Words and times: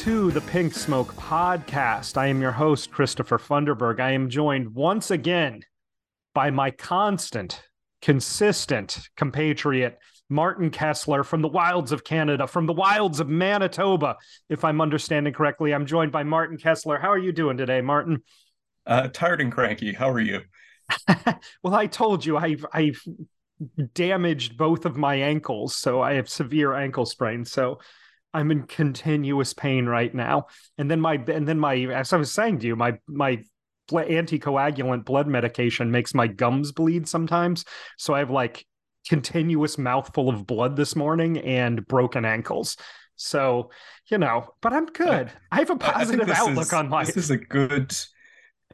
To 0.00 0.30
the 0.30 0.40
Pink 0.40 0.72
Smoke 0.72 1.14
Podcast. 1.16 2.16
I 2.16 2.28
am 2.28 2.40
your 2.40 2.52
host, 2.52 2.90
Christopher 2.90 3.36
Funderburg. 3.36 4.00
I 4.00 4.12
am 4.12 4.30
joined 4.30 4.74
once 4.74 5.10
again 5.10 5.60
by 6.32 6.48
my 6.48 6.70
constant, 6.70 7.62
consistent 8.00 9.10
compatriot, 9.18 9.98
Martin 10.30 10.70
Kessler 10.70 11.22
from 11.22 11.42
the 11.42 11.48
wilds 11.48 11.92
of 11.92 12.02
Canada, 12.02 12.46
from 12.46 12.64
the 12.64 12.72
wilds 12.72 13.20
of 13.20 13.28
Manitoba. 13.28 14.16
If 14.48 14.64
I'm 14.64 14.80
understanding 14.80 15.34
correctly, 15.34 15.74
I'm 15.74 15.84
joined 15.84 16.12
by 16.12 16.22
Martin 16.22 16.56
Kessler. 16.56 16.98
How 16.98 17.10
are 17.10 17.18
you 17.18 17.30
doing 17.30 17.58
today, 17.58 17.82
Martin? 17.82 18.22
Uh, 18.86 19.08
tired 19.08 19.42
and 19.42 19.52
cranky. 19.52 19.92
How 19.92 20.08
are 20.08 20.18
you? 20.18 20.40
well, 21.62 21.74
I 21.74 21.86
told 21.86 22.24
you 22.24 22.38
I've 22.38 22.64
I've 22.72 23.02
damaged 23.92 24.56
both 24.56 24.86
of 24.86 24.96
my 24.96 25.16
ankles, 25.16 25.76
so 25.76 26.00
I 26.00 26.14
have 26.14 26.30
severe 26.30 26.72
ankle 26.72 27.04
sprains. 27.04 27.52
So 27.52 27.80
I'm 28.32 28.50
in 28.50 28.64
continuous 28.64 29.52
pain 29.52 29.86
right 29.86 30.14
now. 30.14 30.46
And 30.78 30.90
then 30.90 31.00
my 31.00 31.14
and 31.14 31.46
then 31.46 31.58
my 31.58 31.74
as 31.76 32.12
I 32.12 32.16
was 32.16 32.32
saying 32.32 32.60
to 32.60 32.66
you, 32.66 32.76
my 32.76 32.98
my 33.06 33.42
anticoagulant 33.90 35.04
blood 35.04 35.26
medication 35.26 35.90
makes 35.90 36.14
my 36.14 36.26
gums 36.26 36.72
bleed 36.72 37.08
sometimes. 37.08 37.64
So 37.98 38.14
I 38.14 38.20
have 38.20 38.30
like 38.30 38.64
continuous 39.08 39.78
mouthful 39.78 40.28
of 40.28 40.46
blood 40.46 40.76
this 40.76 40.94
morning 40.94 41.38
and 41.38 41.86
broken 41.86 42.24
ankles. 42.24 42.76
So, 43.16 43.70
you 44.10 44.18
know, 44.18 44.54
but 44.62 44.72
I'm 44.72 44.86
good. 44.86 45.30
I 45.50 45.58
have 45.58 45.70
a 45.70 45.76
positive 45.76 46.30
outlook 46.30 46.66
is, 46.66 46.72
on 46.72 46.88
life. 46.88 47.08
This 47.08 47.16
is 47.16 47.30
a 47.30 47.36
good 47.36 47.94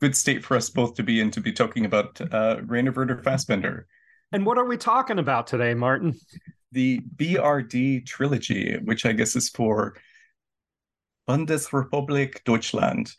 good 0.01 0.15
state 0.15 0.45
for 0.45 0.57
us 0.57 0.69
both 0.69 0.95
to 0.95 1.03
be 1.03 1.21
in 1.21 1.31
to 1.31 1.41
be 1.41 1.53
talking 1.53 1.87
about 1.87 2.21
uh 2.33 2.61
Rainer 2.65 2.93
Werner 2.93 3.23
Fassbinder. 3.23 3.85
And 4.33 4.45
what 4.45 4.59
are 4.59 4.65
we 4.65 4.77
talking 4.77 5.19
about 5.19 5.47
today, 5.47 5.75
Martin? 5.75 6.15
The 6.77 7.01
BRD 7.17 8.05
trilogy, 8.05 8.77
which 8.85 9.07
I 9.07 9.13
guess 9.13 9.35
is 9.35 9.49
for 9.49 9.97
Bundesrepublik 11.27 12.45
Deutschland 12.45 13.13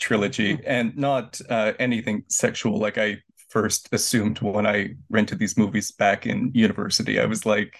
trilogy, 0.00 0.54
hmm. 0.54 0.62
and 0.64 0.96
not 0.96 1.40
uh, 1.50 1.72
anything 1.80 2.22
sexual 2.28 2.78
like 2.78 2.98
I 2.98 3.18
first 3.48 3.88
assumed 3.92 4.40
when 4.40 4.64
I 4.64 4.94
rented 5.10 5.40
these 5.40 5.58
movies 5.58 5.90
back 5.90 6.24
in 6.24 6.52
university. 6.54 7.18
I 7.18 7.26
was 7.26 7.44
like, 7.44 7.76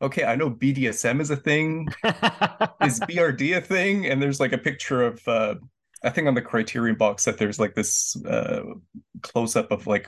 okay, 0.00 0.22
I 0.24 0.36
know 0.36 0.48
BDSM 0.48 1.20
is 1.20 1.30
a 1.30 1.36
thing. 1.36 1.88
is 2.04 3.00
BRD 3.00 3.56
a 3.56 3.60
thing? 3.60 4.06
And 4.06 4.22
there's 4.22 4.38
like 4.38 4.52
a 4.52 4.58
picture 4.58 5.02
of, 5.02 5.26
uh, 5.26 5.56
I 6.04 6.10
think 6.10 6.28
on 6.28 6.34
the 6.34 6.42
Criterion 6.42 6.96
box 6.96 7.24
that 7.24 7.38
there's 7.38 7.58
like 7.58 7.74
this 7.74 8.16
uh, 8.24 8.62
close 9.22 9.56
up 9.56 9.72
of 9.72 9.88
like 9.88 10.06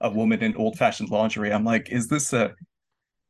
a 0.00 0.08
woman 0.08 0.40
in 0.40 0.54
old 0.54 0.78
fashioned 0.78 1.10
lingerie. 1.10 1.52
I'm 1.52 1.64
like, 1.64 1.90
is 1.90 2.06
this 2.06 2.32
a 2.32 2.54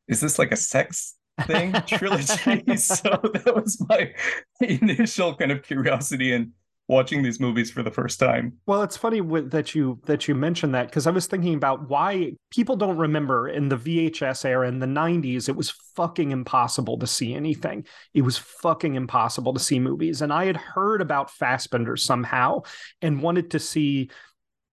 is 0.07 0.21
this 0.21 0.39
like 0.39 0.51
a 0.51 0.57
sex 0.57 1.15
thing 1.43 1.73
trilogy? 1.87 2.77
so 2.77 3.09
that 3.33 3.53
was 3.55 3.83
my 3.87 4.13
initial 4.61 5.35
kind 5.35 5.51
of 5.51 5.63
curiosity 5.63 6.33
in 6.33 6.53
watching 6.87 7.23
these 7.23 7.39
movies 7.39 7.71
for 7.71 7.81
the 7.81 7.91
first 7.91 8.19
time. 8.19 8.53
Well, 8.65 8.83
it's 8.83 8.97
funny 8.97 9.19
that 9.21 9.73
you 9.73 9.99
that 10.05 10.27
you 10.27 10.35
mentioned 10.35 10.75
that 10.75 10.87
because 10.87 11.07
I 11.07 11.11
was 11.11 11.25
thinking 11.25 11.55
about 11.55 11.89
why 11.89 12.33
people 12.51 12.75
don't 12.75 12.97
remember 12.97 13.49
in 13.49 13.69
the 13.69 13.77
VHS 13.77 14.45
era 14.45 14.67
in 14.67 14.79
the 14.79 14.85
90s 14.85 15.49
it 15.49 15.55
was 15.55 15.71
fucking 15.95 16.31
impossible 16.31 16.99
to 16.99 17.07
see 17.07 17.33
anything. 17.33 17.85
It 18.13 18.21
was 18.21 18.37
fucking 18.37 18.95
impossible 18.95 19.53
to 19.53 19.59
see 19.59 19.79
movies 19.79 20.21
and 20.21 20.31
I 20.31 20.45
had 20.45 20.57
heard 20.57 21.01
about 21.01 21.31
Fassbinder 21.31 21.97
somehow 21.97 22.61
and 23.01 23.21
wanted 23.21 23.51
to 23.51 23.59
see 23.59 24.09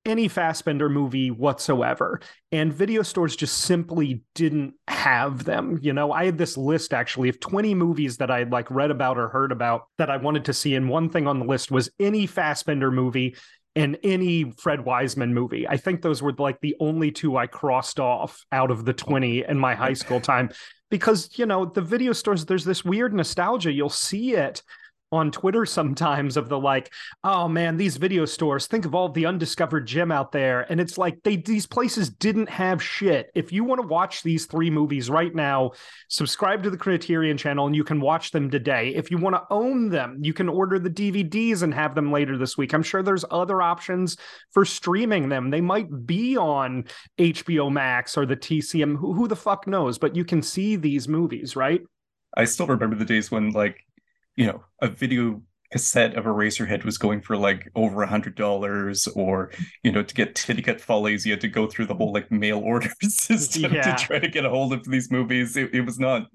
any 0.04 0.28
Fassbinder 0.28 0.90
movie 0.90 1.30
whatsoever. 1.30 2.20
And 2.50 2.72
video 2.72 3.02
stores 3.02 3.36
just 3.36 3.58
simply 3.58 4.22
didn't 4.34 4.74
have 4.88 5.44
them. 5.44 5.78
You 5.82 5.92
know, 5.92 6.12
I 6.12 6.24
had 6.24 6.38
this 6.38 6.56
list 6.56 6.92
actually 6.92 7.28
of 7.28 7.40
20 7.40 7.74
movies 7.74 8.16
that 8.18 8.30
I 8.30 8.40
had 8.40 8.52
like 8.52 8.70
read 8.70 8.90
about 8.90 9.18
or 9.18 9.28
heard 9.28 9.52
about 9.52 9.86
that 9.98 10.10
I 10.10 10.16
wanted 10.16 10.44
to 10.46 10.52
see. 10.52 10.74
And 10.74 10.88
one 10.88 11.08
thing 11.08 11.26
on 11.26 11.38
the 11.38 11.44
list 11.46 11.70
was 11.70 11.90
any 12.00 12.26
Fassbinder 12.26 12.92
movie 12.92 13.36
and 13.74 13.98
any 14.02 14.50
Fred 14.50 14.84
Wiseman 14.84 15.32
movie. 15.32 15.66
I 15.66 15.76
think 15.76 16.02
those 16.02 16.20
were 16.20 16.32
like 16.32 16.60
the 16.60 16.76
only 16.80 17.10
two 17.10 17.36
I 17.36 17.46
crossed 17.46 17.98
off 17.98 18.44
out 18.52 18.70
of 18.70 18.84
the 18.84 18.92
20 18.92 19.44
in 19.44 19.58
my 19.58 19.74
high 19.74 19.94
school 19.94 20.20
time. 20.20 20.50
Because, 20.90 21.38
you 21.38 21.46
know, 21.46 21.64
the 21.64 21.80
video 21.80 22.12
stores, 22.12 22.44
there's 22.44 22.66
this 22.66 22.84
weird 22.84 23.14
nostalgia. 23.14 23.72
You'll 23.72 23.88
see 23.88 24.34
it 24.34 24.62
on 25.12 25.30
Twitter 25.30 25.66
sometimes 25.66 26.36
of 26.36 26.48
the 26.48 26.58
like, 26.58 26.92
oh 27.22 27.46
man, 27.46 27.76
these 27.76 27.96
video 27.96 28.24
stores, 28.24 28.66
think 28.66 28.84
of 28.84 28.94
all 28.94 29.08
the 29.08 29.26
undiscovered 29.26 29.86
gem 29.86 30.10
out 30.10 30.32
there. 30.32 30.66
And 30.70 30.80
it's 30.80 30.98
like 30.98 31.22
they 31.22 31.36
these 31.36 31.66
places 31.66 32.08
didn't 32.08 32.48
have 32.48 32.82
shit. 32.82 33.30
If 33.34 33.52
you 33.52 33.64
want 33.64 33.80
to 33.80 33.86
watch 33.86 34.22
these 34.22 34.46
three 34.46 34.70
movies 34.70 35.10
right 35.10 35.34
now, 35.34 35.72
subscribe 36.08 36.62
to 36.62 36.70
the 36.70 36.76
Criterion 36.76 37.36
channel 37.36 37.66
and 37.66 37.76
you 37.76 37.84
can 37.84 38.00
watch 38.00 38.30
them 38.30 38.50
today. 38.50 38.94
If 38.94 39.10
you 39.10 39.18
want 39.18 39.36
to 39.36 39.44
own 39.50 39.90
them, 39.90 40.18
you 40.22 40.32
can 40.32 40.48
order 40.48 40.78
the 40.78 40.90
DVDs 40.90 41.62
and 41.62 41.74
have 41.74 41.94
them 41.94 42.10
later 42.10 42.38
this 42.38 42.56
week. 42.56 42.72
I'm 42.72 42.82
sure 42.82 43.02
there's 43.02 43.24
other 43.30 43.60
options 43.60 44.16
for 44.50 44.64
streaming 44.64 45.28
them. 45.28 45.50
They 45.50 45.60
might 45.60 46.06
be 46.06 46.36
on 46.36 46.84
HBO 47.18 47.70
Max 47.70 48.16
or 48.16 48.26
the 48.26 48.36
TCM. 48.36 48.96
Who, 48.96 49.12
who 49.12 49.28
the 49.28 49.36
fuck 49.36 49.66
knows? 49.66 49.98
But 49.98 50.16
you 50.16 50.24
can 50.24 50.42
see 50.42 50.76
these 50.76 51.08
movies, 51.08 51.56
right? 51.56 51.82
I 52.36 52.44
still 52.44 52.66
remember 52.66 52.96
the 52.96 53.04
days 53.04 53.30
when 53.30 53.50
like 53.50 53.84
you 54.36 54.46
know 54.46 54.64
a 54.80 54.88
video 54.88 55.42
cassette 55.72 56.14
of 56.16 56.26
Eraserhead 56.26 56.84
was 56.84 56.98
going 56.98 57.22
for 57.22 57.36
like 57.36 57.70
over 57.74 58.02
a 58.02 58.06
hundred 58.06 58.36
dollars, 58.36 59.08
or 59.08 59.50
you 59.82 59.90
know, 59.90 60.02
to 60.02 60.14
get 60.14 60.34
Titicut 60.34 60.80
Follies, 60.80 61.26
you 61.26 61.32
had 61.32 61.40
to 61.40 61.48
go 61.48 61.66
through 61.66 61.86
the 61.86 61.94
whole 61.94 62.12
like 62.12 62.30
mail 62.30 62.58
order 62.58 62.90
system 63.02 63.72
yeah. 63.72 63.94
to 63.94 64.04
try 64.04 64.18
to 64.18 64.28
get 64.28 64.44
a 64.44 64.50
hold 64.50 64.72
of 64.72 64.84
these 64.84 65.10
movies. 65.10 65.56
It, 65.56 65.74
it 65.74 65.80
was 65.80 65.98
not 65.98 66.26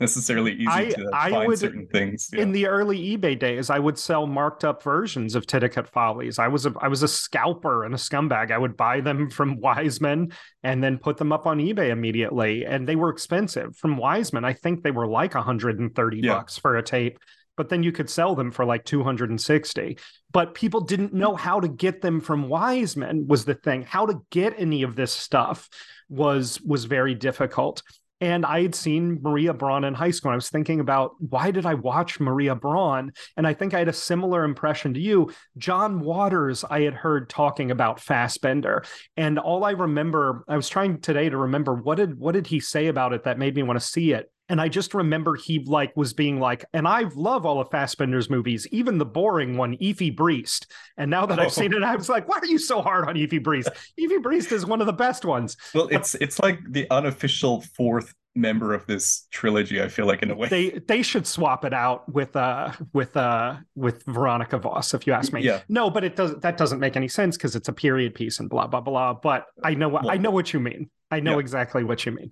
necessarily 0.00 0.52
easy 0.52 0.68
I, 0.68 0.84
to 0.90 1.10
I 1.12 1.30
find 1.30 1.48
would, 1.48 1.58
certain 1.58 1.86
things. 1.88 2.30
Yeah. 2.32 2.42
In 2.42 2.52
the 2.52 2.66
early 2.66 3.16
eBay 3.16 3.38
days, 3.38 3.68
I 3.68 3.78
would 3.78 3.98
sell 3.98 4.26
marked 4.26 4.64
up 4.64 4.82
versions 4.82 5.34
of 5.34 5.44
Titicut 5.44 5.88
Follies. 5.88 6.38
I 6.38 6.48
was 6.48 6.66
a 6.66 6.74
I 6.80 6.88
was 6.88 7.02
a 7.02 7.08
scalper 7.08 7.84
and 7.84 7.94
a 7.94 7.98
scumbag. 7.98 8.50
I 8.50 8.58
would 8.58 8.76
buy 8.76 9.00
them 9.00 9.28
from 9.28 9.60
Wiseman 9.60 10.32
and 10.62 10.82
then 10.82 10.98
put 10.98 11.18
them 11.18 11.32
up 11.32 11.46
on 11.46 11.58
eBay 11.58 11.90
immediately, 11.90 12.64
and 12.64 12.88
they 12.88 12.96
were 12.96 13.10
expensive. 13.10 13.76
From 13.76 13.96
Wiseman, 13.98 14.44
I 14.44 14.54
think 14.54 14.82
they 14.82 14.92
were 14.92 15.06
like 15.06 15.34
130 15.34 16.20
yeah. 16.20 16.32
bucks 16.32 16.56
for 16.56 16.76
a 16.76 16.82
tape 16.82 17.18
but 17.58 17.68
then 17.68 17.82
you 17.82 17.92
could 17.92 18.08
sell 18.08 18.34
them 18.34 18.50
for 18.50 18.64
like 18.64 18.84
260 18.86 19.98
but 20.32 20.54
people 20.54 20.80
didn't 20.80 21.12
know 21.12 21.32
mm. 21.32 21.38
how 21.38 21.60
to 21.60 21.68
get 21.68 22.00
them 22.00 22.20
from 22.20 22.48
wiseman 22.48 23.26
was 23.28 23.44
the 23.44 23.54
thing 23.54 23.82
how 23.82 24.06
to 24.06 24.22
get 24.30 24.54
any 24.58 24.82
of 24.82 24.96
this 24.96 25.12
stuff 25.12 25.68
was 26.08 26.58
was 26.62 26.86
very 26.86 27.14
difficult 27.14 27.82
and 28.20 28.44
I 28.44 28.62
had 28.62 28.74
seen 28.74 29.20
Maria 29.22 29.54
Braun 29.54 29.84
in 29.84 29.94
high 29.94 30.10
school. 30.10 30.30
And 30.30 30.34
I 30.34 30.36
was 30.36 30.50
thinking 30.50 30.80
about 30.80 31.12
why 31.20 31.50
did 31.50 31.66
I 31.66 31.74
watch 31.74 32.18
Maria 32.18 32.54
Braun? 32.54 33.12
And 33.36 33.46
I 33.46 33.54
think 33.54 33.74
I 33.74 33.78
had 33.78 33.88
a 33.88 33.92
similar 33.92 34.44
impression 34.44 34.94
to 34.94 35.00
you. 35.00 35.32
John 35.56 36.00
Waters, 36.00 36.64
I 36.68 36.80
had 36.80 36.94
heard 36.94 37.28
talking 37.28 37.70
about 37.70 38.00
Fassbinder. 38.00 38.84
And 39.16 39.38
all 39.38 39.64
I 39.64 39.70
remember, 39.70 40.44
I 40.48 40.56
was 40.56 40.68
trying 40.68 41.00
today 41.00 41.28
to 41.28 41.36
remember 41.36 41.74
what 41.74 41.96
did 41.96 42.18
what 42.18 42.32
did 42.32 42.48
he 42.48 42.60
say 42.60 42.88
about 42.88 43.12
it 43.12 43.24
that 43.24 43.38
made 43.38 43.54
me 43.54 43.62
want 43.62 43.78
to 43.78 43.86
see 43.86 44.12
it. 44.12 44.30
And 44.48 44.60
I 44.60 44.68
just 44.68 44.94
remember 44.94 45.36
he 45.36 45.60
like 45.60 45.96
was 45.96 46.12
being 46.12 46.40
like, 46.40 46.64
and 46.72 46.86
I 46.88 47.04
love 47.14 47.44
all 47.44 47.60
of 47.60 47.70
Fassbinder's 47.70 48.30
movies, 48.30 48.66
even 48.70 48.98
the 48.98 49.06
boring 49.06 49.56
one, 49.56 49.76
Effi 49.80 50.10
Briest. 50.10 50.70
And 50.96 51.10
now 51.10 51.26
that 51.26 51.38
oh. 51.38 51.42
I've 51.42 51.52
seen 51.52 51.72
it, 51.72 51.82
I 51.82 51.96
was 51.96 52.08
like, 52.08 52.28
why 52.28 52.38
are 52.38 52.46
you 52.46 52.58
so 52.58 52.82
hard 52.82 53.08
on 53.08 53.16
Effi 53.16 53.38
Briest? 53.38 53.68
Effi 53.68 54.18
Briest 54.18 54.52
is 54.52 54.64
one 54.64 54.80
of 54.80 54.86
the 54.86 54.92
best 54.92 55.24
ones. 55.24 55.56
Well, 55.74 55.88
it's 55.90 56.14
it's 56.16 56.38
like 56.38 56.60
the 56.68 56.86
unofficial 56.90 57.60
fourth 57.76 58.14
member 58.34 58.72
of 58.72 58.86
this 58.86 59.26
trilogy 59.32 59.82
i 59.82 59.88
feel 59.88 60.06
like 60.06 60.22
in 60.22 60.30
a 60.30 60.34
way 60.34 60.48
they 60.48 60.70
they 60.86 61.02
should 61.02 61.26
swap 61.26 61.64
it 61.64 61.74
out 61.74 62.10
with 62.12 62.36
uh 62.36 62.70
with 62.92 63.16
uh 63.16 63.56
with 63.74 64.04
veronika 64.06 64.58
voss 64.58 64.94
if 64.94 65.06
you 65.06 65.12
ask 65.12 65.32
me 65.32 65.42
yeah 65.42 65.60
no 65.68 65.90
but 65.90 66.04
it 66.04 66.14
does 66.14 66.36
that 66.36 66.56
doesn't 66.56 66.78
make 66.78 66.94
any 66.94 67.08
sense 67.08 67.36
because 67.36 67.56
it's 67.56 67.68
a 67.68 67.72
period 67.72 68.14
piece 68.14 68.38
and 68.38 68.48
blah 68.48 68.66
blah 68.66 68.80
blah 68.80 69.12
but 69.12 69.46
i 69.64 69.74
know 69.74 69.88
what 69.88 70.04
well, 70.04 70.12
i 70.12 70.16
know 70.16 70.30
what 70.30 70.52
you 70.52 70.60
mean 70.60 70.88
i 71.10 71.20
know 71.20 71.32
yeah. 71.32 71.38
exactly 71.38 71.84
what 71.84 72.04
you 72.04 72.12
mean. 72.12 72.30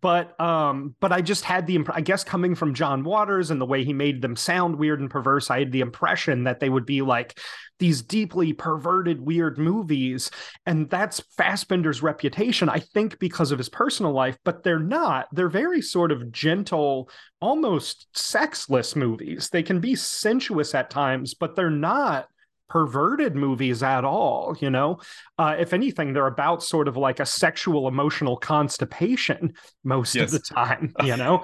But 0.00 0.40
um 0.40 0.94
but 0.98 1.12
i 1.12 1.20
just 1.20 1.44
had 1.44 1.66
the 1.66 1.76
imp- 1.76 1.94
i 1.94 2.00
guess 2.00 2.24
coming 2.24 2.54
from 2.54 2.72
john 2.72 3.04
waters 3.04 3.50
and 3.50 3.60
the 3.60 3.66
way 3.66 3.84
he 3.84 3.92
made 3.92 4.22
them 4.22 4.34
sound 4.34 4.76
weird 4.76 5.00
and 5.00 5.10
perverse 5.10 5.50
i 5.50 5.58
had 5.58 5.72
the 5.72 5.82
impression 5.82 6.44
that 6.44 6.58
they 6.58 6.70
would 6.70 6.86
be 6.86 7.02
like 7.02 7.38
these 7.78 8.02
deeply 8.02 8.52
perverted 8.52 9.20
weird 9.20 9.58
movies. 9.58 10.30
And 10.64 10.88
that's 10.88 11.22
fassbinder's 11.38 12.02
reputation 12.02 12.68
i 12.68 12.78
think 12.78 13.18
because 13.18 13.50
of 13.52 13.58
his 13.58 13.68
personal 13.68 14.12
life 14.12 14.38
but 14.44 14.62
they're 14.62 14.78
not. 14.78 15.26
They're 15.32 15.48
very 15.48 15.82
sort 15.82 16.12
of 16.12 16.32
gentle 16.32 17.10
almost 17.40 18.06
sexless 18.16 18.96
movies. 18.96 19.50
They 19.50 19.62
can 19.62 19.80
be 19.80 19.94
sensuous 19.94 20.74
at 20.74 20.90
times 20.90 21.34
but 21.34 21.56
they're 21.56 21.70
not 21.70 22.28
perverted 22.68 23.34
movies 23.34 23.82
at 23.82 24.04
all 24.04 24.56
you 24.60 24.70
know 24.70 24.98
uh, 25.38 25.54
if 25.58 25.72
anything 25.72 26.12
they're 26.12 26.26
about 26.26 26.62
sort 26.62 26.88
of 26.88 26.96
like 26.96 27.20
a 27.20 27.26
sexual 27.26 27.88
emotional 27.88 28.36
constipation 28.36 29.52
most 29.84 30.14
yes. 30.14 30.24
of 30.24 30.30
the 30.32 30.54
time 30.54 30.92
you 31.04 31.16
know 31.16 31.42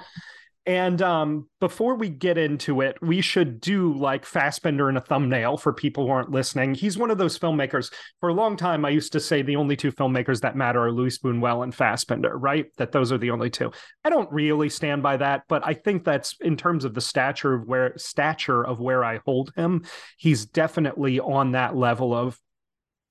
And 0.66 1.00
um, 1.00 1.48
before 1.58 1.94
we 1.94 2.10
get 2.10 2.36
into 2.36 2.82
it, 2.82 2.98
we 3.00 3.22
should 3.22 3.60
do 3.60 3.94
like 3.94 4.26
Fassbender 4.26 4.90
in 4.90 4.96
a 4.98 5.00
thumbnail 5.00 5.56
for 5.56 5.72
people 5.72 6.04
who 6.04 6.12
aren't 6.12 6.30
listening. 6.30 6.74
He's 6.74 6.98
one 6.98 7.10
of 7.10 7.16
those 7.16 7.38
filmmakers. 7.38 7.90
For 8.20 8.28
a 8.28 8.34
long 8.34 8.56
time, 8.56 8.84
I 8.84 8.90
used 8.90 9.12
to 9.12 9.20
say 9.20 9.40
the 9.40 9.56
only 9.56 9.74
two 9.74 9.90
filmmakers 9.90 10.40
that 10.42 10.56
matter 10.56 10.84
are 10.84 10.92
Luis 10.92 11.18
Buñuel 11.18 11.64
and 11.64 11.74
Fassbender, 11.74 12.36
right? 12.36 12.66
That 12.76 12.92
those 12.92 13.10
are 13.10 13.18
the 13.18 13.30
only 13.30 13.48
two. 13.48 13.72
I 14.04 14.10
don't 14.10 14.30
really 14.30 14.68
stand 14.68 15.02
by 15.02 15.16
that, 15.16 15.44
but 15.48 15.66
I 15.66 15.72
think 15.72 16.04
that's 16.04 16.36
in 16.40 16.58
terms 16.58 16.84
of 16.84 16.92
the 16.92 17.00
stature 17.00 17.54
of 17.54 17.66
where 17.66 17.96
stature 17.96 18.64
of 18.64 18.80
where 18.80 19.02
I 19.02 19.20
hold 19.24 19.52
him, 19.56 19.86
he's 20.18 20.44
definitely 20.44 21.20
on 21.20 21.52
that 21.52 21.74
level 21.74 22.14
of 22.14 22.38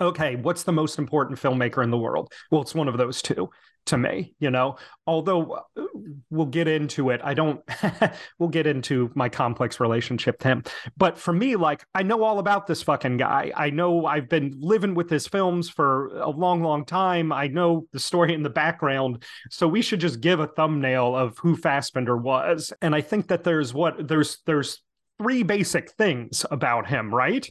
okay, 0.02 0.38
what's 0.38 0.64
the 0.64 0.72
most 0.72 0.98
important 0.98 1.40
filmmaker 1.40 1.84
in 1.84 1.92
the 1.92 1.98
world? 1.98 2.32
Well, 2.52 2.62
it's 2.62 2.76
one 2.76 2.88
of 2.88 2.98
those 2.98 3.22
two 3.22 3.50
to 3.90 3.98
me, 3.98 4.34
you 4.40 4.50
know. 4.50 4.78
Although 5.06 5.52
uh, 5.76 5.84
we'll 6.30 6.46
get 6.46 6.68
into 6.68 7.10
it, 7.10 7.22
I 7.24 7.34
don't. 7.34 7.62
we'll 8.40 8.50
get 8.50 8.68
into 8.68 9.12
my 9.16 9.30
complex 9.30 9.80
relationship 9.80 10.40
to 10.40 10.48
him. 10.48 10.64
But 10.98 11.18
for 11.18 11.34
me, 11.34 11.56
like 11.56 11.84
I 11.94 12.04
know 12.04 12.24
all 12.24 12.40
about 12.40 12.68
this 12.68 12.84
fucking 12.84 13.18
guy. 13.18 13.52
I 13.56 13.70
know 13.70 14.06
I've 14.06 14.30
been 14.30 14.54
living 14.60 14.94
with 14.96 15.10
his 15.10 15.28
films 15.28 15.70
for 15.70 16.08
a 16.20 16.30
long, 16.30 16.62
long 16.64 16.86
time. 16.86 17.32
I 17.32 17.48
know 17.48 17.88
the 17.92 18.00
story 18.00 18.34
in 18.34 18.44
the 18.44 18.50
background. 18.50 19.24
So 19.50 19.68
we 19.68 19.82
should 19.82 20.00
just 20.00 20.22
give 20.22 20.40
a 20.40 20.48
thumbnail 20.48 21.16
of 21.16 21.38
who 21.40 21.56
Fassbender 21.56 22.18
was. 22.18 22.72
And 22.82 22.96
I 22.96 23.02
think 23.02 23.28
that 23.28 23.44
there's 23.44 23.74
what 23.74 24.08
there's 24.08 24.40
there's 24.46 24.82
three 25.22 25.44
basic 25.44 25.92
things 25.92 26.46
about 26.50 26.88
him, 26.88 27.14
right? 27.14 27.50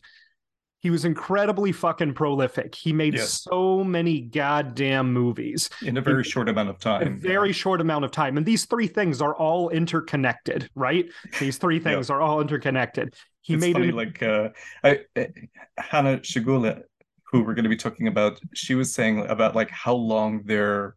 He 0.81 0.91
was 0.91 1.05
incredibly 1.05 1.73
fucking 1.73 2.15
prolific. 2.15 2.75
He 2.75 2.93
made 2.93 3.15
yes. 3.15 3.43
so 3.43 3.83
many 3.83 4.21
goddamn 4.21 5.13
movies 5.13 5.71
in 5.85 5.97
a 5.97 6.01
very 6.01 6.19
in, 6.19 6.25
short 6.25 6.49
amount 6.49 6.69
of 6.69 6.79
time. 6.79 7.07
A 7.07 7.11
very 7.11 7.49
yeah. 7.49 7.55
short 7.55 7.81
amount 7.81 8.05
of 8.05 8.13
time. 8.13 8.37
And 8.37 8.47
these 8.47 8.65
three 8.65 8.87
things 8.87 9.21
are 9.21 9.35
all 9.35 9.71
interconnected, 9.71 10.71
right? 10.77 11.07
These 11.41 11.59
three 11.59 11.81
things 11.81 12.11
are 12.11 12.21
all 12.21 12.41
interconnected. 12.41 13.15
He 13.41 13.55
it's 13.55 13.61
made 13.61 13.73
funny, 13.73 13.91
like 13.91 14.23
uh, 14.23 14.51
I, 14.85 15.01
uh, 15.17 15.25
Hanna 15.79 16.19
Schygulla, 16.19 16.83
who 17.25 17.43
we're 17.43 17.55
going 17.55 17.65
to 17.65 17.71
be 17.71 17.77
talking 17.77 18.07
about, 18.07 18.39
she 18.55 18.77
was 18.77 18.95
saying 18.95 19.27
about 19.27 19.57
like 19.57 19.71
how 19.71 19.95
long 19.95 20.43
their 20.45 20.95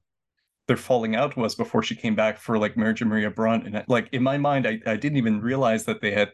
their 0.67 0.77
falling 0.77 1.15
out 1.15 1.35
was 1.35 1.55
before 1.55 1.81
she 1.81 1.95
came 1.95 2.15
back 2.15 2.37
for 2.37 2.57
like 2.57 2.77
Marriage 2.77 3.01
of 3.01 3.07
Maria 3.07 3.31
Braun. 3.31 3.65
And 3.65 3.83
like 3.87 4.09
in 4.11 4.21
my 4.21 4.37
mind, 4.37 4.67
I, 4.67 4.79
I 4.85 4.95
didn't 4.95 5.17
even 5.17 5.41
realize 5.41 5.85
that 5.85 6.01
they 6.01 6.11
had 6.11 6.31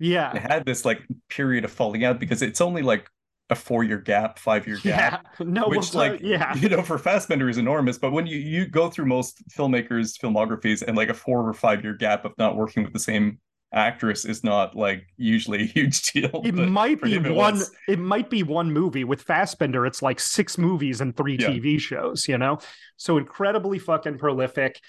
yeah 0.00 0.34
it 0.34 0.42
had 0.42 0.64
this 0.66 0.84
like 0.84 1.02
period 1.28 1.64
of 1.64 1.70
falling 1.70 2.04
out 2.04 2.18
because 2.18 2.42
it's 2.42 2.60
only 2.60 2.82
like 2.82 3.08
a 3.50 3.54
four 3.54 3.84
year 3.84 3.98
gap, 3.98 4.38
five 4.38 4.66
year 4.66 4.76
gap. 4.76 5.26
Yeah, 5.38 5.44
no, 5.46 5.68
which 5.68 5.92
like 5.92 6.20
yeah, 6.22 6.54
you 6.56 6.68
know, 6.68 6.82
for 6.82 6.98
Fassbender 6.98 7.48
is 7.48 7.58
enormous. 7.58 7.98
But 7.98 8.12
when 8.12 8.26
you 8.26 8.38
you 8.38 8.66
go 8.66 8.88
through 8.88 9.06
most 9.06 9.42
filmmakers' 9.48 10.18
filmographies 10.18 10.82
and 10.82 10.96
like 10.96 11.08
a 11.08 11.14
four 11.14 11.46
or 11.46 11.52
five 11.52 11.82
year 11.82 11.94
gap 11.94 12.24
of 12.24 12.32
not 12.38 12.56
working 12.56 12.84
with 12.84 12.92
the 12.92 13.00
same 13.00 13.38
actress 13.72 14.24
is 14.24 14.42
not 14.42 14.74
like 14.74 15.06
usually 15.16 15.62
a 15.62 15.66
huge 15.66 16.02
deal. 16.12 16.42
It 16.44 16.54
might 16.54 17.02
be 17.02 17.18
one. 17.18 17.56
It, 17.56 17.68
it, 17.88 17.98
might 17.98 18.30
be 18.30 18.42
one 18.42 18.72
movie 18.72 19.04
with 19.04 19.22
Fassbender. 19.22 19.84
It's 19.84 20.02
like 20.02 20.20
six 20.20 20.56
movies 20.56 21.00
and 21.00 21.16
three 21.16 21.36
yeah. 21.38 21.48
TV 21.48 21.78
shows. 21.78 22.28
You 22.28 22.38
know, 22.38 22.58
so 22.96 23.18
incredibly 23.18 23.78
fucking 23.78 24.18
prolific. 24.18 24.80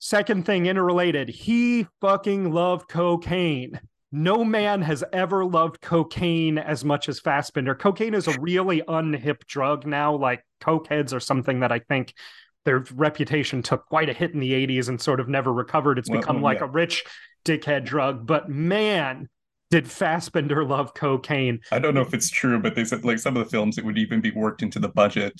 Second 0.00 0.46
thing, 0.46 0.66
interrelated. 0.66 1.28
He 1.28 1.86
fucking 2.00 2.52
loved 2.52 2.88
cocaine 2.88 3.80
no 4.10 4.44
man 4.44 4.82
has 4.82 5.04
ever 5.12 5.44
loved 5.44 5.80
cocaine 5.80 6.58
as 6.58 6.84
much 6.84 7.08
as 7.08 7.20
Fassbender. 7.20 7.74
Cocaine 7.74 8.14
is 8.14 8.26
a 8.26 8.40
really 8.40 8.82
unhip 8.82 9.44
drug 9.46 9.86
now. 9.86 10.14
Like 10.14 10.44
cokeheads 10.62 11.12
are 11.12 11.20
something 11.20 11.60
that 11.60 11.72
I 11.72 11.80
think 11.80 12.14
their 12.64 12.84
reputation 12.94 13.62
took 13.62 13.86
quite 13.86 14.08
a 14.08 14.12
hit 14.12 14.32
in 14.32 14.40
the 14.40 14.52
80s 14.52 14.88
and 14.88 15.00
sort 15.00 15.20
of 15.20 15.28
never 15.28 15.52
recovered. 15.52 15.98
It's 15.98 16.08
well, 16.08 16.20
become 16.20 16.40
like 16.40 16.58
yeah. 16.58 16.66
a 16.66 16.68
rich 16.68 17.04
dickhead 17.44 17.84
drug. 17.84 18.26
But 18.26 18.48
man, 18.48 19.28
did 19.70 19.90
Fassbender 19.90 20.64
love 20.64 20.94
cocaine? 20.94 21.60
I 21.70 21.78
don't 21.78 21.94
know 21.94 22.00
if 22.00 22.14
it's 22.14 22.30
true, 22.30 22.58
but 22.58 22.74
they 22.74 22.84
said 22.84 23.04
like 23.04 23.18
some 23.18 23.36
of 23.36 23.44
the 23.44 23.50
films 23.50 23.76
it 23.76 23.84
would 23.84 23.98
even 23.98 24.20
be 24.20 24.30
worked 24.30 24.62
into 24.62 24.78
the 24.78 24.88
budget 24.88 25.34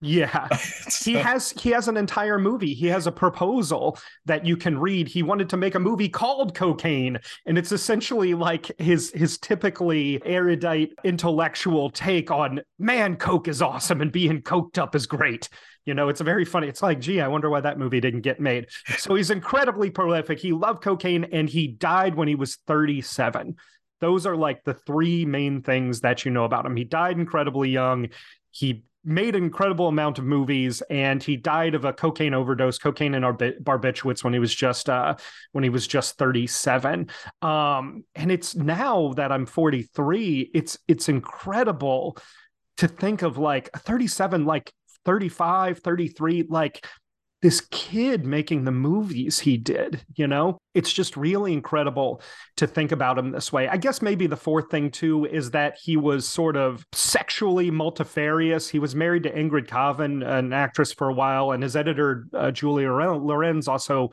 yeah. 0.00 0.48
he 1.04 1.14
has 1.14 1.50
he 1.52 1.70
has 1.70 1.88
an 1.88 1.96
entire 1.96 2.38
movie. 2.38 2.72
He 2.72 2.86
has 2.86 3.06
a 3.06 3.12
proposal 3.12 3.98
that 4.24 4.46
you 4.46 4.56
can 4.56 4.78
read. 4.78 5.08
He 5.08 5.22
wanted 5.22 5.50
to 5.50 5.56
make 5.56 5.74
a 5.74 5.80
movie 5.80 6.08
called 6.08 6.54
Cocaine 6.54 7.18
and 7.46 7.58
it's 7.58 7.72
essentially 7.72 8.34
like 8.34 8.70
his 8.80 9.10
his 9.12 9.36
typically 9.38 10.20
erudite 10.24 10.92
intellectual 11.04 11.90
take 11.90 12.30
on 12.30 12.60
man 12.78 13.16
coke 13.16 13.48
is 13.48 13.60
awesome 13.60 14.00
and 14.00 14.10
being 14.10 14.40
coked 14.42 14.78
up 14.78 14.94
is 14.94 15.06
great. 15.06 15.48
You 15.86 15.94
know, 15.94 16.08
it's 16.08 16.20
a 16.20 16.24
very 16.24 16.44
funny. 16.44 16.68
It's 16.68 16.82
like, 16.82 17.00
gee, 17.00 17.20
I 17.20 17.28
wonder 17.28 17.50
why 17.50 17.60
that 17.60 17.78
movie 17.78 18.00
didn't 18.00 18.20
get 18.20 18.38
made. 18.38 18.68
So 18.98 19.14
he's 19.14 19.30
incredibly 19.30 19.90
prolific. 19.90 20.38
He 20.38 20.52
loved 20.52 20.82
cocaine 20.82 21.24
and 21.24 21.48
he 21.48 21.66
died 21.68 22.14
when 22.14 22.28
he 22.28 22.34
was 22.34 22.56
37. 22.66 23.56
Those 24.00 24.26
are 24.26 24.36
like 24.36 24.64
the 24.64 24.74
three 24.74 25.24
main 25.24 25.62
things 25.62 26.00
that 26.00 26.24
you 26.24 26.30
know 26.30 26.44
about 26.44 26.64
him. 26.64 26.76
He 26.76 26.84
died 26.84 27.18
incredibly 27.18 27.70
young. 27.70 28.08
He 28.50 28.84
made 29.04 29.34
an 29.34 29.42
incredible 29.42 29.88
amount 29.88 30.18
of 30.18 30.24
movies 30.24 30.82
and 30.90 31.22
he 31.22 31.36
died 31.36 31.74
of 31.74 31.84
a 31.84 31.92
cocaine 31.92 32.34
overdose 32.34 32.78
cocaine 32.78 33.14
and 33.14 33.24
barbiturates 33.24 34.22
when 34.22 34.32
he 34.32 34.38
was 34.38 34.54
just 34.54 34.90
uh 34.90 35.14
when 35.52 35.64
he 35.64 35.70
was 35.70 35.86
just 35.86 36.18
37 36.18 37.08
um 37.40 38.04
and 38.14 38.30
it's 38.30 38.54
now 38.54 39.12
that 39.14 39.32
i'm 39.32 39.46
43 39.46 40.50
it's 40.52 40.78
it's 40.86 41.08
incredible 41.08 42.18
to 42.76 42.88
think 42.88 43.22
of 43.22 43.38
like 43.38 43.70
37 43.72 44.44
like 44.44 44.70
35 45.06 45.78
33 45.78 46.44
like 46.48 46.86
this 47.42 47.62
kid 47.70 48.26
making 48.26 48.64
the 48.64 48.70
movies 48.70 49.38
he 49.38 49.56
did, 49.56 50.04
you 50.14 50.26
know? 50.26 50.58
It's 50.74 50.92
just 50.92 51.16
really 51.16 51.52
incredible 51.52 52.20
to 52.56 52.66
think 52.66 52.92
about 52.92 53.18
him 53.18 53.30
this 53.30 53.52
way. 53.52 53.66
I 53.66 53.76
guess 53.76 54.02
maybe 54.02 54.26
the 54.26 54.36
fourth 54.36 54.70
thing 54.70 54.90
too 54.90 55.24
is 55.24 55.50
that 55.52 55.78
he 55.82 55.96
was 55.96 56.28
sort 56.28 56.56
of 56.56 56.84
sexually 56.92 57.70
multifarious. 57.70 58.68
He 58.68 58.78
was 58.78 58.94
married 58.94 59.22
to 59.22 59.32
Ingrid 59.32 59.68
Caven, 59.68 60.22
an 60.22 60.52
actress 60.52 60.92
for 60.92 61.08
a 61.08 61.14
while, 61.14 61.52
and 61.52 61.62
his 61.62 61.76
editor 61.76 62.26
uh, 62.34 62.50
Julia 62.50 62.92
Lorenz 62.92 63.68
also 63.68 64.10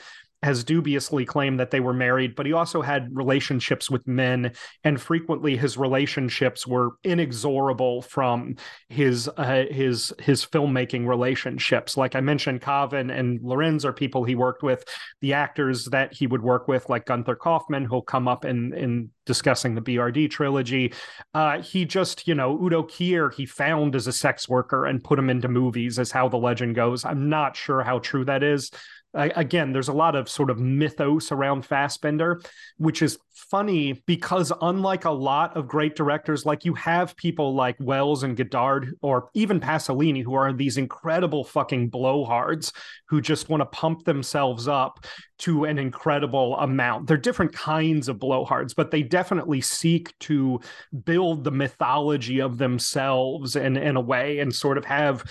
has 0.47 0.63
dubiously 0.63 1.25
claimed 1.25 1.59
that 1.59 1.71
they 1.71 1.81
were 1.81 1.93
married, 1.93 2.33
but 2.33 2.45
he 2.45 2.53
also 2.53 2.81
had 2.81 3.09
relationships 3.11 3.91
with 3.91 4.07
men, 4.07 4.53
and 4.85 4.99
frequently 4.99 5.57
his 5.57 5.77
relationships 5.77 6.65
were 6.65 6.91
inexorable 7.03 8.01
from 8.01 8.55
his 8.87 9.29
uh, 9.35 9.65
his 9.69 10.13
his 10.19 10.45
filmmaking 10.45 11.05
relationships. 11.05 11.97
Like 11.97 12.15
I 12.15 12.21
mentioned, 12.21 12.61
Caven 12.61 13.09
and 13.09 13.41
Lorenz 13.43 13.83
are 13.83 13.91
people 13.91 14.23
he 14.23 14.35
worked 14.35 14.63
with. 14.63 14.85
The 15.19 15.33
actors 15.33 15.83
that 15.87 16.13
he 16.13 16.27
would 16.27 16.41
work 16.41 16.69
with, 16.69 16.87
like 16.87 17.05
Gunther 17.05 17.35
Kaufmann, 17.35 17.83
who'll 17.83 18.01
come 18.01 18.29
up 18.29 18.45
in 18.45 18.73
in 18.73 19.09
discussing 19.25 19.75
the 19.75 19.81
BRD 19.81 20.31
trilogy. 20.31 20.93
Uh, 21.33 21.61
he 21.61 21.83
just, 21.83 22.25
you 22.25 22.33
know, 22.33 22.57
Udo 22.63 22.83
Kier, 22.83 23.33
he 23.33 23.45
found 23.45 23.93
as 23.93 24.07
a 24.07 24.13
sex 24.13 24.47
worker 24.47 24.85
and 24.85 25.03
put 25.03 25.19
him 25.19 25.29
into 25.29 25.49
movies, 25.49 25.99
as 25.99 26.09
how 26.09 26.29
the 26.29 26.37
legend 26.37 26.75
goes. 26.75 27.03
I'm 27.03 27.27
not 27.27 27.57
sure 27.57 27.83
how 27.83 27.99
true 27.99 28.23
that 28.23 28.43
is 28.43 28.71
again, 29.17 29.71
there's 29.73 29.87
a 29.87 29.93
lot 29.93 30.15
of 30.15 30.29
sort 30.29 30.49
of 30.49 30.59
mythos 30.59 31.31
around 31.31 31.65
Fassbender, 31.65 32.41
which 32.77 33.01
is 33.01 33.17
funny 33.33 33.93
because 34.05 34.51
unlike 34.61 35.05
a 35.05 35.11
lot 35.11 35.55
of 35.55 35.67
great 35.67 35.95
directors, 35.95 36.45
like 36.45 36.65
you 36.65 36.73
have 36.73 37.15
people 37.15 37.55
like 37.55 37.75
Welles 37.79 38.23
and 38.23 38.35
Godard 38.35 38.93
or 39.01 39.29
even 39.33 39.59
Pasolini, 39.59 40.23
who 40.23 40.33
are 40.33 40.53
these 40.53 40.77
incredible 40.77 41.43
fucking 41.43 41.89
blowhards 41.89 42.71
who 43.07 43.21
just 43.21 43.49
want 43.49 43.61
to 43.61 43.65
pump 43.65 44.05
themselves 44.05 44.67
up 44.67 45.05
to 45.39 45.65
an 45.65 45.77
incredible 45.77 46.55
amount. 46.57 47.07
They're 47.07 47.17
different 47.17 47.53
kinds 47.53 48.09
of 48.09 48.17
blowhards, 48.17 48.73
but 48.75 48.91
they 48.91 49.03
definitely 49.03 49.61
seek 49.61 50.17
to 50.19 50.59
build 51.05 51.43
the 51.43 51.51
mythology 51.51 52.39
of 52.39 52.57
themselves 52.57 53.55
in, 53.55 53.77
in 53.77 53.95
a 53.95 54.01
way 54.01 54.39
and 54.39 54.53
sort 54.53 54.77
of 54.77 54.85
have 54.85 55.23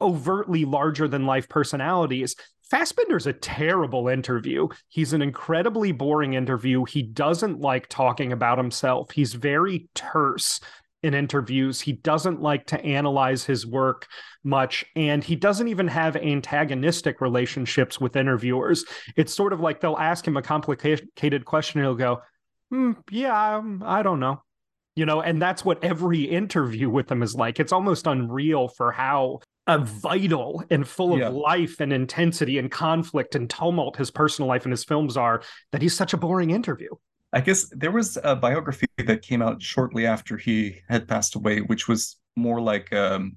overtly 0.00 0.64
larger 0.64 1.06
than 1.08 1.26
life 1.26 1.48
personalities 1.48 2.34
Fassbender's 2.70 3.26
a 3.26 3.32
terrible 3.32 4.08
interview. 4.08 4.68
He's 4.88 5.12
an 5.12 5.22
incredibly 5.22 5.90
boring 5.92 6.34
interview. 6.34 6.84
He 6.84 7.02
doesn't 7.02 7.60
like 7.60 7.88
talking 7.88 8.32
about 8.32 8.58
himself. 8.58 9.10
He's 9.10 9.34
very 9.34 9.88
terse 9.94 10.60
in 11.02 11.14
interviews. 11.14 11.80
He 11.80 11.92
doesn't 11.92 12.40
like 12.40 12.66
to 12.66 12.84
analyze 12.84 13.44
his 13.44 13.66
work 13.66 14.06
much, 14.44 14.84
and 14.94 15.24
he 15.24 15.34
doesn't 15.34 15.68
even 15.68 15.88
have 15.88 16.16
antagonistic 16.16 17.20
relationships 17.20 18.00
with 18.00 18.16
interviewers. 18.16 18.84
It's 19.16 19.34
sort 19.34 19.52
of 19.52 19.60
like 19.60 19.80
they'll 19.80 19.96
ask 19.96 20.26
him 20.26 20.36
a 20.36 20.42
complicated 20.42 21.44
question, 21.44 21.80
and 21.80 21.86
he'll 21.86 21.94
go, 21.94 22.22
hmm, 22.70 22.92
"Yeah, 23.10 23.56
um, 23.56 23.82
I 23.84 24.02
don't 24.02 24.20
know." 24.20 24.42
You 24.94 25.06
know, 25.06 25.22
and 25.22 25.40
that's 25.40 25.64
what 25.64 25.82
every 25.82 26.22
interview 26.22 26.90
with 26.90 27.10
him 27.10 27.22
is 27.22 27.34
like. 27.34 27.58
It's 27.58 27.72
almost 27.72 28.06
unreal 28.06 28.68
for 28.68 28.92
how 28.92 29.40
uh, 29.70 29.78
vital 29.78 30.64
and 30.70 30.86
full 30.86 31.12
of 31.12 31.20
yeah. 31.20 31.28
life 31.28 31.80
and 31.80 31.92
intensity 31.92 32.58
and 32.58 32.70
conflict 32.70 33.34
and 33.34 33.48
tumult 33.48 33.96
his 33.96 34.10
personal 34.10 34.48
life 34.48 34.64
and 34.64 34.72
his 34.72 34.84
films 34.84 35.16
are 35.16 35.42
that 35.72 35.80
he's 35.80 35.94
such 35.94 36.12
a 36.12 36.16
boring 36.16 36.50
interview. 36.50 36.88
I 37.32 37.40
guess 37.40 37.68
there 37.70 37.92
was 37.92 38.18
a 38.24 38.34
biography 38.34 38.88
that 38.98 39.22
came 39.22 39.42
out 39.42 39.62
shortly 39.62 40.06
after 40.06 40.36
he 40.36 40.80
had 40.88 41.06
passed 41.06 41.36
away, 41.36 41.60
which 41.60 41.86
was 41.86 42.16
more 42.36 42.60
like 42.60 42.92
um 42.92 43.36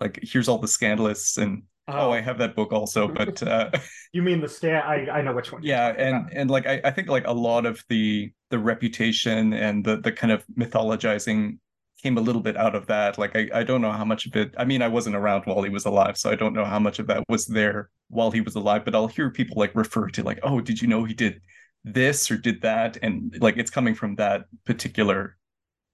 like 0.00 0.18
here's 0.22 0.48
all 0.48 0.58
the 0.58 0.68
scandalous 0.68 1.38
and 1.38 1.62
Oh, 1.88 2.10
I 2.10 2.20
have 2.20 2.38
that 2.38 2.56
book 2.56 2.72
also, 2.72 3.06
but 3.06 3.40
uh, 3.46 3.70
you 4.12 4.20
mean 4.20 4.40
the 4.40 4.48
stand? 4.48 4.78
I, 4.78 5.18
I 5.18 5.22
know 5.22 5.32
which 5.32 5.52
one. 5.52 5.62
Yeah, 5.62 5.94
and 5.96 6.16
about. 6.16 6.32
and 6.32 6.50
like 6.50 6.66
I, 6.66 6.80
I 6.82 6.90
think 6.90 7.08
like 7.08 7.28
a 7.28 7.32
lot 7.32 7.64
of 7.64 7.84
the 7.88 8.32
the 8.50 8.58
reputation 8.58 9.52
and 9.52 9.84
the 9.84 9.98
the 9.98 10.10
kind 10.10 10.32
of 10.32 10.44
mythologizing 10.58 11.58
came 12.06 12.18
a 12.18 12.20
little 12.20 12.40
bit 12.40 12.56
out 12.56 12.76
of 12.76 12.86
that. 12.86 13.18
Like 13.18 13.34
I, 13.34 13.48
I 13.52 13.62
don't 13.64 13.80
know 13.80 13.90
how 13.90 14.04
much 14.04 14.26
of 14.26 14.36
it. 14.36 14.54
I 14.56 14.64
mean, 14.64 14.80
I 14.80 14.86
wasn't 14.86 15.16
around 15.16 15.42
while 15.44 15.62
he 15.62 15.70
was 15.70 15.86
alive, 15.86 16.16
so 16.16 16.30
I 16.30 16.36
don't 16.36 16.54
know 16.54 16.64
how 16.64 16.78
much 16.78 17.00
of 17.00 17.08
that 17.08 17.24
was 17.28 17.46
there 17.46 17.90
while 18.10 18.30
he 18.30 18.40
was 18.40 18.54
alive. 18.54 18.84
But 18.84 18.94
I'll 18.94 19.08
hear 19.08 19.28
people 19.30 19.56
like 19.58 19.74
refer 19.74 20.08
to 20.10 20.22
like, 20.22 20.38
oh, 20.44 20.60
did 20.60 20.80
you 20.80 20.86
know 20.86 21.02
he 21.02 21.14
did 21.14 21.40
this 21.82 22.30
or 22.30 22.36
did 22.36 22.62
that, 22.62 22.96
and 23.02 23.36
like 23.40 23.56
it's 23.56 23.72
coming 23.72 23.96
from 23.96 24.14
that 24.16 24.44
particular 24.64 25.36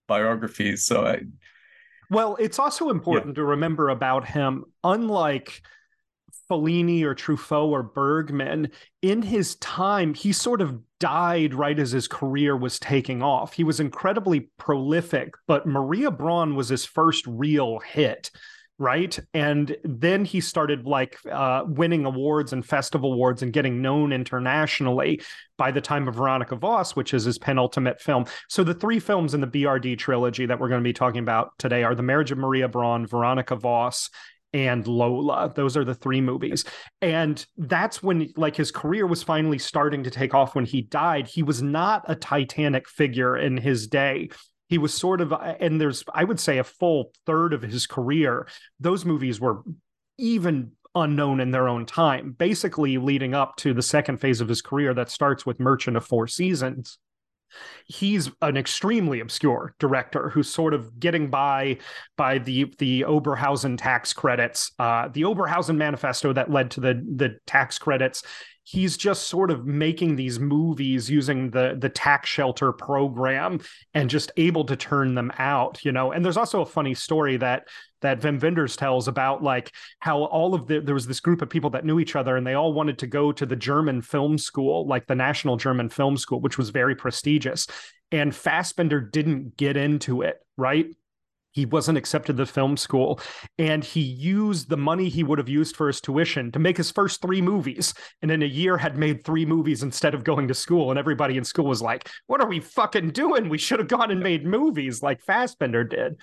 biography. 0.07 0.77
So 0.77 1.07
I. 1.07 1.23
Well, 2.11 2.37
it's 2.39 2.59
also 2.59 2.91
important 2.91 3.29
yeah. 3.29 3.41
to 3.41 3.45
remember 3.45 3.89
about 3.89 4.29
him, 4.29 4.65
unlike 4.85 5.63
Fellini 6.51 7.03
or 7.03 7.15
Truffaut 7.15 7.71
or 7.71 7.83
Bergman, 7.83 8.71
in 9.01 9.23
his 9.23 9.57
time, 9.57 10.15
he 10.15 10.33
sort 10.33 10.61
of 10.61 10.79
died 11.01 11.55
right 11.55 11.79
as 11.79 11.91
his 11.91 12.07
career 12.07 12.57
was 12.57 12.79
taking 12.79 13.23
off. 13.23 13.53
He 13.53 13.65
was 13.65 13.81
incredibly 13.81 14.51
prolific, 14.59 15.35
but 15.47 15.67
Maria 15.67 16.11
Braun 16.11 16.55
was 16.55 16.69
his 16.69 16.85
first 16.85 17.27
real 17.27 17.79
hit 17.81 18.31
right 18.83 19.19
and 19.35 19.77
then 19.85 20.25
he 20.25 20.41
started 20.41 20.87
like 20.87 21.17
uh, 21.31 21.63
winning 21.67 22.05
awards 22.05 22.53
and 22.53 22.67
festival 22.67 23.13
awards 23.13 23.43
and 23.43 23.53
getting 23.53 23.83
known 23.83 24.13
internationally 24.13 25.21
by 25.57 25.71
the 25.71 25.81
time 25.81 26.09
of 26.09 26.15
veronika 26.15 26.57
voss 26.57 26.97
which 26.97 27.15
is 27.15 27.25
his 27.25 27.39
penultimate 27.39 28.01
film 28.01 28.25
so 28.49 28.65
the 28.65 28.75
three 28.75 28.99
films 28.99 29.35
in 29.35 29.41
the 29.41 29.47
brd 29.47 29.97
trilogy 29.99 30.47
that 30.47 30.59
we're 30.59 30.69
going 30.69 30.81
to 30.81 30.85
be 30.85 30.93
talking 30.93 31.21
about 31.21 31.57
today 31.59 31.85
are 31.85 31.95
the 31.95 32.03
marriage 32.03 32.33
of 32.33 32.39
maria 32.39 32.67
braun 32.67 33.07
veronika 33.07 33.55
voss 33.55 34.11
and 34.53 34.87
Lola. 34.87 35.53
Those 35.55 35.77
are 35.77 35.85
the 35.85 35.95
three 35.95 36.21
movies. 36.21 36.65
And 37.01 37.45
that's 37.57 38.03
when 38.03 38.33
like 38.37 38.57
his 38.57 38.71
career 38.71 39.07
was 39.07 39.23
finally 39.23 39.59
starting 39.59 40.05
to 40.05 40.11
take 40.11 40.35
off 40.35 40.55
when 40.55 40.65
he 40.65 40.83
died. 40.83 41.27
He 41.27 41.43
was 41.43 41.63
not 41.63 42.05
a 42.09 42.15
titanic 42.15 42.89
figure 42.89 43.37
in 43.37 43.57
his 43.57 43.87
day. 43.87 44.31
He 44.69 44.79
was 44.79 44.95
sort 44.95 45.21
of 45.21 45.33
and 45.33 45.81
there's 45.81 46.05
I 46.15 46.25
would 46.25 46.41
say 46.41 46.59
a 46.59 46.65
full 46.65 47.13
third 47.27 47.53
of 47.53 47.63
his 47.63 47.87
career 47.87 48.49
those 48.81 49.05
movies 49.05 49.41
were 49.41 49.63
even 50.19 50.73
unknown 50.95 51.41
in 51.41 51.51
their 51.51 51.69
own 51.69 51.87
time, 51.87 52.33
basically 52.33 52.99
leading 52.99 53.35
up 53.35 53.57
to 53.57 53.73
the 53.73 53.83
second 53.83 54.19
phase 54.19 54.41
of 54.41 54.49
his 54.49 54.61
career 54.61 54.93
that 54.95 55.11
starts 55.11 55.47
with 55.47 55.59
Merchant 55.59 55.97
of 55.97 56.05
Four 56.05 56.27
Seasons 56.27 56.99
he's 57.87 58.31
an 58.41 58.57
extremely 58.57 59.21
obscure 59.21 59.75
director 59.79 60.29
who's 60.31 60.49
sort 60.49 60.75
of 60.75 60.99
getting 60.99 61.29
by 61.29 61.79
by 62.17 62.39
the 62.39 62.73
the 62.79 63.03
Oberhausen 63.03 63.77
tax 63.79 64.13
credits, 64.13 64.73
uh, 64.79 65.09
the 65.09 65.23
Oberhausen 65.23 65.77
manifesto 65.77 66.33
that 66.33 66.51
led 66.51 66.71
to 66.73 66.81
the 66.81 66.95
the 67.17 67.37
tax 67.47 67.79
credits 67.79 68.23
he's 68.65 68.97
just 68.97 69.25
sort 69.29 69.51
of 69.51 69.67
making 69.67 70.17
these 70.17 70.39
movies 70.39 71.11
using 71.11 71.51
the 71.51 71.77
the 71.79 71.89
tax 71.89 72.29
shelter 72.29 72.73
program 72.73 73.61
and 73.95 74.09
just 74.09 74.31
able 74.37 74.65
to 74.65 74.77
turn 74.77 75.15
them 75.15 75.33
out 75.39 75.85
you 75.85 75.93
know? 75.93 76.13
And 76.13 76.25
there's 76.25 76.37
also 76.37 76.61
a 76.61 76.67
funny 76.67 76.95
story 76.95 77.37
that 77.39 77.69
that 78.01 78.21
Wim 78.21 78.41
Wenders 78.41 78.77
tells 78.77 79.09
about 79.09 79.43
like 79.43 79.73
how 80.01 80.25
all 80.25 80.55
of 80.55 80.67
the 80.67 80.81
there 80.81 80.95
was 80.95 81.07
this 81.07 81.21
group 81.21 81.43
of 81.43 81.51
people 81.51 81.71
that 81.71 81.85
knew 81.85 82.01
each 82.01 82.17
other 82.17 82.37
and 82.37 82.47
they 82.47 82.55
all 82.55 82.73
wanted 82.73 82.99
to 82.99 83.07
go 83.07 83.33
to 83.33 83.47
the 83.47 83.57
German 83.57 84.03
film 84.03 84.39
school 84.39 84.87
like 84.87 85.07
the 85.07 85.15
National 85.15 85.57
German 85.57 85.89
Film 85.89 86.17
School 86.17 86.41
which 86.41 86.59
was 86.59 86.71
very 86.71 86.95
prestigious. 86.95 87.67
And 88.11 88.33
Fassbinder 88.33 89.11
didn't 89.11 89.57
get 89.57 89.77
into 89.77 90.23
it 90.23 90.37
right 90.57 90.87
he 91.53 91.67
wasn't 91.67 91.99
accepted 91.99 92.37
to 92.37 92.47
film 92.47 92.77
school 92.77 93.21
and 93.59 93.85
he 93.85 94.01
used 94.01 94.69
the 94.69 94.77
money 94.77 95.09
he 95.09 95.23
would 95.23 95.39
have 95.39 95.49
used 95.49 95.77
for 95.77 95.87
his 95.87 96.01
tuition 96.01 96.51
to 96.53 96.59
make 96.59 96.77
his 96.77 96.91
first 96.91 97.21
three 97.23 97.41
movies. 97.41 97.95
And 98.23 98.31
in 98.31 98.43
a 98.43 98.47
year 98.47 98.77
had 98.77 98.97
made 98.97 99.25
three 99.25 99.47
movies 99.47 99.83
instead 99.83 100.15
of 100.15 100.25
going 100.25 100.49
to 100.49 100.55
school 100.55 100.91
and 100.91 100.99
everybody 100.99 101.37
in 101.37 101.45
school 101.45 101.67
was 101.67 101.83
like 101.83 102.09
what 102.27 102.41
are 102.41 102.49
we 102.49 102.61
fucking 102.61 103.11
doing? 103.11 103.49
We 103.49 103.59
should 103.59 103.79
have 103.79 103.89
gone 103.89 104.11
and 104.11 104.21
made 104.21 104.45
movies 104.45 105.03
like 105.03 105.25
Fassbinder 105.25 105.89
did 105.89 106.21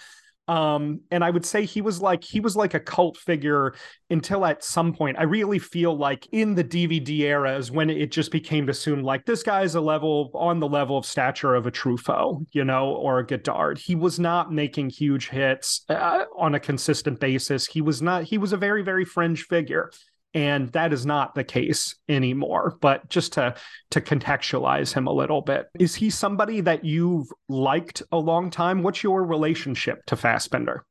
um, 0.50 1.02
and 1.12 1.24
I 1.24 1.30
would 1.30 1.46
say 1.46 1.64
he 1.64 1.80
was 1.80 2.02
like 2.02 2.24
he 2.24 2.40
was 2.40 2.56
like 2.56 2.74
a 2.74 2.80
cult 2.80 3.18
figure 3.18 3.76
until 4.10 4.44
at 4.48 4.64
some 4.64 4.94
point 4.94 5.20
I 5.20 5.24
really 5.24 5.60
feel 5.60 5.96
like 5.96 6.28
in 6.32 6.56
the 6.56 6.64
DVD 6.64 7.20
era 7.20 7.56
is 7.56 7.70
when 7.70 7.92
it 7.92 8.12
just 8.12 8.32
became 8.32 8.68
assumed 8.68 9.04
like 9.04 9.26
this 9.26 9.44
guy's 9.44 9.76
a 9.76 9.82
level 9.82 10.32
on 10.34 10.60
the 10.60 10.68
level 10.68 10.98
of 10.98 11.06
stature 11.06 11.54
of 11.54 11.68
a 11.68 11.72
Truffaut, 11.72 12.48
you 12.52 12.66
know, 12.66 12.96
or 12.96 13.20
a 13.20 13.26
Godard. 13.26 13.78
He 13.78 13.94
was 13.94 14.20
not 14.20 14.52
making 14.52 14.90
huge 14.90 15.30
hits 15.30 15.86
uh, 15.88 16.26
on 16.36 16.56
a 16.56 16.60
consistent 16.60 17.20
basis. 17.20 17.68
He 17.68 17.82
was 17.82 18.02
not. 18.02 18.24
He 18.24 18.40
was 18.40 18.52
a 18.52 18.58
very 18.58 18.82
very 18.82 19.06
fringe 19.06 19.44
figure 19.44 19.92
and 20.34 20.72
that 20.74 20.94
is 20.94 21.06
not 21.06 21.34
the 21.34 21.44
case 21.44 21.96
anymore 22.08 22.78
but 22.82 23.08
just 23.10 23.34
to 23.34 23.56
to 23.92 24.00
contextualize 24.02 24.94
him 24.94 25.08
a 25.08 25.14
little 25.14 25.42
bit. 25.42 25.68
Is 25.80 25.96
he 25.96 26.10
somebody 26.10 26.62
that 26.62 26.86
you've 26.86 27.28
liked 27.48 28.04
a 28.12 28.18
long 28.18 28.50
time? 28.50 28.84
What's 28.84 29.04
your 29.04 29.24
relationship 29.24 30.06
to 30.08 30.16
Fassbinder 30.16 30.82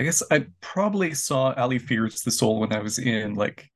I 0.00 0.04
guess 0.04 0.22
I 0.30 0.46
probably 0.62 1.12
saw 1.12 1.52
Ali 1.52 1.78
Fear 1.78 2.06
Eats 2.06 2.22
the 2.22 2.30
Soul 2.30 2.60
when 2.60 2.72
I 2.72 2.80
was 2.80 2.98
in 2.98 3.34
like 3.34 3.68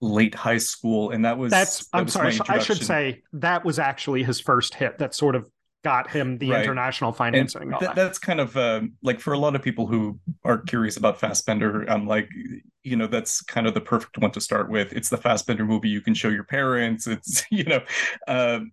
late 0.00 0.34
high 0.34 0.58
school 0.58 1.10
and 1.10 1.24
that 1.24 1.36
was 1.36 1.50
that's 1.50 1.80
that 1.80 1.88
I'm 1.92 2.04
was 2.04 2.14
sorry 2.14 2.38
I 2.48 2.58
should 2.58 2.82
say 2.82 3.22
that 3.34 3.64
was 3.64 3.78
actually 3.78 4.22
his 4.22 4.40
first 4.40 4.74
hit. 4.74 4.98
That 4.98 5.14
sort 5.14 5.34
of 5.34 5.46
got 5.84 6.10
him 6.10 6.38
the 6.38 6.50
right. 6.50 6.64
international 6.64 7.12
financing. 7.12 7.68
Th- 7.68 7.80
that. 7.80 7.94
That's 7.94 8.18
kind 8.18 8.40
of 8.40 8.56
uh, 8.56 8.80
like 9.02 9.20
for 9.20 9.34
a 9.34 9.38
lot 9.38 9.54
of 9.54 9.62
people 9.62 9.86
who 9.86 10.18
are 10.42 10.58
curious 10.58 10.96
about 10.96 11.20
Fassbinder, 11.20 11.88
I'm 11.88 12.06
like, 12.06 12.28
you 12.82 12.96
know, 12.96 13.06
that's 13.06 13.42
kind 13.42 13.66
of 13.66 13.74
the 13.74 13.80
perfect 13.80 14.18
one 14.18 14.32
to 14.32 14.40
start 14.40 14.70
with. 14.70 14.92
It's 14.92 15.10
the 15.10 15.18
Fassbinder 15.18 15.66
movie 15.66 15.90
you 15.90 16.00
can 16.00 16.14
show 16.14 16.28
your 16.28 16.44
parents. 16.44 17.06
It's 17.06 17.44
you 17.50 17.64
know, 17.64 17.82
um, 18.26 18.72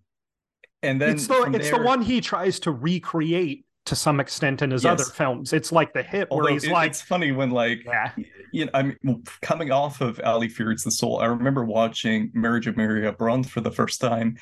and 0.82 1.00
then 1.00 1.10
it's 1.10 1.26
the 1.26 1.42
it's 1.54 1.70
there... 1.70 1.78
the 1.78 1.84
one 1.84 2.02
he 2.02 2.20
tries 2.20 2.58
to 2.60 2.72
recreate 2.72 3.66
to 3.84 3.96
some 3.96 4.20
extent 4.20 4.62
in 4.62 4.70
his 4.70 4.84
yes. 4.84 4.92
other 4.92 5.04
films. 5.04 5.52
It's 5.52 5.72
like 5.72 5.92
the 5.92 6.02
hit 6.02 6.28
Although 6.30 6.44
where 6.44 6.52
he's 6.52 6.64
it, 6.64 6.72
like, 6.72 6.90
it's 6.90 7.02
funny 7.02 7.32
when 7.32 7.50
like, 7.50 7.84
yeah. 7.84 8.12
you 8.52 8.66
know, 8.66 8.70
I'm 8.74 8.96
coming 9.42 9.70
off 9.70 10.00
of 10.00 10.20
Ali 10.24 10.48
Fear 10.48 10.72
Eats 10.72 10.84
the 10.84 10.90
Soul. 10.90 11.18
I 11.20 11.26
remember 11.26 11.64
watching 11.64 12.30
Marriage 12.32 12.66
of 12.66 12.76
Maria 12.76 13.12
Braun 13.12 13.42
for 13.42 13.60
the 13.60 13.72
first 13.72 14.00
time, 14.00 14.38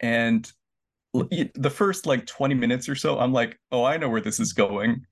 and 0.00 0.50
the 1.14 1.70
first 1.70 2.06
like 2.06 2.26
20 2.26 2.54
minutes 2.54 2.88
or 2.88 2.94
so 2.94 3.18
i'm 3.18 3.32
like 3.32 3.58
oh 3.70 3.84
i 3.84 3.96
know 3.96 4.08
where 4.08 4.20
this 4.20 4.40
is 4.40 4.52
going. 4.52 5.04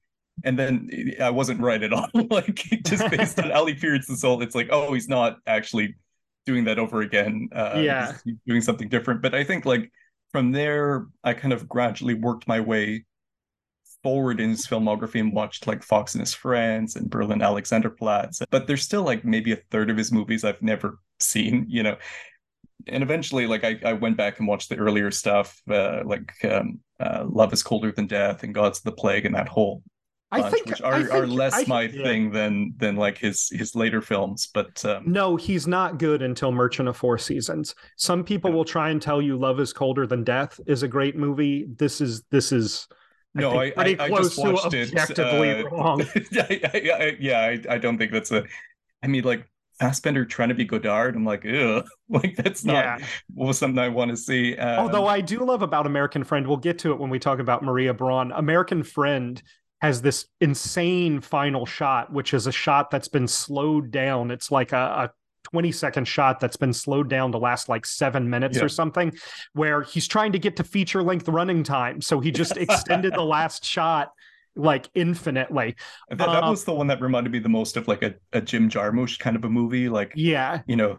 And 0.44 0.59
then 0.59 0.88
i 1.21 1.30
wasn't 1.30 1.61
right 1.61 1.82
at 1.82 1.92
all 1.92 2.09
like 2.30 2.56
just 2.85 3.09
based 3.11 3.38
on 3.38 3.52
ali 3.59 3.75
the 3.75 4.16
soul 4.16 4.42
it's 4.42 4.54
like 4.54 4.68
oh 4.71 4.92
he's 4.94 5.09
not 5.09 5.37
actually 5.47 5.94
doing 6.47 6.64
that 6.64 6.78
over 6.78 7.02
again 7.02 7.49
uh 7.54 7.80
yeah. 7.82 8.14
he's 8.25 8.37
doing 8.47 8.62
something 8.62 8.88
different. 8.88 9.23
But 9.23 9.35
i 9.35 9.44
think 9.44 9.64
like 9.64 9.92
from 10.32 10.50
there 10.52 11.06
i 11.23 11.35
kind 11.35 11.52
of 11.52 11.68
gradually 11.68 12.14
worked 12.14 12.49
my 12.49 12.61
way 12.61 13.04
forward 14.02 14.40
in 14.40 14.50
his 14.50 14.66
filmography 14.66 15.21
and 15.21 15.32
watched 15.32 15.66
like 15.66 15.82
fox 15.82 16.14
and 16.14 16.21
his 16.21 16.35
friends 16.35 16.97
and 16.97 17.09
berlin 17.09 17.38
alexanderplatz 17.38 18.42
but 18.50 18.66
there's 18.66 18.82
still 18.82 19.04
like 19.04 19.25
maybe 19.25 19.52
a 19.52 19.61
third 19.71 19.90
of 19.90 19.97
his 19.97 20.11
movies 20.11 20.42
i've 20.42 20.61
never 20.61 20.99
seen 21.21 21.64
you 21.68 21.85
know 21.85 21.97
and 22.86 23.02
eventually 23.02 23.46
like 23.46 23.64
I, 23.64 23.78
I 23.84 23.92
went 23.92 24.16
back 24.16 24.38
and 24.38 24.48
watched 24.48 24.68
the 24.68 24.76
earlier 24.76 25.10
stuff 25.10 25.60
uh, 25.70 26.02
like 26.04 26.32
um, 26.44 26.80
uh, 27.00 27.24
love 27.28 27.52
is 27.52 27.62
colder 27.62 27.92
than 27.92 28.06
death 28.06 28.42
and 28.42 28.54
gods 28.54 28.78
of 28.78 28.84
the 28.84 28.92
plague 28.92 29.26
and 29.26 29.34
that 29.34 29.48
whole 29.48 29.82
bunch, 30.30 30.44
I 30.44 30.50
think, 30.50 30.66
which 30.66 30.82
are, 30.82 31.00
think, 31.00 31.12
are 31.12 31.26
less 31.26 31.54
I, 31.54 31.64
my 31.66 31.82
yeah. 31.82 32.02
thing 32.02 32.30
than 32.30 32.74
than 32.76 32.96
like 32.96 33.18
his 33.18 33.48
his 33.50 33.74
later 33.74 34.00
films 34.00 34.48
but 34.52 34.84
um... 34.84 35.04
no 35.06 35.36
he's 35.36 35.66
not 35.66 35.98
good 35.98 36.22
until 36.22 36.52
merchant 36.52 36.88
of 36.88 36.96
four 36.96 37.18
seasons 37.18 37.74
some 37.96 38.24
people 38.24 38.50
yeah. 38.50 38.56
will 38.56 38.64
try 38.64 38.90
and 38.90 39.00
tell 39.00 39.20
you 39.20 39.36
love 39.38 39.60
is 39.60 39.72
colder 39.72 40.06
than 40.06 40.24
death 40.24 40.58
is 40.66 40.82
a 40.82 40.88
great 40.88 41.16
movie 41.16 41.66
this 41.76 42.00
is 42.00 42.22
this 42.30 42.52
is 42.52 42.88
no, 43.34 43.50
I, 43.60 43.72
I, 43.76 43.96
I, 43.98 44.08
just 44.10 44.38
watched 44.38 44.74
it. 44.74 45.18
Uh, 45.18 45.68
wrong. 45.70 46.04
yeah, 46.32 47.10
yeah, 47.18 47.38
I, 47.38 47.74
I 47.74 47.78
don't 47.78 47.96
think 47.96 48.12
that's 48.12 48.30
a. 48.30 48.44
I 49.02 49.06
mean, 49.06 49.24
like 49.24 49.46
Fassbinder 49.82 50.28
trying 50.28 50.48
to 50.50 50.54
be 50.54 50.64
Godard, 50.64 51.16
I'm 51.16 51.24
like, 51.24 51.44
ew, 51.44 51.82
like 52.08 52.36
that's 52.36 52.64
not 52.64 53.00
yeah. 53.36 53.52
something 53.52 53.78
I 53.78 53.88
want 53.88 54.10
to 54.10 54.16
see. 54.16 54.56
Um, 54.56 54.78
Although 54.78 55.06
I 55.06 55.20
do 55.20 55.44
love 55.44 55.62
about 55.62 55.86
American 55.86 56.24
Friend, 56.24 56.46
we'll 56.46 56.56
get 56.56 56.78
to 56.80 56.92
it 56.92 56.98
when 56.98 57.10
we 57.10 57.18
talk 57.18 57.38
about 57.38 57.62
Maria 57.62 57.92
Braun. 57.92 58.32
American 58.32 58.82
Friend 58.82 59.42
has 59.80 60.00
this 60.00 60.26
insane 60.40 61.20
final 61.20 61.66
shot, 61.66 62.12
which 62.12 62.34
is 62.34 62.46
a 62.46 62.52
shot 62.52 62.90
that's 62.90 63.08
been 63.08 63.26
slowed 63.26 63.90
down. 63.90 64.30
It's 64.30 64.52
like 64.52 64.70
a, 64.70 64.76
a 64.76 65.10
20 65.50 65.72
second 65.72 66.04
shot 66.06 66.38
that's 66.38 66.56
been 66.56 66.72
slowed 66.72 67.08
down 67.08 67.32
to 67.32 67.38
last 67.38 67.68
like 67.68 67.84
seven 67.84 68.30
minutes 68.30 68.58
yeah. 68.58 68.64
or 68.64 68.68
something, 68.68 69.12
where 69.54 69.82
he's 69.82 70.06
trying 70.06 70.32
to 70.32 70.38
get 70.38 70.56
to 70.56 70.64
feature 70.64 71.02
length 71.02 71.28
running 71.28 71.64
time. 71.64 72.00
So 72.00 72.20
he 72.20 72.30
just 72.30 72.56
extended 72.56 73.14
the 73.14 73.24
last 73.24 73.64
shot 73.64 74.12
like 74.56 74.88
infinitely. 74.94 75.76
That, 76.11 76.18
that 76.18 76.44
um, 76.44 76.50
was 76.50 76.64
the 76.64 76.73
one 76.73 76.87
that 76.88 77.00
reminded 77.00 77.32
me 77.32 77.38
the 77.38 77.49
most 77.49 77.76
of 77.76 77.88
like 77.88 78.02
a, 78.02 78.14
a 78.32 78.40
Jim 78.40 78.68
Jarmusch 78.68 79.18
kind 79.18 79.37
of 79.37 79.44
a 79.44 79.49
movie. 79.49 79.88
Like, 79.88 80.12
yeah, 80.14 80.62
you 80.66 80.76
know, 80.76 80.99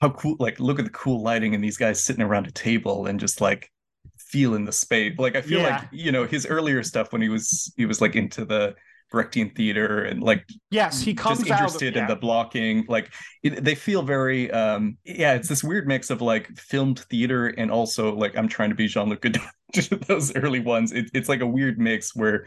how 0.00 0.10
cool, 0.10 0.36
like, 0.38 0.60
look 0.60 0.78
at 0.78 0.84
the 0.84 0.90
cool 0.90 1.22
lighting 1.22 1.54
and 1.54 1.62
these 1.62 1.76
guys 1.76 2.02
sitting 2.02 2.22
around 2.22 2.46
a 2.46 2.52
table 2.52 3.06
and 3.06 3.20
just 3.20 3.40
like 3.40 3.70
feeling 4.18 4.64
the 4.64 4.72
space. 4.72 5.14
Like, 5.18 5.36
I 5.36 5.42
feel 5.42 5.60
yeah. 5.60 5.78
like, 5.78 5.88
you 5.92 6.12
know, 6.12 6.24
his 6.24 6.46
earlier 6.46 6.82
stuff 6.82 7.12
when 7.12 7.22
he 7.22 7.28
was, 7.28 7.72
he 7.76 7.86
was 7.86 8.00
like 8.00 8.16
into 8.16 8.44
the, 8.44 8.74
Brechtian 9.12 9.54
theater 9.56 10.04
and 10.04 10.22
like 10.22 10.46
yes 10.70 11.00
he 11.00 11.14
comes 11.14 11.38
just 11.40 11.50
interested 11.50 11.94
out, 11.94 11.96
yeah. 11.96 12.02
in 12.02 12.08
the 12.08 12.16
blocking 12.16 12.84
like 12.88 13.12
it, 13.42 13.64
they 13.64 13.74
feel 13.74 14.02
very 14.02 14.50
um 14.52 14.96
yeah 15.04 15.34
it's 15.34 15.48
this 15.48 15.64
weird 15.64 15.88
mix 15.88 16.10
of 16.10 16.22
like 16.22 16.48
filmed 16.56 17.00
theater 17.00 17.48
and 17.48 17.72
also 17.72 18.14
like 18.14 18.36
i'm 18.38 18.46
trying 18.46 18.68
to 18.68 18.76
be 18.76 18.86
jean-luc 18.86 19.20
godard 19.20 19.50
those 20.06 20.34
early 20.36 20.60
ones 20.60 20.92
it, 20.92 21.10
it's 21.12 21.28
like 21.28 21.40
a 21.40 21.46
weird 21.46 21.78
mix 21.78 22.14
where 22.14 22.46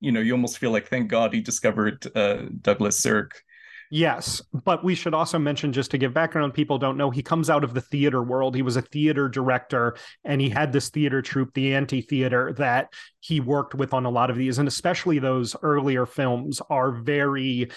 you 0.00 0.12
know 0.12 0.20
you 0.20 0.32
almost 0.32 0.58
feel 0.58 0.70
like 0.70 0.88
thank 0.88 1.08
god 1.08 1.32
he 1.32 1.40
discovered 1.40 2.06
uh 2.16 2.42
douglas 2.60 2.98
sirk 2.98 3.42
Yes, 3.90 4.42
but 4.52 4.82
we 4.82 4.96
should 4.96 5.14
also 5.14 5.38
mention 5.38 5.72
just 5.72 5.92
to 5.92 5.98
give 5.98 6.12
background, 6.12 6.54
people 6.54 6.78
don't 6.78 6.96
know 6.96 7.10
he 7.10 7.22
comes 7.22 7.48
out 7.48 7.62
of 7.62 7.72
the 7.72 7.80
theater 7.80 8.22
world. 8.22 8.56
He 8.56 8.62
was 8.62 8.76
a 8.76 8.82
theater 8.82 9.28
director 9.28 9.96
and 10.24 10.40
he 10.40 10.48
had 10.48 10.72
this 10.72 10.90
theater 10.90 11.22
troupe, 11.22 11.54
the 11.54 11.74
Anti 11.74 12.00
Theater, 12.00 12.52
that 12.58 12.92
he 13.20 13.38
worked 13.38 13.74
with 13.74 13.94
on 13.94 14.04
a 14.04 14.10
lot 14.10 14.30
of 14.30 14.36
these. 14.36 14.58
And 14.58 14.66
especially 14.66 15.18
those 15.18 15.54
earlier 15.62 16.04
films 16.04 16.60
are 16.68 16.90
very 16.90 17.70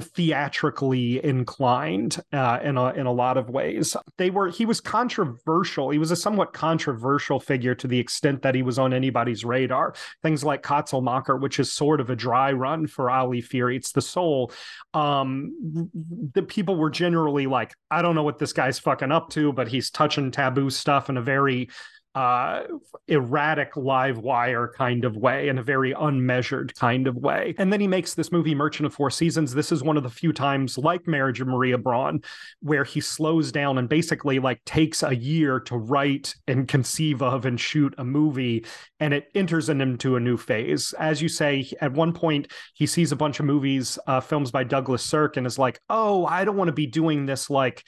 theatrically 0.00 1.24
inclined 1.24 2.18
uh, 2.32 2.58
in 2.62 2.76
a 2.76 2.92
in 2.92 3.06
a 3.06 3.12
lot 3.12 3.36
of 3.36 3.50
ways. 3.50 3.96
They 4.18 4.30
were 4.30 4.50
he 4.50 4.66
was 4.66 4.80
controversial. 4.80 5.90
He 5.90 5.98
was 5.98 6.10
a 6.10 6.16
somewhat 6.16 6.52
controversial 6.52 7.40
figure 7.40 7.74
to 7.74 7.86
the 7.86 7.98
extent 7.98 8.42
that 8.42 8.54
he 8.54 8.62
was 8.62 8.78
on 8.78 8.92
anybody's 8.92 9.44
radar. 9.44 9.94
Things 10.22 10.44
like 10.44 10.62
Katzelmacher, 10.62 11.40
which 11.40 11.58
is 11.58 11.72
sort 11.72 12.00
of 12.00 12.10
a 12.10 12.16
dry 12.16 12.52
run 12.52 12.86
for 12.86 13.10
Ali 13.10 13.42
Firi. 13.42 13.76
It's 13.76 13.92
the 13.92 14.02
soul. 14.02 14.52
Um, 14.94 15.90
the 16.32 16.42
people 16.42 16.76
were 16.76 16.90
generally 16.90 17.46
like, 17.46 17.74
I 17.90 18.02
don't 18.02 18.14
know 18.14 18.22
what 18.22 18.38
this 18.38 18.52
guy's 18.52 18.78
fucking 18.78 19.12
up 19.12 19.30
to, 19.30 19.52
but 19.52 19.68
he's 19.68 19.90
touching 19.90 20.30
taboo 20.30 20.70
stuff 20.70 21.08
in 21.08 21.16
a 21.16 21.22
very 21.22 21.68
uh, 22.16 22.62
erratic 23.08 23.76
live 23.76 24.16
wire 24.16 24.72
kind 24.74 25.04
of 25.04 25.18
way 25.18 25.48
in 25.48 25.58
a 25.58 25.62
very 25.62 25.92
unmeasured 25.92 26.74
kind 26.74 27.06
of 27.06 27.14
way. 27.14 27.54
And 27.58 27.70
then 27.70 27.78
he 27.78 27.86
makes 27.86 28.14
this 28.14 28.32
movie, 28.32 28.54
Merchant 28.54 28.86
of 28.86 28.94
Four 28.94 29.10
Seasons. 29.10 29.52
This 29.52 29.70
is 29.70 29.82
one 29.82 29.98
of 29.98 30.02
the 30.02 30.08
few 30.08 30.32
times, 30.32 30.78
like 30.78 31.06
Marriage 31.06 31.42
of 31.42 31.46
Maria 31.46 31.76
Braun, 31.76 32.22
where 32.60 32.84
he 32.84 33.02
slows 33.02 33.52
down 33.52 33.76
and 33.76 33.86
basically 33.86 34.38
like 34.38 34.64
takes 34.64 35.02
a 35.02 35.14
year 35.14 35.60
to 35.60 35.76
write 35.76 36.34
and 36.48 36.66
conceive 36.66 37.20
of 37.20 37.44
and 37.44 37.60
shoot 37.60 37.94
a 37.98 38.04
movie, 38.04 38.64
and 38.98 39.12
it 39.12 39.26
enters 39.34 39.68
into 39.68 40.16
a 40.16 40.20
new 40.20 40.38
phase. 40.38 40.94
As 40.98 41.20
you 41.20 41.28
say, 41.28 41.70
at 41.82 41.92
one 41.92 42.14
point 42.14 42.50
he 42.72 42.86
sees 42.86 43.12
a 43.12 43.16
bunch 43.16 43.40
of 43.40 43.44
movies, 43.44 43.98
uh, 44.06 44.20
films 44.20 44.50
by 44.50 44.64
Douglas 44.64 45.04
Sirk, 45.04 45.36
and 45.36 45.46
is 45.46 45.58
like, 45.58 45.78
"Oh, 45.90 46.24
I 46.24 46.46
don't 46.46 46.56
want 46.56 46.68
to 46.68 46.72
be 46.72 46.86
doing 46.86 47.26
this 47.26 47.50
like." 47.50 47.84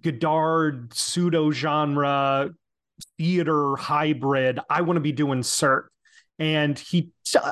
Godard 0.00 0.94
pseudo 0.94 1.50
genre 1.50 2.50
theater 3.22 3.76
hybrid. 3.76 4.58
I 4.68 4.80
want 4.80 4.96
to 4.96 5.00
be 5.00 5.12
doing 5.12 5.44
Sirk. 5.44 5.92
And 6.38 6.76
he, 6.76 7.10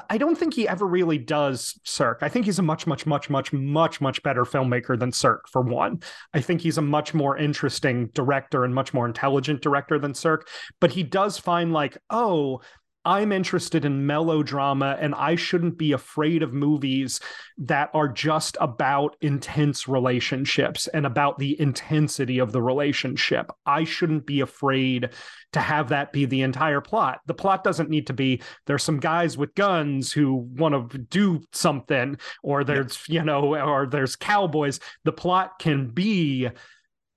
I 0.09 0.19
don't 0.19 0.37
think 0.37 0.55
he 0.55 0.67
ever 0.67 0.85
really 0.85 1.19
does 1.19 1.79
Sirk. 1.85 2.19
I 2.23 2.29
think 2.29 2.45
he's 2.45 2.59
a 2.59 2.63
much, 2.63 2.89
much, 2.89 3.07
much, 3.07 3.31
much, 3.31 3.53
much, 3.53 4.01
much 4.01 4.23
better 4.25 4.45
filmmaker 4.45 4.99
than 4.99 5.13
Sirk, 5.13 5.49
for 5.49 5.63
one. 5.63 6.03
I 6.35 6.41
think 6.41 6.61
he's 6.61 6.79
a 6.79 6.83
much 6.83 7.15
more 7.15 7.37
interesting 7.37 8.09
director 8.15 8.65
and 8.65 8.75
much 8.75 8.93
more 8.93 9.07
intelligent 9.07 9.63
director 9.63 10.01
than 10.01 10.15
Sirk. 10.15 10.49
But 10.81 10.91
he 10.91 11.05
does 11.05 11.39
find, 11.39 11.73
like, 11.73 11.99
oh, 12.09 12.63
I'm 13.05 13.33
interested 13.33 13.87
in 13.87 14.07
melodrama 14.07 14.99
and 15.01 15.15
I 15.15 15.35
shouldn't 15.35 15.79
be 15.79 15.93
afraid 15.93 16.43
of 16.43 16.53
movies 16.53 17.19
that 17.57 17.91
are 17.95 18.09
just 18.09 18.59
about 18.61 19.17
intense 19.23 19.89
relationships 19.89 20.87
and 20.89 21.07
about 21.07 21.39
the 21.39 21.59
intensity 21.59 22.39
of 22.39 22.53
the 22.53 22.61
relationship. 22.61 23.51
I 23.65 23.85
shouldn't 23.85 24.27
be 24.27 24.41
afraid 24.41 25.11
to 25.55 25.61
have 25.61 25.89
that 25.89 26.13
be 26.13 26.27
the 26.27 26.43
entire 26.43 26.83
plot. 26.83 27.21
The 27.27 27.35
plot 27.35 27.65
doesn't 27.65 27.89
need 27.89 28.07
to 28.09 28.13
be 28.13 28.43
there's 28.67 28.83
some 28.83 29.01
guys 29.01 29.39
with 29.39 29.55
guns 29.55 30.13
who 30.13 30.35
want 30.35 30.91
to 30.91 30.99
do 30.99 31.41
something 31.53 32.19
or 32.43 32.65
there's, 32.65 33.03
you 33.09 33.25
know, 33.25 33.57
or 33.57 33.87
there's 33.87 34.15
cowboys. 34.15 34.79
The 35.05 35.13
plot 35.13 35.59
can 35.59 35.89
be 35.89 36.49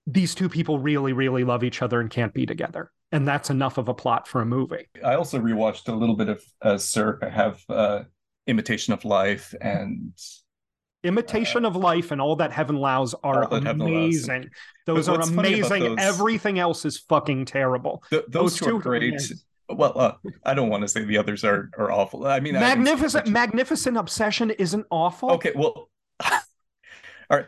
these 0.07 0.35
two 0.35 0.49
people 0.49 0.79
really 0.79 1.13
really 1.13 1.43
love 1.43 1.63
each 1.63 1.81
other 1.81 2.01
and 2.01 2.09
can't 2.09 2.33
be 2.33 2.45
together 2.45 2.91
and 3.13 3.27
that's 3.27 3.51
enough 3.51 3.77
of 3.77 3.87
a 3.87 3.93
plot 3.93 4.27
for 4.27 4.41
a 4.41 4.45
movie. 4.45 4.87
I 5.05 5.13
also 5.13 5.39
rewatched 5.39 5.87
a 5.87 5.95
little 5.95 6.15
bit 6.15 6.29
of 6.29 6.43
uh, 6.61 6.77
Sirk. 6.79 7.23
I 7.23 7.29
have 7.29 7.61
uh, 7.69 8.03
Imitation 8.47 8.91
of 8.91 9.05
Life 9.05 9.53
and 9.61 10.11
Imitation 11.03 11.63
uh, 11.63 11.69
of 11.69 11.75
Life 11.75 12.11
and 12.11 12.19
All 12.19 12.35
That 12.35 12.51
Heaven 12.51 12.75
Allows 12.75 13.13
are 13.23 13.43
amazing. 13.53 14.49
Those 14.87 15.07
are 15.07 15.21
amazing. 15.21 15.83
Those... 15.83 15.97
Everything 15.99 16.57
else 16.57 16.85
is 16.85 16.97
fucking 16.97 17.45
terrible. 17.45 18.03
those, 18.09 18.23
those, 18.29 18.57
two 18.57 18.77
are 18.77 18.81
great. 18.81 19.21
Well, 19.69 19.97
uh, 19.97 20.13
I 20.43 20.55
don't 20.55 20.69
want 20.69 20.81
to 20.81 20.87
say 20.87 21.05
the 21.05 21.17
others 21.17 21.43
are 21.43 21.69
are 21.77 21.91
awful. 21.91 22.25
I 22.25 22.39
mean, 22.39 22.53
magnificent, 22.53 23.27
I 23.27 23.31
magnificent 23.31 23.95
obsession 23.95 24.49
isn't 24.51 24.85
awful. 24.89 25.31
Okay, 25.31 25.53
well, 25.55 25.89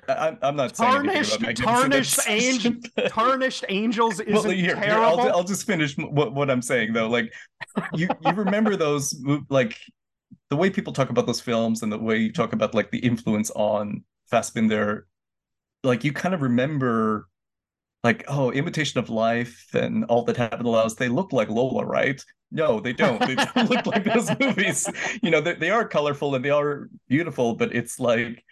I, 0.08 0.38
am 0.42 0.56
not 0.56 0.74
tarnished, 0.74 1.40
tarnished 1.58 2.20
angel, 2.28 2.74
tarnished 3.08 3.66
angels 3.70 4.20
isn't 4.20 4.34
well, 4.34 4.44
here, 4.50 4.76
terrible. 4.76 5.18
Here, 5.22 5.30
I'll, 5.32 5.38
I'll, 5.38 5.44
just 5.44 5.66
finish 5.66 5.96
what, 5.98 6.34
what 6.34 6.50
I'm 6.50 6.62
saying 6.62 6.94
though. 6.94 7.10
Like, 7.10 7.34
you 7.94 8.08
you 8.22 8.32
remember 8.32 8.76
those 8.76 9.16
like 9.50 9.78
the 10.50 10.56
way 10.56 10.70
people 10.70 10.94
talk 10.94 11.10
about 11.10 11.26
those 11.26 11.42
films 11.42 11.84
and 11.84 11.92
the 11.92 11.98
way 11.98 12.18
you 12.18 12.32
talk 12.32 12.54
about 12.54 12.74
like 12.74 12.92
the 12.92 13.00
influence 13.00 13.52
on 13.52 14.04
Fassbinder. 14.32 15.04
Like, 15.84 16.04
you 16.04 16.14
kind 16.14 16.34
of 16.34 16.42
remember 16.42 17.28
like 18.06 18.24
oh 18.28 18.52
imitation 18.52 19.00
of 19.00 19.10
life 19.10 19.68
and 19.74 20.06
all 20.06 20.24
that 20.24 20.38
heaven 20.38 20.66
allows 20.68 20.96
they 20.96 21.10
look 21.10 21.34
like 21.34 21.50
lola 21.50 21.84
right 21.84 22.24
no 22.52 22.80
they 22.80 22.94
don't 22.94 23.20
they 23.26 23.34
don't 23.34 23.68
look 23.72 23.84
like 23.88 24.04
those 24.04 24.30
movies 24.40 24.88
you 25.24 25.32
know 25.32 25.42
they, 25.42 25.56
they 25.56 25.72
are 25.72 25.88
colorful 25.88 26.36
and 26.36 26.46
they 26.46 26.52
are 26.52 26.88
beautiful 27.10 27.56
but 27.56 27.76
it's 27.76 28.00
like 28.00 28.46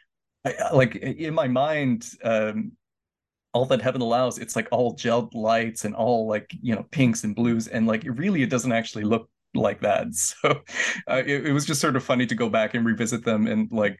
I, 0.46 0.72
like 0.74 0.96
in 0.96 1.34
my 1.34 1.48
mind, 1.48 2.10
um, 2.24 2.74
all 3.54 3.66
that 3.68 3.82
heaven 3.82 4.02
allows, 4.02 4.40
it's 4.40 4.56
like 4.56 4.68
all 4.72 4.96
gelled 4.96 5.34
lights 5.34 5.86
and 5.86 5.96
all 5.96 6.28
like 6.28 6.52
you 6.62 6.76
know 6.76 6.84
pinks 6.92 7.24
and 7.24 7.36
blues, 7.36 7.68
and 7.68 7.88
like 7.88 8.04
really, 8.06 8.44
it 8.44 8.50
doesn't 8.50 8.72
actually 8.72 9.04
look 9.04 9.30
like 9.54 9.82
that. 9.82 10.08
So 10.14 10.62
uh, 11.08 11.24
it, 11.26 11.48
it 11.48 11.54
was 11.54 11.66
just 11.66 11.82
sort 11.82 11.96
of 11.96 12.04
funny 12.04 12.26
to 12.26 12.36
go 12.36 12.50
back 12.50 12.74
and 12.74 12.86
revisit 12.86 13.24
them 13.24 13.48
and 13.48 13.72
like 13.72 14.00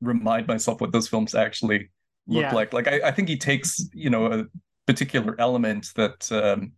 remind 0.00 0.46
myself 0.46 0.80
what 0.80 0.92
those 0.92 1.08
films 1.08 1.34
actually 1.34 1.90
look 2.26 2.42
yeah. 2.42 2.54
like. 2.54 2.72
Like 2.72 2.88
I, 2.88 3.08
I, 3.08 3.10
think 3.10 3.28
he 3.28 3.36
takes 3.36 3.84
you 3.92 4.10
know 4.10 4.26
a 4.26 4.44
particular 4.86 5.34
element 5.38 5.92
that 5.96 6.30
um, 6.32 6.72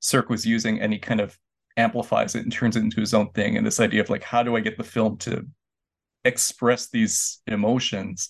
Sirk 0.00 0.28
was 0.28 0.46
using, 0.46 0.80
and 0.80 0.92
he 0.92 0.98
kind 0.98 1.20
of 1.20 1.38
amplifies 1.76 2.34
it 2.34 2.42
and 2.42 2.52
turns 2.52 2.76
it 2.76 2.80
into 2.82 3.00
his 3.00 3.14
own 3.14 3.30
thing. 3.30 3.56
And 3.56 3.66
this 3.66 3.80
idea 3.80 4.02
of 4.02 4.10
like, 4.10 4.22
how 4.22 4.42
do 4.42 4.56
I 4.56 4.60
get 4.60 4.76
the 4.76 4.84
film 4.84 5.16
to 5.18 5.46
express 6.24 6.88
these 6.88 7.40
emotions. 7.46 8.28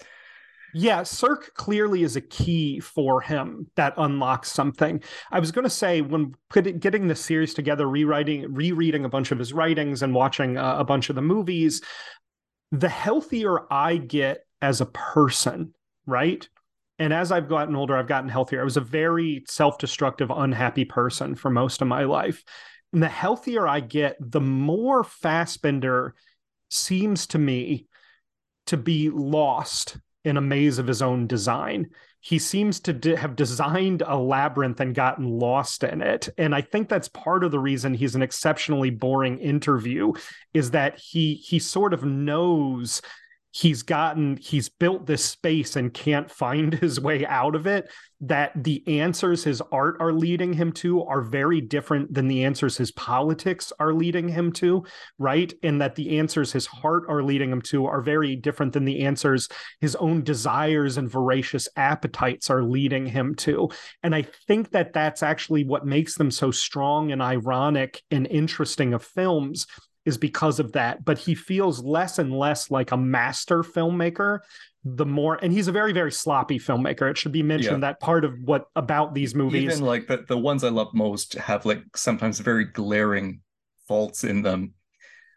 Yeah, 0.74 1.02
Sirk 1.02 1.52
clearly 1.54 2.02
is 2.02 2.16
a 2.16 2.22
key 2.22 2.80
for 2.80 3.20
him 3.20 3.66
that 3.76 3.92
unlocks 3.98 4.50
something. 4.50 5.02
I 5.30 5.38
was 5.38 5.52
going 5.52 5.64
to 5.64 5.70
say 5.70 6.00
when 6.00 6.34
getting 6.50 7.08
the 7.08 7.14
series 7.14 7.52
together, 7.52 7.86
rewriting, 7.86 8.52
rereading 8.52 9.04
a 9.04 9.10
bunch 9.10 9.32
of 9.32 9.38
his 9.38 9.52
writings 9.52 10.02
and 10.02 10.14
watching 10.14 10.56
uh, 10.56 10.76
a 10.78 10.84
bunch 10.84 11.10
of 11.10 11.16
the 11.16 11.22
movies, 11.22 11.82
the 12.70 12.88
healthier 12.88 13.70
I 13.70 13.98
get 13.98 14.46
as 14.62 14.80
a 14.80 14.86
person, 14.86 15.74
right? 16.06 16.48
And 16.98 17.12
as 17.12 17.32
I've 17.32 17.48
gotten 17.48 17.76
older, 17.76 17.96
I've 17.96 18.06
gotten 18.06 18.30
healthier. 18.30 18.62
I 18.62 18.64
was 18.64 18.78
a 18.78 18.82
very 18.82 19.44
self 19.46 19.76
destructive, 19.76 20.30
unhappy 20.30 20.86
person 20.86 21.34
for 21.34 21.50
most 21.50 21.82
of 21.82 21.88
my 21.88 22.04
life. 22.04 22.42
And 22.94 23.02
the 23.02 23.08
healthier 23.08 23.66
I 23.66 23.80
get, 23.80 24.16
the 24.20 24.40
more 24.40 25.02
Fassbinder 25.02 26.12
seems 26.72 27.26
to 27.28 27.38
me 27.38 27.86
to 28.66 28.76
be 28.76 29.10
lost 29.10 29.98
in 30.24 30.36
a 30.36 30.40
maze 30.40 30.78
of 30.78 30.86
his 30.86 31.02
own 31.02 31.26
design. 31.26 31.90
He 32.20 32.38
seems 32.38 32.78
to 32.80 32.92
de- 32.92 33.16
have 33.16 33.34
designed 33.34 34.02
a 34.06 34.16
labyrinth 34.16 34.78
and 34.80 34.94
gotten 34.94 35.26
lost 35.26 35.82
in 35.82 36.00
it. 36.00 36.28
And 36.38 36.54
I 36.54 36.60
think 36.60 36.88
that's 36.88 37.08
part 37.08 37.42
of 37.42 37.50
the 37.50 37.58
reason 37.58 37.94
he's 37.94 38.14
an 38.14 38.22
exceptionally 38.22 38.90
boring 38.90 39.38
interview 39.38 40.12
is 40.54 40.70
that 40.70 40.98
he 40.98 41.34
he 41.34 41.58
sort 41.58 41.92
of 41.92 42.04
knows 42.04 43.02
he's 43.52 43.82
gotten 43.82 44.38
he's 44.38 44.68
built 44.70 45.06
this 45.06 45.24
space 45.24 45.76
and 45.76 45.92
can't 45.94 46.30
find 46.30 46.74
his 46.80 46.98
way 46.98 47.24
out 47.26 47.54
of 47.54 47.66
it 47.66 47.90
that 48.24 48.52
the 48.62 49.00
answers 49.00 49.44
his 49.44 49.60
art 49.72 49.96
are 50.00 50.12
leading 50.12 50.52
him 50.52 50.72
to 50.72 51.02
are 51.04 51.22
very 51.22 51.60
different 51.60 52.12
than 52.14 52.28
the 52.28 52.44
answers 52.44 52.76
his 52.76 52.92
politics 52.92 53.72
are 53.78 53.92
leading 53.92 54.28
him 54.28 54.52
to 54.52 54.84
right? 55.18 55.52
And 55.62 55.80
that 55.80 55.96
the 55.96 56.18
answers 56.18 56.52
his 56.52 56.66
heart 56.66 57.04
are 57.08 57.22
leading 57.22 57.50
him 57.50 57.62
to 57.62 57.86
are 57.86 58.00
very 58.00 58.36
different 58.36 58.72
than 58.72 58.84
the 58.84 59.04
answers 59.04 59.48
his 59.80 59.96
own 59.96 60.22
desires 60.22 60.96
and 60.96 61.10
voracious 61.10 61.68
appetites 61.76 62.48
are 62.48 62.62
leading 62.62 63.06
him 63.06 63.34
to. 63.34 63.68
And 64.02 64.14
i 64.14 64.22
think 64.46 64.70
that 64.70 64.92
that's 64.92 65.22
actually 65.22 65.64
what 65.64 65.84
makes 65.84 66.14
them 66.16 66.30
so 66.30 66.50
strong 66.50 67.12
and 67.12 67.20
ironic 67.20 68.02
and 68.10 68.26
interesting 68.28 68.94
of 68.94 69.02
films 69.02 69.66
is 70.04 70.18
because 70.18 70.58
of 70.60 70.72
that. 70.72 71.04
But 71.04 71.18
he 71.18 71.34
feels 71.34 71.82
less 71.82 72.18
and 72.18 72.36
less 72.36 72.70
like 72.70 72.92
a 72.92 72.96
master 72.96 73.62
filmmaker 73.62 74.40
the 74.84 75.06
more 75.06 75.38
and 75.40 75.52
he's 75.52 75.68
a 75.68 75.72
very 75.72 75.92
very 75.92 76.10
sloppy 76.10 76.58
filmmaker 76.58 77.08
it 77.08 77.16
should 77.16 77.30
be 77.30 77.40
mentioned 77.40 77.80
yeah. 77.80 77.90
that 77.90 78.00
part 78.00 78.24
of 78.24 78.34
what 78.42 78.64
about 78.74 79.14
these 79.14 79.32
movies 79.32 79.62
even 79.62 79.80
like 79.80 80.08
the, 80.08 80.24
the 80.26 80.36
ones 80.36 80.64
i 80.64 80.68
love 80.68 80.92
most 80.92 81.34
have 81.34 81.64
like 81.64 81.84
sometimes 81.94 82.40
very 82.40 82.64
glaring 82.64 83.40
faults 83.86 84.24
in 84.24 84.42
them 84.42 84.74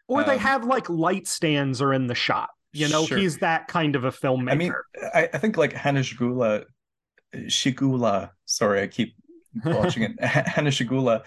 or 0.08 0.22
um, 0.22 0.26
they 0.26 0.36
have 0.36 0.64
like 0.64 0.90
light 0.90 1.28
stands 1.28 1.80
are 1.80 1.94
in 1.94 2.08
the 2.08 2.14
shot 2.14 2.50
You 2.76 2.88
know, 2.88 3.06
Sure. 3.06 3.16
he's 3.16 3.38
that 3.38 3.68
kind 3.68 3.96
of 3.96 4.04
a 4.04 4.10
filmmaker. 4.10 4.52
I 4.52 4.54
mean, 4.54 4.72
I, 5.14 5.30
I 5.32 5.38
think 5.38 5.56
like 5.56 5.72
Hannah 5.72 6.00
Shigula, 6.00 6.64
Shigula, 7.34 8.30
sorry, 8.44 8.82
I 8.82 8.86
keep 8.86 9.14
watching 9.64 10.02
it. 10.02 10.20
Hannah 10.24 10.70
Shigula, 10.70 11.24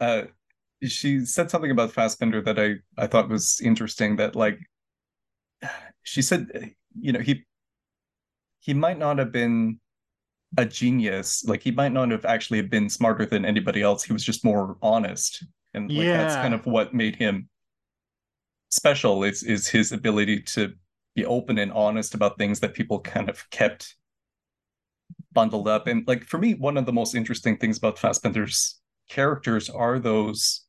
uh, 0.00 0.22
she 0.82 1.24
said 1.24 1.50
something 1.50 1.70
about 1.70 1.92
Fassbender 1.92 2.40
that 2.42 2.58
I, 2.58 2.76
I 2.96 3.06
thought 3.06 3.28
was 3.28 3.60
interesting 3.60 4.16
that 4.16 4.36
like 4.36 4.58
she 6.02 6.22
said, 6.22 6.72
you 6.98 7.12
know, 7.12 7.20
he 7.20 7.44
he 8.60 8.74
might 8.74 8.98
not 8.98 9.18
have 9.18 9.32
been 9.32 9.80
a 10.56 10.64
genius, 10.64 11.44
like 11.44 11.62
he 11.62 11.70
might 11.70 11.92
not 11.92 12.10
have 12.10 12.24
actually 12.24 12.62
been 12.62 12.88
smarter 12.88 13.26
than 13.26 13.44
anybody 13.44 13.82
else. 13.82 14.02
He 14.02 14.12
was 14.12 14.24
just 14.24 14.44
more 14.44 14.76
honest. 14.82 15.44
And 15.74 15.90
like 15.90 16.06
that's 16.06 16.34
kind 16.36 16.54
of 16.54 16.64
what 16.66 16.94
made 16.94 17.16
him 17.16 17.48
special 18.70 19.24
is 19.24 19.42
is 19.42 19.66
his 19.68 19.92
ability 19.92 20.42
to 20.42 20.72
be 21.14 21.24
open 21.24 21.58
and 21.58 21.72
honest 21.72 22.14
about 22.14 22.38
things 22.38 22.60
that 22.60 22.74
people 22.74 23.00
kind 23.00 23.28
of 23.28 23.48
kept 23.50 23.96
bundled 25.32 25.68
up. 25.68 25.86
And 25.86 26.06
like 26.06 26.24
for 26.24 26.38
me, 26.38 26.54
one 26.54 26.76
of 26.76 26.86
the 26.86 26.92
most 26.92 27.14
interesting 27.14 27.56
things 27.56 27.78
about 27.78 27.98
Fassbender's 27.98 28.80
characters 29.08 29.68
are 29.68 29.98
those 29.98 30.64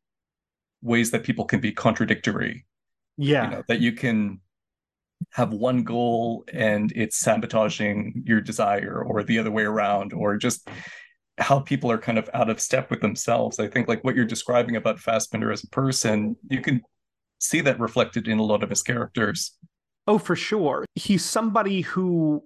ways 0.82 1.12
that 1.12 1.24
people 1.24 1.46
can 1.46 1.60
be 1.60 1.72
contradictory. 1.72 2.66
yeah. 3.20 3.44
You 3.44 3.52
know, 3.52 3.64
that 3.68 3.82
you 3.82 3.92
can 3.92 4.40
have 5.34 5.52
one 5.52 5.84
goal 5.84 6.46
and 6.54 6.94
it's 6.96 7.18
sabotaging 7.18 8.24
your 8.26 8.40
desire, 8.40 9.04
or 9.04 9.24
the 9.24 9.38
other 9.38 9.52
way 9.52 9.64
around, 9.64 10.14
or 10.14 10.38
just 10.38 10.70
how 11.38 11.60
people 11.60 11.92
are 11.92 11.98
kind 11.98 12.18
of 12.18 12.30
out 12.34 12.50
of 12.50 12.60
step 12.62 12.90
with 12.90 13.02
themselves. 13.02 13.60
I 13.60 13.68
think 13.68 13.88
like 13.90 14.04
what 14.04 14.16
you're 14.16 14.26
describing 14.26 14.78
about 14.78 15.00
Fassbender 15.00 15.52
as 15.52 15.64
a 15.64 15.68
person, 15.68 16.38
you 16.50 16.62
can 16.62 16.82
see 17.40 17.62
that 17.62 17.80
reflected 17.80 18.28
in 18.28 18.40
a 18.40 18.44
lot 18.44 18.64
of 18.64 18.70
his 18.70 18.82
characters. 18.82 19.58
Oh, 20.08 20.18
for 20.18 20.36
sure. 20.36 20.86
He's 20.96 21.24
somebody 21.24 21.82
who 21.82 22.44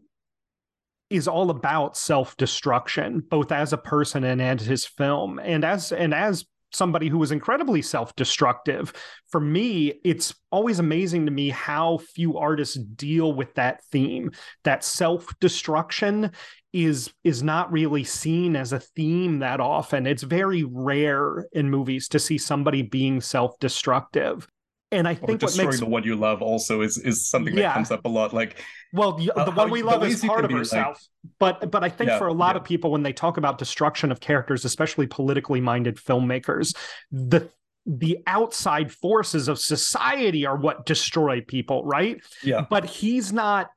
is 1.10 1.28
all 1.28 1.52
about 1.52 1.96
self-destruction, 1.96 3.26
both 3.30 3.52
as 3.52 3.74
a 3.74 3.78
person 3.78 4.24
and 4.24 4.42
as 4.42 4.66
his 4.66 4.86
film. 4.86 5.40
And 5.40 5.64
as 5.64 5.92
and 5.92 6.14
as 6.14 6.46
somebody 6.74 7.08
who 7.08 7.18
was 7.18 7.32
incredibly 7.32 7.82
self-destructive, 7.82 8.94
for 9.30 9.40
me, 9.40 9.94
it's 10.04 10.34
always 10.52 10.80
amazing 10.80 11.26
to 11.26 11.32
me 11.32 11.50
how 11.50 11.98
few 11.98 12.38
artists 12.38 12.76
deal 12.76 13.34
with 13.34 13.54
that 13.56 13.84
theme. 13.92 14.32
That 14.64 14.84
self-destruction 14.84 16.32
is 16.74 17.14
is 17.24 17.44
not 17.44 17.72
really 17.72 18.04
seen 18.04 18.56
as 18.56 18.74
a 18.74 18.80
theme 18.80 19.40
that 19.40 19.60
often. 19.60 20.08
It's 20.08 20.24
very 20.24 20.64
rare 20.64 21.46
in 21.54 21.70
movies 21.70 22.08
to 22.10 22.20
see 22.20 22.38
somebody 22.40 22.82
being 22.82 23.22
self-destructive. 23.22 24.48
And 24.94 25.08
I 25.08 25.14
Or 25.14 25.16
think 25.16 25.30
what 25.30 25.40
destroying 25.42 25.68
makes 25.70 25.80
the 25.80 25.88
one 25.88 26.04
you 26.04 26.16
love 26.16 26.42
also 26.42 26.82
is 26.82 26.98
is 26.98 27.26
something 27.28 27.56
Yeah. 27.56 27.64
that 27.70 27.74
comes 27.74 27.92
up 27.92 28.06
a 28.06 28.10
lot. 28.10 28.34
Like 28.34 28.64
Well, 28.94 29.14
the, 29.14 29.32
uh, 29.32 29.40
How- 29.40 29.46
the 29.46 29.52
one 29.52 29.72
we 29.72 29.80
you- 29.80 29.86
love 29.86 30.04
is 30.06 30.24
part 30.24 30.46
of 30.46 30.50
be, 30.50 30.56
like- 30.56 30.96
but 31.40 31.72
but 31.72 31.84
I 31.84 31.90
think 31.90 32.10
Yeah, 32.10 32.20
for 32.20 32.28
a 32.28 32.34
lot 32.34 32.56
yeah. 32.56 32.62
of 32.62 32.64
people, 32.64 32.92
when 32.92 33.02
they 33.04 33.14
talk 33.14 33.38
about 33.38 33.58
destruction 33.58 34.12
of 34.12 34.20
characters, 34.20 34.64
especially 34.66 35.08
politically 35.08 35.60
minded 35.62 35.98
filmmakers, 35.98 36.76
the 37.12 37.50
the 37.86 38.20
outside 38.28 38.94
forces 38.94 39.50
of 39.50 39.60
society 39.60 40.46
are 40.46 40.56
what 40.56 40.86
destroy 40.86 41.42
people, 41.42 41.84
right? 41.84 42.22
yeah, 42.42 42.66
But 42.70 42.86
he's 42.86 43.34
not. 43.34 43.70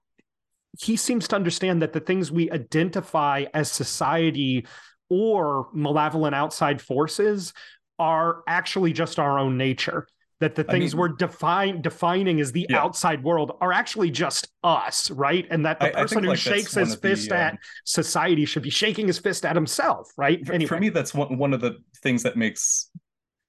He 0.78 0.96
seems 0.96 1.26
to 1.28 1.36
understand 1.36 1.80
that 1.82 1.92
the 1.94 2.00
things 2.00 2.30
we 2.30 2.50
identify 2.50 3.46
as 3.54 3.72
society 3.72 4.66
or 5.08 5.68
malevolent 5.72 6.34
outside 6.34 6.80
forces 6.82 7.52
are 7.98 8.42
actually 8.46 8.92
just 8.92 9.18
our 9.18 9.38
own 9.38 9.56
nature. 9.56 10.06
That 10.40 10.54
the 10.54 10.66
I 10.68 10.72
things 10.72 10.94
mean- 10.94 11.00
we're 11.00 11.08
define, 11.08 11.80
defining 11.80 12.40
as 12.40 12.52
the 12.52 12.66
Yeah. 12.68 12.82
outside 12.82 13.24
world 13.24 13.56
are 13.62 13.72
actually 13.72 14.10
just 14.10 14.48
us, 14.62 15.10
right? 15.10 15.46
And 15.50 15.64
that 15.64 15.80
the 15.80 15.86
I- 15.96 16.00
I 16.00 16.02
person 16.02 16.24
who 16.24 16.30
like, 16.30 16.38
shakes 16.38 16.74
his 16.74 16.92
of 16.92 17.00
the, 17.00 17.08
fist 17.08 17.32
um, 17.32 17.38
at 17.38 17.58
society 17.84 18.44
should 18.44 18.62
be 18.62 18.68
shaking 18.68 19.06
his 19.06 19.18
fist 19.18 19.46
at 19.46 19.56
himself, 19.56 20.10
right? 20.18 20.44
for, 20.46 20.52
Anyway, 20.52 20.68
for 20.68 20.78
me 20.78 20.90
that's 20.90 21.14
one 21.14 21.38
one 21.38 21.54
of 21.54 21.60
the 21.62 21.78
things 22.02 22.22
that 22.24 22.36
makes 22.36 22.90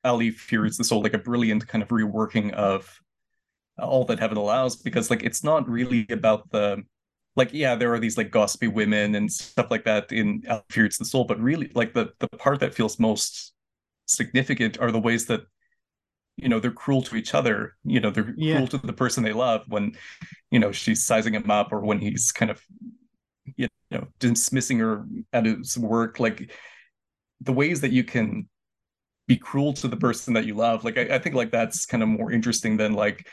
ali 0.05 0.31
fear 0.31 0.65
eats 0.65 0.77
the 0.77 0.83
soul 0.85 1.01
like 1.01 1.13
a 1.13 1.17
brilliant 1.17 1.67
kind 1.67 1.81
of 1.83 1.89
reworking 1.89 2.53
of 2.53 3.01
all 3.77 4.05
that 4.05 4.19
heaven 4.19 4.37
allows 4.37 4.77
because 4.77 5.09
like 5.09 5.23
it's 5.23 5.43
not 5.43 5.67
really 5.67 6.05
about 6.09 6.49
the 6.51 6.81
like 7.35 7.49
yeah 7.51 7.75
there 7.75 7.93
are 7.93 7.99
these 7.99 8.17
like 8.17 8.31
gossipy 8.31 8.67
women 8.67 9.15
and 9.15 9.29
stuff 9.31 9.69
like 9.69 9.83
that 9.83 10.11
in 10.13 10.41
ali 10.49 10.61
fear 10.69 10.85
eats 10.85 10.97
the 10.97 11.03
soul 11.05 11.25
but 11.25 11.37
really 11.39 11.69
like 11.75 11.93
the 11.93 12.13
the 12.19 12.27
part 12.37 12.59
that 12.61 12.73
feels 12.73 12.97
most 12.99 13.53
significant 14.05 14.79
are 14.79 14.91
the 14.91 14.99
ways 14.99 15.25
that 15.25 15.41
you 16.37 16.49
know 16.49 16.59
they're 16.59 16.71
cruel 16.71 17.01
to 17.01 17.15
each 17.15 17.33
other 17.33 17.75
you 17.83 17.99
know 17.99 18.09
they're 18.11 18.33
Yeah. 18.37 18.55
cruel 18.57 18.67
to 18.69 18.77
the 18.77 18.93
person 18.93 19.23
they 19.23 19.33
love 19.33 19.63
when 19.67 19.93
you 20.51 20.59
know 20.59 20.71
she's 20.71 21.05
sizing 21.05 21.33
him 21.33 21.49
up 21.51 21.71
or 21.71 21.81
when 21.81 21.99
he's 21.99 22.31
kind 22.31 22.51
of 22.51 22.61
you 23.55 23.67
know 23.91 24.07
dismissing 24.19 24.79
her 24.79 25.05
at 25.33 25.45
his 25.45 25.77
work 25.77 26.19
like 26.19 26.51
the 27.41 27.53
ways 27.53 27.81
that 27.81 27.91
you 27.91 28.03
can 28.03 28.47
be 29.27 29.37
cruel 29.37 29.73
to 29.73 29.87
the 29.87 29.97
person 29.97 30.33
that 30.33 30.45
you 30.45 30.53
love 30.53 30.83
like 30.83 30.97
I, 30.97 31.15
I 31.15 31.19
think 31.19 31.35
like 31.35 31.51
that's 31.51 31.85
kind 31.85 32.03
of 32.03 32.09
more 32.09 32.31
interesting 32.31 32.77
than 32.77 32.93
like 32.93 33.27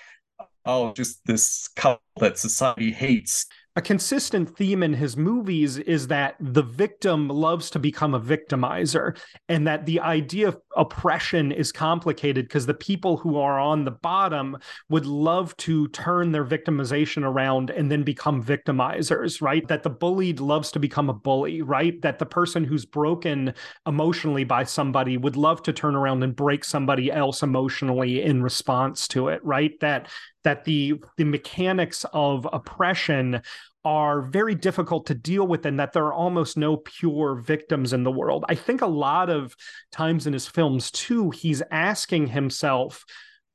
oh 0.64 0.92
just 0.92 1.24
this 1.26 1.68
couple 1.76 2.02
that 2.18 2.38
society 2.38 2.92
hates 2.92 3.46
a 3.76 3.82
consistent 3.82 4.56
theme 4.56 4.84
in 4.84 4.94
his 4.94 5.16
movies 5.16 5.78
is 5.78 6.06
that 6.06 6.36
the 6.38 6.62
victim 6.62 7.26
loves 7.26 7.70
to 7.70 7.80
become 7.80 8.14
a 8.14 8.20
victimizer 8.20 9.18
and 9.48 9.66
that 9.66 9.84
the 9.84 9.98
idea 9.98 10.46
of 10.46 10.58
oppression 10.76 11.50
is 11.50 11.72
complicated 11.72 12.46
because 12.46 12.66
the 12.66 12.74
people 12.74 13.16
who 13.16 13.36
are 13.36 13.58
on 13.58 13.84
the 13.84 13.90
bottom 13.90 14.56
would 14.90 15.06
love 15.06 15.56
to 15.56 15.88
turn 15.88 16.30
their 16.30 16.44
victimization 16.44 17.24
around 17.24 17.70
and 17.70 17.90
then 17.90 18.04
become 18.04 18.44
victimizers 18.44 19.42
right? 19.42 19.66
That 19.66 19.82
the 19.82 19.90
bullied 19.90 20.38
loves 20.38 20.70
to 20.72 20.78
become 20.78 21.10
a 21.10 21.14
bully 21.14 21.60
right? 21.60 22.00
That 22.02 22.20
the 22.20 22.26
person 22.26 22.62
who's 22.62 22.86
broken 22.86 23.54
emotionally 23.88 24.44
by 24.44 24.64
somebody 24.64 25.16
would 25.16 25.36
love 25.36 25.64
to 25.64 25.72
turn 25.72 25.96
around 25.96 26.22
and 26.22 26.36
break 26.36 26.64
somebody 26.64 27.10
else 27.10 27.42
emotionally 27.42 28.22
in 28.22 28.40
response 28.40 29.08
to 29.08 29.28
it 29.28 29.44
right? 29.44 29.72
That 29.80 30.08
that 30.44 30.64
the 30.64 30.94
the 31.16 31.24
mechanics 31.24 32.04
of 32.12 32.46
oppression 32.52 33.42
are 33.84 34.22
very 34.22 34.54
difficult 34.54 35.06
to 35.06 35.14
deal 35.14 35.46
with 35.46 35.66
and 35.66 35.78
that 35.78 35.92
there 35.92 36.06
are 36.06 36.14
almost 36.14 36.56
no 36.56 36.78
pure 36.78 37.34
victims 37.34 37.92
in 37.92 38.02
the 38.02 38.10
world. 38.10 38.44
I 38.48 38.54
think 38.54 38.80
a 38.80 38.86
lot 38.86 39.28
of 39.28 39.54
times 39.92 40.26
in 40.26 40.32
his 40.32 40.46
films 40.46 40.90
too 40.90 41.30
he's 41.30 41.62
asking 41.70 42.28
himself 42.28 43.04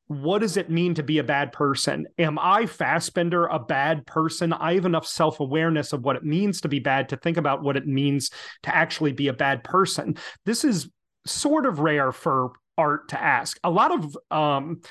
what 0.10 0.40
does 0.40 0.58
it 0.58 0.72
mean 0.72 0.96
to 0.96 1.04
be 1.04 1.20
a 1.20 1.24
bad 1.24 1.52
person? 1.52 2.08
Am 2.18 2.40
I 2.40 2.66
Fassbender 2.66 3.46
a 3.46 3.60
bad 3.60 4.08
person? 4.08 4.52
I 4.52 4.74
have 4.74 4.88
enough 4.88 5.06
self 5.06 5.40
awareness 5.40 5.94
of 5.94 6.04
what 6.04 6.16
it 6.16 6.24
means 6.24 6.62
to 6.62 6.68
be 6.68 6.80
bad 6.80 7.10
to 7.10 7.18
think 7.18 7.38
about 7.38 7.62
what 7.62 7.78
it 7.78 7.86
means 7.86 8.32
to 8.64 8.76
actually 8.76 9.12
be 9.12 9.28
a 9.28 9.34
bad 9.34 9.64
person. 9.64 10.18
This 10.46 10.64
is 10.64 10.90
sort 11.28 11.68
of 11.68 11.80
rare 11.80 12.12
for 12.12 12.54
art 12.76 13.10
to 13.10 13.22
ask. 13.22 13.60
A 13.64 13.70
lot 13.70 13.92
of 13.92 14.18
um, 14.32 14.82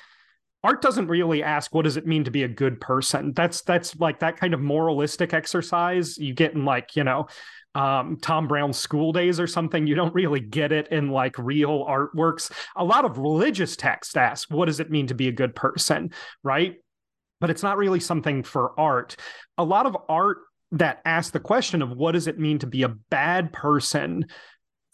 art 0.65 0.83
doesn't 0.83 1.07
really 1.07 1.43
ask 1.43 1.75
what 1.75 1.83
does 1.83 1.97
it 1.97 2.07
mean 2.07 2.25
to 2.25 2.31
be 2.31 2.43
a 2.43 2.49
good 2.49 2.81
person? 2.81 3.33
That's 3.33 3.63
that's 3.63 3.97
like 3.97 4.21
that 4.21 4.37
kind 4.37 4.55
of 4.55 4.61
moralistic 4.61 5.33
exercise 5.33 6.19
you 6.19 6.35
get 6.35 6.55
in 6.55 6.65
like 6.65 6.97
you 6.97 7.05
know 7.05 7.29
um, 7.75 8.19
tom 8.21 8.49
brown's 8.49 8.79
school 8.79 9.13
days 9.13 9.39
or 9.39 9.47
something. 9.47 9.87
You 9.87 9.95
don't 9.95 10.15
really 10.15 10.41
get 10.41 10.73
it 10.73 10.89
in 10.89 11.11
like 11.11 11.39
real 11.39 11.85
artworks. 11.85 12.51
A 12.77 12.85
lot 12.85 13.05
of 13.05 13.19
religious 13.19 13.77
texts 13.77 14.17
ask 14.17 14.51
what 14.51 14.67
does 14.67 14.81
it 14.81 14.91
mean 14.91 15.07
to 15.09 15.15
be 15.15 15.29
a 15.29 15.33
good 15.33 15.55
person 15.55 16.13
right? 16.43 16.77
But 17.41 17.51
it's 17.51 17.63
not 17.63 17.77
really 17.77 18.01
something 18.01 18.43
for 18.43 18.79
art. 18.79 19.15
A 19.59 19.65
lot 19.65 19.87
of 19.87 19.97
art 20.09 20.39
that 20.73 21.01
asks 21.05 21.31
the 21.31 21.41
question 21.41 21.83
of 21.83 21.91
what 21.91 22.13
does 22.13 22.27
it 22.27 22.39
mean 22.39 22.59
to 22.59 22.67
be 22.67 22.83
a 22.83 22.89
bad 22.89 23.53
person 23.53 24.27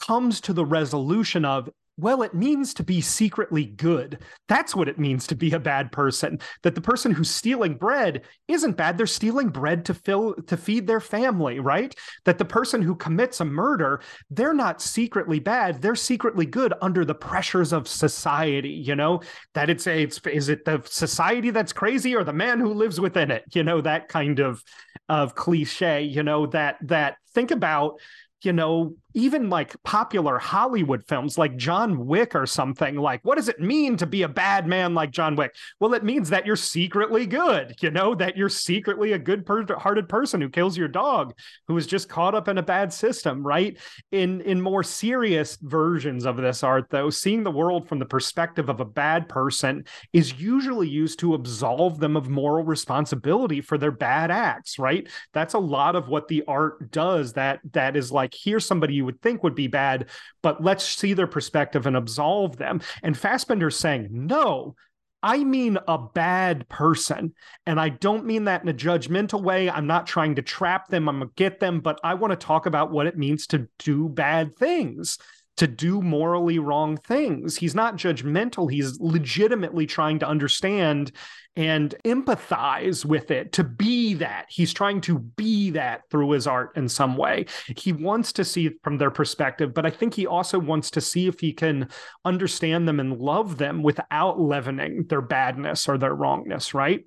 comes 0.00 0.40
to 0.42 0.52
the 0.52 0.64
resolution 0.64 1.44
of 1.44 1.68
well, 1.96 2.22
it 2.22 2.34
means 2.34 2.74
to 2.74 2.82
be 2.82 3.00
secretly 3.00 3.66
good. 3.66 4.18
That's 4.48 4.74
what 4.74 4.88
it 4.88 4.98
means 4.98 5.28
to 5.28 5.36
be 5.36 5.52
a 5.52 5.60
bad 5.60 5.92
person. 5.92 6.40
That 6.62 6.74
the 6.74 6.80
person 6.80 7.12
who's 7.12 7.30
stealing 7.30 7.74
bread 7.74 8.22
isn't 8.48 8.76
bad. 8.76 8.98
They're 8.98 9.06
stealing 9.06 9.48
bread 9.48 9.84
to 9.84 9.94
fill 9.94 10.34
to 10.48 10.56
feed 10.56 10.88
their 10.88 11.00
family, 11.00 11.60
right? 11.60 11.94
That 12.24 12.38
the 12.38 12.44
person 12.44 12.82
who 12.82 12.96
commits 12.96 13.40
a 13.40 13.44
murder, 13.44 14.00
they're 14.28 14.54
not 14.54 14.82
secretly 14.82 15.38
bad. 15.38 15.80
They're 15.80 15.94
secretly 15.94 16.46
good 16.46 16.74
under 16.82 17.04
the 17.04 17.14
pressures 17.14 17.72
of 17.72 17.86
society, 17.86 18.70
you 18.70 18.96
know? 18.96 19.20
That 19.54 19.70
it's 19.70 19.86
a 19.86 20.02
it's 20.02 20.20
is 20.26 20.48
it 20.48 20.64
the 20.64 20.82
society 20.86 21.50
that's 21.50 21.72
crazy 21.72 22.16
or 22.16 22.24
the 22.24 22.32
man 22.32 22.58
who 22.58 22.74
lives 22.74 23.00
within 23.00 23.30
it? 23.30 23.44
You 23.54 23.62
know, 23.62 23.80
that 23.82 24.08
kind 24.08 24.40
of 24.40 24.64
of 25.08 25.36
cliche, 25.36 26.02
you 26.02 26.24
know, 26.24 26.46
that 26.46 26.78
that 26.82 27.18
think 27.34 27.52
about 27.52 28.00
you 28.42 28.52
know 28.52 28.94
even 29.14 29.48
like 29.48 29.80
popular 29.84 30.38
Hollywood 30.38 31.04
films 31.06 31.38
like 31.38 31.56
John 31.56 32.06
Wick 32.06 32.34
or 32.34 32.46
something. 32.46 32.96
Like, 32.96 33.20
what 33.22 33.36
does 33.36 33.48
it 33.48 33.60
mean 33.60 33.96
to 33.98 34.06
be 34.06 34.22
a 34.22 34.28
bad 34.28 34.66
man 34.66 34.94
like 34.94 35.12
John 35.12 35.36
Wick? 35.36 35.54
Well, 35.80 35.94
it 35.94 36.04
means 36.04 36.28
that 36.30 36.44
you're 36.44 36.56
secretly 36.56 37.26
good, 37.26 37.74
you 37.80 37.90
know, 37.90 38.14
that 38.16 38.36
you're 38.36 38.48
secretly 38.48 39.12
a 39.12 39.18
good 39.18 39.48
hearted 39.78 40.08
person 40.08 40.40
who 40.40 40.48
kills 40.48 40.76
your 40.76 40.88
dog, 40.88 41.34
who 41.68 41.76
is 41.76 41.86
just 41.86 42.08
caught 42.08 42.34
up 42.34 42.48
in 42.48 42.58
a 42.58 42.62
bad 42.62 42.92
system, 42.92 43.46
right? 43.46 43.78
In 44.10 44.40
in 44.42 44.60
more 44.60 44.82
serious 44.82 45.56
versions 45.62 46.26
of 46.26 46.36
this 46.36 46.62
art, 46.62 46.86
though, 46.90 47.10
seeing 47.10 47.44
the 47.44 47.50
world 47.50 47.88
from 47.88 48.00
the 48.00 48.06
perspective 48.06 48.68
of 48.68 48.80
a 48.80 48.84
bad 48.84 49.28
person 49.28 49.84
is 50.12 50.40
usually 50.40 50.88
used 50.88 51.20
to 51.20 51.34
absolve 51.34 51.98
them 51.98 52.16
of 52.16 52.28
moral 52.28 52.64
responsibility 52.64 53.60
for 53.60 53.78
their 53.78 53.92
bad 53.92 54.30
acts, 54.30 54.78
right? 54.78 55.08
That's 55.32 55.54
a 55.54 55.58
lot 55.58 55.94
of 55.94 56.08
what 56.08 56.28
the 56.28 56.42
art 56.48 56.90
does 56.90 57.34
that 57.34 57.60
that 57.72 57.96
is 57.96 58.10
like 58.10 58.34
here's 58.34 58.66
somebody 58.66 58.94
you 58.94 59.03
would 59.04 59.20
think 59.22 59.42
would 59.42 59.54
be 59.54 59.66
bad, 59.66 60.06
but 60.42 60.62
let's 60.62 60.84
see 60.84 61.14
their 61.14 61.26
perspective 61.26 61.86
and 61.86 61.96
absolve 61.96 62.56
them. 62.56 62.80
And 63.02 63.16
Fassbender's 63.16 63.76
saying, 63.76 64.08
no, 64.10 64.74
I 65.22 65.42
mean 65.42 65.78
a 65.88 65.96
bad 65.96 66.68
person. 66.68 67.34
And 67.66 67.80
I 67.80 67.88
don't 67.88 68.26
mean 68.26 68.44
that 68.44 68.62
in 68.62 68.68
a 68.68 68.74
judgmental 68.74 69.42
way. 69.42 69.70
I'm 69.70 69.86
not 69.86 70.06
trying 70.06 70.34
to 70.34 70.42
trap 70.42 70.88
them, 70.88 71.08
I'm 71.08 71.18
going 71.18 71.28
to 71.28 71.34
get 71.34 71.60
them, 71.60 71.80
but 71.80 71.98
I 72.04 72.14
want 72.14 72.32
to 72.32 72.36
talk 72.36 72.66
about 72.66 72.90
what 72.90 73.06
it 73.06 73.16
means 73.16 73.46
to 73.48 73.68
do 73.78 74.08
bad 74.08 74.54
things 74.54 75.18
to 75.56 75.66
do 75.66 76.02
morally 76.02 76.58
wrong 76.58 76.96
things. 76.96 77.56
He's 77.56 77.74
not 77.74 77.96
judgmental. 77.96 78.70
He's 78.70 78.98
legitimately 79.00 79.86
trying 79.86 80.18
to 80.18 80.28
understand 80.28 81.12
and 81.56 81.94
empathize 82.04 83.04
with 83.04 83.30
it, 83.30 83.52
to 83.52 83.62
be 83.62 84.14
that. 84.14 84.46
He's 84.48 84.72
trying 84.72 85.00
to 85.02 85.20
be 85.20 85.70
that 85.70 86.00
through 86.10 86.32
his 86.32 86.48
art 86.48 86.76
in 86.76 86.88
some 86.88 87.16
way. 87.16 87.46
He 87.76 87.92
wants 87.92 88.32
to 88.32 88.44
see 88.44 88.66
it 88.66 88.72
from 88.82 88.98
their 88.98 89.12
perspective, 89.12 89.72
but 89.72 89.86
I 89.86 89.90
think 89.90 90.14
he 90.14 90.26
also 90.26 90.58
wants 90.58 90.90
to 90.92 91.00
see 91.00 91.28
if 91.28 91.38
he 91.38 91.52
can 91.52 91.88
understand 92.24 92.88
them 92.88 92.98
and 92.98 93.18
love 93.18 93.56
them 93.58 93.84
without 93.84 94.40
leavening 94.40 95.06
their 95.08 95.22
badness 95.22 95.88
or 95.88 95.96
their 95.96 96.14
wrongness, 96.14 96.74
right? 96.74 97.04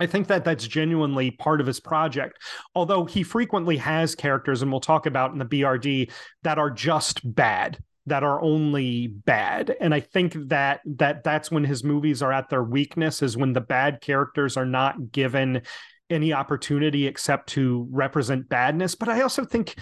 I 0.00 0.06
think 0.06 0.26
that 0.26 0.44
that's 0.44 0.66
genuinely 0.66 1.30
part 1.30 1.60
of 1.60 1.66
his 1.66 1.80
project. 1.80 2.38
Although 2.74 3.04
he 3.04 3.22
frequently 3.22 3.76
has 3.76 4.14
characters, 4.14 4.62
and 4.62 4.70
we'll 4.70 4.80
talk 4.80 5.06
about 5.06 5.32
in 5.32 5.38
the 5.38 5.44
BRD, 5.44 6.10
that 6.42 6.58
are 6.58 6.70
just 6.70 7.20
bad, 7.34 7.78
that 8.06 8.24
are 8.24 8.42
only 8.42 9.06
bad. 9.06 9.74
And 9.80 9.94
I 9.94 10.00
think 10.00 10.34
that 10.48 10.80
that 10.84 11.22
that's 11.24 11.50
when 11.50 11.64
his 11.64 11.84
movies 11.84 12.22
are 12.22 12.32
at 12.32 12.50
their 12.50 12.64
weakness, 12.64 13.22
is 13.22 13.36
when 13.36 13.52
the 13.52 13.60
bad 13.60 14.00
characters 14.00 14.56
are 14.56 14.66
not 14.66 15.12
given 15.12 15.62
any 16.10 16.32
opportunity 16.32 17.06
except 17.06 17.48
to 17.50 17.88
represent 17.90 18.48
badness. 18.48 18.94
But 18.94 19.08
I 19.08 19.22
also 19.22 19.44
think, 19.44 19.76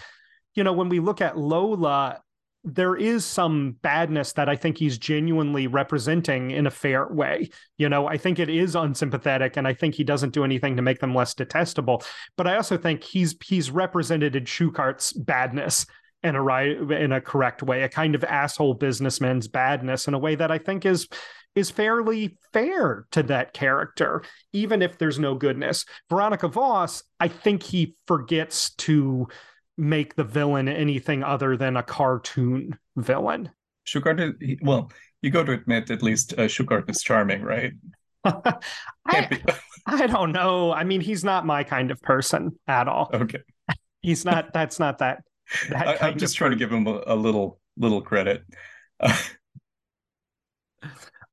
you 0.55 0.63
know, 0.63 0.73
when 0.73 0.89
we 0.89 1.01
look 1.01 1.21
at 1.21 1.39
Lola, 1.39 2.21
there 2.65 2.95
is 2.95 3.25
some 3.25 3.77
badness 3.83 4.33
that 4.35 4.49
I 4.49 4.55
think 4.55 4.79
he's 4.79 4.97
genuinely 4.97 5.67
representing 5.67 6.53
in 6.53 6.67
a 6.67 6.71
fair 6.71 7.09
way. 7.09 7.51
You 7.77 7.89
know, 7.89 8.07
I 8.07 8.17
think 8.17 8.39
it 8.39 8.49
is 8.49 8.77
unsympathetic 8.77 9.57
and 9.57 9.67
I 9.67 9.75
think 9.75 9.95
he 9.95 10.05
doesn't 10.05 10.33
do 10.33 10.45
anything 10.45 10.77
to 10.77 10.83
make 10.83 11.01
them 11.01 11.15
less 11.15 11.35
detestable. 11.35 12.05
But 12.37 12.47
I 12.47 12.57
also 12.57 12.77
think 12.77 13.03
he's 13.03 13.35
he's 13.45 13.71
represented 13.71 14.37
in 14.37 14.45
Schuckert's 14.45 15.13
badness 15.13 15.87
in 16.23 16.37
a 16.37 16.43
right 16.43 16.77
in 16.77 17.11
a 17.11 17.21
correct 17.21 17.63
way, 17.63 17.83
a 17.83 17.89
kind 17.89 18.15
of 18.15 18.23
asshole 18.23 18.75
businessman's 18.75 19.49
badness 19.49 20.07
in 20.07 20.15
a 20.15 20.19
way 20.19 20.37
that 20.37 20.53
I 20.53 20.59
think 20.59 20.87
is 20.87 21.09
is 21.55 21.71
fairly 21.71 22.39
fair 22.53 23.07
to 23.13 23.23
that 23.25 23.53
character, 23.53 24.23
even 24.53 24.83
if 24.83 24.99
there's 24.99 25.19
no 25.19 25.35
goodness. 25.35 25.85
Veronika 26.09 26.49
Voss, 26.49 27.03
I 27.21 27.29
think 27.29 27.63
he 27.63 27.97
forgets 28.07 28.71
to 28.77 29.29
make 29.77 30.15
the 30.15 30.25
villain 30.25 30.69
anything 30.69 31.23
other 31.23 31.57
than 31.57 31.77
a 31.77 31.83
cartoon 31.83 32.79
villain. 32.97 33.51
Schuckert, 33.87 34.59
well, 34.63 34.91
you 35.23 35.31
go 35.31 35.45
to 35.45 35.53
admit 35.53 35.91
at 35.91 36.03
least 36.03 36.35
uh, 36.35 36.43
Schuckert 36.43 36.89
is 36.91 37.03
charming, 37.03 37.43
right? 37.43 37.73
I, 38.25 39.41
I 39.87 40.07
don't 40.07 40.33
know. 40.33 40.73
I 40.73 40.85
mean, 40.85 41.01
he's 41.01 41.25
not 41.25 41.47
my 41.47 41.65
kind 41.65 41.91
of 41.91 42.01
person 42.01 42.59
at 42.67 42.89
all. 42.89 43.11
Okay. 43.13 43.41
He's 44.03 44.25
not, 44.25 44.53
that's 44.53 44.81
not 44.81 44.99
that. 44.99 45.23
that 45.69 46.03
I, 46.03 46.09
am 46.09 46.19
just 46.19 46.35
trying 46.35 46.51
person. 46.51 46.59
to 46.59 46.65
give 46.65 46.73
him 46.73 46.89
a, 46.89 47.03
a 47.07 47.15
little, 47.15 47.61
little 47.77 48.03
credit. 48.03 48.43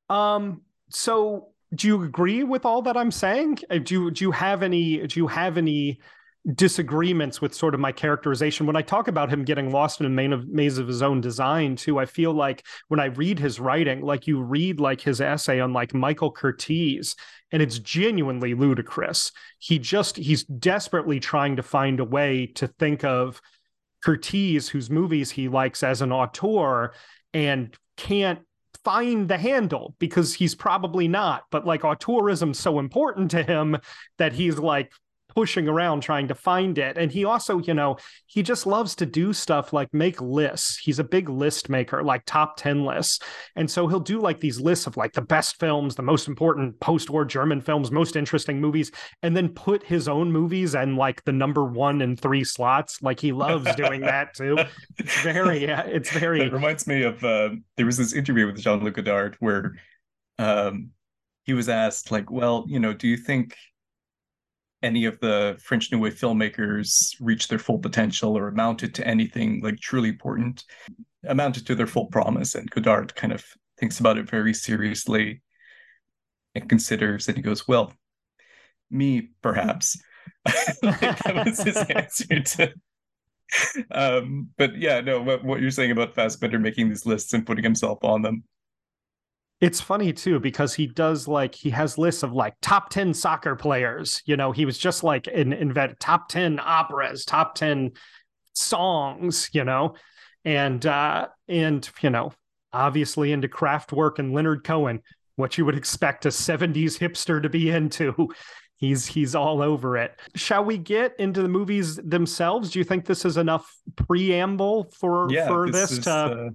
um, 0.08 0.62
so 0.90 1.48
do 1.74 1.88
you 1.88 2.04
agree 2.04 2.44
with 2.44 2.66
all 2.66 2.84
that 2.84 2.96
I'm 2.96 3.10
saying? 3.10 3.58
Uh, 3.72 3.80
do 3.80 3.96
you, 3.96 4.12
do 4.12 4.24
you 4.24 4.32
have 4.32 4.62
any, 4.62 5.08
do 5.08 5.20
you 5.20 5.26
have 5.26 5.58
any 5.58 6.00
disagreements 6.56 7.42
with 7.42 7.54
sort 7.54 7.74
of 7.74 7.80
my 7.80 7.92
characterization. 7.92 8.66
When 8.66 8.76
I 8.76 8.82
talk 8.82 9.08
about 9.08 9.30
him 9.30 9.44
getting 9.44 9.72
lost 9.72 10.00
in 10.00 10.06
a 10.06 10.38
maze 10.48 10.78
of 10.78 10.88
his 10.88 11.02
own 11.02 11.22
design, 11.22 11.76
too, 11.76 12.00
I 12.00 12.06
feel 12.06 12.34
like 12.34 12.66
when 12.88 13.00
I 13.00 13.06
read 13.06 13.40
his 13.40 13.60
writing, 13.60 14.02
like 14.02 14.26
you 14.26 14.42
read 14.42 14.80
like 14.80 15.02
his 15.02 15.22
essay 15.22 15.60
on 15.60 15.74
like 15.74 15.94
Michael 15.94 16.34
Curtiz, 16.34 17.16
and 17.52 17.62
it's 17.62 17.80
genuinely 17.80 18.54
ludicrous. 18.54 19.32
He 19.60 19.80
just 19.80 20.18
he's 20.18 20.44
desperately 20.44 21.20
trying 21.20 21.56
to 21.58 21.64
find 21.64 22.00
a 22.00 22.06
way 22.06 22.48
to 22.56 22.68
think 22.68 23.04
of 23.04 23.42
Curtiz, 24.04 24.70
whose 24.70 24.90
movies 24.90 25.32
he 25.32 25.50
likes 25.50 25.84
as 25.84 26.02
an 26.02 26.12
auteur, 26.12 26.94
and 27.34 27.76
can't 27.98 28.40
find 28.86 29.28
the 29.28 29.38
handle 29.38 29.96
because 30.00 30.34
he's 30.34 30.56
probably 30.56 31.08
not. 31.08 31.44
But 31.52 31.66
like 31.66 31.82
auteurism's 31.82 32.60
so 32.60 32.80
important 32.80 33.32
to 33.32 33.44
him 33.44 33.78
that 34.18 34.34
he's 34.34 34.58
like 34.58 34.94
pushing 35.30 35.68
around 35.68 36.02
trying 36.02 36.28
to 36.28 36.36
find 36.36 36.78
it. 36.78 36.98
And 36.98 37.12
he 37.12 37.24
also, 37.24 37.60
you 37.60 37.74
know, 37.74 37.98
he 38.26 38.44
just 38.44 38.66
loves 38.66 38.96
to 38.96 39.06
do 39.06 39.32
stuff 39.32 39.72
like 39.72 39.94
make 39.94 40.20
lists. 40.20 40.78
He's 40.78 41.00
a 41.00 41.04
big 41.04 41.30
list 41.30 41.70
maker, 41.70 42.04
like 42.04 42.24
top 42.26 42.58
10 42.58 42.84
lists. 42.84 43.20
And 43.56 43.70
so 43.70 43.88
he'll 43.88 44.00
do 44.00 44.20
like 44.20 44.40
these 44.40 44.60
lists 44.60 44.88
of 44.88 44.98
like 44.98 45.14
the 45.14 45.22
best 45.22 45.60
films, 45.60 45.96
the 45.96 46.02
most 46.02 46.28
important 46.28 46.80
post 46.80 47.10
war 47.10 47.24
German 47.26 47.62
films, 47.62 47.92
most 47.92 48.16
interesting 48.16 48.60
movies, 48.60 48.92
and 49.24 49.38
then 49.38 49.50
put 49.50 49.84
his 49.84 50.08
own 50.08 50.32
movies 50.32 50.76
and 50.76 50.98
like 50.98 51.24
the 51.24 51.32
number 51.32 51.64
one 51.64 52.02
and 52.02 52.20
three 52.20 52.44
slots. 52.44 53.02
Like 53.02 53.20
he 53.20 53.32
loves 53.32 53.74
doing 53.76 54.02
that 54.02 54.34
too. 54.34 54.58
It's 54.98 55.22
very, 55.22 55.60
yeah, 55.60 55.84
it's 55.84 56.12
very. 56.20 56.42
It 56.42 56.54
reminds 56.54 56.88
me 56.88 57.04
of 57.04 57.24
uh, 57.24 57.50
there 57.78 57.86
was 57.86 57.98
this 57.98 58.14
interview 58.14 58.48
with 58.48 58.60
Jean 58.62 58.84
Luc 58.84 58.96
Godard 58.96 59.38
where 59.40 59.76
um, 60.40 60.92
he 61.44 61.54
was 61.54 61.70
asked, 61.70 62.12
like, 62.12 62.32
well, 62.32 62.66
you 62.68 62.80
know, 62.80 62.94
do 62.94 63.08
you 63.08 63.18
think 63.18 63.56
any 64.82 65.06
of 65.06 65.20
the 65.20 65.60
French 65.62 65.92
New 65.92 66.00
Wave 66.00 66.16
filmmakers 66.16 67.16
reached 67.20 67.50
their 67.50 67.60
full 67.60 67.80
potential 67.80 68.38
or 68.38 68.48
amounted 68.48 68.96
to 68.96 69.08
anything 69.08 69.62
like 69.62 69.80
truly 69.80 70.10
important, 70.10 70.64
amounted 71.26 71.68
to 71.68 71.76
their 71.76 71.88
full 71.88 72.08
promise. 72.08 72.56
And 72.56 72.70
Godard 72.70 73.16
kind 73.16 73.34
of 73.34 73.44
thinks 73.78 74.00
about 74.00 74.18
it 74.18 74.30
very 74.30 74.54
seriously 74.54 75.42
and 76.56 76.70
considers, 76.70 77.28
and 77.28 77.38
he 77.38 77.44
goes, 77.44 77.68
Well, 77.68 77.94
me, 78.90 79.30
perhaps. 79.42 79.98
that 80.46 81.44
was 81.46 81.62
his 81.64 81.78
answer 81.90 82.40
to. 82.40 82.74
Um, 83.92 84.50
but 84.58 84.78
yeah, 84.78 85.02
no, 85.02 85.22
what, 85.22 85.44
what 85.44 85.62
you're 85.62 85.72
saying 85.72 85.92
about 85.92 86.16
Fassbender 86.16 86.60
making 86.60 86.90
these 86.90 87.06
lists 87.06 87.34
and 87.34 87.46
putting 87.46 87.64
himself 87.64 88.00
on 88.04 88.22
them 88.22 88.44
it's 89.62 89.82
funny 89.82 90.14
too 90.14 90.40
because 90.40 90.74
he 90.74 90.88
does 90.88 91.28
like 91.28 91.54
he 91.54 91.70
has 91.70 91.98
lists 91.98 92.24
of 92.24 92.32
like 92.32 92.56
top 92.62 92.90
10 92.90 93.14
soccer 93.14 93.56
players. 93.56 94.22
You 94.26 94.38
know 94.38 94.52
he 94.52 94.66
was 94.66 94.78
just 94.78 95.04
like 95.04 95.28
in 95.28 95.54
invent 95.54 96.00
top 96.00 96.30
10 96.30 96.60
operas 96.64 97.26
top 97.26 97.56
10 97.56 97.92
songs 98.54 99.50
you 99.54 99.64
know? 99.64 99.96
And 100.46 100.86
uh 100.86 101.28
and 101.48 101.90
you 102.02 102.10
know 102.10 102.32
obviously 102.72 103.32
into 103.32 103.48
Kraftwerk 103.48 104.20
and 104.20 104.34
leonard 104.34 104.64
cohen 104.64 105.02
what 105.36 105.58
you 105.58 105.66
would 105.66 105.78
expect 105.78 106.26
a 106.26 106.30
70s 106.30 106.98
hipster 106.98 107.42
to 107.42 107.50
be 107.50 107.70
into. 107.70 108.30
He's 108.78 109.06
he's 109.06 109.36
all 109.36 109.62
over 109.62 109.98
it. 109.98 110.18
Shall 110.36 110.64
we 110.64 110.78
get 110.78 111.14
into 111.20 111.42
the 111.42 111.50
movies 111.50 111.98
themselves? 111.98 112.72
Do 112.72 112.80
you 112.80 112.86
think 112.86 113.04
this 113.04 113.26
is 113.26 113.36
enough 113.36 113.70
preamble 113.98 114.90
for 114.98 115.28
yeah, 115.30 115.48
for 115.48 115.70
this, 115.70 115.90
this 115.90 116.00
is, 116.00 116.06
to 116.06 116.12
uh 116.12 116.50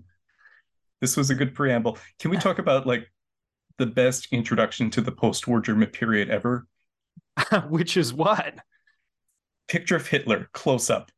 this 1.04 1.18
was 1.18 1.28
a 1.28 1.34
good 1.34 1.54
preamble. 1.54 1.98
Can 2.18 2.30
we 2.30 2.38
talk 2.38 2.58
about 2.58 2.86
like 2.86 3.12
the 3.76 3.84
best 3.84 4.28
introduction 4.32 4.88
to 4.92 5.02
the 5.02 5.12
post-war 5.12 5.60
German 5.60 5.90
period 5.90 6.30
ever? 6.30 6.66
Which 7.68 7.98
is 7.98 8.14
what? 8.14 8.54
Picture 9.68 9.96
of 9.96 10.06
Hitler, 10.06 10.48
close 10.54 10.88
up, 10.88 11.12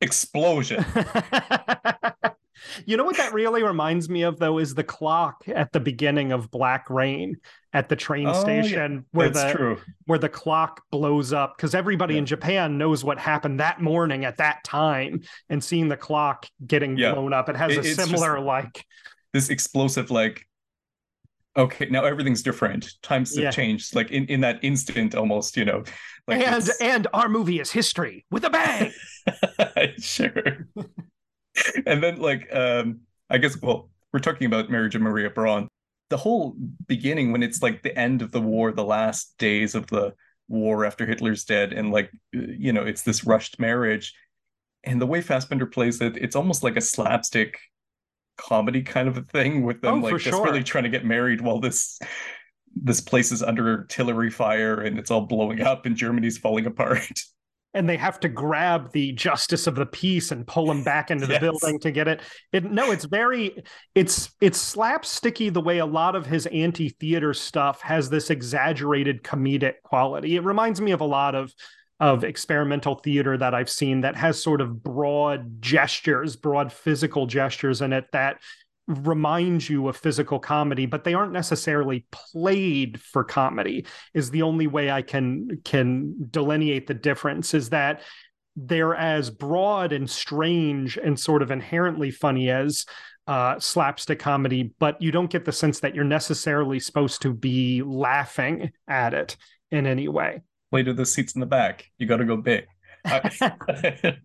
explosion. 0.00 0.82
you 2.86 2.96
know 2.96 3.04
what 3.04 3.18
that 3.18 3.34
really 3.34 3.62
reminds 3.62 4.08
me 4.08 4.22
of 4.22 4.38
though 4.38 4.58
is 4.58 4.74
the 4.74 4.84
clock 4.84 5.44
at 5.48 5.72
the 5.72 5.80
beginning 5.80 6.32
of 6.32 6.50
Black 6.50 6.88
Rain 6.88 7.36
at 7.74 7.90
the 7.90 7.96
train 7.96 8.28
oh, 8.28 8.40
station 8.40 8.92
yeah. 8.92 9.00
where 9.12 9.28
That's 9.28 9.52
the 9.52 9.58
true. 9.58 9.78
where 10.06 10.18
the 10.18 10.30
clock 10.30 10.82
blows 10.90 11.34
up 11.34 11.56
because 11.56 11.74
everybody 11.74 12.14
yeah. 12.14 12.20
in 12.20 12.26
Japan 12.26 12.78
knows 12.78 13.04
what 13.04 13.18
happened 13.18 13.60
that 13.60 13.82
morning 13.82 14.24
at 14.24 14.38
that 14.38 14.64
time 14.64 15.20
and 15.50 15.62
seeing 15.62 15.88
the 15.88 15.96
clock 15.96 16.46
getting 16.66 16.96
yeah. 16.96 17.12
blown 17.12 17.32
up 17.32 17.48
it 17.48 17.56
has 17.56 17.76
it, 17.76 17.84
a 17.84 17.94
similar 17.94 18.36
just, 18.36 18.46
like 18.46 18.84
this 19.36 19.50
explosive 19.50 20.10
like 20.10 20.46
okay 21.56 21.86
now 21.90 22.04
everything's 22.04 22.42
different 22.42 22.90
times 23.02 23.34
have 23.34 23.44
yeah. 23.44 23.50
changed 23.50 23.94
like 23.94 24.10
in, 24.10 24.26
in 24.26 24.40
that 24.40 24.58
instant 24.62 25.14
almost 25.14 25.56
you 25.56 25.64
know 25.64 25.82
like 26.26 26.40
and 26.40 26.68
and 26.80 27.06
our 27.12 27.28
movie 27.28 27.60
is 27.60 27.70
history 27.70 28.24
with 28.30 28.44
a 28.44 28.50
bang 28.50 28.92
sure 29.98 30.66
and 31.86 32.02
then 32.02 32.16
like 32.20 32.48
um 32.54 33.00
I 33.30 33.38
guess 33.38 33.60
well 33.60 33.90
we're 34.12 34.20
talking 34.20 34.46
about 34.46 34.70
Marriage 34.70 34.94
of 34.94 35.02
Maria 35.02 35.30
Braun. 35.30 35.68
The 36.08 36.16
whole 36.16 36.56
beginning 36.86 37.32
when 37.32 37.42
it's 37.42 37.62
like 37.62 37.82
the 37.82 37.96
end 37.98 38.22
of 38.22 38.32
the 38.32 38.40
war, 38.40 38.72
the 38.72 38.84
last 38.84 39.36
days 39.38 39.74
of 39.74 39.86
the 39.88 40.14
war 40.48 40.86
after 40.86 41.04
Hitler's 41.04 41.44
dead, 41.44 41.72
and 41.72 41.90
like 41.90 42.10
you 42.32 42.72
know, 42.72 42.84
it's 42.84 43.02
this 43.02 43.24
rushed 43.24 43.58
marriage. 43.58 44.14
And 44.84 45.00
the 45.00 45.06
way 45.06 45.20
Fassbender 45.20 45.66
plays 45.66 46.00
it, 46.00 46.16
it's 46.16 46.36
almost 46.36 46.62
like 46.62 46.76
a 46.76 46.80
slapstick 46.80 47.58
comedy 48.36 48.82
kind 48.82 49.08
of 49.08 49.16
a 49.16 49.22
thing 49.22 49.62
with 49.62 49.80
them 49.82 50.02
Oh, 50.04 50.08
like 50.08 50.18
just 50.18 50.42
really 50.42 50.58
sure. 50.60 50.64
trying 50.64 50.84
to 50.84 50.90
get 50.90 51.04
married 51.04 51.40
while 51.40 51.60
this 51.60 51.98
this 52.74 53.00
place 53.00 53.32
is 53.32 53.42
under 53.42 53.68
artillery 53.78 54.30
fire 54.30 54.80
and 54.80 54.98
it's 54.98 55.10
all 55.10 55.22
blowing 55.22 55.62
up 55.62 55.86
and 55.86 55.96
Germany's 55.96 56.36
falling 56.38 56.66
apart. 56.66 57.08
and 57.74 57.88
they 57.88 57.96
have 57.96 58.18
to 58.20 58.28
grab 58.28 58.90
the 58.92 59.12
justice 59.12 59.66
of 59.66 59.74
the 59.74 59.84
peace 59.86 60.30
and 60.30 60.46
pull 60.46 60.70
him 60.70 60.82
back 60.82 61.10
into 61.10 61.26
the 61.26 61.34
Yes. 61.34 61.42
building 61.42 61.78
to 61.80 61.90
get 61.90 62.08
it. 62.08 62.20
It 62.52 62.64
no, 62.70 62.90
it's 62.90 63.04
very 63.06 63.62
it's 63.94 64.30
it's 64.40 64.74
slapsticky 64.74 65.52
the 65.52 65.60
way 65.60 65.78
a 65.78 65.86
lot 65.86 66.16
of 66.16 66.26
his 66.26 66.46
anti-theater 66.46 67.34
stuff 67.34 67.80
has 67.82 68.08
this 68.10 68.30
exaggerated 68.30 69.22
comedic 69.22 69.74
quality. 69.82 70.36
It 70.36 70.44
reminds 70.44 70.80
me 70.80 70.92
of 70.92 71.00
a 71.00 71.06
lot 71.06 71.34
of 71.34 71.52
of 71.98 72.24
experimental 72.24 72.96
theater 72.96 73.38
that 73.38 73.54
I've 73.54 73.70
seen 73.70 74.02
that 74.02 74.16
has 74.16 74.42
sort 74.42 74.60
of 74.60 74.82
broad 74.82 75.62
gestures, 75.62 76.36
broad 76.36 76.72
physical 76.72 77.26
gestures 77.26 77.80
in 77.80 77.92
it 77.92 78.06
that 78.12 78.38
remind 78.86 79.68
you 79.68 79.88
of 79.88 79.96
physical 79.96 80.38
comedy, 80.38 80.86
but 80.86 81.04
they 81.04 81.14
aren't 81.14 81.32
necessarily 81.32 82.06
played 82.12 83.00
for 83.00 83.24
comedy 83.24 83.84
is 84.14 84.30
the 84.30 84.42
only 84.42 84.66
way 84.66 84.90
I 84.90 85.02
can 85.02 85.60
can 85.64 86.28
delineate 86.30 86.86
the 86.86 86.94
difference 86.94 87.54
is 87.54 87.70
that 87.70 88.02
they're 88.54 88.94
as 88.94 89.28
broad 89.28 89.92
and 89.92 90.08
strange 90.08 90.96
and 90.96 91.18
sort 91.18 91.42
of 91.42 91.50
inherently 91.50 92.10
funny 92.10 92.50
as 92.50 92.86
uh, 93.26 93.58
slapstick 93.58 94.18
comedy, 94.18 94.72
but 94.78 95.00
you 95.02 95.10
don't 95.10 95.30
get 95.30 95.44
the 95.44 95.52
sense 95.52 95.80
that 95.80 95.94
you're 95.94 96.04
necessarily 96.04 96.78
supposed 96.78 97.22
to 97.22 97.34
be 97.34 97.82
laughing 97.82 98.70
at 98.86 99.14
it 99.14 99.36
in 99.70 99.86
any 99.86 100.08
way. 100.08 100.40
Play 100.70 100.82
to 100.82 100.92
the 100.92 101.06
seats 101.06 101.34
in 101.34 101.40
the 101.40 101.46
back. 101.46 101.86
You 101.98 102.06
got 102.06 102.16
to 102.18 102.24
go 102.24 102.36
big. 102.36 102.66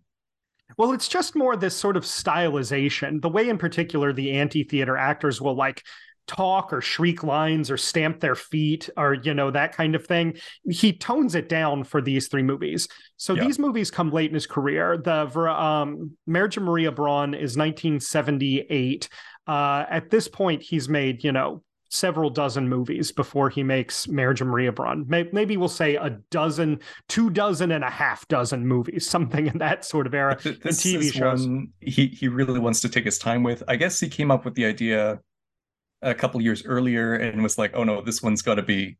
Well, 0.77 0.93
it's 0.93 1.08
just 1.08 1.36
more 1.36 1.56
this 1.56 1.75
sort 1.75 1.97
of 1.97 2.04
stylization. 2.04 3.21
The 3.21 3.30
way, 3.30 3.49
in 3.49 3.58
particular, 3.58 4.13
the 4.13 4.32
anti 4.32 4.63
theater 4.63 4.95
actors 4.97 5.41
will 5.41 5.56
like 5.56 5.84
talk 6.27 6.71
or 6.71 6.82
shriek 6.82 7.23
lines 7.23 7.69
or 7.69 7.77
stamp 7.77 8.19
their 8.19 8.36
feet 8.36 8.89
or, 8.95 9.15
you 9.15 9.34
know, 9.34 9.51
that 9.51 9.75
kind 9.75 9.95
of 9.95 10.06
thing. 10.06 10.38
He 10.69 10.93
tones 10.93 11.36
it 11.36 11.49
down 11.49 11.84
for 11.84 12.01
these 12.01 12.30
three 12.30 12.43
movies. 12.43 12.88
So 13.17 13.34
Yeah. 13.34 13.43
these 13.43 13.60
movies 13.60 13.91
come 13.91 14.12
late 14.12 14.30
in 14.30 14.34
his 14.34 14.47
career. 14.47 14.97
The 14.97 15.27
um, 15.49 16.12
Marriage 16.25 16.58
of 16.58 16.63
Maria 16.63 16.91
Braun 16.91 17.34
is 17.34 17.58
1978. 17.58 19.10
Uh, 19.47 19.86
at 19.89 20.10
this 20.10 20.27
point, 20.27 20.62
he's 20.62 20.88
made, 20.88 21.23
you 21.23 21.32
know, 21.32 21.63
several 21.91 22.30
dozen 22.30 22.67
movies 22.67 23.12
before 23.12 23.49
he 23.49 23.63
makes 23.63 24.08
Marriage 24.08 24.41
of 24.41 24.47
Maria 24.47 24.71
Braun. 24.71 25.06
Maybe 25.08 25.58
we'll 25.58 25.67
say 25.67 25.95
a 25.95 26.12
dozen, 26.32 26.80
two 27.10 27.30
dozen 27.30 27.71
and 27.71 27.84
a 27.84 27.89
half 27.89 28.27
dozen 28.30 28.65
movies, 28.65 29.08
something 29.10 29.47
in 29.47 29.58
that 29.60 29.86
sort 29.86 30.08
of 30.08 30.13
era. 30.13 30.38
Th- 30.38 30.60
this 30.60 30.82
TV 30.82 30.99
is 30.99 31.12
shows. 31.12 31.45
one 31.45 31.67
he 31.82 32.08
he 32.08 32.27
really 32.27 32.60
wants 32.60 32.82
to 32.82 32.89
take 32.89 33.06
his 33.06 33.19
time 33.19 33.43
with. 33.43 33.62
I 33.67 33.75
guess 33.75 33.99
he 33.99 34.08
came 34.10 34.32
up 34.32 34.45
with 34.45 34.56
the 34.56 34.65
idea 34.65 35.19
a 36.01 36.15
couple 36.15 36.41
years 36.41 36.65
earlier 36.65 37.13
and 37.13 37.43
was 37.43 37.58
like, 37.58 37.71
"Oh 37.75 37.84
no, 37.84 38.01
this 38.01 38.23
one's 38.23 38.41
got 38.41 38.56
to 38.56 38.63
be 38.63 38.97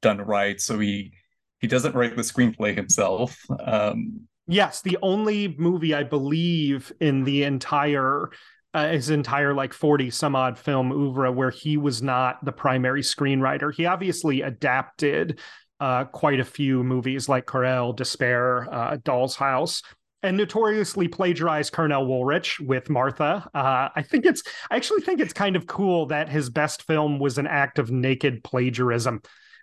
done 0.00 0.18
right." 0.18 0.60
So 0.60 0.78
he 0.78 1.12
he 1.60 1.66
doesn't 1.66 1.94
write 1.94 2.16
the 2.16 2.22
screenplay 2.22 2.74
himself. 2.74 3.38
Um, 3.64 4.22
Yes, 4.48 4.82
the 4.82 4.98
only 5.02 5.54
movie 5.56 5.94
I 5.94 6.02
believe 6.02 6.92
in 7.00 7.22
the 7.22 7.44
entire 7.44 8.30
uh, 8.74 8.88
his 8.88 9.10
entire 9.10 9.54
like 9.54 9.72
40 9.72 10.10
some 10.10 10.34
odd 10.34 10.58
film 10.58 10.92
oeuvre 10.92 11.30
where 11.30 11.50
he 11.50 11.76
was 11.76 12.02
not 12.02 12.44
the 12.44 12.52
primary 12.52 13.02
screenwriter. 13.02 13.74
He 13.74 13.86
obviously 13.86 14.42
adapted 14.42 15.40
uh, 15.80 16.04
quite 16.04 16.40
a 16.40 16.44
few 16.44 16.84
movies 16.84 17.28
like 17.28 17.44
Querelle, 17.46 17.94
Despair, 17.94 18.72
uh, 18.72 18.96
Doll's 19.02 19.34
House, 19.36 19.82
and 20.22 20.36
notoriously 20.36 21.08
plagiarized 21.08 21.72
Cornell 21.72 22.06
Woolrich 22.06 22.60
with 22.60 22.88
Martha. 22.88 23.48
Uh, 23.52 23.88
I 23.94 24.02
think 24.02 24.24
it's 24.24 24.42
I 24.70 24.76
actually 24.76 25.02
think 25.02 25.20
it's 25.20 25.32
kind 25.32 25.56
of 25.56 25.66
cool 25.66 26.06
that 26.06 26.28
his 26.28 26.48
best 26.48 26.84
film 26.84 27.18
was 27.18 27.38
an 27.38 27.46
act 27.46 27.78
of 27.78 27.90
naked 27.90 28.44
plagiarism. 28.44 29.20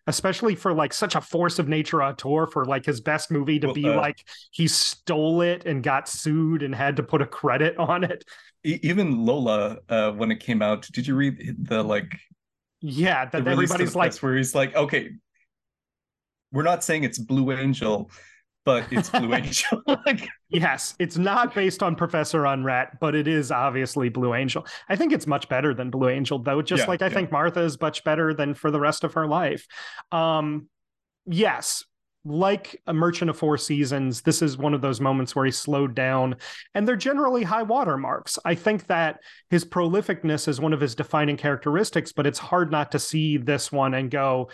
Especially 0.07 0.55
for 0.55 0.73
like 0.73 0.91
such 0.91 1.13
a 1.13 1.21
force 1.21 1.59
of 1.59 1.67
nature 1.67 2.01
auteur 2.01 2.47
for 2.47 2.65
like 2.65 2.83
his 2.83 2.99
best 2.99 3.29
movie 3.29 3.59
to 3.59 3.67
Well, 3.67 3.73
be 3.75 3.87
uh, 3.87 3.95
like 3.95 4.25
he 4.49 4.67
stole 4.67 5.41
it 5.41 5.65
and 5.65 5.83
got 5.83 6.09
sued 6.09 6.63
and 6.63 6.73
had 6.73 6.95
to 6.95 7.03
put 7.03 7.21
a 7.21 7.27
credit 7.27 7.77
on 7.77 8.03
it. 8.03 8.23
Even 8.63 9.25
Lola, 9.25 9.77
uh, 9.89 10.11
when 10.11 10.31
it 10.31 10.39
came 10.39 10.61
out, 10.61 10.87
did 10.91 11.07
you 11.07 11.15
read 11.15 11.55
the 11.67 11.83
like 11.83 12.19
Yeah, 12.81 13.25
that 13.25 13.47
everybody's 13.47 13.95
like, 13.95 14.17
where 14.19 14.35
he's 14.37 14.55
like, 14.55 14.75
"Okay, 14.75 15.11
we're 16.51 16.63
not 16.63 16.83
saying 16.83 17.03
it's 17.03 17.17
Blue 17.19 17.51
Angel, 17.51 18.09
but 18.65 18.87
it's 18.91 19.09
Blue 19.09 19.33
Angel." 19.35 19.81
like, 20.05 20.27
yes, 20.49 20.95
it's 20.99 21.17
not 21.17 21.53
based 21.53 21.83
on 21.83 21.95
Professor 21.95 22.41
Unrat, 22.41 22.99
but 22.99 23.15
it 23.15 23.27
is 23.27 23.51
obviously 23.51 24.09
Blue 24.09 24.33
Angel. 24.33 24.65
I 24.87 24.95
think 24.95 25.13
it's 25.13 25.27
much 25.27 25.49
better 25.49 25.73
than 25.73 25.89
Blue 25.89 26.09
Angel, 26.09 26.39
though. 26.39 26.61
Just 26.61 26.87
Yeah, 26.87 26.87
like 26.87 27.01
I 27.01 27.09
yeah. 27.09 27.09
think 27.09 27.31
Martha 27.31 27.61
is 27.61 27.79
much 27.79 28.03
better 28.03 28.33
than 28.33 28.53
for 28.53 28.71
the 28.71 28.79
rest 28.79 29.03
of 29.03 29.13
her 29.13 29.27
life. 29.27 29.67
Um, 30.11 30.67
yes, 31.25 31.83
like 32.29 32.81
a 32.87 32.93
Merchant 32.93 33.29
of 33.29 33.37
Four 33.37 33.57
Seasons, 33.57 34.21
this 34.21 34.41
is 34.41 34.57
one 34.57 34.73
of 34.73 34.81
those 34.81 35.01
moments 35.01 35.35
where 35.35 35.45
he 35.45 35.51
slowed 35.51 35.95
down, 35.95 36.35
and 36.75 36.87
they're 36.87 36.95
generally 36.95 37.43
high 37.43 37.63
water 37.63 37.97
marks. 37.97 38.37
I 38.45 38.55
think 38.55 38.87
that 38.87 39.19
his 39.49 39.65
prolificness 39.65 40.47
is 40.47 40.61
one 40.61 40.71
of 40.73 40.79
his 40.79 40.95
defining 40.95 41.37
characteristics, 41.37 42.11
but 42.11 42.27
it's 42.27 42.39
hard 42.39 42.71
not 42.71 42.91
to 42.91 42.99
see 42.99 43.37
this 43.37 43.71
one 43.71 43.95
and 43.95 44.11
go, 44.11 44.49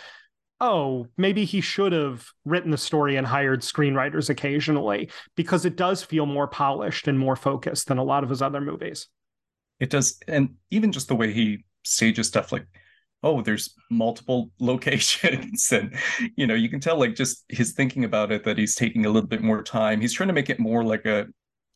oh, 0.60 1.06
maybe 1.18 1.44
he 1.44 1.60
should 1.60 1.92
have 1.92 2.26
written 2.46 2.70
the 2.70 2.78
story 2.78 3.16
and 3.16 3.26
hired 3.26 3.60
screenwriters 3.60 4.30
occasionally 4.30 5.10
because 5.36 5.66
it 5.66 5.76
does 5.76 6.02
feel 6.02 6.24
more 6.24 6.48
polished 6.48 7.08
and 7.08 7.18
more 7.18 7.36
focused 7.36 7.88
than 7.88 7.98
a 7.98 8.04
lot 8.04 8.24
of 8.24 8.30
his 8.30 8.40
other 8.40 8.60
movies. 8.60 9.08
it 9.78 9.90
does, 9.90 10.18
and 10.26 10.54
even 10.70 10.92
just 10.92 11.08
the 11.08 11.14
way 11.14 11.32
he 11.32 11.64
stages 11.84 12.26
stuff, 12.26 12.52
like, 12.52 12.66
oh, 13.26 13.42
there's 13.42 13.74
multiple 13.90 14.50
locations, 14.60 15.72
and 15.72 15.94
you 16.36 16.46
know, 16.46 16.54
you 16.54 16.68
can 16.68 16.80
tell 16.80 16.98
like 16.98 17.14
just 17.14 17.44
his 17.48 17.72
thinking 17.72 18.04
about 18.04 18.30
it 18.32 18.44
that 18.44 18.56
he's 18.58 18.74
taking 18.74 19.04
a 19.06 19.10
little 19.10 19.28
bit 19.28 19.42
more 19.42 19.62
time. 19.62 20.00
He's 20.00 20.12
trying 20.14 20.28
to 20.28 20.32
make 20.32 20.50
it 20.50 20.58
more 20.58 20.84
like 20.84 21.04
a 21.06 21.26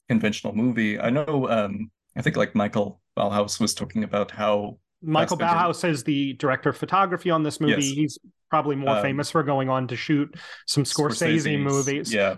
conventional 0.09 0.55
movie. 0.55 0.99
I 0.99 1.11
know, 1.11 1.49
um, 1.49 1.91
I 2.17 2.23
think 2.23 2.37
like 2.37 2.55
Michael 2.55 3.01
Ballhaus 3.17 3.61
was 3.61 3.75
talking 3.75 4.05
about 4.05 4.31
how 4.31 4.79
Michael 5.03 5.39
Ballhaus 5.39 5.89
is 5.89 6.05
the 6.05 6.35
director 6.35 6.71
of 6.71 6.77
photography 6.77 7.31
on 7.31 7.43
this 7.43 7.61
movie. 7.61 7.83
Yes. 7.83 7.95
He's 7.95 8.19
probably 8.51 8.77
more 8.77 8.97
Um, 8.97 9.03
famous 9.03 9.31
for 9.31 9.43
going 9.43 9.69
on 9.69 9.89
to 9.89 9.97
shoot 9.97 10.35
some 10.67 10.85
Scorsese, 10.85 11.61
movies. 11.61 12.13
Yeah. 12.13 12.37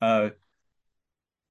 Uh, 0.00 0.30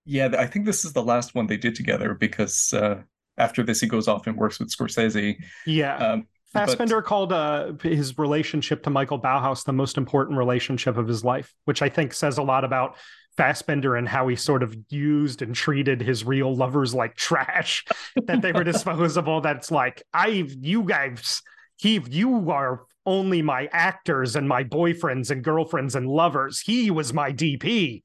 yeah, 0.05 0.29
I 0.37 0.47
think 0.47 0.65
this 0.65 0.85
is 0.85 0.93
the 0.93 1.03
last 1.03 1.35
one 1.35 1.47
they 1.47 1.57
did 1.57 1.75
together 1.75 2.13
because 2.13 2.73
uh, 2.73 3.01
after 3.37 3.63
this 3.63 3.79
he 3.79 3.87
goes 3.87 4.07
off 4.07 4.27
and 4.27 4.37
works 4.37 4.59
with 4.59 4.69
Scorsese. 4.69 5.37
Yeah. 5.65 5.97
Um, 5.97 6.27
but- 6.53 6.69
Fassbinder 6.69 7.03
called 7.03 7.33
uh, 7.33 7.73
his 7.81 8.17
relationship 8.17 8.83
to 8.83 8.89
Michael 8.89 9.19
Ballhaus 9.19 9.63
the 9.65 9.73
most 9.73 9.97
important 9.97 10.37
relationship 10.37 10.97
of 10.97 11.07
his 11.07 11.23
life, 11.23 11.53
which 11.65 11.81
I 11.81 11.89
think 11.89 12.13
says 12.13 12.37
a 12.37 12.43
lot 12.43 12.63
about 12.63 12.97
Fassbinder 13.37 13.97
and 13.97 14.07
how 14.07 14.27
he 14.27 14.35
sort 14.35 14.63
of 14.63 14.75
used 14.89 15.41
and 15.41 15.55
treated 15.55 16.01
his 16.01 16.23
real 16.23 16.55
lovers 16.55 16.93
like 16.93 17.15
trash, 17.15 17.83
that 18.25 18.41
they 18.41 18.51
were 18.51 18.63
disposable. 18.63 19.41
That's 19.41 19.71
like, 19.71 20.03
I, 20.13 20.27
you 20.59 20.83
guys, 20.83 21.41
he, 21.77 21.99
you 22.09 22.51
are 22.51 22.83
only 23.05 23.41
my 23.41 23.67
actors 23.71 24.35
and 24.35 24.47
my 24.47 24.63
boyfriends 24.63 25.31
and 25.31 25.43
girlfriends 25.43 25.95
and 25.95 26.07
lovers. 26.07 26.59
He 26.59 26.91
was 26.91 27.13
my 27.13 27.33
DP. 27.33 28.03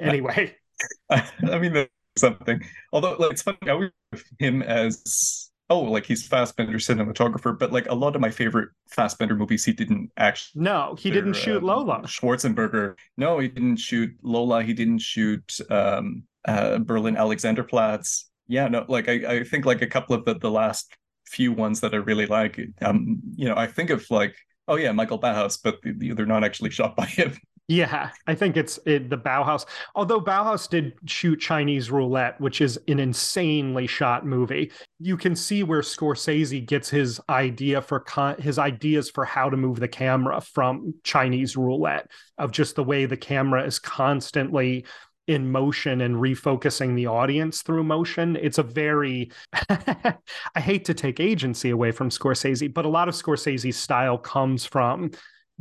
Anyway, 0.00 0.56
I 1.10 1.58
mean, 1.58 1.72
that's 1.72 1.90
something. 2.18 2.60
Although, 2.92 3.14
like, 3.14 3.32
it's 3.32 3.42
funny. 3.42 3.58
I 3.62 3.70
always 3.70 3.90
think 4.12 4.24
him 4.38 4.62
as 4.62 5.43
oh, 5.70 5.80
like 5.80 6.06
he's 6.06 6.28
Fassbinder 6.28 6.74
cinematographer, 6.74 7.58
but 7.58 7.72
like 7.72 7.88
a 7.88 7.94
lot 7.94 8.14
of 8.14 8.20
my 8.20 8.30
favorite 8.30 8.70
Fassbinder 8.90 9.36
movies, 9.36 9.64
he 9.64 9.72
didn't 9.72 10.10
actually. 10.16 10.62
no, 10.62 10.94
he 10.98 11.10
didn't 11.10 11.34
shoot 11.34 11.58
um, 11.58 11.64
Lola. 11.64 12.02
Schwarzenberger. 12.02 12.96
No, 13.16 13.38
he 13.38 13.48
didn't 13.48 13.76
shoot 13.76 14.10
Lola. 14.22 14.62
He 14.62 14.72
didn't 14.74 14.98
shoot 14.98 15.58
um, 15.70 16.24
uh, 16.44 16.78
Berlin 16.78 17.16
Alexanderplatz. 17.16 18.24
Yeah, 18.46 18.68
no, 18.68 18.84
like 18.88 19.08
I, 19.08 19.38
I 19.38 19.44
think 19.44 19.64
like 19.64 19.82
a 19.82 19.86
couple 19.86 20.14
of 20.14 20.24
the, 20.24 20.34
the 20.34 20.50
last 20.50 20.94
few 21.26 21.52
ones 21.52 21.80
that 21.80 21.94
I 21.94 21.98
really 21.98 22.26
like. 22.26 22.60
Um, 22.82 23.20
you 23.34 23.48
know, 23.48 23.56
I 23.56 23.66
think 23.66 23.90
of 23.90 24.08
like, 24.10 24.36
oh 24.68 24.76
yeah, 24.76 24.92
Michael 24.92 25.18
Ballhaus, 25.18 25.58
but 25.62 25.78
they're 25.82 26.26
not 26.26 26.44
actually 26.44 26.70
shot 26.70 26.94
by 26.96 27.06
him. 27.06 27.36
Yeah, 27.66 28.10
I 28.26 28.34
think 28.34 28.58
it's 28.58 28.78
it, 28.84 29.08
the 29.08 29.16
Ballhaus. 29.16 29.64
Although 29.94 30.20
Ballhaus 30.20 30.68
did 30.68 30.92
shoot 31.06 31.40
Chinese 31.40 31.90
Roulette, 31.90 32.38
which 32.38 32.60
is 32.60 32.78
an 32.88 33.00
insanely 33.00 33.86
shot 33.86 34.26
movie, 34.26 34.70
you 35.00 35.16
can 35.16 35.34
see 35.34 35.62
where 35.62 35.80
Scorsese 35.80 36.66
gets 36.66 36.90
his 36.90 37.22
idea 37.30 37.80
for 37.80 38.00
con- 38.00 38.38
his 38.38 38.58
ideas 38.58 39.08
for 39.08 39.24
how 39.24 39.48
to 39.48 39.56
move 39.56 39.80
the 39.80 39.88
camera 39.88 40.42
from 40.42 40.92
Chinese 41.04 41.56
Roulette, 41.56 42.10
of 42.36 42.50
just 42.50 42.76
the 42.76 42.84
way 42.84 43.06
the 43.06 43.16
camera 43.16 43.64
is 43.64 43.78
constantly 43.78 44.84
in 45.26 45.50
motion 45.50 46.02
and 46.02 46.16
refocusing 46.16 46.94
the 46.94 47.06
audience 47.06 47.62
through 47.62 47.82
motion. 47.82 48.36
It's 48.36 48.58
a 48.58 48.62
very, 48.62 49.30
I 49.70 50.60
hate 50.60 50.84
to 50.84 50.92
take 50.92 51.18
agency 51.18 51.70
away 51.70 51.92
from 51.92 52.10
Scorsese, 52.10 52.74
but 52.74 52.84
a 52.84 52.90
lot 52.90 53.08
of 53.08 53.14
Scorsese's 53.14 53.78
style 53.78 54.18
comes 54.18 54.66
from 54.66 55.12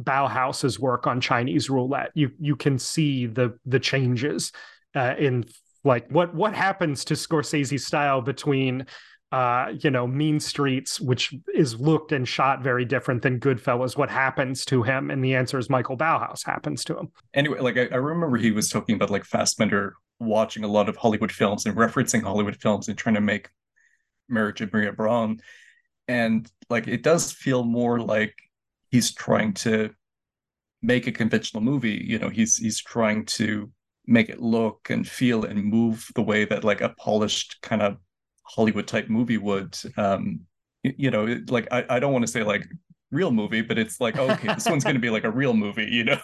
Ballhaus's 0.01 0.79
work 0.79 1.07
on 1.07 1.21
Chinese 1.21 1.69
roulette. 1.69 2.11
You 2.13 2.31
you 2.39 2.55
can 2.55 2.79
see 2.79 3.25
the 3.25 3.57
the 3.65 3.79
changes 3.79 4.51
uh, 4.95 5.15
in 5.17 5.45
like 5.83 6.09
what 6.11 6.33
what 6.33 6.53
happens 6.53 7.05
to 7.05 7.13
Scorsese's 7.13 7.85
style 7.85 8.21
between 8.21 8.85
uh, 9.33 9.73
you 9.79 9.89
know, 9.89 10.05
Mean 10.05 10.39
Streets, 10.39 11.01
which 11.01 11.33
is 11.55 11.79
looked 11.79 12.11
and 12.11 12.27
shot 12.27 12.61
very 12.61 12.85
different 12.85 13.23
than 13.23 13.39
Goodfellas. 13.39 13.97
What 13.97 14.11
happens 14.11 14.63
to 14.65 14.83
him? 14.83 15.09
And 15.09 15.25
the 15.25 15.33
answer 15.33 15.57
is 15.57 15.71
Michael 15.71 15.97
Ballhaus 15.97 16.45
happens 16.45 16.83
to 16.83 16.99
him. 16.99 17.11
Anyway, 17.33 17.59
like 17.59 17.75
I, 17.75 17.87
I 17.91 17.95
remember 17.95 18.37
he 18.37 18.51
was 18.51 18.69
talking 18.69 18.93
about 18.93 19.09
like 19.09 19.23
Fassbinder 19.23 19.93
watching 20.19 20.63
a 20.63 20.67
lot 20.67 20.87
of 20.87 20.97
Hollywood 20.97 21.31
films 21.31 21.65
and 21.65 21.75
referencing 21.75 22.21
Hollywood 22.21 22.57
films 22.61 22.89
and 22.89 22.97
trying 22.97 23.15
to 23.15 23.21
make 23.21 23.49
Marriage 24.29 24.61
of 24.61 24.71
Maria 24.71 24.93
Braun. 24.93 25.39
And 26.07 26.47
like 26.69 26.87
it 26.87 27.01
does 27.01 27.31
feel 27.31 27.63
more 27.63 27.99
like 27.99 28.35
he's 28.93 29.11
trying 29.11 29.51
to 29.51 29.89
make 30.83 31.07
a 31.07 31.11
conventional 31.11 31.63
movie. 31.63 32.05
You 32.05 32.19
know, 32.19 32.29
he's 32.29 32.55
he's 32.57 32.79
trying 32.79 33.25
to 33.25 33.71
make 34.05 34.29
it 34.29 34.39
look 34.39 34.89
and 34.89 35.07
feel 35.07 35.45
and 35.45 35.65
move 35.65 36.07
the 36.13 36.21
way 36.21 36.45
that 36.45 36.63
like 36.63 36.81
a 36.81 36.89
polished 36.89 37.57
kind 37.63 37.81
of 37.81 37.97
Hollywood 38.43 38.87
type 38.87 39.09
movie 39.09 39.39
would. 39.39 39.75
Um, 39.97 40.41
you 40.83 41.09
know, 41.09 41.39
like 41.47 41.67
I, 41.71 41.85
I 41.89 41.99
don't 41.99 42.13
want 42.13 42.23
to 42.23 42.31
say 42.31 42.43
like 42.43 42.67
real 43.11 43.31
movie, 43.31 43.61
but 43.61 43.79
it's 43.79 43.99
like 43.99 44.17
okay, 44.17 44.53
this 44.53 44.67
one's 44.67 44.83
going 44.83 44.95
to 44.95 45.01
be 45.01 45.09
like 45.09 45.23
a 45.23 45.31
real 45.31 45.55
movie, 45.55 45.89
you 45.89 46.03
know. 46.03 46.19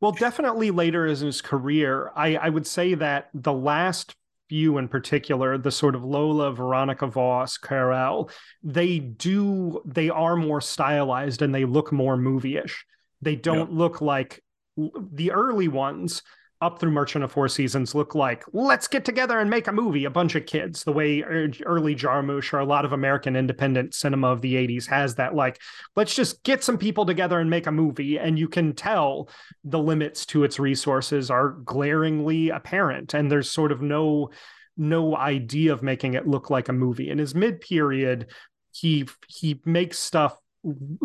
Well, 0.00 0.10
definitely 0.10 0.72
later 0.72 1.06
in 1.06 1.16
his 1.16 1.40
career, 1.40 2.10
I, 2.16 2.34
I 2.34 2.48
would 2.48 2.66
say 2.66 2.94
that 2.94 3.30
the 3.32 3.52
last 3.52 4.16
few 4.52 4.76
in 4.76 4.86
particular, 4.86 5.56
the 5.56 5.70
sort 5.70 5.94
of 5.94 6.04
Lola, 6.04 6.52
Veronika 6.52 7.06
Voss, 7.06 7.56
Querelle, 7.56 8.30
they 8.62 8.98
do 8.98 9.80
they 9.86 10.10
are 10.10 10.36
more 10.36 10.60
stylized 10.60 11.40
and 11.40 11.54
they 11.54 11.64
look 11.64 11.90
more 11.90 12.18
movie-ish. 12.18 12.84
They 13.22 13.34
don't 13.34 13.70
yep. 13.70 13.78
look 13.78 14.00
like 14.02 14.44
the 14.76 15.32
early 15.32 15.68
ones 15.68 16.22
up 16.62 16.78
through 16.78 16.92
Merchant 16.92 17.24
of 17.24 17.32
Four 17.32 17.48
Seasons 17.48 17.94
look 17.94 18.14
like 18.14 18.44
let's 18.52 18.86
get 18.86 19.04
together 19.04 19.40
and 19.40 19.50
make 19.50 19.66
a 19.66 19.72
movie, 19.72 20.04
a 20.04 20.10
bunch 20.10 20.36
of 20.36 20.46
kids. 20.46 20.84
The 20.84 20.92
way 20.92 21.20
er, 21.22 21.50
early 21.66 21.94
Jarmusch 21.94 22.52
or 22.52 22.60
a 22.60 22.64
lot 22.64 22.84
of 22.84 22.92
American 22.92 23.34
independent 23.34 23.94
cinema 23.94 24.28
of 24.28 24.40
the 24.40 24.54
80s 24.54 24.86
has 24.86 25.16
that, 25.16 25.34
like, 25.34 25.60
let's 25.96 26.14
just 26.14 26.42
get 26.44 26.62
some 26.62 26.78
people 26.78 27.04
together 27.04 27.40
and 27.40 27.50
make 27.50 27.66
a 27.66 27.72
movie. 27.72 28.18
And 28.18 28.38
you 28.38 28.48
can 28.48 28.74
tell 28.74 29.28
the 29.64 29.80
limits 29.80 30.24
to 30.26 30.44
its 30.44 30.58
resources 30.60 31.30
are 31.30 31.50
glaringly 31.50 32.50
apparent. 32.50 33.12
And 33.12 33.30
there's 33.30 33.50
sort 33.50 33.72
of 33.72 33.82
no 33.82 34.30
no 34.76 35.14
idea 35.14 35.72
of 35.72 35.82
making 35.82 36.14
it 36.14 36.26
look 36.26 36.48
like 36.48 36.68
a 36.68 36.72
movie. 36.72 37.10
In 37.10 37.18
his 37.18 37.34
mid 37.34 37.60
period, 37.60 38.28
he 38.70 39.06
he 39.26 39.60
makes 39.64 39.98
stuff 39.98 40.36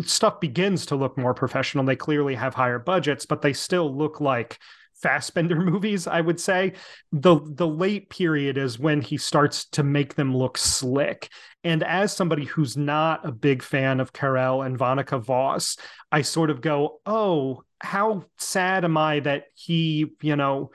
stuff 0.04 0.40
begins 0.40 0.86
to 0.86 0.96
look 0.96 1.18
more 1.18 1.34
professional. 1.34 1.84
They 1.84 1.96
clearly 1.96 2.36
have 2.36 2.54
higher 2.54 2.80
budgets, 2.80 3.26
but 3.26 3.42
they 3.42 3.54
still 3.54 3.96
look 3.96 4.22
like 4.22 4.60
Fassbinder 5.04 5.64
movies, 5.72 6.08
I 6.08 6.22
would 6.22 6.40
say. 6.40 6.74
The 7.12 7.40
the 7.44 7.68
late 7.68 8.10
period 8.10 8.58
is 8.58 8.80
when 8.80 9.02
he 9.02 9.18
starts 9.18 9.66
to 9.70 9.84
make 9.84 10.16
them 10.16 10.36
look 10.36 10.58
slick. 10.58 11.30
And 11.64 11.84
as 11.84 12.14
somebody 12.14 12.46
who's 12.46 12.78
not 12.78 13.26
a 13.26 13.32
big 13.32 13.62
fan 13.62 14.00
of 14.00 14.14
Querelle 14.14 14.66
and 14.66 14.78
Veronika 14.78 15.20
Voss, 15.20 15.78
I 16.12 16.22
sort 16.22 16.50
of 16.50 16.62
go, 16.62 17.00
"Oh, 17.06 17.64
how 17.80 18.26
sad 18.38 18.86
am 18.86 18.98
I 18.98 19.20
that 19.22 19.46
he, 19.54 20.14
you 20.22 20.36
know, 20.36 20.72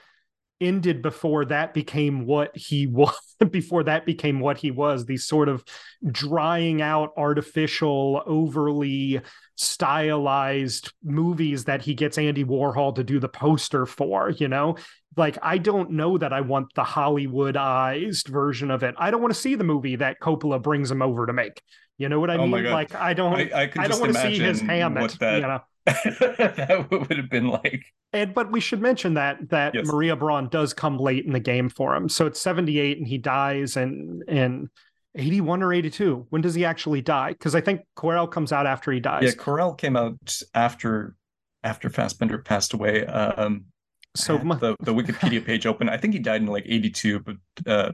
ended 0.63 1.03
before 1.03 1.45
that 1.47 1.75
became 1.75 2.25
what 2.25 2.57
he 2.57 2.87
was 2.89 3.17
before 3.51 3.83
that 3.85 4.07
became 4.07 4.41
what 4.41 4.57
he 4.57 4.71
was 4.71 5.05
these 5.05 5.27
sort 5.27 5.49
of 5.49 5.65
drying 6.11 6.81
out 6.81 7.13
artificial 7.17 8.23
overly 8.27 9.21
stylized 9.63 10.93
movies 11.03 11.65
that 11.65 11.83
he 11.83 11.95
gets 11.95 12.19
Andy 12.19 12.45
Warhol 12.45 12.95
to 12.97 13.05
do 13.05 13.19
the 13.19 13.29
poster 13.29 13.87
for 13.87 14.31
you 14.31 14.49
know 14.49 14.77
like 15.17 15.39
I 15.43 15.59
don't 15.59 15.93
know 15.93 16.19
that 16.19 16.33
I 16.33 16.41
want 16.41 16.75
the 16.75 16.83
Hollywoodized 16.83 18.29
version 18.29 18.71
of 18.71 18.83
it 18.83 18.95
I 18.99 19.11
don't 19.11 19.21
want 19.21 19.35
to 19.35 19.41
see 19.41 19.55
the 19.55 19.65
movie 19.65 19.97
that 19.97 20.21
Coppola 20.21 20.61
brings 20.61 20.91
him 20.91 21.03
over 21.03 21.27
to 21.27 21.33
make 21.33 21.63
you 21.99 22.09
know 22.09 22.21
what 22.21 22.31
I 22.31 22.37
oh 22.37 22.47
mean 22.47 22.65
like 22.65 22.95
I 22.95 23.15
don't 23.15 23.35
I, 23.35 23.63
I, 23.63 23.73
I 23.77 23.89
don't 23.89 24.01
want 24.01 24.15
to 24.15 24.21
see 24.21 24.39
his 24.39 24.61
Hammett 24.61 25.19
that... 25.21 25.37
you 25.37 25.43
know 25.43 25.61
that 25.87 26.87
would 26.91 27.17
have 27.17 27.29
been 27.29 27.49
like. 27.49 27.85
And 28.13 28.33
but 28.33 28.53
we 28.53 28.61
should 28.61 28.81
mention 28.81 29.15
that 29.15 29.49
that 29.51 29.75
yes. 29.75 29.87
Maria 29.87 30.15
Braun 30.15 30.49
does 30.49 30.73
come 30.73 30.97
late 30.97 31.25
in 31.25 31.33
the 31.33 31.41
game 31.41 31.69
for 31.69 31.97
him. 31.97 32.09
So 32.09 32.27
it's 32.27 32.41
78 32.41 32.99
and 32.99 33.09
he 33.09 33.19
dies 33.19 33.77
and 33.77 34.23
in 34.29 34.71
81 35.15 35.63
or 35.63 35.73
82. 35.73 36.27
When 36.31 36.43
does 36.43 36.55
he 36.55 36.65
actually 36.65 37.03
die? 37.03 37.33
Because 37.33 37.55
I 37.55 37.61
think 37.61 37.83
Querelle 37.97 38.31
comes 38.31 38.53
out 38.53 38.67
after 38.67 38.93
he 38.93 39.01
dies. 39.01 39.23
Yeah, 39.23 39.31
Querelle 39.33 39.77
came 39.77 39.97
out 39.97 40.41
after 40.55 41.17
after 41.65 41.91
Fassbinder 41.91 42.45
passed 42.45 42.73
away. 42.73 43.07
Um 43.07 43.67
so 44.15 44.39
my... 44.39 44.57
the, 44.57 44.77
the 44.81 44.93
Wikipedia 44.93 45.45
page 45.45 45.67
open. 45.67 45.89
I 45.89 45.97
think 45.97 46.13
he 46.15 46.21
died 46.21 46.43
in 46.43 46.47
like 46.47 46.65
82, 46.67 47.21
but 47.21 47.37
uh 47.67 47.93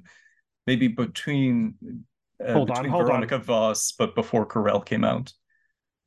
maybe 0.66 0.88
between 0.88 1.74
uh, 2.44 2.52
hold 2.52 2.68
between 2.68 2.86
on, 2.86 2.90
hold 2.92 3.06
Veronika 3.06 3.36
on. 3.36 3.42
Voss, 3.42 3.92
but 3.92 4.14
before 4.14 4.46
Querelle 4.46 4.84
came 4.84 5.04
out 5.04 5.32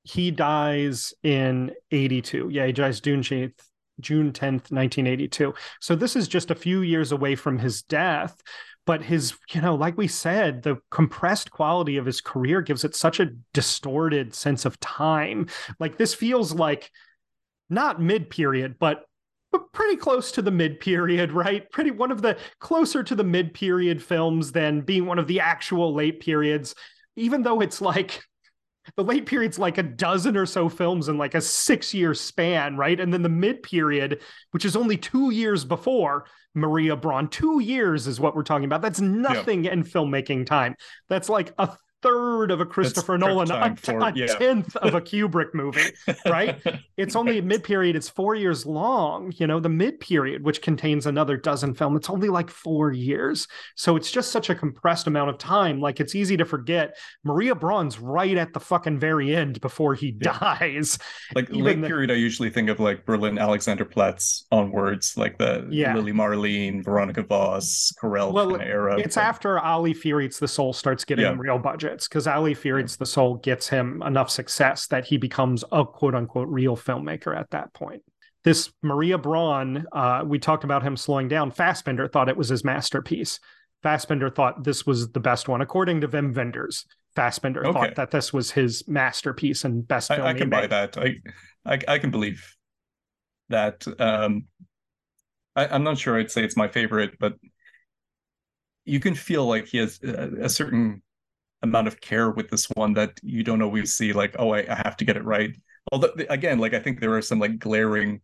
he 0.04 0.32
dies 0.32 1.14
in 1.24 1.72
82. 1.92 2.50
Yeah, 2.52 2.66
he 2.66 2.72
dies 2.72 3.00
June 3.00 3.22
10th, 3.22 3.54
June 4.00 4.32
10th, 4.32 4.72
1982. 4.72 5.54
So 5.80 5.96
this 5.96 6.16
is 6.16 6.28
just 6.28 6.52
a 6.52 6.56
few 6.56 6.82
years 6.82 7.12
away 7.12 7.36
from 7.36 7.60
his 7.60 7.84
death. 7.84 8.42
But 8.86 9.04
his, 9.04 9.34
you 9.52 9.62
know, 9.62 9.76
like 9.76 9.98
we 9.98 10.08
said, 10.08 10.64
the 10.64 10.78
compressed 10.90 11.52
quality 11.52 11.98
of 11.98 12.06
his 12.06 12.20
career 12.20 12.62
gives 12.62 12.84
it 12.84 12.96
such 12.96 13.20
a 13.20 13.32
distorted 13.54 14.34
sense 14.34 14.66
of 14.66 14.80
time. 14.80 15.48
Like 15.80 15.98
this 15.98 16.14
feels 16.14 16.54
like 16.54 16.92
not 17.70 18.02
mid 18.02 18.30
period, 18.30 18.76
but 18.80 19.06
but 19.52 19.72
pretty 19.74 19.98
close 19.98 20.32
to 20.32 20.42
the 20.42 20.52
mid 20.52 20.80
period, 20.80 21.32
right? 21.32 21.70
Pretty 21.72 21.92
one 21.92 22.12
of 22.12 22.22
the 22.22 22.38
closer 22.60 23.04
to 23.04 23.16
the 23.16 23.24
mid 23.24 23.54
period 23.54 24.02
films 24.02 24.52
than 24.52 24.82
being 24.82 25.06
one 25.06 25.20
of 25.20 25.28
the 25.28 25.40
actual 25.42 25.94
late 25.94 26.20
periods, 26.20 26.74
even 27.16 27.44
though 27.44 27.62
it's 27.62 27.82
like 27.82 28.24
the 28.96 29.04
late 29.04 29.26
period's 29.26 29.60
like 29.60 29.78
a 29.78 29.84
dozen 29.84 30.36
or 30.36 30.46
so 30.46 30.70
films 30.70 31.08
in 31.08 31.18
like 31.18 31.36
a 31.36 31.42
six 31.42 31.94
year 31.94 32.14
span, 32.14 32.78
right? 32.78 33.00
And 33.00 33.14
then 33.14 33.22
the 33.22 33.30
mid 33.30 33.64
period, 33.64 34.22
which 34.52 34.66
is 34.66 34.76
only 34.76 34.98
two 34.98 35.32
years 35.32 35.64
before 35.64 36.26
Maria 36.54 36.96
Braun, 36.96 37.28
two 37.28 37.60
years 37.60 38.08
is 38.08 38.20
what 38.20 38.36
we're 38.36 38.44
talking 38.44 38.66
about. 38.66 38.82
That's 38.82 39.02
nothing 39.02 39.66
in 39.66 39.84
filmmaking 39.84 40.46
time. 40.46 40.76
That's 41.10 41.30
like 41.30 41.54
a 41.58 41.78
third 42.02 42.52
of 42.52 42.60
a 42.62 42.66
Christopher 42.66 43.18
Nolan, 43.18 43.52
a, 43.52 43.76
for, 43.76 44.00
a 44.00 44.14
yeah. 44.16 44.26
tenth 44.28 44.76
of 44.78 44.96
a 44.96 45.02
Kubrick 45.02 45.54
movie, 45.54 45.92
right? 46.26 46.62
it's 46.98 47.16
only 47.16 47.38
a 47.38 47.42
mid 47.42 47.64
period. 47.64 47.96
It's 47.96 48.10
four 48.10 48.36
years 48.36 48.66
long. 48.66 49.34
You 49.38 49.48
know, 49.48 49.60
the 49.60 49.70
mid 49.70 50.00
period, 50.00 50.44
which 50.44 50.62
contains 50.62 51.06
another 51.06 51.38
dozen 51.38 51.74
film, 51.74 51.96
it's 51.96 52.10
only 52.10 52.30
like 52.30 52.50
four 52.50 52.92
years. 52.92 53.48
So 53.76 53.96
it's 53.96 54.12
just 54.12 54.32
such 54.32 54.50
a 54.50 54.56
compressed 54.56 55.08
amount 55.08 55.30
of 55.30 55.38
time. 55.38 55.80
Like 55.80 56.00
it's 56.00 56.16
easy 56.16 56.38
to 56.38 56.46
forget. 56.46 56.98
Maria 57.24 57.56
Braun's 57.56 58.00
right 58.00 58.38
at 58.38 58.54
the 58.54 58.60
fucking 58.60 59.00
very 59.00 59.36
end 59.36 59.62
before 59.62 59.94
he 59.94 60.18
yeah. 60.22 60.38
dies. 60.40 60.98
Like 61.34 61.50
Even 61.50 61.64
late 61.64 61.82
the, 61.82 61.88
period, 61.88 62.12
I 62.12 62.16
usually 62.16 62.50
think 62.50 62.70
of 62.70 62.80
like 62.80 63.06
Berlin 63.06 63.36
Alexanderplatz 63.36 64.44
onwards, 64.52 65.16
like 65.16 65.38
the 65.38 65.66
yeah. 65.70 65.96
Lili 65.96 66.12
Marleen, 66.12 66.84
Veronika 66.84 67.24
Voss, 67.24 67.94
Querelle 68.02 68.34
well, 68.34 68.50
kind 68.50 68.62
of 68.62 68.68
era. 68.68 69.00
It's 69.00 69.16
but... 69.16 69.24
after 69.24 69.60
Ali 69.60 69.94
Fear 69.94 70.22
Eats 70.22 70.40
the 70.40 70.48
Soul 70.48 70.74
starts 70.74 71.06
getting 71.06 71.38
real 71.38 71.58
budget 71.58 71.91
because 71.96 72.28
Ali 72.28 72.54
Fear 72.54 72.84
the 72.84 73.06
Soul 73.06 73.36
gets 73.36 73.70
him 73.70 74.02
enough 74.04 74.30
success 74.30 74.88
that 74.88 75.06
he 75.06 75.18
becomes 75.18 75.64
a 75.72 75.86
quote 75.86 76.16
unquote 76.16 76.48
real 76.50 76.76
filmmaker 76.78 77.38
at 77.38 77.50
that 77.52 77.74
point. 77.74 78.04
This 78.44 78.72
Maria 78.82 79.18
Braun, 79.18 79.86
uh, 79.92 80.24
we 80.26 80.40
talked 80.40 80.64
about 80.64 80.84
him 80.84 80.98
slowing 80.98 81.28
down. 81.28 81.52
Fassbinder 81.52 82.12
thought 82.12 82.30
it 82.30 82.38
was 82.38 82.50
his 82.50 82.64
masterpiece. 82.64 83.40
Fassbinder 83.84 84.34
thought 84.34 84.64
this 84.64 84.86
was 84.86 85.12
the 85.12 85.20
best 85.20 85.48
one, 85.48 85.62
according 85.62 86.02
to 86.02 86.08
Wim 86.08 86.36
Wenders. 86.36 86.86
Fassbinder 87.16 87.66
okay. 87.66 87.72
thought 87.72 87.96
that 87.96 88.12
this 88.12 88.32
was 88.32 88.52
his 88.52 88.88
masterpiece 88.88 89.64
and 89.64 89.88
best 89.88 90.08
film. 90.08 90.22
I, 90.22 90.32
I 90.32 90.34
can 90.34 90.50
buy 90.50 90.68
that. 90.68 90.98
I, 90.98 91.16
I, 91.66 91.80
I 91.88 92.00
can 92.00 92.12
believe 92.12 92.56
that. 93.50 93.86
Um, 94.00 94.46
I, 95.56 95.76
am 95.76 95.84
not 95.84 95.98
sure 95.98 96.18
I'd 96.18 96.32
say 96.32 96.44
it's 96.44 96.56
my 96.56 96.68
favorite, 96.68 97.18
but 97.20 97.34
you 98.86 99.00
can 99.00 99.16
feel 99.16 99.46
like 99.46 99.68
he 99.68 99.78
has 99.78 100.00
a, 100.04 100.46
a 100.46 100.50
certain 100.50 101.02
amount 101.64 101.88
of 101.88 102.02
care 102.02 102.32
with 102.32 102.50
this 102.50 102.66
one 102.72 102.94
that 102.94 103.20
you 103.22 103.44
don't 103.44 103.62
always 103.62 103.94
see 103.94 104.14
like 104.14 104.36
oh 104.40 104.52
I, 104.52 104.60
I, 104.60 104.82
have 104.84 104.98
to 104.98 105.06
get 105.06 105.18
it 105.18 105.24
right 105.24 105.56
although 105.92 106.12
again 106.30 106.60
like 106.60 106.74
i 106.74 106.80
think 106.80 107.00
there 107.00 107.14
are 107.14 107.22
some 107.22 107.40
like 107.40 107.60
glaring 107.60 108.22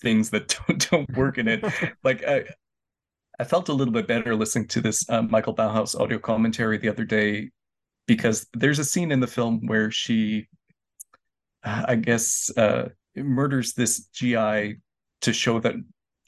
things 0.00 0.30
that 0.30 0.56
don't 0.68 0.90
don't 0.90 1.16
work 1.16 1.38
in 1.38 1.48
it 1.48 1.64
like 2.04 2.24
i 2.24 2.44
i 3.40 3.44
felt 3.44 3.68
a 3.68 3.72
little 3.72 3.92
bit 3.92 4.06
better 4.06 4.36
listening 4.36 4.68
to 4.68 4.80
this 4.80 5.08
um, 5.10 5.28
michael 5.30 5.54
ballhaus 5.54 5.98
audio 5.98 6.18
commentary 6.18 6.78
the 6.78 6.88
other 6.88 7.04
day 7.04 7.50
because 8.06 8.46
there's 8.54 8.78
a 8.78 8.84
scene 8.84 9.10
in 9.10 9.20
the 9.20 9.26
film 9.26 9.66
where 9.66 9.90
she 9.90 10.46
uh, 11.64 11.84
i 11.88 11.96
guess 11.96 12.50
uh, 12.56 12.88
murders 13.16 13.72
this 13.72 14.06
gi 14.12 14.76
to 15.20 15.32
show 15.32 15.58
that 15.60 15.74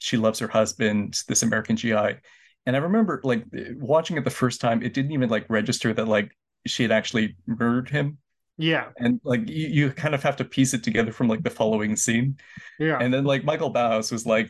she 0.05 0.17
loves 0.17 0.39
her 0.39 0.47
husband, 0.47 1.19
this 1.27 1.43
American 1.43 1.75
GI. 1.75 2.17
And 2.65 2.75
I 2.75 2.79
remember 2.79 3.21
like 3.23 3.45
watching 3.77 4.17
it 4.17 4.23
the 4.23 4.29
first 4.29 4.61
time, 4.61 4.81
it 4.81 4.93
didn't 4.93 5.11
even 5.11 5.29
like 5.29 5.45
register 5.49 5.93
that 5.93 6.07
like 6.07 6.31
she 6.65 6.83
had 6.83 6.91
actually 6.91 7.35
murdered 7.45 7.89
him. 7.89 8.17
Yeah. 8.57 8.89
And 8.97 9.19
like 9.23 9.47
you, 9.47 9.67
you 9.67 9.91
kind 9.91 10.15
of 10.15 10.23
have 10.23 10.37
to 10.37 10.45
piece 10.45 10.73
it 10.73 10.83
together 10.83 11.11
from 11.11 11.27
like 11.27 11.43
the 11.43 11.49
following 11.49 11.95
scene. 11.95 12.37
Yeah. 12.79 12.97
And 12.99 13.13
then 13.13 13.23
like 13.25 13.43
Michael 13.43 13.71
Ballhaus 13.73 14.11
was 14.11 14.25
like, 14.25 14.49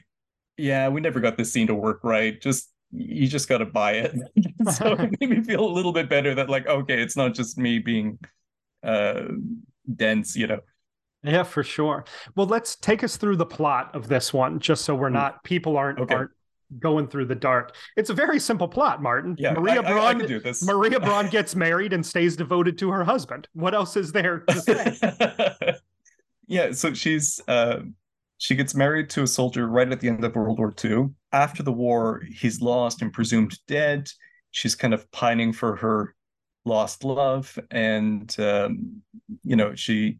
Yeah, 0.57 0.88
we 0.89 1.01
never 1.01 1.20
got 1.20 1.38
this 1.38 1.51
scene 1.51 1.68
to 1.68 1.76
work 1.76 2.01
right. 2.03 2.39
Just 2.41 2.72
you 2.91 3.28
just 3.28 3.49
gotta 3.49 3.66
buy 3.66 3.93
it. 3.93 4.16
so 4.74 4.93
it 4.93 5.20
made 5.20 5.30
me 5.30 5.43
feel 5.43 5.66
a 5.66 5.74
little 5.74 5.91
bit 5.91 6.09
better 6.09 6.36
that 6.36 6.49
like, 6.49 6.68
okay, 6.68 7.01
it's 7.01 7.18
not 7.18 7.34
just 7.34 7.57
me 7.57 7.80
being 7.80 8.20
uh 8.84 9.24
dense, 9.95 10.36
you 10.36 10.47
know. 10.47 10.59
Yeah, 11.24 11.43
for 11.43 11.63
sure. 11.63 12.05
Well, 12.36 12.45
let's 12.45 12.76
take 12.76 13.03
us 13.03 13.18
through 13.18 13.38
the 13.38 13.45
plot 13.47 13.95
of 13.95 14.07
this 14.07 14.32
one, 14.32 14.59
just 14.59 14.86
so 14.86 14.93
we're 14.95 15.09
not 15.09 15.43
people 15.43 15.76
aren't 15.78 15.99
Okay. 15.99 16.13
aren't 16.16 16.32
going 16.80 17.07
through 17.07 17.26
the 17.26 17.36
dark. 17.36 17.76
It's 17.95 18.09
a 18.09 18.13
very 18.13 18.39
simple 18.39 18.68
plot, 18.68 19.01
Martin. 19.01 19.36
Yeah, 19.38 19.53
Maria 19.53 19.82
I, 19.82 19.86
I- 19.86 20.09
I 20.09 20.13
Braun 20.13 20.28
do 20.28 20.39
this. 20.39 20.63
Maria 20.63 20.99
Braun 21.07 21.28
gets 21.30 21.55
married 21.55 21.93
and 21.93 22.05
stays 22.05 22.36
devoted 22.36 22.78
to 22.80 22.89
her 22.91 23.03
husband. 23.03 23.47
What 23.53 23.74
else 23.74 23.95
is 23.95 24.11
there 24.11 24.39
to 24.39 24.61
say? 24.61 25.76
yeah, 26.47 26.72
so 26.72 26.93
she's 26.93 27.39
uh 27.47 27.80
she 28.38 28.55
gets 28.55 28.76
married 28.76 29.09
to 29.11 29.24
a 29.24 29.28
soldier 29.28 29.68
right 29.68 29.89
at 29.89 30.01
the 30.01 30.09
end 30.09 30.24
of 30.24 30.36
World 30.36 30.59
War 30.59 30.74
II. 30.84 31.09
After 31.32 31.63
the 31.63 31.72
war, 31.72 32.22
he's 32.30 32.61
lost 32.61 33.01
and 33.01 33.11
presumed 33.13 33.57
dead. 33.68 34.09
She's 34.51 34.76
kind 34.76 34.93
of 34.93 35.09
pining 35.11 35.53
for 35.53 35.78
her 35.78 36.16
lost 36.66 37.03
love, 37.03 37.57
and 37.72 38.36
um, 38.39 39.01
you 39.43 39.55
know 39.55 39.76
she 39.76 40.20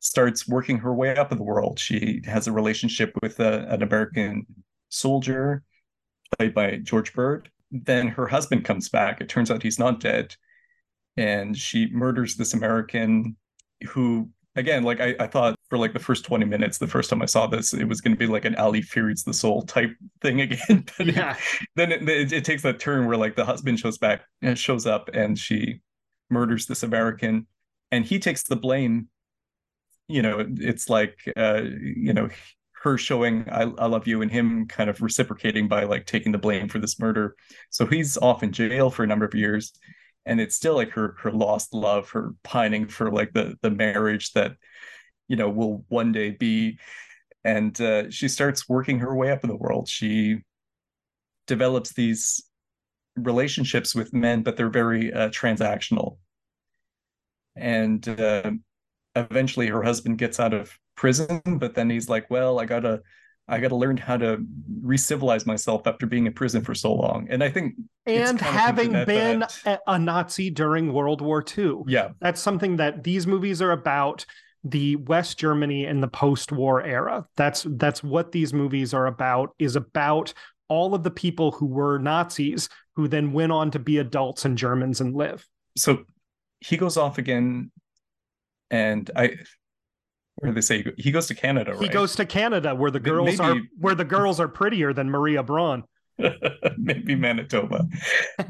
starts 0.00 0.48
working 0.48 0.78
her 0.78 0.94
way 0.94 1.14
up 1.16 1.30
in 1.32 1.38
the 1.38 1.44
world. 1.44 1.78
She 1.78 2.22
has 2.24 2.46
a 2.46 2.52
relationship 2.52 3.12
with 3.22 3.38
a, 3.40 3.66
an 3.68 3.82
American 3.82 4.46
soldier 4.90 5.62
played 6.36 6.54
by 6.54 6.76
George 6.76 7.14
Byrd. 7.14 7.50
Then 7.70 8.08
her 8.08 8.26
husband 8.26 8.64
comes 8.64 8.88
back. 8.88 9.20
It 9.20 9.28
turns 9.28 9.50
out 9.50 9.62
he's 9.62 9.78
not 9.78 10.00
dead, 10.00 10.34
and 11.16 11.56
she 11.56 11.88
murders 11.90 12.36
this 12.36 12.54
American 12.54 13.36
who 13.88 14.28
again 14.56 14.82
like 14.82 15.00
I, 15.00 15.14
I 15.20 15.26
thought 15.26 15.54
for 15.68 15.78
like 15.78 15.92
the 15.92 15.98
first 15.98 16.24
20 16.24 16.44
minutes 16.44 16.78
the 16.78 16.86
first 16.86 17.08
time 17.08 17.22
i 17.22 17.26
saw 17.26 17.46
this 17.46 17.72
it 17.72 17.84
was 17.84 18.00
going 18.00 18.14
to 18.14 18.18
be 18.18 18.26
like 18.26 18.44
an 18.44 18.56
ali 18.56 18.82
fears 18.82 19.22
the 19.22 19.32
soul 19.32 19.62
type 19.62 19.90
thing 20.20 20.40
again 20.40 20.84
but 20.98 21.06
yeah. 21.06 21.36
then 21.76 21.92
it, 21.92 22.08
it, 22.08 22.32
it 22.32 22.44
takes 22.44 22.62
that 22.62 22.78
turn 22.80 23.06
where 23.06 23.16
like 23.16 23.36
the 23.36 23.44
husband 23.44 23.78
shows 23.78 23.98
back 23.98 24.22
shows 24.54 24.86
up 24.86 25.08
and 25.14 25.38
she 25.38 25.80
murders 26.30 26.66
this 26.66 26.82
american 26.82 27.46
and 27.92 28.04
he 28.04 28.18
takes 28.18 28.42
the 28.44 28.56
blame 28.56 29.08
you 30.08 30.22
know 30.22 30.44
it's 30.58 30.88
like 30.88 31.16
uh 31.36 31.62
you 31.80 32.12
know 32.12 32.28
her 32.80 32.96
showing 32.96 33.46
I, 33.50 33.62
I 33.62 33.86
love 33.86 34.06
you 34.06 34.22
and 34.22 34.30
him 34.30 34.66
kind 34.66 34.88
of 34.88 35.02
reciprocating 35.02 35.68
by 35.68 35.84
like 35.84 36.06
taking 36.06 36.32
the 36.32 36.38
blame 36.38 36.68
for 36.68 36.78
this 36.78 36.98
murder. 36.98 37.36
So 37.68 37.86
he's 37.86 38.16
off 38.16 38.42
in 38.42 38.52
jail 38.52 38.90
for 38.90 39.04
a 39.04 39.06
number 39.06 39.26
of 39.26 39.34
years 39.34 39.72
and 40.26 40.40
it's 40.40 40.54
still 40.54 40.74
like 40.74 40.90
her 40.90 41.16
her 41.20 41.30
lost 41.30 41.74
love 41.74 42.10
her 42.10 42.34
pining 42.42 42.86
for 42.86 43.10
like 43.10 43.32
the 43.32 43.56
the 43.62 43.70
marriage 43.70 44.32
that 44.32 44.56
you 45.28 45.36
know 45.36 45.50
will 45.50 45.84
one 45.88 46.12
day 46.12 46.30
be. 46.30 46.78
And 47.44 47.78
uh, 47.80 48.10
she 48.10 48.28
starts 48.28 48.68
working 48.68 48.98
her 48.98 49.14
way 49.14 49.30
up 49.30 49.44
in 49.44 49.50
the 49.50 49.56
world. 49.56 49.88
She 49.88 50.38
develops 51.46 51.94
these 51.94 52.44
relationships 53.16 53.94
with 53.94 54.14
men 54.14 54.42
but 54.42 54.56
they're 54.56 54.70
very 54.70 55.12
uh, 55.12 55.30
transactional. 55.30 56.18
And 57.56 58.06
uh, 58.08 58.52
eventually 59.16 59.66
her 59.66 59.82
husband 59.82 60.18
gets 60.18 60.38
out 60.38 60.54
of 60.54 60.78
prison 61.00 61.40
but 61.62 61.74
then 61.74 61.88
he's 61.88 62.08
like 62.14 62.26
well 62.30 62.60
i 62.60 62.64
gotta 62.66 63.00
i 63.48 63.58
gotta 63.58 63.74
learn 63.74 63.96
how 63.96 64.16
to 64.18 64.38
re-civilize 64.82 65.46
myself 65.46 65.86
after 65.86 66.06
being 66.06 66.26
in 66.26 66.32
prison 66.32 66.62
for 66.62 66.74
so 66.74 66.92
long 66.92 67.26
and 67.30 67.42
i 67.42 67.48
think 67.50 67.74
And 68.06 68.38
having 68.40 68.92
been 69.06 69.40
that. 69.64 69.80
a, 69.86 69.98
Nazi 69.98 70.50
during 70.50 70.92
World 70.92 71.20
War 71.22 71.42
II. 71.58 71.82
yeah 71.86 72.08
That's 72.20 72.40
something 72.48 72.76
that 72.76 73.02
these 73.02 73.26
movies 73.26 73.62
are 73.62 73.72
about 73.72 74.26
the 74.62 74.96
West 74.96 75.38
Germany 75.38 75.86
in 75.86 76.02
the 76.02 76.08
post-war 76.08 76.82
era. 76.82 77.24
That's 77.40 77.64
that's 77.82 78.02
what 78.04 78.30
these 78.32 78.52
movies 78.52 78.92
are 78.92 79.06
about 79.06 79.54
is 79.58 79.74
about 79.76 80.34
all 80.68 80.94
of 80.94 81.02
the 81.02 81.10
people 81.24 81.48
who 81.56 81.66
were 81.66 81.98
Nazis 81.98 82.68
who 82.96 83.08
then 83.08 83.32
went 83.32 83.52
on 83.52 83.70
to 83.70 83.78
be 83.78 83.96
adults 83.98 84.44
and 84.44 84.58
Germans 84.58 85.00
and 85.00 85.14
live. 85.16 85.40
so 85.78 85.90
he 86.68 86.76
goes 86.76 86.96
off 86.98 87.16
again 87.16 87.70
and 88.70 89.10
i 89.16 89.24
where 90.40 90.52
they 90.52 90.60
say 90.60 90.84
he 90.98 91.10
goes 91.10 91.26
to 91.26 91.34
canada 91.34 91.72
right 91.72 91.82
He 91.82 91.88
goes 91.88 92.16
to 92.16 92.26
Canada 92.26 92.74
where 92.74 92.90
the 92.90 93.00
girls 93.00 93.38
are 93.40 93.56
where 93.78 93.94
the 93.94 94.04
girls 94.04 94.40
are 94.40 94.48
prettier 94.48 94.92
than 94.92 95.10
Maria 95.10 95.42
Braun. 95.42 95.84
maybe 96.78 97.14
Manitoba. 97.14 97.86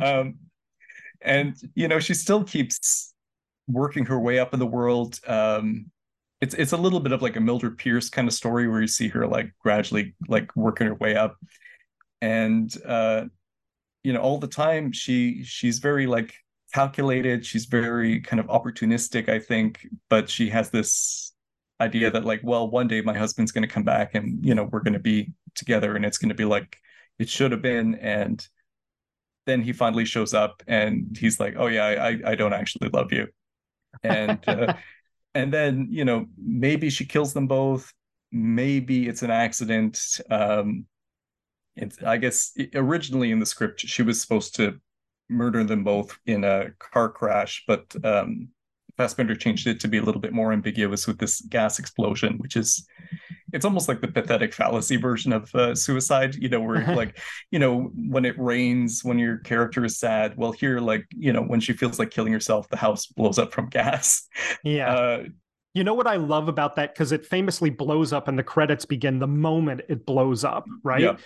Um, 0.01 0.37
and 1.21 1.57
you 1.75 1.89
know, 1.89 2.01
she 2.01 2.15
still 2.15 2.45
keeps 2.45 3.13
working 3.69 4.07
her 4.07 4.19
way 4.19 4.39
up 4.39 4.55
in 4.55 4.61
the 4.61 4.67
world. 4.67 5.19
Um, 5.27 5.91
it's 6.41 6.55
it's 6.55 6.73
a 6.73 6.77
little 6.77 7.01
bit 7.01 7.13
of 7.13 7.23
like 7.23 7.37
a 7.37 7.41
Mildred 7.41 7.79
Pierce 7.79 8.09
kind 8.09 8.27
of 8.27 8.35
story 8.35 8.67
where 8.69 8.81
you 8.81 8.87
see 8.87 9.09
her 9.09 9.27
like 9.27 9.53
gradually 9.61 10.15
like 10.29 10.55
working 10.57 10.87
her 10.87 10.95
way 10.95 11.17
up, 11.17 11.37
and 12.21 12.75
uh, 12.87 13.25
you 14.03 14.13
know, 14.13 14.21
all 14.21 14.39
the 14.39 14.47
time 14.47 14.93
she 14.93 15.43
she's 15.45 15.79
very 15.79 16.07
like 16.07 16.35
calculated. 16.73 17.45
She's 17.45 17.67
very 17.67 18.21
kind 18.21 18.41
of 18.41 18.47
opportunistic, 18.47 19.29
I 19.29 19.39
think, 19.39 19.87
but 20.09 20.31
she 20.31 20.49
has 20.51 20.71
this 20.71 21.35
idea 21.81 22.11
that 22.11 22.25
like, 22.25 22.41
well, 22.43 22.69
one 22.71 22.89
day 22.89 23.01
my 23.01 23.17
husband's 23.17 23.53
going 23.53 23.63
to 23.63 23.73
come 23.73 23.85
back, 23.85 24.15
and 24.15 24.45
you 24.45 24.55
know, 24.55 24.65
we're 24.65 24.81
going 24.81 24.95
to 24.95 24.99
be 25.01 25.33
together, 25.55 25.97
and 25.97 26.05
it's 26.05 26.19
going 26.19 26.29
to 26.29 26.35
be 26.35 26.45
like 26.45 26.77
it 27.19 27.29
should 27.29 27.53
have 27.53 27.63
been. 27.63 27.95
And 27.97 28.47
then 29.47 29.63
he 29.63 29.73
finally 29.73 30.05
shows 30.05 30.35
up 30.35 30.63
and 30.67 31.17
he's 31.19 31.41
like 31.41 31.55
oh 31.57 31.67
yeah 31.67 31.85
i 31.85 32.19
i 32.31 32.35
don't 32.35 32.53
actually 32.53 32.89
love 32.91 33.13
you. 33.13 33.27
And 34.03 34.39
uh, 34.47 34.75
and 35.35 35.53
then 35.53 35.89
you 35.91 36.05
know 36.05 36.27
maybe 36.37 36.91
she 36.91 37.05
kills 37.05 37.33
them 37.33 37.47
both. 37.47 37.93
Maybe 38.33 39.09
it's 39.09 39.23
an 39.23 39.31
accident. 39.31 40.21
Um 40.31 40.87
it's 41.77 42.03
i 42.03 42.17
guess 42.17 42.53
originally 42.75 43.31
in 43.31 43.39
the 43.39 43.47
script 43.47 43.81
she 43.81 44.03
was 44.03 44.21
supposed 44.21 44.57
to 44.57 44.79
murder 45.29 45.63
them 45.63 45.85
both 45.85 46.19
in 46.27 46.43
a 46.43 46.71
car 46.79 47.09
crash 47.09 47.63
but 47.67 47.85
um 48.05 48.49
Fassbinder 48.99 49.39
changed 49.39 49.67
it 49.67 49.81
to 49.81 49.89
be 49.89 49.99
a 49.99 50.03
little 50.03 50.21
bit 50.21 50.33
more 50.33 50.53
ambiguous 50.53 51.07
with 51.07 51.19
this 51.19 51.41
gas 51.43 51.79
explosion, 51.79 52.37
which 52.39 52.57
is 52.57 52.87
it's 53.53 53.65
almost 53.65 53.89
like 53.89 54.01
the 54.01 54.09
pathetic 54.09 54.53
fallacy 54.55 54.97
version 54.97 55.33
of 55.33 55.53
uh, 55.55 55.75
suicide, 55.75 56.37
you 56.37 56.49
know, 56.49 56.61
where 56.61 56.87
like, 56.95 57.19
you 57.51 57.59
know, 57.59 57.91
when 58.09 58.25
it 58.25 58.39
rains, 58.39 59.03
when 59.03 59.19
your 59.19 59.39
character 59.39 59.85
is 59.85 59.99
sad. 59.99 60.37
Well, 60.37 60.53
here, 60.53 60.79
like, 60.81 61.07
you 61.11 61.33
know, 61.33 61.43
when 61.43 61.61
she 61.61 61.73
feels 61.73 61.99
like 61.99 62.11
killing 62.11 62.33
herself, 62.33 62.69
the 62.69 62.77
house 62.77 63.07
blows 63.07 63.39
up 63.39 63.53
from 63.53 63.69
gas. 63.69 64.29
Yeah. 64.63 64.95
Uh, 64.95 65.25
You 65.75 65.85
know 65.85 65.95
what 65.95 66.07
I 66.07 66.17
love 66.17 66.49
about 66.49 66.77
that? 66.77 66.95
Because 66.95 67.13
it 67.13 67.25
famously 67.27 67.71
blows 67.71 68.13
up 68.13 68.29
and 68.29 68.39
the 68.39 68.43
credits 68.43 68.85
begin 68.85 69.19
the 69.19 69.29
moment 69.29 69.83
it 69.89 70.05
blows 70.05 70.45
up, 70.45 70.65
right? 70.83 71.01
Yeah. 71.03 71.17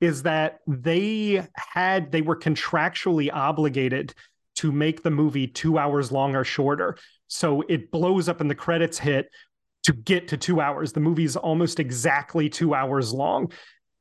Is 0.00 0.24
that 0.24 0.58
they 0.66 1.46
had, 1.56 2.12
they 2.12 2.20
were 2.20 2.36
contractually 2.36 3.30
obligated 3.32 4.14
to 4.56 4.70
make 4.70 5.02
the 5.02 5.10
movie 5.10 5.46
two 5.46 5.78
hours 5.78 6.12
long 6.12 6.36
or 6.36 6.44
shorter. 6.44 6.96
So 7.28 7.62
it 7.68 7.90
blows 7.90 8.28
up 8.28 8.40
and 8.40 8.50
the 8.50 8.54
credits 8.54 8.98
hit 8.98 9.28
to 9.84 9.92
get 9.92 10.28
to 10.28 10.36
two 10.36 10.60
hours. 10.60 10.92
The 10.92 11.00
movie's 11.00 11.36
almost 11.36 11.80
exactly 11.80 12.48
two 12.48 12.74
hours 12.74 13.12
long. 13.12 13.52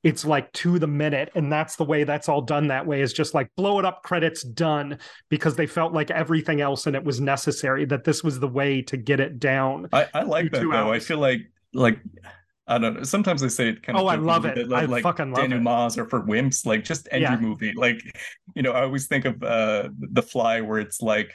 It's 0.04 0.26
like 0.26 0.52
to 0.54 0.80
the 0.80 0.88
minute. 0.88 1.30
And 1.34 1.52
that's 1.52 1.78
the 1.78 1.86
way 1.86 2.04
that's 2.04 2.28
all 2.28 2.42
done 2.42 2.68
that 2.68 2.86
way 2.86 3.02
is 3.02 3.14
just 3.14 3.34
like 3.34 3.50
blow 3.56 3.80
it 3.80 3.86
up, 3.86 4.04
credits 4.04 4.44
done, 4.44 5.00
because 5.30 5.56
they 5.56 5.66
felt 5.66 5.94
like 5.94 6.12
everything 6.12 6.60
else 6.60 6.88
and 6.88 6.96
it 6.96 7.04
was 7.04 7.22
necessary, 7.22 7.86
that 7.86 8.04
this 8.04 8.24
was 8.24 8.40
the 8.40 8.48
way 8.48 8.82
to 8.84 8.98
get 8.98 9.20
it 9.22 9.40
down. 9.40 9.88
I, 9.94 10.08
I 10.14 10.24
like 10.24 10.52
that 10.52 10.62
though. 10.62 10.92
I 10.92 11.00
feel 11.00 11.20
like 11.20 11.42
like 11.74 12.00
I 12.68 12.78
don't 12.78 12.94
know. 12.96 13.04
Sometimes 13.04 13.44
I 13.44 13.48
say 13.48 13.70
it 13.70 13.84
kind 13.84 13.98
of. 13.98 14.04
Oh, 14.04 14.08
I 14.08 14.16
love 14.16 14.46
it. 14.46 14.70
like, 14.70 14.84
I 14.84 14.86
like 14.86 15.04
fucking 15.04 15.32
love 15.32 15.44
it. 15.46 15.50
denouements 15.50 15.98
or 15.98 16.06
for 16.06 16.22
wimps. 16.22 16.66
Like 16.66 16.84
just 16.84 17.08
end 17.12 17.22
Yeah. 17.22 17.32
your 17.32 17.42
movie. 17.42 17.74
Like 17.76 18.02
you 18.56 18.62
know, 18.62 18.72
I 18.72 18.84
always 18.84 19.08
think 19.08 19.26
of 19.26 19.42
uh 19.44 19.90
The 20.00 20.22
Fly, 20.22 20.62
where 20.62 20.80
it's 20.80 21.02
like, 21.02 21.34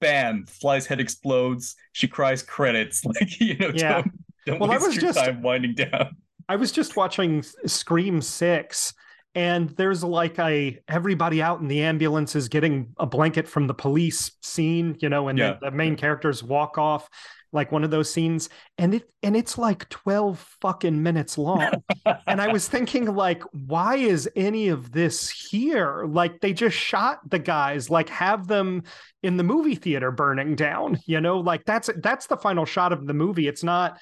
bam, 0.00 0.44
Fly's 0.46 0.86
head 0.86 1.00
explodes. 1.00 1.76
She 1.92 2.08
cries. 2.08 2.42
Credits. 2.42 3.02
Like 3.06 3.40
you 3.40 3.56
know, 3.56 3.70
Yeah. 3.74 4.02
don't 4.02 4.12
don't 4.46 4.60
Well, 4.60 4.70
I 4.70 4.74
waste 4.74 4.86
was 4.86 4.94
your 4.96 5.02
just- 5.02 5.18
time 5.18 5.42
winding 5.42 5.74
down. 5.74 6.16
I 6.48 6.54
was 6.56 6.70
just 6.70 6.96
watching 6.96 7.42
Scream 7.66 8.22
6 8.22 8.94
and 9.34 9.70
there's 9.70 10.04
like 10.04 10.38
a 10.38 10.78
everybody 10.86 11.42
out 11.42 11.60
in 11.60 11.66
the 11.66 11.82
ambulance 11.82 12.36
is 12.36 12.48
getting 12.48 12.94
a 12.98 13.06
blanket 13.06 13.48
from 13.48 13.66
the 13.66 13.74
police 13.74 14.30
scene, 14.42 14.96
you 15.00 15.08
know, 15.08 15.26
and 15.28 15.36
Yeah. 15.38 15.54
the, 15.60 15.70
the 15.70 15.76
main 15.76 15.96
characters 15.96 16.44
walk 16.44 16.78
off 16.78 17.08
like 17.56 17.72
one 17.72 17.82
of 17.82 17.90
those 17.90 18.08
scenes 18.08 18.48
and 18.78 18.94
it 18.94 19.10
and 19.24 19.36
it's 19.36 19.58
like 19.58 19.88
12 19.88 20.38
fucking 20.60 21.02
minutes 21.02 21.36
long. 21.36 21.72
and 22.28 22.40
I 22.40 22.52
was 22.52 22.68
thinking 22.68 23.06
like 23.06 23.42
why 23.52 23.96
is 23.96 24.30
any 24.36 24.68
of 24.68 24.92
this 24.92 25.28
here? 25.28 26.04
Like 26.06 26.40
they 26.40 26.52
just 26.52 26.76
shot 26.76 27.28
the 27.28 27.40
guys, 27.40 27.90
like 27.90 28.08
have 28.10 28.46
them 28.46 28.84
in 29.24 29.36
the 29.36 29.42
movie 29.42 29.74
theater 29.74 30.12
burning 30.12 30.54
down, 30.54 31.00
you 31.06 31.20
know? 31.20 31.40
Like 31.40 31.64
that's 31.64 31.90
that's 31.96 32.28
the 32.28 32.36
final 32.36 32.64
shot 32.64 32.92
of 32.92 33.08
the 33.08 33.14
movie. 33.14 33.48
It's 33.48 33.64
not 33.64 33.98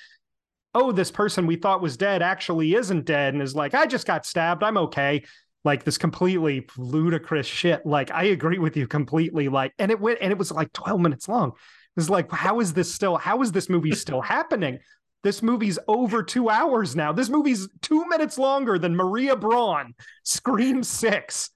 oh, 0.74 0.92
this 0.92 1.10
person 1.10 1.46
we 1.46 1.56
thought 1.56 1.80
was 1.80 1.96
dead 1.96 2.20
actually 2.20 2.74
isn't 2.74 3.04
dead 3.04 3.32
and 3.32 3.42
is 3.42 3.54
like, 3.54 3.74
I 3.74 3.86
just 3.86 4.06
got 4.06 4.26
stabbed. 4.26 4.62
I'm 4.62 4.76
okay. 4.76 5.22
Like 5.64 5.84
this 5.84 5.96
completely 5.96 6.66
ludicrous 6.76 7.46
shit. 7.46 7.86
Like 7.86 8.10
I 8.10 8.24
agree 8.24 8.58
with 8.58 8.76
you 8.76 8.86
completely. 8.86 9.48
Like, 9.48 9.72
and 9.78 9.90
it 9.90 10.00
went 10.00 10.18
and 10.20 10.30
it 10.30 10.38
was 10.38 10.50
like 10.50 10.72
12 10.72 11.00
minutes 11.00 11.28
long. 11.28 11.52
It's 11.96 12.10
like, 12.10 12.30
how 12.30 12.60
is 12.60 12.72
this 12.72 12.92
still, 12.92 13.16
how 13.16 13.42
is 13.42 13.52
this 13.52 13.68
movie 13.68 13.94
still 13.94 14.20
happening? 14.36 14.78
This 15.22 15.42
movie's 15.42 15.78
over 15.88 16.22
two 16.22 16.50
hours 16.50 16.94
now. 16.94 17.12
This 17.12 17.30
movie's 17.30 17.66
two 17.80 18.06
minutes 18.08 18.36
longer 18.36 18.78
than 18.78 18.94
Maria 18.94 19.34
Braun, 19.34 19.94
Scream 20.22 20.82
Six, 20.82 21.50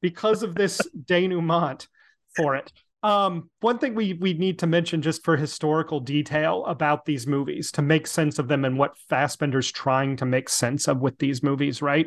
because 0.00 0.42
of 0.42 0.54
this 0.54 0.80
denouement 1.04 1.86
for 2.34 2.56
it. 2.56 2.72
Um, 3.02 3.50
one 3.60 3.76
thing 3.78 3.94
we 3.94 4.14
we 4.14 4.32
need 4.32 4.60
to 4.60 4.66
mention 4.66 5.02
just 5.02 5.22
for 5.22 5.36
historical 5.36 6.00
detail 6.00 6.64
about 6.64 7.04
these 7.04 7.26
movies 7.26 7.70
to 7.72 7.82
make 7.82 8.06
sense 8.06 8.38
of 8.38 8.48
them 8.48 8.64
and 8.64 8.78
what 8.78 8.96
Fassbinder's 9.10 9.70
trying 9.70 10.16
to 10.16 10.24
make 10.24 10.48
sense 10.48 10.88
of 10.88 11.02
with 11.02 11.18
these 11.18 11.42
movies, 11.42 11.82
right? 11.82 12.06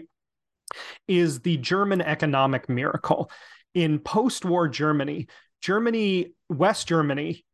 Is 1.07 1.41
the 1.41 1.57
German 1.57 2.01
economic 2.01 2.68
miracle. 2.68 3.30
In 3.76 3.99
post-war 3.99 4.68
Germany, 4.68 5.28
Germany, 5.61 6.34
West 6.49 6.88
Germany, 6.88 7.45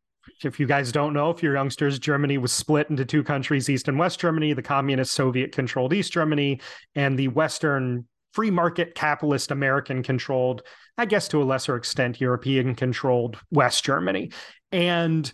if 0.42 0.58
you 0.60 0.66
guys 0.66 0.92
don't 0.92 1.12
know, 1.12 1.30
if 1.30 1.42
you're 1.42 1.54
youngsters, 1.54 1.98
Germany 1.98 2.38
was 2.38 2.52
split 2.52 2.90
into 2.90 3.04
two 3.04 3.22
countries, 3.22 3.68
East 3.68 3.88
and 3.88 3.98
West 3.98 4.20
Germany. 4.20 4.52
The 4.52 4.62
communist 4.62 5.12
Soviet 5.12 5.52
controlled 5.52 5.92
East 5.92 6.12
Germany, 6.12 6.60
and 6.94 7.18
the 7.18 7.28
Western 7.28 8.06
free 8.32 8.50
market 8.50 8.94
capitalist 8.94 9.50
American 9.50 10.02
controlled, 10.02 10.62
I 10.98 11.06
guess 11.06 11.28
to 11.28 11.42
a 11.42 11.44
lesser 11.44 11.76
extent, 11.76 12.20
European 12.20 12.74
controlled 12.74 13.38
West 13.50 13.84
Germany. 13.84 14.32
And 14.72 15.30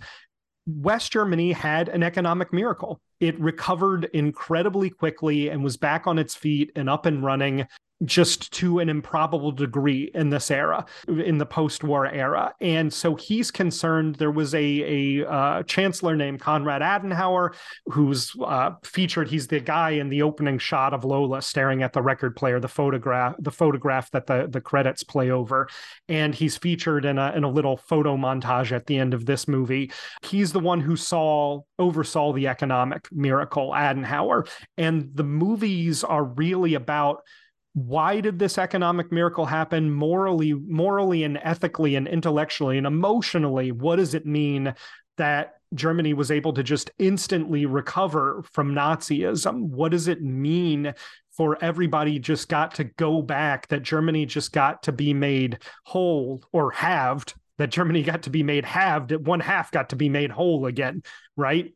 West 0.67 1.13
Germany 1.13 1.53
had 1.53 1.89
an 1.89 2.03
economic 2.03 2.53
miracle. 2.53 3.01
It 3.19 3.41
recovered 3.41 4.11
incredibly 4.13 4.91
quickly 4.91 5.49
and 5.49 5.65
was 5.65 5.77
back 5.77 6.07
on 6.07 6.19
its 6.19 6.35
feet 6.35 6.73
and 6.77 6.91
up 6.91 7.07
and 7.07 7.25
running 7.25 7.67
just 8.05 8.53
to 8.53 8.79
an 8.79 8.89
improbable 8.89 9.53
degree 9.53 10.11
in 10.15 10.31
this 10.31 10.51
era, 10.51 10.87
in 11.07 11.39
the 11.39 11.47
post-war 11.47 12.07
era. 12.07 12.55
And 12.61 12.93
so 12.93 13.15
he's 13.15 13.51
concerned. 13.51 14.17
There 14.17 14.31
was 14.31 14.55
a, 14.55 14.59
a 14.59 15.27
uh, 15.29 15.63
chancellor 15.65 16.17
named 16.17 16.41
Konrad 16.41 16.81
Adenauer 16.81 17.55
who's 17.87 18.33
uh, 18.43 18.73
featured. 18.85 19.29
He's 19.29 19.47
the 19.47 19.61
guy 19.61 19.91
in 19.91 20.09
the 20.09 20.23
opening 20.23 20.59
shot 20.59 20.95
of 20.95 21.05
Lola 21.05 21.43
staring 21.43 21.83
at 21.83 21.93
the 21.93 22.03
record 22.03 22.37
player, 22.37 22.59
the 22.59 22.69
photograph, 22.69 23.35
the 23.39 23.51
photograph 23.51 24.11
that 24.13 24.27
the, 24.27 24.47
the 24.49 24.61
credits 24.61 25.05
play 25.05 25.31
over. 25.31 25.69
And 26.09 26.35
he's 26.35 26.57
featured 26.57 27.05
in 27.05 27.19
a, 27.19 27.33
in 27.33 27.45
a 27.45 27.51
little 27.51 27.77
photo 27.77 28.17
montage 28.17 28.73
at 28.73 28.87
the 28.87 28.97
end 28.99 29.13
of 29.13 29.27
this 29.27 29.47
movie. 29.47 29.93
He's 30.23 30.53
the 30.53 30.61
one 30.61 30.81
who 30.81 30.97
saw, 30.97 31.61
oversaw 31.79 32.33
the 32.33 32.49
economic 32.49 33.09
miracle, 33.13 33.73
Adenauer. 33.73 34.49
And 34.79 35.11
the 35.15 35.25
movies 35.25 36.03
are 36.03 36.25
really 36.25 36.75
about 36.75 37.23
why 37.75 38.21
did 38.21 38.39
this 38.39 38.59
economic 38.59 39.13
miracle 39.13 39.47
happen 39.47 39.93
morally 39.93 40.53
morally 40.53 41.23
and 41.23 41.39
ethically 41.43 41.95
and 41.97 42.09
intellectually 42.09 42.79
and 42.79 42.87
emotionally? 42.87 43.73
What 43.73 43.97
does 43.97 44.15
it 44.15 44.27
mean 44.27 44.75
that 45.17 45.55
Germany 45.75 46.15
was 46.15 46.31
able 46.31 46.53
to 46.55 46.63
just 46.63 46.91
instantly 46.99 47.67
recover 47.67 48.43
from 48.53 48.75
Nazism? 48.75 49.69
What 49.69 49.93
does 49.93 50.09
it 50.09 50.21
mean 50.21 50.95
for 51.37 51.57
everybody 51.63 52.19
just 52.19 52.49
got 52.49 52.75
to 52.75 52.85
go 52.85 53.23
back 53.23 53.69
that 53.69 53.83
Germany 53.83 54.27
just 54.27 54.53
got 54.53 54.83
to 54.83 54.93
be 54.93 55.15
made 55.15 55.59
whole 55.85 56.43
or 56.53 56.71
halved 56.73 57.35
that 57.59 57.71
Germany 57.71 58.03
got 58.03 58.23
to 58.25 58.31
be 58.31 58.43
made 58.43 58.65
halved 58.65 59.13
one 59.27 59.41
half 59.41 59.71
got 59.71 59.91
to 59.91 59.97
be 59.97 60.09
made 60.09 60.31
whole 60.31 60.67
again 60.67 61.03
right? 61.37 61.73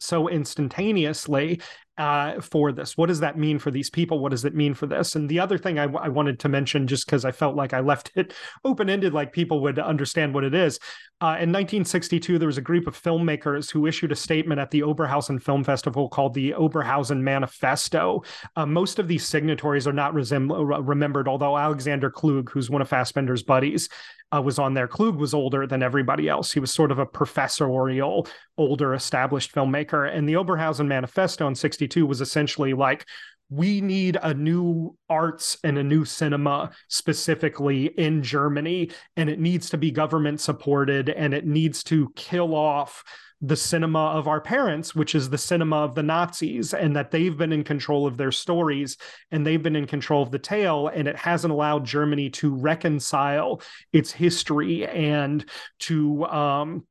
So 0.00 0.28
instantaneously 0.28 1.60
uh, 1.98 2.40
for 2.40 2.70
this. 2.70 2.96
What 2.96 3.06
does 3.06 3.20
that 3.20 3.36
mean 3.36 3.58
for 3.58 3.70
these 3.70 3.90
people? 3.90 4.20
What 4.20 4.30
does 4.30 4.44
it 4.44 4.54
mean 4.54 4.72
for 4.72 4.86
this? 4.86 5.16
And 5.16 5.28
the 5.28 5.40
other 5.40 5.58
thing 5.58 5.78
I, 5.78 5.86
w- 5.86 6.02
I 6.02 6.08
wanted 6.08 6.38
to 6.40 6.48
mention, 6.48 6.86
just 6.86 7.04
because 7.04 7.24
I 7.24 7.32
felt 7.32 7.56
like 7.56 7.74
I 7.74 7.80
left 7.80 8.12
it 8.14 8.32
open 8.64 8.88
ended, 8.88 9.12
like 9.12 9.32
people 9.32 9.60
would 9.62 9.78
understand 9.78 10.32
what 10.32 10.44
it 10.44 10.54
is. 10.54 10.78
Uh, 11.20 11.34
in 11.42 11.50
1962, 11.50 12.38
there 12.38 12.46
was 12.46 12.58
a 12.58 12.62
group 12.62 12.86
of 12.86 13.00
filmmakers 13.00 13.72
who 13.72 13.86
issued 13.86 14.12
a 14.12 14.16
statement 14.16 14.60
at 14.60 14.70
the 14.70 14.82
Oberhausen 14.82 15.42
Film 15.42 15.64
Festival 15.64 16.08
called 16.08 16.32
the 16.32 16.52
Oberhausen 16.52 17.20
Manifesto. 17.20 18.22
Uh, 18.54 18.64
most 18.64 19.00
of 19.00 19.08
these 19.08 19.26
signatories 19.26 19.88
are 19.88 19.92
not 19.92 20.14
resem- 20.14 20.86
remembered, 20.86 21.26
although 21.26 21.58
Alexander 21.58 22.08
Kluge, 22.08 22.50
who's 22.50 22.70
one 22.70 22.80
of 22.80 22.88
Fassbinder's 22.88 23.42
buddies, 23.42 23.88
uh, 24.32 24.40
was 24.40 24.60
on 24.60 24.74
there. 24.74 24.86
Kluge 24.86 25.16
was 25.16 25.34
older 25.34 25.66
than 25.66 25.82
everybody 25.82 26.28
else. 26.28 26.52
He 26.52 26.60
was 26.60 26.72
sort 26.72 26.92
of 26.92 27.00
a 27.00 27.06
professorial, 27.06 28.28
older, 28.56 28.94
established 28.94 29.52
filmmaker. 29.52 30.08
And 30.14 30.28
the 30.28 30.34
Oberhausen 30.34 30.86
Manifesto 30.86 31.48
in 31.48 31.56
62 31.56 32.06
was 32.06 32.20
essentially 32.20 32.74
like, 32.74 33.06
we 33.50 33.80
need 33.80 34.18
a 34.22 34.34
new 34.34 34.96
arts 35.08 35.56
and 35.64 35.78
a 35.78 35.82
new 35.82 36.04
cinema 36.04 36.70
specifically 36.88 37.86
in 37.86 38.22
Germany, 38.22 38.90
and 39.16 39.30
it 39.30 39.38
needs 39.38 39.70
to 39.70 39.78
be 39.78 39.90
government 39.90 40.40
supported 40.40 41.08
and 41.08 41.32
it 41.32 41.46
needs 41.46 41.82
to 41.84 42.12
kill 42.14 42.54
off 42.54 43.02
the 43.40 43.56
cinema 43.56 44.06
of 44.06 44.26
our 44.26 44.40
parents, 44.40 44.94
which 44.94 45.14
is 45.14 45.30
the 45.30 45.38
cinema 45.38 45.76
of 45.76 45.94
the 45.94 46.02
Nazis, 46.02 46.74
and 46.74 46.96
that 46.96 47.10
they've 47.10 47.36
been 47.36 47.52
in 47.52 47.62
control 47.62 48.06
of 48.06 48.16
their 48.16 48.32
stories 48.32 48.96
and 49.30 49.46
they've 49.46 49.62
been 49.62 49.76
in 49.76 49.86
control 49.86 50.22
of 50.22 50.32
the 50.32 50.40
tale. 50.40 50.88
And 50.88 51.06
it 51.06 51.16
hasn't 51.16 51.52
allowed 51.52 51.84
Germany 51.84 52.30
to 52.30 52.54
reconcile 52.54 53.62
its 53.92 54.10
history 54.10 54.86
and 54.86 55.48
to, 55.80 56.24
um, 56.24 56.86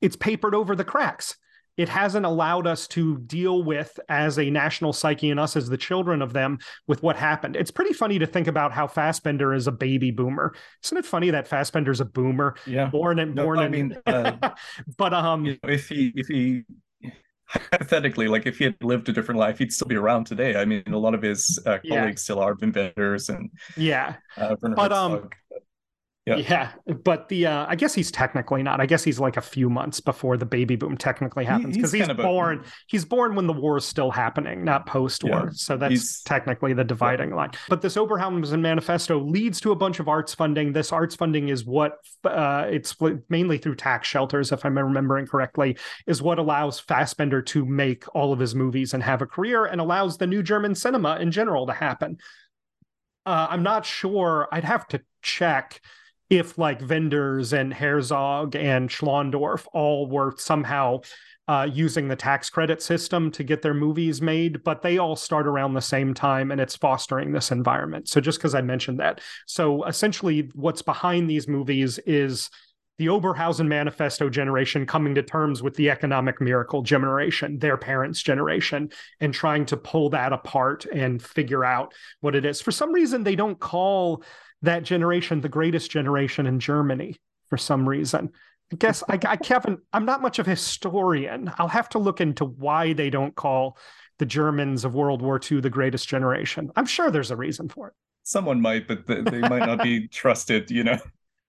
it's 0.00 0.16
papered 0.16 0.54
over 0.54 0.74
the 0.74 0.84
cracks 0.84 1.36
it 1.76 1.88
hasn't 1.88 2.26
allowed 2.26 2.66
us 2.66 2.86
to 2.88 3.18
deal 3.18 3.62
with 3.62 3.98
as 4.08 4.38
a 4.38 4.48
national 4.50 4.92
psyche 4.92 5.30
and 5.30 5.40
us 5.40 5.56
as 5.56 5.68
the 5.68 5.76
children 5.76 6.22
of 6.22 6.32
them 6.32 6.58
with 6.86 7.02
what 7.02 7.16
happened. 7.16 7.56
It's 7.56 7.70
pretty 7.70 7.92
funny 7.92 8.18
to 8.18 8.26
think 8.26 8.46
about 8.46 8.72
how 8.72 8.86
Fassbinder 8.86 9.56
is 9.56 9.66
a 9.66 9.72
baby 9.72 10.10
boomer. 10.10 10.54
Isn't 10.84 10.98
it 10.98 11.04
funny 11.04 11.30
that 11.30 11.48
Fassbinder's 11.48 12.00
a 12.00 12.04
boomer? 12.04 12.56
Yeah. 12.66 12.86
Born 12.86 13.18
and 13.18 13.34
no, 13.34 13.44
born 13.44 13.58
I 13.58 13.68
mean 13.68 13.96
uh, 14.06 14.50
but 14.98 15.12
um 15.12 15.44
you 15.44 15.52
know, 15.62 15.70
if 15.70 15.88
he 15.88 16.12
if 16.14 16.28
he 16.28 16.64
hypothetically 17.46 18.26
like 18.26 18.46
if 18.46 18.58
he 18.58 18.64
had 18.64 18.76
lived 18.82 19.08
a 19.08 19.12
different 19.12 19.38
life 19.38 19.58
he'd 19.58 19.72
still 19.72 19.86
be 19.86 19.94
around 19.94 20.24
today 20.24 20.56
i 20.56 20.64
mean 20.64 20.82
a 20.86 20.98
lot 20.98 21.14
of 21.14 21.20
his 21.20 21.58
uh, 21.66 21.78
colleagues 21.86 21.88
yeah. 21.90 22.14
still 22.14 22.40
are 22.40 22.56
inventors 22.62 23.28
and 23.28 23.50
yeah 23.76 24.14
uh, 24.38 24.56
but 24.74 24.92
um 24.92 25.28
yeah. 26.26 26.36
yeah. 26.36 26.94
But 27.04 27.28
the 27.28 27.46
uh 27.46 27.66
I 27.68 27.76
guess 27.76 27.92
he's 27.92 28.10
technically 28.10 28.62
not. 28.62 28.80
I 28.80 28.86
guess 28.86 29.04
he's 29.04 29.20
like 29.20 29.36
a 29.36 29.42
few 29.42 29.68
months 29.68 30.00
before 30.00 30.36
the 30.36 30.46
baby 30.46 30.74
boom 30.74 30.96
technically 30.96 31.44
happens 31.44 31.76
because 31.76 31.92
he, 31.92 31.98
he's, 31.98 32.06
he's 32.06 32.16
born 32.16 32.60
a, 32.60 32.68
he's 32.86 33.04
born 33.04 33.34
when 33.34 33.46
the 33.46 33.52
war 33.52 33.76
is 33.76 33.84
still 33.84 34.10
happening, 34.10 34.64
not 34.64 34.86
post-war. 34.86 35.44
Yeah, 35.46 35.50
so 35.52 35.76
that's 35.76 36.22
technically 36.22 36.72
the 36.72 36.84
dividing 36.84 37.30
yeah. 37.30 37.36
line. 37.36 37.50
But 37.68 37.82
this 37.82 37.96
Oberhausen 37.96 38.60
manifesto 38.60 39.18
leads 39.20 39.60
to 39.60 39.72
a 39.72 39.76
bunch 39.76 40.00
of 40.00 40.08
arts 40.08 40.34
funding. 40.34 40.72
This 40.72 40.92
arts 40.92 41.14
funding 41.14 41.48
is 41.48 41.66
what 41.66 41.98
uh 42.24 42.68
it's 42.70 42.96
mainly 43.28 43.58
through 43.58 43.76
tax 43.76 44.08
shelters 44.08 44.50
if 44.50 44.64
I'm 44.64 44.78
remembering 44.78 45.26
correctly 45.26 45.76
is 46.06 46.22
what 46.22 46.38
allows 46.38 46.80
Fassbinder 46.80 47.44
to 47.46 47.66
make 47.66 48.04
all 48.14 48.32
of 48.32 48.38
his 48.38 48.54
movies 48.54 48.94
and 48.94 49.02
have 49.02 49.20
a 49.20 49.26
career 49.26 49.66
and 49.66 49.80
allows 49.80 50.16
the 50.16 50.26
new 50.26 50.42
German 50.42 50.74
cinema 50.74 51.16
in 51.16 51.30
general 51.30 51.66
to 51.66 51.72
happen. 51.74 52.16
Uh, 53.26 53.48
I'm 53.50 53.62
not 53.62 53.84
sure. 53.84 54.48
I'd 54.52 54.64
have 54.64 54.86
to 54.88 55.00
check 55.22 55.80
if 56.38 56.58
like 56.58 56.80
Wenders 56.88 57.52
and 57.52 57.72
Herzog 57.72 58.56
and 58.56 58.88
Schlöndorff 58.88 59.66
all 59.72 60.06
were 60.08 60.34
somehow 60.36 61.00
uh, 61.46 61.68
using 61.70 62.08
the 62.08 62.16
tax 62.16 62.48
credit 62.48 62.80
system 62.80 63.30
to 63.30 63.44
get 63.44 63.60
their 63.60 63.74
movies 63.74 64.22
made, 64.22 64.64
but 64.64 64.80
they 64.80 64.98
all 64.98 65.16
start 65.16 65.46
around 65.46 65.74
the 65.74 65.80
same 65.80 66.14
time 66.14 66.50
and 66.50 66.60
it's 66.60 66.76
fostering 66.76 67.32
this 67.32 67.50
environment. 67.50 68.08
So 68.08 68.20
just 68.20 68.38
because 68.38 68.54
I 68.54 68.62
mentioned 68.62 69.00
that. 69.00 69.20
So 69.46 69.84
essentially, 69.84 70.50
what's 70.54 70.82
behind 70.82 71.28
these 71.28 71.46
movies 71.46 71.98
is 71.98 72.48
the 72.96 73.06
Oberhausen 73.06 73.66
Manifesto 73.66 74.30
generation 74.30 74.86
coming 74.86 75.16
to 75.16 75.22
terms 75.22 75.62
with 75.62 75.74
the 75.74 75.90
economic 75.90 76.40
miracle 76.40 76.80
generation, 76.80 77.58
their 77.58 77.76
parents' 77.76 78.22
generation, 78.22 78.90
and 79.20 79.34
trying 79.34 79.66
to 79.66 79.76
pull 79.76 80.10
that 80.10 80.32
apart 80.32 80.86
and 80.86 81.20
figure 81.20 81.64
out 81.64 81.92
what 82.20 82.36
it 82.36 82.44
is. 82.44 82.60
For 82.60 82.70
some 82.70 82.92
reason, 82.92 83.24
they 83.24 83.34
don't 83.34 83.58
call 83.58 84.22
that 84.64 84.82
generation 84.82 85.40
the 85.40 85.48
greatest 85.48 85.90
generation 85.90 86.46
in 86.46 86.60
Germany 86.60 87.16
for 87.48 87.56
some 87.56 87.88
reason. 87.88 88.30
I 88.72 88.76
guess 88.76 89.04
I, 89.08 89.18
I 89.24 89.38
haven't, 89.46 89.80
I'm 89.92 90.04
not 90.04 90.22
much 90.22 90.38
of 90.38 90.46
a 90.46 90.50
historian. 90.50 91.50
I'll 91.58 91.68
have 91.68 91.88
to 91.90 91.98
look 91.98 92.20
into 92.20 92.44
why 92.44 92.92
they 92.92 93.10
don't 93.10 93.34
call 93.34 93.78
the 94.18 94.26
Germans 94.26 94.84
of 94.84 94.94
World 94.94 95.22
War 95.22 95.40
II 95.40 95.60
the 95.60 95.70
greatest 95.70 96.08
generation. 96.08 96.70
I'm 96.76 96.86
sure 96.86 97.10
there's 97.10 97.30
a 97.30 97.36
reason 97.36 97.68
for 97.68 97.88
it. 97.88 97.94
Someone 98.22 98.60
might, 98.60 98.88
but 98.88 99.06
they, 99.06 99.20
might 99.20 99.66
not 99.66 99.82
be 99.82 100.08
trusted, 100.12 100.70
you 100.70 100.82
know. 100.82 100.98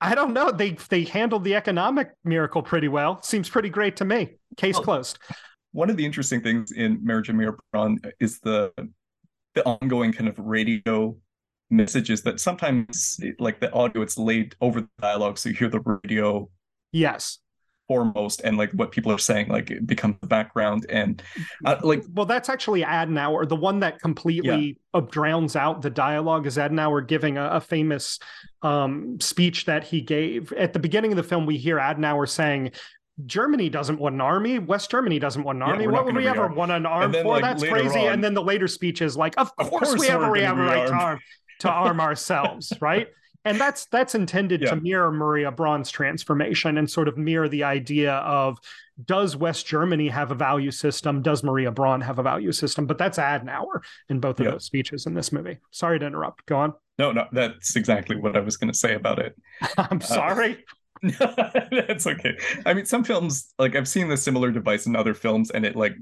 I 0.01 0.13
don't 0.13 0.33
know. 0.33 0.51
They 0.51 0.71
they 0.89 1.05
handled 1.05 1.45
the 1.45 1.55
economic 1.55 2.11
miracle 2.25 2.61
pretty 2.61 2.89
well. 2.89 3.21
Seems 3.21 3.49
pretty 3.49 3.69
great 3.69 3.95
to 3.97 4.05
me. 4.05 4.35
Case 4.57 4.75
well, 4.75 4.83
closed. 4.83 5.19
One 5.71 5.89
of 5.89 5.95
the 5.95 6.05
interesting 6.05 6.41
things 6.41 6.73
in 6.73 6.99
Marriage 7.01 7.29
of 7.29 7.99
is 8.19 8.39
the 8.39 8.73
the 9.53 9.65
ongoing 9.65 10.11
kind 10.11 10.27
of 10.27 10.37
radio 10.37 11.15
messages 11.75 12.21
that 12.23 12.39
sometimes 12.39 13.19
like 13.39 13.59
the 13.59 13.71
audio 13.73 14.01
it's 14.01 14.17
laid 14.17 14.55
over 14.61 14.81
the 14.81 14.89
dialogue 14.99 15.37
so 15.37 15.49
you 15.49 15.55
hear 15.55 15.69
the 15.69 15.99
radio 16.03 16.49
yes 16.91 17.39
foremost 17.87 18.41
and 18.43 18.57
like 18.57 18.71
what 18.71 18.91
people 18.91 19.11
are 19.11 19.17
saying 19.19 19.47
like 19.47 19.69
it 19.69 19.85
becomes 19.85 20.15
the 20.19 20.27
background 20.27 20.85
and 20.89 21.21
uh, 21.65 21.75
like 21.83 22.03
well 22.13 22.25
that's 22.25 22.49
actually 22.49 22.81
adenauer 22.81 23.47
the 23.47 23.55
one 23.55 23.79
that 23.79 23.99
completely 23.99 24.79
yeah. 24.93 25.01
drowns 25.11 25.55
out 25.55 25.83
the 25.83 25.89
dialogue 25.89 26.47
is 26.47 26.57
adenauer 26.57 27.05
giving 27.07 27.37
a, 27.37 27.47
a 27.49 27.61
famous 27.61 28.17
um, 28.63 29.19
speech 29.19 29.65
that 29.65 29.83
he 29.83 30.01
gave 30.01 30.51
at 30.53 30.73
the 30.73 30.79
beginning 30.79 31.11
of 31.11 31.17
the 31.17 31.23
film 31.23 31.45
we 31.45 31.57
hear 31.57 31.77
adenauer 31.77 32.27
saying 32.27 32.71
Germany 33.25 33.69
doesn't 33.69 33.97
want 33.97 34.15
an 34.15 34.21
army. 34.21 34.59
West 34.59 34.91
Germany 34.91 35.19
doesn't 35.19 35.43
want 35.43 35.57
an 35.57 35.61
army. 35.61 35.85
Yeah, 35.85 35.91
what 35.91 36.05
would 36.05 36.15
we 36.15 36.27
ever 36.27 36.47
want 36.47 36.71
an 36.71 36.85
army 36.85 37.21
for? 37.21 37.29
Like, 37.29 37.43
That's 37.43 37.63
crazy. 37.63 37.99
On, 37.99 38.13
and 38.13 38.23
then 38.23 38.33
the 38.33 38.43
later 38.43 38.67
speech 38.67 39.01
is 39.01 39.15
like, 39.15 39.35
of 39.37 39.55
course, 39.55 39.71
of 39.71 39.79
course 39.79 39.99
we 39.99 40.09
ever 40.09 40.29
we 40.29 40.41
a 40.41 40.53
right 40.53 40.87
to 40.87 40.93
arm, 40.93 41.19
to 41.59 41.69
arm 41.69 41.99
ourselves, 41.99 42.73
right? 42.81 43.07
and 43.45 43.61
that's 43.61 43.85
that's 43.85 44.15
intended 44.15 44.61
yeah. 44.61 44.71
to 44.71 44.75
mirror 44.77 45.11
Maria 45.11 45.51
Braun's 45.51 45.91
transformation 45.91 46.77
and 46.79 46.89
sort 46.89 47.07
of 47.07 47.17
mirror 47.17 47.47
the 47.47 47.63
idea 47.63 48.13
of 48.13 48.57
does 49.05 49.35
West 49.35 49.67
Germany 49.67 50.09
have 50.09 50.31
a 50.31 50.35
value 50.35 50.71
system? 50.71 51.21
Does 51.21 51.43
Maria 51.43 51.71
Braun 51.71 52.01
have 52.01 52.17
a 52.17 52.23
value 52.23 52.51
system? 52.51 52.85
But 52.85 52.97
that's 52.97 53.17
Adenauer 53.17 53.81
in 54.09 54.19
both 54.19 54.39
of 54.39 54.45
yeah. 54.45 54.51
those 54.53 54.65
speeches 54.65 55.05
in 55.05 55.13
this 55.13 55.31
movie. 55.31 55.57
Sorry 55.71 55.99
to 55.99 56.05
interrupt. 56.05 56.45
Go 56.45 56.57
on. 56.57 56.73
No, 56.97 57.11
no, 57.11 57.27
that's 57.31 57.75
exactly 57.75 58.15
what 58.15 58.35
I 58.37 58.39
was 58.39 58.57
going 58.57 58.71
to 58.71 58.77
say 58.77 58.95
about 58.95 59.19
it. 59.19 59.35
I'm 59.77 59.97
uh, 59.97 60.05
sorry. 60.05 60.65
Uh, 61.19 61.59
that's 61.71 62.07
okay. 62.07 62.35
I 62.65 62.73
mean, 62.73 62.85
some 62.85 63.03
films 63.03 63.53
like 63.59 63.75
I've 63.75 63.87
seen 63.87 64.07
the 64.07 64.17
similar 64.17 64.49
device 64.49 64.87
in 64.87 64.95
other 64.95 65.13
films, 65.13 65.51
and 65.51 65.63
it 65.63 65.75
like 65.75 65.93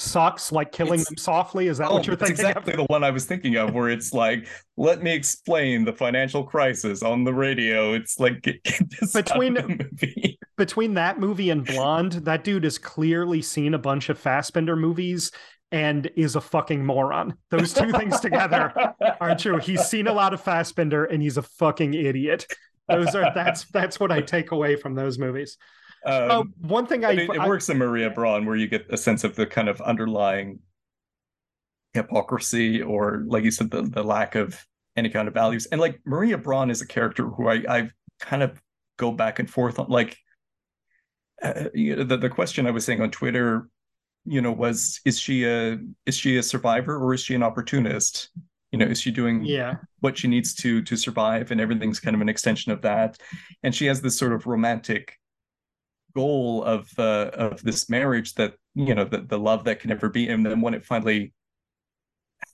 sucks 0.00 0.50
like 0.50 0.72
killing 0.72 1.00
it's, 1.00 1.08
them 1.08 1.16
softly? 1.16 1.68
Is 1.68 1.78
that 1.78 1.88
oh, 1.88 1.94
what 1.94 2.06
you're 2.06 2.16
thinking 2.16 2.34
exactly 2.34 2.72
of? 2.72 2.78
the 2.78 2.84
one 2.84 3.04
i 3.04 3.10
was 3.10 3.24
thinking 3.24 3.56
of 3.56 3.74
where 3.74 3.88
it's 3.88 4.12
like 4.12 4.48
let 4.76 5.02
me 5.02 5.12
explain 5.12 5.84
the 5.84 5.92
financial 5.92 6.42
crisis 6.42 7.02
on 7.02 7.24
the 7.24 7.34
radio. 7.34 7.92
It's 7.92 8.18
like 8.18 8.42
get, 8.42 8.62
get 8.62 9.12
between 9.12 9.90
between 10.56 10.94
that 10.94 11.20
movie 11.20 11.50
and 11.50 11.64
blonde 11.64 12.12
that 12.12 12.44
dude 12.44 12.64
has 12.64 12.78
clearly 12.78 13.42
seen 13.42 13.74
a 13.74 13.78
bunch 13.78 14.08
of 14.08 14.20
Fassbinder 14.20 14.78
movies 14.78 15.30
and 15.72 16.10
is 16.16 16.34
a 16.34 16.40
fucking 16.40 16.84
moron. 16.84 17.34
Those 17.50 17.72
two 17.72 17.92
things 17.92 18.18
together 18.20 18.72
aren't 19.20 19.40
true. 19.40 19.58
He's 19.58 19.82
seen 19.82 20.06
a 20.06 20.12
lot 20.12 20.34
of 20.34 20.42
Fassbinder 20.42 21.10
and 21.12 21.22
he's 21.22 21.36
a 21.36 21.42
fucking 21.42 21.94
idiot. 21.94 22.46
Those 22.88 23.14
are 23.14 23.32
that's 23.34 23.66
that's 23.66 24.00
what 24.00 24.10
i 24.10 24.20
take 24.20 24.50
away 24.50 24.74
from 24.76 24.94
those 24.94 25.18
movies 25.18 25.56
um, 26.04 26.30
uh, 26.30 26.42
one 26.66 26.86
thing 26.86 27.04
I, 27.04 27.12
it, 27.12 27.30
it 27.30 27.46
works 27.46 27.68
in 27.68 27.78
Maria 27.78 28.10
Braun 28.10 28.46
where 28.46 28.56
you 28.56 28.68
get 28.68 28.86
a 28.90 28.96
sense 28.96 29.24
of 29.24 29.36
the 29.36 29.46
kind 29.46 29.68
of 29.68 29.80
underlying 29.80 30.60
hypocrisy 31.92 32.80
or, 32.80 33.24
like 33.26 33.44
you 33.44 33.50
said, 33.50 33.70
the, 33.70 33.82
the 33.82 34.02
lack 34.02 34.34
of 34.34 34.64
any 34.96 35.08
kind 35.08 35.28
of 35.28 35.34
values. 35.34 35.66
And 35.66 35.80
like 35.80 36.00
Maria 36.04 36.38
Braun 36.38 36.70
is 36.70 36.80
a 36.80 36.86
character 36.86 37.28
who 37.28 37.48
I, 37.48 37.62
I 37.68 37.90
kind 38.20 38.42
of 38.42 38.60
go 38.96 39.12
back 39.12 39.38
and 39.38 39.50
forth 39.50 39.78
on. 39.78 39.88
Like 39.88 40.18
uh, 41.42 41.64
you 41.74 41.96
know, 41.96 42.04
the 42.04 42.16
the 42.16 42.28
question 42.28 42.66
I 42.66 42.70
was 42.70 42.84
saying 42.84 43.00
on 43.00 43.10
Twitter, 43.10 43.68
you 44.24 44.40
know, 44.40 44.52
was 44.52 45.00
is 45.04 45.18
she 45.18 45.44
a 45.44 45.78
is 46.06 46.16
she 46.16 46.36
a 46.36 46.42
survivor 46.42 46.98
or 46.98 47.14
is 47.14 47.22
she 47.22 47.34
an 47.34 47.42
opportunist? 47.42 48.30
You 48.72 48.78
know, 48.78 48.86
is 48.86 49.00
she 49.00 49.10
doing 49.10 49.44
yeah 49.44 49.76
what 50.00 50.18
she 50.18 50.28
needs 50.28 50.54
to 50.56 50.82
to 50.82 50.96
survive, 50.96 51.50
and 51.50 51.60
everything's 51.60 52.00
kind 52.00 52.14
of 52.14 52.20
an 52.20 52.28
extension 52.28 52.72
of 52.72 52.82
that. 52.82 53.18
And 53.62 53.74
she 53.74 53.86
has 53.86 54.00
this 54.00 54.18
sort 54.18 54.32
of 54.32 54.46
romantic 54.46 55.18
goal 56.14 56.62
of 56.64 56.88
uh, 56.98 57.30
of 57.34 57.62
this 57.62 57.88
marriage 57.88 58.34
that 58.34 58.54
you 58.74 58.94
know 58.94 59.04
the, 59.04 59.22
the 59.22 59.38
love 59.38 59.64
that 59.64 59.80
can 59.80 59.88
never 59.88 60.08
be 60.08 60.28
and 60.28 60.44
then 60.44 60.60
when 60.60 60.74
it 60.74 60.84
finally 60.84 61.32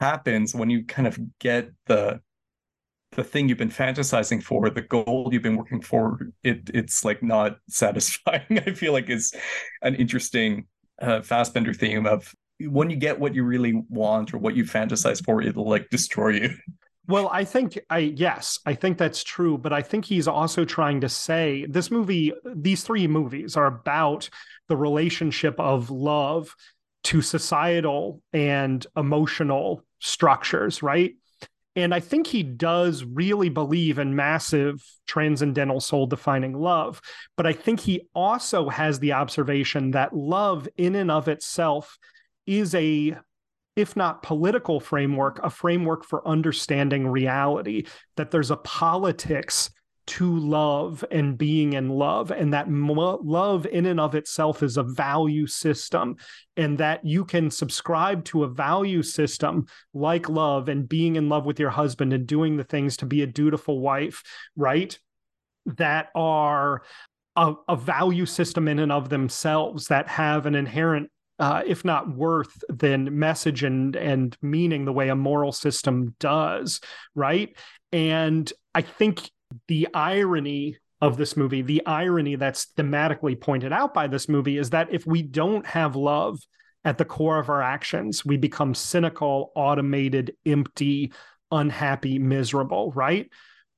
happens 0.01 0.55
when 0.55 0.71
you 0.71 0.85
kind 0.85 1.07
of 1.07 1.19
get 1.39 1.71
the 1.87 2.21
the 3.13 3.25
thing 3.25 3.49
you've 3.49 3.59
been 3.59 3.71
fantasizing 3.71 4.43
for 4.43 4.69
the 4.69 4.83
goal 4.83 5.29
you've 5.33 5.43
been 5.43 5.57
working 5.57 5.81
for 5.81 6.31
it 6.43 6.71
it's 6.75 7.05
like 7.05 7.23
not 7.23 7.59
satisfying. 7.69 8.43
I 8.51 8.73
feel 8.73 8.93
like 8.93 9.09
is 9.09 9.35
an 9.83 9.95
interesting 9.95 10.67
uh 11.01 11.21
Fassbinder 11.21 11.77
theme 11.77 12.07
of 12.07 12.35
when 12.61 12.89
you 12.91 12.97
get 12.97 13.21
what 13.21 13.35
you 13.35 13.45
really 13.45 13.83
want 13.89 14.33
or 14.33 14.39
what 14.39 14.57
you 14.57 14.65
fantasize 14.65 15.25
for 15.25 15.43
it'll 15.43 15.69
like 15.69 15.89
destroy 15.91 16.31
you 16.31 16.51
well, 17.09 17.29
I 17.33 17.45
think 17.45 17.79
I 17.89 17.99
yes, 17.99 18.59
I 18.67 18.75
think 18.75 18.99
that's 18.99 19.23
true, 19.23 19.59
but 19.59 19.73
I 19.73 19.83
think 19.83 20.05
he's 20.05 20.27
also 20.29 20.65
trying 20.65 21.01
to 21.03 21.09
say 21.09 21.67
this 21.69 21.91
movie 21.91 22.33
these 22.45 22.83
three 22.83 23.07
movies 23.07 23.57
are 23.57 23.67
about 23.67 24.29
the 24.69 24.77
relationship 24.77 25.59
of 25.59 25.91
love 25.91 26.55
to 27.05 27.23
societal 27.23 28.23
and 28.33 28.85
emotional 28.97 29.85
structures, 30.01 30.83
right? 30.83 31.15
And 31.77 31.95
I 31.95 32.01
think 32.01 32.27
he 32.27 32.43
does 32.43 33.05
really 33.05 33.51
believe 33.51 33.99
in 33.99 34.17
massive 34.17 34.83
transcendental 35.07 35.79
soul 35.79 36.07
defining 36.07 36.55
love. 36.55 37.03
But 37.37 37.47
I 37.47 37.53
think 37.53 37.81
he 37.81 38.09
also 38.15 38.71
has 38.71 38.99
the 38.99 39.13
observation 39.13 39.91
that 39.91 40.17
love, 40.17 40.67
in 40.79 40.95
and 40.95 41.11
of 41.11 41.29
itself, 41.29 41.99
is 42.47 42.75
a 42.75 43.17
if 43.77 43.95
not 43.95 44.23
political 44.23 44.81
framework, 44.81 45.39
a 45.43 45.51
framework 45.51 46.05
for 46.05 46.27
understanding 46.27 47.07
reality, 47.07 47.85
that 48.17 48.31
there's 48.31 48.51
a 48.51 48.57
politics 48.57 49.71
to 50.07 50.39
love 50.39 51.05
and 51.11 51.37
being 51.37 51.73
in 51.73 51.89
love, 51.89 52.31
and 52.31 52.55
that 52.55 52.71
love 52.71 53.67
in 53.67 53.87
and 53.87 53.99
of 53.99 54.15
itself 54.15 54.63
is 54.63 54.77
a 54.77 54.83
value 54.83 55.47
system, 55.47 56.17
and 56.57 56.79
that 56.79 57.05
you 57.05 57.25
can 57.25 57.51
subscribe 57.51 58.25
to 58.25 58.45
a 58.45 58.49
value 58.49 59.03
system 59.03 59.67
like 59.93 60.29
love 60.29 60.69
and 60.69 60.89
being 60.89 61.17
in 61.17 61.29
love 61.29 61.45
with 61.45 61.59
your 61.59 61.71
husband 61.71 62.13
and 62.13 62.27
doing 62.27 62.57
the 62.57 62.65
things 62.65 62.97
to 62.97 63.05
be 63.05 63.23
a 63.23 63.27
dutiful 63.27 63.81
wife, 63.81 64.23
right? 64.55 64.97
That 65.67 66.11
are 66.15 66.83
a, 67.35 67.55
a 67.69 67.77
value 67.77 68.27
system 68.27 68.69
in 68.69 68.79
and 68.79 68.93
of 68.93 69.09
themselves 69.09 69.89
that 69.89 70.09
have 70.09 70.47
an 70.47 70.55
inherent 70.55 71.11
uh, 71.39 71.63
if 71.67 71.85
not 71.85 72.15
worth, 72.15 72.65
than 72.69 73.19
message 73.19 73.63
and 73.63 73.97
and 73.97 74.37
meaning 74.43 74.85
the 74.85 74.93
way 74.93 75.09
a 75.09 75.17
moral 75.17 75.53
system 75.53 76.15
does, 76.19 76.81
right? 77.15 77.57
And 77.93 78.51
I 78.75 78.83
think 78.83 79.31
the 79.69 79.89
irony 79.95 80.79
of 81.01 81.17
this 81.17 81.37
movie, 81.37 81.63
the 81.63 81.85
irony 81.87 82.37
that's 82.37 82.67
thematically 82.77 83.39
pointed 83.39 83.73
out 83.73 83.93
by 83.93 84.07
this 84.07 84.29
movie, 84.29 84.57
is 84.59 84.71
that 84.71 84.93
if 84.93 85.07
we 85.07 85.23
don't 85.23 85.67
have 85.67 85.95
love 85.95 86.39
at 86.85 86.99
the 86.99 87.05
core 87.05 87.39
of 87.39 87.49
our 87.51 87.63
actions, 87.63 88.25
we 88.25 88.37
become 88.37 88.75
cynical, 88.75 89.53
automated, 89.55 90.35
empty, 90.47 91.13
unhappy, 91.51 92.19
miserable, 92.19 92.93
right? 92.93 93.29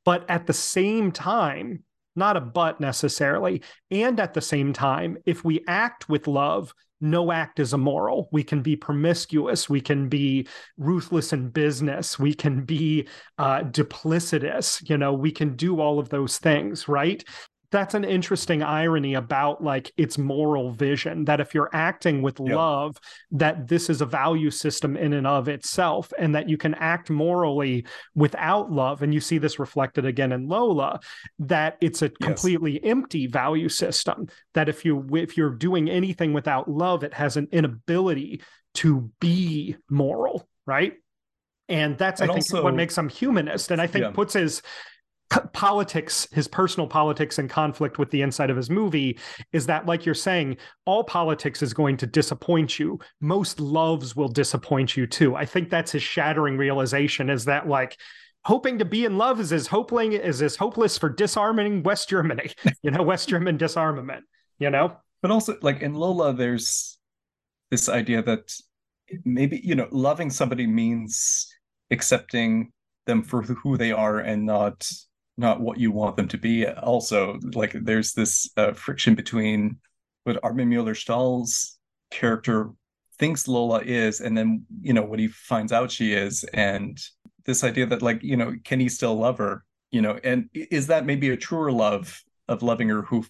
But 0.04 0.28
at 0.30 0.46
the 0.46 0.52
same 0.52 1.10
time, 1.10 1.82
not 2.14 2.36
a 2.36 2.40
but 2.40 2.80
necessarily. 2.80 3.62
And 3.90 4.18
at 4.20 4.34
the 4.34 4.40
same 4.40 4.72
time, 4.72 5.18
if 5.24 5.44
we 5.44 5.64
act 5.66 6.08
with 6.08 6.26
love, 6.26 6.74
no 7.00 7.30
act 7.30 7.60
is 7.60 7.72
immoral. 7.72 8.28
We 8.32 8.42
can 8.42 8.62
be 8.62 8.76
promiscuous. 8.76 9.68
We 9.68 9.80
can 9.80 10.08
be 10.08 10.48
ruthless 10.76 11.32
in 11.32 11.50
business. 11.50 12.18
We 12.18 12.34
can 12.34 12.64
be 12.64 13.08
uh, 13.38 13.60
duplicitous. 13.60 14.88
You 14.88 14.98
know, 14.98 15.12
we 15.12 15.30
can 15.30 15.56
do 15.56 15.80
all 15.80 15.98
of 15.98 16.08
those 16.08 16.38
things, 16.38 16.88
right? 16.88 17.22
That's 17.70 17.94
an 17.94 18.04
interesting 18.04 18.62
irony 18.62 19.14
about 19.14 19.62
like 19.62 19.92
its 19.96 20.16
moral 20.16 20.70
vision 20.70 21.24
that 21.26 21.40
if 21.40 21.54
you're 21.54 21.70
acting 21.72 22.22
with 22.22 22.40
yep. 22.40 22.56
love 22.56 22.96
that 23.30 23.68
this 23.68 23.90
is 23.90 24.00
a 24.00 24.06
value 24.06 24.50
system 24.50 24.96
in 24.96 25.12
and 25.12 25.26
of 25.26 25.48
itself 25.48 26.12
and 26.18 26.34
that 26.34 26.48
you 26.48 26.56
can 26.56 26.74
act 26.74 27.10
morally 27.10 27.84
without 28.14 28.72
love 28.72 29.02
and 29.02 29.12
you 29.12 29.20
see 29.20 29.38
this 29.38 29.58
reflected 29.58 30.06
again 30.06 30.32
in 30.32 30.48
Lola 30.48 31.00
that 31.38 31.76
it's 31.80 32.02
a 32.02 32.06
yes. 32.06 32.16
completely 32.20 32.82
empty 32.82 33.26
value 33.26 33.68
system 33.68 34.28
that 34.54 34.68
if 34.68 34.84
you 34.84 35.06
if 35.14 35.36
you're 35.36 35.50
doing 35.50 35.90
anything 35.90 36.32
without 36.32 36.70
love 36.70 37.04
it 37.04 37.14
has 37.14 37.36
an 37.36 37.48
inability 37.52 38.40
to 38.74 39.10
be 39.20 39.76
moral 39.90 40.48
right 40.66 40.94
and 41.68 41.98
that's 41.98 42.20
and 42.20 42.30
i 42.30 42.34
think 42.34 42.44
also, 42.44 42.62
what 42.62 42.74
makes 42.74 42.96
him 42.96 43.08
humanist 43.08 43.70
and 43.70 43.80
i 43.80 43.86
think 43.86 44.04
yeah. 44.04 44.10
puts 44.10 44.34
his 44.34 44.62
politics, 45.52 46.26
his 46.32 46.48
personal 46.48 46.86
politics 46.86 47.38
and 47.38 47.50
conflict 47.50 47.98
with 47.98 48.10
the 48.10 48.22
inside 48.22 48.50
of 48.50 48.56
his 48.56 48.70
movie 48.70 49.18
is 49.52 49.66
that, 49.66 49.86
like 49.86 50.06
you're 50.06 50.14
saying, 50.14 50.56
all 50.86 51.04
politics 51.04 51.62
is 51.62 51.74
going 51.74 51.96
to 51.98 52.06
disappoint 52.06 52.78
you. 52.78 52.98
Most 53.20 53.60
loves 53.60 54.16
will 54.16 54.28
disappoint 54.28 54.96
you 54.96 55.06
too. 55.06 55.36
I 55.36 55.44
think 55.44 55.68
that's 55.68 55.92
his 55.92 56.02
shattering 56.02 56.56
realization 56.56 57.28
is 57.30 57.44
that, 57.44 57.68
like, 57.68 57.98
hoping 58.44 58.78
to 58.78 58.84
be 58.84 59.04
in 59.04 59.18
love 59.18 59.40
is 59.40 59.52
as 59.52 59.66
hoping 59.66 60.12
is 60.12 60.40
as 60.40 60.56
hopeless 60.56 60.96
for 60.96 61.10
disarming 61.10 61.82
West 61.82 62.08
Germany, 62.08 62.50
you 62.82 62.90
know, 62.90 63.02
West 63.02 63.28
German 63.28 63.56
disarmament, 63.56 64.24
you 64.58 64.70
know? 64.70 64.96
But 65.20 65.30
also, 65.30 65.56
like 65.60 65.82
in 65.82 65.94
Lola, 65.94 66.32
there's 66.32 66.98
this 67.70 67.88
idea 67.88 68.22
that 68.22 68.52
maybe, 69.24 69.60
you 69.62 69.74
know, 69.74 69.88
loving 69.90 70.30
somebody 70.30 70.66
means 70.66 71.52
accepting 71.90 72.72
them 73.06 73.22
for 73.22 73.42
who 73.42 73.76
they 73.76 73.90
are 73.92 74.20
and 74.20 74.46
not 74.46 74.88
not 75.38 75.60
what 75.60 75.78
you 75.78 75.90
want 75.92 76.16
them 76.16 76.28
to 76.28 76.36
be. 76.38 76.66
Also, 76.66 77.38
like 77.54 77.72
there's 77.72 78.12
this 78.12 78.50
uh, 78.56 78.72
friction 78.72 79.14
between 79.14 79.78
what 80.24 80.42
Armin 80.42 80.68
Mueller-Stahl's 80.68 81.78
character 82.10 82.70
thinks 83.18 83.48
Lola 83.48 83.80
is, 83.80 84.20
and 84.20 84.36
then 84.36 84.66
you 84.82 84.92
know 84.92 85.02
what 85.02 85.18
he 85.18 85.28
finds 85.28 85.72
out 85.72 85.90
she 85.90 86.12
is, 86.12 86.44
and 86.52 86.98
this 87.46 87.64
idea 87.64 87.86
that 87.86 88.02
like 88.02 88.22
you 88.22 88.36
know 88.36 88.54
can 88.64 88.80
he 88.80 88.88
still 88.88 89.14
love 89.14 89.38
her? 89.38 89.64
You 89.90 90.02
know, 90.02 90.18
and 90.22 90.50
is 90.52 90.88
that 90.88 91.06
maybe 91.06 91.30
a 91.30 91.36
truer 91.36 91.72
love 91.72 92.20
of 92.48 92.62
loving 92.62 92.88
her 92.88 93.02
who 93.02 93.24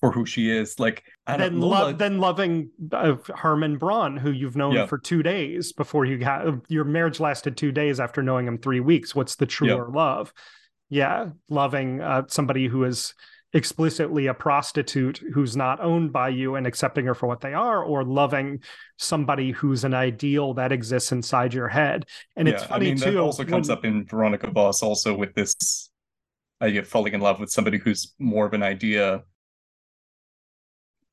for 0.00 0.10
who 0.10 0.24
she 0.24 0.50
is. 0.50 0.80
Like 0.80 1.04
then, 1.26 1.60
lo- 1.60 1.92
then 1.92 2.18
loving 2.18 2.70
uh, 2.90 3.16
Herman 3.36 3.76
Braun, 3.76 4.16
who 4.16 4.30
you've 4.30 4.56
known 4.56 4.72
Yeah. 4.72 4.86
for 4.86 4.98
two 4.98 5.22
days 5.22 5.72
before 5.72 6.06
you 6.06 6.16
got 6.18 6.62
your 6.68 6.84
marriage 6.84 7.20
lasted 7.20 7.56
two 7.56 7.70
days 7.70 8.00
after 8.00 8.22
knowing 8.22 8.46
him 8.46 8.58
three 8.58 8.80
weeks. 8.80 9.14
What's 9.14 9.36
the 9.36 9.46
truer 9.46 9.88
love? 9.90 10.32
Yeah, 10.90 11.30
loving 11.48 12.00
uh, 12.00 12.24
somebody 12.28 12.66
who 12.66 12.84
is 12.84 13.14
explicitly 13.52 14.26
a 14.26 14.34
prostitute 14.34 15.18
who's 15.34 15.56
not 15.56 15.80
owned 15.80 16.12
by 16.12 16.28
you 16.28 16.54
and 16.56 16.66
accepting 16.66 17.06
her 17.06 17.14
for 17.14 17.26
what 17.26 17.40
they 17.40 17.54
are, 17.54 17.82
or 17.82 18.04
loving 18.04 18.60
somebody 18.98 19.50
who's 19.52 19.82
an 19.84 19.94
ideal 19.94 20.54
that 20.54 20.70
exists 20.72 21.10
inside 21.12 21.54
your 21.54 21.68
head. 21.68 22.04
And 22.36 22.48
it's 22.48 22.62
yeah, 22.62 22.68
funny 22.68 22.86
I 22.86 22.88
mean, 22.90 22.98
too. 22.98 23.12
that 23.12 23.18
also 23.20 23.44
comes 23.44 23.68
when- 23.68 23.78
up 23.78 23.84
in 23.84 24.04
Veronika 24.06 24.50
Voss 24.50 24.82
also 24.82 25.16
with 25.16 25.34
this 25.34 25.54
idea 26.62 26.80
of 26.80 26.88
falling 26.88 27.14
in 27.14 27.20
love 27.20 27.40
with 27.40 27.50
somebody 27.50 27.78
who's 27.78 28.14
more 28.18 28.46
of 28.46 28.52
an 28.52 28.62
idea. 28.62 29.22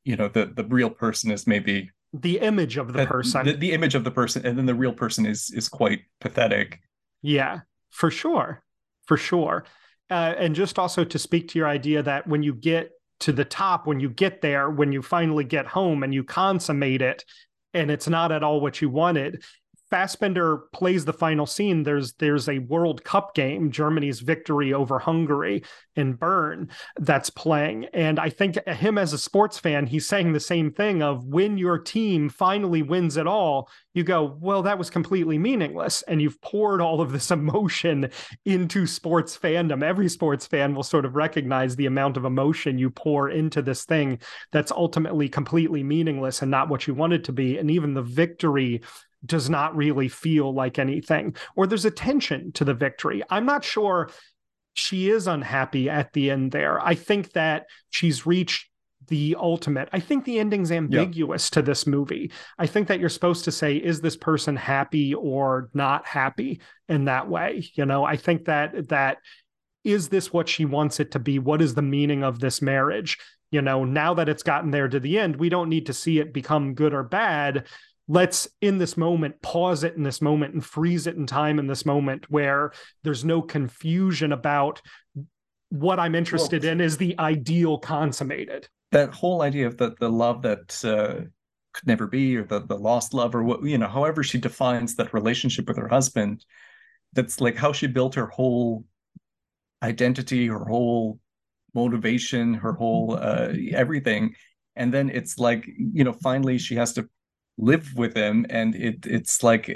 You 0.04 0.16
know, 0.16 0.28
the 0.28 0.46
the 0.46 0.64
real 0.64 0.90
person 0.90 1.32
is 1.32 1.48
maybe 1.48 1.90
the 2.14 2.40
image 2.40 2.78
of 2.78 2.88
the 2.88 2.94
that- 3.00 3.08
person. 3.10 3.46
the, 3.46 3.54
the 3.54 3.72
image 3.74 3.94
of 3.96 4.04
the 4.04 4.12
person, 4.12 4.46
and 4.46 4.58
then 4.58 4.66
the 4.66 4.76
real 4.76 4.94
person 4.94 5.26
is 5.26 5.50
is 5.52 5.70
quite 5.70 6.02
pathetic. 6.22 6.80
Yeah, 7.22 7.62
for 7.90 8.10
sure. 8.12 8.64
For 9.08 9.18
sure. 9.18 9.66
Uh, 10.10 10.36
and 10.38 10.56
just 10.56 10.80
also 10.80 11.04
to 11.04 11.20
speak 11.20 11.50
to 11.50 11.60
your 11.60 11.68
idea 11.68 12.04
that 12.04 12.28
when 12.28 12.44
you 12.44 12.54
get 12.54 12.92
to 13.22 13.32
the 13.32 13.46
top, 13.46 13.88
when 13.88 14.00
you 14.00 14.10
get 14.10 14.42
there, 14.42 14.70
when 14.70 14.92
you 14.92 15.02
finally 15.02 15.44
get 15.44 15.66
home 15.66 16.04
and 16.04 16.14
you 16.14 16.24
consummate 16.24 17.02
it, 17.02 17.26
and 17.74 17.92
it's 17.92 18.08
not 18.08 18.32
at 18.32 18.44
all 18.44 18.62
what 18.62 18.82
you 18.82 18.90
wanted. 18.90 19.44
Fassbinder 19.92 20.72
plays 20.74 21.06
the 21.06 21.14
final 21.14 21.46
scene. 21.46 21.84
There's 21.84 22.14
there's 22.14 22.50
a 22.50 22.60
World 22.60 23.04
Cup 23.04 23.34
game, 23.34 23.72
Germany's 23.72 24.20
victory 24.20 24.74
over 24.74 25.00
Hungary 25.00 25.64
in 25.96 26.14
Bern, 26.14 26.70
that's 26.98 27.30
playing. 27.30 27.86
And 27.94 28.20
I 28.20 28.30
think 28.30 28.58
him 28.68 28.98
as 28.98 29.14
a 29.14 29.18
sports 29.18 29.58
fan, 29.58 29.88
he's 29.88 30.08
saying 30.08 30.34
the 30.34 30.40
same 30.40 30.72
thing 30.72 31.02
of 31.02 31.26
when 31.26 31.58
your 31.58 31.78
team 31.78 32.30
finally 32.30 32.84
wins 32.84 33.18
it 33.18 33.28
all, 33.28 33.70
you 33.94 34.04
go, 34.04 34.38
well, 34.40 34.62
that 34.64 34.78
was 34.78 34.90
completely 34.90 35.38
meaningless. 35.38 36.04
And 36.04 36.22
you've 36.22 36.40
poured 36.42 36.82
all 36.82 37.02
of 37.02 37.12
this 37.12 37.32
emotion 37.38 38.10
into 38.46 38.86
sports 38.86 39.38
fandom. 39.38 39.84
Every 39.84 40.10
sports 40.10 40.46
fan 40.46 40.76
will 40.76 40.84
sort 40.84 41.06
of 41.06 41.16
recognize 41.16 41.76
the 41.76 41.88
amount 41.88 42.18
of 42.18 42.26
emotion 42.26 42.78
you 42.78 42.90
pour 42.90 43.30
into 43.30 43.62
this 43.62 43.86
thing 43.86 44.20
that's 44.52 44.72
ultimately 44.72 45.30
completely 45.30 45.84
meaningless 45.84 46.42
and 46.42 46.52
not 46.52 46.70
what 46.70 46.88
you 46.88 46.94
want 46.94 47.14
it 47.14 47.24
to 47.26 47.32
be. 47.32 47.58
And 47.58 47.72
even 47.72 47.94
the 47.94 48.02
victory 48.02 48.82
does 49.28 49.50
not 49.50 49.76
really 49.76 50.08
feel 50.08 50.54
like 50.54 50.80
anything, 50.80 51.36
or 51.56 51.68
there's 51.68 51.86
a 51.86 51.92
tension 51.92 52.52
to 52.54 52.66
the 52.66 52.74
victory. 52.74 53.22
I'm 53.30 53.46
not 53.46 53.64
sure 53.64 54.10
she 54.74 55.10
is 55.10 55.28
unhappy 55.28 55.90
at 55.90 56.14
the 56.14 56.32
end 56.32 56.52
there. 56.52 56.80
I 56.80 56.96
think 56.96 57.34
that 57.34 57.66
she's 57.90 58.26
reached 58.26 58.70
the 59.08 59.36
ultimate. 59.40 59.90
I 59.94 60.00
think 60.00 60.26
the 60.26 60.40
ending's 60.40 60.72
ambiguous 60.72 61.50
to 61.52 61.62
this 61.62 61.88
movie. 61.88 62.32
I 62.58 62.68
think 62.68 62.88
that 62.88 63.00
you're 63.00 63.10
supposed 63.10 63.46
to 63.46 63.52
say, 63.52 63.78
is 63.78 64.02
this 64.02 64.18
person 64.18 64.56
happy 64.56 65.14
or 65.14 65.70
not 65.74 66.06
happy 66.06 66.62
in 66.90 67.06
that 67.06 67.30
way? 67.30 67.70
You 67.74 67.86
know, 67.86 68.04
I 68.04 68.18
think 68.18 68.46
that 68.46 68.90
that 68.90 69.20
is 69.84 70.10
this 70.10 70.34
what 70.34 70.50
she 70.50 70.66
wants 70.66 71.00
it 71.00 71.12
to 71.12 71.20
be? 71.20 71.40
What 71.40 71.62
is 71.62 71.74
the 71.74 71.82
meaning 71.82 72.24
of 72.24 72.40
this 72.40 72.62
marriage? 72.62 73.18
You 73.50 73.62
know, 73.62 73.86
now 73.86 74.14
that 74.16 74.28
it's 74.28 74.44
gotten 74.44 74.72
there 74.72 74.90
to 74.90 75.00
the 75.00 75.18
end, 75.18 75.38
we 75.38 75.48
don't 75.48 75.70
need 75.70 75.86
to 75.86 75.94
see 75.94 76.20
it 76.20 76.34
become 76.34 76.74
good 76.74 76.94
or 76.94 77.04
bad 77.04 77.68
let's 78.08 78.48
in 78.62 78.78
this 78.78 78.96
moment 78.98 79.42
pause 79.42 79.84
it 79.84 79.96
in 79.96 80.04
this 80.04 80.22
moment 80.22 80.54
and 80.54 80.64
freeze 80.66 81.08
it 81.08 81.16
in 81.16 81.26
time 81.26 81.60
in 81.60 81.68
this 81.68 81.86
moment 81.86 82.26
where 82.30 82.72
there's 83.04 83.26
no 83.26 83.42
confusion 83.42 84.32
about 84.32 84.82
what 85.70 86.00
I'm 86.00 86.16
interested 86.16 86.64
Well- 86.64 86.74
in 86.74 86.82
is 86.82 86.98
the 86.98 87.18
ideal 87.20 87.78
consummated. 87.78 88.68
That 88.92 89.14
whole 89.14 89.42
idea 89.42 89.68
of 89.68 89.76
the 89.78 89.96
the 90.00 90.10
love 90.10 90.42
that 90.44 90.86
uh, 90.86 91.26
could 91.74 91.88
never 91.88 92.08
be, 92.08 92.38
or 92.38 92.46
the 92.46 92.62
the 92.62 92.78
lost 92.78 93.14
love, 93.14 93.36
or 93.36 93.44
what 93.44 93.62
you 93.64 93.78
know, 93.78 93.88
however 93.90 94.24
she 94.24 94.38
defines 94.38 94.96
that 94.96 95.14
relationship 95.14 95.68
with 95.68 95.76
her 95.76 95.90
husband, 95.90 96.46
that's 97.12 97.42
like 97.42 97.58
how 97.58 97.74
she 97.74 97.88
built 97.88 98.16
her 98.16 98.28
whole 98.28 98.86
identity, 99.84 100.48
her 100.48 100.64
whole 100.64 101.20
motivation, 101.74 102.54
her 102.54 102.72
whole 102.72 103.18
uh, 103.22 103.52
everything, 103.74 104.34
and 104.78 104.94
then 104.94 105.10
it's 105.10 105.38
like 105.38 105.68
you 105.68 106.06
know, 106.06 106.14
finally 106.14 106.58
she 106.58 106.76
has 106.76 106.94
to 106.94 107.10
live 107.58 107.94
with 107.96 108.16
him, 108.16 108.46
and 108.50 108.76
it 108.76 109.06
it's 109.06 109.44
like 109.44 109.70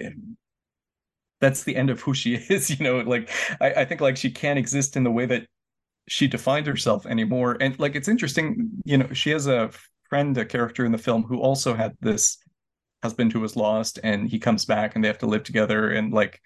that's 1.39 1.63
the 1.63 1.75
end 1.75 1.89
of 1.89 2.01
who 2.01 2.13
she 2.13 2.35
is. 2.49 2.69
You 2.69 2.83
know, 2.83 2.99
like 2.99 3.29
I, 3.59 3.73
I 3.73 3.85
think 3.85 4.01
like 4.01 4.17
she 4.17 4.31
can't 4.31 4.59
exist 4.59 4.95
in 4.95 5.03
the 5.03 5.11
way 5.11 5.25
that 5.25 5.47
she 6.07 6.27
defined 6.27 6.67
herself 6.67 7.05
anymore. 7.05 7.57
And 7.61 7.77
like 7.79 7.95
it's 7.95 8.07
interesting, 8.07 8.71
you 8.85 8.97
know, 8.97 9.13
she 9.13 9.29
has 9.31 9.47
a 9.47 9.71
friend, 10.09 10.37
a 10.37 10.45
character 10.45 10.85
in 10.85 10.91
the 10.91 10.97
film 10.97 11.23
who 11.23 11.39
also 11.39 11.73
had 11.73 11.95
this 12.01 12.37
husband 13.03 13.33
who 13.33 13.39
was 13.39 13.55
lost 13.55 13.99
and 14.03 14.29
he 14.29 14.39
comes 14.39 14.65
back 14.65 14.93
and 14.95 15.03
they 15.03 15.07
have 15.07 15.17
to 15.17 15.25
live 15.25 15.43
together 15.43 15.89
and 15.89 16.13
like 16.13 16.39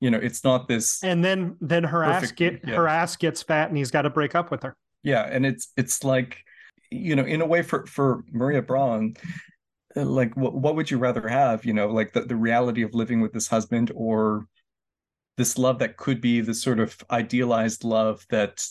you 0.00 0.10
know 0.10 0.18
it's 0.18 0.44
not 0.44 0.68
this 0.68 1.02
And 1.02 1.24
then 1.24 1.56
then 1.60 1.82
her 1.84 2.04
ass 2.04 2.30
get 2.30 2.60
yeah. 2.64 2.74
her 2.76 2.86
ass 2.86 3.16
gets 3.16 3.42
fat 3.42 3.68
and 3.68 3.76
he's 3.76 3.90
got 3.90 4.02
to 4.02 4.10
break 4.10 4.34
up 4.34 4.50
with 4.50 4.62
her. 4.62 4.76
yeah 5.02 5.28
and 5.28 5.44
it's 5.44 5.72
it's 5.76 6.04
like 6.04 6.44
you 6.90 7.16
know 7.16 7.24
in 7.24 7.40
a 7.40 7.46
way 7.46 7.62
for 7.62 7.86
for 7.86 8.22
maria 8.30 8.62
braun 8.62 9.14
Uh, 9.96 10.04
like 10.04 10.36
what, 10.36 10.54
what 10.54 10.74
would 10.76 10.90
you 10.90 10.98
rather 10.98 11.28
have 11.28 11.64
you 11.64 11.72
know 11.72 11.88
like 11.88 12.12
the, 12.12 12.22
the 12.22 12.36
reality 12.36 12.82
of 12.82 12.94
living 12.94 13.20
with 13.20 13.32
this 13.32 13.48
husband 13.48 13.92
or 13.94 14.46
this 15.36 15.58
love 15.58 15.78
that 15.80 15.96
could 15.96 16.20
be 16.20 16.40
the 16.40 16.54
sort 16.54 16.80
of 16.80 16.96
idealized 17.10 17.84
love 17.84 18.24
that 18.30 18.64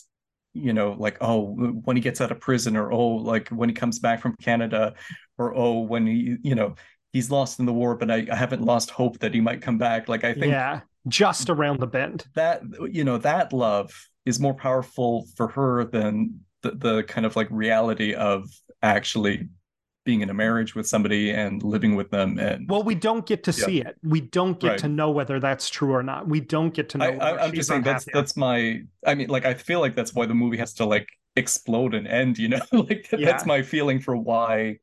you 0.54 0.74
know 0.74 0.96
like 1.00 1.18
oh 1.22 1.46
when 1.86 1.96
he 1.98 2.02
gets 2.02 2.22
out 2.22 2.32
of 2.32 2.40
prison 2.40 2.76
or 2.78 2.92
oh 2.92 3.08
like 3.16 3.50
when 3.50 3.70
he 3.70 3.76
comes 3.76 4.00
back 4.00 4.22
from 4.22 4.36
canada 4.42 4.94
or 5.38 5.56
oh 5.56 5.80
when 5.80 6.06
he 6.06 6.36
you 6.44 6.56
know 6.56 6.76
he's 7.12 7.32
lost 7.32 7.60
in 7.60 7.66
the 7.66 7.74
war 7.74 7.96
but 7.96 8.12
i, 8.12 8.26
I 8.32 8.36
haven't 8.36 8.62
lost 8.64 8.90
hope 8.92 9.20
that 9.20 9.34
he 9.34 9.42
might 9.42 9.62
come 9.62 9.78
back 9.78 10.08
like 10.08 10.24
i 10.24 10.34
think 10.34 10.52
Yeah, 10.52 10.82
just 11.08 11.50
around 11.50 11.80
the 11.80 11.88
bend. 11.88 12.26
that 12.36 12.62
you 12.92 13.04
know 13.04 13.18
that 13.20 13.52
love 13.54 13.92
is 14.26 14.40
more 14.40 14.54
powerful 14.54 15.26
for 15.36 15.48
her 15.50 15.84
than 15.86 16.40
the, 16.62 16.72
the 16.72 17.04
kind 17.04 17.26
of 17.26 17.36
like 17.36 17.48
reality 17.50 18.14
of 18.14 18.48
actually 18.82 19.50
being 20.04 20.22
in 20.22 20.30
a 20.30 20.34
marriage 20.34 20.76
with 20.76 20.88
somebody 20.88 21.32
and 21.32 21.64
living 21.64 21.96
with 21.96 22.10
them 22.12 22.38
and 22.38 22.70
Well, 22.70 22.84
we 22.84 22.96
don't 22.96 23.26
get 23.26 23.44
to 23.46 23.52
Yeah. 23.52 23.66
see 23.66 23.82
it. 23.82 23.96
We 24.04 24.22
don't 24.22 24.60
get 24.60 24.68
Right. 24.70 24.80
to 24.80 24.88
know 24.90 25.12
whether 25.12 25.40
that's 25.40 25.70
true 25.70 25.94
or 25.94 26.04
not. 26.04 26.28
We 26.28 26.42
don't 26.42 26.74
get 26.74 26.90
to 26.90 26.98
know. 26.98 27.06
I, 27.06 27.10
whether 27.12 27.24
I, 27.40 27.44
I'm 27.44 27.50
she's 27.52 27.60
just 27.60 27.70
saying 27.70 27.84
that's 27.84 28.06
that's 28.14 28.36
my 28.36 28.82
I 29.06 29.16
mean 29.16 29.30
like 29.30 29.46
I 29.46 29.54
feel 29.54 29.80
like 29.80 29.96
that's 29.96 30.14
why 30.14 30.26
the 30.26 30.34
movie 30.34 30.58
has 30.58 30.74
to 30.76 30.86
like 30.86 31.08
explode 31.36 31.94
and 31.96 32.08
end 32.08 32.38
you 32.38 32.50
know 32.50 32.60
like 32.72 33.10
Yeah. 33.12 33.26
that's 33.26 33.46
my 33.46 33.62
feeling 33.64 34.00
for 34.00 34.16
why 34.16 34.78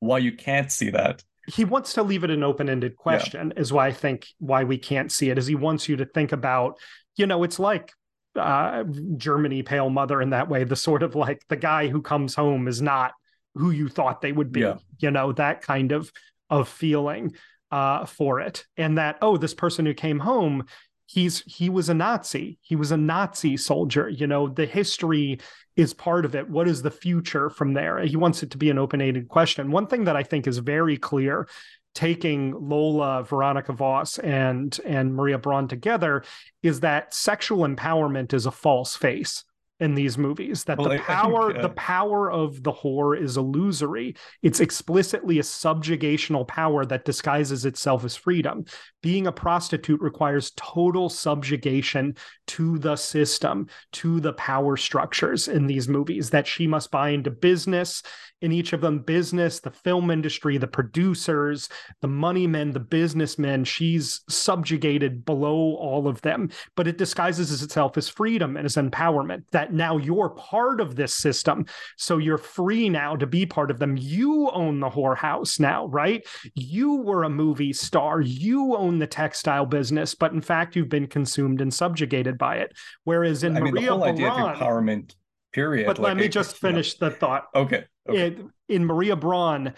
why 0.00 0.18
you 0.18 0.32
can't 0.32 0.70
see 0.70 0.90
that 0.90 1.24
he 1.48 1.64
wants 1.64 1.94
to 1.94 2.04
leave 2.04 2.22
it 2.22 2.30
an 2.30 2.44
open-ended 2.44 2.96
question 2.96 3.52
is 3.56 3.72
why 3.72 3.88
i 3.88 3.92
think 3.92 4.28
why 4.38 4.62
we 4.62 4.78
can't 4.78 5.10
see 5.10 5.28
it 5.28 5.38
is 5.38 5.48
he 5.48 5.56
wants 5.56 5.88
you 5.88 5.96
to 5.96 6.04
think 6.04 6.30
about 6.30 6.78
you 7.16 7.26
know 7.26 7.42
it's 7.42 7.58
like 7.58 7.92
uh 8.36 8.84
germany 9.16 9.64
pale 9.64 9.90
mother 9.90 10.22
in 10.22 10.30
that 10.30 10.48
way 10.48 10.62
the 10.62 10.76
sort 10.76 11.02
of 11.02 11.16
like 11.16 11.42
the 11.48 11.56
guy 11.56 11.88
who 11.88 12.00
comes 12.00 12.36
home 12.36 12.68
is 12.68 12.80
not 12.80 13.12
who 13.54 13.70
you 13.70 13.88
thought 13.88 14.20
they 14.20 14.32
would 14.32 14.52
be 14.52 14.60
Yeah. 14.60 14.76
you 14.98 15.10
know 15.10 15.32
that 15.32 15.62
kind 15.62 15.92
of 15.92 16.10
of 16.50 16.68
feeling 16.68 17.34
uh 17.70 18.04
for 18.06 18.40
it. 18.40 18.64
And 18.76 18.98
that 18.98 19.18
oh 19.22 19.36
this 19.36 19.54
person 19.54 19.86
who 19.86 19.94
came 19.94 20.18
home 20.18 20.64
he's 21.06 21.42
he 21.46 21.68
was 21.68 21.88
a 21.88 21.94
nazi. 21.94 22.58
He 22.62 22.76
was 22.76 22.90
a 22.92 22.96
nazi 22.96 23.56
soldier. 23.56 24.08
You 24.08 24.26
know 24.26 24.48
the 24.48 24.66
history 24.66 25.40
is 25.76 25.94
part 25.94 26.24
of 26.24 26.34
it. 26.34 26.48
What 26.48 26.68
is 26.68 26.82
the 26.82 26.90
future 26.90 27.48
from 27.50 27.72
there? 27.74 27.98
He 28.00 28.16
wants 28.16 28.42
it 28.42 28.50
to 28.50 28.58
be 28.58 28.70
an 28.70 28.78
open-ended 28.78 29.28
question. 29.28 29.70
One 29.70 29.86
thing 29.86 30.04
that 30.04 30.16
i 30.16 30.22
think 30.22 30.46
is 30.46 30.58
very 30.58 30.96
clear 30.96 31.46
taking 31.94 32.54
lola 32.58 33.22
veronika 33.22 33.72
voss 33.72 34.18
and 34.18 34.80
and 34.86 35.14
maria 35.14 35.36
braun 35.36 35.68
together 35.68 36.22
is 36.62 36.80
that 36.80 37.12
sexual 37.12 37.68
empowerment 37.68 38.32
is 38.32 38.46
a 38.46 38.50
false 38.50 38.96
face 38.96 39.44
in 39.82 39.94
these 39.94 40.16
movies 40.16 40.64
that 40.64 40.78
Well, 40.78 40.88
the 40.88 40.92
I- 40.92 40.94
I 40.94 40.96
think, 40.96 41.06
power 41.06 41.58
uh, 41.58 41.62
the 41.62 41.68
power 41.70 42.30
of 42.30 42.62
the 42.62 42.72
whore 42.72 43.20
is 43.20 43.36
illusory. 43.36 44.14
It's 44.42 44.60
explicitly 44.60 45.38
a 45.38 45.42
subjugational 45.42 46.46
power 46.46 46.86
that 46.86 47.04
disguises 47.04 47.64
itself 47.66 48.04
as 48.04 48.14
freedom. 48.16 48.64
Being 49.02 49.26
a 49.26 49.32
prostitute 49.32 50.00
requires 50.00 50.52
total 50.56 51.08
subjugation 51.08 52.14
to 52.46 52.78
the 52.78 52.96
system 52.96 53.66
to 53.92 54.20
the 54.20 54.32
power 54.34 54.76
structures 54.76 55.48
in 55.48 55.66
these 55.66 55.88
movies 55.88 56.30
that 56.30 56.46
she 56.46 56.66
must 56.66 56.90
buy 56.90 57.10
into 57.10 57.30
business 57.30 58.02
in 58.42 58.52
each 58.52 58.72
of 58.72 58.80
them 58.80 58.98
business 58.98 59.60
the 59.60 59.70
film 59.70 60.10
industry 60.10 60.58
the 60.58 60.66
producers 60.66 61.68
the 62.00 62.08
money 62.08 62.46
men 62.46 62.72
the 62.72 62.80
businessmen. 62.80 63.64
She's 63.64 64.20
subjugated 64.28 65.24
below 65.24 65.76
all 65.76 66.08
of 66.08 66.20
them 66.22 66.50
but 66.76 66.86
it 66.86 66.98
disguises 66.98 67.62
itself 67.62 67.96
as 67.96 68.08
freedom 68.08 68.56
and 68.56 68.66
as 68.66 68.76
empowerment 68.76 69.44
that 69.52 69.72
now 69.72 69.96
you're 69.96 70.30
part 70.30 70.80
of 70.80 70.96
this 70.96 71.14
system. 71.14 71.66
So 71.96 72.18
you're 72.18 72.38
free 72.38 72.88
now 72.88 73.16
to 73.16 73.26
be 73.26 73.46
part 73.46 73.70
of 73.70 73.78
them. 73.78 73.96
You 73.96 74.50
own 74.50 74.80
the 74.80 74.90
whorehouse 74.90 75.58
now 75.58 75.86
right? 75.86 76.26
You 76.54 76.96
were 76.96 77.24
a 77.24 77.30
movie 77.30 77.72
star. 77.72 78.20
You 78.20 78.76
own 78.76 78.98
the 78.98 79.06
textile 79.06 79.66
business 79.66 80.14
but 80.14 80.32
in 80.32 80.40
fact 80.40 80.76
you've 80.76 80.88
been 80.88 81.06
consumed 81.06 81.60
and 81.60 81.72
subjugated 81.72 82.36
by 82.36 82.56
it. 82.56 82.72
Whereas 83.04 83.44
in 83.44 83.56
I 83.56 83.60
mean 83.60 83.74
maria 83.74 83.86
the 83.86 83.92
whole 83.92 84.04
idea 84.04 84.30
of 84.30 84.56
empowerment 84.56 85.14
period. 85.52 85.86
But 85.86 85.98
Like, 85.98 86.08
let 86.08 86.16
me 86.16 86.24
I- 86.24 86.28
just 86.28 86.54
yeah. 86.62 86.68
finish 86.70 86.94
the 86.94 87.10
thought. 87.10 87.48
Okay. 87.54 87.84
okay. 88.08 88.26
It, 88.28 88.38
in 88.68 88.84
Maria 88.84 89.16
Braun, 89.16 89.74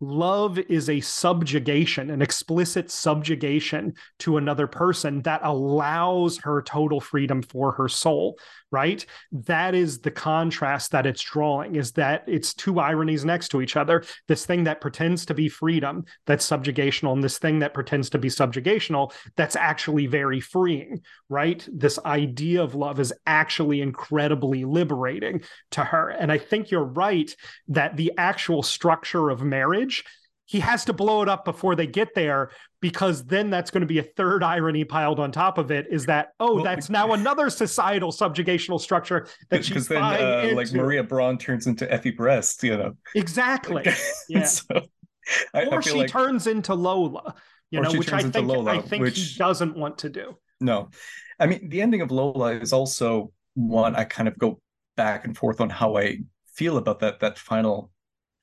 love 0.00 0.58
is 0.58 0.88
a 0.88 1.00
subjugation, 1.00 2.10
an 2.10 2.22
explicit 2.22 2.90
subjugation 2.90 3.94
to 4.20 4.36
another 4.36 4.66
person 4.66 5.22
that 5.22 5.40
allows 5.42 6.38
her 6.38 6.62
total 6.62 7.00
freedom 7.00 7.42
for 7.42 7.72
her 7.72 7.88
soul, 7.88 8.38
right? 8.70 9.04
That 9.32 9.74
is 9.74 10.00
the 10.00 10.10
contrast 10.10 10.90
that 10.92 11.06
it's 11.06 11.22
drawing, 11.22 11.76
is 11.76 11.92
that 11.92 12.24
it's 12.26 12.54
two 12.54 12.80
ironies 12.80 13.24
next 13.24 13.48
to 13.48 13.62
each 13.62 13.76
other. 13.76 14.04
This 14.26 14.44
thing 14.46 14.64
that 14.64 14.80
pretends 14.80 15.24
to 15.26 15.34
be 15.34 15.48
freedom, 15.48 16.04
that's 16.26 16.48
subjugational, 16.48 17.12
and 17.12 17.24
this 17.24 17.38
thing 17.38 17.60
that 17.60 17.74
pretends 17.74 18.10
to 18.10 18.18
be 18.18 18.28
subjugational, 18.28 19.12
that's 19.36 19.56
actually 19.56 20.06
very 20.06 20.40
freeing, 20.40 21.00
right? 21.28 21.66
This 21.72 21.98
idea 22.04 22.62
of 22.62 22.74
love 22.74 23.00
is 23.00 23.12
actually 23.26 23.80
incredibly 23.80 24.64
liberating 24.64 25.42
to 25.72 25.84
her. 25.84 26.10
And 26.10 26.30
I 26.30 26.38
think 26.38 26.70
you're 26.70 26.84
right 26.84 27.34
that 27.68 27.96
the 27.96 28.12
actual 28.18 28.62
structure 28.62 29.30
of 29.30 29.42
marriage 29.42 30.04
he 30.48 30.60
has 30.60 30.84
to 30.86 30.92
blow 30.94 31.20
it 31.22 31.28
up 31.28 31.44
before 31.44 31.76
they 31.76 31.86
get 31.86 32.14
there 32.14 32.50
because 32.80 33.22
then 33.24 33.50
that's 33.50 33.70
going 33.70 33.82
to 33.82 33.86
be 33.86 33.98
a 33.98 34.02
third 34.02 34.42
irony 34.42 34.82
piled 34.82 35.20
on 35.20 35.30
top 35.30 35.58
of 35.58 35.70
it 35.70 35.86
is 35.90 36.06
that 36.06 36.30
oh 36.40 36.54
Well, 36.56 36.64
that's 36.64 36.88
now 36.90 37.12
another 37.12 37.50
societal 37.50 38.10
subjugational 38.10 38.80
structure 38.80 39.28
that 39.50 39.64
she's 39.64 39.68
Because 39.68 39.88
then, 39.88 40.02
uh, 40.02 40.50
like 40.54 40.72
Maria 40.72 41.02
Braun 41.04 41.36
turns 41.38 41.66
into 41.66 41.90
Effi 41.92 42.10
Briest, 42.10 42.62
you 42.64 42.76
know. 42.76 42.94
exactly 43.14 43.84
Yeah. 44.28 44.44
so, 44.44 44.64
I, 45.54 45.66
or 45.66 45.78
I 45.78 45.80
she 45.80 45.92
like 45.92 46.10
turns 46.10 46.46
into 46.46 46.74
lola 46.74 47.34
you 47.70 47.80
Or 47.80 47.82
know 47.82 47.92
which 47.92 48.12
i 48.12 48.22
think 48.22 48.46
Lola, 48.48 48.78
i 48.78 48.80
think 48.80 49.02
which- 49.02 49.18
he 49.18 49.38
doesn't 49.38 49.76
want 49.76 49.98
to 49.98 50.08
do 50.08 50.36
no. 50.60 50.88
I 51.38 51.46
mean, 51.46 51.68
the 51.68 51.82
ending 51.82 52.00
of 52.00 52.10
Lola 52.10 52.54
is 52.54 52.72
also 52.72 53.30
one 53.54 53.94
I 53.94 54.02
kind 54.02 54.26
of 54.26 54.36
go 54.36 54.60
back 54.96 55.24
and 55.24 55.36
forth 55.36 55.60
on 55.60 55.70
how 55.70 55.96
I 55.96 56.18
feel 56.52 56.78
about 56.78 56.98
that 56.98 57.20
that 57.20 57.38
final 57.38 57.92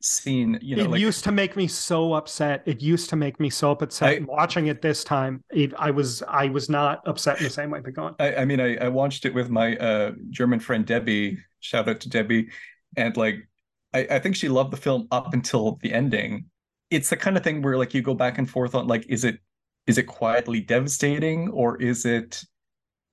scene. 0.05 0.59
You 0.61 0.75
know, 0.75 0.83
it 0.83 0.89
like 0.91 1.01
used 1.01 1.23
to 1.23 1.31
make 1.31 1.55
me 1.55 1.67
so 1.67 2.13
upset 2.13 2.61
it 2.65 2.81
used 2.81 3.09
to 3.09 3.15
make 3.15 3.39
me 3.39 3.49
so 3.49 3.71
upset 3.71 4.21
I- 4.21 4.25
watching 4.25 4.67
it 4.67 4.81
this 4.81 5.03
time 5.03 5.43
it, 5.51 5.73
i 5.77 5.89
was 5.91 6.21
i 6.27 6.47
was 6.47 6.69
not 6.69 7.01
upset 7.07 7.37
in 7.39 7.43
the 7.43 7.49
same 7.49 7.71
way 7.71 7.79
but 7.79 7.93
go 7.93 8.15
I, 8.19 8.35
I 8.35 8.45
mean, 8.45 8.59
I, 8.59 8.77
I 8.77 8.87
watched 8.87 9.25
it 9.25 9.33
with 9.33 9.49
my 9.49 9.75
uh, 9.77 10.11
German 10.29 10.59
friend 10.59 10.85
Debbie. 10.85 11.39
Shout 11.59 11.89
out 11.89 11.99
to 12.01 12.09
Debbie. 12.09 12.49
And 12.95 13.15
like, 13.17 13.47
I, 13.93 14.07
I 14.11 14.19
think 14.19 14.35
she 14.35 14.49
loved 14.49 14.71
the 14.71 14.77
film 14.77 15.07
up 15.11 15.33
until 15.33 15.79
the 15.81 15.93
ending. 15.93 16.45
It's 16.91 17.09
the 17.09 17.17
kind 17.17 17.35
of 17.37 17.43
thing 17.43 17.61
where 17.61 17.77
like 17.77 17.93
you 17.93 18.01
go 18.01 18.13
back 18.13 18.37
and 18.37 18.49
forth 18.49 18.75
on 18.75 18.87
like, 18.87 19.05
is 19.09 19.23
it 19.23 19.39
is 19.87 19.97
it 19.97 20.03
quietly 20.03 20.61
devastating 20.61 21.49
or 21.49 21.81
is 21.81 22.05
it 22.05 22.43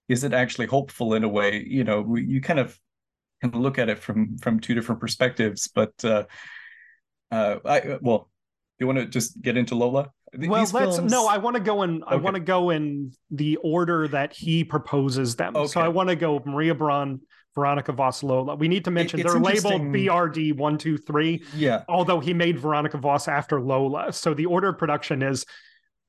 is 0.08 0.24
it 0.24 0.32
actually 0.32 0.66
hopeful 0.66 1.14
in 1.14 1.24
a 1.24 1.28
way? 1.28 1.64
You 1.66 1.84
know, 1.84 2.16
you 2.16 2.40
kind 2.40 2.58
of 2.58 2.78
can 3.40 3.52
look 3.52 3.78
at 3.78 3.88
it 3.88 3.98
from 3.98 4.36
from 4.38 4.60
two 4.60 4.74
different 4.74 5.00
perspectives. 5.00 5.68
But 5.68 5.92
uh, 6.04 6.24
uh, 7.32 7.56
I 7.64 7.98
well, 8.00 8.30
you 8.78 8.86
want 8.86 8.98
to 8.98 9.06
just 9.06 9.40
get 9.40 9.56
into 9.56 9.74
Lola? 9.74 10.10
Th- 10.38 10.48
well 10.48 10.60
let's 10.60 10.72
films- 10.72 11.12
no 11.12 11.26
i 11.28 11.36
want 11.36 11.56
to 11.56 11.62
go 11.62 11.82
in 11.82 12.02
i 12.06 12.16
want 12.16 12.34
to 12.36 12.40
go 12.40 12.70
in 12.70 13.12
the 13.30 13.56
order 13.56 14.08
that 14.08 14.32
he 14.32 14.64
proposes 14.64 15.36
them. 15.36 15.54
So 15.68 15.78
i 15.80 15.88
want 15.88 16.08
to 16.08 16.16
go 16.16 16.42
maria 16.46 16.74
braun 16.74 17.20
veronika 17.54 17.92
voss 17.92 18.22
lola 18.22 18.54
we 18.54 18.66
need 18.66 18.82
to 18.86 18.90
mention 18.90 19.20
it's 19.20 19.30
they're 19.30 19.38
labeled 19.38 19.82
brd 19.82 20.56
123 20.56 21.44
yeah. 21.54 21.82
although 21.86 22.18
he 22.18 22.32
made 22.32 22.58
veronika 22.58 22.96
voss 22.96 23.28
after 23.28 23.60
lola. 23.60 24.10
So 24.10 24.32
the 24.32 24.46
order 24.46 24.68
of 24.68 24.78
production 24.78 25.22
is 25.22 25.44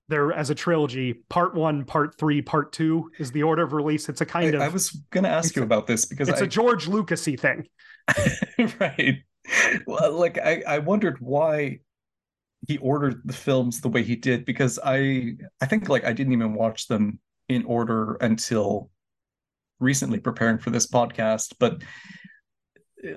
there 0.08 0.32
as 0.32 0.50
a 0.50 0.56
trilogy 0.56 1.14
part 1.30 1.56
one 1.56 1.86
part 1.86 2.18
three 2.18 2.42
part 2.42 2.72
two 2.72 3.12
is 3.20 3.32
the 3.32 3.44
order 3.44 3.64
of 3.64 3.74
release. 3.74 4.10
It's 4.10 4.22
a 4.22 4.26
kind 4.26 4.56
I, 4.56 4.58
of 4.58 4.62
I 4.62 4.68
was 4.70 4.92
going 5.12 5.24
to 5.24 5.30
ask 5.30 5.56
you 5.56 5.64
about 5.64 5.88
this 5.88 6.06
because 6.06 6.30
it's 6.30 6.42
I, 6.42 6.46
a 6.46 6.48
george 6.48 6.88
lucasy 6.88 7.40
thing. 7.40 7.68
Right. 8.80 9.24
Well, 9.86 10.14
like 10.14 10.38
I, 10.38 10.64
I 10.68 10.80
wondered 10.80 11.18
why 11.20 11.80
he 12.68 12.78
ordered 12.78 13.22
the 13.26 13.34
films 13.34 13.82
the 13.82 13.90
way 13.90 14.04
he 14.04 14.16
did 14.16 14.46
because 14.46 14.80
I 14.84 15.36
I 15.62 15.66
think 15.66 15.90
like 15.90 16.06
I 16.06 16.14
didn't 16.14 16.34
even 16.34 16.54
watch 16.54 16.88
them 16.88 17.20
in 17.50 17.66
order 17.66 18.16
until 18.22 18.90
recently 19.80 20.20
preparing 20.20 20.60
for 20.60 20.70
this 20.70 20.88
podcast, 20.88 21.54
but 21.60 21.82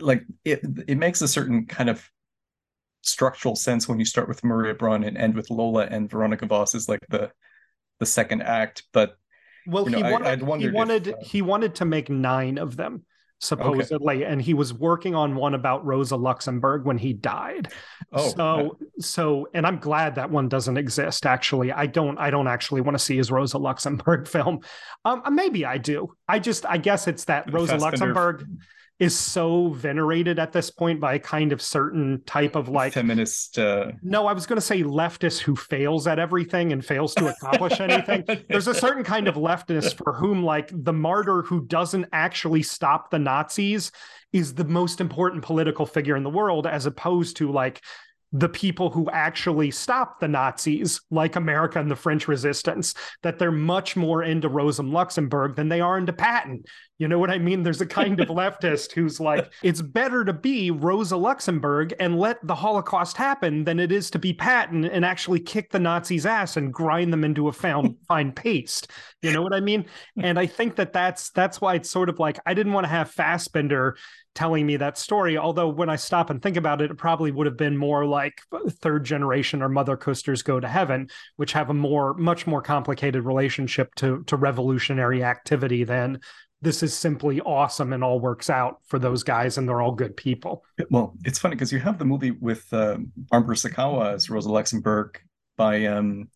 like 0.01 0.24
it 0.45 0.61
it 0.89 0.99
makes 0.99 1.22
a 1.22 1.29
certain 1.29 1.66
kind 1.66 1.89
of 1.89 2.09
structural 3.03 3.55
sense 3.55 3.89
when 3.89 4.01
you 4.01 4.05
start 4.05 4.27
with 4.29 4.43
Maria 4.43 4.74
Braun 4.74 5.05
and 5.05 5.16
end 5.16 5.37
with 5.37 5.49
Lola 5.49 5.85
and 5.87 6.11
Veronika 6.11 6.47
Voss 6.47 6.74
is 6.74 6.89
like 6.89 7.07
the 7.09 7.31
the 8.01 8.07
second 8.07 8.43
act, 8.43 8.83
but 8.93 9.16
Well, 9.66 9.85
You 9.85 9.91
know, 9.91 9.99
he 9.99 10.05
I- 10.05 10.11
wanted 10.12 10.27
I'd 10.29 10.39
he 10.41 10.45
wondered 10.45 10.66
if, 10.68 10.74
wanted 10.74 11.09
uh, 11.09 11.16
he 11.22 11.43
wanted 11.43 11.74
to 11.77 11.85
make 11.85 12.11
nine 12.11 12.59
of 12.59 12.77
them 12.77 13.05
supposedly, 13.41 14.24
and 14.24 14.41
he 14.41 14.55
was 14.55 14.72
working 14.72 15.14
on 15.14 15.34
one 15.37 15.55
about 15.55 15.84
Rosa 15.84 16.16
Luxemburg 16.16 16.84
when 16.84 16.99
he 16.99 17.12
died. 17.12 17.72
oh 18.12 18.28
so 18.28 18.78
so, 18.99 19.49
and 19.55 19.66
I'm 19.66 19.78
glad 19.78 20.14
that 20.14 20.30
one 20.30 20.49
doesn't 20.49 20.76
exist. 20.76 21.26
Actually, 21.26 21.72
I 21.72 21.87
don't 21.87 22.18
I 22.18 22.30
don't 22.30 22.49
actually 22.49 22.80
want 22.80 22.97
to 22.97 23.05
see 23.05 23.16
his 23.16 23.30
Rosa 23.30 23.59
Luxemburg 23.59 24.26
film. 24.37 24.61
Um, 25.05 25.22
maybe 25.32 25.64
I 25.64 25.78
do. 25.78 26.14
I 26.28 26.39
just 26.39 26.66
I 26.66 26.78
guess 26.78 27.07
it's 27.09 27.24
that 27.24 27.53
Rosa 27.53 27.74
Fassbinder- 27.74 27.80
Luxemburg 27.80 28.47
is 28.99 29.16
so 29.16 29.68
venerated 29.68 30.38
at 30.38 30.53
this 30.53 30.70
point 30.70 31.01
by 31.01 31.14
a 31.14 31.18
kind 31.18 31.53
of 31.53 31.61
certain 31.61 32.22
type 32.24 32.57
of 32.57 32.68
like 32.68 32.94
feminist 32.94 33.59
uh 33.59 33.92
no, 34.03 34.26
I 34.26 34.32
was 34.32 34.47
going 34.47 34.57
to 34.57 34.62
say 34.62 34.82
leftist 34.82 35.40
who 35.40 35.57
fails 35.57 36.07
at 36.07 36.18
everything 36.18 36.72
and 36.72 36.84
fails 36.84 37.14
to 37.16 37.28
accomplish 37.28 37.80
anything. 37.80 38.24
There's 38.49 38.68
a 38.68 38.74
certain 38.74 39.05
kind 39.05 39.28
of 39.28 39.34
leftist 39.34 39.97
for 39.97 40.12
whom, 40.12 40.42
like, 40.42 40.70
the 40.72 40.92
martyr 40.92 41.42
who 41.42 41.66
doesn't 41.66 42.07
actually 42.12 42.62
stop 42.62 43.11
the 43.11 43.18
Nazis 43.18 43.90
is 44.32 44.55
the 44.55 44.64
most 44.64 45.01
important 45.01 45.42
political 45.42 45.86
figure 45.86 46.16
in 46.16 46.22
the 46.22 46.30
world, 46.30 46.66
as 46.66 46.86
opposed 46.86 47.36
to, 47.38 47.51
like, 47.51 47.82
the 48.39 48.49
people 48.49 48.91
who 48.91 49.09
actually 49.11 49.70
stopped 49.70 50.20
the 50.20 50.28
Nazis, 50.28 51.01
like 51.11 51.37
America 51.37 51.80
and 51.80 51.91
the 51.91 51.97
French 51.97 52.28
resistance, 52.28 52.95
that 53.22 53.39
they're 53.39 53.51
much 53.51 53.97
more 53.97 54.22
into 54.22 54.49
Rosa 54.49 54.82
Luxemburg 54.82 55.57
than 55.57 55.68
they 55.68 55.80
are 55.80 55.97
into 55.97 56.12
Patton. 56.12 56.64
You 56.99 57.09
know 57.09 57.18
what 57.18 57.30
I 57.30 57.39
mean? 57.39 57.62
There's 57.62 57.80
a 57.80 57.87
kind 57.87 58.20
of 58.20 58.28
leftist 58.28 58.93
who's 58.93 59.20
like, 59.20 59.53
it's 59.62 59.80
better 59.80 60.24
to 60.24 60.32
be 60.32 60.70
Rosa 60.70 61.16
Luxemburg 61.16 61.95
and 61.99 62.18
let 62.18 62.45
the 62.47 62.55
Holocaust 62.55 63.16
happen 63.16 63.64
than 63.64 63.80
it 63.80 63.91
is 63.91 64.11
to 64.11 64.18
be 64.18 64.32
Patton 64.32 64.84
and 64.84 65.05
actually 65.05 65.41
kick 65.41 65.70
the 65.70 65.80
Nazis' 65.80 66.26
ass 66.26 66.57
and 66.57 66.72
grind 66.72 67.12
them 67.12 67.24
into 67.24 67.49
a 67.49 67.53
found 67.53 67.97
fine 68.09 68.32
paste. 68.32 68.91
You 69.22 69.32
know 69.32 69.43
what 69.43 69.55
I 69.55 69.61
mean? 69.61 69.87
And 70.22 70.39
I 70.39 70.47
think 70.47 70.76
that 70.76 70.93
that's 70.93 71.30
that's 71.30 71.61
why 71.61 71.74
it's 71.74 71.91
sort 71.91 72.09
of 72.09 72.18
like 72.18 72.39
I 72.45 72.55
didn't 72.55 72.72
want 72.72 72.84
to 72.84 72.91
have 72.91 73.14
Fassbinder 73.14 73.95
telling 74.37 74.66
me 74.66 74.76
that 74.76 74.99
story. 74.99 75.37
Although 75.37 75.68
when 75.68 75.91
I 75.91 75.97
stop 75.97 76.30
and 76.30 76.41
think 76.41 76.57
about 76.57 76.80
it, 76.80 76.91
it 76.91 76.97
probably 76.97 77.32
would 77.32 77.47
have 77.47 77.57
been 77.57 77.76
more 77.76 78.07
like 78.07 78.41
third 78.80 79.05
generation 79.05 79.62
or 79.62 79.68
Mother 79.68 79.97
Küsters 79.97 80.45
Go 80.45 80.61
to 80.61 80.68
Heaven, 80.68 81.09
which 81.37 81.53
have 81.53 81.70
a 81.70 81.74
more 81.74 82.14
much 82.14 82.47
more 82.47 82.62
complicated 82.62 83.24
relationship 83.24 83.95
to 83.97 84.22
to 84.24 84.37
revolutionary 84.37 85.24
activity 85.24 85.82
than 85.82 86.20
this 86.62 86.82
is 86.82 86.95
simply 86.95 87.41
awesome 87.41 87.93
and 87.93 88.03
all 88.03 88.18
works 88.18 88.49
out 88.49 88.78
for 88.87 88.99
those 88.99 89.22
guys 89.22 89.59
and 89.59 89.68
they're 89.68 89.82
all 89.82 89.93
good 89.93 90.16
people. 90.16 90.64
Well, 90.91 91.14
it's 91.24 91.39
funny 91.39 91.55
because 91.55 91.72
you 91.72 91.78
have 91.80 91.99
the 91.99 92.05
movie 92.05 92.30
with 92.30 92.66
um, 92.72 93.12
Barbara 93.16 93.57
Sukowa 93.57 94.14
as 94.14 94.30
Rosa 94.30 94.51
Luxemburg 94.51 95.18
by 95.57 95.87
um 95.87 96.28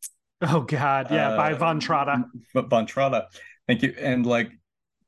Oh 0.42 0.60
God, 0.60 1.08
yeah, 1.10 1.36
by 1.36 1.52
uh, 1.52 1.56
Von 1.56 1.80
Trotta. 1.80 2.24
Von 2.54 2.86
Trotta. 2.86 3.26
Thank 3.66 3.82
you. 3.82 3.94
And 3.98 4.24
like 4.24 4.50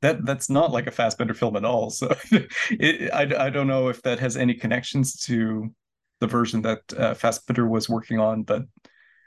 that 0.03 0.25
that's 0.27 0.51
not 0.51 0.71
like 0.71 0.87
a 0.87 0.91
Fassbinder 0.91 1.35
film 1.35 1.57
at 1.57 1.65
all. 1.65 1.91
So 1.91 2.15
it, 2.71 3.11
I 3.13 3.47
I 3.47 3.51
don't 3.51 3.67
know 3.67 3.89
if 3.89 4.03
that 4.03 4.19
has 4.21 4.37
any 4.37 4.55
connections 4.55 5.17
to 5.25 5.73
the 6.21 6.27
version 6.27 6.63
that 6.63 6.81
uh, 6.97 7.15
Fassbinder 7.15 7.69
was 7.69 7.89
working 7.89 8.21
on, 8.21 8.43
but 8.43 8.63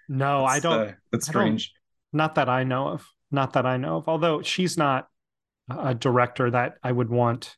No, 0.07 0.45
I 0.45 0.59
don't. 0.59 0.73
uh, 0.89 0.91
that's 1.11 1.27
I 1.29 1.33
don't- 1.33 1.41
strange. 1.59 1.73
Not 2.13 2.35
that 2.35 2.47
I 2.47 2.63
know 2.63 2.87
of. 2.89 3.05
Not 3.31 3.53
that 3.53 3.65
I 3.65 3.75
know 3.77 3.97
of. 3.97 4.07
Although 4.07 4.41
she's 4.41 4.77
not 4.77 5.07
a 5.69 5.93
director 5.95 6.49
that 6.51 6.75
I 6.83 6.91
would 6.91 7.09
want 7.09 7.55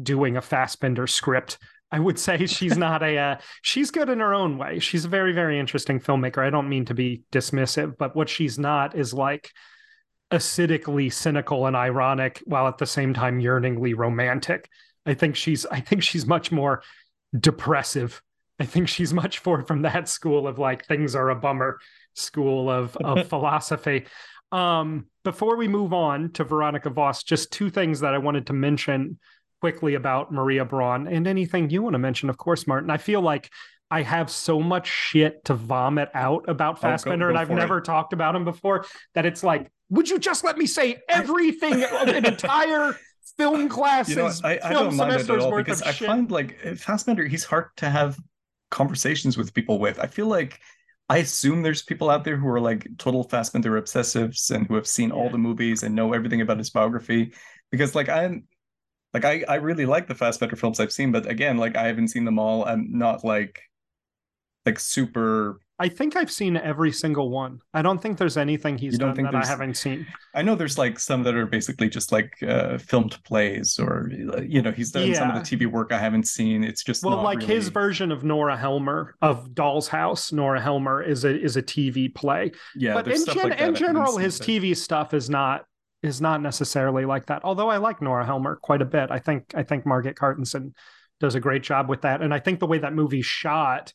doing 0.00 0.36
a 0.36 0.40
Fassbinder 0.40 1.08
script. 1.08 1.58
I 1.90 1.98
would 1.98 2.18
say 2.18 2.46
she's 2.46 2.76
not 2.86 3.02
a. 3.02 3.18
Uh, 3.18 3.36
she's 3.62 3.90
good 3.90 4.08
in 4.08 4.20
her 4.20 4.32
own 4.32 4.56
way. 4.56 4.78
She's 4.78 5.04
a 5.04 5.08
very, 5.08 5.32
very 5.32 5.58
interesting 5.58 6.00
filmmaker. 6.00 6.38
I 6.46 6.50
don't 6.50 6.68
mean 6.70 6.84
to 6.86 6.94
be 6.94 7.24
dismissive, 7.32 7.96
but 7.98 8.14
what 8.16 8.28
she's 8.30 8.58
not 8.58 8.94
is 8.96 9.12
like 9.12 9.50
acidically 10.30 11.12
cynical 11.12 11.66
and 11.66 11.76
ironic, 11.76 12.42
while 12.44 12.68
at 12.68 12.78
the 12.78 12.86
same 12.86 13.14
time 13.14 13.40
yearningly 13.40 13.94
romantic. 13.94 14.68
I 15.06 15.14
think 15.14 15.36
she's. 15.36 15.64
I 15.66 15.80
think 15.80 16.02
she's 16.02 16.26
much 16.26 16.52
more 16.52 16.82
depressive. 17.38 18.20
I 18.60 18.64
think 18.64 18.88
she's 18.88 19.14
much 19.14 19.44
more 19.46 19.62
from 19.62 19.82
that 19.82 20.08
school 20.08 20.46
of 20.48 20.58
like 20.58 20.86
things 20.86 21.14
are 21.14 21.30
a 21.30 21.34
bummer 21.36 21.78
school 22.14 22.70
of 22.70 22.96
of 22.98 23.28
philosophy. 23.28 24.06
Um, 24.50 25.06
before 25.24 25.56
we 25.56 25.68
move 25.68 25.92
on 25.92 26.32
to 26.32 26.44
Veronika 26.44 26.90
Voss, 26.90 27.22
just 27.22 27.52
two 27.52 27.70
things 27.70 28.00
that 28.00 28.14
I 28.14 28.18
wanted 28.18 28.46
to 28.46 28.52
mention 28.54 29.18
quickly 29.60 29.94
about 29.94 30.32
Maria 30.32 30.64
Braun 30.64 31.06
and 31.06 31.26
anything 31.26 31.68
you 31.70 31.82
want 31.82 31.94
to 31.94 31.98
mention, 31.98 32.30
of 32.30 32.38
course, 32.38 32.66
Martin. 32.66 32.90
I 32.90 32.96
feel 32.96 33.20
like 33.20 33.50
I 33.90 34.02
have 34.02 34.30
so 34.30 34.60
much 34.60 34.86
shit 34.86 35.44
to 35.46 35.54
vomit 35.54 36.08
out 36.14 36.48
about 36.48 36.78
Oh, 36.78 36.82
go- 36.82 36.88
Fassbinder, 36.88 37.18
go 37.20 37.28
and 37.30 37.38
I've 37.38 37.48
for 37.48 37.54
it. 37.54 37.56
never 37.56 37.80
talked 37.80 38.12
about 38.12 38.34
him 38.36 38.44
before. 38.44 38.84
That 39.14 39.26
it's 39.26 39.42
like, 39.42 39.70
would 39.90 40.08
you 40.08 40.18
just 40.18 40.44
let 40.44 40.58
me 40.58 40.66
say 40.66 40.98
everything, 41.08 41.82
of 41.84 42.08
an 42.08 42.26
entire 42.26 42.96
film 43.36 43.68
class? 43.68 44.08
you 44.08 44.16
know, 44.16 44.30
I, 44.44 44.58
I 44.62 44.72
don't 44.72 44.96
mind 44.96 45.20
it 45.20 45.30
at 45.30 45.38
all 45.40 45.56
because 45.56 45.82
I 45.82 45.92
shit. 45.92 46.08
find 46.08 46.30
like 46.30 46.60
Fassbinder, 46.62 47.28
he's 47.28 47.44
hard 47.44 47.66
to 47.78 47.88
have 47.88 48.18
conversations 48.70 49.36
with 49.36 49.54
people 49.54 49.78
with. 49.78 49.98
I 49.98 50.06
feel 50.06 50.26
like 50.26 50.60
I 51.08 51.18
assume 51.18 51.62
there's 51.62 51.82
people 51.82 52.10
out 52.10 52.24
there 52.24 52.36
who 52.36 52.48
are 52.48 52.60
like 52.60 52.86
total 52.98 53.26
Fassbinder 53.26 53.80
obsessives 53.80 54.50
and 54.50 54.66
who 54.66 54.74
have 54.74 54.86
seen 54.86 55.10
all 55.10 55.30
the 55.30 55.38
movies 55.38 55.82
and 55.82 55.94
know 55.94 56.12
everything 56.12 56.42
about 56.42 56.58
his 56.58 56.70
biography. 56.70 57.32
Because 57.70 57.94
like 57.94 58.08
I'm 58.08 58.44
like 59.14 59.24
I, 59.24 59.44
I 59.48 59.54
really 59.56 59.86
like 59.86 60.06
the 60.06 60.14
Fassbinder 60.14 60.58
films 60.58 60.80
I've 60.80 60.92
seen, 60.92 61.12
but 61.12 61.26
again, 61.26 61.56
like 61.56 61.76
I 61.76 61.86
haven't 61.86 62.08
seen 62.08 62.24
them 62.24 62.38
all. 62.38 62.64
I'm 62.66 62.88
not 62.90 63.24
like 63.24 63.62
like 64.66 64.78
super 64.78 65.60
I 65.80 65.88
think 65.88 66.16
I've 66.16 66.30
seen 66.30 66.56
every 66.56 66.90
single 66.90 67.30
one. 67.30 67.60
I 67.72 67.82
don't 67.82 68.02
think 68.02 68.18
there's 68.18 68.36
anything 68.36 68.78
he's 68.78 68.98
done 68.98 69.14
that 69.22 69.34
I 69.34 69.46
haven't 69.46 69.76
seen. 69.76 70.06
I 70.34 70.42
know 70.42 70.56
there's 70.56 70.76
like 70.76 70.98
some 70.98 71.22
that 71.22 71.36
are 71.36 71.46
basically 71.46 71.88
just 71.88 72.10
like 72.10 72.34
uh 72.42 72.78
filmed 72.78 73.22
plays 73.24 73.78
or 73.78 74.10
you 74.42 74.60
know, 74.62 74.72
he's 74.72 74.90
done 74.90 75.14
some 75.14 75.30
of 75.30 75.36
the 75.48 75.56
TV 75.56 75.70
work 75.70 75.92
I 75.92 75.98
haven't 75.98 76.26
seen. 76.26 76.64
It's 76.64 76.82
just 76.82 77.04
Well, 77.04 77.22
like 77.22 77.42
his 77.42 77.68
version 77.68 78.10
of 78.10 78.24
Nora 78.24 78.56
Helmer 78.56 79.14
of 79.22 79.54
Doll's 79.54 79.88
House, 79.88 80.32
Nora 80.32 80.60
Helmer 80.60 81.02
is 81.02 81.24
a 81.24 81.40
is 81.40 81.56
a 81.56 81.62
TV 81.62 82.12
play. 82.12 82.50
yeah, 82.74 82.94
but 82.94 83.06
in, 83.06 83.24
gen- 83.24 83.50
like 83.50 83.60
in 83.60 83.74
general, 83.74 84.16
his 84.16 84.38
but- 84.38 84.46
TV 84.48 84.76
stuff 84.76 85.14
is 85.14 85.30
not 85.30 85.64
is 86.02 86.20
not 86.20 86.40
necessarily 86.42 87.04
like 87.04 87.26
that. 87.26 87.42
Although 87.44 87.68
I 87.68 87.76
like 87.78 88.00
Nora 88.02 88.24
Helmer 88.24 88.56
quite 88.56 88.82
a 88.82 88.84
bit. 88.84 89.10
I 89.10 89.18
think 89.18 89.52
I 89.54 89.62
think 89.62 89.86
Margaret 89.86 90.16
Carstensen 90.16 90.72
does 91.20 91.34
a 91.34 91.40
great 91.40 91.62
job 91.62 91.88
with 91.88 92.02
that, 92.02 92.22
and 92.22 92.32
I 92.32 92.38
think 92.40 92.60
the 92.60 92.66
way 92.66 92.78
that 92.78 92.92
movie's 92.94 93.26
shot, 93.26 93.92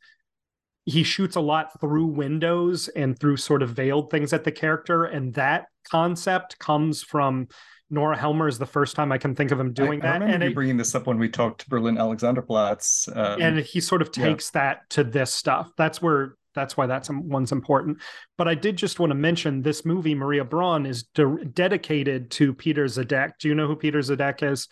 he 0.85 1.03
shoots 1.03 1.35
a 1.35 1.41
lot 1.41 1.79
through 1.79 2.05
windows 2.07 2.87
and 2.89 3.17
through 3.17 3.37
sort 3.37 3.61
of 3.61 3.69
veiled 3.69 4.11
things 4.11 4.33
at 4.33 4.43
the 4.43 4.51
character, 4.51 5.05
and 5.05 5.33
that 5.35 5.65
concept 5.89 6.59
comes 6.59 7.03
from. 7.03 7.47
Nora 7.89 8.17
Helmer 8.17 8.47
is 8.47 8.57
the 8.57 8.65
first 8.65 8.95
time 8.95 9.11
I 9.11 9.19
can 9.19 9.35
think 9.35 9.51
of 9.51 9.59
him 9.59 9.71
doing 9.71 10.01
I, 10.01 10.07
I 10.07 10.07
that, 10.07 10.13
remember 10.13 10.33
and 10.33 10.43
you 10.43 10.49
it, 10.49 10.55
bringing 10.55 10.77
this 10.77 10.95
up 10.95 11.05
when 11.05 11.19
we 11.19 11.29
talked 11.29 11.61
to 11.61 11.69
Berlin 11.69 11.95
Alexanderplatz. 11.95 13.15
Um, 13.15 13.39
and 13.39 13.59
he 13.59 13.81
sort 13.81 14.01
of 14.01 14.09
yeah. 14.17 14.23
takes 14.23 14.49
that 14.51 14.89
to 14.91 15.03
this 15.03 15.31
stuff. 15.31 15.69
That's 15.77 16.01
where 16.01 16.35
that's 16.55 16.75
why 16.75 16.87
that's 16.87 17.09
one's 17.09 17.51
important. 17.51 17.99
But 18.37 18.47
I 18.47 18.55
did 18.55 18.77
just 18.77 18.99
want 18.99 19.11
to 19.11 19.15
mention 19.15 19.61
this 19.61 19.85
movie, 19.85 20.15
Maria 20.15 20.43
Braun, 20.43 20.87
is 20.87 21.03
de- 21.03 21.45
dedicated 21.45 22.31
to 22.31 22.53
Peter 22.53 22.85
Zadek. 22.85 23.33
Do 23.39 23.47
you 23.47 23.55
know 23.55 23.67
who 23.67 23.75
Peter 23.75 23.99
Zadek 23.99 24.49
is? 24.49 24.67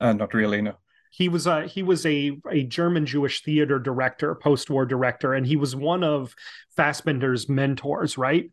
uh, 0.00 0.12
not 0.12 0.32
really, 0.34 0.62
no. 0.62 0.74
He 1.10 1.28
was 1.28 1.46
a 1.46 1.66
he 1.66 1.82
was 1.82 2.06
a 2.06 2.38
a 2.50 2.62
German 2.62 3.04
Jewish 3.04 3.42
theater 3.42 3.78
director, 3.78 4.34
post 4.34 4.70
war 4.70 4.86
director, 4.86 5.34
and 5.34 5.46
he 5.46 5.56
was 5.56 5.74
one 5.74 6.04
of 6.04 6.34
Fassbinder's 6.76 7.48
mentors. 7.48 8.16
Right? 8.16 8.50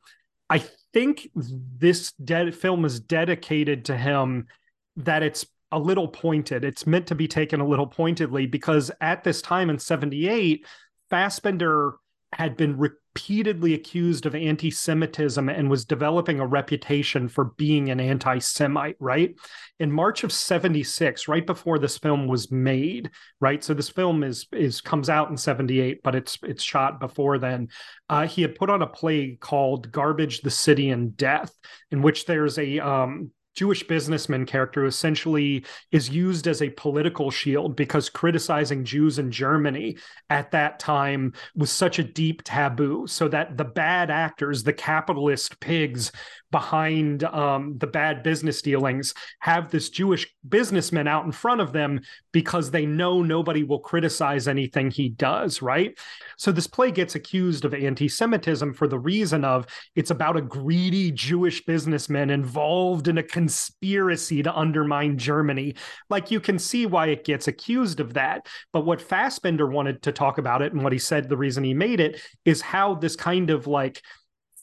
I 0.49 0.63
think 0.93 1.29
this 1.35 2.11
de- 2.13 2.51
film 2.51 2.83
is 2.83 2.99
dedicated 2.99 3.85
to 3.85 3.97
him. 3.97 4.47
That 4.95 5.21
it's 5.21 5.45
a 5.71 5.77
little 5.79 6.07
pointed. 6.07 6.65
It's 6.65 6.87
meant 6.87 7.07
to 7.07 7.15
be 7.15 7.27
taken 7.27 7.61
a 7.61 7.67
little 7.67 7.87
pointedly 7.87 8.47
because 8.47 8.89
at 9.01 9.23
this 9.23 9.41
time 9.41 9.69
in 9.69 9.77
'78, 9.77 10.65
Fassbender 11.09 11.93
had 12.33 12.57
been 12.57 12.77
repeatedly 12.77 13.73
accused 13.73 14.25
of 14.25 14.35
anti-Semitism 14.35 15.49
and 15.49 15.69
was 15.69 15.85
developing 15.85 16.39
a 16.39 16.45
reputation 16.45 17.27
for 17.27 17.45
being 17.57 17.89
an 17.89 17.99
anti-Semite. 17.99 18.97
Right? 18.99 19.35
in 19.79 19.91
March 19.91 20.23
of 20.23 20.31
76, 20.31 21.27
right 21.27 21.45
before 21.45 21.77
this 21.77 21.97
film 21.97 22.27
was 22.27 22.51
made, 22.51 23.11
right? 23.39 23.63
So 23.63 23.73
this 23.73 23.89
film 23.89 24.23
is 24.23 24.47
is 24.51 24.81
comes 24.81 25.09
out 25.09 25.29
in 25.29 25.37
78, 25.37 26.01
but 26.03 26.15
it's 26.15 26.37
it's 26.43 26.63
shot 26.63 26.99
before 26.99 27.37
then. 27.37 27.69
Uh, 28.09 28.25
he 28.25 28.41
had 28.41 28.55
put 28.55 28.69
on 28.69 28.81
a 28.81 28.87
play 28.87 29.37
called 29.39 29.91
Garbage, 29.91 30.41
the 30.41 30.49
City 30.49 30.89
and 30.89 31.15
Death, 31.15 31.51
in 31.91 32.01
which 32.01 32.25
there's 32.25 32.57
a 32.57 32.79
um 32.79 33.31
Jewish 33.57 33.81
businessman 33.87 34.45
character 34.45 34.85
essentially 34.85 35.65
is 35.91 36.11
used 36.11 36.47
as 36.47 36.61
a 36.61 36.69
political 36.69 37.31
shield 37.31 37.75
because 37.75 38.07
criticizing 38.07 38.85
Jews 38.85 39.17
in 39.17 39.31
Germany 39.31 39.97
at 40.29 40.51
that 40.51 40.77
time 40.77 41.33
was 41.55 41.71
such 41.71 41.97
a 41.97 42.03
deep 42.03 42.43
taboo. 42.43 43.07
So 43.07 43.27
that 43.29 43.57
the 43.57 43.65
bad 43.65 44.11
actors, 44.11 44.61
the 44.61 44.73
capitalist 44.73 45.59
pigs 45.59 46.11
behind 46.51 47.23
um, 47.25 47.77
the 47.77 47.87
bad 47.87 48.23
business 48.23 48.61
dealings, 48.61 49.13
have 49.39 49.69
this 49.69 49.89
Jewish 49.89 50.27
businessman 50.47 51.07
out 51.07 51.25
in 51.25 51.31
front 51.31 51.61
of 51.61 51.73
them 51.73 52.01
because 52.31 52.71
they 52.71 52.85
know 52.85 53.21
nobody 53.21 53.63
will 53.63 53.79
criticize 53.79 54.47
anything 54.47 54.89
he 54.89 55.09
does, 55.09 55.61
right? 55.61 55.97
So 56.37 56.51
this 56.51 56.67
play 56.67 56.91
gets 56.91 57.15
accused 57.15 57.65
of 57.65 57.73
anti 57.73 58.07
Semitism 58.07 58.73
for 58.73 58.87
the 58.87 58.99
reason 58.99 59.43
of 59.43 59.67
it's 59.95 60.11
about 60.11 60.37
a 60.37 60.41
greedy 60.41 61.11
Jewish 61.11 61.65
businessman 61.65 62.29
involved 62.29 63.07
in 63.07 63.17
a 63.17 63.23
conspiracy 63.23 64.43
to 64.43 64.55
undermine 64.55 65.17
Germany. 65.17 65.75
Like 66.09 66.31
you 66.31 66.39
can 66.39 66.59
see 66.59 66.85
why 66.85 67.07
it 67.07 67.25
gets 67.25 67.47
accused 67.47 67.99
of 67.99 68.13
that. 68.13 68.47
But 68.71 68.85
what 68.85 68.99
Fassbinder 68.99 69.69
wanted 69.69 70.01
to 70.03 70.11
talk 70.11 70.37
about 70.37 70.61
it 70.61 70.73
and 70.73 70.83
what 70.83 70.93
he 70.93 70.99
said 70.99 71.27
the 71.27 71.37
reason 71.37 71.63
he 71.63 71.73
made 71.73 71.99
it 71.99 72.21
is 72.45 72.61
how 72.61 72.95
this 72.95 73.15
kind 73.15 73.49
of 73.49 73.67
like 73.67 74.01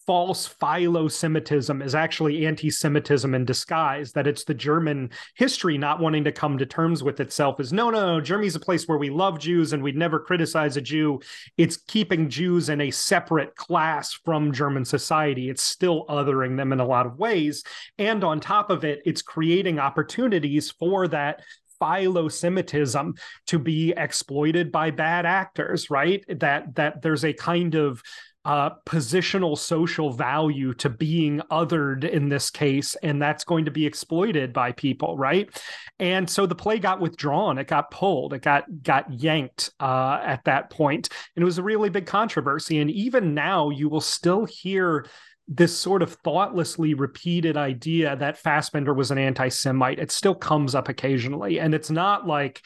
false 0.07 0.47
philo-Semitism 0.47 1.81
is 1.81 1.95
actually 1.95 2.47
anti-Semitism 2.47 3.35
in 3.35 3.45
disguise. 3.45 4.13
That 4.13 4.27
it's 4.27 4.45
the 4.45 4.55
German 4.55 5.11
history 5.35 5.79
not 5.79 6.01
wanting 6.01 6.25
to 6.25 6.33
come 6.33 6.59
to 6.59 6.67
terms 6.67 7.03
with 7.03 7.21
itself 7.21 7.61
is 7.61 7.73
no, 7.73 7.91
no, 7.91 8.15
no. 8.15 8.21
Germany's 8.21 8.57
a 8.57 8.61
place 8.61 8.87
where 8.87 8.99
we 8.99 9.11
love 9.11 9.39
Jews 9.39 9.73
and 9.73 9.83
we'd 9.83 9.97
never 9.97 10.19
criticize 10.19 10.77
a 10.77 10.81
Jew. 10.81 11.21
It's 11.57 11.77
keeping 11.77 12.29
Jews 12.29 12.69
in 12.69 12.81
a 12.81 12.91
separate 12.91 13.57
class 13.57 14.13
from 14.13 14.53
German 14.53 14.85
society. 14.85 15.49
It's 15.49 15.63
still 15.63 16.05
othering 16.07 16.57
them 16.57 16.73
in 16.73 16.81
a 16.81 16.87
lot 16.87 17.07
of 17.07 17.19
ways, 17.19 17.65
and 17.99 18.23
on 18.25 18.41
top 18.41 18.71
of 18.71 18.85
it, 18.85 19.01
it's 19.05 19.23
creating 19.23 19.79
opportunities 19.79 20.71
for 20.71 21.09
that 21.09 21.43
philo-Semitism 21.79 23.15
to 23.47 23.59
be 23.59 23.93
exploited 23.97 24.71
by 24.71 24.91
bad 24.91 25.27
actors. 25.27 25.91
Right? 25.91 26.25
That 26.29 26.75
that 26.77 27.03
there's 27.03 27.25
a 27.25 27.33
kind 27.33 27.75
of 27.75 28.03
uh, 28.45 28.71
positional 28.85 29.57
social 29.57 30.13
value 30.13 30.75
to 30.75 30.91
being 30.91 31.41
othered 31.51 32.09
in 32.09 32.29
this 32.29 32.51
case, 32.51 32.95
and 33.03 33.21
that's 33.21 33.45
going 33.45 33.65
to 33.65 33.71
be 33.71 33.87
exploited 33.87 34.53
by 34.53 34.73
people, 34.73 35.17
right? 35.17 35.49
And 35.99 36.29
so 36.29 36.45
the 36.45 36.55
play 36.55 36.79
got 36.79 37.01
withdrawn, 37.01 37.59
it 37.59 37.69
got 37.69 37.91
pulled, 37.91 38.35
it 38.35 38.43
got 38.43 38.65
got 38.83 39.11
yanked 39.13 39.71
uh, 39.81 40.21
at 40.23 40.45
that 40.45 40.71
point, 40.71 41.09
and 41.35 41.43
it 41.43 41.47
was 41.47 41.59
a 41.59 41.63
really 41.63 41.89
big 41.89 42.07
controversy. 42.07 42.81
And 42.81 42.91
even 42.91 43.35
now, 43.35 43.71
you 43.71 43.89
will 43.89 44.03
still 44.03 44.45
hear 44.45 45.07
this 45.47 45.77
sort 45.77 46.03
of 46.03 46.15
thoughtlessly 46.25 46.95
repeated 46.95 47.57
idea 47.57 48.17
that 48.17 48.43
Fassbinder 48.43 48.97
was 48.97 49.11
an 49.11 49.19
anti-Semite. 49.19 49.99
It 49.99 50.11
still 50.11 50.35
comes 50.35 50.75
up 50.75 50.89
occasionally, 50.89 51.61
and 51.61 51.75
it's 51.75 51.91
not 51.91 52.27
like 52.27 52.63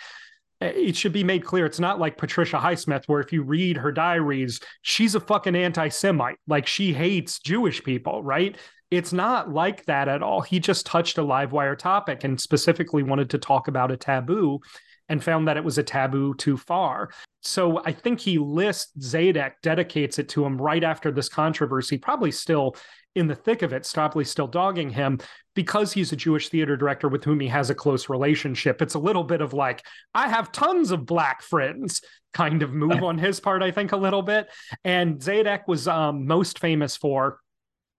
Eh, 0.60 0.72
it 0.74 0.96
should 0.96 1.12
be 1.12 1.24
made 1.24 1.44
clear 1.44 1.66
it's 1.66 1.80
not 1.80 1.98
like 1.98 2.16
Patricia 2.16 2.56
Highsmith, 2.56 3.04
where 3.06 3.20
if 3.20 3.32
you 3.32 3.42
read 3.42 3.76
her 3.76 3.92
diaries, 3.92 4.60
she's 4.82 5.14
a 5.14 5.20
fucking 5.20 5.56
anti 5.56 5.88
Semite. 5.88 6.38
Like 6.46 6.66
she 6.66 6.92
hates 6.92 7.38
Jewish 7.38 7.82
people, 7.82 8.22
right? 8.22 8.56
It's 8.90 9.12
not 9.12 9.52
like 9.52 9.84
that 9.84 10.08
at 10.08 10.22
all. 10.22 10.40
He 10.40 10.60
just 10.60 10.86
touched 10.86 11.18
a 11.18 11.22
live 11.22 11.52
wire 11.52 11.76
topic 11.76 12.24
and 12.24 12.40
specifically 12.40 13.02
wanted 13.02 13.30
to 13.30 13.38
talk 13.38 13.68
about 13.68 13.90
a 13.90 13.96
taboo 13.96 14.60
and 15.10 15.22
found 15.22 15.48
that 15.48 15.56
it 15.56 15.64
was 15.64 15.78
a 15.78 15.82
taboo 15.82 16.34
too 16.34 16.56
far. 16.56 17.10
So 17.42 17.82
I 17.84 17.92
think 17.92 18.20
he 18.20 18.38
lists 18.38 18.92
Zadek, 18.98 19.52
dedicates 19.62 20.18
it 20.18 20.28
to 20.30 20.44
him 20.44 20.60
right 20.60 20.82
after 20.82 21.10
this 21.10 21.28
controversy, 21.28 21.98
probably 21.98 22.30
still 22.30 22.76
in 23.14 23.26
the 23.26 23.34
thick 23.34 23.62
of 23.62 23.72
it, 23.72 23.88
probably 23.92 24.24
still 24.24 24.46
dogging 24.46 24.90
him 24.90 25.18
because 25.58 25.92
he's 25.92 26.12
a 26.12 26.16
Jewish 26.16 26.50
theater 26.50 26.76
director 26.76 27.08
with 27.08 27.24
whom 27.24 27.40
he 27.40 27.48
has 27.48 27.68
a 27.68 27.74
close 27.74 28.08
relationship. 28.08 28.80
It's 28.80 28.94
a 28.94 28.98
little 29.00 29.24
bit 29.24 29.40
of 29.40 29.52
like, 29.52 29.84
I 30.14 30.28
have 30.28 30.52
tons 30.52 30.92
of 30.92 31.04
black 31.04 31.42
friends 31.42 32.00
kind 32.32 32.62
of 32.62 32.72
move 32.72 33.02
on 33.02 33.18
his 33.18 33.40
part, 33.40 33.60
I 33.60 33.72
think, 33.72 33.90
a 33.90 33.96
little 33.96 34.22
bit. 34.22 34.46
And 34.84 35.18
Zadek 35.18 35.62
was 35.66 35.88
um, 35.88 36.28
most 36.28 36.60
famous 36.60 36.96
for 36.96 37.40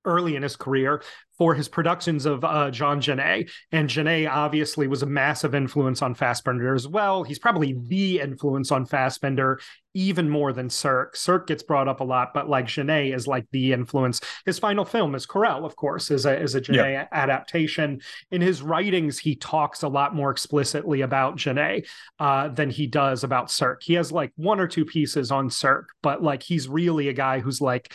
early 0.05 0.37
in 0.37 0.43
his 0.43 0.55
career 0.55 1.03
for 1.39 1.55
his 1.55 1.67
productions 1.67 2.27
of 2.27 2.43
uh, 2.43 2.69
Jean 2.69 3.01
Genet. 3.01 3.49
And 3.71 3.89
Genet 3.89 4.27
obviously 4.27 4.87
was 4.87 5.01
a 5.01 5.07
massive 5.07 5.55
influence 5.55 6.01
on 6.03 6.13
Fassbinder 6.13 6.75
as 6.75 6.87
well. 6.87 7.23
He's 7.23 7.39
probably 7.39 7.75
the 7.87 8.19
influence 8.19 8.71
on 8.71 8.85
Fassbinder 8.85 9.55
even 9.95 10.29
more 10.29 10.53
than 10.53 10.69
Sirk. 10.69 11.15
Sirk 11.15 11.47
gets 11.47 11.63
brought 11.63 11.87
up 11.87 11.99
a 12.01 12.03
lot, 12.03 12.33
but 12.33 12.47
like 12.47 12.67
Genet 12.67 13.13
is 13.15 13.25
like 13.25 13.47
the 13.51 13.73
influence. 13.73 14.21
His 14.45 14.59
final 14.59 14.85
film 14.85 15.15
is 15.15 15.25
Querelle, 15.25 15.65
of 15.65 15.75
course, 15.75 16.11
is 16.11 16.27
a, 16.27 16.39
is 16.39 16.53
a 16.53 16.61
Genet 16.61 16.91
Yeah. 16.91 17.07
adaptation. 17.11 18.01
In 18.31 18.41
his 18.41 18.61
writings, 18.61 19.17
he 19.17 19.35
talks 19.35 19.81
a 19.81 19.87
lot 19.87 20.13
more 20.13 20.29
explicitly 20.29 21.01
about 21.01 21.37
Genet 21.37 21.87
uh, 22.19 22.49
than 22.49 22.69
he 22.69 22.85
does 22.85 23.23
about 23.23 23.49
Sirk. 23.49 23.81
He 23.81 23.93
has 23.93 24.11
like 24.11 24.31
one 24.35 24.59
or 24.59 24.67
two 24.67 24.85
pieces 24.85 25.31
on 25.31 25.49
Sirk, 25.49 25.89
but 26.03 26.21
like 26.21 26.43
he's 26.43 26.67
really 26.67 27.07
a 27.07 27.13
guy 27.13 27.39
who's 27.39 27.61
like, 27.61 27.91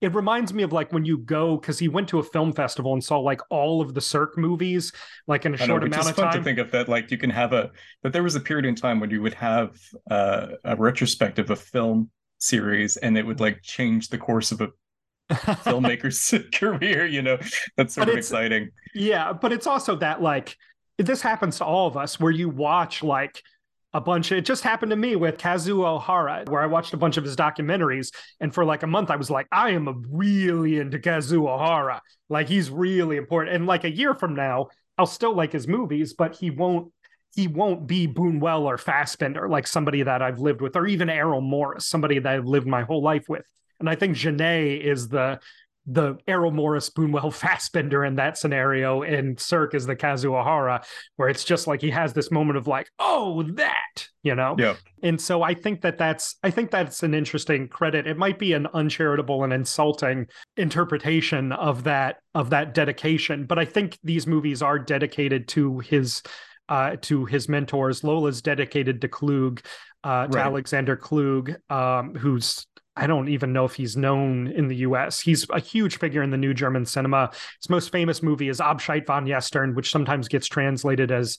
it 0.00 0.14
reminds 0.14 0.52
me 0.52 0.62
of 0.62 0.72
like 0.72 0.92
when 0.92 1.04
you 1.04 1.18
go 1.18 1.56
because 1.56 1.78
he 1.78 1.88
went 1.88 2.08
to 2.08 2.18
a 2.18 2.22
film 2.22 2.52
festival 2.52 2.92
and 2.92 3.02
saw 3.02 3.18
like 3.18 3.40
all 3.50 3.80
of 3.80 3.94
the 3.94 4.00
Sirk 4.00 4.36
movies 4.36 4.92
like 5.26 5.46
in 5.46 5.54
a 5.54 5.56
know, 5.66 5.66
short 5.66 5.82
which 5.82 5.96
amount 5.96 6.08
of 6.08 6.16
fun 6.16 6.16
time. 6.16 6.30
to 6.30 6.40
think 6.40 6.58
of 6.58 6.70
that 6.72 6.88
like 6.88 7.10
you 7.10 7.18
can 7.18 7.30
have 7.30 7.52
a 7.52 7.70
that 8.02 8.12
there 8.12 8.22
was 8.22 8.34
a 8.36 8.40
period 8.40 8.66
in 8.66 8.74
time 8.74 9.00
when 9.00 9.10
you 9.10 9.22
would 9.22 9.34
have 9.34 9.78
uh, 10.10 10.48
a 10.64 10.76
retrospective 10.76 11.50
of 11.50 11.60
film 11.60 12.10
series 12.38 12.96
and 12.98 13.16
it 13.16 13.26
would 13.26 13.40
like 13.40 13.62
change 13.62 14.08
the 14.08 14.18
course 14.18 14.52
of 14.52 14.60
a 14.60 14.68
filmmaker's 15.32 16.34
career 16.54 17.06
you 17.06 17.22
know 17.22 17.38
that's 17.76 17.94
sort 17.94 18.06
But 18.06 18.14
of 18.14 18.14
exciting 18.14 18.70
yeah, 18.94 19.32
but 19.32 19.52
it's 19.52 19.66
also 19.66 19.96
that 19.96 20.22
like 20.22 20.56
this 20.98 21.22
happens 21.22 21.58
to 21.58 21.64
all 21.64 21.86
of 21.86 21.96
us 21.96 22.18
where 22.20 22.32
you 22.32 22.48
watch 22.48 23.02
like 23.02 23.42
a 23.96 24.00
bunch 24.00 24.30
it 24.30 24.44
just 24.44 24.62
happened 24.62 24.90
to 24.90 24.96
me 24.96 25.16
with 25.16 25.38
Kazuo 25.38 26.00
Hara, 26.00 26.44
where 26.48 26.60
I 26.60 26.66
watched 26.66 26.92
a 26.92 26.98
bunch 26.98 27.16
of 27.16 27.24
his 27.24 27.34
documentaries. 27.34 28.12
And 28.40 28.52
for 28.52 28.62
like 28.62 28.82
a 28.82 28.86
month, 28.86 29.10
I 29.10 29.16
was 29.16 29.30
like, 29.30 29.46
I 29.50 29.70
am 29.70 30.04
really 30.10 30.78
into 30.78 30.98
Kazuo 30.98 31.58
Hara. 31.58 32.02
Like 32.28 32.46
he's 32.46 32.68
really 32.68 33.16
important. 33.16 33.56
And 33.56 33.66
like 33.66 33.84
a 33.84 33.90
year 33.90 34.14
from 34.14 34.34
now, 34.34 34.68
I'll 34.98 35.06
still 35.06 35.34
like 35.34 35.50
his 35.50 35.66
movies, 35.66 36.12
but 36.12 36.36
he 36.36 36.50
won't 36.50 36.92
he 37.34 37.48
won't 37.48 37.86
be 37.86 38.06
Buñuel 38.06 38.62
or 38.62 38.76
Fassbinder, 38.76 39.48
like 39.48 39.66
somebody 39.66 40.02
that 40.02 40.20
I've 40.20 40.40
lived 40.40 40.60
with, 40.60 40.76
or 40.76 40.86
even 40.86 41.08
Errol 41.08 41.40
Morris, 41.40 41.86
somebody 41.86 42.18
that 42.18 42.34
I've 42.34 42.46
lived 42.46 42.66
my 42.66 42.82
whole 42.82 43.02
life 43.02 43.28
with. 43.30 43.44
And 43.80 43.88
I 43.88 43.94
think 43.94 44.14
Genet 44.14 44.82
is 44.82 45.08
the 45.08 45.40
the 45.86 46.16
Errol 46.26 46.50
Morris 46.50 46.90
Buñuel 46.90 47.32
Fassbinder 47.40 48.06
in 48.06 48.16
that 48.16 48.36
scenario, 48.36 49.02
and 49.02 49.38
Sirk 49.38 49.74
is 49.74 49.86
the 49.86 49.96
Kazuo 49.96 50.42
Hara, 50.44 50.84
where 51.16 51.28
it's 51.28 51.44
just 51.44 51.66
like 51.66 51.80
he 51.80 51.90
has 51.90 52.12
this 52.12 52.30
moment 52.30 52.58
of 52.58 52.66
like, 52.66 52.90
oh, 52.98 53.42
that, 53.54 53.84
you 54.26 54.34
know? 54.34 54.56
Yeah. 54.58 54.74
And 55.02 55.20
so 55.20 55.42
I 55.42 55.54
think 55.54 55.82
that 55.82 55.98
that's 55.98 56.34
I 56.42 56.50
think 56.50 56.72
that's 56.72 57.04
an 57.04 57.14
interesting 57.14 57.68
credit. 57.68 58.08
It 58.08 58.18
might 58.18 58.38
be 58.40 58.52
an 58.54 58.66
uncharitable 58.74 59.44
and 59.44 59.52
insulting 59.52 60.26
interpretation 60.56 61.52
of 61.52 61.84
that 61.84 62.16
of 62.34 62.50
that 62.50 62.74
dedication, 62.74 63.46
but 63.46 63.58
I 63.58 63.64
think 63.64 63.98
these 64.02 64.26
movies 64.26 64.62
are 64.62 64.80
dedicated 64.80 65.46
to 65.48 65.78
his 65.78 66.22
uh, 66.68 66.96
to 67.02 67.24
his 67.24 67.48
mentors. 67.48 68.02
Lola's 68.02 68.42
dedicated 68.42 69.00
to 69.02 69.08
Kluge, 69.08 69.64
uh, 70.02 70.26
to 70.26 70.36
right. 70.36 70.46
Alexander 70.46 70.96
Kluge, 70.96 71.54
um, 71.70 72.14
who's 72.16 72.66
I 72.96 73.06
don't 73.06 73.28
even 73.28 73.52
know 73.52 73.66
if 73.66 73.74
he's 73.74 73.96
known 73.96 74.48
in 74.48 74.68
the 74.68 74.76
US. 74.76 75.20
He's 75.20 75.46
a 75.50 75.60
huge 75.60 75.98
figure 75.98 76.22
in 76.22 76.30
the 76.30 76.36
new 76.36 76.54
German 76.54 76.86
cinema. 76.86 77.30
His 77.60 77.68
most 77.68 77.92
famous 77.92 78.22
movie 78.22 78.48
is 78.48 78.58
Abschied 78.58 79.06
von 79.06 79.26
Gestern, 79.26 79.74
which 79.74 79.90
sometimes 79.90 80.28
gets 80.28 80.48
translated 80.48 81.12
as 81.12 81.36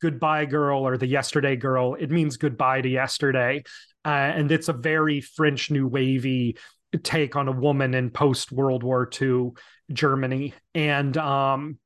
Goodbye 0.00 0.46
Girl 0.46 0.86
or 0.86 0.96
The 0.96 1.06
Yesterday 1.06 1.56
Girl. 1.56 1.94
It 1.94 2.10
means 2.10 2.36
goodbye 2.36 2.82
to 2.82 2.88
yesterday. 2.88 3.64
Uh, 4.04 4.08
and 4.08 4.52
it's 4.52 4.68
a 4.68 4.72
very 4.72 5.20
French 5.20 5.70
New 5.70 5.86
Wavy 5.86 6.56
take 7.02 7.36
on 7.36 7.48
a 7.48 7.52
woman 7.52 7.94
in 7.94 8.10
post 8.10 8.50
World 8.50 8.82
War 8.82 9.08
II 9.20 9.50
Germany. 9.92 10.54
And 10.74 11.16
um, 11.16 11.78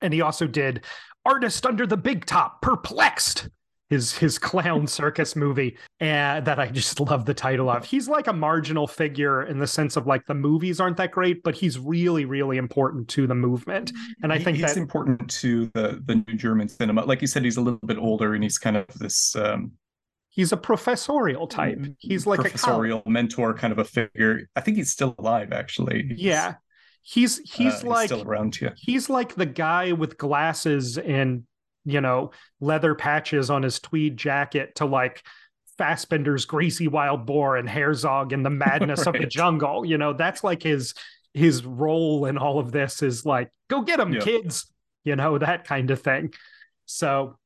and 0.00 0.12
he 0.12 0.20
also 0.20 0.46
did 0.46 0.84
Artist 1.24 1.64
Under 1.66 1.86
the 1.86 1.96
Big 1.96 2.24
Top, 2.24 2.62
Perplexed, 2.62 3.48
his 3.92 4.16
his 4.16 4.38
clown 4.38 4.86
circus 4.86 5.36
movie 5.36 5.76
and 6.00 6.44
that 6.46 6.58
I 6.58 6.68
just 6.68 6.98
love 7.10 7.26
the 7.26 7.34
title 7.34 7.68
of. 7.68 7.84
He's 7.84 8.08
like 8.08 8.26
a 8.26 8.32
marginal 8.32 8.86
figure 8.86 9.42
in 9.44 9.58
the 9.58 9.66
sense 9.66 9.96
of 9.96 10.06
like 10.06 10.24
the 10.26 10.34
movies 10.34 10.80
aren't 10.80 10.96
that 10.96 11.10
great, 11.10 11.42
but 11.42 11.54
he's 11.54 11.78
really 11.78 12.24
really 12.24 12.56
important 12.56 13.06
to 13.08 13.26
the 13.26 13.34
movement. 13.34 13.92
And 14.22 14.32
I 14.32 14.38
think 14.38 14.56
he's 14.56 14.74
that, 14.74 14.80
important 14.80 15.30
to 15.42 15.70
the 15.74 16.02
the 16.06 16.24
new 16.26 16.34
German 16.34 16.68
cinema. 16.68 17.04
Like 17.04 17.20
you 17.20 17.26
said, 17.26 17.44
he's 17.44 17.58
a 17.58 17.60
little 17.60 17.80
bit 17.86 17.98
older 17.98 18.34
and 18.34 18.42
he's 18.42 18.58
kind 18.58 18.76
of 18.76 18.86
this. 18.98 19.36
Um, 19.36 19.72
he's 20.30 20.52
a 20.52 20.56
professorial 20.56 21.46
type. 21.46 21.78
Mm, 21.78 21.94
he's 21.98 22.26
like 22.26 22.40
professorial 22.40 22.98
a 22.98 23.02
professorial 23.02 23.12
mentor 23.12 23.54
kind 23.54 23.72
of 23.72 23.78
a 23.78 23.84
figure. 23.84 24.48
I 24.56 24.62
think 24.62 24.78
he's 24.78 24.90
still 24.90 25.14
alive 25.18 25.52
actually. 25.52 26.06
He's, 26.08 26.18
yeah. 26.18 26.54
He's 27.02 27.38
he's 27.38 27.84
uh, 27.84 27.88
like 27.88 28.08
he's 28.08 28.18
still 28.18 28.28
around 28.28 28.58
yeah. 28.60 28.70
He's 28.76 29.10
like 29.10 29.34
the 29.34 29.46
guy 29.46 29.92
with 29.92 30.16
glasses 30.16 30.96
and 30.96 31.44
you 31.84 32.00
know, 32.00 32.30
leather 32.60 32.94
patches 32.94 33.50
on 33.50 33.62
his 33.62 33.78
tweed 33.80 34.16
jacket 34.16 34.74
to 34.76 34.86
like 34.86 35.22
Fassbinder's 35.78 36.44
Greasy 36.44 36.88
Wild 36.88 37.26
Boar 37.26 37.56
and 37.56 37.68
Herzog 37.68 38.32
in 38.32 38.42
the 38.42 38.50
madness 38.50 39.06
right. 39.06 39.14
of 39.14 39.20
the 39.20 39.26
jungle. 39.26 39.84
You 39.84 39.98
know, 39.98 40.12
that's 40.12 40.44
like 40.44 40.62
his 40.62 40.94
his 41.34 41.64
role 41.64 42.26
in 42.26 42.36
all 42.38 42.58
of 42.58 42.72
this 42.72 43.02
is 43.02 43.24
like, 43.24 43.50
go 43.68 43.82
get 43.82 43.98
them, 43.98 44.12
kids. 44.20 44.66
You 45.04 45.16
know, 45.16 45.38
that 45.38 45.64
kind 45.64 45.90
of 45.90 46.00
thing. 46.00 46.32
So 46.86 47.36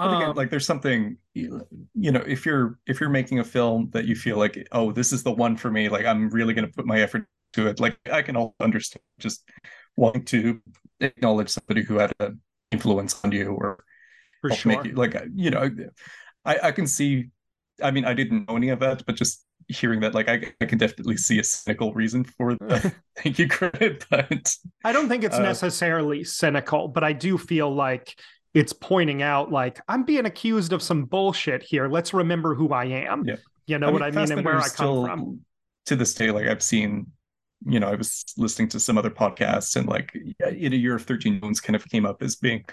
um, 0.00 0.34
like 0.34 0.50
there's 0.50 0.66
something 0.66 1.16
you 1.34 1.66
know 1.94 2.24
if 2.26 2.46
you're 2.46 2.78
if 2.86 3.00
you're 3.00 3.10
making 3.10 3.38
a 3.38 3.44
film 3.44 3.90
that 3.92 4.06
you 4.06 4.14
feel 4.14 4.38
like 4.38 4.66
oh 4.72 4.92
this 4.92 5.12
is 5.12 5.22
the 5.22 5.30
one 5.30 5.56
for 5.56 5.70
me 5.70 5.88
like 5.88 6.06
i'm 6.06 6.30
really 6.30 6.54
going 6.54 6.66
to 6.66 6.72
put 6.72 6.86
my 6.86 7.00
effort 7.00 7.26
to 7.52 7.66
it 7.66 7.80
like 7.80 7.98
i 8.10 8.22
can 8.22 8.36
all 8.36 8.54
understand 8.60 9.02
just 9.18 9.48
wanting 9.96 10.24
to 10.24 10.60
acknowledge 11.00 11.50
somebody 11.50 11.82
who 11.82 11.98
had 11.98 12.12
a 12.20 12.30
influence 12.70 13.20
on 13.24 13.32
you 13.32 13.52
or 13.52 13.84
For 14.40 14.50
sure. 14.50 14.72
make 14.72 14.84
you 14.84 14.92
like 14.92 15.16
you 15.34 15.50
know 15.50 15.70
I, 16.44 16.58
I 16.64 16.72
can 16.72 16.86
see 16.86 17.30
I 17.82 17.90
mean 17.90 18.04
I 18.04 18.14
didn't 18.14 18.48
know 18.48 18.56
any 18.56 18.70
of 18.70 18.80
that 18.80 19.04
but 19.06 19.16
just 19.16 19.44
hearing 19.68 20.00
that 20.00 20.14
like 20.14 20.28
I, 20.28 20.52
I 20.60 20.64
can 20.64 20.78
definitely 20.78 21.16
see 21.16 21.38
a 21.38 21.44
cynical 21.44 21.92
reason 21.92 22.24
for 22.24 22.54
the 22.54 22.92
thank 23.16 23.38
you 23.38 23.48
credit 23.48 24.04
but 24.10 24.54
I 24.84 24.92
don't 24.92 25.08
think 25.08 25.24
it's 25.24 25.36
uh, 25.36 25.42
necessarily 25.42 26.24
cynical 26.24 26.88
but 26.88 27.04
I 27.04 27.12
do 27.12 27.38
feel 27.38 27.72
like 27.72 28.18
it's 28.52 28.72
pointing 28.72 29.22
out 29.22 29.52
like 29.52 29.80
I'm 29.88 30.04
being 30.04 30.26
accused 30.26 30.72
of 30.72 30.82
some 30.82 31.04
bullshit 31.04 31.62
here 31.62 31.88
let's 31.88 32.12
remember 32.12 32.54
who 32.54 32.70
I 32.70 32.86
am 32.86 33.24
yeah. 33.24 33.36
you 33.66 33.78
know 33.78 33.88
I 33.88 33.90
what 33.92 34.02
I 34.02 34.10
mean 34.10 34.32
and 34.32 34.44
where 34.44 34.58
I 34.58 34.68
come 34.68 35.04
from 35.04 35.40
to 35.86 35.96
this 35.96 36.14
day 36.14 36.30
like 36.30 36.46
I've 36.46 36.62
seen 36.62 37.06
you 37.66 37.80
know, 37.80 37.88
I 37.88 37.94
was 37.94 38.24
listening 38.36 38.68
to 38.70 38.80
some 38.80 38.96
other 38.96 39.10
podcasts 39.10 39.76
and 39.76 39.88
like 39.88 40.16
in 40.40 40.72
a 40.72 40.76
year 40.76 40.96
of 40.96 41.02
13 41.02 41.40
moons 41.42 41.60
kind 41.60 41.76
of 41.76 41.86
came 41.88 42.06
up 42.06 42.22
as 42.22 42.36
being 42.36 42.64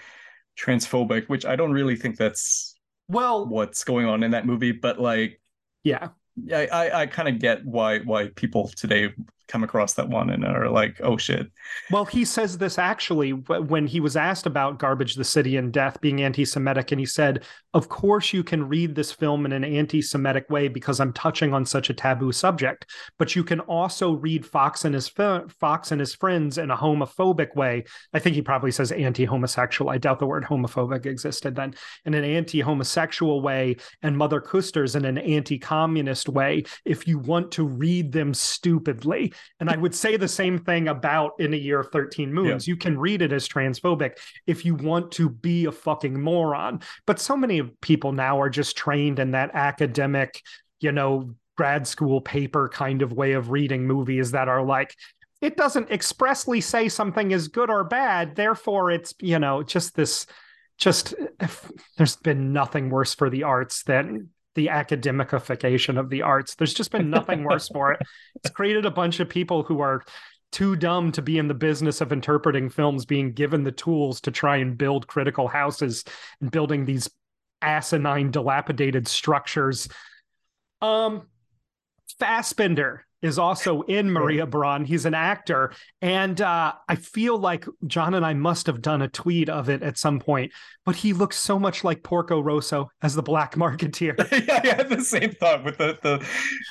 transphobic, 0.58 1.28
which 1.28 1.44
I 1.44 1.56
don't 1.56 1.72
really 1.72 1.96
think 1.96 2.16
that's 2.16 2.74
well 3.08 3.46
what's 3.46 3.84
going 3.84 4.06
on 4.06 4.22
in 4.22 4.30
that 4.32 4.46
movie, 4.46 4.72
but 4.72 5.00
like 5.00 5.40
yeah. 5.84 6.08
I 6.52 6.66
I, 6.66 7.00
I 7.02 7.06
kind 7.06 7.28
of 7.28 7.38
get 7.38 7.64
why 7.64 7.98
why 8.00 8.28
people 8.28 8.68
today 8.68 9.12
come 9.48 9.64
across 9.64 9.94
that 9.94 10.08
one 10.08 10.30
and 10.30 10.44
are 10.44 10.68
like, 10.68 11.00
oh 11.02 11.16
shit. 11.16 11.50
Well, 11.90 12.04
he 12.04 12.24
says 12.24 12.58
this 12.58 12.78
actually 12.78 13.30
when 13.30 13.86
he 13.86 13.98
was 13.98 14.16
asked 14.16 14.46
about 14.46 14.78
Garbage, 14.78 15.14
the 15.14 15.24
City, 15.24 15.56
and 15.56 15.72
Death 15.72 16.00
being 16.00 16.22
anti 16.22 16.44
Semitic. 16.44 16.92
And 16.92 17.00
he 17.00 17.06
said, 17.06 17.44
Of 17.74 17.88
course, 17.88 18.32
you 18.32 18.44
can 18.44 18.68
read 18.68 18.94
this 18.94 19.10
film 19.10 19.46
in 19.46 19.52
an 19.52 19.64
anti 19.64 20.02
Semitic 20.02 20.48
way 20.50 20.68
because 20.68 21.00
I'm 21.00 21.12
touching 21.12 21.54
on 21.54 21.64
such 21.64 21.90
a 21.90 21.94
taboo 21.94 22.30
subject. 22.30 22.86
But 23.18 23.34
you 23.34 23.42
can 23.42 23.60
also 23.60 24.12
read 24.12 24.46
Fox 24.46 24.84
and 24.84 24.94
his, 24.94 25.08
Fox 25.08 25.92
and 25.92 26.00
his 26.00 26.14
friends 26.14 26.58
in 26.58 26.70
a 26.70 26.76
homophobic 26.76 27.56
way. 27.56 27.84
I 28.12 28.18
think 28.18 28.36
he 28.36 28.42
probably 28.42 28.70
says 28.70 28.92
anti 28.92 29.24
homosexual. 29.24 29.90
I 29.90 29.98
doubt 29.98 30.18
the 30.18 30.26
word 30.26 30.44
homophobic 30.44 31.06
existed 31.06 31.56
then. 31.56 31.74
In 32.04 32.14
an 32.14 32.24
anti 32.24 32.60
homosexual 32.60 33.40
way, 33.40 33.76
and 34.02 34.16
Mother 34.16 34.40
Küsters 34.40 34.94
in 34.94 35.04
an 35.04 35.18
anti 35.18 35.58
communist 35.58 36.28
way, 36.28 36.64
if 36.84 37.08
you 37.08 37.18
want 37.18 37.50
to 37.52 37.64
read 37.64 38.12
them 38.12 38.34
stupidly. 38.34 39.32
And 39.60 39.70
I 39.70 39.76
would 39.76 39.94
say 39.94 40.16
the 40.16 40.28
same 40.28 40.58
thing 40.58 40.88
about 40.88 41.32
In 41.38 41.54
a 41.54 41.56
Year 41.56 41.80
of 41.80 41.90
13 41.90 42.32
Moons. 42.32 42.66
Yeah. 42.66 42.72
You 42.72 42.76
can 42.76 42.98
read 42.98 43.22
it 43.22 43.32
as 43.32 43.48
transphobic 43.48 44.18
if 44.46 44.64
you 44.64 44.74
want 44.74 45.12
to 45.12 45.28
be 45.28 45.64
a 45.66 45.72
fucking 45.72 46.20
moron. 46.20 46.80
But 47.06 47.20
so 47.20 47.36
many 47.36 47.62
people 47.80 48.12
now 48.12 48.40
are 48.40 48.50
just 48.50 48.76
trained 48.76 49.18
in 49.18 49.32
that 49.32 49.50
academic, 49.54 50.42
you 50.80 50.92
know, 50.92 51.34
grad 51.56 51.86
school 51.86 52.20
paper 52.20 52.68
kind 52.68 53.02
of 53.02 53.12
way 53.12 53.32
of 53.32 53.50
reading 53.50 53.86
movies 53.86 54.30
that 54.30 54.48
are 54.48 54.64
like, 54.64 54.94
it 55.40 55.56
doesn't 55.56 55.90
expressly 55.90 56.60
say 56.60 56.88
something 56.88 57.30
is 57.30 57.48
good 57.48 57.70
or 57.70 57.84
bad. 57.84 58.36
Therefore, 58.36 58.90
it's, 58.90 59.14
you 59.20 59.38
know, 59.38 59.62
just 59.62 59.94
this 59.94 60.26
just 60.78 61.14
there's 61.96 62.16
been 62.16 62.52
nothing 62.52 62.90
worse 62.90 63.14
for 63.14 63.28
the 63.28 63.42
arts 63.42 63.82
than 63.82 64.30
the 64.58 64.66
academicification 64.66 65.98
of 66.00 66.10
the 66.10 66.22
arts. 66.22 66.56
There's 66.56 66.74
just 66.74 66.90
been 66.90 67.10
nothing 67.10 67.44
worse 67.44 67.68
for 67.72 67.92
it. 67.92 68.00
It's 68.34 68.50
created 68.50 68.86
a 68.86 68.90
bunch 68.90 69.20
of 69.20 69.28
people 69.28 69.62
who 69.62 69.80
are 69.80 70.02
too 70.50 70.74
dumb 70.74 71.12
to 71.12 71.22
be 71.22 71.38
in 71.38 71.46
the 71.46 71.54
business 71.54 72.00
of 72.00 72.12
interpreting 72.12 72.68
films 72.68 73.06
being 73.06 73.32
given 73.32 73.62
the 73.62 73.70
tools 73.70 74.20
to 74.22 74.32
try 74.32 74.56
and 74.56 74.76
build 74.76 75.06
critical 75.06 75.46
houses 75.46 76.02
and 76.40 76.50
building 76.50 76.84
these 76.84 77.08
asinine 77.62 78.32
dilapidated 78.32 79.06
structures 79.08 79.88
um 80.80 81.26
fassbinder 82.20 83.00
is 83.20 83.38
also 83.38 83.82
in 83.82 84.10
Maria 84.10 84.46
Braun. 84.46 84.84
He's 84.84 85.04
an 85.04 85.14
actor. 85.14 85.72
And 86.00 86.40
uh, 86.40 86.74
I 86.88 86.94
feel 86.94 87.36
like 87.36 87.66
John 87.86 88.14
and 88.14 88.24
I 88.24 88.34
must 88.34 88.66
have 88.66 88.80
done 88.80 89.02
a 89.02 89.08
tweet 89.08 89.48
of 89.48 89.68
it 89.68 89.82
at 89.82 89.98
some 89.98 90.20
point, 90.20 90.52
but 90.84 90.94
he 90.94 91.12
looks 91.12 91.36
so 91.36 91.58
much 91.58 91.82
like 91.82 92.04
Porco 92.04 92.40
Rosso 92.40 92.90
as 93.02 93.14
the 93.14 93.22
Black 93.22 93.54
Marketeer. 93.56 94.16
yeah, 94.46 94.60
I 94.62 94.76
had 94.76 94.88
the 94.88 95.02
same 95.02 95.32
thought 95.32 95.64
with 95.64 95.78
the, 95.78 95.98
the, 96.02 96.24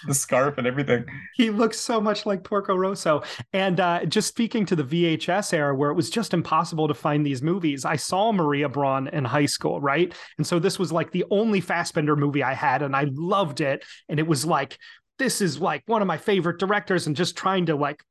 the 0.07 0.13
scarf 0.13 0.57
and 0.57 0.65
everything. 0.65 1.05
He 1.35 1.49
looks 1.49 1.79
so 1.79 1.99
much 1.99 2.25
like 2.25 2.43
Porco 2.43 2.75
Rosso. 2.75 3.23
And 3.51 3.79
uh, 3.79 4.05
just 4.05 4.29
speaking 4.29 4.65
to 4.67 4.75
the 4.75 4.83
VHS 4.83 5.53
era 5.53 5.75
where 5.75 5.91
it 5.91 5.95
was 5.95 6.09
just 6.09 6.33
impossible 6.33 6.87
to 6.87 6.93
find 6.93 7.25
these 7.25 7.41
movies, 7.41 7.83
I 7.83 7.97
saw 7.97 8.31
Maria 8.31 8.69
Braun 8.69 9.09
in 9.09 9.25
high 9.25 9.45
school, 9.45 9.81
right? 9.81 10.13
And 10.37 10.47
so 10.47 10.59
this 10.59 10.79
was 10.79 10.93
like 10.93 11.11
the 11.11 11.25
only 11.29 11.61
Fassbinder 11.61 12.17
movie 12.17 12.43
I 12.43 12.53
had, 12.53 12.81
and 12.81 12.95
I 12.95 13.07
loved 13.11 13.59
it. 13.59 13.83
And 14.07 14.19
it 14.19 14.27
was 14.27 14.45
like 14.45 14.77
this 15.17 15.41
is 15.41 15.59
like 15.59 15.83
one 15.85 16.01
of 16.01 16.07
my 16.07 16.17
favorite 16.17 16.59
directors 16.59 17.07
and 17.07 17.15
just 17.15 17.35
trying 17.35 17.65
to 17.67 17.75
like 17.75 18.03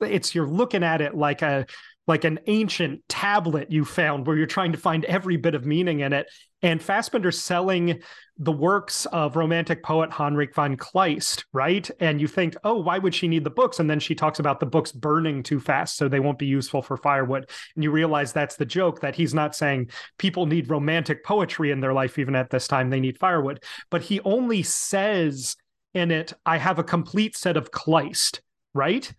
it's 0.00 0.34
you're 0.34 0.48
looking 0.48 0.82
at 0.82 1.00
it 1.00 1.14
like 1.14 1.42
a 1.42 1.66
like 2.06 2.24
an 2.24 2.40
ancient 2.46 3.00
tablet 3.08 3.70
you 3.70 3.84
found 3.84 4.26
where 4.26 4.36
you're 4.36 4.46
trying 4.46 4.72
to 4.72 4.78
find 4.78 5.04
every 5.04 5.36
bit 5.36 5.54
of 5.54 5.64
meaning 5.64 6.00
in 6.00 6.12
it. 6.12 6.26
And 6.60 6.80
Fassbinder's 6.80 7.40
selling 7.40 8.02
the 8.38 8.52
works 8.52 9.06
of 9.06 9.36
romantic 9.36 9.82
poet 9.84 10.10
Heinrich 10.10 10.54
von 10.54 10.76
Kleist, 10.76 11.44
right? 11.52 11.88
And 12.00 12.20
you 12.20 12.26
think, 12.26 12.56
oh, 12.64 12.80
why 12.80 12.98
would 12.98 13.14
she 13.14 13.28
need 13.28 13.44
the 13.44 13.50
books? 13.50 13.78
And 13.78 13.88
then 13.88 14.00
she 14.00 14.14
talks 14.14 14.40
about 14.40 14.58
the 14.58 14.66
books 14.66 14.90
burning 14.90 15.42
too 15.42 15.60
fast, 15.60 15.96
so 15.96 16.08
they 16.08 16.20
won't 16.20 16.38
be 16.38 16.46
useful 16.46 16.82
for 16.82 16.96
firewood. 16.96 17.48
And 17.74 17.84
you 17.84 17.90
realize 17.90 18.32
that's 18.32 18.56
the 18.56 18.64
joke 18.64 19.00
that 19.00 19.14
he's 19.14 19.34
not 19.34 19.54
saying 19.54 19.90
people 20.18 20.46
need 20.46 20.70
romantic 20.70 21.24
poetry 21.24 21.70
in 21.70 21.80
their 21.80 21.92
life, 21.92 22.18
even 22.18 22.34
at 22.34 22.50
this 22.50 22.66
time, 22.66 22.90
they 22.90 23.00
need 23.00 23.18
firewood. 23.18 23.62
But 23.90 24.02
he 24.02 24.20
only 24.20 24.62
says 24.62 25.56
in 25.94 26.10
it, 26.10 26.32
I 26.46 26.58
have 26.58 26.78
a 26.78 26.84
complete 26.84 27.36
set 27.36 27.56
of 27.56 27.70
Kleist, 27.70 28.40
right? 28.74 29.12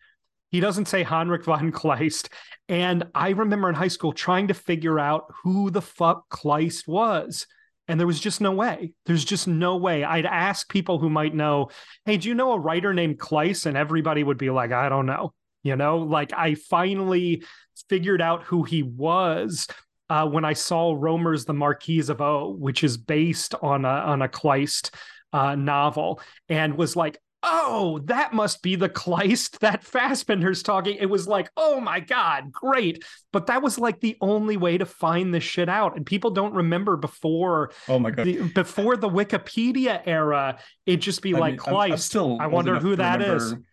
He 0.49 0.59
doesn't 0.59 0.87
say 0.87 1.03
Heinrich 1.03 1.45
von 1.45 1.71
Kleist. 1.71 2.29
And 2.69 3.05
I 3.15 3.29
remember 3.29 3.69
in 3.69 3.75
high 3.75 3.87
school 3.87 4.13
trying 4.13 4.47
to 4.49 4.53
figure 4.53 4.99
out 4.99 5.25
who 5.43 5.69
the 5.69 5.81
fuck 5.81 6.29
Kleist 6.29 6.87
was. 6.87 7.47
And 7.87 7.99
there 7.99 8.07
was 8.07 8.19
just 8.19 8.39
no 8.39 8.51
way. 8.51 8.93
There's 9.05 9.25
just 9.25 9.47
no 9.47 9.77
way. 9.77 10.03
I'd 10.03 10.25
ask 10.25 10.69
people 10.69 10.99
who 10.99 11.09
might 11.09 11.33
know, 11.33 11.69
hey, 12.05 12.17
do 12.17 12.29
you 12.29 12.35
know 12.35 12.53
a 12.53 12.59
writer 12.59 12.93
named 12.93 13.19
Kleist? 13.19 13.65
And 13.65 13.75
everybody 13.75 14.23
would 14.23 14.37
be 14.37 14.49
like, 14.49 14.71
I 14.71 14.89
don't 14.89 15.05
know. 15.05 15.33
You 15.63 15.75
know, 15.75 15.97
like 15.97 16.31
I 16.33 16.55
finally 16.55 17.43
figured 17.89 18.21
out 18.21 18.43
who 18.43 18.63
he 18.63 18.83
was 18.83 19.67
uh, 20.09 20.27
when 20.27 20.45
I 20.45 20.53
saw 20.53 20.95
Rohmer's 20.95 21.45
The 21.45 21.53
Marquise 21.53 22.09
of 22.09 22.21
O, 22.21 22.51
which 22.51 22.83
is 22.83 22.97
based 22.97 23.55
on 23.61 23.85
a, 23.85 23.87
on 23.87 24.21
a 24.21 24.29
Kleist 24.29 24.93
uh, 25.33 25.55
novel, 25.55 26.21
and 26.47 26.77
was 26.77 26.95
like, 26.95 27.17
oh, 27.43 27.99
that 28.05 28.33
must 28.33 28.63
be 28.63 28.75
the 28.75 28.89
Kleist 28.89 29.59
that 29.59 29.83
Fassbinder's 29.83 30.63
talking. 30.63 30.97
It 30.99 31.07
was 31.07 31.27
like, 31.27 31.49
oh 31.57 31.79
my 31.79 31.99
God, 31.99 32.51
great. 32.51 33.03
But 33.31 33.47
that 33.47 33.61
was 33.61 33.77
like 33.77 33.99
the 33.99 34.17
only 34.21 34.57
way 34.57 34.77
to 34.77 34.85
find 34.85 35.33
this 35.33 35.43
shit 35.43 35.69
out. 35.69 35.97
And 35.97 36.05
people 36.05 36.31
don't 36.31 36.53
remember 36.53 36.95
before 36.95 37.71
oh 37.87 37.99
my 37.99 38.11
God. 38.11 38.25
The, 38.25 38.43
before 38.55 38.95
the 38.95 39.09
Wikipedia 39.09 40.01
era, 40.05 40.57
it'd 40.85 41.01
just 41.01 41.21
be 41.21 41.35
I 41.35 41.39
like 41.39 41.51
mean, 41.53 41.59
Kleist. 41.59 41.85
I'm, 41.85 41.91
I'm 41.91 41.97
still 41.97 42.37
I 42.39 42.47
wonder 42.47 42.79
who 42.79 42.95
that 42.95 43.19
remember, 43.19 43.63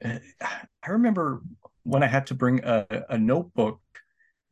is. 0.00 0.20
I 0.82 0.90
remember 0.90 1.42
when 1.82 2.02
I 2.02 2.06
had 2.06 2.28
to 2.28 2.34
bring 2.34 2.62
a, 2.64 2.86
a 3.08 3.18
notebook 3.18 3.80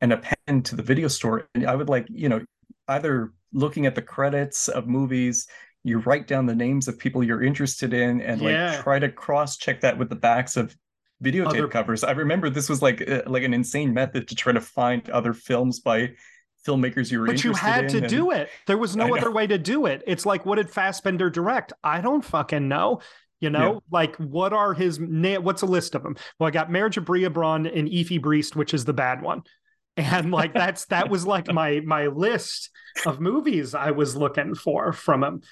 and 0.00 0.12
a 0.12 0.18
pen 0.18 0.62
to 0.62 0.76
the 0.76 0.82
video 0.82 1.08
store, 1.08 1.48
and 1.54 1.66
I 1.66 1.74
would 1.74 1.88
like, 1.88 2.06
you 2.10 2.28
know, 2.28 2.40
either 2.88 3.32
looking 3.52 3.86
at 3.86 3.94
the 3.94 4.02
credits 4.02 4.68
of 4.68 4.86
movies 4.86 5.46
you 5.86 5.98
write 5.98 6.26
down 6.26 6.46
the 6.46 6.54
names 6.54 6.88
of 6.88 6.98
people 6.98 7.22
you're 7.22 7.44
interested 7.44 7.94
in 7.94 8.20
and 8.20 8.42
yeah. 8.42 8.72
like 8.72 8.82
try 8.82 8.98
to 8.98 9.08
cross 9.08 9.56
check 9.56 9.80
that 9.80 9.96
with 9.96 10.08
the 10.08 10.16
backs 10.16 10.56
of 10.56 10.76
videotape 11.22 11.46
other... 11.46 11.68
covers. 11.68 12.02
I 12.02 12.10
remember 12.10 12.50
this 12.50 12.68
was 12.68 12.82
like 12.82 13.08
uh, 13.08 13.22
like 13.26 13.44
an 13.44 13.54
insane 13.54 13.94
method 13.94 14.26
to 14.28 14.34
try 14.34 14.52
to 14.52 14.60
find 14.60 15.08
other 15.10 15.32
films 15.32 15.78
by 15.78 16.14
filmmakers 16.66 17.12
you 17.12 17.20
were 17.20 17.26
but 17.26 17.44
you 17.44 17.52
had 17.52 17.88
to 17.90 17.98
and... 17.98 18.08
do 18.08 18.32
it. 18.32 18.50
There 18.66 18.76
was 18.76 18.96
no 18.96 19.16
other 19.16 19.30
way 19.30 19.46
to 19.46 19.58
do 19.58 19.86
it. 19.86 20.02
It's 20.08 20.26
like 20.26 20.44
what 20.44 20.56
did 20.56 20.68
fassbinder 20.68 21.32
direct? 21.32 21.72
I 21.84 22.00
don't 22.00 22.24
fucking 22.24 22.66
know 22.66 23.00
you 23.38 23.50
know? 23.50 23.74
Yeah. 23.74 23.78
like 23.90 24.16
what 24.16 24.52
are 24.54 24.72
his 24.72 24.98
what's 24.98 25.60
a 25.60 25.66
list 25.66 25.94
of 25.94 26.02
them 26.02 26.16
well 26.40 26.48
i 26.48 26.50
got 26.50 26.70
marriage 26.70 26.96
of 26.96 27.04
bria 27.04 27.28
braun 27.28 27.66
and 27.66 27.86
Effi 27.86 28.16
Briest 28.16 28.56
which 28.56 28.72
is 28.72 28.84
the 28.84 28.94
bad 28.94 29.22
one. 29.22 29.42
And 29.98 30.30
like 30.30 30.52
that's 30.52 30.84
that 30.86 31.08
was 31.08 31.26
like 31.26 31.52
my 31.52 31.80
my 31.80 32.06
list 32.06 32.70
of 33.04 33.20
movies 33.20 33.74
i 33.74 33.90
was 33.90 34.16
looking 34.16 34.54
for 34.54 34.92
from 34.92 35.22
him 35.22 35.42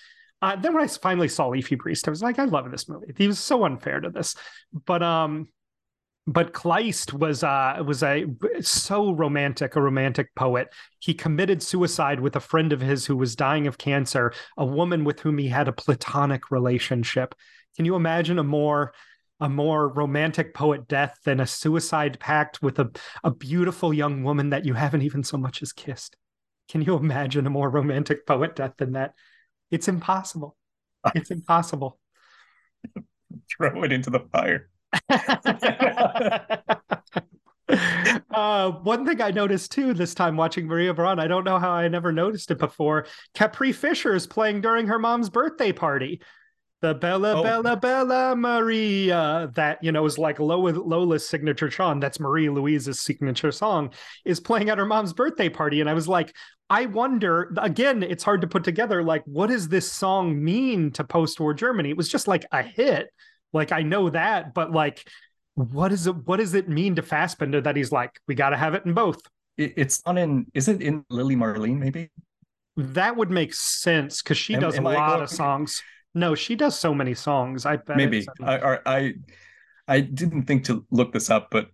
uh, 0.44 0.56
then 0.56 0.74
when 0.74 0.84
I 0.84 0.86
finally 0.86 1.28
saw 1.28 1.52
Effi 1.52 1.74
Briest, 1.74 2.06
I 2.06 2.10
was 2.10 2.22
like, 2.22 2.38
I 2.38 2.44
love 2.44 2.70
this 2.70 2.86
movie. 2.86 3.14
He 3.16 3.26
was 3.26 3.38
so 3.38 3.64
unfair 3.64 4.00
to 4.00 4.10
this, 4.10 4.36
but 4.84 5.02
um, 5.02 5.48
but 6.26 6.52
Kleist 6.52 7.14
was 7.14 7.42
uh 7.42 7.82
was 7.86 8.02
a 8.02 8.26
so 8.60 9.12
romantic, 9.12 9.74
a 9.74 9.80
romantic 9.80 10.34
poet. 10.34 10.68
He 10.98 11.14
committed 11.14 11.62
suicide 11.62 12.20
with 12.20 12.36
a 12.36 12.40
friend 12.40 12.74
of 12.74 12.82
his 12.82 13.06
who 13.06 13.16
was 13.16 13.34
dying 13.34 13.66
of 13.66 13.78
cancer, 13.78 14.34
a 14.58 14.66
woman 14.66 15.04
with 15.04 15.20
whom 15.20 15.38
he 15.38 15.48
had 15.48 15.66
a 15.66 15.72
platonic 15.72 16.50
relationship. 16.50 17.34
Can 17.76 17.86
you 17.86 17.96
imagine 17.96 18.38
a 18.38 18.44
more 18.44 18.92
a 19.40 19.48
more 19.48 19.88
romantic 19.88 20.52
poet 20.52 20.86
death 20.88 21.16
than 21.24 21.40
a 21.40 21.46
suicide 21.46 22.20
pact 22.20 22.62
with 22.62 22.78
a, 22.78 22.90
a 23.24 23.30
beautiful 23.30 23.94
young 23.94 24.22
woman 24.22 24.50
that 24.50 24.66
you 24.66 24.74
haven't 24.74 25.02
even 25.02 25.24
so 25.24 25.38
much 25.38 25.62
as 25.62 25.72
kissed? 25.72 26.18
Can 26.68 26.82
you 26.82 26.96
imagine 26.96 27.46
a 27.46 27.50
more 27.50 27.70
romantic 27.70 28.26
poet 28.26 28.54
death 28.56 28.74
than 28.76 28.92
that? 28.92 29.14
It's 29.74 29.88
impossible. 29.88 30.56
It's 31.16 31.32
impossible. 31.32 31.98
Throw 33.56 33.82
it 33.82 33.90
into 33.90 34.08
the 34.08 34.20
fire. 34.20 34.70
uh, 38.30 38.70
one 38.70 39.04
thing 39.04 39.20
I 39.20 39.32
noticed 39.32 39.72
too 39.72 39.92
this 39.92 40.14
time 40.14 40.36
watching 40.36 40.68
Maria 40.68 40.94
Braun, 40.94 41.18
I 41.18 41.26
don't 41.26 41.42
know 41.42 41.58
how 41.58 41.72
I 41.72 41.88
never 41.88 42.12
noticed 42.12 42.52
it 42.52 42.58
before. 42.58 43.06
Capri-Fischer 43.34 44.14
is 44.14 44.28
playing 44.28 44.60
during 44.60 44.86
her 44.86 45.00
mom's 45.00 45.28
birthday 45.28 45.72
party 45.72 46.22
the 46.84 46.94
Bella, 46.94 47.40
oh. 47.40 47.42
Bella, 47.42 47.76
Bella 47.76 48.36
Maria, 48.36 49.50
that, 49.54 49.82
you 49.82 49.90
know, 49.90 50.04
is 50.04 50.18
like 50.18 50.38
Lola, 50.38 50.70
Lola's 50.70 51.26
signature 51.26 51.70
song. 51.70 51.98
That's 51.98 52.20
Marie 52.20 52.50
Louise's 52.50 53.00
signature 53.00 53.52
song, 53.52 53.90
is 54.26 54.38
playing 54.38 54.68
at 54.68 54.76
her 54.76 54.84
mom's 54.84 55.14
birthday 55.14 55.48
party. 55.48 55.80
And 55.80 55.88
I 55.88 55.94
was 55.94 56.06
like, 56.06 56.36
I 56.68 56.84
wonder, 56.84 57.54
again, 57.56 58.02
it's 58.02 58.22
hard 58.22 58.42
to 58.42 58.46
put 58.46 58.64
together, 58.64 59.02
like, 59.02 59.22
what 59.24 59.46
does 59.46 59.68
this 59.68 59.90
song 59.90 60.44
mean 60.44 60.90
to 60.92 61.04
post 61.04 61.40
war 61.40 61.54
Germany? 61.54 61.88
It 61.88 61.96
was 61.96 62.10
just 62.10 62.28
like 62.28 62.44
a 62.52 62.62
hit. 62.62 63.08
Like, 63.54 63.72
I 63.72 63.80
know 63.80 64.10
that, 64.10 64.52
but 64.52 64.70
like, 64.70 65.08
what 65.54 65.90
is 65.90 66.06
it? 66.06 66.16
What 66.26 66.36
does 66.36 66.52
it 66.52 66.68
mean 66.68 66.96
to 66.96 67.02
Fassbinder 67.02 67.64
that 67.64 67.76
he's 67.76 67.92
like, 67.92 68.20
we 68.28 68.34
got 68.34 68.50
to 68.50 68.58
have 68.58 68.74
it 68.74 68.84
in 68.84 68.92
both? 68.92 69.22
It's 69.56 70.02
on 70.04 70.18
in, 70.18 70.46
is 70.52 70.68
it 70.68 70.82
in 70.82 71.06
Lili 71.08 71.36
Marleen, 71.36 71.78
maybe? 71.78 72.10
That 72.76 73.16
would 73.16 73.30
make 73.30 73.54
sense 73.54 74.20
because 74.20 74.36
she 74.36 74.54
am, 74.54 74.60
does 74.60 74.76
am 74.76 74.84
a 74.84 74.92
lot 74.92 75.22
of 75.22 75.30
songs. 75.30 75.82
No, 76.14 76.34
she 76.34 76.54
does 76.54 76.78
so 76.78 76.94
many 76.94 77.14
songs. 77.14 77.66
I 77.66 77.76
bet 77.76 77.96
maybe 77.96 78.26
I, 78.42 78.78
I 78.86 79.14
I 79.88 80.00
didn't 80.00 80.44
think 80.44 80.64
to 80.64 80.86
look 80.90 81.12
this 81.12 81.30
up, 81.30 81.48
but 81.50 81.70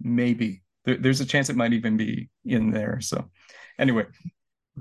maybe 0.00 0.62
there, 0.84 0.96
there's 0.96 1.20
a 1.20 1.26
chance 1.26 1.50
it 1.50 1.56
might 1.56 1.72
even 1.72 1.96
be 1.96 2.30
in 2.44 2.70
there. 2.70 3.00
So 3.00 3.28
anyway, 3.78 4.06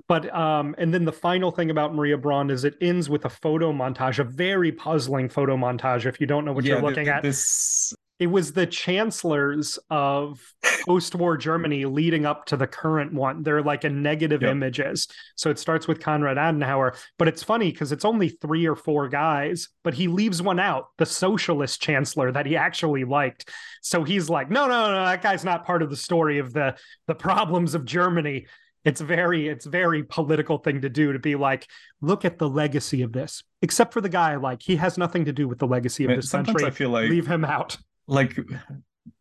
but 0.07 0.33
um 0.35 0.75
and 0.77 0.93
then 0.93 1.05
the 1.05 1.11
final 1.11 1.51
thing 1.51 1.69
about 1.71 1.95
maria 1.95 2.17
braun 2.17 2.49
is 2.49 2.63
it 2.63 2.75
ends 2.81 3.09
with 3.09 3.25
a 3.25 3.29
photo 3.29 3.71
montage 3.71 4.19
a 4.19 4.23
very 4.23 4.71
puzzling 4.71 5.27
photo 5.29 5.57
montage 5.57 6.05
if 6.05 6.21
you 6.21 6.27
don't 6.27 6.45
know 6.45 6.53
what 6.53 6.63
yeah, 6.63 6.73
you're 6.75 6.83
looking 6.83 7.07
at 7.07 7.23
this 7.23 7.93
it 8.19 8.27
was 8.27 8.53
the 8.53 8.65
chancellors 8.65 9.77
of 9.91 10.41
post-war 10.85 11.37
Germany 11.37 11.85
leading 11.85 12.25
up 12.25 12.45
to 12.45 12.57
the 12.57 12.65
current 12.65 13.13
one. 13.13 13.43
They're 13.43 13.61
like 13.61 13.83
a 13.83 13.89
negative 13.89 14.41
yep. 14.41 14.51
images. 14.51 15.07
So 15.35 15.51
it 15.51 15.59
starts 15.59 15.87
with 15.87 15.99
Konrad 15.99 16.37
Adenauer, 16.37 16.97
but 17.19 17.27
it's 17.27 17.43
funny 17.43 17.71
because 17.71 17.91
it's 17.91 18.05
only 18.05 18.29
three 18.29 18.65
or 18.65 18.75
four 18.75 19.07
guys, 19.07 19.69
but 19.83 19.93
he 19.93 20.07
leaves 20.07 20.41
one 20.41 20.59
out, 20.59 20.87
the 20.97 21.05
socialist 21.05 21.79
chancellor 21.81 22.31
that 22.31 22.47
he 22.47 22.55
actually 22.55 23.03
liked. 23.03 23.51
So 23.81 24.03
he's 24.03 24.29
like, 24.29 24.49
no, 24.49 24.67
no, 24.67 24.91
no, 24.91 25.05
that 25.05 25.21
guy's 25.21 25.45
not 25.45 25.65
part 25.65 25.83
of 25.83 25.89
the 25.89 25.95
story 25.95 26.39
of 26.39 26.53
the 26.53 26.75
the 27.05 27.15
problems 27.15 27.75
of 27.75 27.85
Germany. 27.85 28.47
It's 28.83 29.01
very, 29.01 29.49
it's 29.49 29.65
very 29.65 30.03
political 30.03 30.59
thing 30.59 30.81
to 30.81 30.89
do 30.89 31.11
to 31.11 31.19
be 31.19 31.35
like, 31.35 31.67
look 32.01 32.23
at 32.23 32.37
the 32.37 32.47
legacy 32.47 33.01
of 33.01 33.11
this. 33.11 33.43
Except 33.61 33.91
for 33.91 33.99
the 33.99 34.09
guy, 34.09 34.37
like 34.37 34.61
he 34.61 34.77
has 34.77 34.97
nothing 34.97 35.25
to 35.25 35.33
do 35.33 35.47
with 35.47 35.59
the 35.59 35.67
legacy 35.67 36.05
of 36.05 36.15
this 36.15 36.31
country. 36.31 36.63
I 36.63 36.69
feel 36.69 36.89
like 36.89 37.09
leave 37.09 37.27
him 37.27 37.43
out 37.43 37.77
like 38.07 38.37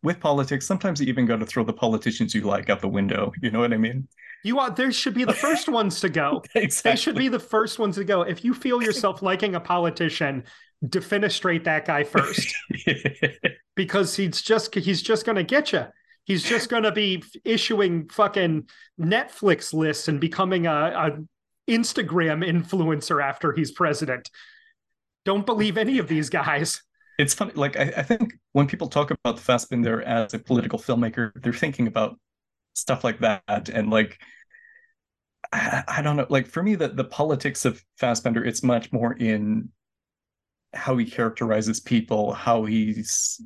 with 0.03 0.19
politics, 0.19 0.65
sometimes 0.65 1.01
you 1.01 1.07
even 1.07 1.25
got 1.25 1.39
to 1.39 1.45
throw 1.45 1.63
the 1.63 1.73
politicians 1.73 2.33
you 2.33 2.41
like 2.41 2.69
out 2.69 2.81
the 2.81 2.87
window. 2.87 3.31
You 3.41 3.51
know 3.51 3.59
what 3.59 3.73
I 3.73 3.77
mean? 3.77 4.07
You 4.43 4.55
want 4.55 4.75
there 4.75 4.91
should 4.91 5.13
be 5.13 5.25
the 5.25 5.33
first 5.33 5.67
ones 5.67 5.99
to 6.01 6.09
go. 6.09 6.43
exactly. 6.55 6.91
They 6.91 6.95
should 6.95 7.15
be 7.15 7.27
the 7.27 7.39
first 7.39 7.79
ones 7.79 7.95
to 7.95 8.03
go. 8.03 8.21
If 8.21 8.43
you 8.43 8.53
feel 8.53 8.81
yourself 8.81 9.21
liking 9.21 9.55
a 9.55 9.59
politician, 9.59 10.43
defenestrate 10.85 11.63
that 11.63 11.85
guy 11.85 12.03
first, 12.03 12.55
because 13.75 14.15
he's 14.15 14.41
just 14.41 14.73
he's 14.75 15.01
just 15.01 15.25
going 15.25 15.37
to 15.37 15.43
get 15.43 15.71
you. 15.71 15.85
He's 16.25 16.43
just 16.43 16.69
going 16.69 16.83
to 16.83 16.91
be 16.91 17.23
issuing 17.45 18.09
fucking 18.09 18.67
Netflix 18.99 19.73
lists 19.73 20.09
and 20.09 20.19
becoming 20.19 20.67
a, 20.67 20.71
a 20.71 21.71
Instagram 21.71 22.45
influencer 22.45 23.23
after 23.23 23.53
he's 23.53 23.71
president. 23.71 24.29
Don't 25.23 25.45
believe 25.45 25.77
any 25.77 25.99
of 25.99 26.09
these 26.09 26.29
guys 26.29 26.81
it's 27.17 27.33
funny. 27.33 27.53
Like 27.55 27.77
I, 27.77 27.93
I 27.97 28.03
think 28.03 28.33
when 28.53 28.67
people 28.67 28.87
talk 28.87 29.11
about 29.11 29.37
Fassbinder 29.37 30.03
as 30.03 30.33
a 30.33 30.39
political 30.39 30.79
filmmaker, 30.79 31.31
they're 31.41 31.53
thinking 31.53 31.87
about 31.87 32.19
stuff 32.73 33.03
like 33.03 33.19
that, 33.19 33.69
and 33.69 33.89
like 33.89 34.19
I, 35.51 35.83
I 35.87 36.01
don't 36.01 36.15
know. 36.17 36.27
Like 36.29 36.47
for 36.47 36.63
me, 36.63 36.75
the 36.75 36.89
the 36.89 37.03
politics 37.03 37.65
of 37.65 37.83
Fassbinder, 37.99 38.45
it's 38.45 38.63
much 38.63 38.91
more 38.91 39.13
in 39.13 39.69
how 40.73 40.97
he 40.97 41.05
characterizes 41.05 41.79
people, 41.79 42.33
how 42.33 42.65
he's 42.65 43.41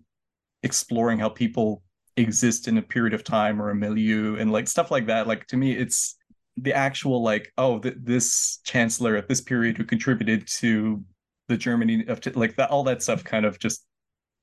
exploring 0.63 1.19
how 1.19 1.29
people 1.29 1.83
exist 2.17 2.67
in 2.67 2.77
a 2.77 2.81
period 2.81 3.13
of 3.13 3.23
time 3.23 3.61
or 3.61 3.69
a 3.69 3.75
milieu, 3.75 4.35
and 4.37 4.51
like 4.51 4.67
stuff 4.67 4.91
like 4.91 5.07
that. 5.07 5.27
Like 5.27 5.47
to 5.47 5.57
me, 5.57 5.73
it's 5.73 6.17
the 6.57 6.73
actual 6.73 7.23
like 7.23 7.51
oh 7.57 7.79
th- 7.79 7.95
this 8.01 8.59
chancellor 8.65 9.15
at 9.15 9.29
this 9.29 9.41
period 9.41 9.77
who 9.77 9.85
contributed 9.85 10.47
to 10.47 11.03
the 11.51 11.57
Germany 11.57 12.05
of 12.07 12.19
like 12.35 12.55
that 12.55 12.71
all 12.71 12.83
that 12.85 13.03
stuff 13.03 13.23
kind 13.23 13.45
of 13.45 13.59
just 13.59 13.85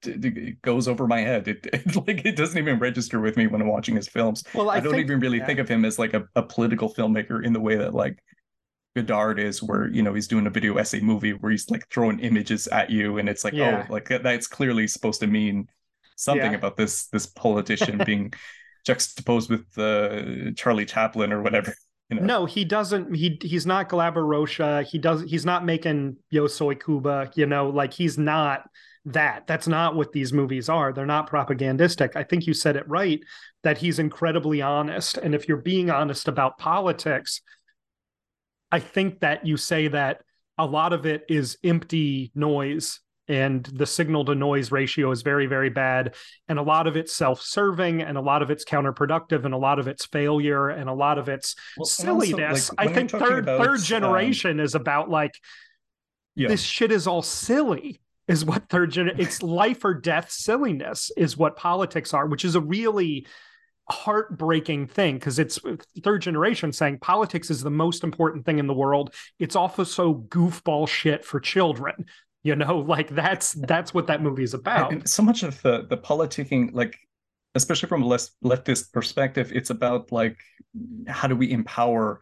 it 0.05 0.63
goes 0.63 0.87
over 0.87 1.09
my 1.09 1.21
head. 1.21 1.49
It, 1.49 1.67
it, 1.73 1.97
like 2.07 2.25
it 2.25 2.37
doesn't 2.37 2.59
even 2.59 2.79
register 2.79 3.21
with 3.21 3.37
me 3.37 3.47
when 3.47 3.61
I'm 3.61 3.69
watching 3.69 3.97
his 3.97 4.09
films. 4.09 4.45
Well, 4.55 4.71
I, 4.71 4.77
I 4.77 4.81
don't 4.81 4.93
think, 4.93 5.05
even 5.05 5.21
really 5.21 5.39
yeah. 5.39 5.47
think 5.47 5.59
of 5.59 5.69
him 5.69 5.85
as 5.85 5.99
like 5.99 6.15
a, 6.15 6.29
a 6.37 6.43
political 6.43 6.93
filmmaker 6.93 7.45
in 7.45 7.53
the 7.53 7.61
way 7.61 7.77
that 7.77 7.95
like 7.95 8.19
Godard 8.95 9.41
is, 9.41 9.63
where 9.63 9.89
you 9.89 10.03
know 10.03 10.15
he's 10.15 10.29
doing 10.29 10.47
a 10.47 10.51
video 10.51 10.77
essay 10.77 11.01
movie 11.01 11.33
where 11.33 11.51
he's 11.51 11.69
like 11.71 11.89
throwing 11.91 12.21
images 12.21 12.69
at 12.69 12.91
you, 12.91 13.19
and 13.19 13.29
it's 13.29 13.45
like, 13.45 13.55
Yeah. 13.55 13.87
oh, 13.89 13.93
like 13.93 14.09
that- 14.09 14.23
that's 14.23 14.47
clearly 14.47 14.87
supposed 14.87 15.21
to 15.21 15.27
mean 15.27 15.69
something 16.17 16.53
Yeah. 16.53 16.59
about 16.59 16.77
this 16.77 17.07
this 17.09 17.27
politician 17.27 17.99
being 18.07 18.33
juxtaposed 18.87 19.51
with 19.51 19.67
uh, 19.79 20.53
Charlie 20.55 20.87
Chaplin 20.87 21.33
or 21.33 21.43
whatever. 21.43 21.75
You 22.11 22.21
know? 22.21 22.27
No, 22.27 22.47
he 22.47 22.65
doesn't. 22.65 23.15
He 23.15 23.39
he's 23.43 23.67
not 23.67 23.89
Glauber 23.89 24.45
He 24.83 24.99
does. 24.99 25.23
He's 25.23 25.45
not 25.45 25.65
making 25.65 26.17
Yo 26.31 26.47
Soy 26.47 26.75
Cuba. 26.75 27.31
You 27.35 27.47
know, 27.47 27.69
like 27.69 27.93
he's 27.93 28.17
not 28.17 28.63
that. 29.05 29.47
That's 29.47 29.69
not 29.69 29.95
what 29.95 30.13
these 30.13 30.33
movies 30.33 30.69
are. 30.69 30.93
They're 30.93 31.07
not 31.07 31.29
propagandistic. 31.29 32.17
I 32.17 32.23
think 32.25 32.47
you 32.47 32.55
said 32.55 32.77
it 32.77 32.89
right 32.89 33.21
that 33.63 33.79
he's 33.79 33.99
incredibly 33.99 34.63
honest. 34.63 35.19
And 35.19 35.35
if 35.35 35.49
you're 35.49 35.59
being 35.59 35.91
honest 35.91 36.29
about 36.29 36.59
politics, 36.59 37.43
I 38.71 38.81
think 38.81 39.21
that 39.21 39.47
you 39.47 39.57
say 39.57 39.89
that 39.89 40.23
a 40.57 40.67
lot 40.67 40.93
of 40.93 41.07
it 41.07 41.25
is 41.29 41.59
empty 41.63 42.33
noise 42.35 43.01
and 43.29 43.65
the 43.65 43.87
signal 43.87 44.25
to 44.25 44.35
noise 44.35 44.73
ratio 44.73 45.11
is 45.11 45.23
very 45.23 45.47
very 45.47 45.69
bad 45.71 46.15
and 46.49 46.59
a 46.59 46.63
lot 46.63 46.87
of 46.87 46.97
it's 46.97 47.15
self-serving 47.15 48.03
and 48.03 48.17
a 48.17 48.21
lot 48.21 48.43
of 48.43 48.51
it's 48.51 48.65
counterproductive 48.65 49.45
and 49.45 49.55
a 49.55 49.59
lot 49.59 49.79
of 49.79 49.87
it's 49.87 50.07
failure 50.07 50.69
and 50.71 50.89
a 50.89 50.93
lot 50.93 51.19
of 51.19 51.29
it's 51.29 51.55
Well, 51.77 51.89
and 52.01 52.09
also, 52.09 52.27
silliness. 52.27 52.71
like, 52.77 52.89
I 52.89 52.93
think 52.93 53.11
third 53.11 53.45
about, 53.45 53.61
third 53.61 53.79
um, 53.79 53.85
generation 53.85 54.61
is 54.61 54.75
about 54.75 55.11
like 55.11 55.33
yeah. 56.35 56.49
this 56.49 56.63
shit 56.63 56.91
is 56.91 57.07
all 57.07 57.23
silly 57.23 58.01
is 58.27 58.45
what 58.45 58.69
third 58.69 58.93
gen 58.93 59.11
it's 59.19 59.43
life 59.43 59.85
or 59.85 59.95
death 59.95 60.31
silliness 60.31 61.11
is 61.17 61.37
what 61.37 61.57
politics 61.57 62.15
are 62.15 62.27
which 62.27 62.45
is 62.45 62.55
a 62.55 62.61
really 62.61 63.27
heartbreaking 63.91 64.87
thing 64.87 65.15
because 65.15 65.39
it's 65.39 65.59
third 66.05 66.21
generation 66.21 66.73
saying 66.73 66.99
politics 66.99 67.51
is 67.51 67.63
the 67.63 67.71
most 67.71 68.05
important 68.05 68.45
thing 68.45 68.59
in 68.59 68.67
the 68.67 68.75
world 68.75 69.15
it's 69.39 69.57
also 69.57 69.83
so 69.83 70.15
goofball 70.29 70.87
shit 70.87 71.25
for 71.25 71.41
children 71.41 72.05
you 72.49 72.57
know 72.57 72.79
like 72.95 73.09
that's 73.11 73.53
that's 73.53 73.93
what 73.93 74.07
that 74.07 74.23
movie 74.23 74.43
is 74.43 74.55
about 74.55 74.93
And 74.93 75.09
so 75.09 75.23
much 75.23 75.43
of 75.43 75.61
the 75.63 75.87
the 75.89 75.99
politicking, 75.99 76.71
like 76.73 76.99
especially 77.55 77.89
from 77.89 78.03
a 78.03 78.07
less 78.07 78.31
leftist 78.43 78.93
perspective, 78.93 79.53
it's 79.55 79.71
about 79.71 80.11
like 80.11 80.39
how 81.07 81.29
do 81.29 81.37
we 81.37 81.51
empower 81.53 82.21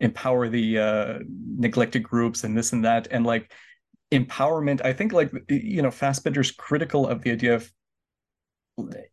empower 0.00 0.48
the 0.48 0.78
uh, 0.78 1.18
neglected 1.66 2.02
groups 2.02 2.44
and 2.44 2.56
this 2.56 2.72
and 2.72 2.84
that, 2.84 3.08
and 3.10 3.26
like 3.26 3.52
empowerment. 4.12 4.84
I 4.84 4.92
think 4.92 5.12
like 5.12 5.30
you 5.48 5.82
know, 5.82 5.90
Fassbinder's 5.90 6.52
critical 6.52 7.06
of 7.06 7.22
the 7.22 7.32
idea 7.32 7.54
of 7.56 7.70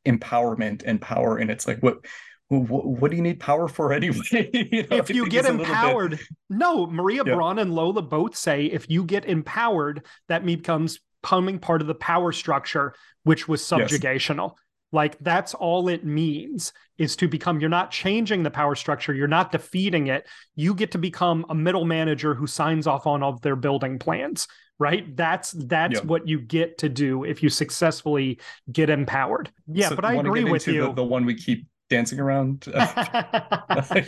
empowerment 0.05 0.83
and 0.85 1.01
power, 1.01 1.37
and 1.37 1.49
it's 1.49 1.67
like 1.67 1.79
what. 1.79 2.05
What, 2.51 2.85
what 2.85 3.11
do 3.11 3.17
you 3.17 3.23
need 3.23 3.39
power 3.39 3.67
for 3.69 3.93
anyway? 3.99 4.49
You 4.53 4.85
know, 4.89 4.97
if 4.97 5.09
you 5.09 5.25
get 5.25 5.45
empowered 5.45 6.19
no 6.49 6.85
maria 6.85 7.23
Yeah. 7.25 7.33
braun 7.35 7.59
and 7.59 7.73
lola 7.73 8.01
both 8.01 8.35
say 8.35 8.65
if 8.65 8.89
you 8.89 9.05
get 9.05 9.23
empowered 9.25 10.05
that 10.27 10.45
becomes 10.45 10.99
becoming 11.21 11.59
part 11.59 11.81
of 11.81 11.87
the 11.87 11.95
power 11.95 12.31
structure 12.33 12.93
which 13.23 13.47
was 13.47 13.61
Yes. 13.61 13.91
subjugational 13.91 14.55
like 14.91 15.17
that's 15.19 15.53
all 15.53 15.87
it 15.87 16.03
means 16.03 16.73
is 16.97 17.15
to 17.15 17.27
become 17.29 17.61
you're 17.61 17.69
not 17.69 17.89
changing 17.91 18.43
the 18.43 18.51
power 18.51 18.75
structure 18.75 19.13
you're 19.13 19.27
not 19.29 19.51
defeating 19.53 20.07
it 20.07 20.27
you 20.55 20.73
get 20.73 20.91
to 20.91 20.97
become 20.97 21.45
a 21.49 21.55
middle 21.55 21.85
manager 21.85 22.33
who 22.33 22.47
signs 22.47 22.85
off 22.87 23.07
on 23.07 23.23
all 23.23 23.33
of 23.33 23.41
their 23.41 23.55
building 23.55 23.97
plans 23.97 24.47
right 24.79 25.15
that's 25.15 25.51
that's 25.51 25.93
Yeah. 25.99 26.05
what 26.07 26.27
you 26.27 26.39
get 26.41 26.79
to 26.79 26.89
do 26.89 27.23
if 27.23 27.41
you 27.43 27.49
successfully 27.49 28.39
get 28.71 28.89
empowered 28.89 29.51
yeah 29.67 29.89
So 29.89 29.95
but 29.95 30.03
i 30.05 30.15
agree 30.15 30.43
with 30.43 30.67
you 30.67 30.87
The, 30.87 30.93
the 30.95 31.03
one 31.03 31.23
we 31.25 31.35
keep 31.35 31.67
dancing 31.91 32.19
around. 32.19 32.65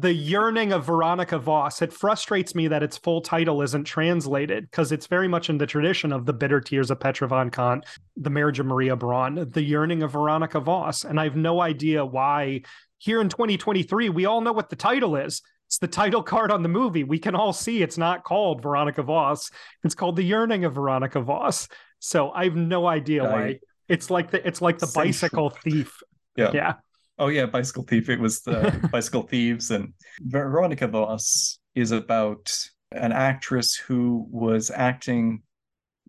The 0.00 0.12
yearning 0.12 0.72
of 0.72 0.84
Veronika 0.84 1.40
Voss. 1.40 1.82
It 1.82 1.92
frustrates 1.92 2.54
me 2.54 2.68
that 2.68 2.84
its 2.84 2.96
full 2.96 3.20
title 3.20 3.62
isn't 3.62 3.82
translated 3.82 4.70
because 4.70 4.92
it's 4.92 5.08
very 5.08 5.26
much 5.26 5.50
in 5.50 5.58
the 5.58 5.66
tradition 5.66 6.12
of 6.12 6.24
the 6.24 6.32
bitter 6.32 6.60
tears 6.60 6.92
of 6.92 7.00
Petra 7.00 7.26
von 7.26 7.50
Kant, 7.50 7.84
the 8.16 8.30
marriage 8.30 8.60
of 8.60 8.66
Maria 8.66 8.94
Braun, 8.94 9.50
the 9.50 9.60
yearning 9.60 10.04
of 10.04 10.12
Veronika 10.12 10.60
Voss. 10.60 11.02
And 11.02 11.18
I 11.18 11.24
have 11.24 11.34
no 11.34 11.60
idea 11.60 12.06
why 12.06 12.62
here 12.98 13.20
in 13.20 13.28
2023, 13.28 14.08
we 14.10 14.24
all 14.24 14.40
know 14.40 14.52
what 14.52 14.70
the 14.70 14.76
title 14.76 15.16
is. 15.16 15.42
It's 15.66 15.78
the 15.78 15.88
title 15.88 16.22
card 16.22 16.52
on 16.52 16.62
the 16.62 16.68
movie. 16.68 17.02
We 17.02 17.18
can 17.18 17.34
all 17.34 17.52
see 17.52 17.82
it's 17.82 17.98
not 17.98 18.22
called 18.22 18.62
Veronika 18.62 19.02
Voss. 19.02 19.50
It's 19.82 19.96
called 19.96 20.14
The 20.14 20.22
Yearning 20.22 20.64
of 20.64 20.76
Veronika 20.76 21.20
Voss. 21.20 21.66
So 21.98 22.30
I 22.30 22.44
have 22.44 22.54
no 22.54 22.86
idea 22.86 23.24
I- 23.24 23.32
why. 23.32 23.60
It's 23.88 24.10
like 24.10 24.30
the 24.30 24.46
it's 24.46 24.62
like 24.62 24.78
the 24.78 24.86
Central. 24.86 25.06
bicycle 25.06 25.50
thief. 25.50 26.02
Yeah. 26.36 26.52
Yeah. 26.54 26.74
Oh 27.18 27.28
yeah, 27.28 27.46
Bicycle 27.46 27.82
Thief. 27.84 28.08
It 28.08 28.20
was 28.20 28.40
the 28.42 28.88
Bicycle 28.92 29.22
Thieves, 29.22 29.70
and 29.70 29.92
Veronika 30.20 30.86
Voss 30.86 31.58
is 31.74 31.90
about 31.90 32.56
an 32.92 33.12
actress 33.12 33.74
who 33.74 34.26
was 34.30 34.70
acting 34.74 35.42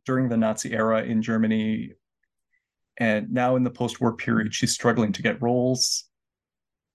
during 0.05 0.29
the 0.29 0.37
Nazi 0.37 0.71
era 0.73 1.03
in 1.03 1.21
Germany, 1.21 1.93
and 2.97 3.31
now 3.31 3.55
in 3.55 3.63
the 3.63 3.69
post-war 3.71 4.15
period, 4.15 4.53
she's 4.53 4.71
struggling 4.71 5.11
to 5.13 5.21
get 5.21 5.41
roles. 5.41 6.05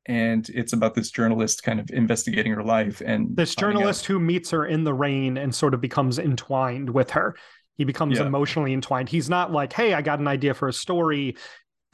And 0.06 0.46
it's 0.50 0.74
about 0.74 0.94
this 0.94 1.10
journalist 1.10 1.62
kind 1.62 1.80
of 1.80 1.88
investigating 1.90 2.52
her 2.52 2.62
life 2.62 3.00
and 3.04 3.34
this 3.34 3.54
finding 3.54 3.76
out- 3.76 3.78
journalist 3.80 4.04
who 4.06 4.20
meets 4.20 4.50
her 4.50 4.66
in 4.66 4.84
the 4.84 4.92
rain 4.92 5.38
and 5.38 5.54
sort 5.54 5.72
of 5.74 5.80
becomes 5.80 6.18
entwined 6.18 6.90
with 6.90 7.10
her 7.12 7.36
he 7.78 7.84
becomes 7.84 8.18
Yeah. 8.18 8.26
emotionally 8.26 8.72
entwined 8.74 9.08
he's 9.08 9.30
not 9.30 9.50
like 9.50 9.72
hey 9.72 9.94
i 9.94 10.02
got 10.02 10.18
an 10.20 10.28
idea 10.28 10.52
for 10.52 10.68
a 10.68 10.72
story 10.74 11.36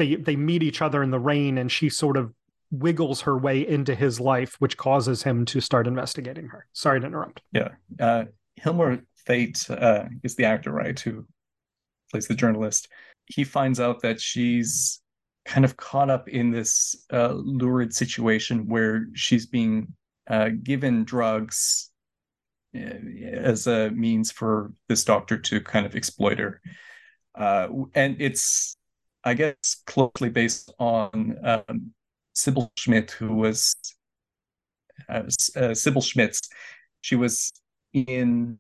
they 0.01 0.17
they 0.17 0.37
meet 0.37 0.63
each 0.65 0.83
other 0.83 1.03
in 1.03 1.11
the 1.11 1.21
rain 1.21 1.59
and 1.59 1.71
she 1.71 1.89
sort 1.89 2.17
of 2.17 2.33
wiggles 2.73 3.21
her 3.23 3.37
way 3.37 3.67
into 3.67 3.95
his 3.95 4.21
life 4.21 4.57
which 4.59 4.77
causes 4.77 5.23
him 5.23 5.45
to 5.45 5.61
start 5.61 5.87
investigating 5.87 6.49
her 6.49 6.67
sorry 6.73 7.01
to 7.01 7.07
interrupt 7.07 7.41
Yeah. 7.53 7.69
Uh, 7.99 8.25
Hilmar 8.61 9.03
Thate 9.27 9.71
uh, 9.71 10.05
is 10.23 10.35
the 10.35 10.45
actor, 10.45 10.71
right, 10.71 10.99
who 10.99 11.27
plays 12.11 12.27
the 12.27 12.35
journalist. 12.35 12.89
He 13.27 13.45
finds 13.45 13.81
out 13.81 14.03
that 14.03 14.21
she's 14.21 15.01
kind 15.45 15.65
of 15.65 15.77
caught 15.77 16.11
up 16.11 16.29
in 16.29 16.51
this 16.51 17.05
uh, 17.13 17.33
lurid 17.33 17.95
situation 17.95 18.69
where 18.69 19.07
she's 19.15 19.47
being 19.47 19.95
uh, 20.29 20.51
given 20.63 21.05
drugs 21.05 21.91
uh, 22.77 22.81
as 23.33 23.67
a 23.67 23.91
means 23.91 24.31
for 24.31 24.73
this 24.89 25.05
doctor 25.05 25.39
to 25.39 25.61
kind 25.61 25.87
of 25.87 25.97
exploit 25.97 26.39
her. 26.39 26.61
Uh, 27.35 27.69
and 27.95 28.17
it's, 28.21 28.77
I 29.25 29.35
guess, 29.35 29.83
closely 29.87 30.31
based 30.31 30.73
on 30.79 31.37
um, 31.43 31.93
Sybil 32.33 32.73
Schmidt, 32.77 33.11
who 33.11 33.35
was 33.35 33.77
uh, 35.09 35.23
uh, 35.57 35.75
Sybil 35.75 36.03
Schmitz. 36.03 36.41
She 37.03 37.17
was 37.17 37.53
in 37.93 38.59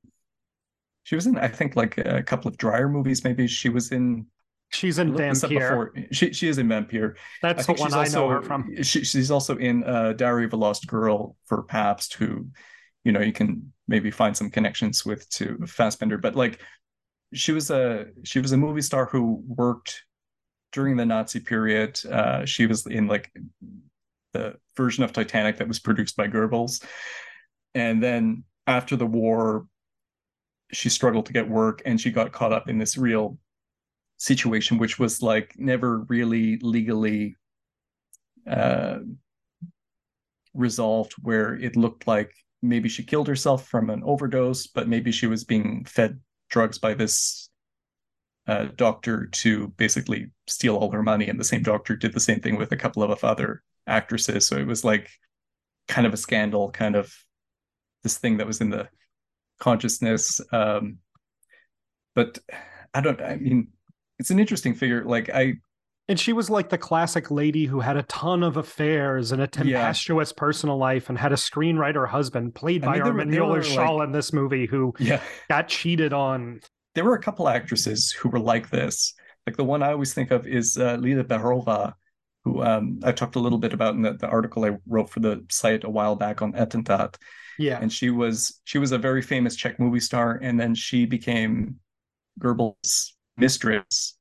she 1.04 1.14
was 1.14 1.26
in 1.26 1.38
I 1.38 1.48
think 1.48 1.76
like 1.76 1.98
a 1.98 2.22
couple 2.22 2.48
of 2.48 2.56
Dreyer 2.56 2.88
movies. 2.88 3.24
Maybe 3.24 3.46
she 3.46 3.68
was 3.68 3.92
in 3.92 4.26
she's 4.70 4.98
in 4.98 5.12
Vampyr. 5.12 5.48
before. 5.48 5.94
she 6.12 6.32
she 6.32 6.48
is 6.48 6.58
in 6.58 6.68
Vampyr. 6.68 7.14
That's 7.42 7.66
the 7.66 7.74
one 7.74 7.92
i 7.94 8.06
know 8.08 8.28
her 8.28 8.42
from. 8.42 8.82
she, 8.82 9.04
she's 9.04 9.30
also 9.30 9.56
in 9.56 9.84
uh 9.84 10.12
Diary 10.14 10.44
of 10.44 10.52
a 10.52 10.56
Lost 10.56 10.86
Girl 10.86 11.36
for 11.46 11.62
Pabst 11.64 12.14
who 12.14 12.48
you 13.04 13.12
know 13.12 13.20
you 13.20 13.32
can 13.32 13.72
maybe 13.88 14.10
find 14.10 14.36
some 14.36 14.50
connections 14.50 15.04
with 15.04 15.28
to 15.30 15.56
Fassbinder. 15.62 16.20
But 16.20 16.36
like 16.36 16.60
she 17.32 17.52
was 17.52 17.70
a 17.70 18.06
she 18.24 18.40
was 18.40 18.52
a 18.52 18.56
movie 18.56 18.82
star 18.82 19.06
who 19.06 19.42
worked 19.46 20.02
during 20.72 20.96
the 20.96 21.06
Nazi 21.06 21.40
period 21.40 22.00
uh 22.06 22.44
she 22.44 22.66
was 22.66 22.86
in 22.86 23.06
like 23.06 23.32
the 24.32 24.56
version 24.76 25.04
of 25.04 25.12
Titanic 25.12 25.56
that 25.56 25.68
was 25.68 25.80
produced 25.80 26.16
by 26.16 26.28
Goebbels. 26.28 26.84
And 27.74 28.02
then 28.02 28.44
after 28.66 28.96
the 28.96 29.06
war 29.06 29.66
she 30.72 30.88
struggled 30.88 31.26
to 31.26 31.32
get 31.32 31.48
work 31.48 31.82
and 31.84 32.00
she 32.00 32.10
got 32.10 32.32
caught 32.32 32.52
up 32.52 32.68
in 32.68 32.78
this 32.78 32.96
real 32.96 33.38
situation 34.18 34.78
which 34.78 34.98
was 34.98 35.22
like 35.22 35.54
never 35.56 36.00
really 36.08 36.58
legally 36.58 37.36
uh 38.48 38.98
resolved 40.54 41.14
where 41.22 41.54
it 41.54 41.76
looked 41.76 42.06
like 42.06 42.32
maybe 42.62 42.88
she 42.88 43.02
killed 43.02 43.28
herself 43.28 43.66
from 43.66 43.90
an 43.90 44.02
overdose 44.04 44.66
but 44.66 44.88
maybe 44.88 45.10
she 45.10 45.26
was 45.26 45.44
being 45.44 45.84
fed 45.84 46.20
drugs 46.50 46.78
by 46.78 46.92
this 46.94 47.49
uh, 48.50 48.66
doctor 48.74 49.26
to 49.26 49.68
basically 49.76 50.30
steal 50.48 50.76
all 50.76 50.90
her 50.90 51.02
money 51.02 51.28
and 51.28 51.38
the 51.38 51.44
same 51.44 51.62
doctor 51.62 51.94
did 51.94 52.12
the 52.12 52.20
same 52.20 52.40
thing 52.40 52.56
with 52.56 52.72
a 52.72 52.76
couple 52.76 53.02
of 53.02 53.22
other 53.22 53.62
actresses. 53.86 54.46
So 54.46 54.56
it 54.56 54.66
was 54.66 54.84
like 54.84 55.08
kind 55.86 56.06
of 56.06 56.12
a 56.12 56.16
scandal 56.16 56.70
kind 56.70 56.96
of 56.96 57.14
this 58.02 58.18
thing 58.18 58.38
that 58.38 58.46
was 58.46 58.60
in 58.60 58.70
the 58.70 58.88
consciousness 59.58 60.40
um 60.52 60.96
but 62.14 62.38
i 62.94 63.00
don't 63.00 63.20
i 63.20 63.36
mean 63.36 63.68
it's 64.18 64.30
an 64.30 64.38
interesting 64.38 64.74
figure. 64.74 65.04
Like 65.04 65.30
i 65.30 65.54
and 66.08 66.18
she 66.18 66.32
was 66.32 66.50
like 66.50 66.70
the 66.70 66.78
classic 66.78 67.30
lady 67.30 67.66
who 67.66 67.78
had 67.78 67.96
a 67.96 68.02
ton 68.04 68.42
of 68.42 68.56
affairs 68.56 69.30
and 69.30 69.40
a 69.40 69.46
tempestuous 69.46 70.32
personal 70.32 70.76
life 70.76 71.08
and 71.08 71.16
had 71.16 71.30
a 71.30 71.36
screenwriter 71.36 72.08
husband 72.08 72.52
played 72.52 72.82
I 72.82 72.86
by 72.86 72.92
mean, 72.94 73.02
Armin 73.02 73.30
Mueller-Stahl 73.30 74.02
in 74.02 74.10
this 74.10 74.32
movie 74.32 74.66
who 74.66 74.92
yeah. 74.98 75.20
got 75.48 75.68
cheated 75.68 76.12
on. 76.12 76.62
There 76.94 77.04
were 77.04 77.14
a 77.14 77.22
couple 77.22 77.48
actresses 77.48 78.10
who 78.12 78.28
were 78.28 78.40
like 78.40 78.70
this 78.70 79.14
Like 79.46 79.56
the 79.56 79.64
one 79.64 79.82
I 79.82 79.92
always 79.92 80.14
think 80.14 80.30
of 80.30 80.46
is 80.46 80.76
uh, 80.76 80.96
Lida 80.96 81.24
Baarova, 81.24 81.94
who 82.44 82.62
um, 82.62 83.00
I 83.02 83.12
talked 83.12 83.36
a 83.36 83.40
little 83.40 83.58
bit 83.58 83.72
about 83.72 83.94
in 83.94 84.02
the, 84.02 84.14
the, 84.14 84.28
article 84.28 84.64
I 84.64 84.76
wrote 84.86 85.10
for 85.10 85.20
the 85.20 85.44
site 85.50 85.84
a 85.84 85.90
while 85.90 86.16
back 86.16 86.42
on 86.42 86.52
Attentat. 86.52 87.16
Yeah, 87.58 87.78
and 87.80 87.92
she 87.92 88.10
was 88.10 88.60
she 88.64 88.78
was 88.78 88.92
a 88.92 88.98
very 88.98 89.22
famous 89.22 89.56
Czech 89.56 89.78
movie 89.78 90.00
star, 90.00 90.38
and 90.42 90.58
then 90.58 90.74
she 90.74 91.04
became 91.04 91.76
Goebbels' 92.40 93.12
mistress. 93.36 94.16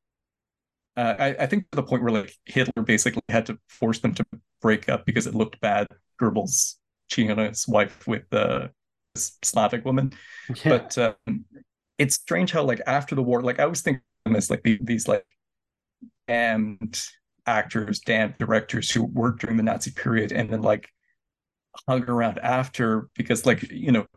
Uh, 0.98 1.16
I, 1.18 1.28
I, 1.40 1.46
think 1.46 1.70
to 1.72 1.78
the 1.78 1.84
point 1.84 2.04
where 2.04 2.12
like 2.12 2.34
Hitler 2.46 2.84
basically 2.84 3.22
had 3.30 3.46
to 3.46 3.58
force 3.70 4.00
them 4.00 4.14
to 4.16 4.26
break 4.62 4.90
up 4.90 5.06
because 5.06 5.28
it 5.28 5.36
looked 5.36 5.62
bad. 5.62 5.88
Goebbels 6.22 6.76
cheating 7.08 7.32
on 7.32 7.38
his 7.38 7.66
wife 7.68 8.06
with 8.06 8.32
uh, 8.34 8.68
Slavic 9.16 9.86
woman, 9.86 10.12
yeah. 10.50 10.70
but 10.70 10.98
um, 10.98 11.46
it's 12.00 12.16
strange 12.16 12.52
how 12.52 12.64
like 12.64 12.82
after 12.88 13.14
the 13.14 13.22
war, 13.22 13.44
like 13.44 13.60
I 13.60 13.64
always 13.64 13.82
think 13.82 13.98
of 13.98 14.04
them 14.26 14.36
as 14.36 14.50
like 14.50 14.64
these 14.64 15.08
like 15.08 15.26
damned 16.28 17.04
actors, 17.46 18.00
damned 18.00 18.36
directors 18.40 18.90
who 18.90 19.04
worked 19.04 19.42
during 19.42 19.58
the 19.58 19.64
Nazi 19.64 19.92
period 19.92 20.32
and 20.32 20.50
then 20.50 20.62
like 20.62 20.90
hung 21.88 22.04
around 22.04 22.40
after 22.40 23.10
because 23.16 23.46
like 23.46 23.70
you 23.70 23.92
know 23.92 24.08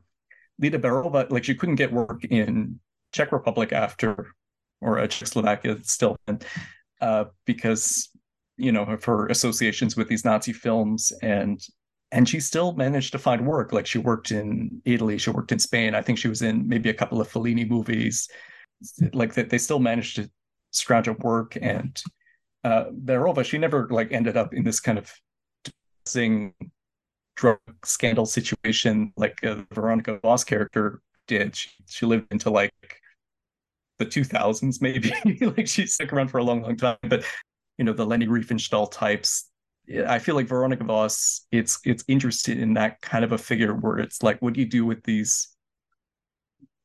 Lida 0.58 0.78
Baarova 0.78 1.30
like 1.30 1.44
she 1.44 1.54
couldn't 1.54 1.74
get 1.74 1.92
work 1.92 2.24
in 2.24 2.80
Czech 3.12 3.32
Republic 3.32 3.72
after 3.72 4.32
or 4.80 4.98
uh, 4.98 5.06
Czechoslovakia 5.06 5.78
still 5.82 6.16
uh, 7.00 7.24
because 7.46 8.08
you 8.56 8.70
know 8.70 8.84
of 8.84 9.04
her 9.04 9.26
associations 9.26 9.96
with 9.96 10.08
these 10.08 10.24
Nazi 10.24 10.52
films 10.52 11.12
and 11.20 11.60
and 12.12 12.28
she 12.28 12.38
still 12.38 12.72
managed 12.74 13.12
to 13.12 13.18
find 13.18 13.46
work 13.46 13.72
like 13.72 13.86
she 13.86 13.98
worked 13.98 14.30
in 14.30 14.80
Italy 14.84 15.18
she 15.18 15.30
worked 15.30 15.52
in 15.52 15.58
Spain 15.58 15.94
I 15.94 16.02
think 16.02 16.18
she 16.18 16.28
was 16.28 16.42
in 16.42 16.68
maybe 16.68 16.90
a 16.90 16.94
couple 16.94 17.20
of 17.20 17.28
Fellini 17.30 17.68
movies 17.68 18.28
like 19.12 19.34
that 19.34 19.50
they 19.50 19.58
still 19.58 19.80
managed 19.80 20.16
to 20.16 20.30
scrounge 20.70 21.08
up 21.08 21.20
work 21.24 21.56
and 21.60 22.00
uh, 22.64 22.84
Baarova, 22.92 23.44
she 23.44 23.58
never 23.58 23.88
like 23.88 24.12
ended 24.12 24.36
up 24.36 24.54
in 24.54 24.62
this 24.62 24.80
kind 24.80 24.98
of 24.98 25.12
depressing 25.64 26.54
drug 27.34 27.58
scandal 27.84 28.26
situation 28.26 29.12
like 29.16 29.42
uh, 29.44 29.62
Veronika 29.72 30.18
Voss 30.22 30.44
character 30.44 31.00
did. 31.26 31.56
She, 31.56 31.70
she 31.86 32.06
lived 32.06 32.26
into 32.30 32.50
like 32.50 32.72
the 33.98 34.06
2000s, 34.06 34.80
maybe. 34.80 35.12
like 35.56 35.66
she 35.66 35.86
stuck 35.86 36.12
around 36.12 36.28
for 36.28 36.38
a 36.38 36.44
long, 36.44 36.62
long 36.62 36.76
time. 36.76 36.96
But 37.02 37.24
you 37.78 37.84
know, 37.84 37.92
the 37.92 38.06
Leni 38.06 38.26
Riefenstahl 38.26 38.90
types. 38.90 39.48
I 40.06 40.18
feel 40.18 40.34
like 40.34 40.46
Veronika 40.46 40.84
Voss, 40.84 41.46
it's 41.50 41.80
it's 41.84 42.04
interested 42.08 42.58
in 42.58 42.74
that 42.74 43.00
kind 43.00 43.24
of 43.24 43.32
a 43.32 43.38
figure 43.38 43.74
where 43.74 43.98
it's 43.98 44.22
like, 44.22 44.40
what 44.40 44.54
do 44.54 44.60
you 44.60 44.66
do 44.66 44.86
with 44.86 45.02
these 45.02 45.48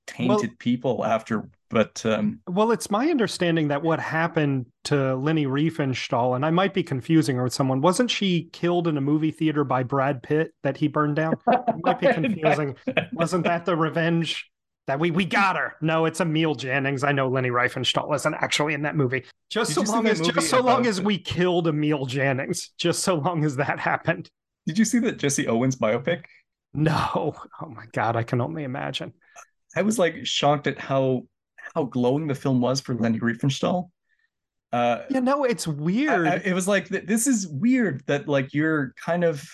tainted 0.07 0.49
well, 0.49 0.55
people 0.57 1.05
after 1.05 1.49
but 1.69 2.03
um, 2.05 2.39
well 2.47 2.71
it's 2.71 2.89
my 2.89 3.09
understanding 3.09 3.67
that 3.67 3.83
what 3.83 3.99
happened 3.99 4.65
to 4.85 5.15
Leni 5.15 5.45
Riefenstahl 5.45 6.35
and 6.35 6.45
I 6.45 6.49
might 6.49 6.73
be 6.73 6.81
confusing 6.81 7.35
her 7.35 7.43
with 7.43 7.53
someone 7.53 7.81
wasn't 7.81 8.09
she 8.09 8.49
killed 8.53 8.87
in 8.87 8.97
a 8.97 9.01
movie 9.01 9.31
theater 9.31 9.65
by 9.65 9.83
Brad 9.83 10.23
Pitt 10.23 10.53
that 10.63 10.77
he 10.77 10.87
burned 10.87 11.17
down? 11.17 11.35
It 11.67 11.83
might 11.83 11.99
be 11.99 12.07
confusing. 12.07 12.75
Wasn't 13.13 13.43
that 13.43 13.65
the 13.65 13.75
revenge 13.75 14.49
that 14.87 14.99
we 14.99 15.11
we 15.11 15.25
got 15.25 15.57
her? 15.57 15.75
No 15.81 16.05
it's 16.05 16.21
Emil 16.21 16.55
Jannings. 16.55 17.03
I 17.03 17.11
know 17.11 17.27
Leni 17.27 17.49
Riefenstahl 17.49 18.15
isn't 18.15 18.33
actually 18.33 18.73
in 18.73 18.83
that 18.83 18.95
movie 18.95 19.25
just 19.49 19.75
did 19.75 19.87
so 19.87 19.93
long 19.93 20.07
as 20.07 20.21
just 20.21 20.49
so 20.49 20.61
long 20.61 20.85
as 20.85 21.01
we 21.01 21.17
killed 21.17 21.67
Emil 21.67 22.05
Jannings 22.05 22.71
just 22.77 23.03
so 23.03 23.15
long 23.15 23.45
as 23.45 23.55
that 23.55 23.79
happened 23.79 24.29
did 24.65 24.77
you 24.77 24.85
see 24.85 24.99
that 24.99 25.17
Jesse 25.17 25.47
Owens 25.47 25.75
biopic 25.75 26.23
no 26.73 27.35
oh 27.61 27.69
my 27.69 27.85
god 27.93 28.15
I 28.15 28.23
can 28.23 28.41
only 28.41 28.63
imagine 28.63 29.13
I 29.75 29.81
was 29.83 29.99
like 29.99 30.25
shocked 30.25 30.67
at 30.67 30.79
how 30.79 31.23
how 31.75 31.83
glowing 31.83 32.27
the 32.27 32.35
film 32.35 32.61
was 32.61 32.81
for 32.81 32.95
Leni 32.95 33.19
Riefenstahl. 33.19 33.89
Uh, 34.73 35.03
yeah, 35.09 35.19
no, 35.19 35.43
it's 35.43 35.67
weird. 35.67 36.27
I, 36.27 36.33
I, 36.33 36.35
it 36.43 36.53
was 36.53 36.67
like 36.67 36.89
this 36.89 37.27
is 37.27 37.47
weird 37.47 38.03
that 38.07 38.27
like 38.27 38.53
you're 38.53 38.93
kind 39.03 39.23
of. 39.23 39.47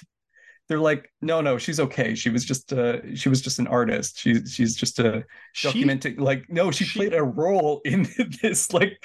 They're 0.70 0.80
like, 0.80 1.12
no, 1.22 1.42
no, 1.42 1.58
she's 1.58 1.82
okay. 1.82 2.16
She 2.16 2.30
was 2.30 2.46
just 2.46 2.72
uh 2.72 3.16
she 3.16 3.28
was 3.28 3.42
just 3.42 3.60
an 3.60 3.68
artist. 3.68 4.18
She's 4.18 4.54
she's 4.54 4.76
just 4.78 4.98
a 4.98 5.26
documenting. 5.58 6.20
Like, 6.20 6.46
no, 6.50 6.72
she, 6.72 6.86
she 6.86 7.00
played 7.00 7.14
a 7.14 7.22
role 7.22 7.82
in 7.84 8.08
this 8.42 8.72
like 8.72 9.04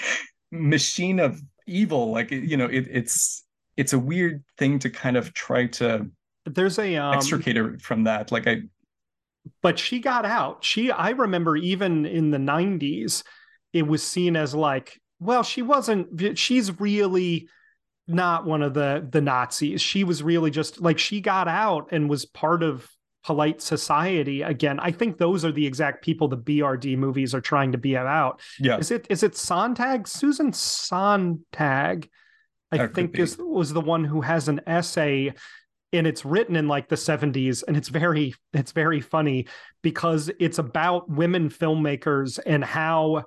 machine 0.50 1.20
of 1.20 1.40
evil. 1.66 2.10
Like, 2.10 2.30
you 2.30 2.56
know, 2.56 2.66
it, 2.66 2.86
it's 2.90 3.44
it's 3.76 3.92
a 3.92 3.98
weird 3.98 4.42
thing 4.56 4.78
to 4.80 4.90
kind 4.90 5.16
of 5.16 5.32
try 5.34 5.66
to 5.66 6.10
there's 6.46 6.78
a 6.78 6.96
um, 6.96 7.14
extricate 7.14 7.56
her 7.56 7.78
from 7.78 8.04
that. 8.04 8.32
Like, 8.32 8.46
I 8.46 8.62
but 9.62 9.78
she 9.78 10.00
got 10.00 10.24
out. 10.24 10.64
She, 10.64 10.90
I 10.90 11.10
remember 11.10 11.56
even 11.56 12.06
in 12.06 12.30
the 12.30 12.38
90s, 12.38 13.22
it 13.72 13.86
was 13.86 14.02
seen 14.02 14.36
as 14.36 14.54
like, 14.54 15.00
well, 15.20 15.42
she 15.42 15.62
wasn't, 15.62 16.38
she's 16.38 16.78
really 16.80 17.48
not 18.06 18.46
one 18.46 18.62
of 18.62 18.72
the 18.72 19.06
the 19.10 19.20
Nazis. 19.20 19.82
She 19.82 20.02
was 20.02 20.22
really 20.22 20.50
just 20.50 20.80
like 20.80 20.98
she 20.98 21.20
got 21.20 21.46
out 21.46 21.88
and 21.92 22.08
was 22.08 22.24
part 22.24 22.62
of 22.62 22.88
polite 23.28 23.60
society 23.60 24.40
again. 24.40 24.80
I 24.80 24.90
think 24.90 25.18
those 25.18 25.44
are 25.44 25.52
the 25.52 25.66
exact 25.66 26.02
people 26.02 26.28
the 26.28 26.38
BRD 26.38 26.96
movies 26.96 27.34
are 27.34 27.42
trying 27.42 27.72
to 27.72 27.78
be 27.78 27.94
about. 27.94 28.40
Yeah. 28.58 28.78
Is 28.78 28.90
it 28.90 29.06
is 29.10 29.22
it 29.22 29.36
Sontag? 29.36 30.08
Susan 30.08 30.50
Sontag, 30.50 32.08
I 32.72 32.78
that 32.78 32.94
think 32.94 33.18
is 33.18 33.36
was 33.38 33.74
the 33.74 33.82
one 33.82 34.02
who 34.02 34.22
has 34.22 34.48
an 34.48 34.62
essay 34.66 35.34
and 35.92 36.06
it's 36.06 36.24
written 36.24 36.56
in 36.56 36.68
like 36.68 36.88
the 36.88 36.96
70s 36.96 37.64
and 37.68 37.76
it's 37.76 37.90
very 37.90 38.32
it's 38.54 38.72
very 38.72 39.02
funny 39.02 39.46
because 39.82 40.30
it's 40.40 40.58
about 40.58 41.10
women 41.10 41.50
filmmakers 41.50 42.38
and 42.46 42.64
how 42.64 43.24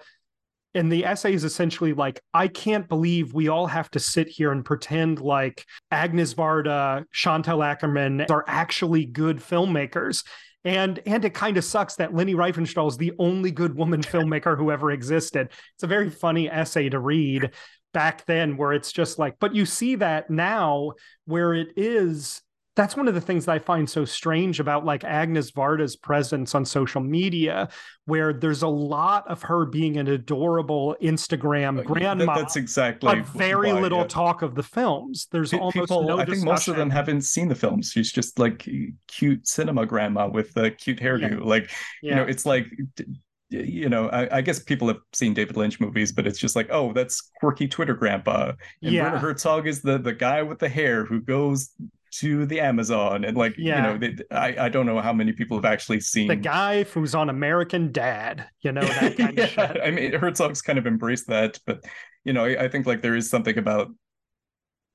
and 0.74 0.92
the 0.92 1.06
essay 1.06 1.34
is 1.34 1.44
essentially 1.44 1.94
like 1.94 2.22
i 2.34 2.48
can't 2.48 2.88
believe 2.88 3.34
we 3.34 3.48
all 3.48 3.68
have 3.68 3.90
to 3.90 4.00
sit 4.00 4.28
here 4.28 4.52
and 4.52 4.66
pretend 4.66 5.20
like 5.20 5.66
agnes 5.92 6.34
varda 6.34 7.06
chantal 7.12 7.60
akerman 7.60 8.30
are 8.30 8.46
actually 8.48 9.06
good 9.06 9.38
filmmakers 9.38 10.24
and 10.64 11.00
and 11.06 11.26
it 11.26 11.34
kind 11.34 11.58
of 11.58 11.64
sucks 11.64 11.96
that 11.96 12.14
Leni 12.14 12.36
Riefenstahl 12.36 12.88
is 12.88 12.98
the 12.98 13.14
only 13.20 13.52
good 13.52 13.76
woman 13.76 14.02
filmmaker 14.02 14.56
who 14.56 14.72
ever 14.72 14.92
existed. 14.92 15.50
It's 15.74 15.84
a 15.84 15.88
very 15.88 16.10
funny 16.10 16.50
essay 16.50 16.90
to 16.90 17.00
read 17.00 17.52
back 17.94 18.26
then 18.26 18.58
where 18.58 18.72
it's 18.72 18.92
just 18.92 19.20
like 19.20 19.36
but 19.40 19.54
you 19.54 19.66
see 19.66 19.96
that 19.96 20.30
now 20.30 20.94
where 21.26 21.54
it 21.54 21.74
is 21.76 22.42
that's 22.76 22.96
one 22.96 23.08
of 23.08 23.14
the 23.14 23.22
things 23.22 23.46
that 23.46 23.52
I 23.52 23.60
find 23.60 23.90
so 23.90 24.06
strange 24.06 24.60
about 24.60 24.86
like 24.86 25.04
Agnes 25.04 25.52
Varda's 25.52 25.98
presence 25.98 26.56
on 26.56 26.64
social 26.64 27.02
media, 27.02 27.68
where 28.06 28.32
there's 28.32 28.62
a 28.62 28.68
lot 28.68 29.30
of 29.30 29.42
her 29.44 29.66
being 29.66 29.98
an 29.98 30.08
adorable 30.08 30.96
Instagram 31.02 31.84
grandma. 31.84 32.36
That's 32.36 32.56
exactly 32.56 33.14
but 33.14 33.26
very 33.26 33.74
why, 33.74 33.82
little 33.82 34.00
yeah. 34.00 34.08
talk 34.08 34.42
of 34.42 34.56
the 34.56 34.64
films. 34.64 35.28
There's 35.32 35.52
P- 35.52 35.60
almost 35.60 35.90
no. 35.90 36.18
I 36.18 36.26
think 36.26 36.44
most 36.44 36.70
of 36.70 36.78
them 36.78 36.90
haven't 36.90 37.24
seen 37.24 37.50
the 37.50 37.56
films. 37.56 37.92
She's 37.92 38.12
just 38.12 38.40
like 38.40 38.68
cute 39.08 39.48
cinema 39.48 39.86
grandma 39.86 40.30
with 40.30 40.56
a 40.56 40.72
cute 40.72 41.00
hairdo. 41.00 41.32
Yeah. 41.32 41.46
Like 41.46 41.72
yeah. 42.02 42.10
you 42.10 42.16
know, 42.16 42.24
it's 42.24 42.46
like 42.46 42.68
you 43.50 43.90
know, 43.90 44.08
I, 44.10 44.38
I, 44.38 44.42
guess 44.42 44.60
people 44.60 44.88
have 44.88 45.00
seen 45.12 45.34
David 45.34 45.58
Lynch 45.58 45.78
movies, 45.82 46.14
but 46.14 46.26
it's 46.26 46.40
just 46.40 46.56
like, 46.56 46.70
oh, 46.72 46.94
that's 46.94 47.30
quirky 47.42 47.68
Twitter 47.68 47.94
grandpa. 47.94 48.54
And 48.82 48.94
yeah. 48.94 49.04
Werner 49.04 49.18
Herzog 49.18 49.68
is 49.68 49.82
the 49.82 49.98
the 49.98 50.14
guy 50.14 50.42
with 50.42 50.60
the 50.60 50.70
hair 50.70 51.04
who 51.04 51.20
goes 51.20 51.70
to 52.12 52.46
the 52.46 52.60
Amazon 52.60 53.24
and 53.24 53.38
like 53.38 53.56
yeah. 53.58 53.76
you 53.78 53.82
know 53.82 53.98
they, 53.98 54.36
I 54.36 54.66
I 54.66 54.70
don't 54.70 54.86
know 54.86 55.00
how 55.00 55.14
many 55.14 55.32
people 55.32 55.58
have 55.58 55.66
actually 55.66 56.02
seen 56.02 56.28
the 56.28 56.36
guy 56.36 56.84
who's 56.84 57.16
on 57.16 57.30
American 57.30 57.92
Dad 57.92 58.48
you 58.62 58.72
know 58.72 58.82
that 58.82 59.18
kind 59.18 59.38
yeah, 59.38 59.44
of 59.46 59.50
shit. 59.50 59.78
I 59.84 59.92
mean 59.92 60.14
Herzog's 60.14 60.62
kind 60.62 60.78
of 60.78 60.86
embraced 60.86 61.28
that 61.28 61.60
but 61.66 61.84
you 62.26 62.34
know 62.34 62.46
I, 62.46 62.66
I 62.66 62.68
think 62.68 62.86
like 62.86 63.02
there 63.02 63.16
is 63.16 63.30
something 63.30 63.58
about 63.58 63.90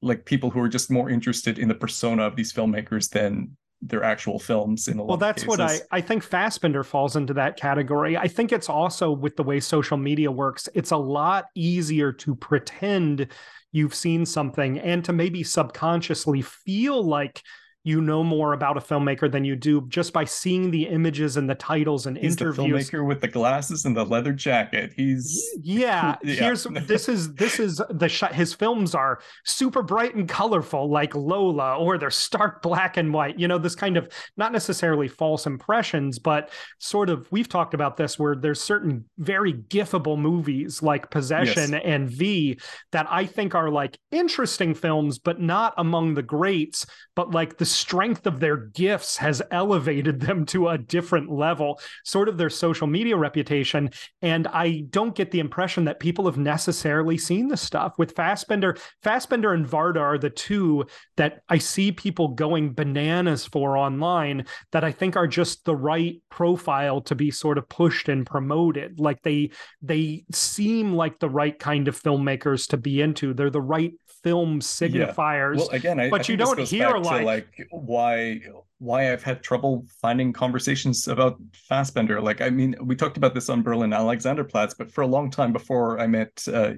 like 0.02 0.24
people 0.26 0.50
who 0.50 0.60
are 0.60 0.68
just 0.68 0.90
more 0.90 1.08
interested 1.08 1.58
in 1.58 1.68
the 1.68 1.74
persona 1.74 2.22
of 2.24 2.36
these 2.36 2.52
filmmakers 2.52 3.08
than 3.10 3.56
their 3.82 4.02
actual 4.02 4.38
films 4.38 4.88
in 4.88 4.98
a 4.98 5.04
well 5.04 5.18
that's 5.18 5.46
what 5.46 5.60
i 5.60 5.78
i 5.92 6.00
think 6.00 6.24
fassbinder 6.24 6.84
falls 6.84 7.14
into 7.14 7.34
that 7.34 7.58
category 7.58 8.16
i 8.16 8.26
think 8.26 8.50
it's 8.50 8.70
also 8.70 9.10
with 9.10 9.36
the 9.36 9.42
way 9.42 9.60
social 9.60 9.98
media 9.98 10.30
works 10.32 10.66
it's 10.74 10.92
a 10.92 10.96
lot 10.96 11.46
easier 11.54 12.10
to 12.10 12.34
pretend 12.34 13.28
you've 13.72 13.94
seen 13.94 14.24
something 14.26 14.78
and 14.78 15.04
to 15.04 15.12
maybe 15.12 15.42
subconsciously 15.42 16.42
feel 16.42 17.02
like 17.02 17.42
you 17.86 18.00
know 18.00 18.24
more 18.24 18.52
about 18.52 18.76
a 18.76 18.80
filmmaker 18.80 19.30
than 19.30 19.44
you 19.44 19.54
do 19.54 19.80
just 19.86 20.12
by 20.12 20.24
seeing 20.24 20.72
the 20.72 20.88
images 20.88 21.36
and 21.36 21.48
the 21.48 21.54
titles 21.54 22.06
and 22.06 22.18
he's 22.18 22.32
interviews. 22.32 22.90
The 22.90 22.96
filmmaker 22.96 23.06
with 23.06 23.20
the 23.20 23.28
glasses 23.28 23.84
and 23.84 23.96
the 23.96 24.04
leather 24.04 24.32
jacket. 24.32 24.92
He's 24.96 25.40
yeah. 25.62 26.16
yeah. 26.24 26.34
Here's 26.34 26.64
this 26.64 27.08
is 27.08 27.32
this 27.34 27.60
is 27.60 27.80
the 27.88 28.08
shot. 28.08 28.34
His 28.34 28.52
films 28.52 28.92
are 28.96 29.20
super 29.44 29.82
bright 29.82 30.16
and 30.16 30.28
colorful, 30.28 30.90
like 30.90 31.14
Lola, 31.14 31.76
or 31.78 31.96
they're 31.96 32.10
stark 32.10 32.60
black 32.60 32.96
and 32.96 33.14
white. 33.14 33.38
You 33.38 33.46
know, 33.46 33.56
this 33.56 33.76
kind 33.76 33.96
of 33.96 34.08
not 34.36 34.50
necessarily 34.50 35.06
false 35.06 35.46
impressions, 35.46 36.18
but 36.18 36.50
sort 36.80 37.08
of 37.08 37.30
we've 37.30 37.48
talked 37.48 37.72
about 37.72 37.96
this 37.96 38.18
where 38.18 38.34
there's 38.34 38.60
certain 38.60 39.04
very 39.18 39.52
gifable 39.52 40.18
movies 40.18 40.82
like 40.82 41.08
Possession 41.08 41.70
yes. 41.70 41.82
and 41.84 42.10
V 42.10 42.58
that 42.90 43.06
I 43.08 43.26
think 43.26 43.54
are 43.54 43.70
like 43.70 43.96
interesting 44.10 44.74
films, 44.74 45.20
but 45.20 45.40
not 45.40 45.72
among 45.78 46.14
the 46.14 46.22
greats, 46.24 46.84
but 47.14 47.30
like 47.30 47.58
the 47.58 47.75
strength 47.76 48.26
of 48.26 48.40
their 48.40 48.56
gifts 48.56 49.16
has 49.18 49.42
elevated 49.50 50.20
them 50.20 50.46
to 50.46 50.68
a 50.68 50.78
different 50.78 51.30
level, 51.30 51.80
sort 52.04 52.28
of 52.28 52.38
their 52.38 52.50
social 52.50 52.86
media 52.86 53.16
reputation. 53.16 53.90
And 54.22 54.46
I 54.48 54.84
don't 54.90 55.14
get 55.14 55.30
the 55.30 55.40
impression 55.40 55.84
that 55.84 56.00
people 56.00 56.26
have 56.26 56.38
necessarily 56.38 57.18
seen 57.18 57.48
the 57.48 57.56
stuff. 57.56 57.94
With 57.98 58.14
Fassbinder, 58.14 58.78
Fassbinder 59.04 59.54
and 59.54 59.66
Varda 59.66 60.00
are 60.00 60.18
the 60.18 60.30
two 60.30 60.84
that 61.16 61.40
I 61.48 61.58
see 61.58 61.92
people 61.92 62.28
going 62.28 62.74
bananas 62.74 63.46
for 63.46 63.76
online 63.76 64.46
that 64.72 64.84
I 64.84 64.92
think 64.92 65.16
are 65.16 65.26
just 65.26 65.64
the 65.64 65.76
right 65.76 66.20
profile 66.30 67.00
to 67.02 67.14
be 67.14 67.30
sort 67.30 67.58
of 67.58 67.68
pushed 67.68 68.08
and 68.08 68.26
promoted. 68.26 69.00
Like 69.00 69.22
they 69.22 69.50
they 69.82 70.24
seem 70.32 70.94
like 70.94 71.18
the 71.18 71.30
right 71.30 71.58
kind 71.58 71.88
of 71.88 72.00
filmmakers 72.00 72.68
to 72.68 72.76
be 72.76 73.00
into. 73.00 73.34
They're 73.34 73.50
the 73.50 73.60
right 73.60 73.92
film 74.26 74.58
signifiers. 74.58 75.54
Yeah. 75.54 75.60
Well, 75.60 75.68
again, 75.68 76.00
I, 76.00 76.10
but 76.10 76.28
I 76.28 76.32
you 76.32 76.36
don't 76.36 76.58
hear 76.58 76.96
like, 76.98 77.24
like 77.24 77.68
why 77.70 78.40
why 78.78 79.12
I've 79.12 79.22
had 79.22 79.40
trouble 79.40 79.86
finding 80.02 80.32
conversations 80.32 81.06
about 81.06 81.40
Fassbinder. 81.70 82.20
Like, 82.20 82.40
I 82.40 82.50
mean, 82.50 82.74
we 82.82 82.96
talked 82.96 83.16
about 83.16 83.34
this 83.34 83.48
on 83.48 83.62
Berlin 83.62 83.90
Alexanderplatz, 83.90 84.74
but 84.76 84.90
for 84.90 85.02
a 85.02 85.06
long 85.06 85.30
time 85.30 85.52
before 85.52 86.00
I 86.00 86.08
met 86.08 86.44
uh, 86.52 86.72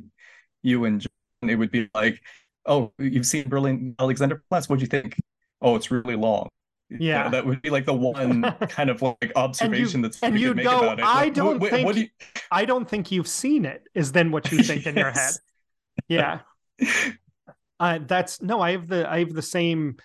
you 0.63 0.85
and 0.85 1.01
John, 1.01 1.49
it 1.49 1.55
would 1.55 1.71
be 1.71 1.89
like, 1.95 2.21
"Oh, 2.67 2.93
you've 2.99 3.25
seen 3.25 3.49
Berlin 3.49 3.95
Alexanderplatz? 3.99 4.69
What 4.69 4.79
do 4.79 4.83
you 4.83 4.87
think? 4.87 5.17
Oh, 5.63 5.75
it's 5.75 5.91
really 5.91 6.17
long." 6.17 6.49
Yeah, 6.91 7.31
that 7.31 7.47
would 7.47 7.63
be 7.63 7.71
like 7.71 7.87
the 7.87 7.95
one 7.95 8.43
kind 8.69 8.91
of 8.91 9.01
like 9.01 9.33
observation 9.37 9.83
and 9.83 9.93
you, 9.95 10.03
that's 10.03 10.23
and 10.23 10.39
you 10.39 10.53
go. 10.53 10.81
about 10.81 10.99
it. 10.99 11.05
I 11.07 11.31
don't 11.31 11.61
what, 11.61 11.71
think. 11.71 11.87
What 11.87 11.95
do 11.95 12.03
you... 12.03 12.09
I 12.51 12.67
don't 12.67 12.87
think 12.87 13.11
you've 13.11 13.27
seen 13.27 13.65
it. 13.65 13.89
Is 13.95 14.13
then 14.13 14.33
what 14.33 14.53
you 14.53 14.63
think 14.63 14.85
yes. 14.85 14.87
in 14.87 14.97
your 14.99 15.11
head? 15.19 15.33
Yeah. 16.09 16.41
uh, 17.81 17.99
that's 18.07 18.43
no. 18.43 18.61
I 18.61 18.73
have 18.73 18.89
the 18.89 19.09
I 19.11 19.21
have 19.21 19.33
the 19.33 19.43
same 19.43 19.97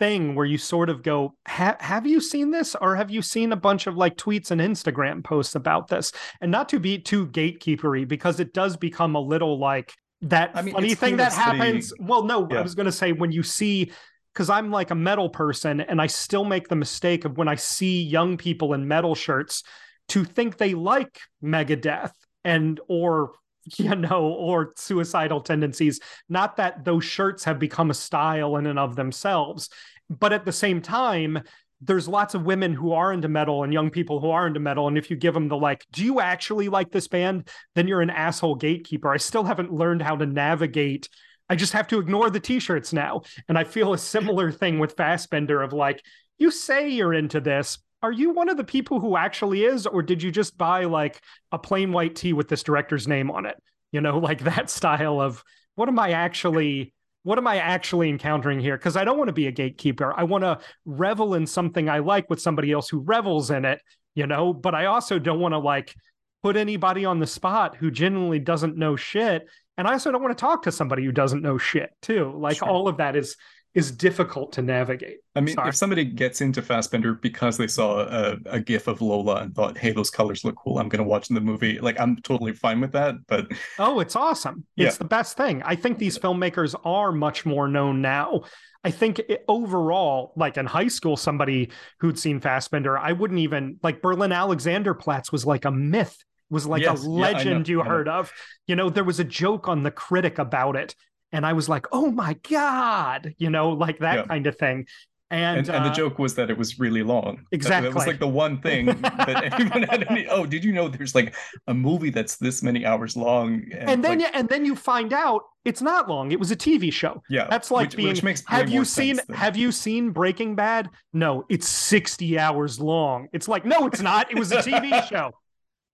thing 0.00 0.34
where 0.34 0.46
you 0.46 0.58
sort 0.58 0.88
of 0.88 1.02
go, 1.02 1.34
have 1.46 2.06
you 2.06 2.20
seen 2.20 2.50
this, 2.50 2.74
or 2.74 2.96
have 2.96 3.10
you 3.10 3.22
seen 3.22 3.52
a 3.52 3.56
bunch 3.56 3.86
of 3.86 3.96
like 3.96 4.16
tweets 4.16 4.50
and 4.50 4.60
Instagram 4.60 5.22
posts 5.22 5.54
about 5.54 5.88
this? 5.88 6.10
And 6.40 6.50
not 6.50 6.68
to 6.70 6.80
be 6.80 6.98
too 6.98 7.26
gatekeepery 7.28 8.08
because 8.08 8.40
it 8.40 8.52
does 8.52 8.76
become 8.76 9.14
a 9.14 9.20
little 9.20 9.58
like 9.58 9.92
that 10.22 10.50
I 10.54 10.62
mean, 10.62 10.74
funny 10.74 10.94
thing 10.94 11.18
that 11.18 11.32
happens. 11.32 11.92
Well, 12.00 12.24
no, 12.24 12.48
yeah. 12.50 12.58
I 12.58 12.62
was 12.62 12.74
going 12.74 12.86
to 12.86 12.92
say 12.92 13.12
when 13.12 13.30
you 13.30 13.42
see 13.42 13.92
because 14.32 14.50
I'm 14.50 14.70
like 14.70 14.90
a 14.90 14.94
metal 14.94 15.28
person 15.28 15.80
and 15.80 16.00
I 16.00 16.06
still 16.06 16.44
make 16.44 16.68
the 16.68 16.76
mistake 16.76 17.24
of 17.24 17.36
when 17.36 17.48
I 17.48 17.56
see 17.56 18.02
young 18.02 18.36
people 18.36 18.74
in 18.74 18.88
metal 18.88 19.14
shirts 19.14 19.62
to 20.08 20.24
think 20.24 20.56
they 20.56 20.74
like 20.74 21.18
Megadeth 21.42 22.12
and 22.44 22.80
or 22.88 23.32
you 23.78 23.94
know 23.94 24.24
or 24.24 24.72
suicidal 24.76 25.40
tendencies 25.40 26.00
not 26.28 26.56
that 26.56 26.84
those 26.84 27.04
shirts 27.04 27.44
have 27.44 27.58
become 27.58 27.90
a 27.90 27.94
style 27.94 28.56
in 28.56 28.66
and 28.66 28.78
of 28.78 28.96
themselves 28.96 29.68
but 30.08 30.32
at 30.32 30.44
the 30.44 30.52
same 30.52 30.80
time 30.80 31.40
there's 31.82 32.06
lots 32.06 32.34
of 32.34 32.44
women 32.44 32.74
who 32.74 32.92
are 32.92 33.12
into 33.12 33.28
metal 33.28 33.64
and 33.64 33.72
young 33.72 33.88
people 33.88 34.20
who 34.20 34.30
are 34.30 34.46
into 34.46 34.60
metal 34.60 34.88
and 34.88 34.98
if 34.98 35.10
you 35.10 35.16
give 35.16 35.34
them 35.34 35.48
the 35.48 35.56
like 35.56 35.84
do 35.92 36.04
you 36.04 36.20
actually 36.20 36.68
like 36.68 36.90
this 36.90 37.08
band 37.08 37.48
then 37.74 37.88
you're 37.88 38.02
an 38.02 38.10
asshole 38.10 38.54
gatekeeper 38.54 39.10
i 39.10 39.16
still 39.16 39.44
haven't 39.44 39.72
learned 39.72 40.02
how 40.02 40.16
to 40.16 40.26
navigate 40.26 41.08
I 41.50 41.56
just 41.56 41.72
have 41.72 41.88
to 41.88 41.98
ignore 41.98 42.30
the 42.30 42.38
t-shirts 42.38 42.92
now. 42.92 43.22
And 43.48 43.58
I 43.58 43.64
feel 43.64 43.92
a 43.92 43.98
similar 43.98 44.52
thing 44.52 44.78
with 44.78 44.94
Fassbinder 44.94 45.64
of 45.64 45.72
like, 45.72 46.00
you 46.38 46.52
say 46.52 46.88
you're 46.88 47.12
into 47.12 47.40
this. 47.40 47.80
Are 48.02 48.12
you 48.12 48.30
one 48.30 48.48
of 48.48 48.56
the 48.56 48.64
people 48.64 49.00
who 49.00 49.16
actually 49.16 49.64
is, 49.64 49.86
or 49.86 50.02
did 50.02 50.22
you 50.22 50.30
just 50.30 50.56
buy 50.56 50.84
like 50.84 51.20
a 51.52 51.58
plain 51.58 51.92
white 51.92 52.16
tee 52.16 52.32
with 52.32 52.48
this 52.48 52.62
director's 52.62 53.06
name 53.06 53.30
on 53.30 53.46
it? 53.46 53.56
You 53.92 54.00
know, 54.00 54.18
like 54.30 54.40
that 54.40 54.70
style 54.70 55.20
of 55.20 55.42
what 55.74 55.88
am 55.88 55.98
I 55.98 56.12
actually 56.12 56.92
what 57.22 57.36
am 57.36 57.46
I 57.46 57.58
actually 57.58 58.08
encountering 58.08 58.60
here? 58.60 58.78
Because 58.78 58.96
I 58.96 59.04
don't 59.04 59.18
want 59.18 59.28
to 59.28 59.34
be 59.34 59.46
a 59.46 59.52
gatekeeper. 59.52 60.14
I 60.16 60.22
want 60.22 60.42
to 60.42 60.58
revel 60.86 61.34
in 61.34 61.46
something 61.46 61.86
I 61.86 61.98
like 61.98 62.30
with 62.30 62.40
somebody 62.40 62.72
else 62.72 62.88
who 62.88 63.00
revels 63.00 63.50
in 63.50 63.66
it, 63.66 63.82
you 64.14 64.26
know, 64.26 64.54
but 64.54 64.74
I 64.74 64.86
also 64.86 65.18
don't 65.18 65.38
want 65.38 65.52
to 65.52 65.58
like 65.58 65.94
put 66.42 66.56
anybody 66.56 67.04
on 67.04 67.18
the 67.18 67.26
spot 67.26 67.76
who 67.76 67.90
genuinely 67.90 68.38
doesn't 68.38 68.78
know 68.78 68.96
shit 68.96 69.46
and 69.80 69.88
I 69.88 69.92
also 69.92 70.12
don't 70.12 70.20
want 70.20 70.36
to 70.36 70.40
talk 70.40 70.64
to 70.64 70.72
somebody 70.72 71.06
who 71.06 71.10
doesn't 71.10 71.40
know 71.40 71.56
shit 71.56 71.88
too. 72.02 72.34
Like 72.36 72.58
sure. 72.58 72.68
all 72.68 72.86
of 72.86 72.98
that 72.98 73.16
is 73.16 73.36
is 73.74 73.92
difficult 73.92 74.52
to 74.52 74.62
navigate. 74.62 75.18
I 75.36 75.40
mean, 75.40 75.54
Sorry. 75.54 75.68
if 75.68 75.76
somebody 75.76 76.04
gets 76.04 76.40
into 76.40 76.60
Fassbinder 76.60 77.20
because 77.20 77.56
they 77.56 77.68
saw 77.68 78.00
a, 78.00 78.36
a 78.46 78.60
GIF 78.60 78.88
of 78.88 79.00
Lola 79.00 79.36
and 79.36 79.54
thought, 79.54 79.78
"Hey, 79.78 79.92
those 79.92 80.10
colors 80.10 80.44
look 80.44 80.56
cool," 80.56 80.78
I'm 80.78 80.88
going 80.88 81.02
to 81.02 81.08
watch 81.08 81.28
the 81.28 81.40
movie. 81.40 81.78
Like, 81.78 82.00
I'm 82.00 82.16
totally 82.16 82.52
fine 82.52 82.80
with 82.80 82.92
that. 82.92 83.14
But 83.28 83.46
oh, 83.78 84.00
it's 84.00 84.16
awesome! 84.16 84.64
Yeah. 84.74 84.88
It's 84.88 84.98
the 84.98 85.04
best 85.04 85.36
thing. 85.36 85.62
I 85.62 85.76
think 85.76 85.98
these 85.98 86.18
filmmakers 86.18 86.74
are 86.84 87.12
much 87.12 87.46
more 87.46 87.68
known 87.68 88.02
now. 88.02 88.42
I 88.82 88.90
think 88.90 89.20
it, 89.20 89.44
overall, 89.46 90.32
like 90.36 90.56
in 90.56 90.66
high 90.66 90.88
school, 90.88 91.16
somebody 91.16 91.70
who'd 92.00 92.18
seen 92.18 92.40
Fassbinder, 92.40 92.98
I 92.98 93.12
wouldn't 93.12 93.40
even 93.40 93.78
like 93.82 94.02
Berlin 94.02 94.30
Alexanderplatz 94.30 95.30
was 95.30 95.46
like 95.46 95.64
a 95.64 95.70
myth 95.70 96.16
was 96.50 96.66
like 96.66 96.82
yes, 96.82 97.04
a 97.04 97.08
legend 97.08 97.68
yeah, 97.68 97.72
you 97.72 97.82
heard 97.82 98.08
of. 98.08 98.32
You 98.66 98.76
know, 98.76 98.90
there 98.90 99.04
was 99.04 99.20
a 99.20 99.24
joke 99.24 99.68
on 99.68 99.82
the 99.82 99.90
critic 99.90 100.38
about 100.38 100.76
it. 100.76 100.94
And 101.32 101.46
I 101.46 101.52
was 101.52 101.68
like, 101.68 101.86
oh 101.92 102.10
my 102.10 102.34
God, 102.48 103.34
you 103.38 103.50
know, 103.50 103.70
like 103.70 103.98
that 104.00 104.16
yeah. 104.16 104.26
kind 104.26 104.46
of 104.46 104.56
thing. 104.56 104.86
And, 105.32 105.58
and, 105.58 105.68
and, 105.68 105.84
the 105.84 105.90
uh, 105.90 105.94
joke 105.94 106.18
was 106.18 106.34
that 106.34 106.50
it 106.50 106.58
was 106.58 106.80
really 106.80 107.04
long. 107.04 107.44
Exactly. 107.52 107.88
That, 107.88 107.94
that 107.94 107.94
was 107.94 108.06
like 108.08 108.18
the 108.18 108.26
one 108.26 108.60
thing 108.60 108.86
that 108.86 109.52
anyone 109.60 109.84
had 109.84 110.10
any. 110.10 110.26
Oh, 110.26 110.44
did 110.44 110.64
you 110.64 110.72
know 110.72 110.88
there's 110.88 111.14
like 111.14 111.36
a 111.68 111.74
movie 111.74 112.10
that's 112.10 112.36
this 112.36 112.64
many 112.64 112.84
hours 112.84 113.16
long? 113.16 113.62
And, 113.72 113.90
and 113.90 114.04
then 114.04 114.18
like, 114.18 114.34
and 114.34 114.48
then 114.48 114.64
you 114.64 114.74
find 114.74 115.12
out 115.12 115.42
it's 115.64 115.80
not 115.80 116.08
long. 116.08 116.32
It 116.32 116.40
was 116.40 116.50
a 116.50 116.56
TV 116.56 116.92
show. 116.92 117.22
Yeah. 117.30 117.46
That's 117.48 117.70
like 117.70 117.90
which, 117.90 117.96
being. 117.96 118.08
Which 118.08 118.24
makes 118.24 118.42
have 118.48 118.70
you 118.70 118.84
seen 118.84 119.20
Have 119.32 119.56
you 119.56 119.70
seen 119.70 120.10
Breaking 120.10 120.56
Bad? 120.56 120.90
No, 121.12 121.44
it's 121.48 121.68
60 121.68 122.36
hours 122.36 122.80
long. 122.80 123.28
It's 123.32 123.46
like 123.46 123.64
no, 123.64 123.86
it's 123.86 124.00
not. 124.00 124.32
It 124.32 124.38
was 124.38 124.50
a 124.50 124.56
TV 124.56 125.00
show. 125.08 125.30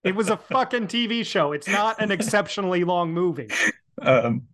It 0.02 0.14
was 0.14 0.30
a 0.30 0.38
fucking 0.38 0.86
TV 0.86 1.26
show. 1.26 1.52
It's 1.52 1.68
not 1.68 2.00
an 2.00 2.10
exceptionally 2.10 2.84
long 2.84 3.12
movie. 3.12 3.48
Um, 4.00 4.44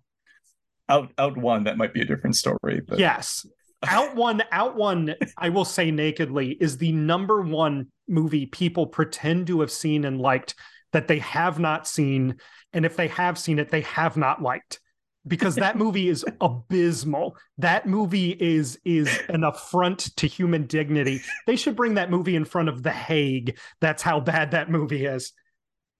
out 0.93 1.13
out 1.19 1.37
one 1.37 1.65
that 1.65 1.79
might 1.79 1.95
be 1.95 2.03
a 2.03 2.05
different 2.05 2.37
story. 2.37 2.81
But... 2.87 2.99
Yes, 2.99 3.47
out 3.83 4.15
one 4.17 4.43
out 4.53 4.77
one. 4.77 5.15
I 5.37 5.49
will 5.49 5.65
say 5.65 5.91
nakedly 5.91 6.53
is 6.61 6.77
the 6.79 6.93
number 6.93 7.41
one 7.41 7.89
movie 8.09 8.47
people 8.47 8.87
pretend 8.87 9.47
to 9.49 9.61
have 9.61 9.73
seen 9.73 10.05
and 10.05 10.21
liked 10.21 10.55
that 10.93 11.09
they 11.09 11.21
have 11.21 11.59
not 11.59 11.89
seen, 11.89 12.37
and 12.73 12.85
if 12.85 12.97
they 12.97 13.09
have 13.09 13.39
seen 13.39 13.59
it, 13.59 13.71
they 13.71 13.81
have 13.81 14.17
not 14.17 14.43
liked 14.43 14.79
because 15.27 15.55
that 15.55 15.77
movie 15.79 16.09
is 16.09 16.25
abysmal. 16.41 17.37
That 17.59 17.87
movie 17.87 18.31
is 18.33 18.79
is 18.85 19.21
an 19.29 19.45
affront 19.45 20.15
to 20.17 20.27
human 20.27 20.67
dignity. 20.67 21.23
They 21.47 21.57
should 21.57 21.77
bring 21.77 21.95
that 21.95 22.11
movie 22.11 22.37
in 22.37 22.45
front 22.45 22.69
of 22.69 22.83
The 22.83 22.93
Hague. 22.93 23.59
That's 23.81 24.03
how 24.03 24.21
bad 24.21 24.51
that 24.51 24.71
movie 24.71 25.07
is 25.07 25.33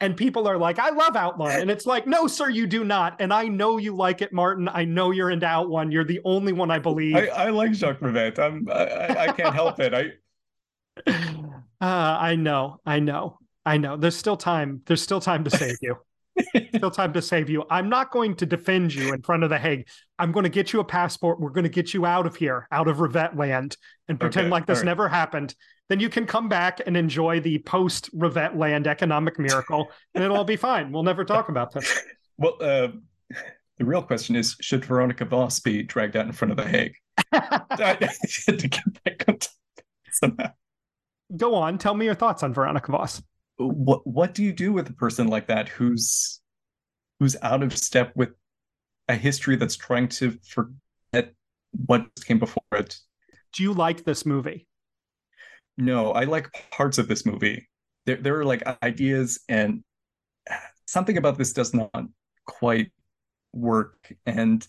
and 0.03 0.17
people 0.17 0.49
are 0.49 0.59
like, 0.59 0.81
I 0.81 0.91
love 0.91 1.15
Outline. 1.15 1.61
And 1.61 1.71
it's 1.71 1.87
like, 1.87 2.09
no, 2.09 2.27
sir, 2.27 2.51
you 2.51 2.67
do 2.67 2.83
not. 2.83 3.17
And 3.21 3.33
I 3.33 3.47
know 3.47 3.79
you 3.79 3.95
like 3.95 4.21
it, 4.21 4.33
Martin. 4.33 4.69
I 4.69 4.85
know 4.85 5.13
you're 5.13 5.31
into 5.31 5.47
Outline. 5.47 5.93
You're 5.93 6.05
the 6.05 6.21
only 6.25 6.53
one 6.53 6.73
I 6.73 6.81
believe. 6.81 7.15
I, 7.15 7.27
I 7.29 7.51
like 7.51 7.73
Jacques 7.73 8.01
Rivette. 8.01 8.41
I'm 8.41 8.69
I, 8.69 9.29
I 9.29 9.33
can't 9.33 9.55
help 9.55 9.79
it. 9.79 9.95
I 9.95 10.13
uh, 11.07 11.17
I 11.81 12.35
know, 12.35 12.81
I 12.85 12.99
know, 12.99 13.39
I 13.65 13.79
know. 13.79 13.97
There's 13.97 14.17
still 14.17 14.37
time. 14.37 14.83
There's 14.87 15.01
still 15.01 15.21
time 15.21 15.45
to 15.45 15.51
save 15.51 15.77
you. 15.81 15.97
still 16.75 16.91
time 16.91 17.13
to 17.13 17.23
save 17.23 17.49
you. 17.49 17.65
I'm 17.71 17.89
not 17.89 18.11
going 18.11 18.35
to 18.37 18.47
defend 18.47 18.93
you 18.93 19.13
in 19.15 19.23
front 19.23 19.45
of 19.45 19.51
the 19.51 19.59
Hague. 19.59 19.87
I'm 20.19 20.33
going 20.33 20.45
to 20.45 20.51
get 20.51 20.73
you 20.73 20.81
a 20.81 20.85
passport. 20.85 21.41
We're 21.41 21.51
going 21.51 21.65
to 21.65 21.71
get 21.71 21.95
you 21.95 22.05
out 22.07 22.27
of 22.27 22.35
here, 22.35 22.67
out 22.73 22.89
of 22.89 22.97
Rivette 22.97 23.37
land, 23.37 23.77
and 24.09 24.19
pretend 24.19 24.47
okay, 24.47 24.51
like 24.51 24.67
this 24.67 24.79
right. 24.79 24.87
never 24.87 25.09
happened 25.09 25.55
then 25.89 26.01
you 26.01 26.09
can 26.09 26.27
come 26.27 26.49
back 26.49 26.81
and 26.87 26.97
enjoy 26.97 27.41
the 27.41 27.59
post 27.61 28.17
Rivette 28.17 28.57
land 28.57 28.87
economic 28.87 29.39
miracle, 29.39 29.91
and 30.15 30.25
it'll 30.25 30.37
all 30.37 30.45
be 30.45 30.57
fine. 30.57 30.93
We'll 30.93 31.03
never 31.03 31.25
talk 31.25 31.49
about 31.49 31.73
this. 31.73 32.01
Well, 32.39 32.57
uh, 32.61 32.89
the 33.79 33.85
real 33.85 34.03
question 34.03 34.37
is: 34.37 34.57
Should 34.61 34.87
Veronika 34.87 35.27
Voss 35.27 35.61
be 35.61 35.83
dragged 35.83 36.17
out 36.17 36.27
in 36.27 36.33
front 36.33 36.51
of 36.51 36.57
the 36.57 36.67
Hague? 36.67 36.95
to 38.59 38.69
get 38.69 39.05
back 39.05 39.25
on 39.29 39.39
somehow. 40.11 40.53
Go 41.37 41.55
on. 41.55 41.79
Tell 41.79 41.95
me 41.95 42.07
your 42.07 42.15
thoughts 42.15 42.43
on 42.43 42.53
Veronika 42.53 42.91
Voss. 42.91 43.23
What 43.59 44.07
What 44.07 44.35
do 44.35 44.43
you 44.43 44.53
do 44.53 44.73
with 44.73 44.89
a 44.89 44.95
person 44.95 45.29
like 45.29 45.47
that 45.49 45.69
who's 45.69 46.41
who's 47.21 47.37
out 47.43 47.63
of 47.63 47.77
step 47.77 48.13
with 48.17 48.31
a 49.09 49.15
history 49.15 49.57
that's 49.57 49.77
trying 49.77 50.09
to 50.09 50.39
forget 50.49 51.35
what 51.87 52.07
came 52.25 52.39
before 52.39 52.63
it? 52.73 52.99
Do 53.53 53.63
you 53.63 53.73
like 53.73 54.05
this 54.05 54.25
movie? 54.25 54.67
No, 55.79 56.13
I 56.13 56.25
like 56.25 56.49
parts 56.71 56.99
of 56.99 57.09
this 57.09 57.25
movie. 57.25 57.69
There, 58.07 58.17
there 58.17 58.39
are 58.39 58.45
like 58.45 58.63
ideas, 58.83 59.41
and 59.49 59.83
something 60.87 61.17
about 61.17 61.39
this 61.39 61.53
does 61.53 61.73
not 61.73 61.91
quite 62.47 62.93
work. 63.53 64.13
And 64.27 64.67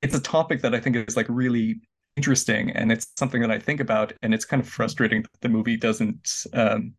it's 0.00 0.14
a 0.14 0.20
topic 0.20 0.62
that 0.62 0.74
I 0.74 0.80
think 0.80 0.96
is 0.96 1.16
like 1.16 1.26
really 1.28 1.80
interesting, 2.16 2.70
and 2.70 2.90
it's 2.90 3.06
something 3.16 3.40
that 3.40 3.50
I 3.50 3.58
think 3.58 3.80
about, 3.80 4.12
and 4.22 4.34
it's 4.34 4.44
kind 4.44 4.60
of 4.60 4.68
frustrating 4.68 5.22
that 5.22 5.40
the 5.40 5.48
movie 5.48 5.76
doesn't 5.76 6.46
um, 6.54 6.94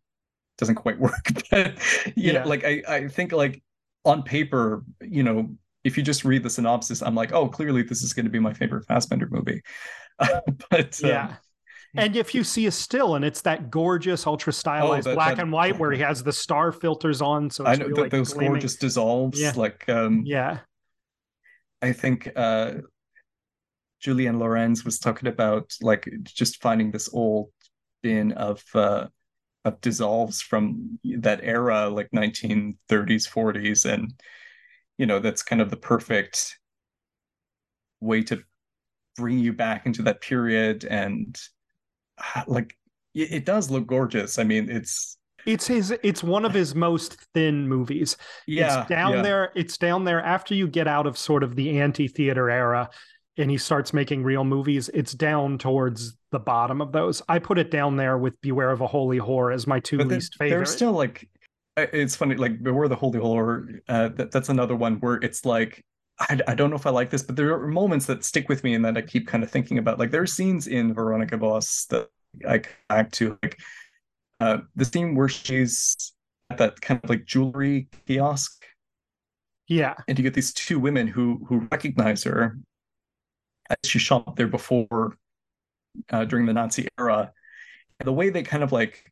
doesn't 0.58 0.76
quite 0.76 0.98
work. 1.00 1.26
but 1.50 1.78
you 2.16 2.32
yeah. 2.32 2.42
know, 2.42 2.48
like 2.48 2.64
I, 2.64 2.82
I 2.88 3.08
think 3.08 3.32
like 3.32 3.62
on 4.04 4.22
paper, 4.22 4.84
you 5.00 5.22
know, 5.22 5.50
if 5.84 5.96
you 5.96 6.02
just 6.02 6.24
read 6.24 6.42
the 6.42 6.50
synopsis, 6.50 7.02
I'm 7.02 7.14
like, 7.14 7.32
oh, 7.32 7.48
clearly 7.48 7.82
this 7.82 8.02
is 8.02 8.12
going 8.12 8.24
to 8.24 8.30
be 8.30 8.38
my 8.38 8.54
favorite 8.54 8.86
Fassbinder 8.86 9.30
movie. 9.30 9.62
but 10.70 11.00
yeah. 11.02 11.26
um, 11.26 11.36
and 11.96 12.16
if 12.16 12.34
you 12.34 12.42
see 12.44 12.66
a 12.66 12.70
still 12.70 13.14
and 13.14 13.24
it's 13.24 13.42
that 13.42 13.70
gorgeous 13.70 14.26
ultra 14.26 14.52
stylized 14.52 15.06
Oh, 15.06 15.10
that- 15.10 15.14
black 15.16 15.36
that- 15.36 15.42
and 15.42 15.52
white 15.52 15.78
where 15.78 15.92
he 15.92 15.98
has 16.10 16.22
the 16.22 16.32
star 16.32 16.72
filters 16.72 17.22
on 17.22 17.50
so 17.50 17.64
I 17.64 17.76
know 17.76 17.86
really 17.86 18.02
that 18.04 18.10
those 18.10 18.32
gleaming. 18.32 18.52
gorgeous 18.52 18.76
dissolves. 18.76 19.40
Yeah. 19.40 19.52
Like 19.56 19.88
um, 19.88 20.22
yeah 20.26 20.58
I 21.82 21.92
think 21.92 22.30
uh, 22.34 22.74
Juliane 24.00 24.38
Lorenz 24.38 24.84
was 24.84 24.98
talking 24.98 25.28
about 25.28 25.72
like 25.82 26.08
just 26.24 26.60
finding 26.62 26.90
this 26.90 27.08
old 27.12 27.50
bin 28.02 28.32
of 28.32 28.62
uh, 28.74 29.06
of 29.66 29.80
dissolves 29.80 30.40
from 30.42 30.98
that 31.04 31.40
era, 31.42 31.88
like 31.88 32.10
1930s, 32.10 32.76
40s, 32.90 33.84
and 33.90 34.12
you 34.98 35.06
know 35.06 35.18
that's 35.20 35.42
kind 35.42 35.60
of 35.62 35.70
the 35.70 35.76
perfect 35.76 36.58
way 38.00 38.22
to 38.24 38.42
bring 39.16 39.38
you 39.38 39.52
back 39.52 39.86
into 39.86 40.02
that 40.02 40.20
period, 40.20 40.84
and 40.84 41.38
like 42.46 42.76
it, 43.14 43.44
does 43.44 43.70
look 43.70 43.86
gorgeous. 43.86 44.38
I 44.38 44.44
mean, 44.44 44.70
it's 44.70 45.16
it's 45.46 45.66
his 45.66 45.94
it's 46.02 46.22
one 46.22 46.44
of 46.44 46.52
his 46.52 46.74
most 46.74 47.16
thin 47.34 47.68
movies 47.68 48.16
yeah, 48.46 48.80
it's 48.80 48.88
down 48.88 49.12
yeah. 49.12 49.22
there 49.22 49.52
it's 49.54 49.76
down 49.76 50.02
there 50.04 50.22
after 50.22 50.54
you 50.54 50.66
get 50.66 50.88
out 50.88 51.06
of 51.06 51.18
sort 51.18 51.42
of 51.42 51.54
the 51.54 51.78
anti-theater 51.80 52.48
era 52.48 52.88
and 53.36 53.50
he 53.50 53.58
starts 53.58 53.92
making 53.92 54.22
real 54.22 54.42
movies 54.42 54.88
it's 54.94 55.12
down 55.12 55.58
towards 55.58 56.16
the 56.30 56.38
bottom 56.38 56.80
of 56.80 56.92
those 56.92 57.20
i 57.28 57.38
put 57.38 57.58
it 57.58 57.70
down 57.70 57.94
there 57.94 58.16
with 58.16 58.40
beware 58.40 58.70
of 58.70 58.80
a 58.80 58.86
holy 58.86 59.18
whore 59.18 59.52
as 59.52 59.66
my 59.66 59.78
two 59.80 59.98
but 59.98 60.08
least 60.08 60.34
favorite 60.36 60.56
There's 60.56 60.70
still 60.70 60.92
like 60.92 61.28
it's 61.76 62.14
funny, 62.14 62.36
like 62.36 62.62
Beware 62.62 62.88
the 62.88 62.96
Holy 62.96 63.18
Horror. 63.18 63.68
Uh, 63.88 64.08
that, 64.10 64.30
that's 64.30 64.48
another 64.48 64.76
one 64.76 64.96
where 65.00 65.16
it's 65.16 65.44
like 65.44 65.84
I, 66.20 66.40
I 66.46 66.54
don't 66.54 66.70
know 66.70 66.76
if 66.76 66.86
I 66.86 66.90
like 66.90 67.10
this, 67.10 67.22
but 67.22 67.36
there 67.36 67.52
are 67.54 67.66
moments 67.66 68.06
that 68.06 68.24
stick 68.24 68.48
with 68.48 68.62
me 68.62 68.74
and 68.74 68.84
that 68.84 68.96
I 68.96 69.02
keep 69.02 69.26
kind 69.26 69.42
of 69.42 69.50
thinking 69.50 69.78
about. 69.78 69.98
Like 69.98 70.10
there 70.10 70.22
are 70.22 70.26
scenes 70.26 70.66
in 70.66 70.94
Veronika 70.94 71.36
Voss 71.36 71.86
that 71.86 72.08
I 72.48 72.58
come 72.58 72.72
back 72.88 73.10
to, 73.12 73.38
like 73.42 73.58
uh, 74.40 74.58
the 74.76 74.84
scene 74.84 75.14
where 75.14 75.28
she's 75.28 76.12
at 76.50 76.58
that 76.58 76.80
kind 76.80 77.00
of 77.02 77.10
like 77.10 77.24
jewelry 77.24 77.88
kiosk, 78.06 78.64
yeah 79.68 79.94
and 80.08 80.18
you 80.18 80.22
get 80.22 80.34
these 80.34 80.52
two 80.52 80.78
women 80.78 81.06
who 81.06 81.44
who 81.48 81.66
recognize 81.72 82.22
her 82.24 82.58
as 83.70 83.76
she 83.90 83.98
shopped 83.98 84.36
there 84.36 84.46
before 84.46 85.16
uh, 86.10 86.24
during 86.24 86.46
the 86.46 86.52
Nazi 86.52 86.88
era. 86.98 87.32
And 88.00 88.06
the 88.06 88.12
way 88.12 88.28
they 88.30 88.42
kind 88.42 88.62
of 88.62 88.72
like 88.72 89.10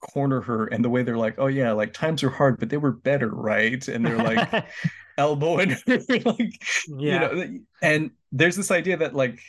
corner 0.00 0.40
her 0.40 0.66
and 0.66 0.84
the 0.84 0.90
way 0.90 1.02
they're 1.02 1.16
like, 1.16 1.36
oh 1.38 1.46
yeah, 1.46 1.72
like 1.72 1.92
times 1.92 2.22
are 2.22 2.30
hard, 2.30 2.58
but 2.58 2.70
they 2.70 2.76
were 2.76 2.92
better, 2.92 3.28
right? 3.28 3.86
And 3.88 4.04
they're 4.04 4.18
like 4.18 4.66
elbowing 5.18 5.70
her, 5.70 5.78
like 6.24 6.62
yeah 6.86 6.94
you 6.96 7.18
know, 7.18 7.58
and 7.82 8.10
there's 8.32 8.56
this 8.56 8.70
idea 8.70 8.96
that 8.96 9.14
like 9.14 9.40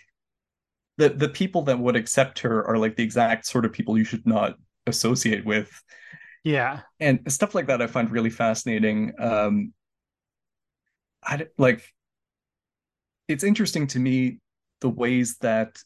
the 0.98 1.10
the 1.10 1.30
people 1.30 1.64
that 1.64 1.80
would 1.80 1.96
accept 1.96 2.40
her 2.40 2.66
are 2.68 2.78
like 2.78 2.96
the 2.96 3.04
exact 3.04 3.46
sort 3.46 3.66
of 3.66 3.72
people 3.72 3.98
you 3.98 4.04
should 4.04 4.26
not 4.26 4.56
associate 4.88 5.46
with 5.46 5.72
yeah 6.44 6.82
and 7.00 7.20
stuff 7.32 7.54
like 7.54 7.68
that 7.68 7.82
I 7.82 7.88
find 7.88 8.10
really 8.12 8.30
fascinating. 8.30 9.14
Um, 9.20 9.74
I 11.24 11.48
like 11.58 11.94
it's 13.28 13.44
interesting 13.44 13.88
to 13.88 14.00
me 14.00 14.40
the 14.82 14.90
ways 14.90 15.38
that 15.40 15.78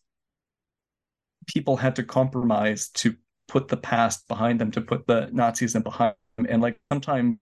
people 1.48 1.76
had 1.76 1.95
to 1.98 2.03
compromise 2.03 2.90
to 2.90 3.15
put 3.48 3.68
the 3.68 3.78
past 3.78 4.28
behind 4.28 4.60
them, 4.60 4.72
to 4.72 4.82
put 4.82 5.06
the 5.07 5.28
Nazism 5.34 5.84
behind 5.84 6.15
them, 6.38 6.48
and 6.49 6.61
like 6.61 6.80
sometimes 6.91 7.38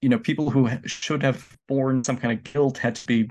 you 0.00 0.08
know 0.08 0.18
people 0.18 0.50
who 0.50 0.68
should 0.86 1.22
have 1.22 1.56
borne 1.66 2.04
some 2.04 2.16
kind 2.16 2.32
of 2.32 2.44
guilt 2.44 2.78
had 2.78 2.94
to 2.96 3.06
be 3.06 3.30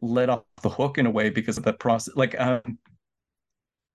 let 0.00 0.28
off 0.28 0.42
the 0.62 0.68
hook 0.68 0.98
in 0.98 1.06
a 1.06 1.10
way 1.10 1.30
because 1.30 1.56
of 1.56 1.64
that 1.64 1.78
process. 1.78 2.14
Like, 2.14 2.38
um, 2.38 2.78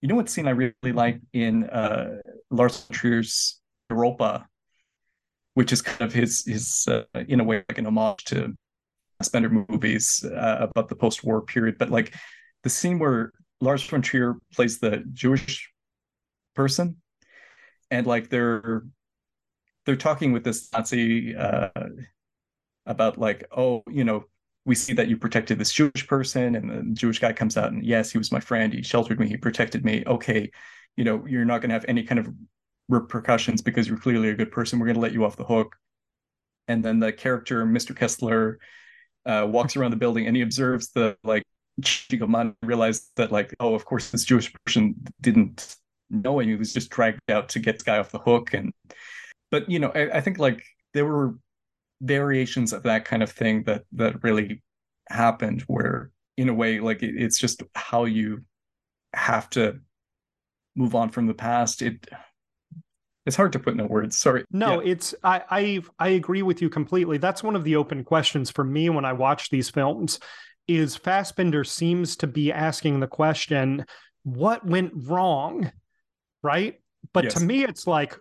you 0.02 0.07
know 0.07 0.16
what 0.16 0.30
scene 0.30 0.48
I 0.48 0.52
really 0.52 0.74
like 0.94 1.20
in 1.34 1.66
uh, 1.66 2.18
Lars 2.49 2.86
von 2.86 2.95
Trier's 2.95 3.60
Europa, 3.90 4.48
which 5.53 5.72
is 5.72 5.82
kind 5.82 6.02
of 6.02 6.14
his 6.14 6.44
his 6.45 6.88
uh, 6.88 7.03
in 7.28 7.40
a 7.40 7.44
way 7.44 7.64
like 7.70 7.78
an 7.78 7.86
homage 7.86 8.24
to 8.26 8.56
Spender 9.22 9.49
movies 9.49 10.24
uh, 10.24 10.68
about 10.70 10.88
the 10.88 10.95
post-war 10.95 11.41
period. 11.41 11.78
But 11.78 11.90
like 11.90 12.16
the 12.64 12.70
scene 12.70 12.99
where 12.99 13.34
Lars 13.60 13.84
von 13.84 14.02
Trier 14.02 14.38
plays 14.53 14.80
the 14.80 15.03
Jewish 15.11 15.70
person, 16.60 16.98
and 17.90 18.06
like 18.06 18.30
they're 18.30 18.84
they're 19.86 19.95
talking 19.95 20.34
with 20.34 20.44
this 20.44 20.69
Nazi 20.73 21.34
uh, 21.34 21.69
about 22.86 23.18
like, 23.18 23.48
oh, 23.56 23.81
you 23.90 24.03
know, 24.03 24.26
we 24.65 24.76
see 24.76 24.91
that 24.94 25.07
you 25.07 25.15
protected 25.15 25.57
this 25.57 25.72
Jewish 25.72 26.06
person, 26.06 26.56
and 26.57 26.69
the 26.69 26.99
Jewish 26.99 27.19
guy 27.19 27.31
comes 27.31 27.56
out 27.56 27.72
and 27.72 27.86
yes, 27.86 28.11
he 28.11 28.18
was 28.18 28.34
my 28.34 28.41
friend, 28.41 28.73
he 28.73 28.84
sheltered 28.84 29.22
me, 29.22 29.30
he 29.30 29.38
protected 29.38 29.86
me. 29.86 30.03
Okay, 30.06 30.52
you 30.98 31.06
know, 31.06 31.26
you're 31.26 31.45
not 31.45 31.61
going 31.61 31.69
to 31.69 31.76
have 31.76 31.86
any 31.88 32.03
kind 32.03 32.19
of 32.19 32.27
repercussions 32.90 33.61
because 33.61 33.88
you're 33.88 33.98
clearly 33.98 34.30
a 34.30 34.36
good 34.36 34.52
person. 34.52 34.80
We're 34.80 34.88
going 34.88 34.95
to 34.95 35.02
let 35.02 35.14
you 35.14 35.23
off 35.23 35.38
the 35.38 35.45
hook. 35.45 35.77
And 36.68 36.84
then 36.84 36.99
the 36.99 37.14
character, 37.14 37.65
Mr. 37.65 37.95
Kessler, 37.95 38.60
uh, 39.26 39.48
walks 39.49 39.77
around 39.77 39.91
the 39.91 39.98
building 39.98 40.27
and 40.27 40.36
he 40.36 40.41
observes 40.41 40.90
the 40.90 41.15
like 41.23 41.44
Chico 41.84 42.27
Man 42.27 42.56
realized 42.64 43.11
that 43.15 43.31
like, 43.31 43.56
oh, 43.61 43.76
of 43.76 43.86
course, 43.86 44.11
this 44.11 44.26
Jewish 44.26 44.52
person 44.65 44.95
didn't 45.22 45.76
know 46.10 46.40
and 46.40 46.49
he 46.49 46.56
was 46.56 46.73
just 46.73 46.90
dragged 46.90 47.19
out 47.30 47.49
to 47.49 47.60
get 47.60 47.76
this 47.76 47.84
guy 47.84 47.98
off 47.99 48.11
the 48.11 48.19
hook. 48.19 48.53
And 48.53 48.73
but 49.52 49.69
you 49.69 49.80
know, 49.80 49.91
I, 49.94 50.18
I 50.18 50.22
think 50.22 50.40
like 50.40 50.64
there 50.94 51.06
were 51.06 51.36
variations 52.02 52.73
of 52.73 52.84
that 52.84 53.06
kind 53.06 53.22
of 53.23 53.31
thing 53.31 53.64
that 53.64 53.84
that 53.94 54.23
really 54.23 54.61
happened 55.10 55.61
where 55.68 56.11
in 56.38 56.49
a 56.49 56.53
way 56.53 56.80
like 56.80 57.03
it, 57.03 57.15
it's 57.18 57.38
just 57.38 57.64
how 57.76 58.06
you 58.06 58.44
have 59.14 59.49
to 59.49 59.80
move 60.76 60.95
on 60.95 61.10
from 61.10 61.27
the 61.27 61.34
past 61.34 61.81
it 61.81 62.07
it's 63.26 63.36
hard 63.36 63.52
to 63.52 63.60
put 63.60 63.73
into 63.73 63.86
words 63.86 64.18
sorry 64.18 64.45
No, 64.52 64.81
Yeah. 64.81 64.91
it's 64.91 65.14
I, 65.23 65.44
I 65.49 65.81
I 65.99 66.07
agree 66.10 66.41
with 66.41 66.61
you 66.61 66.69
completely. 66.69 67.18
That's 67.18 67.44
one 67.44 67.56
of 67.56 67.64
the 67.64 67.76
open 67.76 68.03
questions 68.03 68.49
for 68.49 68.64
me 68.64 68.90
when 68.90 69.03
I 69.06 69.14
watch 69.14 69.49
these 69.49 69.69
films. 69.69 70.19
Is 70.68 70.98
Fassbinder 70.98 71.65
seems 71.68 72.15
to 72.18 72.27
be 72.27 72.52
asking 72.52 72.99
the 72.99 73.07
question, 73.07 73.86
what 74.23 74.65
went 74.65 74.94
wrong, 74.95 75.72
right? 76.44 76.80
But 77.14 77.30
to 77.32 77.40
me, 77.40 77.64
it's 77.64 77.88
like 77.88 78.16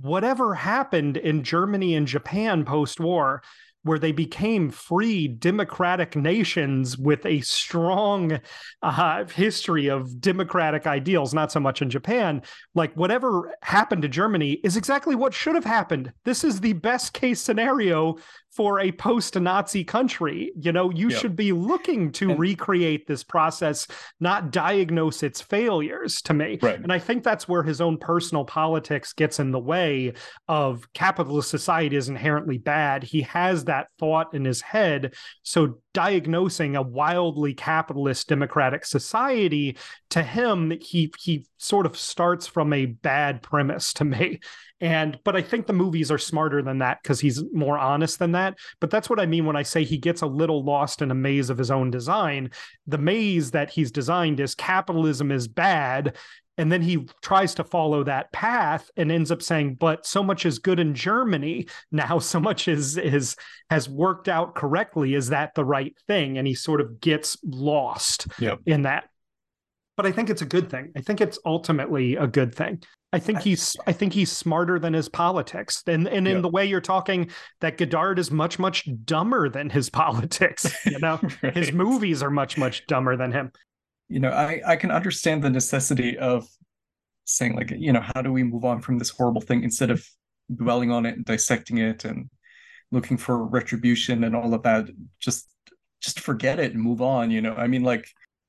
whatever 0.00 0.54
happened 0.54 1.16
in 1.16 1.42
Germany 1.42 1.94
and 1.94 2.06
Japan 2.06 2.64
post-war, 2.64 3.42
where 3.82 3.98
they 3.98 4.12
became 4.12 4.68
free 4.68 5.26
democratic 5.26 6.14
nations 6.14 6.98
with 6.98 7.24
a 7.24 7.40
strong 7.40 8.38
uh, 8.82 9.24
history 9.24 9.88
of 9.88 10.20
democratic 10.20 10.86
ideals, 10.86 11.32
not 11.32 11.50
so 11.50 11.60
much 11.60 11.80
in 11.80 11.88
Japan. 11.88 12.42
Like 12.74 12.94
whatever 12.94 13.54
happened 13.62 14.02
to 14.02 14.08
Germany 14.08 14.60
is 14.62 14.76
exactly 14.76 15.14
what 15.14 15.32
should 15.32 15.54
have 15.54 15.64
happened. 15.64 16.12
This 16.24 16.44
is 16.44 16.60
the 16.60 16.74
best 16.74 17.14
case 17.14 17.40
scenario 17.40 18.18
for 18.50 18.80
a 18.80 18.90
post-Nazi 18.92 19.84
country. 19.84 20.52
You 20.60 20.72
know, 20.72 20.90
you 20.90 21.08
Yep. 21.10 21.20
should 21.20 21.36
be 21.36 21.52
looking 21.52 22.10
to 22.12 22.30
And- 22.30 22.38
recreate 22.38 23.06
this 23.06 23.22
process, 23.22 23.86
not 24.18 24.50
diagnose 24.50 25.22
its 25.22 25.40
failures. 25.40 26.20
To 26.22 26.34
me, 26.34 26.58
right 26.60 26.80
and 26.80 26.92
I 26.92 26.98
think 26.98 27.22
that's 27.22 27.48
where 27.48 27.62
his 27.62 27.80
own 27.80 27.96
personal 27.98 28.44
politics 28.44 29.12
gets 29.12 29.38
in 29.38 29.52
the 29.52 29.60
way 29.60 30.14
of 30.48 30.92
capitalist 30.94 31.48
society 31.50 31.96
is 31.96 32.08
inherently 32.08 32.58
bad. 32.58 33.04
He 33.04 33.22
has 33.22 33.64
that 33.66 33.86
thought 33.98 34.34
in 34.34 34.44
his 34.44 34.60
head. 34.60 35.14
So 35.42 35.78
diagnosing 35.92 36.76
a 36.76 36.82
wildly 36.82 37.54
capitalist 37.54 38.28
democratic 38.28 38.84
society 38.84 39.76
to 40.10 40.22
him, 40.22 40.72
he 40.80 41.12
he 41.18 41.46
sort 41.58 41.86
of 41.86 41.96
starts 41.96 42.46
from 42.46 42.72
a 42.72 42.86
bad 42.86 43.42
premise 43.42 43.92
to 43.94 44.04
me. 44.04 44.40
And 44.80 45.18
but 45.24 45.36
I 45.36 45.42
think 45.42 45.66
the 45.66 45.72
movies 45.72 46.10
are 46.10 46.18
smarter 46.18 46.62
than 46.62 46.78
that 46.78 47.02
because 47.02 47.20
he's 47.20 47.42
more 47.52 47.78
honest 47.78 48.18
than 48.18 48.32
that. 48.32 48.58
But 48.80 48.90
that's 48.90 49.10
what 49.10 49.20
I 49.20 49.26
mean 49.26 49.44
when 49.44 49.56
I 49.56 49.62
say 49.62 49.84
he 49.84 49.98
gets 49.98 50.22
a 50.22 50.26
little 50.26 50.64
lost 50.64 51.02
in 51.02 51.10
a 51.10 51.14
maze 51.14 51.50
of 51.50 51.58
his 51.58 51.70
own 51.70 51.90
design. 51.90 52.50
The 52.86 52.98
maze 52.98 53.50
that 53.50 53.70
he's 53.70 53.92
designed 53.92 54.40
is 54.40 54.54
capitalism 54.54 55.30
is 55.30 55.48
bad 55.48 56.16
and 56.58 56.70
then 56.70 56.82
he 56.82 57.06
tries 57.22 57.54
to 57.54 57.64
follow 57.64 58.04
that 58.04 58.30
path 58.32 58.90
and 58.96 59.10
ends 59.10 59.30
up 59.30 59.40
saying 59.42 59.74
but 59.76 60.04
so 60.04 60.22
much 60.22 60.44
is 60.44 60.58
good 60.58 60.78
in 60.78 60.94
germany 60.94 61.66
now 61.90 62.18
so 62.18 62.38
much 62.40 62.68
is 62.68 62.96
is 62.98 63.36
has 63.70 63.88
worked 63.88 64.28
out 64.28 64.54
correctly. 64.54 65.14
Is 65.14 65.28
that 65.28 65.54
the 65.54 65.64
right 65.64 65.94
thing? 66.08 66.38
And 66.38 66.46
he 66.46 66.54
sort 66.54 66.80
of 66.80 67.00
gets 67.00 67.38
lost 67.44 68.26
Yep. 68.40 68.60
in 68.66 68.82
that. 68.82 69.04
But 69.96 70.06
i 70.06 70.12
think 70.12 70.30
it's 70.30 70.42
a 70.42 70.46
good 70.46 70.70
thing. 70.70 70.92
I 70.96 71.00
think 71.00 71.20
it's 71.20 71.38
ultimately 71.44 72.16
a 72.16 72.26
good 72.26 72.54
thing. 72.54 72.82
I 73.12 73.18
think 73.18 73.40
he's 73.40 73.76
i 73.86 73.92
think 73.92 74.12
he's 74.12 74.30
smarter 74.32 74.78
than 74.78 74.92
his 74.92 75.08
politics. 75.08 75.82
And 75.86 76.08
and 76.08 76.26
in 76.28 76.42
the 76.42 76.48
way 76.48 76.66
you're 76.66 76.80
talking 76.80 77.30
that 77.60 77.78
godard 77.78 78.18
is 78.18 78.30
much 78.30 78.58
much 78.58 78.88
dumber 79.04 79.48
than 79.48 79.70
his 79.70 79.90
politics 80.02 80.66
you 80.86 80.98
know? 80.98 81.20
His 81.54 81.72
movies 81.72 82.22
are 82.22 82.30
much 82.30 82.58
much 82.58 82.86
dumber 82.86 83.16
than 83.16 83.32
him 83.32 83.52
you 84.10 84.20
know 84.20 84.30
i 84.30 84.60
i 84.66 84.76
can 84.76 84.90
understand 84.90 85.42
the 85.42 85.48
necessity 85.48 86.18
of 86.18 86.46
saying 87.24 87.54
like 87.54 87.70
you 87.70 87.92
know 87.92 88.00
how 88.14 88.20
do 88.20 88.32
we 88.32 88.42
move 88.42 88.64
on 88.64 88.80
from 88.80 88.98
this 88.98 89.10
horrible 89.10 89.40
thing 89.40 89.62
instead 89.62 89.90
of 89.90 90.06
dwelling 90.54 90.90
on 90.90 91.06
it 91.06 91.16
and 91.16 91.24
dissecting 91.24 91.78
it 91.78 92.04
and 92.04 92.28
looking 92.90 93.16
for 93.16 93.46
retribution 93.46 94.24
and 94.24 94.34
all 94.34 94.52
of 94.52 94.62
that? 94.64 94.88
Just 95.20 95.48
just 96.00 96.20
forget 96.20 96.58
it 96.58 96.72
and 96.72 96.82
move 96.82 97.00
on 97.00 97.30
you 97.30 97.40
know? 97.40 97.54
I 97.54 97.66
mean 97.66 97.82
like 97.82 98.06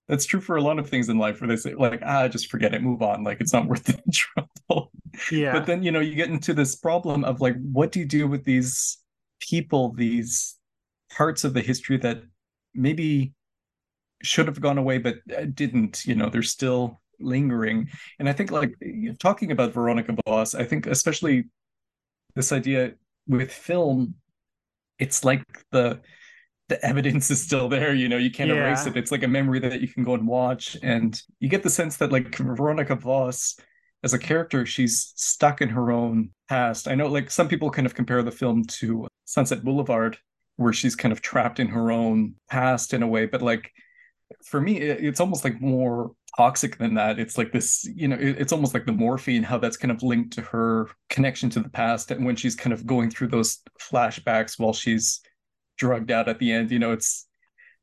that's 0.07 0.25
true 0.25 0.41
for 0.41 0.57
a 0.57 0.61
lot 0.61 0.79
of 0.79 0.89
things 0.89 1.07
in 1.09 1.17
life 1.17 1.39
where 1.39 1.47
they 1.47 1.55
say 1.55 1.75
like 1.75 2.01
ah 2.05 2.27
just 2.27 2.49
forget 2.49 2.73
it 2.73 2.81
move 2.81 3.01
on 3.01 3.23
like 3.23 3.39
it's 3.39 3.53
not 3.53 3.67
worth 3.67 3.83
the 3.83 4.01
trouble. 4.11 4.91
Yeah. 5.31 5.53
But 5.53 5.65
then 5.65 5.83
you 5.83 5.91
know 5.91 5.99
you 5.99 6.15
get 6.15 6.29
into 6.29 6.53
this 6.53 6.75
problem 6.75 7.23
of 7.23 7.39
like 7.39 7.55
what 7.61 7.91
do 7.91 7.99
you 7.99 8.05
do 8.05 8.27
with 8.27 8.43
these 8.43 8.97
people 9.39 9.93
these 9.93 10.57
parts 11.15 11.43
of 11.43 11.53
the 11.53 11.61
history 11.61 11.97
that 11.97 12.23
maybe 12.73 13.33
should 14.23 14.47
have 14.47 14.61
gone 14.61 14.77
away 14.77 14.97
but 14.97 15.15
uh, 15.37 15.45
didn't 15.53 16.05
you 16.05 16.15
know 16.15 16.29
they're 16.29 16.43
still 16.43 17.01
lingering. 17.19 17.87
And 18.19 18.27
i 18.27 18.33
think 18.33 18.51
like 18.51 18.73
talking 19.19 19.51
about 19.51 19.73
veronika 19.73 20.15
voss 20.25 20.55
i 20.55 20.63
think 20.63 20.87
especially 20.87 21.45
this 22.35 22.51
idea 22.51 22.93
with 23.27 23.51
film 23.51 24.15
it's 24.97 25.23
like 25.23 25.43
the 25.71 25.99
the 26.71 26.83
evidence 26.85 27.29
is 27.29 27.43
still 27.43 27.67
there 27.67 27.93
you 27.93 28.07
know 28.07 28.15
you 28.15 28.31
can't 28.31 28.49
yeah. 28.49 28.67
erase 28.67 28.85
it. 28.85 28.95
It's 28.95 29.11
like 29.11 29.23
a 29.23 29.27
memory 29.27 29.59
that 29.59 29.81
you 29.81 29.89
can 29.89 30.05
go 30.05 30.13
and 30.13 30.25
watch. 30.25 30.77
And 30.81 31.21
you 31.41 31.49
get 31.49 31.63
the 31.63 31.69
sense 31.69 31.97
that 31.97 32.13
like 32.13 32.33
veronika 32.33 32.95
voss 32.95 33.57
as 34.03 34.13
a 34.13 34.19
character 34.19 34.65
she's 34.65 35.11
stuck 35.17 35.61
in 35.61 35.67
her 35.67 35.91
own 35.91 36.29
past. 36.47 36.87
I 36.87 36.95
know 36.95 37.07
like 37.07 37.29
some 37.29 37.49
people 37.49 37.69
kind 37.71 37.85
of 37.85 37.93
compare 37.93 38.23
the 38.23 38.31
film 38.31 38.63
to 38.79 39.05
sunset 39.25 39.65
boulevard 39.65 40.17
where 40.55 40.71
she's 40.71 40.95
kind 40.95 41.11
of 41.11 41.21
trapped 41.21 41.59
in 41.59 41.67
her 41.67 41.91
own 41.91 42.35
past 42.49 42.93
in 42.93 43.03
a 43.03 43.07
way 43.07 43.25
but 43.25 43.41
like 43.41 43.71
for 44.45 44.61
me 44.61 44.77
it's 44.77 45.19
almost 45.19 45.43
like 45.43 45.59
more 45.61 46.11
toxic 46.37 46.77
than 46.77 46.93
that 46.93 47.19
it's 47.19 47.37
like 47.37 47.51
this 47.51 47.85
you 47.95 48.07
know 48.07 48.17
it's 48.19 48.53
almost 48.53 48.73
like 48.73 48.85
the 48.85 48.91
morphine 48.91 49.43
how 49.43 49.57
that's 49.57 49.75
kind 49.75 49.91
of 49.91 50.01
linked 50.01 50.31
to 50.31 50.41
her 50.41 50.89
connection 51.09 51.49
to 51.49 51.59
the 51.59 51.69
past 51.69 52.09
and 52.11 52.25
when 52.25 52.35
she's 52.35 52.55
kind 52.55 52.73
of 52.73 52.85
going 52.85 53.09
through 53.09 53.27
those 53.27 53.59
flashbacks 53.79 54.57
while 54.57 54.73
she's 54.73 55.21
drugged 55.81 56.11
out 56.11 56.29
at 56.29 56.37
the 56.37 56.51
end. 56.51 56.71
You 56.71 56.79
know, 56.79 56.91
it's 56.91 57.27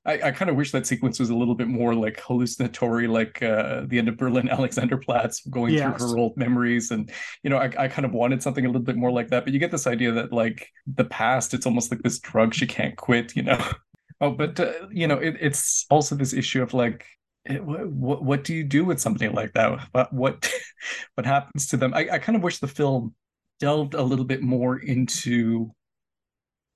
I, 0.06 0.20
I 0.28 0.30
kind 0.30 0.48
of 0.48 0.56
wish 0.56 0.70
that 0.70 0.86
sequence 0.86 1.18
was 1.18 1.30
a 1.30 1.34
little 1.34 1.56
bit 1.56 1.66
more 1.66 1.94
like 1.94 2.20
hallucinatory, 2.20 3.08
like 3.08 3.42
uh, 3.42 3.82
the 3.86 3.98
end 3.98 4.08
of 4.08 4.16
Berlin 4.16 4.48
Alexanderplatz, 4.52 5.50
going 5.50 5.74
yes. 5.74 5.98
through 5.98 6.10
her 6.10 6.18
old 6.18 6.36
memories, 6.36 6.92
and 6.92 7.10
you 7.42 7.50
know, 7.50 7.58
I, 7.58 7.70
I 7.76 7.88
kind 7.88 8.06
of 8.06 8.12
wanted 8.12 8.42
something 8.42 8.64
a 8.64 8.68
little 8.68 8.82
bit 8.82 8.96
more 8.96 9.10
like 9.10 9.28
that. 9.28 9.44
But 9.44 9.52
you 9.52 9.58
get 9.58 9.72
this 9.72 9.88
idea 9.88 10.12
that 10.12 10.32
like 10.32 10.68
the 10.86 11.04
past, 11.04 11.52
it's 11.52 11.66
almost 11.66 11.90
like 11.90 12.02
this 12.02 12.20
drug 12.20 12.54
she 12.54 12.66
can't 12.66 12.96
quit. 12.96 13.36
You 13.36 13.42
know. 13.42 13.58
oh, 14.20 14.30
but 14.30 14.58
uh, 14.60 14.72
you 14.90 15.06
know, 15.06 15.18
it, 15.18 15.36
it's 15.40 15.86
also 15.90 16.14
this 16.14 16.32
issue 16.32 16.62
of 16.62 16.74
like 16.74 17.06
it, 17.44 17.64
what, 17.64 18.22
what 18.22 18.44
do 18.44 18.54
you 18.54 18.64
do 18.64 18.84
with 18.84 19.00
something 19.00 19.32
like 19.32 19.52
that? 19.54 19.80
What 19.92 20.12
what, 20.12 20.52
what 21.14 21.26
happens 21.26 21.68
to 21.68 21.76
them? 21.76 21.94
I, 21.94 22.08
I 22.12 22.18
kind 22.18 22.36
of 22.36 22.42
wish 22.42 22.58
the 22.58 22.66
film 22.66 23.14
delved 23.60 23.94
a 23.94 24.02
little 24.02 24.24
bit 24.24 24.42
more 24.42 24.78
into 24.78 25.72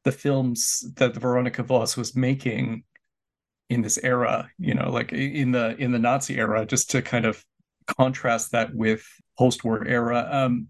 the 0.04 0.12
films 0.12 0.84
that 0.96 1.16
Veronika 1.16 1.62
Voss 1.62 1.96
was 1.96 2.16
making 2.16 2.84
in 3.70 3.82
this 3.82 3.98
era, 4.02 4.50
you 4.58 4.74
know, 4.74 4.90
like 4.90 5.12
in 5.12 5.52
the 5.52 5.76
in 5.76 5.92
the 5.92 5.98
Nazi 5.98 6.36
era, 6.38 6.66
just 6.66 6.90
to 6.90 7.02
kind 7.02 7.24
of 7.24 7.42
contrast 7.86 8.52
that 8.52 8.74
with 8.74 9.04
post-war 9.38 9.86
era. 9.86 10.28
Um, 10.30 10.68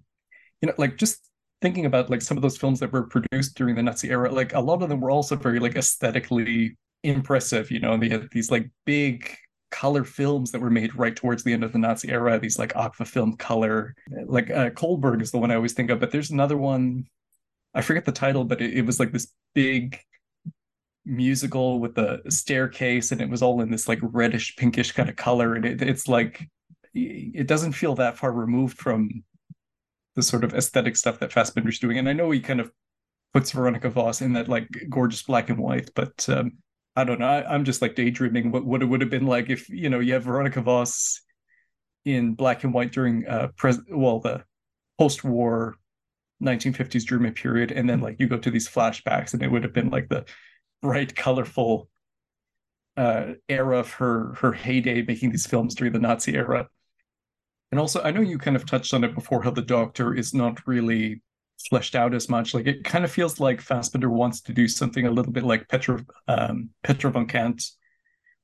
you 0.61 0.69
know, 0.69 0.75
like 0.79 0.97
just 0.97 1.29
thinking 1.63 1.87
about 1.87 2.11
like 2.11 2.21
some 2.21 2.37
of 2.37 2.43
those 2.43 2.59
films 2.59 2.81
that 2.81 2.93
were 2.93 3.05
produced 3.05 3.55
during 3.55 3.75
the 3.75 3.83
Nazi 3.83 4.11
era, 4.11 4.31
like 4.31 4.53
a 4.53 4.61
lot 4.61 4.83
of 4.83 4.89
them 4.89 5.01
were 5.01 5.11
also 5.11 5.37
very 5.37 5.61
like 5.61 5.77
aesthetically 5.77 6.77
impressive, 7.05 7.71
you 7.71 7.81
know, 7.81 7.97
they 7.97 8.09
had 8.09 8.29
these 8.33 8.51
like 8.51 8.69
big 8.85 9.35
color 9.71 10.05
films 10.05 10.51
that 10.53 10.61
were 10.61 10.71
made 10.71 10.95
right 10.95 11.17
towards 11.17 11.43
the 11.43 11.53
end 11.53 11.65
of 11.65 11.73
the 11.73 11.79
Nazi 11.79 12.11
era, 12.11 12.39
these 12.39 12.59
like 12.59 12.75
Agfa 12.75 13.07
film 13.07 13.37
color. 13.37 13.95
Like 14.27 14.51
uh, 14.51 14.71
Kolberg 14.71 15.23
is 15.23 15.31
the 15.31 15.39
one 15.39 15.51
I 15.51 15.55
always 15.55 15.73
think 15.73 15.91
of, 15.91 16.01
but 16.01 16.11
there's 16.11 16.31
another 16.31 16.59
one 16.59 17.07
I 17.75 17.81
forget 17.81 18.05
the 18.05 18.13
title, 18.13 18.45
but 18.45 18.61
it, 18.61 18.75
it 18.75 18.87
was 18.87 19.01
like 19.01 19.13
this 19.13 19.29
big 19.55 19.99
musical 21.05 21.81
with 21.81 21.95
the 21.95 22.21
staircase, 22.29 23.13
and 23.13 23.21
it 23.21 23.29
was 23.29 23.43
all 23.43 23.61
in 23.63 23.71
this 23.71 23.89
like 23.89 23.99
reddish 24.03 24.57
pinkish 24.57 24.93
kind 24.93 25.09
of 25.09 25.17
color, 25.17 25.55
and 25.55 25.65
it, 25.65 25.83
it's 25.83 26.07
like 26.07 26.47
it 26.95 27.47
doesn't 27.47 27.73
feel 27.73 27.95
that 27.95 28.19
far 28.19 28.33
removed 28.33 28.77
from 28.77 29.25
the 30.17 30.23
sort 30.23 30.45
of 30.45 30.55
aesthetic 30.55 30.97
stuff 30.97 31.19
that 31.19 31.31
Fassbinder's 31.31 31.79
doing. 31.79 31.99
And 31.99 32.09
I 32.09 32.13
know 32.13 32.31
he 32.31 32.41
kind 32.41 32.61
of 32.61 32.71
puts 33.33 33.51
Veronika 33.53 33.89
Voss 33.89 34.21
in 34.21 34.35
that 34.35 34.49
like 34.49 34.69
gorgeous 34.89 35.23
black 35.23 35.49
and 35.49 35.59
white, 35.59 35.91
but 35.95 36.29
um, 36.29 36.53
I 36.97 37.05
don't 37.05 37.21
know. 37.21 37.27
I, 37.27 37.55
am 37.55 37.65
just 37.65 37.81
like 37.81 37.95
daydreaming 37.95 38.51
what, 38.51 38.65
what 38.65 38.83
it 38.83 38.87
would 38.87 39.01
have 39.01 39.11
been 39.11 39.27
like 39.27 39.49
if 39.49 39.69
you 39.69 39.89
know 39.89 40.01
you 40.01 40.13
have 40.15 40.25
Veronika 40.25 40.61
Voss 40.61 41.23
in 42.05 42.35
black 42.35 42.65
and 42.65 42.75
white 42.75 42.93
during 42.93 43.27
uh 43.29 43.47
pres 43.57 43.79
well 43.89 44.19
the 44.19 44.43
post-war 44.99 45.77
1950s 46.43 47.05
German 47.05 47.33
period, 47.33 47.73
and 47.73 47.89
then 47.89 48.01
like 48.01 48.17
you 48.19 48.27
go 48.27 48.39
to 48.39 48.51
these 48.51 48.69
flashbacks, 48.69 49.33
and 49.33 49.43
it 49.43 49.51
would 49.51 49.63
have 49.63 49.73
been 49.73 49.91
like 49.91 50.09
the 50.09 50.25
bright, 50.83 51.15
colorful 51.15 51.89
uh, 52.97 53.33
era 53.49 53.79
of 53.79 53.93
her 53.95 54.35
her 54.35 54.53
heyday 54.53 55.03
making 55.03 55.31
these 55.31 55.47
films 55.47 55.75
during 55.75 55.93
the 55.93 55.99
Nazi 55.99 56.35
era. 56.35 56.69
And 57.73 57.81
also, 57.81 58.01
I 58.03 58.13
know 58.13 58.21
you 58.21 58.39
kind 58.39 58.55
of 58.55 58.65
touched 58.67 58.95
on 58.95 59.03
it 59.03 59.15
before 59.15 59.43
how 59.43 59.51
the 59.51 59.63
Doctor 59.63 60.15
is 60.15 60.33
not 60.33 60.65
really 60.67 61.23
fleshed 61.69 61.95
out 61.95 62.15
as 62.15 62.29
much. 62.29 62.55
Like 62.55 62.67
it 62.67 62.85
kind 62.85 63.05
of 63.05 63.11
feels 63.11 63.41
like 63.41 63.63
Fassbinder 63.63 64.09
wants 64.09 64.41
to 64.43 64.53
do 64.53 64.69
something 64.69 65.07
a 65.07 65.11
little 65.11 65.33
bit 65.33 65.45
like 65.45 65.69
Petra 65.69 66.05
um, 66.29 66.71
Petra 66.83 67.11
von 67.11 67.27
Kant 67.27 67.65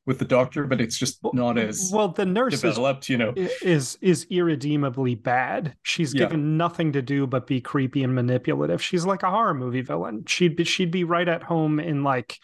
with 0.06 0.18
the 0.18 0.24
doctor, 0.24 0.66
but 0.66 0.80
it's 0.80 0.96
just 0.96 1.18
not 1.34 1.58
as 1.58 1.90
well. 1.92 2.08
The 2.08 2.24
nurse 2.24 2.58
developed, 2.58 3.04
is, 3.04 3.08
you 3.10 3.18
know, 3.18 3.34
is 3.36 3.98
is 4.00 4.26
irredeemably 4.30 5.14
bad. 5.16 5.76
She's 5.82 6.14
yeah. 6.14 6.20
given 6.20 6.56
nothing 6.56 6.92
to 6.92 7.02
do 7.02 7.26
but 7.26 7.46
be 7.46 7.60
creepy 7.60 8.02
and 8.02 8.14
manipulative. 8.14 8.82
She's 8.82 9.04
like 9.04 9.22
a 9.22 9.30
horror 9.30 9.54
movie 9.54 9.82
villain. 9.82 10.24
She'd 10.26 10.56
be 10.56 10.64
she'd 10.64 10.90
be 10.90 11.04
right 11.04 11.28
at 11.28 11.42
home 11.42 11.78
in 11.78 12.04
like 12.04 12.38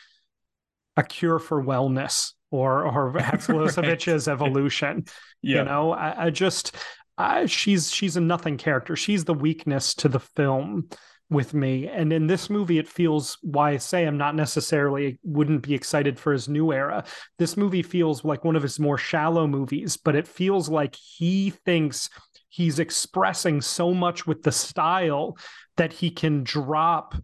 a 0.96 1.02
cure 1.02 1.38
for 1.38 1.64
wellness 1.64 2.32
or 2.50 2.84
or 2.84 3.12
Hadžihalilović's 3.14 4.26
right. 4.28 4.32
evolution. 4.32 5.06
Yeah. 5.44 5.58
You 5.58 5.64
know, 5.64 5.92
I, 5.92 6.26
I 6.26 6.30
just 6.30 6.74
I, 7.16 7.46
she's 7.46 7.92
she's 7.92 8.16
a 8.16 8.20
nothing 8.20 8.56
character. 8.56 8.96
She's 8.96 9.24
the 9.24 9.34
weakness 9.34 9.94
to 9.96 10.08
the 10.08 10.20
film 10.20 10.88
with 11.30 11.54
me. 11.54 11.88
And 11.88 12.12
in 12.12 12.26
this 12.26 12.50
movie, 12.50 12.78
it 12.78 12.88
feels 12.88 13.38
why 13.42 13.70
I 13.70 13.76
say 13.78 14.04
I'm 14.04 14.18
not 14.18 14.34
necessarily 14.34 15.18
wouldn't 15.22 15.62
be 15.62 15.74
excited 15.74 16.18
for 16.18 16.32
his 16.32 16.48
new 16.48 16.72
era. 16.72 17.04
This 17.38 17.56
movie 17.56 17.82
feels 17.82 18.24
like 18.24 18.44
one 18.44 18.56
of 18.56 18.62
his 18.62 18.78
more 18.78 18.98
shallow 18.98 19.46
movies, 19.46 19.96
but 19.96 20.16
it 20.16 20.28
feels 20.28 20.68
like 20.68 20.94
he 20.94 21.50
thinks 21.64 22.10
he's 22.48 22.78
expressing 22.78 23.60
so 23.60 23.92
much 23.92 24.26
with 24.26 24.42
the 24.42 24.52
style 24.52 25.36
that 25.76 25.92
he 25.92 26.10
can 26.10 26.44
drop 26.44 27.14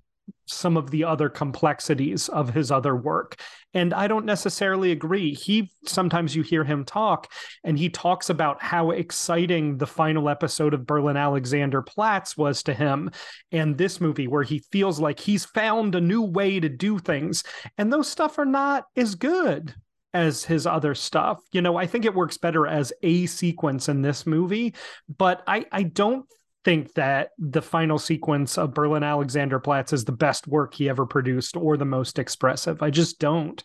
some 0.52 0.76
of 0.76 0.90
the 0.90 1.04
other 1.04 1.28
complexities 1.28 2.28
of 2.28 2.50
his 2.50 2.70
other 2.70 2.96
work. 2.96 3.40
And 3.72 3.94
I 3.94 4.08
don't 4.08 4.24
necessarily 4.24 4.90
agree. 4.90 5.34
He 5.34 5.70
sometimes 5.86 6.34
you 6.34 6.42
hear 6.42 6.64
him 6.64 6.84
talk, 6.84 7.30
and 7.62 7.78
he 7.78 7.88
talks 7.88 8.28
about 8.28 8.60
how 8.62 8.90
exciting 8.90 9.78
the 9.78 9.86
final 9.86 10.28
episode 10.28 10.74
of 10.74 10.86
Berlin 10.86 11.16
Alexanderplatz 11.16 12.36
was 12.36 12.62
to 12.64 12.74
him, 12.74 13.10
and 13.52 13.78
this 13.78 14.00
movie 14.00 14.26
where 14.26 14.42
he 14.42 14.64
feels 14.72 14.98
like 14.98 15.20
he's 15.20 15.44
found 15.44 15.94
a 15.94 16.00
new 16.00 16.22
way 16.22 16.58
to 16.58 16.68
do 16.68 16.98
things. 16.98 17.44
And 17.78 17.92
those 17.92 18.08
stuff 18.08 18.38
are 18.38 18.44
not 18.44 18.86
as 18.96 19.14
good 19.14 19.74
as 20.12 20.44
his 20.44 20.66
other 20.66 20.94
stuff. 20.94 21.40
You 21.52 21.62
know, 21.62 21.76
I 21.76 21.86
think 21.86 22.04
it 22.04 22.14
works 22.14 22.36
better 22.36 22.66
as 22.66 22.92
a 23.02 23.26
sequence 23.26 23.88
in 23.88 24.02
this 24.02 24.26
movie, 24.26 24.74
but 25.16 25.42
I 25.46 25.66
I 25.70 25.84
don't 25.84 26.26
think 26.64 26.92
that 26.94 27.30
the 27.38 27.62
final 27.62 27.98
sequence 27.98 28.58
of 28.58 28.74
Berlin 28.74 29.02
Alexanderplatz 29.02 29.92
is 29.92 30.04
the 30.04 30.12
best 30.12 30.46
work 30.46 30.74
he 30.74 30.88
ever 30.88 31.06
produced 31.06 31.56
or 31.56 31.76
the 31.76 31.84
most 31.84 32.18
expressive. 32.18 32.82
I 32.82 32.90
just 32.90 33.18
don't. 33.18 33.62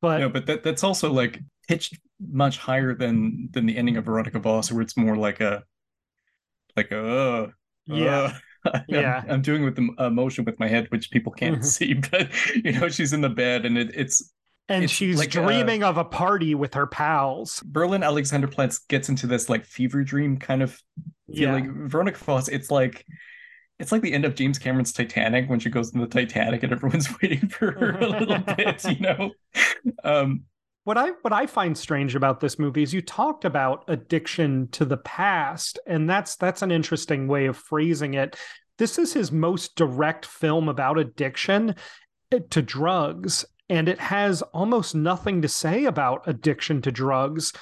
But 0.00 0.18
no, 0.18 0.28
but 0.28 0.46
that, 0.46 0.62
that's 0.64 0.82
also 0.82 1.12
like 1.12 1.40
pitched 1.68 1.98
much 2.20 2.58
higher 2.58 2.94
than 2.94 3.48
than 3.52 3.66
the 3.66 3.76
ending 3.76 3.96
of 3.96 4.04
Veronika 4.04 4.40
Voss, 4.40 4.72
where 4.72 4.82
it's 4.82 4.96
more 4.96 5.16
like 5.16 5.40
a 5.40 5.62
like 6.76 6.90
a 6.90 7.08
uh, 7.08 7.46
yeah. 7.86 8.36
I'm, 8.64 8.84
yeah, 8.86 9.24
I'm 9.28 9.42
doing 9.42 9.64
with 9.64 9.74
the 9.74 9.88
emotion 9.98 10.44
with 10.44 10.60
my 10.60 10.68
head, 10.68 10.86
which 10.90 11.10
people 11.10 11.32
can't 11.32 11.56
mm-hmm. 11.56 11.64
see. 11.64 11.94
But 12.10 12.30
you 12.54 12.72
know, 12.72 12.88
she's 12.88 13.12
in 13.12 13.20
the 13.20 13.28
bed, 13.28 13.66
and 13.66 13.76
it, 13.76 13.90
it's 13.92 14.32
and 14.72 14.84
it's 14.84 14.92
she's 14.92 15.18
like 15.18 15.30
dreaming 15.30 15.82
a, 15.82 15.88
of 15.88 15.98
a 15.98 16.04
party 16.04 16.54
with 16.54 16.74
her 16.74 16.86
pals. 16.86 17.62
Berlin 17.64 18.02
Alexander 18.02 18.48
Alexanderplatz 18.48 18.88
gets 18.88 19.08
into 19.08 19.26
this 19.26 19.48
like 19.48 19.64
fever 19.64 20.02
dream 20.02 20.38
kind 20.38 20.62
of 20.62 20.80
feeling. 21.32 21.64
Yeah. 21.64 21.88
Veronika 21.88 22.18
Voss, 22.18 22.48
it's 22.48 22.70
like 22.70 23.06
it's 23.78 23.92
like 23.92 24.02
the 24.02 24.12
end 24.12 24.24
of 24.24 24.34
James 24.34 24.58
Cameron's 24.58 24.92
Titanic 24.92 25.50
when 25.50 25.58
she 25.58 25.70
goes 25.70 25.92
in 25.92 26.00
the 26.00 26.06
Titanic 26.06 26.62
and 26.62 26.72
everyone's 26.72 27.08
waiting 27.22 27.48
for 27.48 27.72
her 27.72 27.98
a 27.98 28.06
little 28.06 28.38
bit, 28.56 28.84
you 28.84 29.00
know. 29.00 29.30
Um, 30.04 30.44
what 30.84 30.98
I 30.98 31.10
what 31.22 31.32
I 31.32 31.46
find 31.46 31.76
strange 31.76 32.14
about 32.14 32.40
this 32.40 32.58
movie 32.58 32.82
is 32.82 32.92
you 32.92 33.02
talked 33.02 33.44
about 33.44 33.84
addiction 33.88 34.68
to 34.72 34.84
the 34.84 34.96
past, 34.96 35.78
and 35.86 36.08
that's 36.08 36.36
that's 36.36 36.62
an 36.62 36.72
interesting 36.72 37.28
way 37.28 37.46
of 37.46 37.56
phrasing 37.56 38.14
it. 38.14 38.36
This 38.78 38.98
is 38.98 39.12
his 39.12 39.30
most 39.30 39.76
direct 39.76 40.26
film 40.26 40.68
about 40.68 40.98
addiction 40.98 41.76
eh, 42.32 42.40
to 42.50 42.62
drugs 42.62 43.44
and 43.72 43.88
it 43.88 43.98
has 43.98 44.42
almost 44.42 44.94
nothing 44.94 45.40
to 45.40 45.48
say 45.48 45.86
about 45.86 46.22
addiction 46.26 46.82
to 46.82 46.92
drugs 46.92 47.54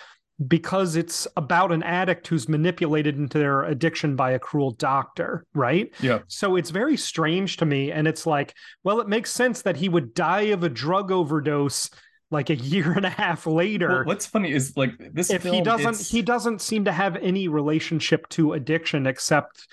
because 0.48 0.96
it's 0.96 1.28
about 1.36 1.70
an 1.70 1.84
addict 1.84 2.26
who's 2.26 2.48
manipulated 2.48 3.16
into 3.16 3.38
their 3.38 3.62
addiction 3.62 4.16
by 4.16 4.32
a 4.32 4.38
cruel 4.38 4.72
doctor, 4.72 5.44
right? 5.54 5.92
Yeah. 6.02 6.20
So 6.26 6.56
it's 6.56 6.70
very 6.70 6.96
strange 6.96 7.58
to 7.58 7.64
me. 7.66 7.92
And 7.92 8.08
it's 8.08 8.26
like, 8.26 8.54
well, 8.82 9.00
it 9.00 9.08
makes 9.08 9.30
sense 9.30 9.62
that 9.62 9.76
he 9.76 9.88
would 9.88 10.12
die 10.14 10.50
of 10.56 10.64
a 10.64 10.68
drug 10.68 11.12
overdose 11.12 11.90
like 12.32 12.50
a 12.50 12.56
year 12.56 12.90
and 12.92 13.06
a 13.06 13.10
half 13.10 13.46
later. 13.46 13.88
Well, 13.88 14.04
what's 14.06 14.26
funny 14.26 14.50
is 14.50 14.76
like 14.76 14.92
this. 15.14 15.30
If 15.30 15.42
film, 15.42 15.54
he 15.54 15.62
doesn't, 15.62 15.86
it's- 15.94 16.10
he 16.10 16.22
doesn't 16.22 16.60
seem 16.60 16.86
to 16.86 16.92
have 16.92 17.16
any 17.16 17.46
relationship 17.46 18.28
to 18.30 18.54
addiction 18.54 19.06
except 19.06 19.68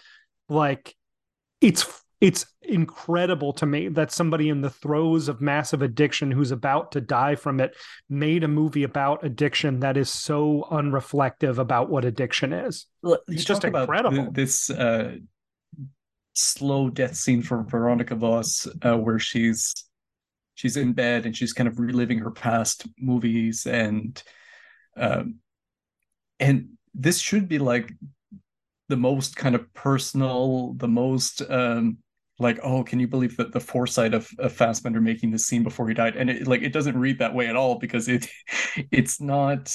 like 0.49 0.95
it's 1.61 2.03
it's 2.19 2.45
incredible 2.63 3.53
to 3.53 3.65
me 3.65 3.87
that 3.89 4.11
somebody 4.11 4.49
in 4.49 4.61
the 4.61 4.69
throes 4.69 5.27
of 5.27 5.39
massive 5.39 5.81
addiction 5.81 6.31
who's 6.31 6.51
about 6.51 6.91
to 6.93 7.01
die 7.01 7.35
from 7.35 7.59
it 7.59 7.75
made 8.09 8.43
a 8.43 8.47
movie 8.47 8.83
about 8.83 9.23
addiction 9.23 9.79
that 9.81 9.97
is 9.97 10.09
so 10.09 10.67
unreflective 10.71 11.59
about 11.59 11.89
what 11.89 12.05
addiction 12.05 12.53
is. 12.53 12.87
Well, 13.03 13.19
It's 13.27 13.45
just 13.45 13.61
talk 13.61 13.69
about 13.69 13.81
incredible. 13.81 14.31
this 14.31 14.69
uh, 14.69 15.17
slow 16.33 16.89
death 16.89 17.15
scene 17.15 17.41
for 17.43 17.63
Veronika 17.63 18.15
Voss, 18.15 18.67
uh, 18.81 18.97
where 18.97 19.19
she's 19.19 19.73
she's 20.55 20.75
in 20.77 20.93
bed 20.93 21.25
and 21.27 21.37
she's 21.37 21.53
kind 21.53 21.67
of 21.67 21.79
reliving 21.79 22.17
her 22.19 22.31
past 22.31 22.87
movies, 22.99 23.67
and 23.67 24.21
um, 24.95 25.35
and 26.39 26.69
this 26.95 27.19
should 27.19 27.47
be 27.47 27.59
like 27.59 27.93
the 28.89 28.97
most 28.97 29.35
kind 29.35 29.53
of 29.53 29.71
personal, 29.73 30.73
the 30.73 30.87
most 30.87 31.41
um, 31.49 31.97
like, 32.39 32.59
oh, 32.63 32.83
can 32.83 32.99
you 32.99 33.07
believe 33.07 33.37
that 33.37 33.51
the 33.51 33.59
foresight 33.59 34.13
of, 34.13 34.29
of 34.39 34.55
Fassbinder 34.55 35.01
making 35.01 35.31
this 35.31 35.47
scene 35.47 35.63
before 35.63 35.87
he 35.87 35.93
died? 35.93 36.15
And 36.15 36.29
it 36.29 36.47
like 36.47 36.61
it 36.61 36.73
doesn't 36.73 36.97
read 36.97 37.19
that 37.19 37.33
way 37.33 37.47
at 37.47 37.55
all 37.55 37.75
because 37.79 38.07
it 38.07 38.27
it's 38.91 39.19
not 39.19 39.73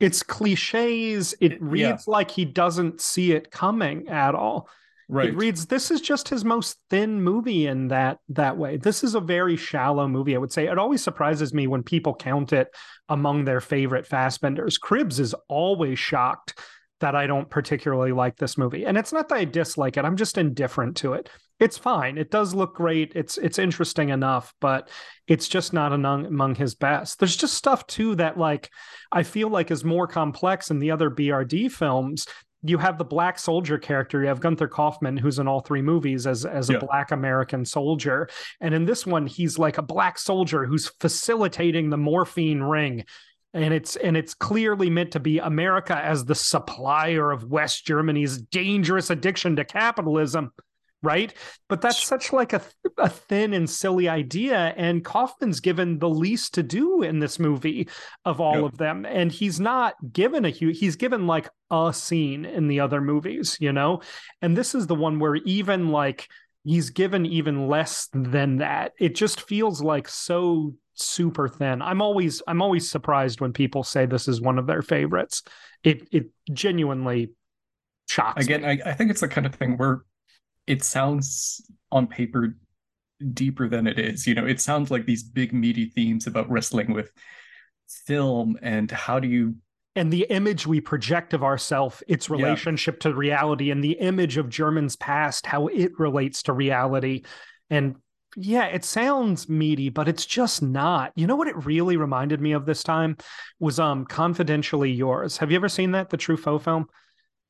It's 0.00 0.22
cliches. 0.22 1.34
It 1.40 1.60
reads 1.60 1.82
yeah. 1.82 1.96
like 2.06 2.30
he 2.30 2.44
doesn't 2.44 3.00
see 3.00 3.32
it 3.32 3.50
coming 3.50 4.08
at 4.08 4.34
all. 4.34 4.68
right. 5.08 5.28
It 5.28 5.36
reads 5.36 5.66
this 5.66 5.90
is 5.90 6.00
just 6.00 6.28
his 6.28 6.44
most 6.44 6.78
thin 6.88 7.20
movie 7.20 7.66
in 7.66 7.88
that 7.88 8.18
that 8.30 8.56
way. 8.56 8.78
This 8.78 9.04
is 9.04 9.14
a 9.14 9.20
very 9.20 9.56
shallow 9.56 10.08
movie, 10.08 10.34
I 10.34 10.38
would 10.38 10.52
say. 10.52 10.66
It 10.66 10.78
always 10.78 11.02
surprises 11.02 11.52
me 11.52 11.66
when 11.66 11.82
people 11.82 12.14
count 12.14 12.52
it 12.52 12.68
among 13.08 13.44
their 13.44 13.60
favorite 13.60 14.06
Fassbinders. 14.06 14.78
Cribs 14.78 15.20
is 15.20 15.34
always 15.48 15.98
shocked 15.98 16.58
that 17.00 17.14
I 17.14 17.26
don't 17.26 17.48
particularly 17.48 18.12
like 18.12 18.36
this 18.36 18.58
movie. 18.58 18.84
And 18.84 18.98
it's 18.98 19.12
not 19.12 19.28
that 19.28 19.36
I 19.36 19.44
dislike 19.44 19.96
it. 19.96 20.04
I'm 20.04 20.16
just 20.16 20.38
indifferent 20.38 20.96
to 20.98 21.12
it. 21.14 21.28
It's 21.60 21.78
fine. 21.78 22.18
It 22.18 22.30
does 22.30 22.54
look 22.54 22.74
great. 22.74 23.12
It's 23.16 23.36
it's 23.38 23.58
interesting 23.58 24.10
enough, 24.10 24.54
but 24.60 24.88
it's 25.26 25.48
just 25.48 25.72
not 25.72 25.92
among 25.92 26.26
among 26.26 26.54
his 26.54 26.74
best. 26.74 27.18
There's 27.18 27.36
just 27.36 27.54
stuff 27.54 27.86
too 27.86 28.14
that 28.16 28.38
like 28.38 28.70
I 29.10 29.22
feel 29.24 29.48
like 29.48 29.70
is 29.70 29.84
more 29.84 30.06
complex 30.06 30.70
in 30.70 30.78
the 30.78 30.90
other 30.92 31.10
BRD 31.10 31.70
films 31.72 32.26
you 32.64 32.76
have 32.76 32.98
the 32.98 33.04
black 33.04 33.38
soldier 33.38 33.78
character. 33.78 34.20
You 34.20 34.26
have 34.26 34.40
Gunther 34.40 34.66
Kaufmann, 34.66 35.16
who's 35.16 35.38
in 35.38 35.46
all 35.46 35.60
three 35.60 35.80
movies 35.82 36.26
as 36.26 36.44
as 36.44 36.68
a 36.70 36.72
Yeah. 36.72 36.78
black 36.80 37.12
American 37.12 37.64
soldier, 37.64 38.28
and 38.60 38.74
in 38.74 38.84
this 38.84 39.06
one, 39.06 39.26
he's 39.28 39.60
like 39.60 39.78
a 39.78 39.82
black 39.82 40.18
soldier 40.18 40.64
who's 40.66 40.88
facilitating 41.00 41.88
the 41.90 41.96
morphine 41.96 42.60
ring. 42.60 43.04
And 43.54 43.72
it's 43.72 43.96
and 43.96 44.16
it's 44.16 44.34
clearly 44.34 44.90
meant 44.90 45.12
to 45.12 45.20
be 45.20 45.38
America 45.38 45.96
as 45.96 46.24
the 46.24 46.34
supplier 46.34 47.30
of 47.30 47.44
West 47.44 47.86
Germany's 47.86 48.38
dangerous 48.38 49.08
addiction 49.10 49.56
to 49.56 49.64
capitalism, 49.64 50.52
right? 51.02 51.32
But 51.68 51.80
that's 51.80 52.04
such 52.04 52.32
like 52.32 52.52
a 52.52 52.60
a 52.98 53.08
thin 53.08 53.54
and 53.54 53.68
silly 53.68 54.08
idea. 54.08 54.74
And 54.76 55.04
Kaufmann's 55.04 55.60
given 55.60 55.98
the 55.98 56.08
least 56.10 56.54
to 56.54 56.62
do 56.62 57.02
in 57.02 57.20
this 57.20 57.38
movie 57.38 57.88
of 58.24 58.40
all 58.40 58.58
Yeah. 58.60 58.64
of 58.66 58.76
them, 58.76 59.06
and 59.06 59.32
he's 59.32 59.58
not 59.58 59.94
given 60.12 60.44
a 60.44 60.50
huge. 60.50 60.78
He's 60.78 60.96
given 60.96 61.26
like 61.26 61.48
a 61.70 61.92
scene 61.94 62.44
in 62.44 62.68
the 62.68 62.80
other 62.80 63.00
movies, 63.00 63.56
you 63.60 63.72
know, 63.72 64.02
and 64.42 64.56
this 64.56 64.74
is 64.74 64.86
the 64.86 64.94
one 64.94 65.18
where 65.20 65.36
even 65.36 65.88
like 65.88 66.28
he's 66.64 66.90
given 66.90 67.26
even 67.26 67.68
less 67.68 68.08
than 68.12 68.58
that. 68.58 68.92
It 68.98 69.14
just 69.14 69.42
feels 69.42 69.82
like 69.82 70.08
so 70.08 70.74
super 70.94 71.48
thin. 71.48 71.80
I'm 71.82 72.02
always 72.02 72.42
I'm 72.46 72.62
always 72.62 72.90
surprised 72.90 73.40
when 73.40 73.52
people 73.52 73.84
say 73.84 74.06
this 74.06 74.28
is 74.28 74.40
one 74.40 74.58
of 74.58 74.66
their 74.66 74.82
favorites. 74.82 75.42
It 75.82 76.08
it 76.12 76.26
genuinely 76.52 77.30
shocks 78.08 78.44
again 78.44 78.62
me. 78.62 78.68
I, 78.68 78.90
I 78.90 78.94
think 78.94 79.10
it's 79.10 79.20
the 79.20 79.28
kind 79.28 79.46
of 79.46 79.54
thing 79.54 79.76
where 79.76 80.02
it 80.66 80.82
sounds 80.82 81.62
on 81.92 82.06
paper 82.06 82.56
deeper 83.32 83.68
than 83.68 83.86
it 83.86 83.98
is 83.98 84.26
you 84.26 84.34
know 84.34 84.46
it 84.46 84.60
sounds 84.60 84.90
like 84.92 85.04
these 85.04 85.24
big 85.24 85.52
meaty 85.52 85.86
themes 85.86 86.26
about 86.26 86.48
wrestling 86.48 86.92
with 86.92 87.10
film 88.06 88.56
and 88.62 88.90
how 88.90 89.18
do 89.18 89.26
you 89.26 89.56
and 89.98 90.12
the 90.12 90.26
image 90.30 90.66
we 90.66 90.80
project 90.80 91.34
of 91.34 91.42
ourself, 91.44 92.02
its 92.08 92.28
Yeah. 92.28 92.36
relationship 92.36 93.00
to 93.00 93.14
reality, 93.14 93.70
and 93.70 93.82
the 93.84 93.92
image 93.92 94.36
of 94.36 94.48
German's 94.48 94.96
past, 94.96 95.44
how 95.46 95.66
it 95.68 95.92
relates 95.98 96.42
to 96.44 96.52
reality. 96.52 97.22
And 97.70 97.96
yeah, 98.36 98.66
it 98.66 98.84
sounds 98.84 99.48
meaty, 99.48 99.88
but 99.88 100.06
it's 100.08 100.24
just 100.26 100.62
not. 100.62 101.12
You 101.16 101.26
know 101.26 101.34
what 101.36 101.48
it 101.48 101.64
really 101.64 101.96
reminded 101.96 102.40
me 102.40 102.52
of 102.52 102.66
this 102.66 102.82
time 102.82 103.16
was 103.58 103.78
um 103.80 104.04
Confidentially 104.06 104.90
Yours. 104.92 105.36
Have 105.38 105.50
you 105.50 105.56
ever 105.56 105.68
seen 105.68 105.92
that, 105.92 106.10
the 106.10 106.16
Truffaut 106.18 106.62
film? 106.62 106.86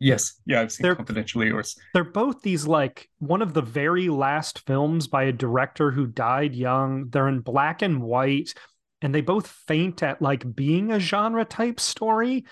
yes 0.00 0.40
yeah 0.46 0.60
i've 0.60 0.70
seen 0.70 0.84
They're- 0.84 0.94
confidentially 0.94 1.48
yours 1.48 1.76
They're 1.92 2.04
both 2.04 2.40
these 2.42 2.68
like 2.68 3.08
one 3.18 3.42
of 3.42 3.52
the 3.52 3.62
very 3.62 4.08
last 4.08 4.64
films 4.64 5.08
by 5.08 5.24
a 5.24 5.32
director 5.32 5.90
who 5.90 6.06
died 6.06 6.54
young. 6.54 7.08
They're 7.10 7.26
in 7.26 7.40
black 7.40 7.82
and 7.82 8.00
white, 8.00 8.54
and 9.02 9.14
they 9.14 9.20
both 9.20 9.46
faint 9.46 10.02
at 10.02 10.20
like 10.22 10.54
being 10.54 10.90
a 10.92 11.00
genre 11.00 11.44
type 11.44 11.80
story. 11.80 12.44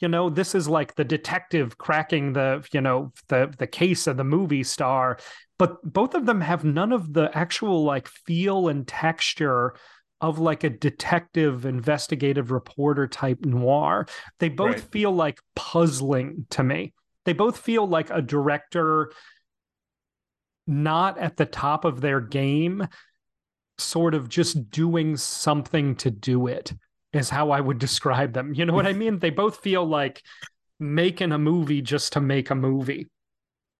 You 0.00 0.08
know, 0.08 0.28
this 0.28 0.54
is 0.54 0.68
like 0.68 0.94
the 0.96 1.04
detective 1.04 1.78
cracking 1.78 2.32
the, 2.32 2.66
you 2.72 2.80
know, 2.80 3.12
the 3.28 3.52
the 3.58 3.66
case 3.66 4.06
of 4.06 4.16
the 4.16 4.24
movie 4.24 4.64
star, 4.64 5.18
but 5.58 5.80
both 5.84 6.14
of 6.14 6.26
them 6.26 6.40
have 6.40 6.64
none 6.64 6.92
of 6.92 7.12
the 7.12 7.30
actual 7.36 7.84
like 7.84 8.08
feel 8.08 8.68
and 8.68 8.86
texture 8.86 9.74
of 10.20 10.38
like 10.38 10.64
a 10.64 10.70
detective 10.70 11.66
investigative 11.66 12.50
reporter 12.50 13.06
type 13.06 13.44
noir. 13.44 14.06
They 14.40 14.48
both 14.48 14.80
Right. 14.80 14.92
feel 14.92 15.12
like 15.12 15.38
puzzling 15.54 16.46
to 16.50 16.62
me 16.62 16.92
they 17.24 17.32
both 17.32 17.56
feel 17.58 17.86
like 17.86 18.10
a 18.10 18.20
director 18.20 19.10
not 20.66 21.18
at 21.18 21.36
the 21.36 21.46
top 21.46 21.84
of 21.84 22.00
their 22.00 22.20
game 22.20 22.86
sort 23.78 24.14
of 24.14 24.28
just 24.28 24.70
doing 24.70 25.16
something 25.16 25.96
to 25.96 26.10
do 26.10 26.46
it 26.46 26.72
is 27.12 27.30
how 27.30 27.50
i 27.50 27.60
would 27.60 27.78
describe 27.86 28.32
them. 28.32 28.54
You 28.54 28.64
know 28.64 28.74
what 28.74 28.86
i 28.86 28.92
mean? 29.04 29.18
They 29.18 29.30
both 29.30 29.58
feel 29.58 29.84
like 29.84 30.22
making 30.80 31.32
a 31.32 31.38
movie 31.38 31.82
just 31.82 32.12
to 32.14 32.20
make 32.20 32.50
a 32.50 32.54
movie. 32.54 33.08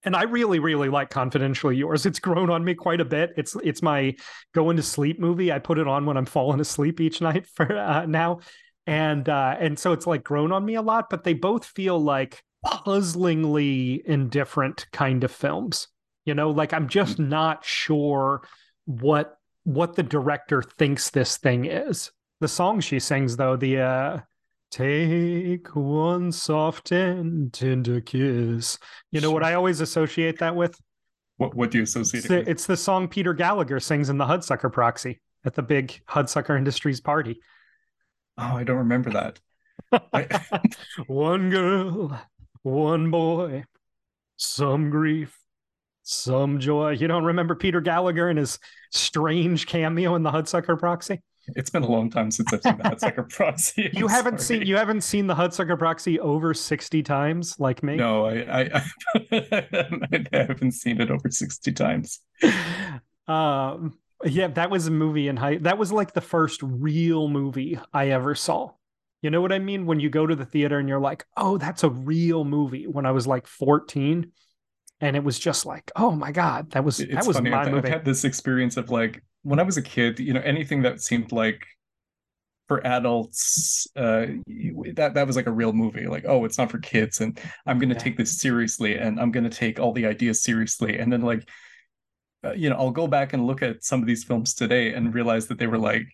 And 0.04 0.14
i 0.14 0.24
really 0.24 0.58
really 0.58 0.88
like 0.88 1.10
confidentially 1.10 1.76
yours. 1.76 2.06
It's 2.06 2.18
grown 2.18 2.50
on 2.50 2.64
me 2.64 2.74
quite 2.74 3.00
a 3.00 3.04
bit. 3.04 3.32
It's 3.36 3.56
it's 3.62 3.82
my 3.82 4.14
going 4.54 4.76
to 4.76 4.82
sleep 4.82 5.18
movie. 5.18 5.52
I 5.52 5.58
put 5.58 5.78
it 5.78 5.88
on 5.88 6.06
when 6.06 6.16
i'm 6.16 6.26
falling 6.36 6.60
asleep 6.60 7.00
each 7.00 7.20
night 7.20 7.46
for 7.46 7.76
uh, 7.76 8.06
now. 8.06 8.40
And 8.86 9.28
uh 9.28 9.56
and 9.58 9.78
so 9.78 9.92
it's 9.92 10.06
like 10.06 10.24
grown 10.24 10.52
on 10.52 10.64
me 10.64 10.74
a 10.74 10.82
lot 10.82 11.08
but 11.10 11.24
they 11.24 11.34
both 11.34 11.64
feel 11.64 11.98
like 11.98 12.42
puzzlingly 12.64 14.02
indifferent 14.06 14.86
kind 14.92 15.24
of 15.24 15.30
films. 15.30 15.88
You 16.24 16.34
know 16.34 16.50
like 16.50 16.72
i'm 16.72 16.88
just 16.88 17.18
not 17.18 17.64
sure 17.64 18.46
what 18.86 19.38
what 19.64 19.96
the 19.96 20.02
director 20.02 20.62
thinks 20.62 21.10
this 21.10 21.36
thing 21.38 21.64
is. 21.64 22.12
The 22.40 22.48
song 22.48 22.80
she 22.80 23.00
sings 23.00 23.36
though 23.36 23.56
the 23.56 23.80
uh 23.80 24.20
take 24.70 25.74
one 25.74 26.32
soft 26.32 26.92
and 26.92 27.52
tender 27.52 28.00
kiss. 28.00 28.78
You 29.10 29.20
know 29.20 29.30
what 29.30 29.42
i 29.44 29.54
always 29.54 29.80
associate 29.80 30.38
that 30.38 30.54
with? 30.54 30.78
What, 31.36 31.54
what 31.54 31.70
do 31.70 31.78
you 31.78 31.84
associate 31.84 32.20
it's 32.20 32.26
it 32.26 32.28
the, 32.28 32.38
with? 32.38 32.48
it's 32.48 32.66
the 32.66 32.76
song 32.76 33.08
peter 33.08 33.34
gallagher 33.34 33.80
sings 33.80 34.08
in 34.08 34.18
the 34.18 34.24
hudsucker 34.24 34.72
proxy 34.72 35.20
at 35.44 35.54
the 35.54 35.62
big 35.62 36.00
hudsucker 36.08 36.56
industries 36.56 37.00
party. 37.00 37.40
Oh 38.38 38.56
i 38.56 38.64
don't 38.64 38.78
remember 38.78 39.10
that. 39.10 39.40
I, 40.12 40.40
one 41.06 41.50
girl, 41.50 42.20
one 42.62 43.10
boy, 43.10 43.64
some 44.36 44.90
grief, 44.90 45.38
some 46.04 46.60
joy. 46.60 46.90
You 46.92 47.08
don't 47.08 47.24
remember 47.24 47.54
Peter 47.54 47.80
Gallagher 47.80 48.28
and 48.28 48.38
his 48.38 48.58
strange 48.92 49.66
cameo 49.66 50.14
in 50.14 50.22
the 50.22 50.30
Hudsucker 50.30 50.78
Proxy? 50.78 51.22
it's 51.48 51.68
been 51.68 51.82
a 51.82 51.86
long 51.86 52.08
time 52.08 52.30
since 52.30 52.50
i've 52.54 52.62
seen 52.62 52.78
the 52.78 52.84
Hudsucker 52.84 53.28
proxy 53.36 53.90
You 53.92 54.06
I'm 54.06 54.10
haven't 54.10 54.40
sorry. 54.40 54.60
seen 54.60 54.66
you 54.66 54.78
haven't 54.78 55.02
seen 55.02 55.26
the 55.26 55.34
Hudsucker 55.34 55.78
Proxy 55.78 56.18
over 56.18 56.54
60 56.54 57.02
times 57.02 57.60
like 57.60 57.82
me? 57.82 57.96
no 57.96 58.24
I, 58.24 58.62
I 58.72 58.82
i 59.30 60.26
haven't 60.32 60.72
seen 60.72 61.02
it 61.02 61.10
over 61.10 61.30
60 61.30 61.70
times 61.72 62.20
um 63.28 63.98
yeah, 64.24 64.46
that 64.48 64.70
was 64.70 64.86
a 64.86 64.90
movie 64.90 65.28
in 65.28 65.36
high 65.36 65.58
that 65.58 65.76
was 65.76 65.92
like 65.92 66.14
the 66.14 66.20
first 66.22 66.62
real 66.62 67.28
movie 67.28 67.78
I 67.92 68.08
ever 68.08 68.34
saw. 68.34 68.70
You 69.20 69.28
know 69.30 69.42
what 69.42 69.52
I 69.52 69.58
mean? 69.58 69.84
When 69.84 70.00
you 70.00 70.08
go 70.08 70.26
to 70.26 70.34
the 70.34 70.46
theater 70.46 70.78
and 70.78 70.88
you're 70.88 71.00
like, 71.00 71.26
oh, 71.36 71.58
that's 71.58 71.82
a 71.82 71.90
real 71.90 72.44
movie 72.44 72.86
when 72.86 73.04
I 73.06 73.10
was 73.10 73.26
like 73.26 73.46
14. 73.46 74.32
And 75.04 75.16
it 75.16 75.22
was 75.24 75.38
just 75.38 75.66
like, 75.66 75.90
oh 75.96 76.10
my 76.12 76.32
God, 76.32 76.70
that 76.72 76.84
was 76.84 77.00
It's 77.00 77.12
that 77.14 77.26
was 77.26 77.36
funny. 77.36 77.50
my 77.50 77.62
I've, 77.62 77.74
I've 77.74 77.88
had 77.88 78.04
this 78.04 78.24
experience 78.24 78.76
of 78.76 78.90
like 78.90 79.22
when 79.42 79.58
I 79.60 79.62
was 79.62 79.76
a 79.76 79.82
kid, 79.82 80.18
you 80.18 80.32
know, 80.32 80.40
anything 80.40 80.82
that 80.82 81.00
seemed 81.02 81.30
like 81.32 81.64
for 82.68 82.84
adults, 82.86 83.86
uh, 83.96 84.26
that 84.94 85.12
that 85.14 85.26
was 85.26 85.36
like 85.36 85.46
a 85.46 85.52
real 85.52 85.74
movie. 85.74 86.06
Like, 86.06 86.24
oh, 86.26 86.46
it's 86.46 86.56
not 86.56 86.70
for 86.70 86.78
kids, 86.78 87.20
and 87.20 87.38
I'm 87.66 87.78
going 87.78 87.90
to 87.90 87.94
Yeah. 87.94 87.98
take 88.00 88.16
this 88.16 88.38
seriously, 88.40 88.96
and 88.96 89.20
I'm 89.20 89.30
going 89.30 89.44
to 89.44 89.50
take 89.50 89.78
all 89.78 89.92
the 89.92 90.06
ideas 90.06 90.42
seriously, 90.42 90.98
and 90.98 91.12
then 91.12 91.20
like, 91.20 91.46
uh, 92.42 92.52
you 92.52 92.70
know, 92.70 92.76
I'll 92.76 92.90
go 92.90 93.06
back 93.06 93.34
and 93.34 93.46
look 93.46 93.62
at 93.62 93.84
some 93.84 94.00
of 94.00 94.06
these 94.06 94.24
films 94.24 94.54
today 94.54 94.94
and 94.94 95.12
realize 95.14 95.46
that 95.48 95.58
they 95.58 95.66
were 95.66 95.78
like 95.78 96.06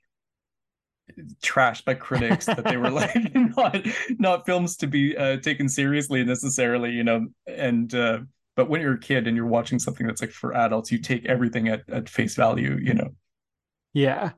trashed 1.42 1.84
by 1.84 1.94
critics 1.94 2.46
that 2.46 2.64
they 2.64 2.76
were 2.76 2.90
like 2.90 3.14
not 3.34 3.84
not 4.18 4.46
films 4.46 4.76
to 4.76 4.86
be 4.86 5.16
uh, 5.16 5.36
taken 5.38 5.68
seriously 5.68 6.24
necessarily, 6.24 6.90
you 6.90 7.04
know, 7.04 7.26
and 7.46 7.94
uh, 7.94 8.18
but 8.60 8.68
when 8.68 8.82
you're 8.82 8.92
a 8.92 9.00
kid 9.00 9.26
and 9.26 9.34
you're 9.34 9.46
watching 9.46 9.78
something 9.78 10.06
that's 10.06 10.20
like 10.20 10.32
for 10.32 10.54
adults, 10.54 10.92
you 10.92 10.98
take 10.98 11.24
everything 11.24 11.68
at, 11.68 11.80
at 11.88 12.10
face 12.10 12.34
value, 12.34 12.78
you 12.78 12.92
know. 12.92 13.08
Yeah. 13.94 14.32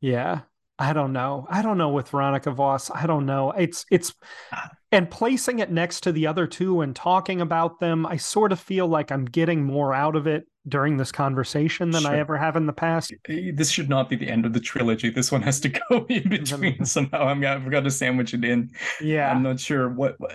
Yeah. 0.00 0.40
I 0.78 0.94
don't 0.94 1.12
know. 1.12 1.46
I 1.50 1.60
don't 1.60 1.76
know 1.76 1.90
with 1.90 2.08
Veronika 2.08 2.52
Voss. 2.52 2.90
I 2.90 3.06
don't 3.06 3.26
know. 3.26 3.50
It's 3.50 3.84
it's 3.90 4.14
and 4.92 5.10
placing 5.10 5.58
it 5.58 5.70
next 5.70 6.00
to 6.04 6.12
the 6.12 6.26
other 6.26 6.46
two 6.46 6.80
and 6.80 6.96
talking 6.96 7.42
about 7.42 7.80
them, 7.80 8.06
I 8.06 8.16
sort 8.16 8.50
of 8.50 8.58
feel 8.58 8.86
like 8.86 9.12
I'm 9.12 9.26
getting 9.26 9.62
more 9.62 9.92
out 9.92 10.16
of 10.16 10.26
it 10.26 10.46
during 10.66 10.96
this 10.96 11.12
conversation 11.12 11.90
than 11.90 12.04
sure. 12.04 12.12
I 12.12 12.18
ever 12.18 12.38
have 12.38 12.56
in 12.56 12.64
the 12.64 12.72
past. 12.72 13.12
This 13.28 13.70
should 13.70 13.90
not 13.90 14.08
be 14.08 14.16
the 14.16 14.30
end 14.30 14.46
of 14.46 14.54
the 14.54 14.60
trilogy. 14.60 15.10
This 15.10 15.30
one 15.30 15.42
has 15.42 15.60
to 15.60 15.68
go 15.90 16.06
in 16.08 16.30
between 16.30 16.82
somehow. 16.86 17.26
I'm 17.26 17.42
gonna, 17.42 17.62
I've 17.62 17.70
got 17.70 17.84
to 17.84 17.90
sandwich 17.90 18.32
it 18.32 18.42
in. 18.42 18.70
Yeah. 19.02 19.30
I'm 19.30 19.42
not 19.42 19.60
sure 19.60 19.90
what, 19.90 20.14
what 20.18 20.32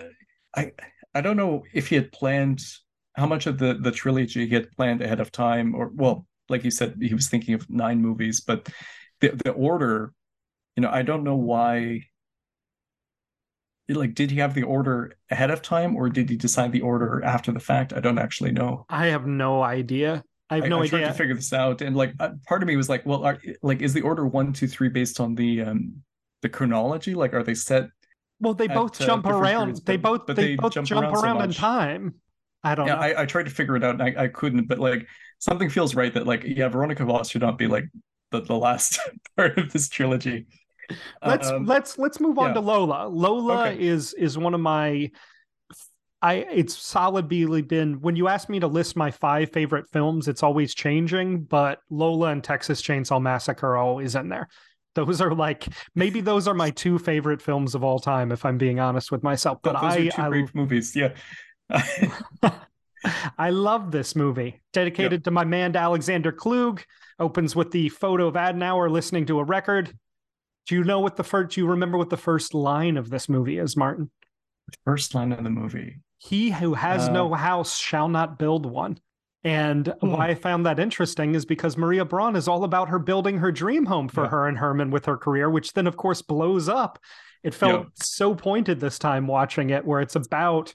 I 0.54 0.70
I 1.12 1.22
don't 1.22 1.36
know 1.36 1.64
if 1.72 1.88
he 1.88 1.96
had 1.96 2.12
planned 2.12 2.60
how 3.16 3.26
much 3.26 3.46
of 3.46 3.58
the 3.58 3.74
the 3.74 3.90
trilogy 3.90 4.46
he 4.46 4.54
had 4.54 4.70
planned 4.72 5.02
ahead 5.02 5.20
of 5.20 5.32
time 5.32 5.74
or 5.74 5.90
well, 5.94 6.26
like 6.48 6.64
you 6.64 6.70
said, 6.70 6.96
he 7.00 7.14
was 7.14 7.28
thinking 7.28 7.54
of 7.54 7.68
nine 7.68 8.00
movies, 8.00 8.40
but 8.40 8.68
the 9.20 9.28
the 9.44 9.52
order 9.52 10.12
you 10.76 10.82
know, 10.82 10.90
I 10.90 11.02
don't 11.02 11.24
know 11.24 11.36
why. 11.36 12.02
Like, 13.88 14.14
did 14.14 14.30
he 14.30 14.38
have 14.38 14.54
the 14.54 14.64
order 14.64 15.16
ahead 15.30 15.50
of 15.50 15.62
time, 15.62 15.96
or 15.96 16.08
did 16.08 16.28
he 16.28 16.36
decide 16.36 16.72
the 16.72 16.80
order 16.80 17.22
after 17.24 17.52
the 17.52 17.60
fact? 17.60 17.92
I 17.92 18.00
don't 18.00 18.18
actually 18.18 18.52
know. 18.52 18.84
I 18.88 19.06
have 19.06 19.26
no 19.26 19.62
idea. 19.62 20.24
I 20.50 20.56
have 20.56 20.68
no 20.68 20.80
I 20.80 20.84
idea. 20.84 20.98
Tried 20.98 21.08
to 21.08 21.14
figure 21.14 21.34
this 21.34 21.52
out, 21.52 21.80
and 21.82 21.96
like, 21.96 22.12
uh, 22.20 22.30
part 22.46 22.62
of 22.62 22.66
me 22.66 22.76
was 22.76 22.88
like, 22.88 23.06
well, 23.06 23.24
are, 23.24 23.38
like, 23.62 23.82
is 23.82 23.94
the 23.94 24.02
order 24.02 24.26
one, 24.26 24.52
two, 24.52 24.66
three 24.66 24.88
based 24.88 25.20
on 25.20 25.34
the 25.34 25.62
um 25.62 26.02
the 26.42 26.48
chronology? 26.48 27.14
Like, 27.14 27.32
are 27.32 27.44
they 27.44 27.54
set? 27.54 27.88
Well, 28.40 28.54
they 28.54 28.66
both 28.66 29.00
uh, 29.00 29.06
jump 29.06 29.26
around. 29.26 29.66
Periods, 29.66 29.82
they 29.82 29.96
both 29.96 30.26
but 30.26 30.36
they, 30.36 30.48
they 30.48 30.56
both 30.56 30.74
jump, 30.74 30.88
jump 30.88 31.04
around, 31.04 31.24
around 31.24 31.38
so 31.38 31.44
in 31.44 31.52
time. 31.52 32.14
I 32.64 32.74
don't 32.74 32.86
yeah, 32.86 32.94
know. 32.94 33.00
I, 33.00 33.22
I 33.22 33.26
tried 33.26 33.44
to 33.44 33.50
figure 33.50 33.76
it 33.76 33.84
out 33.84 34.00
and 34.00 34.02
I, 34.02 34.24
I 34.24 34.28
couldn't, 34.28 34.66
but 34.66 34.78
like 34.78 35.06
something 35.38 35.70
feels 35.70 35.94
right 35.94 36.12
that 36.14 36.26
like 36.26 36.44
yeah, 36.44 36.68
Veronika 36.68 37.04
Voss 37.04 37.30
should 37.30 37.42
not 37.42 37.58
be 37.58 37.66
like 37.66 37.84
the, 38.32 38.40
the 38.40 38.56
last 38.56 38.98
part 39.36 39.58
of 39.58 39.72
this 39.72 39.88
trilogy 39.88 40.46
let's 41.24 41.48
um, 41.48 41.66
let's 41.66 41.98
let's 41.98 42.20
move 42.20 42.38
on 42.38 42.48
yeah. 42.48 42.54
to 42.54 42.60
Lola. 42.60 43.08
Lola 43.08 43.68
okay. 43.68 43.82
is 43.82 44.12
is 44.14 44.38
one 44.38 44.54
of 44.54 44.60
my 44.60 45.10
I 46.22 46.34
it's 46.34 46.76
solidly 46.76 47.62
been 47.62 48.00
when 48.00 48.16
you 48.16 48.28
ask 48.28 48.48
me 48.48 48.60
to 48.60 48.66
list 48.66 48.96
my 48.96 49.10
five 49.10 49.52
favorite 49.52 49.86
films, 49.92 50.28
it's 50.28 50.42
always 50.42 50.74
changing, 50.74 51.42
but 51.42 51.80
Lola 51.90 52.28
and 52.28 52.42
Texas 52.42 52.82
Chainsaw 52.82 53.20
Massacre 53.20 53.68
are 53.68 53.76
always 53.76 54.14
in 54.14 54.28
there. 54.28 54.48
Those 54.94 55.20
are 55.20 55.34
like 55.34 55.68
maybe 55.94 56.20
those 56.20 56.48
are 56.48 56.54
my 56.54 56.70
two 56.70 56.98
favorite 56.98 57.42
films 57.42 57.74
of 57.74 57.84
all 57.84 57.98
time, 57.98 58.32
if 58.32 58.44
I'm 58.44 58.56
being 58.56 58.80
honest 58.80 59.12
with 59.12 59.22
myself. 59.22 59.58
But, 59.62 59.74
those 59.74 59.92
I, 59.92 59.98
are 59.98 60.10
two 60.10 60.22
I, 60.22 60.28
great 60.28 60.54
movies, 60.54 60.96
yeah. 60.96 61.12
I 63.38 63.50
love 63.50 63.90
this 63.90 64.16
movie, 64.16 64.60
dedicated 64.72 65.12
yep. 65.12 65.24
to 65.24 65.30
my 65.30 65.44
man 65.44 65.74
Alexander 65.76 66.32
Kluge. 66.32 66.84
Opens 67.18 67.56
with 67.56 67.70
the 67.70 67.88
photo 67.88 68.26
of 68.26 68.34
Adenauer 68.34 68.90
listening 68.90 69.26
to 69.26 69.38
a 69.38 69.44
record. 69.44 69.96
Do 70.66 70.74
you 70.74 70.84
know 70.84 71.00
what 71.00 71.16
the 71.16 71.24
first? 71.24 71.54
Do 71.54 71.60
you 71.60 71.68
remember 71.68 71.96
what 71.96 72.10
the 72.10 72.16
first 72.16 72.52
line 72.52 72.96
of 72.96 73.08
this 73.08 73.28
movie 73.28 73.58
is, 73.58 73.76
Martin? 73.76 74.10
The 74.68 74.76
first 74.84 75.14
line 75.14 75.32
of 75.32 75.44
the 75.44 75.50
movie. 75.50 75.98
He 76.18 76.50
who 76.50 76.74
has 76.74 77.08
uh, 77.08 77.12
no 77.12 77.32
house 77.34 77.78
shall 77.78 78.08
not 78.08 78.38
build 78.38 78.66
one. 78.66 78.98
And 79.44 79.94
hmm. 80.00 80.10
why 80.10 80.28
I 80.28 80.34
found 80.34 80.66
that 80.66 80.80
interesting 80.80 81.36
is 81.36 81.44
because 81.44 81.76
Maria 81.76 82.04
Braun 82.04 82.34
is 82.34 82.48
all 82.48 82.64
about 82.64 82.88
her 82.88 82.98
building 82.98 83.38
her 83.38 83.52
dream 83.52 83.86
home 83.86 84.08
for 84.08 84.24
yeah. 84.24 84.30
her 84.30 84.48
and 84.48 84.58
Herman 84.58 84.90
with 84.90 85.06
her 85.06 85.16
career, 85.16 85.48
which 85.48 85.72
then, 85.72 85.86
of 85.86 85.96
course, 85.96 86.20
blows 86.20 86.68
up. 86.68 86.98
It 87.44 87.54
felt 87.54 87.86
so 87.94 88.34
pointed 88.34 88.80
this 88.80 88.98
time 88.98 89.28
watching 89.28 89.70
it, 89.70 89.84
where 89.84 90.00
it's 90.00 90.16
about 90.16 90.74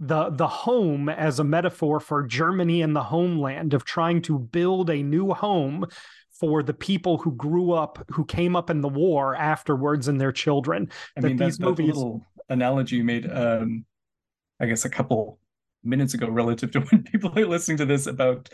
the 0.00 0.30
the 0.30 0.48
home 0.48 1.10
as 1.10 1.38
a 1.38 1.44
metaphor 1.44 2.00
for 2.00 2.22
Germany 2.22 2.80
and 2.80 2.96
the 2.96 3.02
homeland 3.02 3.74
of 3.74 3.84
trying 3.84 4.22
to 4.22 4.38
build 4.38 4.88
a 4.88 5.02
new 5.02 5.32
home 5.32 5.86
for 6.32 6.62
the 6.62 6.72
people 6.72 7.18
who 7.18 7.32
grew 7.32 7.72
up, 7.72 8.02
who 8.08 8.24
came 8.24 8.56
up 8.56 8.70
in 8.70 8.80
the 8.80 8.88
war 8.88 9.36
afterwards, 9.36 10.08
and 10.08 10.18
their 10.18 10.32
children. 10.32 10.90
I 11.16 11.20
mean, 11.20 11.36
these 11.36 11.58
that, 11.58 11.64
movies. 11.64 11.88
That 11.88 11.96
little 11.96 12.26
analogy 12.48 12.96
you 12.96 13.04
made, 13.04 13.30
um, 13.30 13.84
I 14.58 14.66
guess, 14.66 14.86
a 14.86 14.90
couple 14.90 15.38
minutes 15.84 16.14
ago, 16.14 16.30
relative 16.30 16.70
to 16.72 16.80
when 16.90 17.02
people 17.02 17.38
are 17.38 17.46
listening 17.46 17.76
to 17.76 17.84
this 17.84 18.06
about 18.06 18.48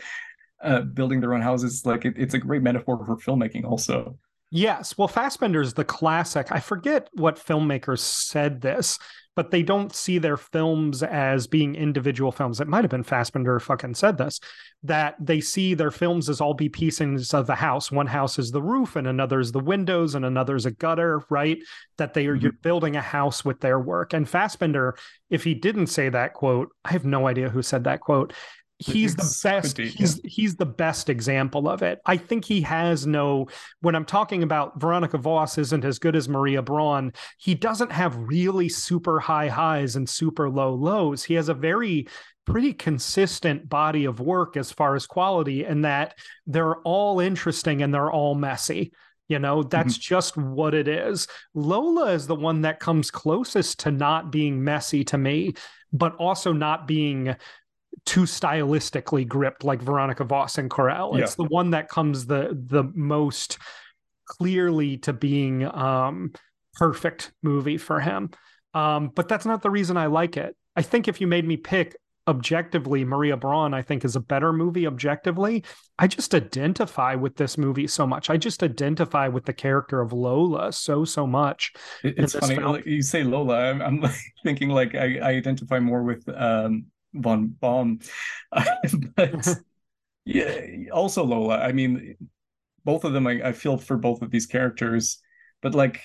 uh, 0.61 0.81
building 0.81 1.21
their 1.21 1.33
own 1.33 1.41
houses, 1.41 1.85
like 1.85 2.03
it, 2.03 2.15
it's 2.17 2.33
a 2.33 2.39
great 2.39 2.61
metaphor 2.61 3.01
for 3.05 3.15
filmmaking, 3.15 3.63
also. 3.63 4.17
Yes. 4.51 4.97
Well, 4.97 5.07
Fassbinder's 5.07 5.73
the 5.73 5.85
classic. 5.85 6.47
I 6.51 6.59
forget 6.59 7.09
what 7.13 7.37
filmmakers 7.37 7.99
said 7.99 8.61
this, 8.61 8.99
but 9.37 9.51
they 9.51 9.61
don't 9.61 9.93
see 9.93 10.17
their 10.17 10.35
films 10.35 11.03
as 11.03 11.45
being 11.45 11.75
individual 11.75 12.31
films. 12.31 12.59
It 12.59 12.67
might 12.67 12.83
have 12.83 12.89
been 12.89 13.03
Fassbinder 13.03 13.61
fucking 13.61 13.93
said 13.93 14.17
this, 14.17 14.39
that 14.81 15.15
they 15.19 15.41
see 15.41 15.75
their 15.75 15.91
films 15.91 16.27
as 16.27 16.41
all 16.41 16.55
be 16.55 16.69
pieces 16.69 17.35
of 17.35 17.45
the 17.45 17.53
house. 17.53 17.91
One 17.91 18.07
house 18.07 18.39
is 18.39 18.49
the 18.49 18.63
roof, 18.63 18.95
and 18.95 19.05
another 19.05 19.39
is 19.39 19.51
the 19.51 19.59
windows, 19.59 20.15
and 20.15 20.25
another 20.25 20.55
is 20.55 20.65
a 20.65 20.71
gutter, 20.71 21.21
right? 21.29 21.59
That 21.99 22.15
they 22.15 22.25
are 22.25 22.33
mm-hmm. 22.33 22.45
you're 22.45 22.51
building 22.63 22.95
a 22.95 23.01
house 23.01 23.45
with 23.45 23.59
their 23.59 23.79
work. 23.79 24.13
And 24.13 24.25
Fassbinder, 24.25 24.93
if 25.29 25.43
he 25.43 25.53
didn't 25.53 25.87
say 25.87 26.09
that 26.09 26.33
quote, 26.33 26.69
I 26.83 26.93
have 26.93 27.05
no 27.05 27.27
idea 27.27 27.49
who 27.49 27.61
said 27.61 27.83
that 27.83 27.99
quote 27.99 28.33
he's 28.79 29.15
the 29.15 29.39
best. 29.43 29.77
He's 29.77 30.21
he's 30.23 30.55
the 30.55 30.65
best 30.65 31.09
example 31.09 31.67
of 31.67 31.81
it. 31.81 31.99
I 32.05 32.17
think 32.17 32.45
he 32.45 32.61
has 32.61 33.07
no 33.07 33.47
when 33.81 33.95
i'm 33.95 34.05
talking 34.05 34.43
about 34.43 34.79
veronika 34.79 35.17
voss 35.17 35.57
isn't 35.57 35.83
as 35.83 35.99
good 35.99 36.15
as 36.15 36.29
maria 36.29 36.61
braun 36.61 37.11
he 37.37 37.55
doesn't 37.55 37.91
have 37.91 38.15
really 38.17 38.69
super 38.69 39.19
high 39.19 39.47
highs 39.47 39.95
and 39.95 40.07
super 40.07 40.49
low 40.49 40.73
lows. 40.73 41.23
He 41.23 41.33
has 41.35 41.49
a 41.49 41.53
very 41.53 42.07
pretty 42.45 42.73
consistent 42.73 43.67
body 43.67 44.05
of 44.05 44.19
work 44.19 44.55
as 44.55 44.71
far 44.71 44.95
as 44.95 45.05
quality 45.05 45.65
and 45.65 45.83
that 45.83 46.17
they're 46.45 46.77
all 46.77 47.19
interesting 47.19 47.81
and 47.83 47.93
they're 47.93 48.11
all 48.11 48.35
messy. 48.35 48.93
You 49.27 49.39
know, 49.39 49.63
that's 49.63 49.95
mm-hmm. 49.95 50.15
just 50.15 50.37
what 50.37 50.73
it 50.73 50.87
is. 50.87 51.27
Lola 51.53 52.13
is 52.13 52.27
the 52.27 52.35
one 52.35 52.61
that 52.61 52.79
comes 52.79 53.11
closest 53.11 53.79
to 53.81 53.91
not 53.91 54.31
being 54.31 54.63
messy 54.63 55.03
to 55.05 55.17
me, 55.17 55.53
but 55.91 56.15
also 56.15 56.53
not 56.53 56.87
being 56.87 57.35
too 58.05 58.21
stylistically 58.21 59.27
gripped 59.27 59.63
like 59.63 59.81
Veronika 59.81 60.23
Voss 60.23 60.57
and 60.57 60.69
Querelle. 60.69 61.17
Yeah. 61.17 61.23
It's 61.23 61.35
the 61.35 61.45
one 61.45 61.71
that 61.71 61.89
comes 61.89 62.25
the 62.25 62.57
the 62.67 62.83
most 62.95 63.57
clearly 64.25 64.97
to 64.97 65.13
being 65.13 65.65
um 65.65 66.33
perfect 66.73 67.31
movie 67.41 67.77
for 67.77 67.99
him. 67.99 68.29
Um, 68.73 69.11
but 69.15 69.27
that's 69.27 69.45
not 69.45 69.61
the 69.61 69.69
reason 69.69 69.97
I 69.97 70.05
like 70.05 70.37
it. 70.37 70.55
I 70.75 70.83
think 70.83 71.07
if 71.07 71.19
you 71.19 71.27
made 71.27 71.45
me 71.45 71.57
pick 71.57 71.95
objectively, 72.27 73.03
Maria 73.05 73.37
Braun, 73.37 73.73
I 73.73 73.81
think, 73.81 74.05
is 74.05 74.15
a 74.15 74.19
better 74.19 74.51
movie 74.53 74.85
objectively. 74.85 75.63
I 75.97 76.07
just 76.07 76.35
identify 76.35 77.15
with 77.15 77.37
this 77.37 77.57
movie 77.57 77.87
so 77.87 78.05
much. 78.05 78.29
I 78.29 78.37
just 78.37 78.61
identify 78.61 79.27
with 79.29 79.45
the 79.45 79.53
character 79.53 80.01
of 80.01 80.13
Lola 80.13 80.71
so, 80.73 81.05
so 81.05 81.25
much. 81.25 81.73
It's 82.03 82.35
funny. 82.35 82.57
Like 82.57 82.85
you 82.85 83.01
say 83.01 83.23
Lola, 83.23 83.71
I'm, 83.71 83.81
I'm 83.81 84.03
thinking 84.43 84.69
like 84.69 84.93
I, 84.93 85.17
I, 85.17 85.29
identify 85.29 85.79
more 85.79 86.03
with 86.03 86.27
um, 86.29 86.85
von 87.13 87.47
Baum. 87.47 87.99
but 89.15 89.47
yeah, 90.25 90.61
also 90.91 91.23
Lola. 91.23 91.59
I 91.59 91.71
mean, 91.71 92.15
both 92.83 93.03
of 93.03 93.13
them, 93.13 93.27
I, 93.27 93.41
I, 93.43 93.51
feel 93.51 93.77
for 93.77 93.97
both 93.97 94.21
of 94.21 94.31
these 94.31 94.45
characters, 94.45 95.19
but 95.61 95.75
like 95.75 96.01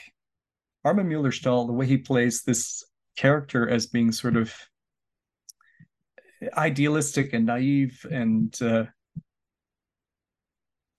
Armin 0.85 1.09
Mueller 1.09 1.33
Stahl, 1.33 1.67
the 1.67 1.73
way 1.73 1.87
he 1.87 1.99
plays 1.99 2.43
this 2.43 2.85
character 3.17 3.69
as 3.69 3.87
being 3.87 4.11
sort 4.11 4.37
of 4.37 4.53
idealistic 6.57 7.33
and 7.33 7.47
naive 7.47 8.05
and 8.11 8.61
uh, 8.63 8.85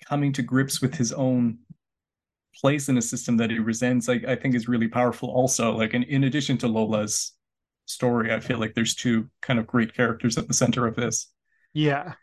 coming 0.07 0.31
to 0.33 0.41
grips 0.41 0.81
with 0.81 0.95
his 0.95 1.11
own 1.11 1.57
place 2.61 2.87
in 2.87 2.97
a 2.97 3.01
system 3.01 3.37
that 3.37 3.49
he 3.49 3.59
resents, 3.59 4.07
I, 4.09 4.21
I 4.27 4.35
think 4.35 4.55
is 4.55 4.67
really 4.67 4.87
powerful 4.87 5.29
also. 5.29 5.75
Like 5.75 5.93
in, 5.93 6.03
in 6.03 6.25
addition 6.25 6.57
to 6.59 6.67
Lola's 6.67 7.33
story. 7.85 8.33
I 8.33 8.39
feel 8.39 8.57
like 8.57 8.73
there's 8.73 8.95
two 8.95 9.29
kind 9.41 9.59
of 9.59 9.67
great 9.67 9.93
characters 9.93 10.37
at 10.37 10.47
the 10.47 10.53
center 10.53 10.87
of 10.87 10.95
this. 10.95 11.31
Yeah. 11.73 12.13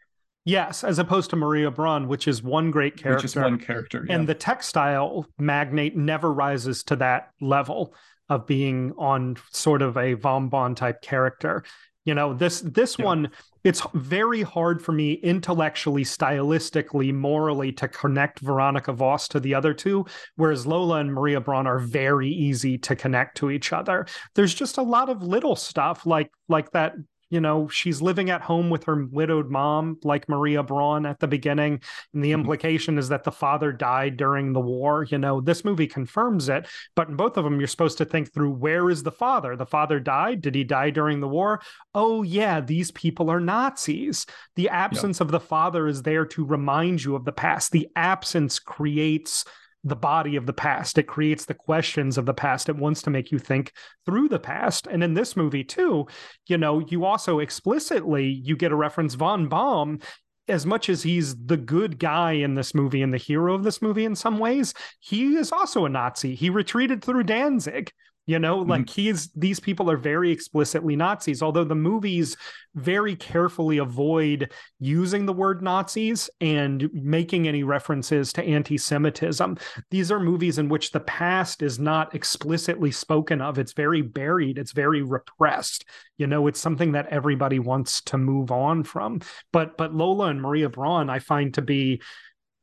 Yes, 0.44 0.84
as 0.84 0.98
opposed 0.98 1.30
to 1.30 1.36
Maria 1.36 1.70
Braun, 1.70 2.08
which 2.08 2.26
is 2.26 2.42
one 2.42 2.70
great 2.70 2.96
character. 2.96 3.16
Which 3.16 3.24
is 3.24 3.36
one 3.36 3.58
character. 3.58 4.06
Yeah. 4.08 4.16
And 4.16 4.28
the 4.28 4.34
textile 4.34 5.26
magnate 5.38 5.96
never 5.96 6.32
rises 6.32 6.82
to 6.84 6.96
that 6.96 7.30
level 7.40 7.94
of 8.28 8.46
being 8.46 8.94
on 8.96 9.36
sort 9.50 9.82
of 9.82 9.96
a 9.96 10.14
von 10.14 10.48
Baum 10.48 10.74
type 10.74 11.02
character. 11.02 11.62
You 12.04 12.14
know, 12.14 12.32
this 12.32 12.60
this 12.60 12.98
yeah. 12.98 13.04
one, 13.04 13.30
it's 13.64 13.82
very 13.94 14.42
hard 14.42 14.82
for 14.82 14.92
me 14.92 15.14
intellectually, 15.14 16.04
stylistically, 16.04 17.12
morally 17.12 17.72
to 17.72 17.88
connect 17.88 18.40
Veronika 18.40 18.92
Voss 18.92 19.28
to 19.28 19.40
the 19.40 19.54
other 19.54 19.74
two, 19.74 20.06
whereas 20.36 20.66
Lola 20.66 20.96
and 20.96 21.12
Maria 21.12 21.40
Braun 21.40 21.66
are 21.66 21.78
very 21.78 22.28
easy 22.28 22.78
to 22.78 22.96
connect 22.96 23.36
to 23.38 23.50
each 23.50 23.72
other. 23.72 24.06
There's 24.34 24.54
just 24.54 24.78
a 24.78 24.82
lot 24.82 25.08
of 25.08 25.22
little 25.22 25.56
stuff 25.56 26.06
like 26.06 26.30
like 26.48 26.70
that 26.72 26.94
you 27.30 27.40
know, 27.40 27.68
she's 27.68 28.02
living 28.02 28.28
at 28.28 28.42
home 28.42 28.70
with 28.70 28.84
her 28.84 29.06
widowed 29.06 29.50
mom, 29.50 29.98
like 30.02 30.28
Maria 30.28 30.64
Braun 30.64 31.06
at 31.06 31.20
the 31.20 31.28
beginning. 31.28 31.80
And 32.12 32.24
the 32.24 32.32
mm-hmm. 32.32 32.40
implication 32.40 32.98
is 32.98 33.08
that 33.08 33.22
the 33.22 33.30
father 33.30 33.72
died 33.72 34.16
during 34.16 34.52
the 34.52 34.60
war. 34.60 35.06
You 35.08 35.18
know, 35.18 35.40
this 35.40 35.64
movie 35.64 35.86
confirms 35.86 36.48
it. 36.48 36.66
But 36.96 37.08
in 37.08 37.16
both 37.16 37.36
of 37.36 37.44
them, 37.44 37.60
you're 37.60 37.68
supposed 37.68 37.98
to 37.98 38.04
think 38.04 38.32
through 38.34 38.50
where 38.50 38.90
is 38.90 39.04
the 39.04 39.12
father? 39.12 39.56
The 39.56 39.64
father 39.64 40.00
died. 40.00 40.40
Did 40.40 40.56
he 40.56 40.64
die 40.64 40.90
during 40.90 41.20
the 41.20 41.28
war? 41.28 41.60
Oh, 41.94 42.22
yeah, 42.22 42.60
these 42.60 42.90
people 42.90 43.30
are 43.30 43.40
Nazis. 43.40 44.26
The 44.56 44.68
absence 44.68 45.20
of 45.20 45.30
the 45.30 45.40
father 45.40 45.86
is 45.86 46.02
there 46.02 46.26
to 46.26 46.44
remind 46.44 47.04
you 47.04 47.14
of 47.14 47.24
the 47.24 47.32
past. 47.32 47.70
The 47.70 47.88
absence 47.94 48.58
creates 48.58 49.44
the 49.84 49.96
body 49.96 50.36
of 50.36 50.46
the 50.46 50.52
past. 50.52 50.98
It 50.98 51.04
creates 51.04 51.44
the 51.44 51.54
questions 51.54 52.18
of 52.18 52.26
the 52.26 52.34
past. 52.34 52.68
It 52.68 52.76
wants 52.76 53.02
to 53.02 53.10
make 53.10 53.32
you 53.32 53.38
think 53.38 53.72
through 54.04 54.28
the 54.28 54.38
past. 54.38 54.86
And 54.86 55.02
in 55.02 55.14
this 55.14 55.36
movie 55.36 55.64
too, 55.64 56.06
you 56.46 56.58
know, 56.58 56.80
you 56.80 57.04
also 57.04 57.38
explicitly 57.38 58.26
you 58.26 58.56
get 58.56 58.72
a 58.72 58.76
reference 58.76 59.14
von 59.14 59.48
Baum 59.48 60.00
as 60.48 60.66
much 60.66 60.88
as 60.88 61.02
he's 61.02 61.36
the 61.46 61.56
good 61.56 61.98
guy 61.98 62.32
in 62.32 62.54
this 62.54 62.74
movie 62.74 63.02
and 63.02 63.14
the 63.14 63.18
hero 63.18 63.54
of 63.54 63.62
this 63.62 63.80
movie 63.80 64.04
in 64.04 64.16
some 64.16 64.38
ways, 64.38 64.74
he 64.98 65.36
is 65.36 65.52
also 65.52 65.84
a 65.84 65.88
Nazi. 65.88 66.34
He 66.34 66.50
retreated 66.50 67.02
through 67.02 67.22
Danzig, 67.24 67.92
you 68.30 68.38
know, 68.38 68.58
like 68.58 68.82
mm-hmm. 68.82 69.00
he's 69.00 69.28
these 69.32 69.58
people 69.58 69.90
are 69.90 69.96
very 69.96 70.30
explicitly 70.30 70.94
Nazis, 70.94 71.42
although 71.42 71.64
the 71.64 71.74
movies 71.74 72.36
very 72.76 73.16
carefully 73.16 73.78
avoid 73.78 74.52
using 74.78 75.26
the 75.26 75.32
word 75.32 75.62
Nazis 75.62 76.30
and 76.40 76.88
making 76.92 77.48
any 77.48 77.64
references 77.64 78.32
to 78.34 78.44
anti 78.44 78.78
Semitism. 78.78 79.58
These 79.90 80.12
are 80.12 80.20
movies 80.20 80.58
in 80.58 80.68
which 80.68 80.92
the 80.92 81.00
past 81.00 81.60
is 81.60 81.80
not 81.80 82.14
explicitly 82.14 82.92
spoken 82.92 83.40
of. 83.40 83.58
It's 83.58 83.72
very 83.72 84.00
buried, 84.00 84.58
it's 84.58 84.70
very 84.70 85.02
repressed. 85.02 85.84
You 86.16 86.28
know, 86.28 86.46
it's 86.46 86.60
something 86.60 86.92
that 86.92 87.08
everybody 87.08 87.58
wants 87.58 88.00
to 88.02 88.16
move 88.16 88.52
on 88.52 88.84
from. 88.84 89.22
But 89.52 89.76
but 89.76 89.92
Lola 89.92 90.26
and 90.26 90.40
Maria 90.40 90.68
Braun, 90.68 91.10
I 91.10 91.18
find 91.18 91.52
to 91.54 91.62
be 91.62 92.00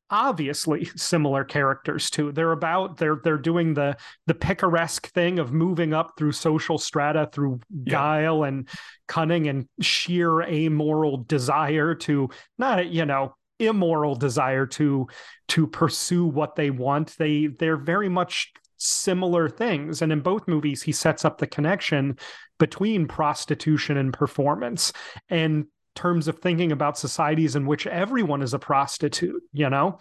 obviously 0.10 0.86
similar 0.96 1.44
characters 1.44 2.10
too. 2.10 2.32
They're 2.32 2.52
about 2.52 2.98
they're 2.98 3.20
they're 3.24 3.38
doing 3.38 3.74
the 3.74 3.98
the 4.26 4.34
picaresque 4.34 5.08
thing 5.08 5.40
of 5.40 5.52
moving 5.52 5.94
up 5.94 6.14
through 6.18 6.34
social 6.34 6.78
strata 6.78 7.30
through 7.32 7.60
yeah. 7.70 7.92
guile 7.92 8.44
and 8.44 8.68
cunning 9.08 9.48
and 9.48 9.68
sheer 9.82 10.42
amoral 10.44 11.18
desire 11.18 11.96
to 11.96 12.30
not 12.58 12.88
you 12.88 13.06
know 13.06 13.36
immoral 13.60 14.16
desire 14.16 14.66
to 14.66 15.08
to 15.50 15.68
pursue 15.68 16.26
what 16.26 16.56
they 16.56 16.70
want. 16.70 17.16
They 17.18 17.48
they're 17.48 17.78
very 17.78 18.10
much 18.10 18.52
similar 18.80 19.50
things 19.50 20.04
and 20.04 20.12
in 20.12 20.22
both 20.22 20.48
movies 20.48 20.84
he 20.84 20.92
sets 20.92 21.26
up 21.26 21.40
the 21.40 21.48
connection 21.48 22.16
between 22.60 23.08
prostitution 23.08 23.98
and 23.98 24.14
performance 24.14 24.94
and 25.30 25.66
terms 25.98 26.28
of 26.28 26.40
thinking 26.40 26.72
about 26.72 26.98
societies 26.98 27.56
in 27.56 27.66
which 27.66 27.86
everyone 27.88 28.42
is 28.42 28.54
a 28.54 28.60
prostitute, 28.60 29.44
you 29.52 29.70
know? 29.70 30.00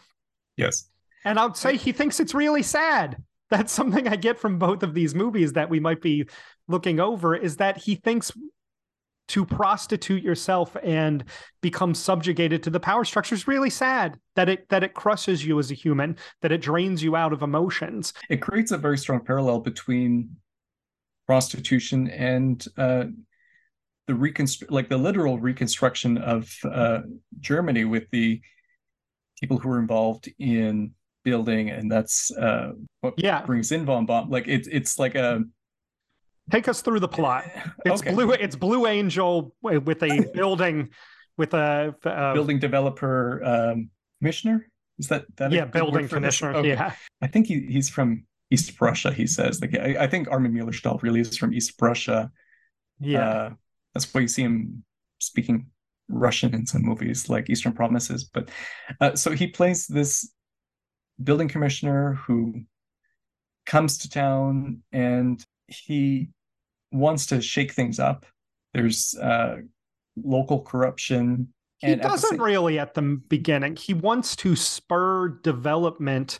Yes. 0.56 0.88
And 1.24 1.40
I'd 1.40 1.56
say 1.56 1.76
he 1.76 1.90
thinks 1.90 2.20
it's 2.20 2.34
really 2.34 2.62
sad. 2.62 3.16
That's 3.50 3.72
something 3.72 4.06
I 4.06 4.16
get 4.16 4.38
from 4.38 4.58
both 4.58 4.82
of 4.82 4.94
these 4.94 5.14
movies 5.14 5.54
that 5.54 5.70
we 5.70 5.80
might 5.80 6.00
be 6.00 6.28
looking 6.68 7.00
over 7.00 7.34
is 7.34 7.56
that 7.56 7.78
he 7.78 7.94
thinks 7.96 8.32
to 9.28 9.44
prostitute 9.44 10.22
yourself 10.22 10.76
and 10.82 11.24
become 11.60 11.94
subjugated 11.94 12.62
to 12.62 12.70
the 12.70 12.78
power 12.78 13.04
structure 13.04 13.34
is 13.34 13.48
really 13.48 13.70
sad 13.70 14.18
that 14.36 14.48
it 14.48 14.68
that 14.68 14.84
it 14.84 14.94
crushes 14.94 15.44
you 15.44 15.58
as 15.58 15.72
a 15.72 15.74
human 15.74 16.16
that 16.42 16.52
it 16.52 16.60
drains 16.60 17.02
you 17.02 17.16
out 17.16 17.32
of 17.32 17.42
emotions 17.42 18.12
it 18.30 18.40
creates 18.40 18.70
a 18.70 18.78
very 18.78 18.96
strong 18.96 19.18
parallel 19.18 19.58
between 19.58 20.30
prostitution 21.26 22.08
and 22.10 22.66
uh, 22.78 23.04
the 24.06 24.12
reconstru- 24.12 24.70
like 24.70 24.88
the 24.88 24.96
literal 24.96 25.38
reconstruction 25.38 26.18
of 26.18 26.52
uh, 26.64 27.00
Germany 27.40 27.84
with 27.84 28.08
the 28.10 28.40
people 29.40 29.58
who 29.58 29.68
were 29.68 29.78
involved 29.78 30.32
in 30.38 30.92
building, 31.24 31.70
and 31.70 31.90
that's 31.90 32.30
uh, 32.30 32.72
what 33.00 33.14
yeah. 33.16 33.42
brings 33.44 33.72
in 33.72 33.84
von 33.84 34.06
Baum. 34.06 34.30
Like 34.30 34.48
it's 34.48 34.68
it's 34.68 34.98
like 34.98 35.14
a 35.14 35.44
take 36.50 36.68
us 36.68 36.80
through 36.82 37.00
the 37.00 37.08
plot. 37.08 37.44
It's 37.84 38.00
okay. 38.00 38.14
blue. 38.14 38.32
It's 38.32 38.56
Blue 38.56 38.86
Angel 38.86 39.54
with 39.60 40.02
a 40.02 40.26
building 40.34 40.90
with 41.36 41.54
a, 41.54 41.94
a 42.04 42.34
building 42.34 42.58
developer 42.58 43.42
um, 43.44 43.90
commissioner. 44.20 44.68
Is 44.98 45.08
that 45.08 45.24
that 45.36 45.52
yeah 45.52 45.66
building 45.66 46.08
commissioner? 46.08 46.54
Okay. 46.54 46.68
Yeah, 46.68 46.92
I 47.20 47.26
think 47.26 47.48
he, 47.48 47.66
he's 47.68 47.88
from 47.88 48.24
East 48.50 48.76
Prussia. 48.76 49.12
He 49.12 49.26
says 49.26 49.60
like 49.60 49.74
I, 49.76 50.04
I 50.04 50.06
think 50.06 50.30
Armin 50.30 50.54
Mueller-Stahl 50.54 51.00
really 51.02 51.20
is 51.20 51.36
from 51.36 51.52
East 51.52 51.78
Prussia. 51.78 52.30
Yeah. 52.98 53.28
Uh, 53.28 53.50
that's 53.96 54.12
why 54.12 54.20
you 54.20 54.28
see 54.28 54.42
him 54.42 54.84
speaking 55.20 55.66
Russian 56.08 56.54
in 56.54 56.66
some 56.66 56.82
movies 56.82 57.30
like 57.30 57.48
Eastern 57.48 57.72
Promises. 57.72 58.24
But 58.24 58.50
uh, 59.00 59.14
so 59.16 59.30
he 59.30 59.46
plays 59.46 59.86
this 59.86 60.30
building 61.22 61.48
commissioner 61.48 62.14
who 62.26 62.60
comes 63.64 63.96
to 63.98 64.10
town 64.10 64.82
and 64.92 65.42
he 65.66 66.28
wants 66.92 67.26
to 67.26 67.40
shake 67.40 67.72
things 67.72 67.98
up. 67.98 68.26
There's 68.74 69.14
uh, 69.14 69.56
local 70.22 70.60
corruption. 70.60 71.48
He 71.78 71.94
doesn't 71.94 72.38
really 72.38 72.78
at 72.78 72.92
the 72.92 73.02
beginning. 73.02 73.76
He 73.76 73.94
wants 73.94 74.36
to 74.36 74.56
spur 74.56 75.28
development 75.42 76.38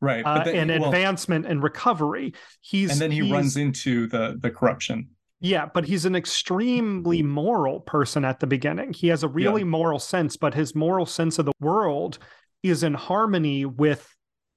right 0.00 0.24
uh, 0.24 0.44
then, 0.44 0.70
and 0.70 0.80
well, 0.80 0.90
advancement 0.90 1.46
and 1.46 1.62
recovery 1.62 2.34
he's 2.60 2.90
and 2.90 3.00
then 3.00 3.12
he 3.12 3.30
runs 3.30 3.56
into 3.56 4.08
the 4.08 4.36
the 4.40 4.50
corruption 4.50 5.08
yeah, 5.42 5.66
but 5.66 5.84
he's 5.84 6.04
an 6.04 6.14
extremely 6.14 7.20
moral 7.20 7.80
person 7.80 8.24
at 8.24 8.38
the 8.38 8.46
beginning. 8.46 8.92
He 8.92 9.08
has 9.08 9.24
a 9.24 9.28
really 9.28 9.62
yeah. 9.62 9.66
moral 9.66 9.98
sense, 9.98 10.36
but 10.36 10.54
his 10.54 10.76
moral 10.76 11.04
sense 11.04 11.38
of 11.38 11.46
the 11.46 11.52
world 11.60 12.18
is 12.62 12.84
in 12.84 12.94
harmony 12.94 13.64
with 13.66 14.08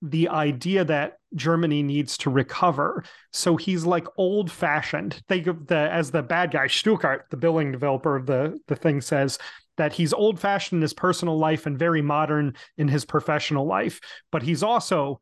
the 0.03 0.29
idea 0.29 0.85
that 0.85 1.17
Germany 1.33 1.81
needs 1.81 2.17
to 2.19 2.29
recover. 2.29 3.03
So 3.33 3.55
he's 3.55 3.83
like 3.83 4.05
old 4.17 4.51
fashioned. 4.51 5.23
Think 5.27 5.47
of 5.47 5.65
the 5.65 5.75
as 5.91 6.11
the 6.11 6.21
bad 6.21 6.51
guy, 6.51 6.67
Schuckert, 6.67 7.21
the 7.31 7.37
billing 7.37 7.71
developer 7.71 8.15
of 8.15 8.27
the, 8.27 8.59
the 8.67 8.75
thing 8.75 9.01
says 9.01 9.39
that 9.77 9.91
he's 9.91 10.13
old 10.13 10.39
fashioned 10.39 10.77
in 10.77 10.81
his 10.83 10.93
personal 10.93 11.39
life 11.39 11.65
and 11.65 11.79
very 11.79 12.03
modern 12.03 12.53
in 12.77 12.87
his 12.87 13.05
professional 13.05 13.65
life. 13.65 13.99
But 14.31 14.43
he's 14.43 14.61
also 14.61 15.19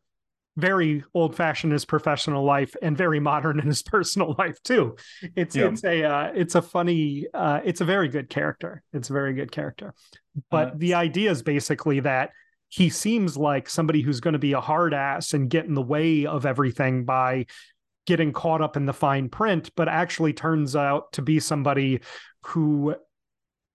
very 0.55 1.03
old 1.13 1.35
fashioned 1.35 1.71
in 1.71 1.75
his 1.75 1.85
professional 1.85 2.43
life 2.43 2.75
and 2.81 2.97
very 2.97 3.19
modern 3.19 3.59
in 3.59 3.67
his 3.67 3.81
personal 3.83 4.35
life 4.37 4.61
too. 4.63 4.95
It's 5.35 5.55
yeah. 5.55 5.67
it's 5.67 5.83
a 5.83 6.03
uh, 6.03 6.31
it's 6.35 6.55
a 6.55 6.61
funny 6.61 7.27
uh, 7.33 7.61
it's 7.63 7.81
a 7.81 7.85
very 7.85 8.07
good 8.07 8.29
character. 8.29 8.83
It's 8.93 9.09
a 9.09 9.13
very 9.13 9.33
good 9.33 9.51
character. 9.51 9.93
But 10.49 10.69
uh, 10.69 10.71
the 10.75 10.93
idea 10.95 11.31
is 11.31 11.41
basically 11.41 12.01
that 12.01 12.31
he 12.69 12.89
seems 12.89 13.37
like 13.37 13.69
somebody 13.69 14.01
who's 14.01 14.19
going 14.19 14.33
to 14.33 14.39
be 14.39 14.53
a 14.53 14.61
hard 14.61 14.93
ass 14.93 15.33
and 15.33 15.49
get 15.49 15.65
in 15.65 15.75
the 15.75 15.81
way 15.81 16.25
of 16.25 16.45
everything 16.45 17.05
by 17.05 17.45
getting 18.05 18.33
caught 18.33 18.61
up 18.61 18.75
in 18.75 18.85
the 18.85 18.93
fine 18.93 19.29
print, 19.29 19.71
but 19.75 19.87
actually 19.87 20.33
turns 20.33 20.75
out 20.75 21.11
to 21.13 21.21
be 21.21 21.39
somebody 21.39 22.01
who 22.47 22.95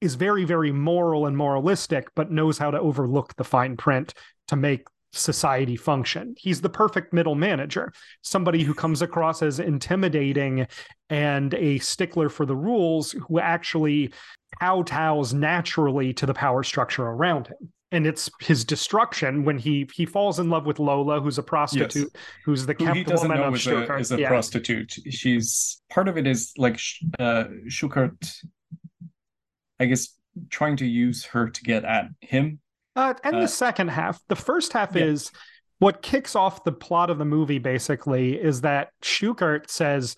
is 0.01 0.15
very 0.15 0.45
very 0.45 0.71
moral 0.71 1.27
and 1.27 1.37
moralistic 1.37 2.09
but 2.15 2.31
knows 2.31 2.57
how 2.57 2.71
to 2.71 2.79
overlook 2.79 3.35
the 3.35 3.43
fine 3.43 3.77
print 3.77 4.15
to 4.47 4.55
make 4.55 4.87
society 5.13 5.77
function. 5.77 6.35
He's 6.39 6.61
the 6.61 6.69
perfect 6.69 7.13
middle 7.13 7.35
manager, 7.35 7.93
somebody 8.23 8.63
who 8.63 8.75
comes 8.75 9.03
across 9.03 9.43
as 9.43 9.59
intimidating 9.61 10.67
and 11.11 11.55
a 11.55 11.79
stickler 11.79 12.29
for 12.29 12.47
the 12.47 12.57
rules 12.57 13.13
who 13.13 13.39
actually 13.39 14.13
kowtows 14.61 15.33
naturally 15.35 16.13
to 16.15 16.27
the 16.27 16.35
power 16.35 16.63
structure 16.63 17.05
around 17.05 17.49
him. 17.49 17.73
And 17.91 18.07
it's 18.07 18.31
his 18.41 18.67
destruction 18.67 19.45
when 19.45 19.57
he 19.57 19.89
he 19.95 20.05
falls 20.05 20.39
in 20.39 20.51
love 20.51 20.67
with 20.67 20.79
Lola, 20.79 21.23
who's 21.23 21.39
a 21.39 21.43
prostitute, 21.43 21.95
yes. 22.15 22.23
who's 22.45 22.67
the 22.67 22.75
kept 22.75 22.99
Who 22.99 23.15
woman 23.15 23.41
of. 23.41 23.55
Is 23.55 23.67
a, 23.67 23.97
is 23.97 24.13
a 24.13 24.21
yeah. 24.21 24.29
prostitute. 24.29 24.95
She's 25.09 25.81
part 25.89 26.07
of 26.07 26.19
it 26.19 26.27
is 26.27 26.53
like 26.59 26.79
uh, 27.19 27.45
I 29.81 29.87
guess, 29.87 30.15
trying 30.51 30.77
to 30.77 30.87
use 30.87 31.25
her 31.25 31.49
to 31.49 31.63
get 31.63 31.87
at 31.87 32.09
him 32.21 32.61
uh, 32.99 33.15
and 33.23 33.37
uh, 33.37 33.41
the 33.41 33.49
second 33.49 33.89
half. 33.89 34.21
The 34.29 34.37
first 34.37 34.73
half 34.73 34.95
yeah. 34.95 35.05
is 35.05 35.31
what 35.79 36.03
kicks 36.03 36.35
off 36.35 36.65
the 36.65 36.73
plot 36.73 37.11
of 37.11 37.19
the 37.19 37.25
movie. 37.25 37.59
Basically, 37.59 38.35
is 38.35 38.61
that 38.63 38.91
Schuckert 39.03 39.71
says 39.71 40.17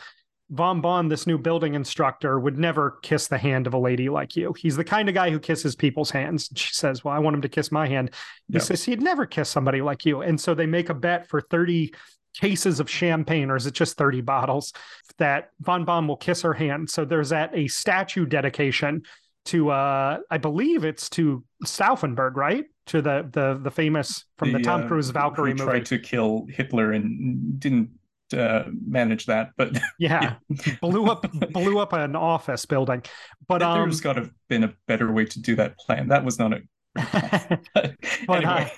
Von 0.48 0.80
Baum, 0.80 1.10
this 1.10 1.26
new 1.26 1.36
building 1.36 1.74
instructor, 1.74 2.40
would 2.40 2.58
never 2.58 2.98
kiss 3.02 3.28
the 3.28 3.36
hand 3.36 3.66
of 3.66 3.74
a 3.74 3.78
lady 3.78 4.08
like 4.08 4.34
you. 4.34 4.54
He's 4.54 4.76
the 4.76 4.84
kind 4.84 5.08
of 5.10 5.14
guy 5.14 5.30
who 5.30 5.38
kisses 5.38 5.76
people's 5.76 6.10
hands. 6.10 6.48
She 6.56 6.72
says, 6.72 7.04
"Well, 7.04 7.14
I 7.14 7.18
want 7.18 7.34
him 7.34 7.42
to 7.42 7.48
kiss 7.50 7.70
my 7.70 7.86
hand." 7.86 8.12
He 8.48 8.54
yeah. 8.54 8.60
says 8.60 8.84
he'd 8.84 9.02
never 9.02 9.26
kiss 9.26 9.50
somebody 9.50 9.82
like 9.82 10.06
you, 10.06 10.22
and 10.22 10.40
so 10.40 10.54
they 10.54 10.66
make 10.66 10.88
a 10.88 10.94
bet 10.94 11.28
for 11.28 11.42
thirty 11.42 11.92
cases 12.34 12.80
of 12.80 12.88
champagne, 12.88 13.50
or 13.50 13.56
is 13.56 13.66
it 13.66 13.74
just 13.74 13.96
30 13.96 14.20
bottles, 14.20 14.72
that 15.18 15.50
Von 15.60 15.84
Baum 15.84 16.06
will 16.06 16.16
kiss 16.16 16.42
her 16.42 16.54
hand. 16.54 16.88
So 16.88 17.04
there's 17.04 17.32
at 17.32 17.54
a 17.54 17.66
statue 17.66 18.24
dedication 18.24 19.02
to 19.46 19.70
uh 19.70 20.18
I 20.30 20.38
believe 20.38 20.84
it's 20.84 21.08
to 21.10 21.44
Stauffenberg, 21.64 22.36
right? 22.36 22.64
To 22.86 23.02
the 23.02 23.28
the 23.30 23.60
the 23.62 23.70
famous 23.70 24.24
from 24.38 24.52
the, 24.52 24.58
the 24.58 24.64
Tom 24.64 24.82
uh, 24.82 24.88
Cruise 24.88 25.10
Valkyrie 25.10 25.54
movie. 25.54 25.64
Tried 25.64 25.86
to 25.86 25.98
kill 25.98 26.46
Hitler 26.48 26.92
and 26.92 27.58
didn't 27.58 27.90
uh, 28.32 28.64
manage 28.86 29.26
that, 29.26 29.50
but 29.56 29.76
yeah, 29.98 30.36
blew 30.80 31.06
up 31.06 31.26
blew 31.52 31.78
up 31.78 31.92
an 31.92 32.16
office 32.16 32.66
building. 32.66 33.02
But 33.48 33.62
um, 33.62 33.80
there's 33.80 34.00
got 34.00 34.14
to 34.14 34.22
have 34.22 34.32
been 34.48 34.64
a 34.64 34.74
better 34.86 35.10
way 35.12 35.24
to 35.24 35.40
do 35.40 35.56
that 35.56 35.78
plan. 35.78 36.08
That 36.08 36.24
was 36.24 36.38
not 36.38 36.52
a. 36.52 36.60
but, 37.74 37.96
but 38.26 38.28
uh, 38.28 38.32
anyway. 38.32 38.64
uh, 38.64 38.68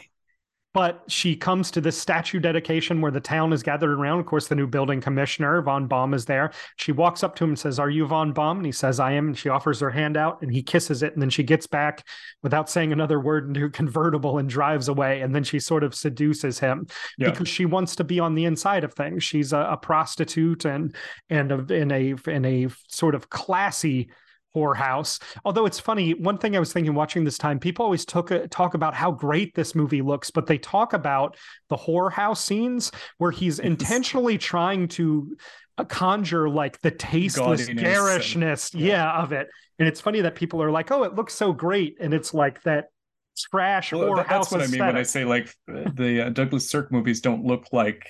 but 0.74 1.03
she 1.07 1.36
comes 1.36 1.70
to 1.70 1.81
this 1.81 1.99
statue 1.99 2.40
dedication 2.40 3.01
where 3.01 3.11
the 3.11 3.20
town 3.20 3.53
is 3.53 3.62
gathered 3.62 3.93
around. 3.93 4.20
Of 4.20 4.27
course, 4.27 4.49
the 4.49 4.55
new 4.55 4.66
building 4.66 5.01
commissioner, 5.01 5.61
Von 5.61 5.86
Baum, 5.86 6.15
is 6.15 6.24
there. 6.24 6.53
She 6.77 6.93
walks 6.93 7.23
up 7.23 7.36
to 7.36 7.44
him 7.44 7.51
and 7.51 7.59
says, 7.59 7.78
Are 7.78 7.90
you 7.90 8.07
Von 8.07 8.32
Baum? 8.32 8.59
And 8.59 8.66
he 8.66 8.73
says, 8.73 8.99
I 8.99 9.12
am. 9.12 9.28
And 9.28 9.39
she 9.39 9.51
offers 9.51 9.81
her 9.81 9.90
hand 9.90 10.16
out 10.16 10.40
and 10.40 10.51
he 10.51 10.62
kisses 10.62 11.03
it. 11.03 11.12
And 11.12 11.20
then 11.20 11.28
she 11.28 11.43
gets 11.43 11.66
back 11.66 12.07
without 12.43 12.70
saying 12.70 12.93
another 12.93 13.20
word 13.20 13.49
into 13.49 13.66
a 13.66 13.70
convertible 13.82 14.39
and 14.39 14.49
drives 14.49 14.89
away. 14.89 15.20
And 15.20 15.35
then 15.35 15.44
she 15.44 15.59
sort 15.59 15.85
of 15.85 15.94
seduces 15.94 16.59
him 16.59 16.86
yeah. 17.19 17.31
because 17.31 17.49
she 17.49 17.66
wants 17.66 17.97
to 17.97 18.05
be 18.05 18.19
on 18.19 18.35
the 18.35 18.47
inside 18.47 18.85
of 18.85 18.94
things. 18.94 19.23
She's 19.23 19.53
a, 19.53 19.61
a 19.61 19.77
prostitute 19.77 20.65
and 20.65 20.94
and 21.28 21.53
a, 21.53 21.74
in 21.74 21.93
a 21.93 22.15
in 22.31 22.44
a 22.44 22.69
sort 22.89 23.15
of 23.15 23.28
classy 23.28 24.09
whorehouse. 24.55 25.20
Although 25.45 25.66
it's 25.66 25.81
funny, 25.81 26.15
one 26.15 26.39
thing 26.39 26.57
I 26.57 26.61
was 26.61 26.73
thinking 26.73 26.95
watching 26.95 27.24
this 27.24 27.39
time, 27.39 27.59
people 27.59 27.85
always 27.85 28.05
took 28.05 28.31
a, 28.31 28.49
talk 28.49 28.74
about 28.74 28.95
how 28.95 29.11
great 29.11 29.55
this 29.55 29.74
movie 29.74 30.03
looks, 30.03 30.31
but 30.31 30.47
they 30.47 30.59
talk 30.59 30.93
about 30.93 31.37
the 31.69 31.77
whorehouse 31.77 32.39
scenes 32.39 32.93
where 33.19 33.31
he's 33.31 33.59
intentionally 33.73 34.39
trying 34.39 34.89
to 34.89 35.37
uh, 35.79 35.85
conjure 35.85 36.49
like 36.49 36.81
the 36.81 36.91
tasteless 36.91 37.69
Gaudiness 37.69 37.81
garishness, 37.81 38.70
and, 38.73 38.83
yeah. 38.83 38.89
yeah. 38.89 39.23
of 39.23 39.33
it. 39.33 39.49
And 39.79 39.89
it's 39.89 40.01
funny 40.01 40.20
that 40.20 40.35
people 40.35 40.62
are 40.62 40.70
like, 40.70 40.91
"Oh, 40.91 41.03
it 41.05 41.15
looks 41.15 41.35
so 41.35 41.53
great," 41.53 41.97
and 41.99 42.12
it's 42.12 42.35
like 42.35 42.62
that 42.62 42.91
trash 43.37 43.93
well, 43.93 44.03
whorehouse. 44.03 44.29
That's 44.29 44.53
what 44.53 44.61
aesthetic. 44.61 44.81
I 44.81 44.85
mean 44.85 44.95
when 44.95 45.01
I 45.01 45.03
say 45.03 45.24
like 45.24 45.55
the 45.66 46.27
uh, 46.27 46.31
Douglas 46.31 46.69
Sirk 46.69 46.93
movies 46.93 47.20
don't 47.20 47.45
look 47.45 47.66
like 47.73 48.07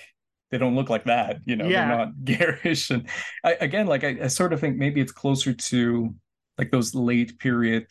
they 0.51 0.59
don't 0.59 0.75
look 0.75 0.87
like 0.87 1.05
that 1.05 1.39
you 1.45 1.55
know 1.55 1.65
yeah. 1.65 1.87
they're 1.87 1.97
not 1.97 2.09
garish 2.23 2.91
and 2.91 3.09
I, 3.43 3.53
again 3.53 3.87
like 3.87 4.03
I, 4.03 4.19
I, 4.21 4.27
sort 4.27 4.53
of 4.53 4.59
think 4.59 4.77
maybe 4.77 5.01
it's 5.01 5.11
closer 5.11 5.51
to 5.51 6.13
like 6.57 6.71
those 6.71 6.95
late 6.95 7.39
period 7.39 7.87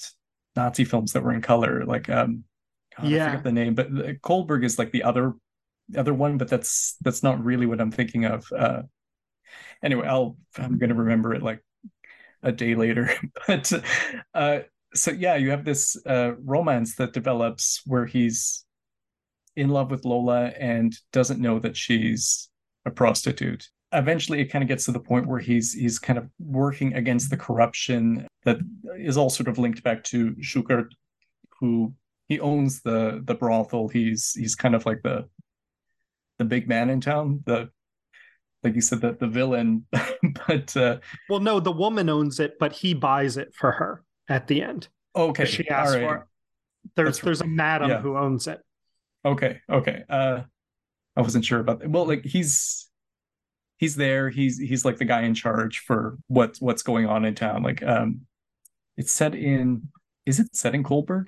Nazi 0.57 0.85
films 0.85 1.13
that 1.13 1.23
were 1.23 1.33
in 1.33 1.41
color. 1.41 1.85
Like 1.85 2.09
um, 2.09 2.45
God, 2.97 3.09
yeah, 3.09 3.27
I 3.27 3.31
forget 3.31 3.45
the 3.45 3.53
name, 3.53 3.75
but 3.75 3.91
Kolberg 4.23 4.65
is 4.65 4.79
like 4.79 4.93
the 4.93 5.03
other 5.03 5.35
other 5.97 6.15
one, 6.15 6.39
but 6.39 6.49
that's 6.49 6.97
that's 7.01 7.23
not 7.23 7.43
really 7.45 7.67
what 7.67 7.81
I'm 7.81 7.91
thinking 7.91 8.25
of. 8.25 8.47
Uh, 8.57 8.83
anyway, 9.83 10.07
I'll 10.07 10.37
I'm 10.57 10.79
gonna 10.79 10.95
remember 10.95 11.35
it 11.35 11.43
like 11.43 11.63
a 12.43 12.53
day 12.53 12.75
later. 12.75 13.11
but 13.47 13.73
uh, 14.35 14.61
so 14.95 15.11
yeah, 15.11 15.37
you 15.37 15.51
have 15.51 15.65
this 15.65 15.97
uh, 16.07 16.33
romance 16.37 16.97
that 16.97 17.13
develops 17.13 17.83
where 17.87 18.07
he's 18.07 18.65
in 19.57 19.69
love 19.69 19.91
with 19.91 20.05
Lola 20.05 20.47
and 20.47 20.95
doesn't 21.13 21.41
know 21.41 21.59
that 21.59 21.77
she's 21.77 22.49
a 22.85 22.91
prostitute 22.91 23.69
eventually 23.93 24.41
it 24.41 24.47
kind 24.47 24.63
of 24.63 24.69
gets 24.69 24.85
to 24.87 24.93
the 24.93 25.01
point 25.01 25.27
where 25.27 25.39
he's 25.39 25.73
he's 25.73 25.99
kind 25.99 26.19
of 26.19 26.29
working 26.39 26.95
against 26.95 27.31
the 27.31 27.37
corruption 27.37 28.27
that 28.45 28.59
is 28.97 29.17
all 29.17 29.31
sort 29.31 29.49
of 29.49 29.59
linked 29.59 29.83
back 29.83 30.03
to 30.05 30.33
Schuckert, 30.37 30.89
who 31.61 31.95
he 32.29 32.41
owns 32.41 32.83
the 32.83 33.23
the 33.25 33.35
brothel. 33.35 33.89
He's 33.89 34.33
he's 34.33 34.55
kind 34.55 34.75
of 34.75 34.87
like 34.87 35.03
the 35.03 35.29
the 36.39 36.45
big 36.45 36.69
man 36.69 36.91
in 36.91 37.01
town. 37.01 37.43
The 37.47 37.71
like 38.63 38.75
you 38.75 38.81
said, 38.81 39.01
the 39.01 39.13
the 39.13 39.27
villain. 39.27 39.87
but 40.47 40.77
uh, 40.77 40.99
well, 41.29 41.41
no, 41.41 41.61
the 41.61 41.73
woman 41.73 42.09
owns 42.09 42.41
it, 42.41 42.59
but 42.59 42.73
he 42.73 42.95
buys 42.95 43.37
it 43.37 43.55
for 43.55 43.73
her 43.73 44.03
at 44.29 44.47
the 44.47 44.63
end. 44.63 44.89
Okay, 45.15 45.45
she 45.45 45.69
asks 45.69 45.95
right. 45.95 46.03
for. 46.03 46.15
It. 46.15 46.23
There's 46.97 47.09
That's 47.09 47.21
there's 47.21 47.41
a 47.43 47.47
madam 47.47 47.91
yeah. 47.91 48.01
who 48.01 48.17
owns 48.17 48.47
it. 48.47 48.61
Okay, 49.25 49.61
okay. 49.71 50.03
Uh, 50.09 50.43
I 51.17 51.21
wasn't 51.21 51.45
sure 51.45 51.61
about 51.61 51.81
that. 51.81 51.91
Well, 51.91 52.07
like 52.07 52.25
he's 52.25 52.89
he's 53.83 53.97
there. 53.97 54.31
He's 54.31 54.59
he's 54.59 54.85
like 54.85 54.97
the 54.97 55.05
guy 55.05 55.23
in 55.23 55.35
charge 55.35 55.81
for 55.81 56.17
what's 56.29 56.61
what's 56.61 56.85
going 56.85 57.07
on 57.07 57.25
in 57.25 57.35
town. 57.35 57.65
Like 57.65 57.83
um, 57.83 58.21
it's 58.97 59.11
set 59.11 59.35
in. 59.35 59.89
Is 60.25 60.39
it 60.39 60.55
set 60.55 60.75
in 60.75 60.85
Kohlberg? 60.85 61.27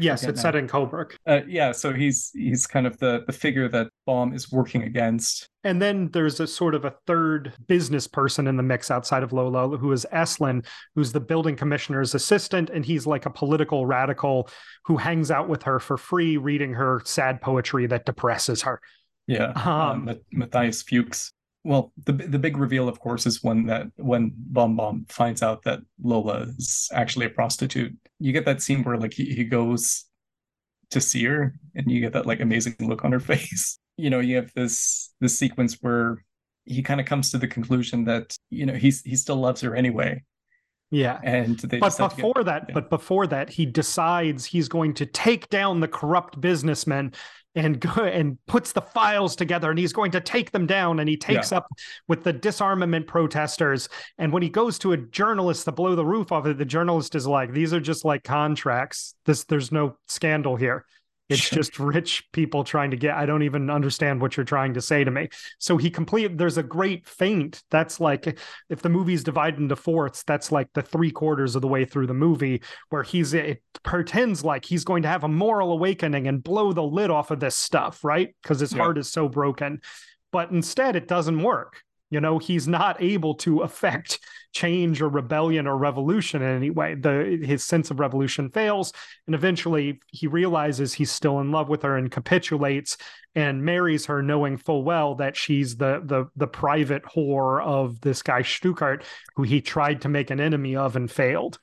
yes, 0.00 0.24
it's 0.24 0.38
now. 0.38 0.42
set 0.42 0.56
in 0.56 0.66
Kohlberg. 0.66 1.14
Uh, 1.24 1.42
yeah, 1.46 1.70
so 1.70 1.92
he's 1.92 2.32
he's 2.34 2.66
kind 2.66 2.84
of 2.84 2.98
the 2.98 3.22
the 3.28 3.32
figure 3.32 3.68
that 3.68 3.90
Baum 4.06 4.34
is 4.34 4.50
working 4.50 4.82
against. 4.82 5.48
And 5.62 5.80
then 5.80 6.10
there's 6.10 6.40
a 6.40 6.48
sort 6.48 6.74
of 6.74 6.84
a 6.84 6.96
third 7.06 7.52
business 7.68 8.08
person 8.08 8.48
in 8.48 8.56
the 8.56 8.64
mix 8.64 8.90
outside 8.90 9.22
of 9.22 9.32
Lola, 9.32 9.78
who 9.78 9.92
is 9.92 10.04
Esslin, 10.12 10.66
who's 10.96 11.12
the 11.12 11.20
building 11.20 11.54
commissioner's 11.54 12.12
assistant, 12.12 12.70
and 12.70 12.84
he's 12.84 13.06
like 13.06 13.24
a 13.24 13.30
political 13.30 13.86
radical 13.86 14.48
who 14.86 14.96
hangs 14.96 15.30
out 15.30 15.48
with 15.48 15.62
her 15.62 15.78
for 15.78 15.96
free, 15.96 16.38
reading 16.38 16.74
her 16.74 17.02
sad 17.04 17.40
poetry 17.40 17.86
that 17.86 18.04
depresses 18.04 18.62
her. 18.62 18.80
Yeah, 19.28 19.52
um, 19.64 20.08
um, 20.08 20.18
Matthias 20.32 20.82
Fuchs 20.82 21.32
well, 21.64 21.92
the 22.04 22.12
the 22.12 22.38
big 22.38 22.58
reveal, 22.58 22.88
of 22.88 23.00
course, 23.00 23.24
is 23.24 23.42
when 23.42 23.66
that 23.66 23.86
when 23.96 24.32
Von 24.52 24.76
Baum 24.76 25.06
finds 25.08 25.42
out 25.42 25.62
that 25.64 25.80
Lola 26.02 26.42
is 26.42 26.90
actually 26.92 27.24
a 27.24 27.30
prostitute. 27.30 27.96
You 28.20 28.32
get 28.32 28.44
that 28.44 28.60
scene 28.60 28.84
where 28.84 28.98
like 28.98 29.14
he, 29.14 29.24
he 29.34 29.44
goes 29.44 30.04
to 30.90 31.00
see 31.00 31.24
her, 31.24 31.58
and 31.74 31.90
you 31.90 32.00
get 32.00 32.12
that 32.12 32.26
like 32.26 32.40
amazing 32.40 32.76
look 32.80 33.04
on 33.04 33.12
her 33.12 33.20
face. 33.32 33.78
You 33.96 34.10
know, 34.10 34.20
you 34.20 34.36
have 34.36 34.52
this 34.54 35.14
this 35.20 35.38
sequence 35.38 35.78
where 35.80 36.22
he 36.66 36.82
kind 36.82 37.00
of 37.00 37.06
comes 37.06 37.30
to 37.30 37.38
the 37.38 37.48
conclusion 37.48 38.04
that 38.04 38.36
you 38.50 38.66
know 38.66 38.74
he's 38.74 39.00
he 39.00 39.16
still 39.16 39.36
loves 39.36 39.62
her 39.62 39.74
anyway. 39.74 40.22
Yeah, 40.90 41.18
and 41.24 41.60
but 41.80 41.96
before 41.96 42.34
get, 42.34 42.44
that, 42.44 42.64
yeah. 42.68 42.74
but 42.74 42.90
before 42.90 43.26
that, 43.28 43.48
he 43.48 43.64
decides 43.64 44.44
he's 44.44 44.68
going 44.68 44.94
to 44.94 45.06
take 45.06 45.48
down 45.48 45.80
the 45.80 45.88
corrupt 45.88 46.40
businessmen 46.40 47.14
and 47.54 47.80
go 47.80 48.04
and 48.04 48.38
puts 48.46 48.72
the 48.72 48.80
files 48.80 49.36
together 49.36 49.70
and 49.70 49.78
he's 49.78 49.92
going 49.92 50.10
to 50.10 50.20
take 50.20 50.50
them 50.50 50.66
down 50.66 51.00
and 51.00 51.08
he 51.08 51.16
takes 51.16 51.52
yeah. 51.52 51.58
up 51.58 51.66
with 52.08 52.24
the 52.24 52.32
disarmament 52.32 53.06
protesters. 53.06 53.88
And 54.18 54.32
when 54.32 54.42
he 54.42 54.48
goes 54.48 54.78
to 54.80 54.92
a 54.92 54.96
journalist 54.96 55.64
to 55.66 55.72
blow 55.72 55.94
the 55.94 56.06
roof 56.06 56.32
off 56.32 56.46
it 56.46 56.58
the 56.58 56.64
journalist 56.64 57.14
is 57.14 57.26
like 57.26 57.52
these 57.52 57.72
are 57.72 57.80
just 57.80 58.04
like 58.04 58.24
contracts. 58.24 59.14
This 59.24 59.44
there's 59.44 59.72
no 59.72 59.96
scandal 60.06 60.56
here 60.56 60.84
it's 61.28 61.48
just 61.48 61.78
rich 61.78 62.22
people 62.32 62.64
trying 62.64 62.90
to 62.90 62.96
get. 62.96 63.16
I 63.16 63.24
don't 63.24 63.42
even 63.42 63.70
understand 63.70 64.20
what 64.20 64.36
you're 64.36 64.44
trying 64.44 64.74
to 64.74 64.82
say 64.82 65.04
to 65.04 65.10
me. 65.10 65.28
So 65.58 65.76
he 65.76 65.90
complete. 65.90 66.36
There's 66.36 66.58
a 66.58 66.62
great 66.62 67.06
feint. 67.06 67.62
That's 67.70 67.98
like 67.98 68.38
if 68.68 68.82
the 68.82 68.90
movie's 68.90 69.24
divided 69.24 69.58
into 69.58 69.76
fourths, 69.76 70.22
that's 70.24 70.52
like 70.52 70.68
the 70.74 70.82
three 70.82 71.10
quarters 71.10 71.56
of 71.56 71.62
the 71.62 71.68
way 71.68 71.84
through 71.84 72.08
the 72.08 72.14
movie 72.14 72.62
where 72.90 73.02
he's 73.02 73.32
it 73.32 73.62
pretends 73.82 74.44
like 74.44 74.64
he's 74.64 74.84
going 74.84 75.02
to 75.02 75.08
have 75.08 75.24
a 75.24 75.28
moral 75.28 75.72
awakening 75.72 76.26
and 76.26 76.44
blow 76.44 76.72
the 76.72 76.82
lid 76.82 77.10
off 77.10 77.30
of 77.30 77.40
this 77.40 77.56
stuff, 77.56 78.04
right? 78.04 78.34
Because 78.42 78.60
his 78.60 78.72
yeah. 78.72 78.82
heart 78.82 78.98
is 78.98 79.10
so 79.10 79.28
broken. 79.28 79.80
But 80.30 80.50
instead, 80.50 80.94
it 80.94 81.08
doesn't 81.08 81.42
work. 81.42 81.82
You 82.14 82.20
know, 82.20 82.38
he's 82.38 82.68
not 82.68 83.02
able 83.02 83.34
to 83.38 83.62
affect 83.62 84.20
change 84.52 85.02
or 85.02 85.08
rebellion 85.08 85.66
or 85.66 85.76
revolution 85.76 86.42
in 86.42 86.56
any 86.56 86.70
way. 86.70 86.94
The 86.94 87.40
his 87.42 87.64
sense 87.64 87.90
of 87.90 87.98
revolution 87.98 88.50
fails, 88.50 88.92
and 89.26 89.34
eventually 89.34 89.98
he 90.06 90.28
realizes 90.28 90.94
he's 90.94 91.10
still 91.10 91.40
in 91.40 91.50
love 91.50 91.68
with 91.68 91.82
her 91.82 91.96
and 91.96 92.12
capitulates 92.12 92.96
and 93.34 93.64
marries 93.64 94.06
her, 94.06 94.22
knowing 94.22 94.56
full 94.56 94.84
well 94.84 95.16
that 95.16 95.36
she's 95.36 95.76
the 95.76 96.02
the 96.04 96.26
the 96.36 96.46
private 96.46 97.02
whore 97.02 97.60
of 97.64 98.00
this 98.02 98.22
guy 98.22 98.42
Schuckert, 98.42 99.02
who 99.34 99.42
he 99.42 99.60
tried 99.60 100.00
to 100.02 100.08
make 100.08 100.30
an 100.30 100.38
enemy 100.38 100.76
of 100.76 100.94
and 100.94 101.10
failed. 101.10 101.58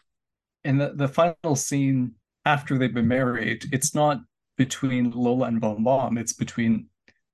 And 0.66 0.82
the, 0.82 0.92
the 0.94 1.08
final 1.08 1.56
scene 1.56 2.16
after 2.44 2.78
they've 2.78 2.94
been 2.94 3.08
married, 3.08 3.64
it's 3.72 3.96
not 3.96 4.20
between 4.58 5.12
Lola 5.12 5.48
and 5.48 5.62
Von 5.62 5.82
Baum, 5.82 6.18
it's 6.18 6.34
between 6.34 6.88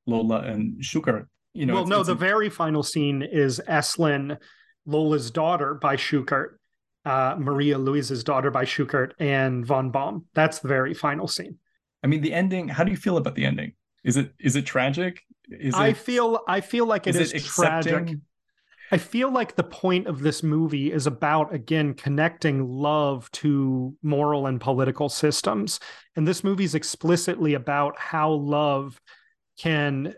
Lola 0.05 0.41
and 0.41 0.79
Schuckert 0.83 1.25
you 1.57 1.65
know, 1.65 1.73
well, 1.73 1.81
it's, 1.83 1.89
no, 1.89 1.99
it's 2.01 2.07
the 2.07 2.13
a... 2.13 2.15
very 2.15 2.49
final 2.49 2.83
scene 2.83 3.23
is 3.23 3.59
Esslin, 3.67 4.37
Lola's 4.85 5.31
daughter 5.31 5.73
by 5.73 5.95
Schuckert, 5.95 6.57
uh, 7.03 7.35
Maria 7.39 7.77
Louise's 7.77 8.23
daughter 8.23 8.51
by 8.51 8.63
Schuckert, 8.63 9.13
and 9.19 9.65
Von 9.65 9.89
Baum. 9.89 10.25
That's 10.35 10.59
the 10.59 10.67
very 10.67 10.93
final 10.93 11.27
scene. 11.27 11.57
I 12.03 12.07
mean, 12.07 12.21
the 12.21 12.33
ending. 12.33 12.67
How 12.67 12.83
do 12.83 12.91
you 12.91 12.97
feel 12.97 13.17
about 13.17 13.33
the 13.33 13.45
ending? 13.45 13.73
Is 14.03 14.17
it 14.17 14.33
is 14.39 14.55
it 14.55 14.65
tragic? 14.65 15.23
Is 15.49 15.73
it, 15.73 15.79
I 15.79 15.93
feel 15.93 16.41
I 16.47 16.61
feel 16.61 16.85
like 16.85 17.07
it 17.07 17.15
is, 17.15 17.33
is 17.33 17.43
it 17.43 17.47
tragic. 17.47 18.17
I 18.91 18.97
feel 18.97 19.31
like 19.31 19.55
the 19.55 19.63
point 19.63 20.07
of 20.07 20.21
this 20.21 20.43
movie 20.43 20.93
is 20.93 21.07
about 21.07 21.53
again 21.53 21.95
connecting 21.95 22.65
love 22.69 23.29
to 23.31 23.95
moral 24.03 24.45
and 24.45 24.61
political 24.61 25.09
systems. 25.09 25.79
And 26.15 26.27
this 26.27 26.43
movie 26.43 26.63
is 26.65 26.75
explicitly 26.75 27.55
about 27.55 27.97
how 27.97 28.31
love 28.31 29.01
can 29.59 30.13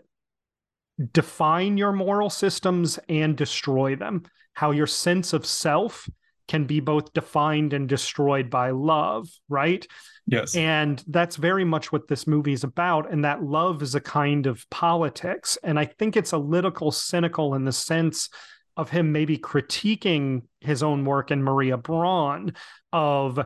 define 1.12 1.76
your 1.76 1.92
moral 1.92 2.30
systems 2.30 2.98
and 3.08 3.36
destroy 3.36 3.96
them. 3.96 4.24
How 4.54 4.70
your 4.70 4.86
sense 4.86 5.32
of 5.32 5.46
self 5.46 6.08
can 6.48 6.64
be 6.64 6.80
both 6.80 7.12
defined 7.12 7.72
and 7.72 7.88
destroyed 7.88 8.50
by 8.50 8.70
love, 8.70 9.28
right? 9.48 9.86
Yes. 10.26 10.56
And 10.56 11.02
that's 11.06 11.36
very 11.36 11.64
much 11.64 11.92
what 11.92 12.08
this 12.08 12.26
movie 12.26 12.52
is 12.52 12.64
about. 12.64 13.10
And 13.10 13.24
that 13.24 13.42
love 13.42 13.82
is 13.82 13.94
a 13.94 14.00
kind 14.00 14.46
of 14.46 14.68
politics. 14.68 15.56
And 15.62 15.78
I 15.78 15.84
think 15.84 16.16
it's 16.16 16.32
a 16.32 16.38
little 16.38 16.90
cynical 16.90 17.54
in 17.54 17.64
the 17.64 17.72
sense 17.72 18.28
of 18.76 18.90
him 18.90 19.12
maybe 19.12 19.38
critiquing 19.38 20.42
his 20.60 20.82
own 20.82 21.04
work 21.04 21.30
in 21.30 21.42
Maria 21.42 21.76
Braun 21.76 22.54
of 22.92 23.38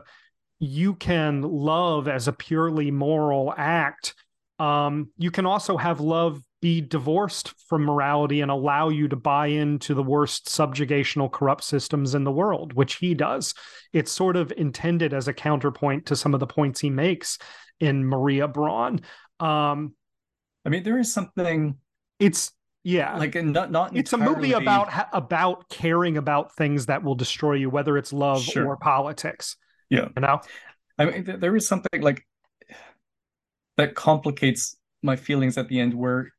you 0.59 0.95
can 0.95 1.41
love 1.41 2.07
as 2.07 2.27
a 2.27 2.33
purely 2.33 2.89
moral 2.89 3.53
act. 3.55 4.15
Um, 4.57 5.09
you 5.17 5.29
can 5.29 5.45
also 5.45 5.77
have 5.77 5.99
love 5.99 6.39
be 6.65 6.81
divorced 6.81 7.53
from 7.69 7.83
morality 7.83 8.41
and 8.41 8.49
allow 8.49 8.89
you 8.89 9.07
to 9.07 9.15
buy 9.15 9.45
into 9.45 9.93
the 9.93 10.01
worst 10.01 10.47
subjugational 10.47 11.31
corrupt 11.31 11.63
systems 11.63 12.15
in 12.15 12.23
the 12.23 12.31
world, 12.31 12.73
which 12.73 12.95
he 12.95 13.13
does. 13.13 13.53
It's 13.93 14.11
sort 14.11 14.35
of 14.35 14.51
intended 14.57 15.13
as 15.13 15.27
a 15.27 15.33
counterpoint 15.33 16.07
to 16.07 16.15
some 16.15 16.33
of 16.33 16.39
the 16.39 16.47
points 16.47 16.79
he 16.79 16.89
makes 16.89 17.37
in 17.79 18.03
Maria 18.03 18.47
Braun. 18.47 19.01
Um, 19.39 19.93
I 20.65 20.69
mean, 20.69 20.81
there 20.81 20.97
is 20.97 21.13
something. 21.13 21.75
It's 22.19 22.51
yeah, 22.83 23.15
like 23.15 23.35
not 23.35 23.69
not. 23.69 23.95
It's 23.95 24.11
entirely... 24.11 24.33
a 24.33 24.35
movie 24.35 24.51
about 24.53 25.07
about 25.13 25.69
caring 25.69 26.17
about 26.17 26.55
things 26.55 26.87
that 26.87 27.03
will 27.03 27.13
destroy 27.13 27.53
you, 27.53 27.69
whether 27.69 27.95
it's 27.95 28.11
love 28.11 28.41
sure. 28.41 28.65
or 28.65 28.75
politics. 28.75 29.55
Yeah, 29.91 30.07
you 30.15 30.21
know. 30.21 30.41
I 30.97 31.05
mean, 31.05 31.39
there 31.39 31.55
is 31.55 31.67
something 31.67 32.01
like 32.01 32.25
that 33.77 33.93
complicates 33.93 34.75
my 35.03 35.15
feelings 35.15 35.59
at 35.59 35.67
the 35.67 35.79
end, 35.79 35.93
where 35.93 36.31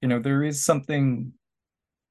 you 0.00 0.08
know 0.08 0.18
there 0.18 0.42
is 0.42 0.64
something 0.64 1.32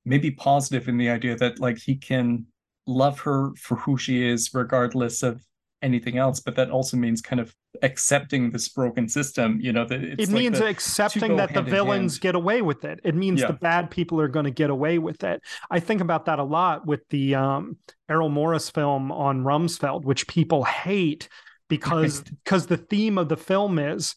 maybe 0.06 0.32
positive 0.32 0.88
in 0.88 0.98
the 0.98 1.10
idea 1.10 1.36
that 1.36 1.60
like 1.60 1.78
he 1.78 1.96
can 1.96 2.46
love 2.88 3.20
her 3.22 3.52
for 3.56 3.76
who 3.76 3.98
she 3.98 4.24
is, 4.24 4.54
regardless 4.54 5.24
of 5.24 5.42
anything 5.82 6.18
else 6.18 6.40
but 6.40 6.56
that 6.56 6.72
also 6.72 6.98
means 6.98 7.22
kind 7.22 7.40
of 7.40 7.54
accepting 7.84 8.50
this 8.50 8.70
broken 8.70 9.08
system 9.08 9.60
you 9.62 9.72
know 9.72 9.86
that 9.86 10.02
it 10.04 10.18
like 10.18 10.30
means 10.30 10.60
accepting 10.60 11.36
that 11.36 11.54
the 11.54 11.62
villains 11.62 12.18
get 12.18 12.34
away 12.34 12.62
with 12.62 12.86
it. 12.86 13.00
It 13.04 13.14
means 13.14 13.42
yeah. 13.42 13.48
the 13.48 13.54
bad 13.54 13.92
people 13.92 14.20
are 14.20 14.28
going 14.28 14.46
to 14.46 14.52
get 14.52 14.70
away 14.70 14.98
with 14.98 15.24
it. 15.24 15.44
I 15.70 15.80
think 15.80 16.02
about 16.02 16.26
that 16.26 16.40
a 16.40 16.44
lot 16.44 16.88
with 16.88 17.02
the 17.10 17.36
um, 17.36 17.78
errol 18.10 18.30
morris 18.30 18.70
film 18.70 19.12
on 19.12 19.44
rumsfeld 19.44 20.06
which 20.06 20.28
people 20.28 20.64
hate 20.64 21.30
because 21.70 22.22
because 22.44 22.68
the 22.68 22.78
theme 22.78 23.18
of 23.18 23.30
the 23.30 23.38
film 23.38 23.78
is 23.78 24.16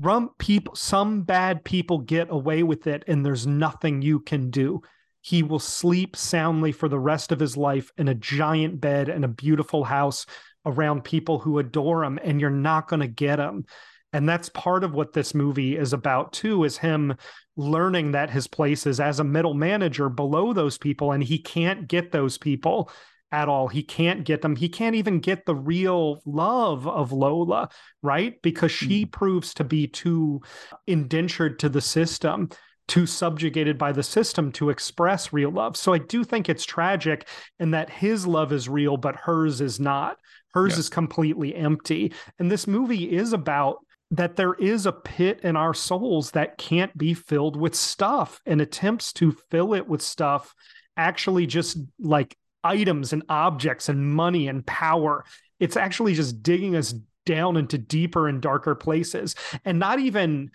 rum 0.00 0.30
people 0.38 0.74
some 0.74 1.22
bad 1.22 1.64
people 1.64 1.98
get 1.98 2.28
away 2.30 2.62
with 2.62 2.86
it 2.86 3.04
and 3.06 3.24
there's 3.24 3.46
nothing 3.46 4.02
you 4.02 4.20
can 4.20 4.50
do. 4.50 4.80
He 5.20 5.42
will 5.42 5.58
sleep 5.58 6.16
soundly 6.16 6.72
for 6.72 6.88
the 6.88 6.98
rest 6.98 7.32
of 7.32 7.40
his 7.40 7.56
life 7.56 7.90
in 7.96 8.08
a 8.08 8.14
giant 8.14 8.80
bed 8.80 9.08
in 9.08 9.24
a 9.24 9.28
beautiful 9.28 9.84
house 9.84 10.26
around 10.66 11.04
people 11.04 11.38
who 11.38 11.58
adore 11.58 12.04
him 12.04 12.18
and 12.22 12.40
you're 12.40 12.50
not 12.50 12.88
going 12.88 13.00
to 13.00 13.06
get 13.06 13.38
him. 13.38 13.64
And 14.12 14.28
that's 14.28 14.48
part 14.48 14.84
of 14.84 14.92
what 14.92 15.12
this 15.12 15.34
movie 15.34 15.76
is 15.76 15.92
about 15.92 16.32
too 16.32 16.64
is 16.64 16.78
him 16.78 17.16
learning 17.56 18.12
that 18.12 18.30
his 18.30 18.46
place 18.46 18.86
is 18.86 19.00
as 19.00 19.20
a 19.20 19.24
middle 19.24 19.54
manager 19.54 20.08
below 20.08 20.52
those 20.52 20.78
people 20.78 21.12
and 21.12 21.22
he 21.22 21.38
can't 21.38 21.88
get 21.88 22.12
those 22.12 22.38
people 22.38 22.90
at 23.34 23.48
all 23.48 23.66
he 23.66 23.82
can't 23.82 24.24
get 24.24 24.42
them 24.42 24.54
he 24.54 24.68
can't 24.68 24.94
even 24.94 25.18
get 25.18 25.44
the 25.44 25.54
real 25.54 26.22
love 26.24 26.86
of 26.86 27.10
lola 27.10 27.68
right 28.00 28.40
because 28.42 28.70
she 28.70 29.04
mm. 29.04 29.10
proves 29.10 29.52
to 29.52 29.64
be 29.64 29.88
too 29.88 30.40
indentured 30.86 31.58
to 31.58 31.68
the 31.68 31.80
system 31.80 32.48
too 32.86 33.06
subjugated 33.06 33.76
by 33.76 33.90
the 33.92 34.02
system 34.02 34.52
to 34.52 34.68
express 34.68 35.32
real 35.32 35.50
love. 35.50 35.74
So 35.74 35.94
I 35.94 35.98
do 35.98 36.22
think 36.22 36.48
it's 36.50 36.66
tragic 36.66 37.26
in 37.58 37.70
that 37.70 37.88
his 37.88 38.26
love 38.26 38.52
is 38.52 38.68
real, 38.68 38.98
but 38.98 39.16
hers 39.16 39.62
is 39.62 39.80
not. 39.80 40.18
Hers 40.52 40.74
yeah. 40.74 40.80
is 40.80 40.88
completely 40.90 41.54
empty. 41.54 42.12
And 42.38 42.50
this 42.50 42.66
movie 42.66 43.10
is 43.10 43.32
about 43.32 43.78
that 44.10 44.36
there 44.36 44.52
is 44.54 44.84
a 44.84 44.92
pit 44.92 45.40
in 45.44 45.56
our 45.56 45.72
souls 45.72 46.32
that 46.32 46.58
can't 46.58 46.96
be 46.96 47.14
filled 47.14 47.56
with 47.56 47.74
stuff 47.74 48.38
and 48.44 48.60
attempts 48.60 49.14
to 49.14 49.32
fill 49.50 49.72
it 49.72 49.88
with 49.88 50.02
stuff 50.02 50.54
actually 50.96 51.46
just 51.46 51.78
like 51.98 52.36
items 52.64 53.12
and 53.12 53.22
objects 53.28 53.88
and 53.88 54.14
money 54.14 54.48
and 54.48 54.66
power. 54.66 55.24
It's 55.60 55.76
actually 55.76 56.14
just 56.14 56.42
digging 56.42 56.74
us 56.74 56.94
down 57.26 57.56
into 57.56 57.78
deeper 57.78 58.28
and 58.28 58.40
darker 58.40 58.74
places 58.74 59.34
and 59.64 59.78
not 59.78 60.00
even 60.00 60.50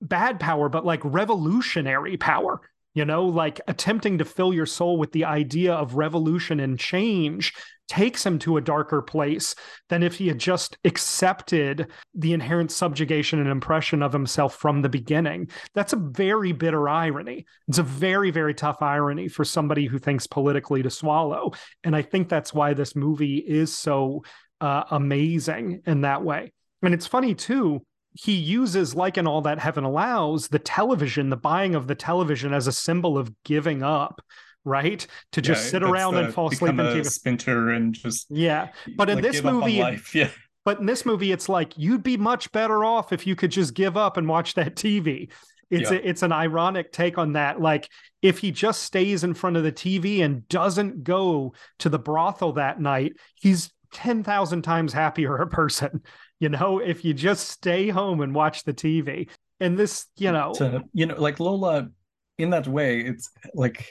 bad 0.00 0.40
power, 0.40 0.68
but 0.68 0.84
like 0.84 1.00
revolutionary 1.04 2.16
power 2.16 2.60
you 2.94 3.04
know, 3.04 3.24
like 3.24 3.60
attempting 3.68 4.18
to 4.18 4.24
fill 4.24 4.52
your 4.52 4.66
soul 4.66 4.98
with 4.98 5.12
the 5.12 5.24
idea 5.24 5.72
of 5.72 5.94
revolution 5.94 6.60
and 6.60 6.78
change 6.78 7.54
takes 7.88 8.24
him 8.24 8.38
to 8.38 8.56
a 8.56 8.60
darker 8.60 9.02
place 9.02 9.54
than 9.88 10.02
if 10.02 10.14
he 10.14 10.28
had 10.28 10.38
just 10.38 10.78
accepted 10.84 11.88
the 12.14 12.32
inherent 12.32 12.70
subjugation 12.70 13.38
and 13.38 13.48
impression 13.48 14.02
of 14.02 14.12
himself 14.12 14.56
from 14.56 14.80
the 14.80 14.88
beginning. 14.88 15.48
That's 15.74 15.92
a 15.92 15.96
very 15.96 16.52
bitter 16.52 16.88
irony. 16.88 17.44
It's 17.68 17.78
a 17.78 17.82
very, 17.82 18.30
very 18.30 18.54
tough 18.54 18.80
irony 18.80 19.28
for 19.28 19.44
somebody 19.44 19.86
who 19.86 19.98
thinks 19.98 20.26
politically 20.26 20.82
to 20.82 20.90
swallow. 20.90 21.52
And 21.84 21.94
I 21.94 22.02
think 22.02 22.28
that's 22.28 22.54
why 22.54 22.72
this 22.72 22.96
movie 22.96 23.38
is 23.38 23.76
so 23.76 24.22
uh, 24.60 24.84
amazing 24.90 25.82
in 25.86 26.02
that 26.02 26.22
way. 26.22 26.52
And 26.82 26.94
it's 26.94 27.06
funny 27.06 27.34
too 27.34 27.82
he 28.14 28.32
uses 28.32 28.94
like 28.94 29.16
in 29.16 29.26
all 29.26 29.42
that 29.42 29.58
heaven 29.58 29.84
allows 29.84 30.48
the 30.48 30.58
television 30.58 31.30
the 31.30 31.36
buying 31.36 31.74
of 31.74 31.86
the 31.86 31.94
television 31.94 32.52
as 32.52 32.66
a 32.66 32.72
symbol 32.72 33.16
of 33.16 33.32
giving 33.44 33.82
up 33.82 34.20
right? 34.64 35.06
To 35.32 35.42
just 35.42 35.64
yeah, 35.64 35.70
sit 35.70 35.82
around 35.82 36.14
the, 36.14 36.24
and 36.24 36.34
fall 36.34 36.48
asleep 36.52 36.78
and 36.78 36.94
keep 36.94 37.06
spinter 37.06 37.70
and 37.70 37.94
just 37.94 38.30
yeah 38.30 38.68
but 38.96 39.10
in 39.10 39.20
this 39.20 39.42
movie 39.42 39.82
yeah. 40.14 40.28
but 40.64 40.78
in 40.78 40.86
this 40.86 41.04
movie 41.04 41.32
it's 41.32 41.48
like 41.48 41.76
you'd 41.76 42.02
be 42.02 42.16
much 42.16 42.50
better 42.52 42.84
off 42.84 43.12
if 43.12 43.26
you 43.26 43.34
could 43.34 43.50
just 43.50 43.74
give 43.74 43.96
up 43.96 44.16
and 44.16 44.28
watch 44.28 44.54
that 44.54 44.76
tv 44.76 45.30
it's 45.70 45.90
yeah. 45.90 45.98
a, 45.98 46.00
it's 46.08 46.22
an 46.22 46.32
ironic 46.32 46.92
take 46.92 47.18
on 47.18 47.32
that 47.32 47.60
like 47.60 47.88
if 48.20 48.38
he 48.38 48.50
just 48.50 48.82
stays 48.82 49.24
in 49.24 49.34
front 49.34 49.56
of 49.56 49.64
the 49.64 49.72
tv 49.72 50.20
and 50.20 50.46
doesn't 50.48 51.02
go 51.02 51.52
to 51.78 51.88
the 51.88 51.98
brothel 51.98 52.52
that 52.52 52.80
night 52.80 53.14
he's 53.34 53.72
10,000 53.92 54.62
times 54.62 54.92
happier 54.92 55.36
a 55.36 55.46
person 55.46 56.02
you 56.42 56.48
know, 56.48 56.80
if 56.80 57.04
you 57.04 57.14
just 57.14 57.48
stay 57.50 57.88
home 57.88 58.20
and 58.20 58.34
watch 58.34 58.64
the 58.64 58.74
TV. 58.74 59.28
And 59.60 59.78
this, 59.78 60.06
you 60.16 60.32
know, 60.32 60.52
to, 60.54 60.82
you 60.92 61.06
know, 61.06 61.14
like 61.14 61.38
Lola, 61.38 61.88
in 62.36 62.50
that 62.50 62.66
way, 62.66 63.00
it's 63.02 63.30
like 63.54 63.86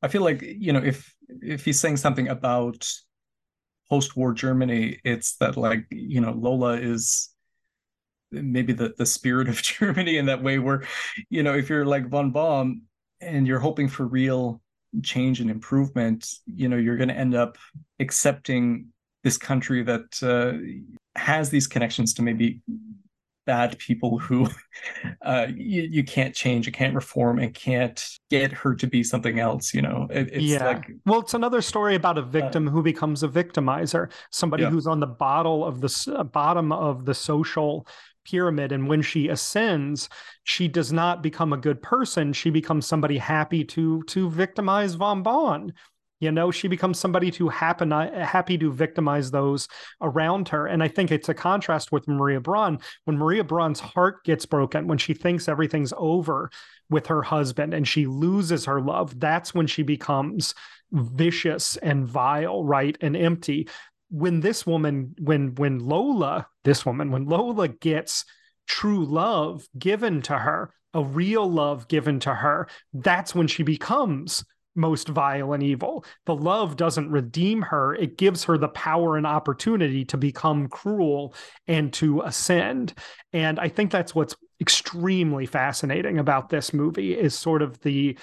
I 0.00 0.08
feel 0.08 0.22
like 0.22 0.40
you 0.40 0.72
know 0.72 0.82
if 0.82 1.14
if 1.42 1.66
he's 1.66 1.78
saying 1.78 1.98
something 1.98 2.28
about 2.28 2.90
post-war 3.90 4.32
Germany, 4.32 4.98
it's 5.04 5.36
that 5.36 5.58
like 5.58 5.84
you 5.90 6.22
know 6.22 6.32
Lola 6.32 6.78
is 6.78 7.28
maybe 8.32 8.72
the 8.72 8.94
the 8.96 9.04
spirit 9.04 9.46
of 9.46 9.60
Germany 9.78 10.16
in 10.16 10.24
that 10.26 10.42
way, 10.42 10.58
where 10.58 10.82
you 11.28 11.42
know 11.42 11.52
if 11.52 11.68
you're 11.68 11.84
like 11.84 12.08
von 12.08 12.30
Baum 12.30 12.84
and 13.20 13.46
you're 13.46 13.58
hoping 13.58 13.88
for 13.88 14.06
real 14.06 14.62
change 15.02 15.40
and 15.42 15.50
improvement, 15.50 16.26
you 16.46 16.70
know 16.70 16.78
you're 16.78 16.96
going 16.96 17.10
to 17.10 17.18
end 17.18 17.34
up 17.34 17.58
accepting 18.00 18.86
this 19.24 19.36
country 19.36 19.82
that 19.82 20.22
uh, 20.22 20.56
has 21.16 21.50
these 21.50 21.66
connections 21.66 22.14
to 22.14 22.22
maybe 22.22 22.60
bad 23.46 23.78
people 23.78 24.18
who 24.18 24.48
uh, 25.22 25.46
you, 25.54 25.82
you 25.82 26.04
can't 26.04 26.34
change, 26.34 26.66
you 26.66 26.72
can't 26.72 26.94
reform, 26.94 27.38
and 27.38 27.54
can't 27.54 28.04
get 28.28 28.52
her 28.52 28.74
to 28.74 28.86
be 28.86 29.02
something 29.02 29.38
else. 29.38 29.72
You 29.72 29.82
know, 29.82 30.06
it, 30.10 30.28
it's 30.32 30.44
yeah. 30.44 30.66
like 30.66 30.90
well, 31.06 31.20
it's 31.20 31.34
another 31.34 31.62
story 31.62 31.94
about 31.94 32.18
a 32.18 32.22
victim 32.22 32.68
uh, 32.68 32.70
who 32.70 32.82
becomes 32.82 33.22
a 33.22 33.28
victimizer, 33.28 34.10
somebody 34.30 34.64
yeah. 34.64 34.70
who's 34.70 34.86
on 34.86 35.00
the 35.00 35.06
bottle 35.06 35.64
of 35.64 35.80
the 35.80 36.14
uh, 36.14 36.24
bottom 36.24 36.72
of 36.72 37.06
the 37.06 37.14
social 37.14 37.86
pyramid 38.26 38.72
and 38.72 38.88
when 38.88 39.00
she 39.00 39.28
ascends 39.28 40.08
she 40.42 40.66
does 40.66 40.92
not 40.92 41.22
become 41.22 41.52
a 41.52 41.56
good 41.56 41.80
person 41.80 42.32
she 42.32 42.50
becomes 42.50 42.84
somebody 42.84 43.18
happy 43.18 43.62
to 43.62 44.02
to 44.02 44.28
victimize 44.28 44.94
von 44.94 45.22
Baum 45.22 45.72
you 46.20 46.32
know, 46.32 46.50
she 46.50 46.68
becomes 46.68 46.98
somebody 46.98 47.30
to 47.32 47.48
happen 47.48 47.92
uh, 47.92 48.24
happy 48.24 48.56
to 48.58 48.72
victimize 48.72 49.30
those 49.30 49.68
around 50.00 50.48
her. 50.48 50.66
And 50.66 50.82
I 50.82 50.88
think 50.88 51.10
it's 51.10 51.28
a 51.28 51.34
contrast 51.34 51.92
with 51.92 52.08
Maria 52.08 52.40
Braun. 52.40 52.78
When 53.04 53.18
Maria 53.18 53.44
Braun's 53.44 53.80
heart 53.80 54.24
gets 54.24 54.46
broken, 54.46 54.86
when 54.86 54.98
she 54.98 55.12
thinks 55.14 55.48
everything's 55.48 55.92
over 55.96 56.50
with 56.88 57.06
her 57.08 57.22
husband 57.22 57.74
and 57.74 57.86
she 57.86 58.06
loses 58.06 58.64
her 58.64 58.80
love, 58.80 59.18
that's 59.20 59.54
when 59.54 59.66
she 59.66 59.82
becomes 59.82 60.54
vicious 60.92 61.76
and 61.78 62.06
vile, 62.06 62.64
right? 62.64 62.96
And 63.00 63.16
empty. 63.16 63.68
When 64.08 64.40
this 64.40 64.64
woman, 64.64 65.14
when 65.20 65.54
when 65.56 65.80
Lola, 65.80 66.46
this 66.64 66.86
woman, 66.86 67.10
when 67.10 67.26
Lola 67.26 67.68
gets 67.68 68.24
true 68.66 69.04
love 69.04 69.66
given 69.78 70.22
to 70.22 70.38
her, 70.38 70.72
a 70.94 71.02
real 71.02 71.50
love 71.50 71.88
given 71.88 72.20
to 72.20 72.32
her, 72.32 72.68
that's 72.94 73.34
when 73.34 73.48
she 73.48 73.62
becomes 73.64 74.44
most 74.76 75.08
vile 75.08 75.52
and 75.52 75.62
evil. 75.62 76.04
The 76.26 76.34
love 76.34 76.76
doesn't 76.76 77.10
redeem 77.10 77.62
her, 77.62 77.94
it 77.94 78.18
gives 78.18 78.44
her 78.44 78.58
the 78.58 78.68
power 78.68 79.16
and 79.16 79.26
opportunity 79.26 80.04
to 80.06 80.16
become 80.16 80.68
cruel 80.68 81.34
and 81.66 81.92
to 81.94 82.22
ascend. 82.22 82.94
And 83.32 83.58
I 83.58 83.68
think 83.68 83.90
that's 83.90 84.14
what's 84.14 84.36
extremely 84.60 85.46
fascinating 85.46 86.18
about 86.18 86.48
this 86.48 86.72
movie 86.72 87.12
is 87.12 87.34
sort 87.34 87.62
of 87.62 87.80
the 87.80 88.18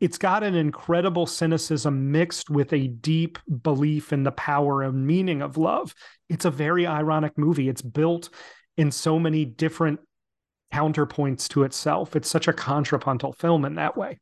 it's 0.00 0.18
got 0.18 0.44
an 0.44 0.54
incredible 0.54 1.26
cynicism 1.26 2.12
mixed 2.12 2.50
with 2.50 2.72
a 2.72 2.86
deep 2.86 3.38
belief 3.62 4.12
in 4.12 4.22
the 4.22 4.30
power 4.32 4.82
and 4.82 5.06
meaning 5.06 5.42
of 5.42 5.56
love. 5.56 5.92
It's 6.28 6.44
a 6.44 6.50
very 6.52 6.86
ironic 6.86 7.36
movie. 7.36 7.68
It's 7.68 7.82
built 7.82 8.30
in 8.76 8.92
so 8.92 9.18
many 9.18 9.44
different 9.44 9.98
counterpoints 10.72 11.48
to 11.48 11.64
itself. 11.64 12.14
It's 12.14 12.30
such 12.30 12.46
a 12.46 12.52
contrapuntal 12.52 13.32
film 13.32 13.64
in 13.64 13.74
that 13.74 13.96
way. 13.96 14.18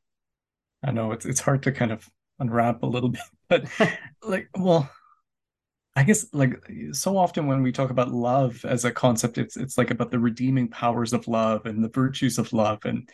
I 0.87 0.93
know 0.93 1.13
it's 1.13 1.27
it's 1.27 1.41
hard 1.41 1.63
to 1.65 1.73
kind 1.73 1.93
of 1.93 2.09
unwrap 2.39 2.83
a 2.83 2.87
little 2.87 3.09
bit, 3.11 3.23
but 3.49 3.67
like, 4.23 4.49
well, 4.57 4.89
I 5.95 6.05
guess 6.05 6.27
like 6.33 6.63
so 6.93 7.17
often 7.17 7.47
when 7.47 7.63
we 7.63 7.73
talk 7.73 7.91
about 7.91 8.13
love 8.13 8.65
as 8.65 8.85
a 8.85 8.91
concept, 8.91 9.39
it's 9.39 9.57
it's 9.57 9.77
like 9.77 9.91
about 9.91 10.11
the 10.11 10.19
redeeming 10.19 10.69
powers 10.69 11.13
of 11.13 11.29
love 11.29 11.67
and 11.67 11.83
the 11.83 11.89
virtues 11.89 12.39
of 12.39 12.53
love, 12.53 12.85
and 12.85 13.09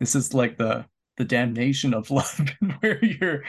this 0.00 0.14
is 0.14 0.34
like 0.34 0.56
the 0.56 0.86
the 1.16 1.24
damnation 1.24 1.92
of 1.94 2.10
love 2.12 2.40
where 2.80 3.04
you're 3.04 3.42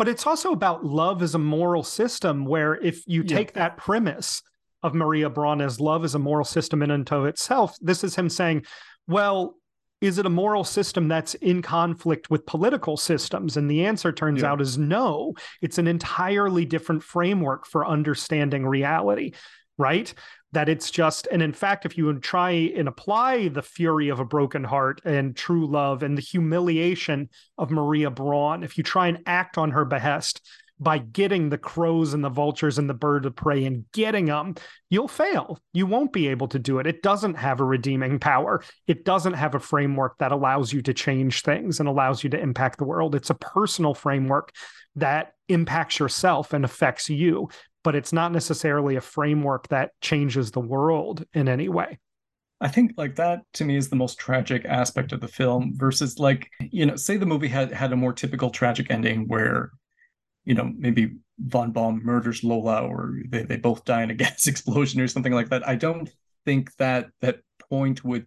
but 0.00 0.08
it's 0.08 0.26
also 0.26 0.52
about 0.52 0.82
love 0.82 1.20
as 1.20 1.34
a 1.34 1.38
moral 1.38 1.82
system 1.82 2.46
where 2.46 2.76
if 2.76 3.02
you 3.06 3.22
take 3.22 3.48
yeah. 3.48 3.64
that 3.64 3.76
premise 3.76 4.42
of 4.82 4.94
Maria 4.94 5.28
Braun 5.28 5.60
as 5.60 5.78
love 5.78 6.04
as 6.04 6.14
a 6.14 6.18
moral 6.18 6.46
system 6.46 6.82
in 6.82 6.90
and 6.90 7.12
of 7.12 7.26
itself, 7.26 7.76
this 7.82 8.02
is 8.02 8.16
him 8.16 8.30
saying, 8.30 8.64
well, 9.06 9.56
is 10.00 10.18
it 10.18 10.26
a 10.26 10.30
moral 10.30 10.64
system 10.64 11.08
that's 11.08 11.34
in 11.34 11.62
conflict 11.62 12.30
with 12.30 12.46
political 12.46 12.96
systems? 12.96 13.56
And 13.56 13.70
the 13.70 13.84
answer 13.84 14.12
turns 14.12 14.42
yeah. 14.42 14.50
out 14.50 14.60
is 14.60 14.78
no. 14.78 15.34
It's 15.60 15.78
an 15.78 15.86
entirely 15.86 16.64
different 16.64 17.02
framework 17.02 17.66
for 17.66 17.86
understanding 17.86 18.66
reality, 18.66 19.32
right? 19.76 20.12
that 20.52 20.68
it's 20.68 20.90
just 20.90 21.28
and 21.30 21.42
in 21.42 21.52
fact 21.52 21.86
if 21.86 21.96
you 21.96 22.12
try 22.18 22.50
and 22.50 22.88
apply 22.88 23.48
the 23.48 23.62
fury 23.62 24.08
of 24.08 24.20
a 24.20 24.24
broken 24.24 24.64
heart 24.64 25.00
and 25.04 25.36
true 25.36 25.66
love 25.66 26.02
and 26.02 26.16
the 26.16 26.22
humiliation 26.22 27.28
of 27.58 27.70
maria 27.70 28.10
braun 28.10 28.62
if 28.62 28.76
you 28.76 28.84
try 28.84 29.06
and 29.08 29.18
act 29.26 29.58
on 29.58 29.70
her 29.70 29.84
behest 29.84 30.40
by 30.80 30.98
getting 30.98 31.48
the 31.48 31.58
crows 31.58 32.14
and 32.14 32.24
the 32.24 32.28
vultures 32.28 32.78
and 32.78 32.88
the 32.88 32.94
bird 32.94 33.26
of 33.26 33.36
prey 33.36 33.64
and 33.64 33.84
getting 33.92 34.26
them 34.26 34.54
you'll 34.88 35.06
fail. 35.06 35.58
You 35.72 35.86
won't 35.86 36.12
be 36.12 36.28
able 36.28 36.48
to 36.48 36.58
do 36.58 36.78
it. 36.78 36.86
It 36.86 37.02
doesn't 37.02 37.34
have 37.34 37.60
a 37.60 37.64
redeeming 37.64 38.18
power. 38.18 38.62
It 38.86 39.04
doesn't 39.04 39.34
have 39.34 39.54
a 39.54 39.60
framework 39.60 40.18
that 40.18 40.32
allows 40.32 40.72
you 40.72 40.82
to 40.82 40.94
change 40.94 41.42
things 41.42 41.78
and 41.78 41.88
allows 41.88 42.24
you 42.24 42.30
to 42.30 42.40
impact 42.40 42.78
the 42.78 42.84
world. 42.84 43.14
It's 43.14 43.30
a 43.30 43.34
personal 43.34 43.94
framework 43.94 44.52
that 44.96 45.34
impacts 45.48 46.00
yourself 46.00 46.52
and 46.52 46.64
affects 46.64 47.08
you 47.08 47.48
but 47.82 47.94
it's 47.94 48.12
not 48.12 48.32
necessarily 48.32 48.96
a 48.96 49.00
framework 49.00 49.68
that 49.68 49.92
changes 50.00 50.50
the 50.50 50.60
world 50.60 51.24
in 51.32 51.48
any 51.48 51.68
way. 51.68 51.98
I 52.60 52.68
think 52.68 52.92
like 52.98 53.16
that 53.16 53.40
to 53.54 53.64
me 53.64 53.76
is 53.76 53.88
the 53.88 53.96
most 53.96 54.18
tragic 54.18 54.66
aspect 54.66 55.12
of 55.12 55.20
the 55.20 55.28
film 55.28 55.72
versus 55.76 56.18
like, 56.18 56.50
you 56.60 56.84
know, 56.84 56.96
say 56.96 57.16
the 57.16 57.24
movie 57.24 57.48
had 57.48 57.72
had 57.72 57.92
a 57.92 57.96
more 57.96 58.12
typical 58.12 58.50
tragic 58.50 58.90
ending 58.90 59.26
where, 59.28 59.70
you 60.50 60.56
know, 60.56 60.72
maybe 60.76 61.12
Von 61.38 61.70
Baum 61.70 62.00
murders 62.02 62.42
Lola 62.42 62.80
or 62.80 63.20
they, 63.28 63.44
they 63.44 63.56
both 63.56 63.84
die 63.84 64.02
in 64.02 64.10
a 64.10 64.14
gas 64.24 64.48
explosion 64.48 65.00
or 65.00 65.06
something 65.06 65.32
like 65.32 65.48
that. 65.50 65.66
I 65.66 65.76
don't 65.76 66.10
think 66.44 66.74
that 66.78 67.10
that 67.20 67.38
point 67.70 68.04
would 68.04 68.26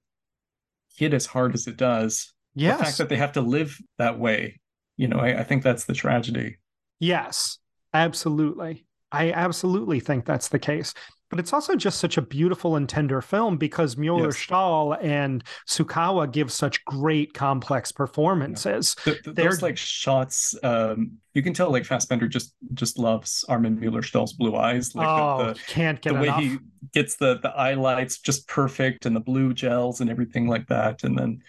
hit 0.95 1.13
as 1.13 1.25
hard 1.25 1.53
as 1.53 1.67
it 1.67 1.75
does. 1.75 2.33
Yes. 2.55 2.77
The 2.77 2.85
fact 2.85 2.97
that 2.99 3.09
they 3.09 3.17
have 3.17 3.33
to 3.33 3.41
live 3.41 3.77
that 3.97 4.17
way, 4.17 4.61
you 4.95 5.09
know, 5.09 5.17
I, 5.17 5.39
I 5.39 5.43
think 5.43 5.63
that's 5.63 5.83
the 5.83 5.93
tragedy. 5.93 6.59
Yes, 7.01 7.59
absolutely. 7.93 8.85
I 9.11 9.33
absolutely 9.33 9.99
think 9.99 10.23
that's 10.23 10.47
the 10.47 10.59
case. 10.59 10.93
But 11.33 11.39
it's 11.39 11.51
also 11.51 11.75
just 11.75 11.97
such 11.97 12.17
a 12.17 12.21
beautiful 12.21 12.75
and 12.75 12.87
tender 12.87 13.19
film 13.19 13.57
because 13.57 13.97
Mueller 13.97 14.25
yes. 14.25 14.37
Stahl 14.37 14.93
and 15.01 15.43
Sukowa 15.67 16.31
give 16.31 16.51
such 16.51 16.85
great 16.85 17.33
complex 17.33 17.91
performances. 17.91 18.95
Yeah. 19.03 19.13
The, 19.25 19.31
the, 19.31 19.41
those 19.41 19.63
like 19.63 19.75
shots, 19.75 20.55
um, 20.61 21.13
you 21.33 21.41
can 21.41 21.55
tell 21.55 21.71
like 21.71 21.85
Fassbinder 21.85 22.29
just 22.29 22.53
just 22.75 22.99
loves 22.99 23.43
Armin 23.49 23.79
Mueller 23.79 24.03
Stahl's 24.03 24.33
blue 24.33 24.55
eyes. 24.55 24.93
Like 24.93 25.07
oh, 25.07 25.47
the, 25.47 25.53
the 25.53 25.59
can't 25.65 25.99
get 25.99 26.13
the 26.13 26.21
enough. 26.21 26.37
way 26.37 26.43
he 26.49 26.57
gets 26.93 27.15
the 27.15 27.39
the 27.39 27.49
eye 27.49 27.73
lights 27.73 28.19
just 28.19 28.47
perfect 28.47 29.07
and 29.07 29.15
the 29.15 29.19
blue 29.19 29.55
gels 29.55 30.01
and 30.01 30.11
everything 30.11 30.47
like 30.47 30.67
that. 30.67 31.03
And 31.03 31.17
then 31.17 31.39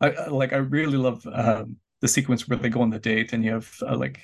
I 0.00 0.26
like 0.26 0.52
I 0.52 0.56
really 0.56 0.98
love 0.98 1.24
um, 1.32 1.76
the 2.00 2.08
sequence 2.08 2.48
where 2.48 2.58
they 2.58 2.70
go 2.70 2.80
on 2.80 2.90
the 2.90 2.98
date 2.98 3.32
and 3.32 3.44
you 3.44 3.52
have 3.52 3.72
uh, 3.86 3.96
like 3.96 4.20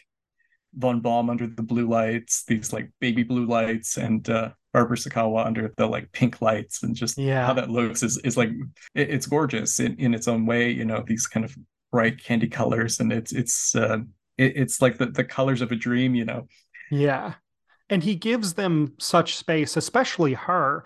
von 0.74 0.98
Baum 0.98 1.30
under 1.30 1.46
the 1.46 1.62
blue 1.62 1.86
lights, 1.86 2.42
these 2.48 2.72
like 2.72 2.90
baby 3.00 3.22
blue 3.22 3.46
lights, 3.46 3.96
and 3.96 4.28
uh, 4.28 4.50
Barbara 4.74 4.96
Sukowa 4.96 5.46
under 5.46 5.72
the 5.76 5.86
like 5.86 6.10
pink 6.10 6.42
lights, 6.42 6.82
and 6.82 6.94
just 6.96 7.16
yeah. 7.16 7.46
how 7.46 7.54
that 7.54 7.70
looks 7.70 8.02
is 8.02 8.18
is 8.18 8.36
like 8.36 8.50
it, 8.94 9.08
it's 9.08 9.26
gorgeous 9.26 9.78
in, 9.78 9.96
in 9.98 10.12
its 10.12 10.28
own 10.28 10.44
way. 10.44 10.70
You 10.70 10.84
know, 10.84 11.02
these 11.06 11.28
kind 11.28 11.46
of 11.46 11.56
bright 11.92 12.22
candy 12.22 12.48
colors, 12.48 12.98
and 12.98 13.12
it's 13.12 13.32
it's 13.32 13.76
uh, 13.76 13.98
it, 14.36 14.56
it's 14.56 14.82
like 14.82 14.98
the 14.98 15.06
the 15.06 15.24
colors 15.24 15.62
of 15.62 15.70
a 15.70 15.76
dream. 15.76 16.16
You 16.16 16.24
know. 16.24 16.48
Yeah, 16.90 17.34
and 17.88 18.02
he 18.02 18.16
gives 18.16 18.54
them 18.54 18.94
such 18.98 19.36
space, 19.36 19.76
especially 19.76 20.34
her, 20.34 20.84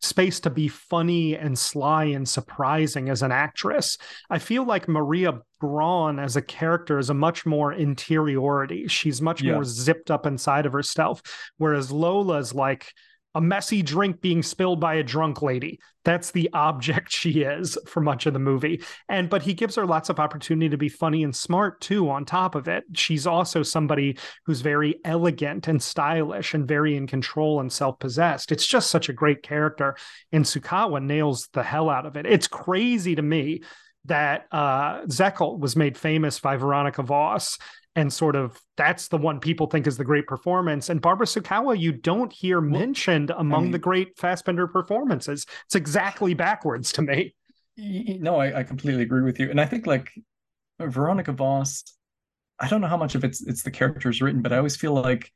space 0.00 0.40
to 0.40 0.50
be 0.50 0.66
funny 0.66 1.36
and 1.36 1.56
sly 1.56 2.06
and 2.06 2.28
surprising 2.28 3.10
as 3.10 3.22
an 3.22 3.30
actress. 3.30 3.96
I 4.28 4.40
feel 4.40 4.64
like 4.64 4.88
Maria 4.88 5.40
Braun 5.60 6.18
as 6.18 6.34
a 6.34 6.42
character 6.42 6.98
is 6.98 7.10
a 7.10 7.14
much 7.14 7.46
more 7.46 7.72
interiority. 7.72 8.88
She's 8.88 9.22
much 9.22 9.40
yeah. 9.40 9.52
more 9.52 9.64
zipped 9.64 10.10
up 10.10 10.26
inside 10.26 10.66
of 10.66 10.72
herself, 10.72 11.22
whereas 11.58 11.92
Lola's 11.92 12.52
like 12.52 12.92
a 13.34 13.40
messy 13.40 13.82
drink 13.82 14.20
being 14.20 14.42
spilled 14.42 14.80
by 14.80 14.94
a 14.94 15.02
drunk 15.02 15.42
lady. 15.42 15.78
That's 16.04 16.30
the 16.30 16.50
object 16.54 17.12
she 17.12 17.42
is 17.42 17.78
for 17.86 18.00
much 18.00 18.26
of 18.26 18.32
the 18.32 18.38
movie. 18.38 18.82
And 19.08 19.28
but 19.30 19.42
he 19.42 19.54
gives 19.54 19.76
her 19.76 19.86
lots 19.86 20.08
of 20.08 20.18
opportunity 20.18 20.68
to 20.68 20.76
be 20.76 20.88
funny 20.88 21.22
and 21.22 21.34
smart 21.34 21.80
too 21.80 22.10
on 22.10 22.24
top 22.24 22.54
of 22.54 22.68
it. 22.68 22.84
She's 22.94 23.26
also 23.26 23.62
somebody 23.62 24.18
who's 24.46 24.60
very 24.60 24.96
elegant 25.04 25.68
and 25.68 25.82
stylish 25.82 26.54
and 26.54 26.66
very 26.66 26.96
in 26.96 27.06
control 27.06 27.60
and 27.60 27.72
self-possessed. 27.72 28.52
It's 28.52 28.66
just 28.66 28.90
such 28.90 29.08
a 29.08 29.14
great 29.14 29.42
character 29.42 29.96
and 30.32 30.44
Sukowa 30.44 31.02
nails 31.02 31.48
the 31.52 31.62
hell 31.62 31.88
out 31.88 32.06
of 32.06 32.16
it. 32.16 32.26
It's 32.26 32.48
crazy 32.48 33.14
to 33.14 33.22
me 33.22 33.62
that 34.06 34.46
uh, 34.50 35.02
Zekel 35.10 35.58
was 35.58 35.76
made 35.76 35.96
famous 35.96 36.40
by 36.40 36.56
Veronika 36.56 37.02
Voss 37.02 37.58
and 37.96 38.12
sort 38.12 38.36
of 38.36 38.60
that's 38.76 39.08
the 39.08 39.18
one 39.18 39.40
people 39.40 39.66
think 39.66 39.86
is 39.86 39.96
the 39.96 40.04
great 40.04 40.26
performance. 40.26 40.88
And 40.88 41.00
Barbara 41.00 41.26
Sukowa, 41.26 41.78
you 41.78 41.92
don't 41.92 42.32
hear 42.32 42.60
mentioned 42.60 43.30
among 43.30 43.60
I 43.60 43.62
mean, 43.64 43.72
the 43.72 43.78
great 43.78 44.16
Fassbinder 44.16 44.70
performances. 44.70 45.46
It's 45.66 45.74
exactly 45.74 46.34
backwards 46.34 46.92
to 46.92 47.02
me. 47.02 47.34
No, 47.76 48.36
I, 48.36 48.60
I 48.60 48.62
completely 48.62 49.02
agree 49.02 49.22
with 49.22 49.40
you, 49.40 49.50
and 49.50 49.60
I 49.60 49.66
think 49.66 49.86
like 49.86 50.10
Veronika 50.78 51.32
Voss, 51.32 51.84
I 52.58 52.68
don't 52.68 52.80
know 52.80 52.88
how 52.88 52.96
much 52.96 53.14
of 53.14 53.24
it's 53.24 53.40
it's 53.42 53.62
the 53.62 53.70
characters 53.70 54.20
written, 54.20 54.42
but 54.42 54.52
I 54.52 54.58
always 54.58 54.76
feel 54.76 54.94
like 54.94 55.30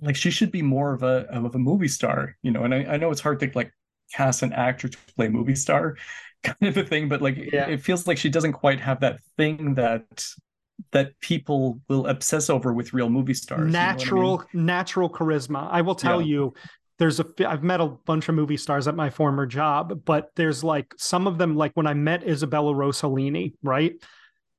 like 0.00 0.16
she 0.16 0.30
should 0.30 0.50
be 0.50 0.62
more 0.62 0.92
of 0.94 1.02
a 1.02 1.26
of 1.30 1.54
a 1.54 1.58
movie 1.58 1.88
star, 1.88 2.36
you 2.42 2.50
know. 2.50 2.64
And 2.64 2.74
I, 2.74 2.84
I 2.84 2.96
know 2.96 3.10
it's 3.10 3.20
hard 3.20 3.40
to 3.40 3.50
like 3.54 3.72
cast 4.12 4.42
an 4.42 4.52
actor 4.52 4.88
to 4.88 4.98
play 5.16 5.28
movie 5.28 5.54
star 5.54 5.96
kind 6.42 6.62
of 6.62 6.76
a 6.76 6.84
thing, 6.84 7.08
but 7.08 7.20
like 7.20 7.36
yeah. 7.36 7.66
it 7.66 7.82
feels 7.82 8.06
like 8.06 8.18
she 8.18 8.30
doesn't 8.30 8.52
quite 8.52 8.80
have 8.80 9.00
that 9.00 9.20
thing 9.36 9.74
that 9.74 10.24
that 10.92 11.18
people 11.20 11.80
will 11.88 12.06
obsess 12.06 12.48
over 12.48 12.72
with 12.72 12.92
real 12.92 13.08
movie 13.08 13.34
stars. 13.34 13.70
Natural, 13.72 14.32
you 14.32 14.38
know 14.38 14.44
I 14.52 14.56
mean? 14.56 14.66
natural 14.66 15.10
charisma. 15.10 15.68
I 15.70 15.82
will 15.82 15.94
tell 15.94 16.20
yeah. 16.20 16.28
you, 16.28 16.54
there's 16.98 17.20
a. 17.20 17.26
I've 17.46 17.62
met 17.62 17.80
a 17.80 17.86
bunch 17.86 18.28
of 18.28 18.34
movie 18.34 18.56
stars 18.56 18.88
at 18.88 18.96
my 18.96 19.10
former 19.10 19.46
job, 19.46 20.02
but 20.04 20.30
there's 20.36 20.64
like 20.64 20.94
some 20.96 21.26
of 21.26 21.38
them. 21.38 21.56
Like 21.56 21.72
when 21.74 21.86
I 21.86 21.94
met 21.94 22.26
Isabella 22.26 22.72
Rossellini, 22.72 23.54
right? 23.62 23.94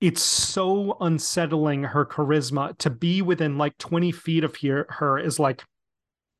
It's 0.02 0.24
so 0.24 0.96
unsettling 1.02 1.84
her 1.84 2.06
charisma 2.06 2.78
to 2.78 2.90
be 2.90 3.22
within 3.22 3.58
like 3.58 3.78
20 3.80 4.14
feet 4.14 4.46
of 4.46 4.56
here, 4.56 4.86
her 4.90 5.20
is 5.20 5.40
like 5.40 5.64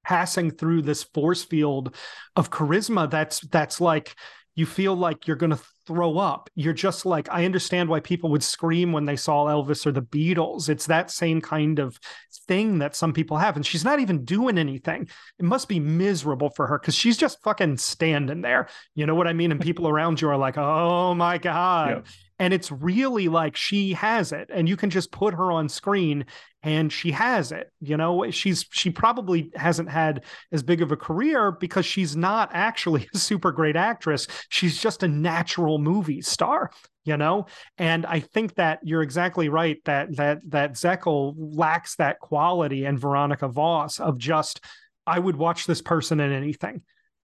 passing 0.06 0.50
through 0.50 0.82
this 0.82 1.04
force 1.04 1.44
field 1.44 1.94
of 2.36 2.50
charisma 2.50 3.10
that's 3.12 3.42
that's 3.42 3.82
like 3.82 4.16
you 4.56 4.66
feel 4.66 4.96
like 4.96 5.28
you're 5.28 5.36
going 5.36 5.52
to 5.52 5.60
throw 5.90 6.20
up. 6.20 6.52
You're 6.54 6.72
just 6.72 7.04
like, 7.04 7.28
I 7.32 7.46
understand 7.46 7.90
why 7.90 8.00
people 8.00 8.30
would 8.30 8.44
scream 8.44 8.92
when 8.92 9.06
they 9.06 9.16
saw 9.16 9.48
Elvis 9.48 9.88
or 9.88 9.92
the 9.92 10.04
Beatles. 10.04 10.70
It's 10.70 10.86
that 10.86 11.10
same 11.10 11.42
kind 11.42 11.80
of 11.80 12.00
thing 12.48 12.78
that 12.78 12.96
some 12.96 13.12
people 13.12 13.38
have. 13.38 13.56
And 13.56 13.66
she's 13.66 13.84
not 13.84 14.00
even 14.00 14.24
doing 14.24 14.60
anything. 14.60 15.10
It 15.40 15.46
must 15.46 15.68
be 15.68 15.80
miserable 15.80 16.52
for 16.52 16.68
her 16.68 16.78
because 16.78 16.94
she's 16.94 17.18
just 17.18 17.42
fucking 17.42 17.78
standing 17.78 18.42
there. 18.42 18.70
You 18.94 19.08
know 19.08 19.16
what 19.16 19.28
I 19.28 19.34
mean? 19.34 19.52
And 19.52 19.60
people 19.60 19.88
around 19.90 20.22
you 20.22 20.30
are 20.30 20.38
like, 20.38 20.60
oh 20.60 21.16
my 21.16 21.40
God. 21.40 21.90
Yeah 22.06 22.12
and 22.40 22.54
it's 22.54 22.72
really 22.72 23.28
like 23.28 23.56
she 23.56 23.92
has 23.94 24.32
it 24.32 24.50
and 24.52 24.68
you 24.68 24.78
can 24.78 24.90
just 24.90 25.12
put 25.12 25.34
her 25.34 25.52
on 25.52 25.68
screen 25.68 26.26
and 26.64 26.92
she 26.92 27.12
has 27.12 27.52
it 27.52 27.72
you 27.82 27.98
know? 27.98 28.30
She's 28.32 28.66
she 28.72 28.90
probably 28.90 29.52
hasn't 29.56 29.90
had 29.90 30.24
as 30.52 30.64
big 30.64 30.82
of 30.82 30.92
a 30.92 30.98
career 30.98 31.52
because 31.52 31.86
she's 31.86 32.16
not 32.16 32.50
actually 32.54 33.08
a 33.14 33.18
super 33.18 33.52
great 33.52 33.76
actress. 33.76 34.28
She's 34.50 34.82
just 34.82 35.04
a 35.04 35.08
natural 35.08 35.80
movie 35.80 36.22
star 36.22 36.72
you 37.06 37.18
know? 37.18 37.48
And 37.78 38.06
i 38.06 38.20
think 38.20 38.56
that 38.56 38.80
you're 38.84 39.02
exactly 39.02 39.50
right 39.50 39.78
that 39.86 40.16
that 40.18 40.40
that 40.50 40.78
zekel 40.78 41.34
lacks 41.38 41.96
that 41.96 42.20
quality 42.20 42.86
and 42.86 43.00
veronika 43.00 43.48
voss 43.48 44.00
of 44.00 44.18
just 44.18 44.60
i 45.08 45.18
would 45.18 45.36
watch 45.36 45.66
this 45.66 45.82
person 45.82 46.20
in 46.20 46.32
anything. 46.32 46.82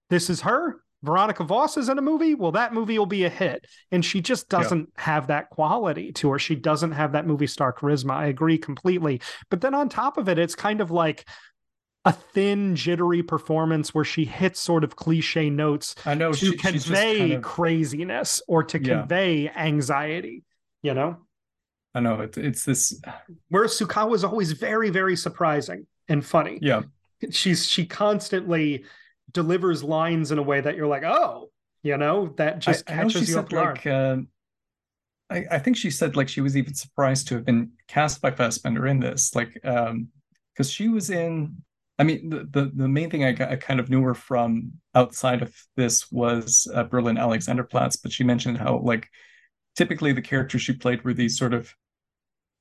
This 0.08 0.30
is 0.30 0.40
her 0.42 0.82
Veronika 1.06 1.44
Voss 1.44 1.76
is 1.76 1.88
in 1.88 1.98
a 1.98 2.02
movie, 2.02 2.34
well, 2.34 2.52
that 2.52 2.74
movie 2.74 2.98
will 2.98 3.06
be 3.06 3.24
a 3.24 3.30
hit. 3.30 3.64
And 3.90 4.04
she 4.04 4.20
just 4.20 4.48
doesn't 4.48 4.90
yeah. 4.96 5.02
have 5.02 5.28
that 5.28 5.48
quality 5.48 6.12
to 6.12 6.32
her. 6.32 6.38
She 6.38 6.56
doesn't 6.56 6.92
have 6.92 7.12
that 7.12 7.26
movie 7.26 7.46
star 7.46 7.72
charisma. 7.72 8.10
I 8.10 8.26
agree 8.26 8.58
completely. 8.58 9.22
But 9.48 9.62
then 9.62 9.74
on 9.74 9.88
top 9.88 10.18
of 10.18 10.28
it, 10.28 10.38
it's 10.38 10.54
kind 10.54 10.80
of 10.80 10.90
like 10.90 11.26
a 12.04 12.12
thin, 12.12 12.76
jittery 12.76 13.22
performance 13.22 13.94
where 13.94 14.04
she 14.04 14.24
hits 14.24 14.60
sort 14.60 14.84
of 14.84 14.94
cliche 14.94 15.50
notes 15.50 15.94
I 16.04 16.14
know 16.14 16.32
to 16.32 16.38
she, 16.38 16.56
convey 16.56 17.18
kind 17.18 17.32
of... 17.32 17.42
craziness 17.42 18.42
or 18.46 18.62
to 18.64 18.78
yeah. 18.78 18.98
convey 18.98 19.48
anxiety, 19.48 20.44
you 20.82 20.94
know? 20.94 21.16
I 21.94 22.00
know 22.00 22.20
it, 22.20 22.36
it's 22.36 22.64
this. 22.64 23.00
Whereas 23.48 23.78
Sukowa 23.78 24.14
is 24.14 24.22
always 24.22 24.52
very, 24.52 24.90
very 24.90 25.16
surprising 25.16 25.86
and 26.08 26.24
funny. 26.24 26.58
Yeah. 26.60 26.82
She's, 27.30 27.66
she 27.66 27.86
constantly 27.86 28.84
delivers 29.36 29.84
lines 29.84 30.32
in 30.32 30.38
a 30.38 30.42
way 30.42 30.62
that 30.62 30.76
you're 30.76 30.86
like, 30.86 31.04
oh, 31.04 31.50
you 31.82 31.98
know, 31.98 32.32
that 32.38 32.58
just 32.58 32.90
I, 32.90 32.94
catches 32.94 33.36
I 33.36 33.40
you 33.42 33.46
guard. 33.46 33.76
Like, 33.76 33.86
uh, 33.86 34.16
I, 35.28 35.44
I 35.56 35.58
think 35.58 35.76
she 35.76 35.90
said 35.90 36.16
like 36.16 36.28
she 36.28 36.40
was 36.40 36.56
even 36.56 36.72
surprised 36.74 37.28
to 37.28 37.34
have 37.34 37.44
been 37.44 37.72
cast 37.86 38.22
by 38.22 38.30
Fassbinder 38.30 38.90
in 38.90 38.98
this, 38.98 39.34
like 39.34 39.60
um 39.62 40.08
because 40.54 40.70
she 40.70 40.88
was 40.88 41.10
in 41.10 41.62
I 41.98 42.04
mean, 42.04 42.28
the, 42.28 42.46
the, 42.50 42.70
the 42.74 42.88
main 42.88 43.08
thing 43.10 43.24
I, 43.24 43.30
I, 43.52 43.56
kind 43.56 43.80
of 43.80 43.88
knew 43.88 44.02
her 44.02 44.12
from 44.12 44.72
outside 44.94 45.40
of 45.40 45.54
this 45.76 46.12
was 46.12 46.68
uh, 46.74 46.84
Berlin 46.84 47.16
Alexanderplatz, 47.16 47.96
but 48.02 48.12
she 48.12 48.22
mentioned 48.22 48.58
how 48.58 48.80
like 48.80 49.08
typically 49.76 50.12
the 50.12 50.20
characters 50.20 50.60
she 50.60 50.74
played 50.74 51.04
were 51.04 51.14
these 51.14 51.38
sort 51.38 51.54
of 51.54 51.72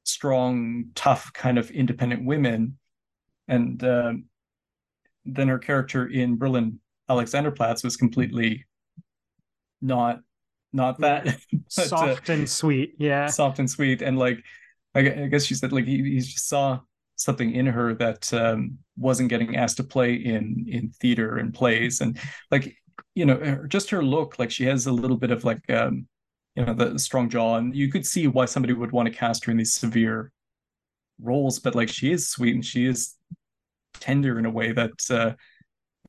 strong, 0.06 0.86
tough 0.96 1.34
kind 1.34 1.58
of 1.58 1.70
independent 1.70 2.26
women, 2.26 2.78
and 3.50 3.84
uh, 3.84 4.14
then 5.26 5.48
her 5.48 5.60
character 5.60 6.08
in 6.08 6.38
Berlin 6.38 6.80
Alexanderplatz 7.10 7.84
was 7.84 7.98
completely 7.98 8.66
not 9.82 10.20
not 10.74 11.00
that. 11.00 11.26
But, 11.76 11.88
soft 11.88 12.30
uh, 12.30 12.34
and 12.34 12.50
sweet, 12.50 12.94
yeah, 12.98 13.28
soft 13.28 13.60
and 13.60 13.70
sweet, 13.70 14.02
and 14.02 14.18
like 14.18 14.44
I, 14.94 15.00
I 15.00 15.28
guess 15.28 15.46
she 15.46 15.56
said 15.56 15.74
like 15.74 15.86
he, 15.86 15.98
he 15.98 16.20
just 16.20 16.48
saw 16.48 16.80
something 17.16 17.54
in 17.54 17.66
her 17.66 17.94
that 17.96 18.32
um, 18.34 18.78
wasn't 18.98 19.30
getting 19.30 19.56
asked 19.56 19.78
to 19.78 19.84
play 19.84 20.14
in 20.14 20.66
in 20.68 20.90
theater 20.90 21.38
and 21.38 21.54
plays. 21.54 22.02
And 22.02 22.20
like 22.52 22.76
you 23.14 23.26
know 23.26 23.66
just 23.68 23.90
her 23.90 24.04
look 24.04 24.40
like 24.40 24.52
she 24.52 24.66
has 24.66 24.86
a 24.86 24.92
little 24.92 25.18
bit 25.18 25.32
of 25.32 25.44
like 25.44 25.70
um 25.70 26.08
you 26.56 26.66
know 26.66 26.74
the 26.74 27.00
strong 27.00 27.30
jaw. 27.30 27.58
And 27.58 27.76
you 27.76 27.92
could 27.92 28.06
see 28.06 28.28
why 28.28 28.46
somebody 28.46 28.74
would 28.74 28.92
want 28.92 29.08
to 29.08 29.14
cast 29.14 29.46
her 29.46 29.52
in 29.52 29.58
these 29.58 29.74
severe 29.74 30.32
roles 31.22 31.60
but 31.60 31.76
like 31.76 31.88
she 31.88 32.12
is 32.12 32.28
sweet 32.28 32.54
and 32.54 32.66
she 32.66 32.86
is 32.86 33.16
tender 34.00 34.40
in 34.40 34.46
a 34.46 34.52
way 34.52 34.72
that 34.72 35.00
uh 35.10 35.34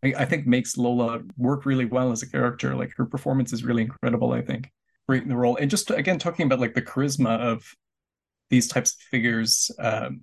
I, 0.05 0.15
I 0.19 0.25
think 0.25 0.47
makes 0.47 0.77
Lola 0.77 1.21
work 1.37 1.65
really 1.65 1.87
well 1.87 2.13
as 2.13 2.23
a 2.23 2.31
character. 2.31 2.75
Like 2.75 2.93
her 2.97 3.07
performance 3.07 3.53
is 3.53 3.65
really 3.65 3.83
incredible 3.83 4.33
I 4.33 4.43
think. 4.43 4.71
Great 5.09 5.23
in 5.23 5.29
the 5.29 5.37
role. 5.37 5.57
And 5.57 5.71
just 5.71 5.91
again 5.91 6.19
talking 6.19 6.47
about 6.47 6.61
like 6.61 6.75
the 6.75 6.83
charisma 6.83 7.39
of 7.39 7.65
these 8.51 8.69
types 8.69 8.93
of 8.93 9.01
figures 9.01 9.71
um 9.79 10.23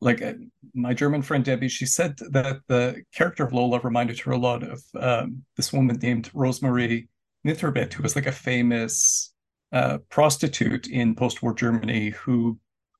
like 0.00 0.22
uh, 0.22 0.34
my 0.74 0.92
German 0.92 1.22
friend 1.22 1.44
Debbie, 1.44 1.68
she 1.68 1.86
said 1.86 2.18
that 2.30 2.60
the 2.68 3.02
character 3.14 3.44
of 3.44 3.52
Lola 3.52 3.80
reminded 3.80 4.18
her 4.20 4.32
a 4.32 4.38
lot 4.38 4.62
of 4.62 4.82
um, 4.98 5.44
this 5.56 5.72
woman 5.72 5.98
named 6.02 6.30
Rosemarie 6.34 7.08
Nitribitt, 7.46 7.94
who 7.94 8.02
was 8.02 8.14
like 8.14 8.26
a 8.26 8.32
famous 8.32 9.32
uh, 9.72 9.98
prostitute 10.10 10.86
in 10.86 11.14
post-war 11.14 11.54
Germany, 11.54 12.10
who 12.10 12.58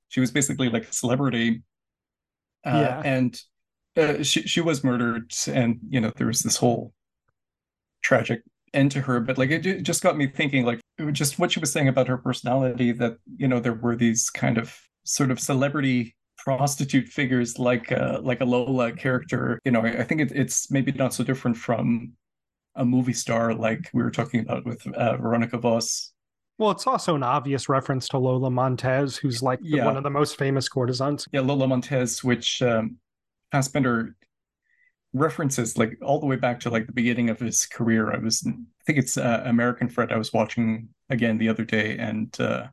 she 0.08 0.20
was 0.20 0.30
basically 0.30 0.68
like 0.68 0.88
a 0.88 0.92
celebrity, 0.92 1.62
uh, 2.64 2.70
yeah. 2.70 3.02
and 3.04 3.40
uh, 3.96 4.22
she 4.22 4.42
she 4.42 4.60
was 4.60 4.84
murdered, 4.84 5.32
and 5.48 5.78
you 5.88 6.00
know 6.00 6.12
there 6.16 6.26
was 6.26 6.40
this 6.40 6.56
whole 6.56 6.92
tragic 8.02 8.42
end 8.74 8.92
to 8.92 9.00
her. 9.00 9.20
But 9.20 9.38
like 9.38 9.50
it, 9.50 9.66
it 9.66 9.82
just 9.82 10.02
got 10.02 10.16
me 10.16 10.26
thinking, 10.26 10.64
like 10.64 10.80
just 11.12 11.38
what 11.38 11.52
she 11.52 11.60
was 11.60 11.72
saying 11.72 11.88
about 11.88 12.08
her 12.08 12.18
personality, 12.18 12.92
that 12.92 13.16
you 13.36 13.48
know 13.48 13.60
there 13.60 13.74
were 13.74 13.96
these 13.96 14.30
kind 14.30 14.58
of 14.58 14.78
sort 15.04 15.30
of 15.30 15.40
celebrity 15.40 16.14
prostitute 16.38 17.08
figures 17.08 17.58
like 17.58 17.90
uh, 17.92 18.20
like 18.22 18.40
a 18.40 18.44
Lola 18.44 18.92
character. 18.92 19.60
You 19.64 19.72
know, 19.72 19.80
I, 19.80 20.00
I 20.00 20.04
think 20.04 20.20
it, 20.20 20.32
it's 20.32 20.70
maybe 20.70 20.92
not 20.92 21.14
so 21.14 21.24
different 21.24 21.56
from 21.56 22.12
a 22.74 22.84
movie 22.84 23.14
star 23.14 23.54
like 23.54 23.88
we 23.94 24.02
were 24.02 24.10
talking 24.10 24.40
about 24.40 24.64
with 24.64 24.86
uh, 24.94 25.16
Veronika 25.16 25.58
Voss. 25.58 26.12
Well, 26.58 26.70
it's 26.70 26.86
also 26.86 27.14
an 27.14 27.22
obvious 27.22 27.68
reference 27.68 28.08
to 28.08 28.18
Lola 28.18 28.50
Montez, 28.50 29.16
who's 29.16 29.42
like 29.42 29.60
the, 29.60 29.76
yeah. 29.76 29.84
one 29.84 29.96
of 29.96 30.04
the 30.04 30.10
most 30.10 30.38
famous 30.38 30.68
courtesans. 30.68 31.26
Yeah, 31.30 31.40
Lola 31.40 31.68
Montez, 31.68 32.24
which 32.24 32.62
um, 32.62 32.96
Fassbinder 33.52 34.14
references 35.12 35.78
like 35.78 35.96
all 36.02 36.20
the 36.20 36.26
way 36.26 36.36
back 36.36 36.60
to 36.60 36.70
like 36.70 36.86
the 36.86 36.92
beginning 36.92 37.30
of 37.30 37.38
his 37.38 37.66
career. 37.66 38.12
I 38.12 38.18
was, 38.18 38.46
I 38.46 38.52
think 38.86 38.98
it's 38.98 39.16
uh, 39.16 39.42
American 39.44 39.88
Fred. 39.88 40.12
I 40.12 40.18
was 40.18 40.32
watching 40.32 40.88
again 41.10 41.38
the 41.38 41.48
other 41.48 41.64
day, 41.64 41.96
and 41.98 42.38
uh, 42.40 42.66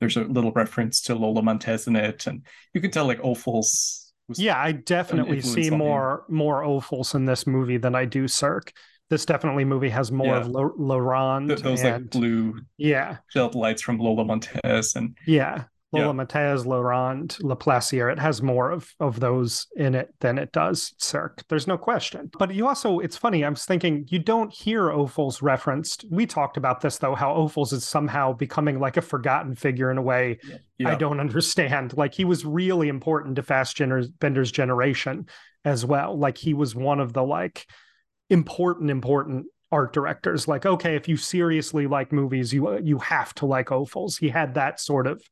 there's 0.00 0.16
a 0.16 0.24
little 0.24 0.52
reference 0.52 1.00
to 1.02 1.14
Lola 1.14 1.42
Montez 1.42 1.86
in 1.86 1.96
it, 1.96 2.26
and 2.26 2.44
you 2.74 2.80
can 2.80 2.90
tell 2.90 3.06
like 3.06 3.20
Ophuls. 3.20 4.10
yeah, 4.34 4.60
I 4.60 4.72
definitely 4.72 5.40
see 5.40 5.70
more 5.70 6.24
him. 6.28 6.36
more 6.36 6.62
Ophuls 6.62 7.14
in 7.14 7.24
this 7.24 7.46
movie 7.46 7.78
than 7.78 7.94
I 7.94 8.04
do 8.04 8.28
Sirk. 8.28 8.72
This 9.10 9.24
definitely 9.24 9.64
movie 9.64 9.88
has 9.88 10.12
more 10.12 10.36
yeah. 10.36 10.40
of 10.40 10.48
La 10.50 10.96
Ronde. 10.96 11.48
Th- 11.48 11.60
those 11.62 11.82
and, 11.82 12.02
like 12.02 12.10
blue, 12.10 12.60
yeah, 12.76 13.18
gelled 13.34 13.54
lights 13.54 13.82
from 13.82 13.98
Lola 13.98 14.24
Montez, 14.24 14.96
and 14.96 15.16
yeah, 15.26 15.64
Lola 15.90 16.06
yeah. 16.06 16.12
Montez, 16.12 16.66
La 16.66 16.78
Ronde, 16.78 17.36
Laplacier. 17.40 18.12
It 18.12 18.18
has 18.18 18.42
more 18.42 18.70
of 18.70 18.92
of 19.00 19.20
those 19.20 19.66
in 19.76 19.94
it 19.94 20.14
than 20.20 20.36
it 20.36 20.52
does 20.52 20.94
Sirk. 20.98 21.42
There's 21.48 21.66
no 21.66 21.78
question. 21.78 22.30
But 22.38 22.54
you 22.54 22.68
also, 22.68 22.98
it's 22.98 23.16
funny. 23.16 23.42
I 23.42 23.48
was 23.48 23.64
thinking 23.64 24.04
you 24.08 24.18
don't 24.18 24.52
hear 24.52 24.84
Ophuls 24.84 25.40
referenced. 25.40 26.04
We 26.10 26.26
talked 26.26 26.58
about 26.58 26.82
this 26.82 26.98
though, 26.98 27.14
how 27.14 27.34
Ophuls 27.34 27.72
is 27.72 27.86
somehow 27.86 28.34
becoming 28.34 28.78
like 28.80 28.98
a 28.98 29.02
forgotten 29.02 29.54
figure 29.54 29.90
in 29.90 29.96
a 29.96 30.02
way 30.02 30.38
yeah. 30.78 30.90
I 30.90 30.94
don't 30.94 31.20
understand. 31.20 31.96
Like 31.96 32.14
he 32.14 32.24
was 32.24 32.44
really 32.44 32.88
important 32.88 33.36
to 33.36 33.42
Fassbinder's 33.42 34.52
generation 34.52 35.26
as 35.64 35.84
well. 35.84 36.16
Like 36.16 36.38
he 36.38 36.54
was 36.54 36.74
one 36.74 37.00
of 37.00 37.12
the 37.12 37.24
like 37.24 37.66
important, 38.30 38.90
important 38.90 39.46
art 39.72 39.92
directors. 39.92 40.46
Like 40.46 40.66
okay, 40.66 40.96
if 40.96 41.08
you 41.08 41.16
seriously 41.16 41.86
like 41.86 42.12
movies, 42.12 42.52
you 42.52 42.78
you 42.78 42.98
have 42.98 43.34
to 43.36 43.46
like 43.46 43.68
Ophuls. 43.68 44.18
He 44.18 44.28
had 44.28 44.54
that 44.54 44.80
sort 44.80 45.06
of 45.06 45.22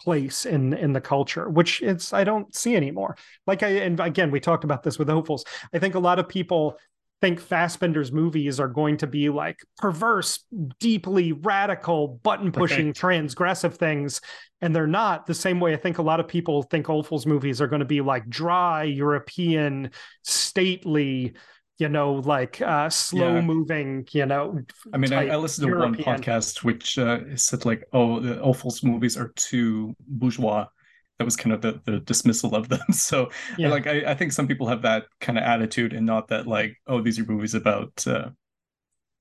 place 0.00 0.46
in 0.46 0.72
in 0.74 0.92
the 0.92 1.00
culture 1.00 1.48
which 1.48 1.82
it's 1.82 2.12
i 2.12 2.24
don't 2.24 2.54
see 2.54 2.76
anymore 2.76 3.16
like 3.46 3.62
i 3.62 3.68
and 3.68 4.00
again 4.00 4.30
we 4.30 4.40
talked 4.40 4.64
about 4.64 4.82
this 4.82 4.98
with 4.98 5.08
Ophuls 5.08 5.42
i 5.72 5.78
think 5.78 5.94
a 5.94 6.00
lot 6.00 6.18
of 6.18 6.28
people 6.28 6.78
think 7.22 7.40
Fassbinder's 7.40 8.10
movies 8.10 8.58
are 8.58 8.68
going 8.68 8.96
to 8.96 9.06
be 9.06 9.28
like 9.28 9.60
perverse, 9.78 10.44
deeply 10.80 11.30
radical, 11.30 12.20
button 12.24 12.50
pushing, 12.50 12.88
okay. 12.88 13.00
transgressive 13.00 13.74
things. 13.74 14.20
And 14.60 14.74
they're 14.74 14.88
not 14.88 15.26
the 15.26 15.34
same 15.34 15.60
way 15.60 15.72
I 15.72 15.76
think 15.76 15.98
a 15.98 16.02
lot 16.02 16.18
of 16.18 16.26
people 16.26 16.64
think 16.64 16.86
Ophuls 16.86 17.24
movies 17.24 17.60
are 17.60 17.68
going 17.68 17.78
to 17.78 17.86
be 17.86 18.00
like 18.00 18.28
dry, 18.28 18.82
European, 18.82 19.92
stately, 20.24 21.34
you 21.82 21.88
know, 21.88 22.12
like 22.12 22.62
uh, 22.62 22.88
slow 22.88 23.34
yeah. 23.34 23.40
moving, 23.40 24.06
you 24.12 24.24
know. 24.24 24.60
I 24.94 24.98
mean, 24.98 25.12
I, 25.12 25.30
I, 25.30 25.36
listened 25.36 25.66
to 25.66 25.70
European. 25.74 26.04
one 26.04 26.20
podcast 26.20 26.62
which 26.62 26.96
uh, 26.96 27.18
said 27.34 27.64
like, 27.64 27.82
oh, 27.92 28.20
the 28.20 28.36
Ophuls 28.36 28.84
movies 28.84 29.16
are 29.16 29.32
too 29.34 29.92
bourgeois. 30.06 30.66
That 31.18 31.24
was 31.24 31.34
kind 31.34 31.52
of 31.52 31.60
the, 31.60 31.80
the 31.84 31.98
dismissal 31.98 32.54
of 32.54 32.68
them. 32.68 32.80
So, 32.92 33.30
yeah. 33.58 33.68
like, 33.68 33.88
I, 33.88 34.12
I 34.12 34.14
think 34.14 34.30
some 34.30 34.46
people 34.46 34.68
have 34.68 34.82
that 34.82 35.06
kind 35.20 35.36
of 35.38 35.42
attitude, 35.42 35.92
and 35.92 36.06
not 36.06 36.28
that 36.28 36.46
like, 36.46 36.76
oh, 36.86 37.02
these 37.02 37.18
are 37.18 37.24
movies 37.24 37.54
about, 37.54 38.06
uh, 38.06 38.28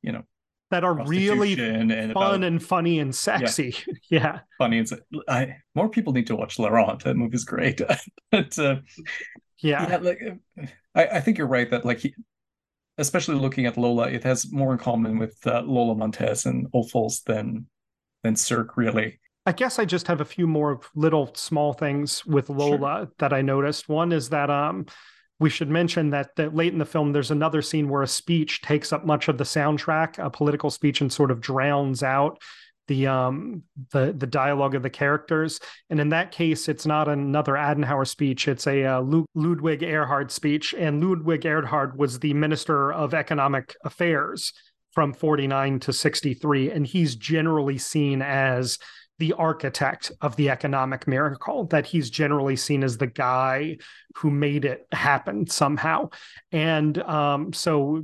you 0.03 0.11
know, 0.11 0.21
that 0.69 0.83
are 0.83 0.93
really 0.93 1.53
and 1.59 1.91
fun 2.13 2.35
about, 2.35 2.43
and 2.43 2.63
funny 2.63 2.99
and 2.99 3.13
sexy. 3.13 3.75
Yeah, 3.87 3.93
yeah. 4.19 4.39
funny 4.59 4.77
and 4.77 4.87
I, 5.27 5.55
more 5.73 5.89
people 5.89 6.13
need 6.13 6.27
to 6.27 6.35
watch 6.35 6.59
La 6.59 6.69
Ronde. 6.69 7.01
That 7.01 7.15
movie's 7.15 7.43
great. 7.43 7.81
but 8.31 8.59
uh, 8.59 8.77
yeah. 9.57 9.89
yeah, 9.89 9.97
like 9.97 10.21
I, 10.93 11.05
I 11.07 11.19
think 11.21 11.39
you're 11.39 11.47
right 11.47 11.69
that 11.71 11.85
like 11.85 11.99
he, 11.99 12.13
especially 13.01 13.35
looking 13.35 13.65
at 13.65 13.77
Lola, 13.77 14.07
it 14.07 14.23
has 14.23 14.51
more 14.51 14.71
in 14.71 14.77
common 14.77 15.17
with 15.17 15.35
uh, 15.45 15.61
Lola 15.61 15.95
Montez 15.95 16.45
and 16.45 16.71
Ophuls 16.71 17.23
than 17.23 17.67
than 18.23 18.35
Sirk 18.35 18.77
really. 18.77 19.19
I 19.45 19.51
guess 19.51 19.79
I 19.79 19.85
just 19.85 20.07
have 20.07 20.21
a 20.21 20.25
few 20.25 20.45
more 20.45 20.79
little 20.95 21.33
small 21.33 21.73
things 21.73 22.23
with 22.25 22.49
Lola 22.49 22.99
sure. 22.99 23.11
that 23.17 23.33
I 23.33 23.41
noticed. 23.41 23.89
One 23.89 24.11
is 24.11 24.29
that 24.29 24.51
um, 24.51 24.85
we 25.39 25.49
should 25.49 25.69
mention 25.69 26.11
that, 26.11 26.35
that 26.35 26.55
late 26.55 26.71
in 26.71 26.77
the 26.77 26.85
film, 26.85 27.11
there's 27.11 27.31
another 27.31 27.63
scene 27.63 27.89
where 27.89 28.03
a 28.03 28.07
speech 28.07 28.61
takes 28.61 28.93
up 28.93 29.03
much 29.03 29.27
of 29.27 29.39
the 29.39 29.43
soundtrack, 29.43 30.23
a 30.23 30.29
political 30.29 30.69
speech, 30.69 31.01
and 31.01 31.11
sort 31.11 31.31
of 31.31 31.41
drowns 31.41 32.03
out 32.03 32.39
the 32.91 33.07
um 33.07 33.63
the 33.91 34.13
the 34.17 34.27
dialogue 34.27 34.75
of 34.75 34.83
the 34.83 34.89
characters. 34.89 35.61
And 35.89 35.99
in 35.99 36.09
that 36.09 36.31
case 36.31 36.67
it's 36.67 36.85
not 36.85 37.07
another 37.07 37.53
adenauer 37.53 38.05
speech. 38.05 38.49
It's 38.49 38.67
a 38.67 38.83
uh, 38.83 39.01
ludwig 39.33 39.81
erhard 39.81 40.29
speech. 40.29 40.75
And 40.77 41.01
ludwig 41.01 41.45
erhard 41.45 41.95
was 41.95 42.19
the 42.19 42.33
minister 42.33 42.91
of 42.91 43.13
economic 43.13 43.75
affairs 43.85 44.51
from 44.91 45.13
49 45.13 45.79
to 45.79 45.93
63 45.93 46.71
and 46.71 46.85
he's 46.85 47.15
generally 47.15 47.77
seen 47.77 48.21
as 48.21 48.77
the 49.19 49.31
architect 49.33 50.11
of 50.19 50.35
the 50.35 50.49
economic 50.49 51.07
miracle 51.07 51.65
that 51.67 51.85
he's 51.85 52.09
generally 52.09 52.57
seen 52.57 52.83
as 52.83 52.97
the 52.97 53.07
guy 53.07 53.77
who 54.15 54.29
made 54.29 54.65
it 54.65 54.85
happen 54.91 55.47
somehow. 55.47 56.09
And 56.51 57.01
um 57.03 57.53
so 57.53 58.03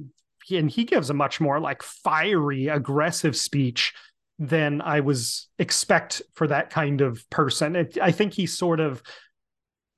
and 0.49 0.72
he 0.72 0.85
gives 0.85 1.09
a 1.09 1.14
much 1.14 1.41
more 1.41 1.59
like 1.59 1.83
fiery 1.83 2.67
aggressive 2.67 3.35
speech 3.35 3.93
than 4.40 4.82
I 4.82 4.99
was 4.99 5.48
expect 5.57 6.22
for 6.33 6.48
that 6.48 6.69
kind 6.69 7.01
of 7.01 7.27
person. 7.30 7.75
It, 7.75 7.98
I 8.01 8.11
think 8.11 8.33
he's 8.33 8.57
sort 8.57 8.80
of, 8.80 9.01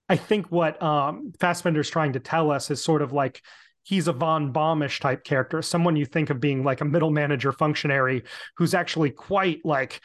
I 0.08 0.16
think 0.16 0.51
what 0.51 0.82
um, 0.82 1.34
Fassbinder's 1.40 1.90
trying 1.90 2.14
to 2.14 2.19
tell 2.19 2.51
us 2.51 2.72
is 2.72 2.84
sort 2.84 3.01
of 3.01 3.11
like 3.11 3.42
he's 3.84 4.08
a 4.08 4.14
von 4.14 4.53
Baumish 4.53 5.00
type 5.00 5.24
character, 5.24 5.61
someone 5.61 5.95
you 5.95 6.06
think 6.06 6.30
of 6.30 6.40
being 6.40 6.64
like 6.64 6.82
a 6.82 6.85
middle 6.85 7.11
manager 7.11 7.51
functionary 7.51 8.24
who's 8.58 8.74
actually 8.74 9.11
quite 9.11 9.59
like. 9.66 10.00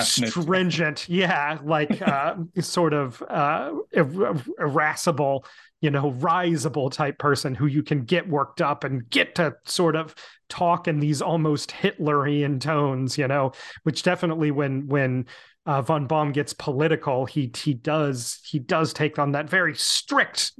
Stringent, 0.00 1.08
yeah, 1.08 1.58
like 1.62 2.00
uh, 2.06 2.36
sort 2.60 2.92
of 2.92 3.22
uh, 3.22 3.72
ir- 3.92 4.34
irascible, 4.58 5.44
you 5.80 5.90
know, 5.90 6.10
risible 6.10 6.90
type 6.90 7.18
person 7.18 7.54
who 7.54 7.66
you 7.66 7.82
can 7.82 8.04
get 8.04 8.28
worked 8.28 8.60
up 8.60 8.84
and 8.84 9.08
get 9.10 9.34
to 9.36 9.54
sort 9.64 9.96
of 9.96 10.14
talk 10.48 10.88
in 10.88 11.00
these 11.00 11.22
almost 11.22 11.70
Hitlerian 11.70 12.60
tones, 12.60 13.16
you 13.16 13.28
know, 13.28 13.52
which 13.84 14.02
definitely 14.02 14.50
when 14.50 14.86
when 14.88 15.26
uh, 15.66 15.82
von 15.82 16.06
Baum 16.06 16.32
gets 16.32 16.52
political, 16.52 17.26
he 17.26 17.50
he 17.56 17.74
does 17.74 18.40
he 18.44 18.58
does 18.58 18.92
take 18.92 19.18
on 19.18 19.32
that 19.32 19.48
very 19.48 19.74
strict 19.74 20.52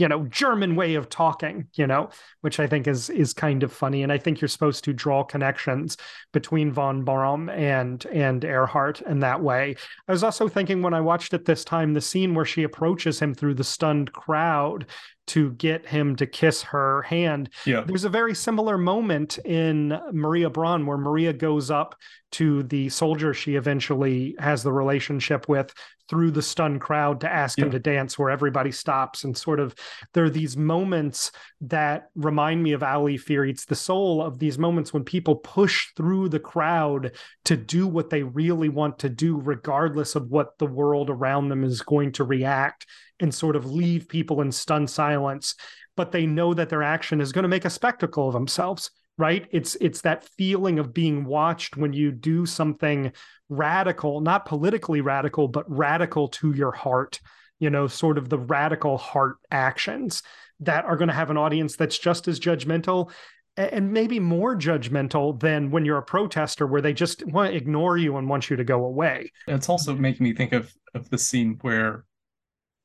you 0.00 0.08
know 0.08 0.24
german 0.26 0.74
way 0.74 0.94
of 0.94 1.08
talking 1.10 1.68
you 1.74 1.86
know 1.86 2.08
which 2.40 2.58
i 2.58 2.66
think 2.66 2.88
is 2.88 3.10
is 3.10 3.34
kind 3.34 3.62
of 3.62 3.72
funny 3.72 4.02
and 4.02 4.10
i 4.10 4.16
think 4.16 4.40
you're 4.40 4.48
supposed 4.48 4.82
to 4.82 4.92
draw 4.92 5.22
connections 5.22 5.96
between 6.32 6.72
von 6.72 7.04
Baum 7.04 7.50
and 7.50 8.06
and 8.06 8.42
Erhard 8.42 9.02
in 9.02 9.20
that 9.20 9.42
way 9.42 9.76
i 10.08 10.12
was 10.12 10.24
also 10.24 10.48
thinking 10.48 10.80
when 10.80 10.94
i 10.94 11.00
watched 11.00 11.34
it 11.34 11.44
this 11.44 11.64
time 11.64 11.92
the 11.92 12.00
scene 12.00 12.34
where 12.34 12.46
she 12.46 12.62
approaches 12.62 13.20
him 13.20 13.34
through 13.34 13.54
the 13.54 13.64
stunned 13.64 14.12
crowd 14.12 14.86
to 15.30 15.52
get 15.52 15.86
him 15.86 16.16
to 16.16 16.26
kiss 16.26 16.60
her 16.60 17.02
hand. 17.02 17.50
Yeah. 17.64 17.82
There's 17.86 18.02
a 18.02 18.08
very 18.08 18.34
similar 18.34 18.76
moment 18.76 19.38
in 19.38 19.96
Maria 20.12 20.50
Braun 20.50 20.86
where 20.86 20.98
Maria 20.98 21.32
goes 21.32 21.70
up 21.70 21.94
to 22.32 22.64
the 22.64 22.88
soldier 22.88 23.32
she 23.32 23.54
eventually 23.54 24.34
has 24.40 24.64
the 24.64 24.72
relationship 24.72 25.48
with 25.48 25.72
through 26.10 26.32
the 26.32 26.42
stunned 26.42 26.80
crowd 26.80 27.20
to 27.20 27.32
ask 27.32 27.56
Yeah. 27.56 27.66
him 27.66 27.70
to 27.70 27.78
dance 27.78 28.18
where 28.18 28.28
everybody 28.30 28.72
stops 28.72 29.22
and 29.24 29.34
sort 29.36 29.60
of 29.60 29.74
there 30.12 30.24
are 30.24 30.30
these 30.30 30.56
moments 30.56 31.30
that 31.62 32.10
remind 32.16 32.62
me 32.62 32.72
of 32.72 32.82
Ali 32.82 33.16
Fear 33.16 33.46
Eats 33.46 33.64
the 33.64 33.76
Soul 33.76 34.20
of 34.20 34.38
these 34.40 34.58
moments 34.58 34.92
when 34.92 35.04
people 35.04 35.36
push 35.36 35.86
through 35.96 36.28
the 36.28 36.40
crowd 36.40 37.12
to 37.44 37.56
do 37.56 37.86
what 37.86 38.10
they 38.10 38.24
really 38.24 38.68
want 38.68 38.98
to 38.98 39.08
do 39.08 39.40
regardless 39.40 40.16
of 40.16 40.28
what 40.30 40.58
the 40.58 40.66
world 40.66 41.08
around 41.08 41.48
them 41.48 41.62
is 41.64 41.80
going 41.80 42.12
to 42.12 42.24
react 42.24 42.86
and 43.20 43.32
sort 43.34 43.54
of 43.56 43.70
leave 43.70 44.08
people 44.08 44.40
in 44.40 44.50
stunned 44.50 44.90
silence 44.90 45.54
but 45.96 46.12
they 46.12 46.26
know 46.26 46.54
that 46.54 46.68
their 46.70 46.82
action 46.82 47.20
is 47.20 47.30
going 47.32 47.42
to 47.44 47.48
make 47.48 47.64
a 47.64 47.70
spectacle 47.70 48.26
of 48.28 48.32
themselves 48.32 48.90
right 49.20 49.46
it's 49.52 49.76
it's 49.76 50.00
that 50.00 50.24
feeling 50.24 50.78
of 50.78 50.94
being 50.94 51.24
watched 51.24 51.76
when 51.76 51.92
you 51.92 52.10
do 52.10 52.46
something 52.46 53.12
radical 53.48 54.20
not 54.20 54.46
politically 54.46 55.00
radical 55.00 55.46
but 55.46 55.70
radical 55.70 56.28
to 56.28 56.52
your 56.52 56.72
heart 56.72 57.20
you 57.58 57.70
know 57.70 57.86
sort 57.86 58.18
of 58.18 58.28
the 58.28 58.38
radical 58.38 58.96
heart 58.98 59.36
actions 59.50 60.22
that 60.58 60.84
are 60.84 60.96
going 60.96 61.08
to 61.08 61.14
have 61.14 61.30
an 61.30 61.36
audience 61.36 61.76
that's 61.76 61.98
just 61.98 62.26
as 62.26 62.40
judgmental 62.40 63.10
and 63.56 63.92
maybe 63.92 64.18
more 64.18 64.56
judgmental 64.56 65.38
than 65.38 65.70
when 65.70 65.84
you're 65.84 65.98
a 65.98 66.02
protester 66.02 66.66
where 66.66 66.80
they 66.80 66.94
just 66.94 67.26
want 67.26 67.50
to 67.50 67.56
ignore 67.56 67.98
you 67.98 68.16
and 68.16 68.28
want 68.28 68.48
you 68.48 68.56
to 68.56 68.64
go 68.64 68.84
away 68.84 69.30
It's 69.46 69.68
also 69.68 69.94
making 69.94 70.24
me 70.24 70.32
think 70.32 70.52
of 70.52 70.72
of 70.94 71.08
the 71.10 71.18
scene 71.18 71.58
where 71.60 72.04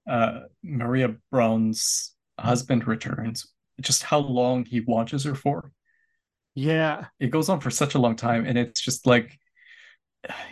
uh, 0.07 0.41
Maria 0.63 1.15
Braun's 1.31 2.13
husband 2.39 2.87
returns. 2.87 3.47
Just 3.81 4.03
how 4.03 4.19
long 4.19 4.65
he 4.65 4.81
watches 4.81 5.23
her 5.23 5.35
for. 5.35 5.71
Yeah 6.55 7.05
It 7.19 7.31
goes 7.31 7.49
on 7.49 7.59
for 7.59 7.69
such 7.69 7.95
a 7.95 7.99
long 7.99 8.15
time, 8.15 8.45
and 8.45 8.57
it's 8.57 8.81
just 8.81 9.05
like 9.05 9.37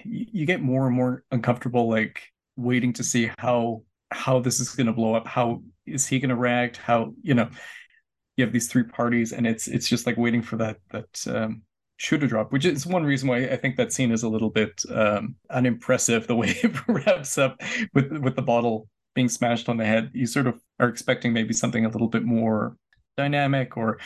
you, 0.04 0.46
get 0.46 0.62
more 0.62 0.88
and 0.88 0.96
more 0.96 1.24
uncomfortable, 1.32 1.90
like 1.90 2.22
waiting 2.56 2.94
to 2.94 3.04
see 3.04 3.32
how 3.38 3.84
how 4.12 4.40
this 4.40 4.60
is 4.60 4.70
going 4.76 4.88
to 4.88 4.94
blow 4.94 5.16
up. 5.16 5.28
How 5.28 5.64
is 5.86 6.06
he 6.06 6.20
going 6.20 6.30
to 6.30 6.36
react? 6.36 6.78
How 6.78 7.14
you 7.22 7.34
know 7.34 7.50
you 8.38 8.44
have 8.44 8.54
these 8.54 8.68
three 8.68 8.84
parties, 8.84 9.34
and 9.34 9.48
it's 9.48 9.68
it's 9.68 9.88
just 9.88 10.06
like 10.06 10.18
waiting 10.18 10.42
for 10.42 10.58
that 10.58 10.78
that 10.92 11.28
um, 11.28 11.64
shoe 11.98 12.18
to 12.18 12.28
drop, 12.28 12.52
which 12.52 12.66
is 12.66 12.86
one 12.86 13.04
reason 13.04 13.30
why 13.30 13.46
I 13.46 13.58
think 13.58 13.78
that 13.78 13.94
scene 13.94 14.12
is 14.12 14.24
a 14.24 14.30
little 14.30 14.50
bit 14.50 14.82
um, 14.94 15.36
unimpressive. 15.50 16.28
The 16.28 16.36
way 16.36 16.50
it 16.64 16.88
wraps 16.88 17.38
up 17.38 17.62
with 17.94 18.12
with 18.12 18.36
the 18.36 18.42
bottle 18.42 18.88
being 19.16 19.30
smashed 19.30 19.70
on 19.70 19.78
the 19.78 19.86
head, 19.86 20.12
you 20.14 20.26
sort 20.26 20.48
of 20.48 20.60
are 20.80 20.90
expecting 20.90 21.34
maybe 21.34 21.54
something 21.54 21.86
a 21.86 21.90
little 21.90 22.10
bit 22.10 22.24
more 22.24 22.76
dynamic, 23.18 23.78
or 23.78 24.00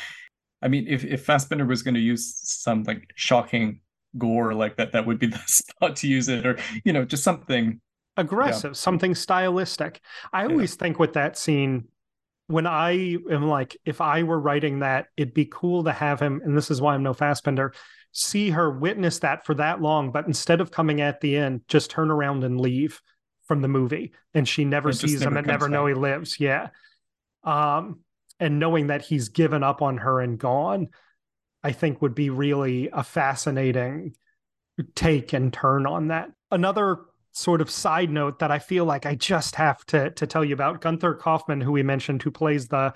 I 0.61 0.67
mean, 0.67 0.87
if 0.87 1.03
if 1.05 1.25
Fassbinder 1.25 1.67
was 1.67 1.83
going 1.83 1.95
to 1.95 1.99
use 2.01 2.39
some 2.43 2.83
like 2.83 3.11
shocking 3.15 3.81
gore 4.17 4.53
like 4.53 4.77
that, 4.77 4.91
that 4.93 5.05
would 5.05 5.19
be 5.19 5.27
the 5.35 5.41
spot 5.45 5.95
to 5.97 6.07
use 6.07 6.29
it, 6.29 6.45
or 6.45 6.57
you 6.83 6.93
know, 6.93 7.05
just 7.05 7.23
something. 7.23 7.79
aggressive, 8.17 8.75
something 8.77 9.13
stylistic. 9.15 10.01
I 10.33 10.45
Yeah. 10.47 10.47
always 10.47 10.75
think 10.75 10.99
with 10.99 11.13
that 11.13 11.37
scene, 11.37 11.85
when 12.47 12.65
I 12.65 13.17
am 13.29 13.47
like, 13.47 13.77
if 13.85 14.01
I 14.01 14.23
were 14.23 14.39
writing 14.39 14.79
that, 14.79 15.07
it'd 15.17 15.33
be 15.33 15.45
cool 15.45 15.83
to 15.83 15.91
have 15.91 16.19
him, 16.19 16.41
and 16.43 16.57
this 16.57 16.71
is 16.71 16.81
why 16.81 16.95
I'm 16.95 17.03
no 17.03 17.13
Fassbinder, 17.13 17.75
see 18.13 18.49
her 18.49 18.71
witness 18.71 19.19
that 19.19 19.45
for 19.45 19.53
that 19.55 19.81
long, 19.81 20.11
but 20.11 20.25
instead 20.25 20.61
of 20.61 20.71
coming 20.71 21.01
at 21.01 21.21
the 21.21 21.37
end, 21.37 21.61
just 21.67 21.91
turn 21.91 22.09
around 22.09 22.43
and 22.43 22.59
leave 22.59 23.01
from 23.47 23.61
the 23.61 23.67
movie. 23.67 24.13
And 24.33 24.47
she 24.47 24.65
never 24.65 24.91
sees 24.91 25.21
him 25.21 25.37
and 25.37 25.45
never 25.45 25.69
know 25.69 25.85
he 25.85 25.93
lives. 25.93 26.39
Yeah. 26.39 26.69
Um, 27.43 27.99
and 28.39 28.59
knowing 28.59 28.87
that 28.87 29.01
he's 29.03 29.29
given 29.29 29.63
up 29.63 29.81
on 29.81 29.97
her 29.97 30.19
and 30.21 30.37
gone, 30.37 30.89
I 31.63 31.71
think 31.71 32.01
would 32.01 32.15
be 32.15 32.29
really 32.29 32.89
a 32.91 33.03
fascinating 33.03 34.15
take 34.95 35.33
and 35.33 35.51
turn 35.51 35.85
on 35.87 36.09
that. 36.09 36.29
Another 36.51 36.99
sort 37.33 37.61
of 37.61 37.69
side 37.69 38.09
note 38.09 38.39
that 38.39 38.51
I 38.51 38.59
feel 38.59 38.85
like 38.85 39.05
I 39.05 39.15
just 39.15 39.55
have 39.55 39.85
to 39.87 40.11
to 40.11 40.27
tell 40.27 40.43
you 40.45 40.53
about 40.53 40.81
Gunther 40.81 41.15
Kaufmann, 41.15 41.61
who 41.61 41.71
we 41.71 41.83
mentioned, 41.83 42.21
who 42.23 42.31
plays 42.31 42.67
the 42.67 42.93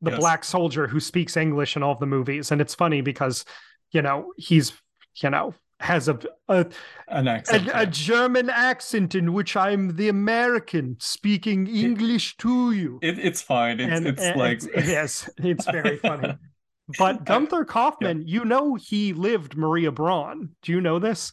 the 0.00 0.10
Yes. 0.10 0.20
black 0.20 0.44
soldier 0.44 0.86
who 0.86 1.00
speaks 1.00 1.36
English 1.36 1.76
in 1.76 1.82
all 1.82 1.92
of 1.92 2.00
the 2.00 2.06
movies, 2.06 2.50
and 2.52 2.60
it's 2.60 2.74
funny 2.74 3.00
because 3.00 3.44
you 3.90 4.02
know 4.02 4.32
he's 4.36 4.72
you 5.22 5.30
know 5.30 5.54
has 5.84 6.08
a 6.08 6.18
a, 6.48 6.66
An 7.08 7.28
accent. 7.28 7.68
a, 7.68 7.80
a 7.82 7.86
German 7.86 8.50
accent 8.50 9.14
in 9.14 9.32
which 9.32 9.56
I'm 9.56 9.96
the 9.96 10.08
American 10.08 10.96
speaking 10.98 11.66
English 11.66 12.36
to 12.38 12.72
you. 12.72 12.98
it, 13.02 13.18
it's 13.18 13.42
fine. 13.42 13.80
It's 13.80 13.92
and 13.92 14.06
it's 14.06 14.22
and 14.22 14.38
like 14.38 14.62
it's, 14.62 14.88
yes, 14.88 15.30
it's 15.38 15.66
very 15.66 15.98
funny. 15.98 16.34
But 16.98 17.24
Gunther 17.24 17.64
Kaufmann, 17.64 18.26
you 18.26 18.44
know, 18.44 18.74
he 18.74 19.14
lived 19.14 19.56
Maria 19.56 19.90
Braun. 19.90 20.50
Do 20.60 20.70
you 20.72 20.82
know 20.82 20.98
this? 20.98 21.32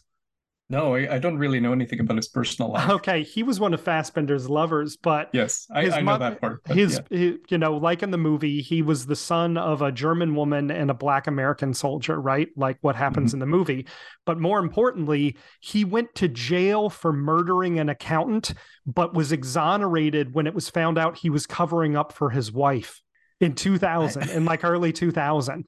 No, 0.72 0.94
I, 0.94 1.16
I 1.16 1.18
don't 1.18 1.36
really 1.36 1.60
know 1.60 1.72
anything 1.72 2.00
about 2.00 2.16
his 2.16 2.28
personal 2.28 2.72
life. 2.72 2.88
Okay, 2.88 3.22
he 3.22 3.42
was 3.42 3.60
one 3.60 3.74
of 3.74 3.84
Fassbinder's 3.84 4.48
lovers, 4.48 4.96
but 4.96 5.28
Yes, 5.34 5.66
I, 5.70 5.82
his 5.82 5.92
I 5.92 5.98
know 5.98 6.04
mother- 6.06 6.30
that 6.30 6.40
part. 6.40 6.60
his, 6.66 7.00
yeah. 7.10 7.18
hi- 7.32 7.38
you 7.50 7.58
know, 7.58 7.76
like 7.76 8.02
in 8.02 8.10
the 8.10 8.16
movie, 8.16 8.62
he 8.62 8.80
was 8.80 9.04
the 9.04 9.14
son 9.14 9.58
of 9.58 9.82
a 9.82 9.92
German 9.92 10.34
woman 10.34 10.70
and 10.70 10.90
a 10.90 10.94
black 10.94 11.26
American 11.26 11.74
soldier, 11.74 12.18
right? 12.18 12.48
Like 12.56 12.78
what 12.80 12.96
happens 12.96 13.32
Mm-hmm. 13.32 13.36
in 13.36 13.40
the 13.40 13.46
movie. 13.56 13.86
But 14.24 14.40
more 14.40 14.58
importantly, 14.60 15.36
he 15.60 15.84
went 15.84 16.14
to 16.16 16.26
jail 16.28 16.88
for 16.88 17.12
murdering 17.12 17.78
an 17.78 17.90
accountant, 17.90 18.54
but 18.86 19.12
was 19.14 19.30
exonerated 19.30 20.34
when 20.34 20.46
it 20.46 20.54
was 20.54 20.70
found 20.70 20.96
out 20.96 21.18
he 21.18 21.28
was 21.28 21.46
covering 21.46 21.96
up 21.96 22.12
for 22.14 22.30
his 22.30 22.50
wife 22.50 23.02
in 23.40 23.54
2000, 23.54 24.30
in 24.30 24.46
like 24.46 24.64
early 24.64 24.92
2000. 24.92 25.66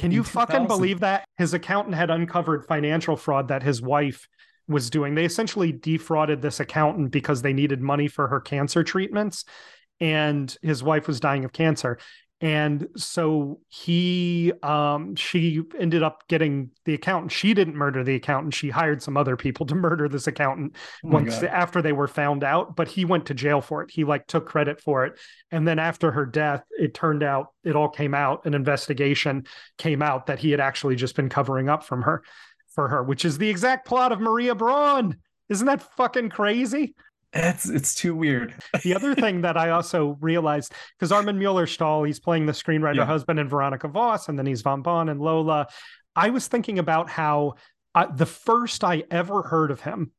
Can 0.00 0.10
you 0.10 0.24
fucking 0.24 0.66
believe 0.66 1.00
that? 1.00 1.24
His 1.36 1.54
accountant 1.54 1.94
had 1.94 2.10
uncovered 2.10 2.66
financial 2.66 3.16
fraud 3.16 3.48
that 3.48 3.62
his 3.62 3.82
wife 3.82 4.28
was 4.68 4.90
doing. 4.90 5.14
They 5.14 5.24
essentially 5.24 5.72
defrauded 5.72 6.40
this 6.40 6.60
accountant 6.60 7.10
because 7.10 7.42
they 7.42 7.52
needed 7.52 7.80
money 7.80 8.08
for 8.08 8.28
her 8.28 8.40
cancer 8.40 8.82
treatments 8.82 9.44
and 10.00 10.56
his 10.62 10.82
wife 10.82 11.06
was 11.06 11.20
dying 11.20 11.44
of 11.44 11.52
cancer. 11.52 11.98
And 12.40 12.88
so 12.96 13.60
he 13.68 14.52
um 14.62 15.14
she 15.14 15.62
ended 15.78 16.02
up 16.02 16.26
getting 16.28 16.70
the 16.84 16.94
accountant. 16.94 17.32
She 17.32 17.54
didn't 17.54 17.76
murder 17.76 18.04
the 18.04 18.16
accountant. 18.16 18.54
She 18.54 18.70
hired 18.70 19.02
some 19.02 19.16
other 19.16 19.36
people 19.36 19.64
to 19.66 19.74
murder 19.74 20.08
this 20.08 20.26
accountant 20.26 20.76
Oh 21.04 21.08
once 21.10 21.38
God. 21.38 21.44
after 21.44 21.80
they 21.80 21.92
were 21.92 22.08
found 22.08 22.44
out, 22.44 22.76
but 22.76 22.88
he 22.88 23.04
went 23.04 23.26
to 23.26 23.34
jail 23.34 23.60
for 23.60 23.82
it. 23.82 23.90
He 23.90 24.04
like 24.04 24.26
took 24.26 24.46
credit 24.46 24.80
for 24.80 25.06
it. 25.06 25.18
And 25.50 25.66
then 25.66 25.78
after 25.78 26.10
her 26.10 26.26
death, 26.26 26.64
it 26.70 26.92
turned 26.92 27.22
out 27.22 27.48
it 27.62 27.76
all 27.76 27.88
came 27.88 28.14
out. 28.14 28.44
An 28.46 28.54
investigation 28.54 29.46
came 29.78 30.02
out 30.02 30.26
that 30.26 30.40
he 30.40 30.50
had 30.50 30.60
actually 30.60 30.96
just 30.96 31.16
been 31.16 31.28
covering 31.28 31.68
up 31.68 31.84
from 31.84 32.02
her 32.02 32.22
for 32.74 32.88
her, 32.88 33.02
which 33.02 33.24
is 33.24 33.38
the 33.38 33.48
exact 33.48 33.86
plot 33.86 34.12
of 34.12 34.20
Maria 34.20 34.54
Braun. 34.54 35.16
Isn't 35.48 35.66
that 35.66 35.96
fucking 35.96 36.30
crazy? 36.30 36.94
It's 37.34 37.68
it's 37.68 37.94
too 37.94 38.14
weird. 38.14 38.54
The 38.82 38.94
other 38.94 39.14
thing 39.24 39.40
that 39.42 39.56
I 39.56 39.70
also 39.70 40.16
realized 40.20 40.72
because 40.98 41.10
Armin 41.12 41.38
Mueller 41.38 41.66
Stahl, 41.66 42.04
he's 42.04 42.20
playing 42.20 42.46
the 42.46 42.52
screenwriter 42.52 42.96
Yeah. 42.96 43.04
husband 43.06 43.40
and 43.40 43.50
Veronika 43.50 43.88
Voss, 43.88 44.28
and 44.28 44.38
then 44.38 44.46
he's 44.46 44.62
Von 44.62 44.82
Baum 44.82 45.08
and 45.08 45.20
Lola. 45.20 45.66
I 46.16 46.30
was 46.30 46.46
thinking 46.46 46.78
about 46.78 47.10
how 47.10 47.54
uh, 47.94 48.06
the 48.06 48.26
first 48.26 48.84
I 48.84 49.02
ever 49.10 49.42
heard 49.42 49.70
of 49.70 49.80
him 49.80 50.12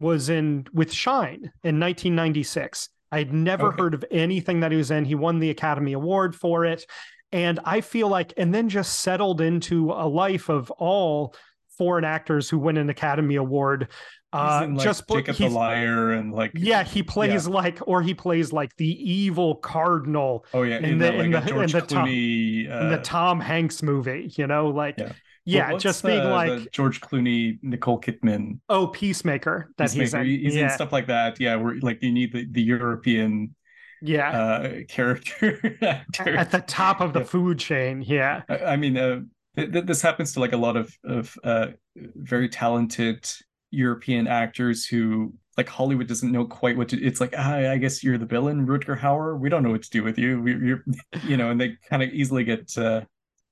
was 0.00 0.28
in 0.28 0.66
with 0.72 0.92
Shine 0.92 1.50
in 1.64 1.80
1996. 1.80 2.88
I'd 3.12 3.32
never 3.32 3.68
Okay. 3.68 3.82
heard 3.82 3.94
of 3.94 4.04
anything 4.10 4.60
that 4.60 4.70
he 4.70 4.78
was 4.78 4.90
in. 4.90 5.04
He 5.04 5.14
won 5.14 5.38
the 5.40 5.50
Academy 5.50 5.92
Award 5.94 6.34
for 6.34 6.64
it. 6.64 6.84
And 7.32 7.58
I 7.64 7.80
feel 7.80 8.08
like, 8.08 8.32
and 8.36 8.54
then 8.54 8.68
just 8.68 9.00
settled 9.00 9.40
into 9.40 9.90
a 9.92 10.06
life 10.08 10.48
of 10.48 10.70
all 10.72 11.34
foreign 11.78 12.04
actors 12.04 12.48
who 12.50 12.58
win 12.58 12.76
an 12.76 12.90
Academy 12.90 13.36
Award. 13.36 13.88
He's 14.32 14.40
Uh, 14.40 14.60
in, 14.64 14.74
like, 14.76 14.84
just 14.84 15.08
Jacob 15.08 15.36
the 15.36 15.48
Liar 15.48 16.12
and 16.12 16.32
like 16.32 16.52
yeah, 16.54 16.84
he 16.84 17.02
plays 17.02 17.48
like, 17.48 17.78
or 17.86 18.00
he 18.00 18.14
plays 18.14 18.52
like 18.52 18.74
the 18.76 18.86
evil 19.12 19.56
cardinal 19.56 20.44
oh 20.54 20.62
yeah 20.62 20.78
in 20.78 20.84
in, 20.84 20.98
the- 20.98 21.06
the, 21.10 21.18
in 21.20 21.34
a 21.34 21.40
the- 21.40 21.42
in 21.42 21.48
George 21.48 21.72
the 21.72 21.80
Tom- 21.80 22.06
Clooney 22.06 22.64
in 22.66 22.88
the 22.90 22.98
uh, 22.98 23.02
Tom 23.02 23.40
Hanks 23.40 23.82
movie. 23.82 24.30
You 24.36 24.46
know, 24.46 24.68
like 24.68 24.98
Yeah. 24.98 25.12
Yeah, 25.46 25.76
just 25.78 26.04
being 26.04 26.22
the- 26.22 26.28
like, 26.30 26.70
George 26.70 27.00
Clooney, 27.00 27.58
Nicole 27.62 28.00
Kidman, 28.00 28.60
oh, 28.68 28.86
Peacemaker 28.88 29.72
that 29.78 29.90
he's 29.90 30.12
Peacemaker. 30.12 30.24
in. 30.24 30.40
He's 30.40 30.54
yeah, 30.54 30.64
in 30.64 30.70
stuff 30.70 30.92
like 30.92 31.06
that. 31.08 31.40
Yeah, 31.40 31.56
where 31.56 31.74
like 31.80 32.00
you 32.02 32.12
need 32.12 32.32
the, 32.32 32.46
the 32.48 32.62
European 32.62 33.56
yeah. 34.00 34.30
uh 34.30 34.72
character 34.88 35.76
actor. 35.82 36.36
At 36.36 36.52
the 36.52 36.60
top 36.60 37.00
of 37.00 37.14
the 37.14 37.20
Yeah. 37.20 37.24
food 37.26 37.58
chain. 37.58 38.02
Yeah. 38.06 38.42
I, 38.48 38.58
I 38.58 38.76
mean, 38.76 38.96
uh, 38.96 39.22
th- 39.56 39.72
th- 39.72 39.86
this 39.86 40.02
happens 40.02 40.34
to 40.34 40.40
like 40.40 40.52
a 40.52 40.56
lot 40.56 40.76
of 40.76 40.96
of 41.04 41.34
uh, 41.42 41.68
very 41.96 42.48
talented 42.48 43.26
European 43.70 44.26
actors 44.26 44.86
who 44.86 45.32
like 45.56 45.68
Hollywood 45.68 46.06
doesn't 46.06 46.32
know 46.32 46.44
quite 46.44 46.76
what 46.76 46.88
to. 46.88 47.02
It's 47.02 47.20
like, 47.20 47.34
ah, 47.36 47.56
I 47.56 47.76
guess 47.76 48.02
you're 48.02 48.18
the 48.18 48.26
villain, 48.26 48.66
Rutger 48.66 48.98
Hauer. 48.98 49.38
We 49.38 49.48
don't 49.48 49.62
know 49.62 49.70
what 49.70 49.82
to 49.82 49.90
do 49.90 50.02
with 50.02 50.18
you. 50.18 50.40
We, 50.40 50.56
you're, 50.56 50.84
you 51.26 51.36
know, 51.36 51.50
and 51.50 51.60
they 51.60 51.76
kind 51.88 52.02
of 52.02 52.10
easily 52.10 52.44
get 52.44 52.76
uh, 52.78 53.02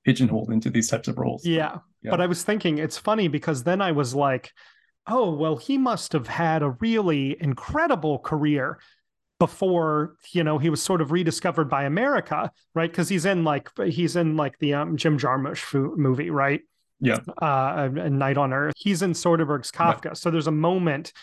pigeonholed 0.05 0.51
into 0.51 0.69
these 0.69 0.89
types 0.89 1.07
of 1.07 1.17
roles. 1.17 1.45
Yeah. 1.45 1.77
Yeah. 2.01 2.11
But 2.11 2.21
I 2.21 2.27
was 2.27 2.43
thinking 2.43 2.77
it's 2.77 2.97
funny 2.97 3.27
because 3.27 3.63
then 3.63 3.81
I 3.81 3.91
was 3.91 4.15
like, 4.15 4.53
oh, 5.07 5.31
well, 5.31 5.57
he 5.57 5.77
must 5.77 6.13
have 6.13 6.27
had 6.27 6.63
a 6.63 6.69
really 6.69 7.35
incredible 7.41 8.19
career 8.19 8.79
before, 9.39 10.15
you 10.31 10.43
know, 10.43 10.57
he 10.57 10.69
was 10.69 10.81
sort 10.81 11.01
of 11.01 11.11
rediscovered 11.11 11.69
by 11.69 11.83
America, 11.83 12.51
right? 12.75 12.89
Because 12.89 13.09
he's 13.09 13.25
in 13.25 13.43
like 13.43 13.69
he's 13.85 14.15
in 14.15 14.35
like 14.35 14.57
the 14.59 14.73
um, 14.73 14.97
Jim 14.97 15.17
Jarmusch 15.17 15.97
movie, 15.97 16.29
right? 16.29 16.61
Yeah. 17.01 17.19
Uh, 17.41 17.89
a 17.95 18.09
Night 18.09 18.37
on 18.37 18.51
Earth. 18.53 18.73
He's 18.77 19.01
in 19.01 19.11
Soderbergh's 19.13 19.71
Right. 19.79 19.97
Kafka. 20.01 20.17
So 20.17 20.29
there's 20.31 20.47
a 20.47 20.51
moment 20.51 21.13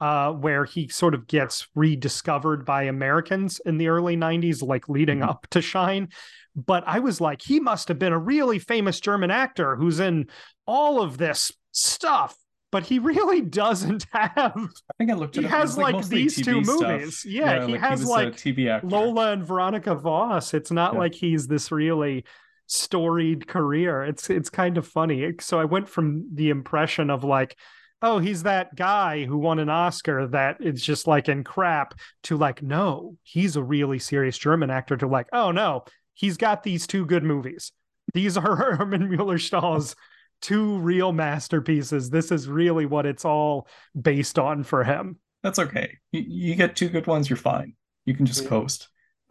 uh, 0.00 0.32
where 0.32 0.64
he 0.64 0.88
sort 0.88 1.14
of 1.14 1.26
gets 1.28 1.68
rediscovered 1.76 2.64
by 2.64 2.82
Americans 2.84 3.60
in 3.64 3.78
the 3.78 3.86
early 3.88 4.16
90s, 4.16 4.60
like 4.62 4.88
leading 4.88 5.20
Mhm. 5.20 5.28
up 5.28 5.46
to 5.50 5.62
Shine. 5.62 6.08
But 6.56 6.82
I 6.86 6.98
was 6.98 7.20
like, 7.20 7.40
he 7.40 7.60
must 7.60 7.86
have 7.88 7.98
been 8.00 8.12
a 8.12 8.18
really 8.18 8.58
famous 8.58 8.98
German 9.00 9.30
actor 9.30 9.76
who's 9.76 10.00
in 10.00 10.26
all 10.66 11.00
of 11.00 11.18
this 11.18 11.52
stuff. 11.70 12.36
But 12.72 12.84
he 12.86 12.98
really 12.98 13.40
doesn't 13.62 14.06
have 14.12 14.34
I 14.56 14.92
think 14.98 15.10
I 15.10 15.14
looked. 15.14 15.36
He 15.36 15.42
it 15.42 15.44
up. 15.44 15.50
Has, 15.52 15.78
like, 15.78 15.94
mostly 15.94 16.22
these 16.22 16.36
two 16.44 16.64
stuff. 16.64 16.80
movies. 16.80 17.24
Yeah, 17.24 17.66
he 17.66 17.74
has, 17.74 18.00
was 18.00 18.08
a 18.08 18.12
like, 18.12 18.32
TV 18.36 18.68
actor. 18.70 18.88
Lola 18.88 19.32
and 19.32 19.46
Veronika 19.46 19.94
Voss. 19.94 20.52
It's 20.52 20.70
not 20.72 20.94
Yeah. 20.94 20.98
like 20.98 21.14
he's 21.14 21.46
this 21.46 21.70
really 21.70 22.24
storied 22.66 23.46
career. 23.46 24.02
It's 24.04 24.30
it's 24.30 24.50
kind 24.50 24.78
of 24.78 24.86
funny. 24.86 25.32
So 25.40 25.58
I 25.60 25.64
went 25.64 25.88
from 25.88 26.28
the 26.34 26.50
impression 26.50 27.10
of 27.10 27.24
like, 27.24 27.56
oh, 28.00 28.18
he's 28.18 28.42
that 28.44 28.74
guy 28.74 29.24
who 29.24 29.38
won 29.38 29.58
an 29.58 29.68
Oscar 29.68 30.26
that 30.28 30.56
is 30.60 30.82
just 30.82 31.06
like 31.06 31.28
in 31.28 31.44
crap 31.44 31.94
to 32.24 32.36
like, 32.36 32.62
no, 32.62 33.16
he's 33.22 33.56
a 33.56 33.62
really 33.62 33.98
serious 33.98 34.36
German 34.38 34.70
actor 34.70 34.96
to 34.96 35.06
like, 35.06 35.28
oh 35.32 35.50
no, 35.52 35.84
he's 36.14 36.36
got 36.36 36.62
these 36.62 36.86
two 36.86 37.06
good 37.06 37.22
movies. 37.22 37.72
These 38.14 38.36
are 38.36 38.74
Armin 38.78 39.08
Mueller 39.08 39.38
Stahl's 39.38 39.94
two 40.40 40.78
real 40.78 41.12
masterpieces. 41.12 42.10
This 42.10 42.32
is 42.32 42.48
really 42.48 42.84
what 42.86 43.06
it's 43.06 43.24
all 43.24 43.68
based 44.00 44.38
on 44.38 44.64
for 44.64 44.82
him. 44.82 45.18
That's 45.42 45.58
okay. 45.58 45.98
You, 46.10 46.24
you 46.26 46.54
get 46.54 46.74
two 46.76 46.88
good 46.88 47.06
ones, 47.06 47.30
you're 47.30 47.36
fine. 47.36 47.74
You 48.04 48.14
can 48.14 48.26
just 48.26 48.42
Yeah. 48.42 48.48
coast. 48.48 48.88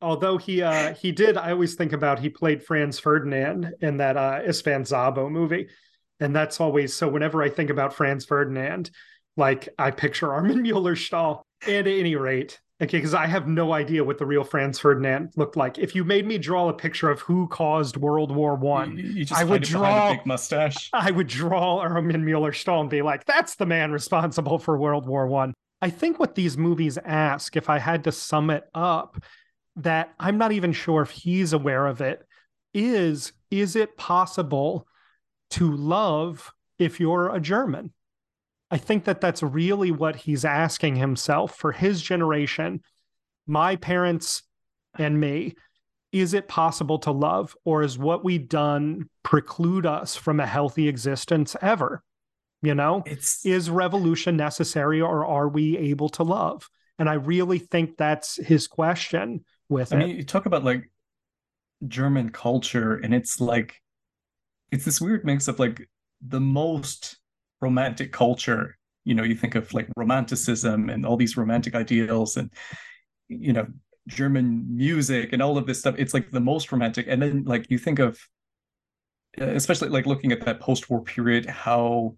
although 0.00 0.36
he 0.36 0.62
uh 0.62 0.94
he 0.94 1.12
did 1.12 1.36
i 1.36 1.50
always 1.50 1.74
think 1.74 1.92
about 1.92 2.18
he 2.18 2.28
played 2.28 2.62
franz 2.62 2.98
ferdinand 2.98 3.72
in 3.80 3.96
that 3.96 4.16
uh 4.16 4.40
Szabó 4.42 5.30
movie 5.30 5.68
and 6.20 6.34
that's 6.34 6.60
always 6.60 6.94
so 6.94 7.08
whenever 7.08 7.42
i 7.42 7.48
think 7.48 7.70
about 7.70 7.94
franz 7.94 8.24
ferdinand 8.24 8.90
like 9.36 9.68
i 9.78 9.90
picture 9.90 10.32
armin 10.32 10.62
mueller 10.62 10.96
stahl 10.96 11.44
and 11.66 11.86
at 11.86 11.92
any 11.92 12.14
rate 12.16 12.60
okay 12.80 12.98
because 12.98 13.14
i 13.14 13.26
have 13.26 13.48
no 13.48 13.72
idea 13.72 14.04
what 14.04 14.18
the 14.18 14.26
real 14.26 14.44
franz 14.44 14.78
ferdinand 14.78 15.32
looked 15.36 15.56
like 15.56 15.78
if 15.78 15.94
you 15.94 16.04
made 16.04 16.26
me 16.26 16.38
draw 16.38 16.68
a 16.68 16.72
picture 16.72 17.10
of 17.10 17.20
who 17.20 17.48
caused 17.48 17.96
world 17.96 18.30
war 18.34 18.54
one 18.54 18.96
you, 18.96 19.04
you 19.04 19.24
just 19.24 19.40
I 19.40 19.44
would 19.44 19.62
draw- 19.62 20.10
a 20.10 20.14
big 20.14 20.26
mustache. 20.26 20.90
I 20.92 21.10
would 21.10 21.26
draw 21.26 21.78
Armin 21.80 22.24
Mueller 22.24 22.52
Stahl 22.52 22.80
and 22.82 22.90
be 22.90 23.02
like, 23.02 23.24
that's 23.24 23.56
the 23.56 23.66
man 23.66 23.92
responsible 23.92 24.58
for 24.58 24.78
World 24.78 25.06
War 25.06 25.26
One. 25.26 25.54
I. 25.80 25.86
I 25.86 25.90
think 25.90 26.18
what 26.18 26.34
these 26.34 26.58
movies 26.58 26.98
ask, 27.04 27.56
if 27.56 27.70
I 27.70 27.78
had 27.78 28.04
to 28.04 28.12
sum 28.12 28.50
it 28.50 28.64
up, 28.74 29.22
that 29.78 30.12
I'm 30.18 30.38
not 30.38 30.52
even 30.52 30.72
sure 30.72 31.02
if 31.02 31.10
he's 31.10 31.52
aware 31.52 31.86
of 31.86 32.00
it, 32.00 32.26
is 32.74 33.32
is 33.50 33.76
it 33.76 33.96
possible 33.96 34.86
to 35.50 35.74
love 35.74 36.52
if 36.78 37.00
you're 37.00 37.34
a 37.34 37.40
German? 37.40 37.92
I 38.70 38.76
think 38.76 39.04
that 39.04 39.20
that's 39.20 39.42
really 39.42 39.90
what 39.90 40.16
he's 40.16 40.44
asking 40.44 40.96
himself 40.96 41.56
for 41.56 41.72
his 41.72 42.02
generation, 42.02 42.82
my 43.46 43.76
parents 43.76 44.42
and 44.98 45.18
me. 45.18 45.54
Is 46.10 46.34
it 46.34 46.48
possible 46.48 46.98
to 47.00 47.10
love, 47.10 47.54
or 47.64 47.82
is 47.82 47.98
what 47.98 48.24
we've 48.24 48.48
done 48.48 49.10
preclude 49.22 49.84
us 49.84 50.16
from 50.16 50.40
a 50.40 50.46
healthy 50.46 50.88
existence 50.88 51.54
ever? 51.60 52.02
You 52.62 52.74
know, 52.74 53.02
It's 53.06 53.44
is 53.46 53.70
revolution 53.70 54.36
necessary, 54.36 55.00
or 55.00 55.24
are 55.24 55.48
we 55.48 55.76
able 55.76 56.08
to 56.10 56.22
love? 56.22 56.68
And 56.98 57.08
I 57.08 57.14
really 57.14 57.58
think 57.58 57.96
that's 57.96 58.36
his 58.36 58.66
question 58.66 59.44
with 59.68 59.92
I 59.92 59.96
it. 59.96 59.98
mean, 59.98 60.16
you 60.16 60.24
talk 60.24 60.46
about 60.46 60.64
like 60.64 60.90
German 61.86 62.30
culture, 62.30 62.94
and 62.94 63.14
it's 63.14 63.40
like 63.40 63.80
it's 64.70 64.84
this 64.84 65.00
weird 65.00 65.24
mix 65.24 65.48
of 65.48 65.58
like 65.58 65.88
the 66.26 66.40
most 66.40 67.18
romantic 67.60 68.12
culture. 68.12 68.76
You 69.04 69.14
know, 69.14 69.22
you 69.22 69.34
think 69.34 69.54
of 69.54 69.72
like 69.72 69.88
romanticism 69.96 70.90
and 70.90 71.06
all 71.06 71.16
these 71.16 71.36
romantic 71.36 71.74
ideals, 71.74 72.36
and 72.36 72.52
you 73.28 73.52
know, 73.52 73.66
German 74.06 74.64
music 74.76 75.32
and 75.32 75.42
all 75.42 75.58
of 75.58 75.66
this 75.66 75.80
stuff. 75.80 75.94
It's 75.98 76.14
like 76.14 76.30
the 76.30 76.40
most 76.40 76.72
romantic, 76.72 77.06
and 77.08 77.22
then 77.22 77.44
like 77.44 77.70
you 77.70 77.78
think 77.78 77.98
of, 77.98 78.18
especially 79.38 79.88
like 79.88 80.06
looking 80.06 80.32
at 80.32 80.44
that 80.44 80.60
post-war 80.60 81.02
period, 81.02 81.46
how 81.46 82.16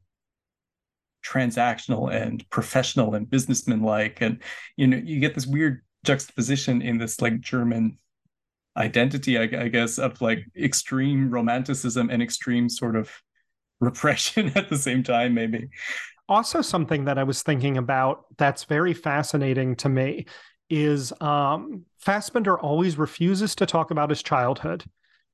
transactional 1.24 2.10
and 2.12 2.48
professional 2.48 3.14
and 3.14 3.28
businessman-like, 3.28 4.20
and 4.20 4.42
you 4.76 4.86
know, 4.86 4.96
you 4.96 5.20
get 5.20 5.34
this 5.34 5.46
weird 5.46 5.82
juxtaposition 6.04 6.82
in 6.82 6.98
this 6.98 7.20
like 7.20 7.40
German 7.40 7.98
identity, 8.76 9.38
I, 9.38 9.42
I 9.64 9.68
guess, 9.68 9.98
of 9.98 10.20
like 10.20 10.44
extreme 10.56 11.30
romanticism 11.30 12.10
and 12.10 12.22
extreme 12.22 12.68
sort 12.68 12.96
of 12.96 13.10
repression 13.80 14.52
at 14.56 14.68
the 14.68 14.78
same 14.78 15.02
time, 15.02 15.34
maybe. 15.34 15.68
also 16.28 16.62
something 16.62 17.04
that 17.06 17.18
i 17.18 17.24
was 17.24 17.42
thinking 17.42 17.76
about 17.76 18.24
that's 18.38 18.64
very 18.64 18.94
fascinating 18.94 19.74
to 19.74 19.88
me 19.88 20.24
is 20.68 21.12
um 21.20 21.84
fassbinder 22.04 22.56
always 22.62 22.96
refuses 22.96 23.54
to 23.56 23.66
talk 23.66 23.90
about 23.90 24.10
his 24.10 24.22
childhood 24.22 24.84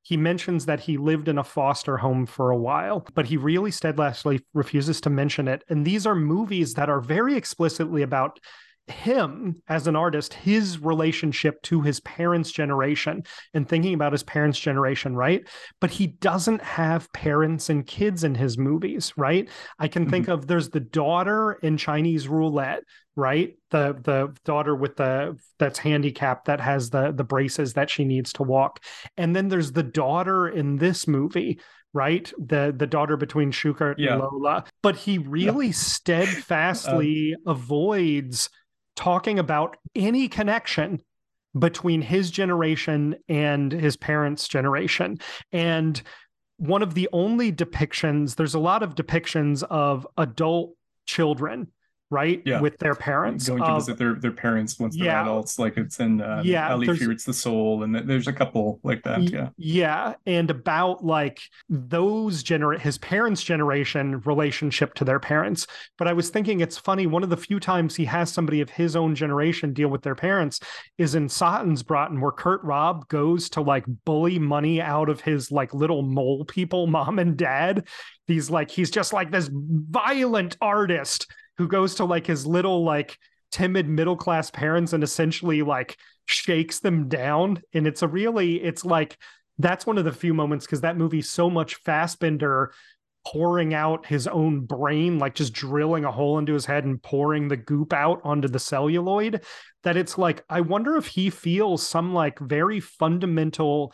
he 0.03 0.17
mentions 0.17 0.65
that 0.67 0.81
he 0.81 0.97
lived 0.97 1.29
in 1.29 1.37
a 1.39 1.45
foster 1.45 1.99
home 1.99 2.25
for 2.25 2.51
a 2.51 2.57
while 2.57 3.07
but 3.15 3.27
he 3.27 3.37
really 3.37 3.71
steadfastly 3.71 4.41
refuses 4.55 5.01
to 5.01 5.11
mention 5.11 5.49
it 5.49 5.63
and 5.69 5.85
these 5.85 6.07
are 6.07 6.15
movies 6.15 6.73
that 6.75 6.89
are 6.89 7.01
very 7.01 7.37
explicitly 7.37 8.01
about 8.03 8.41
him 8.89 9.61
as 9.69 9.87
an 9.87 9.97
artist 9.97 10.33
his 10.33 10.79
relationship 10.79 11.61
to 11.63 11.81
his 11.83 12.01
parents 12.01 12.53
generation 12.53 13.23
and 13.53 13.69
thinking 13.69 13.95
about 13.95 14.13
his 14.13 14.23
parents 14.23 14.59
generation 14.59 15.17
right 15.17 15.49
but 15.81 15.91
he 15.91 16.07
doesn't 16.07 16.63
have 16.63 17.13
parents 17.13 17.69
and 17.69 17.87
kids 17.87 18.23
in 18.23 18.35
his 18.35 18.57
movies 18.57 19.13
right 19.17 19.49
I 19.79 19.89
can 19.89 20.09
think 20.09 20.25
mm-hmm. 20.25 20.33
of 20.33 20.47
there's 20.47 20.71
the 20.71 20.81
daughter 20.81 21.53
in 21.63 21.77
Chinese 21.77 22.29
roulette, 22.29 22.83
right? 23.15 23.57
The 23.71 23.97
the 24.03 24.35
daughter 24.45 24.75
with 24.75 24.97
the 24.97 25.39
that's 25.59 25.79
handicapped 25.79 26.47
that 26.47 26.61
has 26.61 26.91
the 26.91 27.13
the 27.13 27.25
braces 27.25 27.75
that 27.75 27.91
she 27.91 28.05
needs 28.05 28.33
to 28.35 28.43
walk. 28.43 28.83
And 29.17 29.35
then 29.35 29.49
there's 29.49 29.73
the 29.73 29.83
daughter 29.83 30.49
in 30.49 30.77
this 30.77 31.07
movie, 31.07 31.61
right? 31.93 32.33
The 32.39 32.75
the 32.77 32.87
daughter 32.87 33.17
between 33.17 33.53
Schuckert 33.53 33.97
Yeah. 33.99 34.15
and 34.15 34.23
Lola. 34.23 34.65
But 34.83 34.97
he 34.97 35.19
really 35.19 35.67
um, 35.69 35.73
steadfastly 35.73 37.37
avoids 37.47 38.49
talking 38.97 39.39
about 39.39 39.77
any 39.95 40.29
connection 40.29 41.01
between 41.59 42.03
his 42.03 42.31
generation 42.31 43.17
and 43.29 43.73
his 43.73 43.97
parents' 43.97 44.49
generation. 44.49 45.19
And 45.53 46.03
one 46.59 46.83
of 46.83 46.95
the 46.95 47.09
only 47.13 47.53
depictions 47.53 48.37
there's 48.37 48.55
a 48.55 48.59
lot 48.59 48.83
of 48.83 48.95
depictions 48.95 49.63
of 49.63 50.07
adult 50.17 50.75
children 51.07 51.69
right 52.11 52.41
Yeah. 52.45 52.61
with 52.61 52.79
their 52.79 52.95
parents 52.95 53.49
Going 53.49 53.63
to 53.63 53.69
of- 53.69 53.83
visit 53.83 53.99
their, 53.99 54.15
their 54.15 54.31
parents 54.33 54.79
once 54.79 54.97
they're 54.97 55.07
Yeah. 55.07 55.23
adults, 55.23 55.59
like 55.59 55.77
it's 55.77 55.99
in 55.99 56.21
um, 56.21 56.45
Yeah, 56.47 56.73
Ali 56.73 56.87
Fears 56.87 57.25
the 57.25 57.33
Soul, 57.33 57.83
and 57.83 57.95
there's 57.95 58.29
a 58.29 58.33
couple 58.33 58.79
like 58.85 59.03
that. 59.03 59.19
Y- 59.21 59.29
Yeah. 59.33 59.49
yeah 59.57 60.15
and 60.27 60.51
about 60.51 61.05
like 61.05 61.41
those 61.69 62.45
gener 62.45 62.79
his 62.79 62.99
parents 62.99 63.43
generation 63.43 64.21
relationship 64.21 64.95
to 64.95 65.05
their 65.05 65.19
parents 65.19 65.67
but 65.99 66.07
i 66.09 66.13
was 66.13 66.31
thinking 66.31 66.61
it's 66.61 66.79
funny 66.79 67.07
one 67.07 67.23
of 67.23 67.31
the 67.31 67.37
few 67.37 67.59
times 67.59 67.97
he 67.97 68.05
has 68.05 68.33
somebody 68.33 68.61
of 68.61 68.71
his 68.71 68.95
own 68.97 69.15
generation 69.15 69.73
deal 69.73 69.89
with 69.89 70.03
their 70.03 70.15
parents 70.15 70.61
is 70.99 71.15
in 71.15 71.27
Satansbraten 71.27 72.21
where 72.21 72.33
Kurt 72.33 72.63
Raab 72.63 73.09
goes 73.09 73.49
to 73.51 73.61
like 73.61 73.85
bully 74.05 74.39
money 74.39 74.81
out 74.81 75.09
of 75.09 75.21
his 75.21 75.51
like 75.51 75.75
little 75.75 76.03
mole 76.03 76.45
people 76.45 76.87
mom 76.97 77.19
and 77.19 77.37
dad 77.37 77.87
these 78.27 78.51
like 78.51 78.71
he's 78.71 78.91
just 78.91 79.13
like 79.13 79.31
this 79.31 79.51
violent 79.53 80.57
artist 80.61 81.27
who 81.59 81.69
goes 81.69 81.97
to 81.97 82.05
like 82.05 82.27
his 82.27 82.47
little 82.47 82.85
like 82.85 83.19
timid 83.51 83.89
middle 83.89 84.17
class 84.17 84.51
parents 84.51 84.93
and 84.93 85.03
essentially 85.03 85.63
like 85.63 85.97
shakes 86.27 86.81
them 86.81 87.09
down. 87.09 87.63
And 87.73 87.87
it's 87.87 88.03
a 88.03 88.09
really 88.09 88.63
it's 88.63 88.85
like 88.85 89.17
that's 89.59 89.87
one 89.87 89.99
of 89.99 90.05
the 90.05 90.13
few 90.13 90.35
moments 90.35 90.67
because 90.67 90.83
that 90.83 90.99
movie's 90.99 91.31
so 91.31 91.49
much 91.49 91.83
Fassbinder 91.85 92.69
pouring 93.27 93.75
out 93.75 94.07
his 94.07 94.29
own 94.29 94.61
brain, 94.61 95.19
like 95.19 95.35
just 95.35 95.53
drilling 95.53 96.05
a 96.05 96.13
hole 96.13 96.39
into 96.39 96.53
his 96.53 96.67
head 96.67 96.85
and 96.85 97.03
pouring 97.03 97.49
the 97.49 97.57
goop 97.57 97.93
out 97.93 98.21
onto 98.23 98.47
the 98.47 98.59
celluloid, 98.59 99.43
that 99.83 99.97
it's 99.97 100.17
like, 100.17 100.45
I 100.49 100.61
wonder 100.61 100.97
if 100.97 101.07
he 101.07 101.31
feels 101.31 101.85
some 101.85 102.15
like 102.15 102.39
very 102.39 102.79
fundamental 102.79 103.93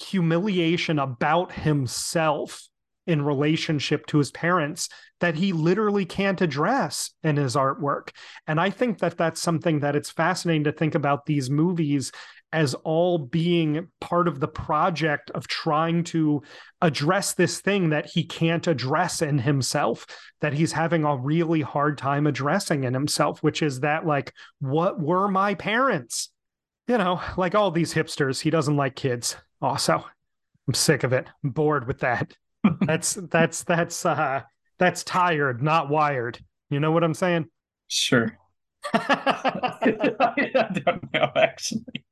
humiliation 0.00 0.98
about 0.98 1.52
himself 1.52 2.68
in 3.06 3.22
relationship 3.22 4.06
to 4.06 4.18
his 4.18 4.30
parents 4.30 4.88
that 5.20 5.34
he 5.34 5.52
literally 5.52 6.04
can't 6.04 6.40
address 6.40 7.12
in 7.22 7.36
his 7.36 7.54
artwork. 7.54 8.10
And 8.46 8.60
I 8.60 8.70
think 8.70 8.98
that 8.98 9.16
that's 9.16 9.40
something 9.40 9.80
that 9.80 9.96
it's 9.96 10.10
fascinating 10.10 10.64
to 10.64 10.72
think 10.72 10.94
about 10.94 11.26
these 11.26 11.48
movies 11.48 12.12
as 12.52 12.74
all 12.74 13.18
being 13.18 13.88
part 14.00 14.28
of 14.28 14.40
the 14.40 14.48
project 14.48 15.30
of 15.32 15.48
trying 15.48 16.04
to 16.04 16.42
address 16.80 17.34
this 17.34 17.60
thing 17.60 17.90
that 17.90 18.06
he 18.06 18.24
can't 18.24 18.66
address 18.66 19.20
in 19.20 19.38
himself, 19.38 20.06
that 20.40 20.52
he's 20.52 20.72
having 20.72 21.04
a 21.04 21.16
really 21.16 21.60
hard 21.60 21.98
time 21.98 22.26
addressing 22.26 22.84
in 22.84 22.94
himself, 22.94 23.42
which 23.42 23.62
is 23.62 23.80
that, 23.80 24.06
like, 24.06 24.32
what 24.60 25.00
were 25.00 25.28
my 25.28 25.54
parents? 25.54 26.30
You 26.86 26.98
know, 26.98 27.20
like 27.36 27.56
all 27.56 27.72
these 27.72 27.92
hipsters, 27.92 28.40
he 28.40 28.50
doesn't 28.50 28.76
like 28.76 28.94
kids. 28.94 29.36
Also, 29.60 30.04
I'm 30.68 30.74
sick 30.74 31.02
of 31.02 31.12
it. 31.12 31.26
I'm 31.42 31.50
bored 31.50 31.86
with 31.86 31.98
that. 32.00 32.36
That's 32.80 33.14
that's 33.14 33.64
that's 33.64 34.06
uh 34.06 34.42
that's 34.78 35.04
tired, 35.04 35.62
not 35.62 35.88
wired. 35.88 36.38
You 36.70 36.80
know 36.80 36.90
what 36.90 37.04
I'm 37.04 37.14
saying? 37.14 37.46
Sure. 37.88 38.36
I 38.94 40.68
don't 40.84 41.12
know 41.12 41.30
actually 41.34 42.04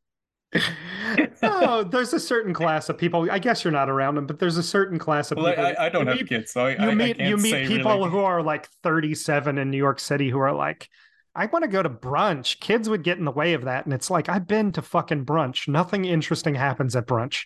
oh, 1.42 1.84
there's 1.84 2.12
a 2.12 2.20
certain 2.20 2.54
class 2.54 2.88
of 2.88 2.98
people. 2.98 3.28
I 3.30 3.38
guess 3.38 3.64
you're 3.64 3.72
not 3.72 3.90
around 3.90 4.14
them, 4.14 4.26
but 4.26 4.38
there's 4.38 4.56
a 4.56 4.62
certain 4.62 4.98
class 4.98 5.30
of 5.30 5.38
well, 5.38 5.48
people. 5.48 5.64
I, 5.64 5.86
I 5.86 5.88
don't 5.88 6.06
have 6.06 6.16
meet, 6.16 6.28
kids, 6.28 6.52
so 6.52 6.66
I, 6.66 6.70
you 6.70 6.90
I, 6.90 6.94
meet 6.94 7.18
you 7.18 7.36
meet 7.36 7.66
people 7.66 7.98
really. 7.98 8.10
who 8.10 8.18
are 8.20 8.42
like 8.42 8.68
37 8.82 9.58
in 9.58 9.70
New 9.70 9.76
York 9.76 10.00
City 10.00 10.30
who 10.30 10.38
are 10.38 10.52
like, 10.52 10.88
I 11.34 11.46
want 11.46 11.64
to 11.64 11.68
go 11.68 11.82
to 11.82 11.90
brunch. 11.90 12.60
Kids 12.60 12.88
would 12.88 13.02
get 13.02 13.18
in 13.18 13.24
the 13.24 13.32
way 13.32 13.54
of 13.54 13.64
that, 13.64 13.84
and 13.84 13.94
it's 13.94 14.10
like 14.10 14.28
I've 14.28 14.46
been 14.46 14.72
to 14.72 14.82
fucking 14.82 15.26
brunch. 15.26 15.68
Nothing 15.68 16.04
interesting 16.04 16.54
happens 16.54 16.94
at 16.94 17.06
brunch. 17.06 17.44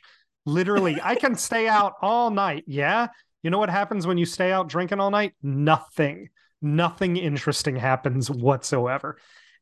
Literally, 0.49 0.99
I 1.03 1.15
can 1.15 1.37
stay 1.37 1.69
out 1.69 1.97
all 2.01 2.31
night. 2.31 2.65
Yeah, 2.67 3.09
you 3.43 3.51
know 3.51 3.59
what 3.59 3.69
happens 3.69 4.07
when 4.07 4.17
you 4.17 4.25
stay 4.25 4.51
out 4.51 4.67
drinking 4.67 4.99
all 4.99 5.11
night? 5.11 5.35
Nothing. 5.43 6.31
Nothing 6.63 7.19
interesting 7.19 7.77
happens 7.77 8.31
whatsoever. 8.31 9.19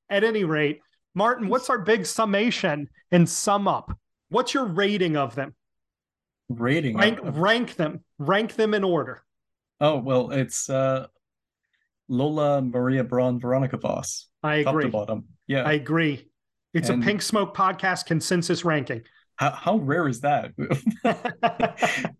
At 0.08 0.22
any 0.22 0.44
rate, 0.44 0.80
Martin, 1.12 1.48
what's 1.48 1.68
our 1.70 1.80
big 1.80 2.06
summation 2.06 2.88
and 3.10 3.28
sum 3.28 3.66
up? 3.66 3.98
What's 4.28 4.54
your 4.54 4.66
rating 4.66 5.16
of 5.16 5.34
them? 5.34 5.56
Rating 6.48 6.96
rank, 6.96 7.20
of... 7.20 7.36
rank 7.36 7.74
them. 7.74 8.04
Rank 8.20 8.54
them 8.54 8.72
in 8.72 8.84
order. 8.84 9.24
Oh 9.80 9.98
well, 9.98 10.30
it's 10.30 10.70
uh, 10.70 11.08
Lola, 12.08 12.62
Maria 12.62 13.02
Braun, 13.02 13.40
Veronika 13.40 13.76
Voss. 13.76 14.28
I 14.44 14.56
agree. 14.56 14.64
Top 14.64 14.80
to 14.82 14.88
bottom. 14.88 15.24
Yeah, 15.48 15.64
I 15.64 15.72
agree. 15.72 16.30
It's 16.72 16.90
and 16.90 17.02
a 17.02 17.06
Pink 17.06 17.22
Smoke 17.22 17.56
podcast 17.56 18.06
consensus 18.06 18.64
ranking. 18.64 19.02
How, 19.36 19.50
how 19.50 19.76
rare 19.76 20.08
is 20.08 20.20
that? 20.22 20.52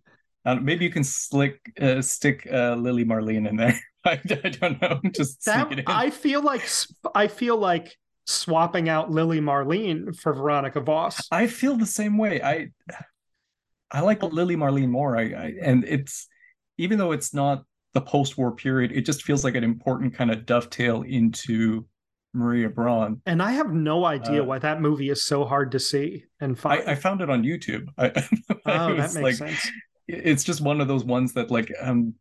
uh, 0.45 0.55
maybe 0.57 0.85
you 0.85 0.91
can 0.91 1.05
slick 1.05 1.61
uh, 1.81 2.03
stick 2.03 2.47
uh, 2.51 2.75
Lili 2.77 3.05
Marleen 3.05 3.49
in 3.49 3.57
there. 3.57 3.79
I, 4.05 4.21
I 4.31 4.49
don't 4.51 4.81
know. 4.81 5.01
Just 5.13 5.45
that, 5.47 5.83
I 5.87 6.11
feel 6.11 6.43
like 6.43 6.69
I 7.15 7.27
feel 7.27 7.57
like 7.57 7.97
swapping 8.27 8.89
out 8.89 9.11
Lili 9.11 9.41
Marleen 9.41 10.15
for 10.17 10.33
Veronika 10.33 10.81
Voss. 10.81 11.27
I 11.33 11.47
feel 11.47 11.77
the 11.77 11.87
same 11.87 12.19
way. 12.19 12.41
I 12.43 12.69
I 13.91 14.01
like 14.01 14.23
Lili 14.23 14.57
Marleen 14.57 14.91
more. 14.91 15.17
I, 15.17 15.23
I 15.23 15.55
and 15.61 15.85
it's 15.85 16.29
even 16.79 16.99
though 16.99 17.13
it's 17.13 17.33
not 17.33 17.65
the 17.95 18.01
post-war 18.03 18.53
period, 18.53 18.93
it 18.93 19.07
just 19.07 19.23
feels 19.23 19.43
like 19.43 19.55
an 19.55 19.65
important 19.65 20.15
kind 20.15 20.31
of 20.31 20.45
dovetail 20.45 21.03
into 21.03 21.87
Maria 22.37 22.69
Braun. 22.69 23.21
And 23.27 23.43
I 23.43 23.53
have 23.53 23.73
no 23.73 24.05
idea 24.05 24.43
uh, 24.43 24.47
why 24.47 24.59
that 24.59 24.81
movie 24.81 25.11
is 25.11 25.25
so 25.25 25.45
hard 25.45 25.73
to 25.73 25.81
see 25.81 26.25
and 26.41 26.59
find. 26.59 26.89
I, 26.89 26.93
I 26.93 26.95
found 26.95 27.21
it 27.21 27.31
on 27.31 27.43
YouTube. 27.43 27.87
I, 27.99 28.13
oh, 28.67 28.95
that 28.95 29.15
makes 29.15 29.17
like, 29.17 29.35
sense. 29.35 29.71
It's 30.07 30.45
just 30.45 30.61
one 30.61 30.81
of 30.81 30.87
those 30.87 31.05
ones 31.05 31.33
that 31.33 31.51
like 31.51 31.73
um 31.81 32.15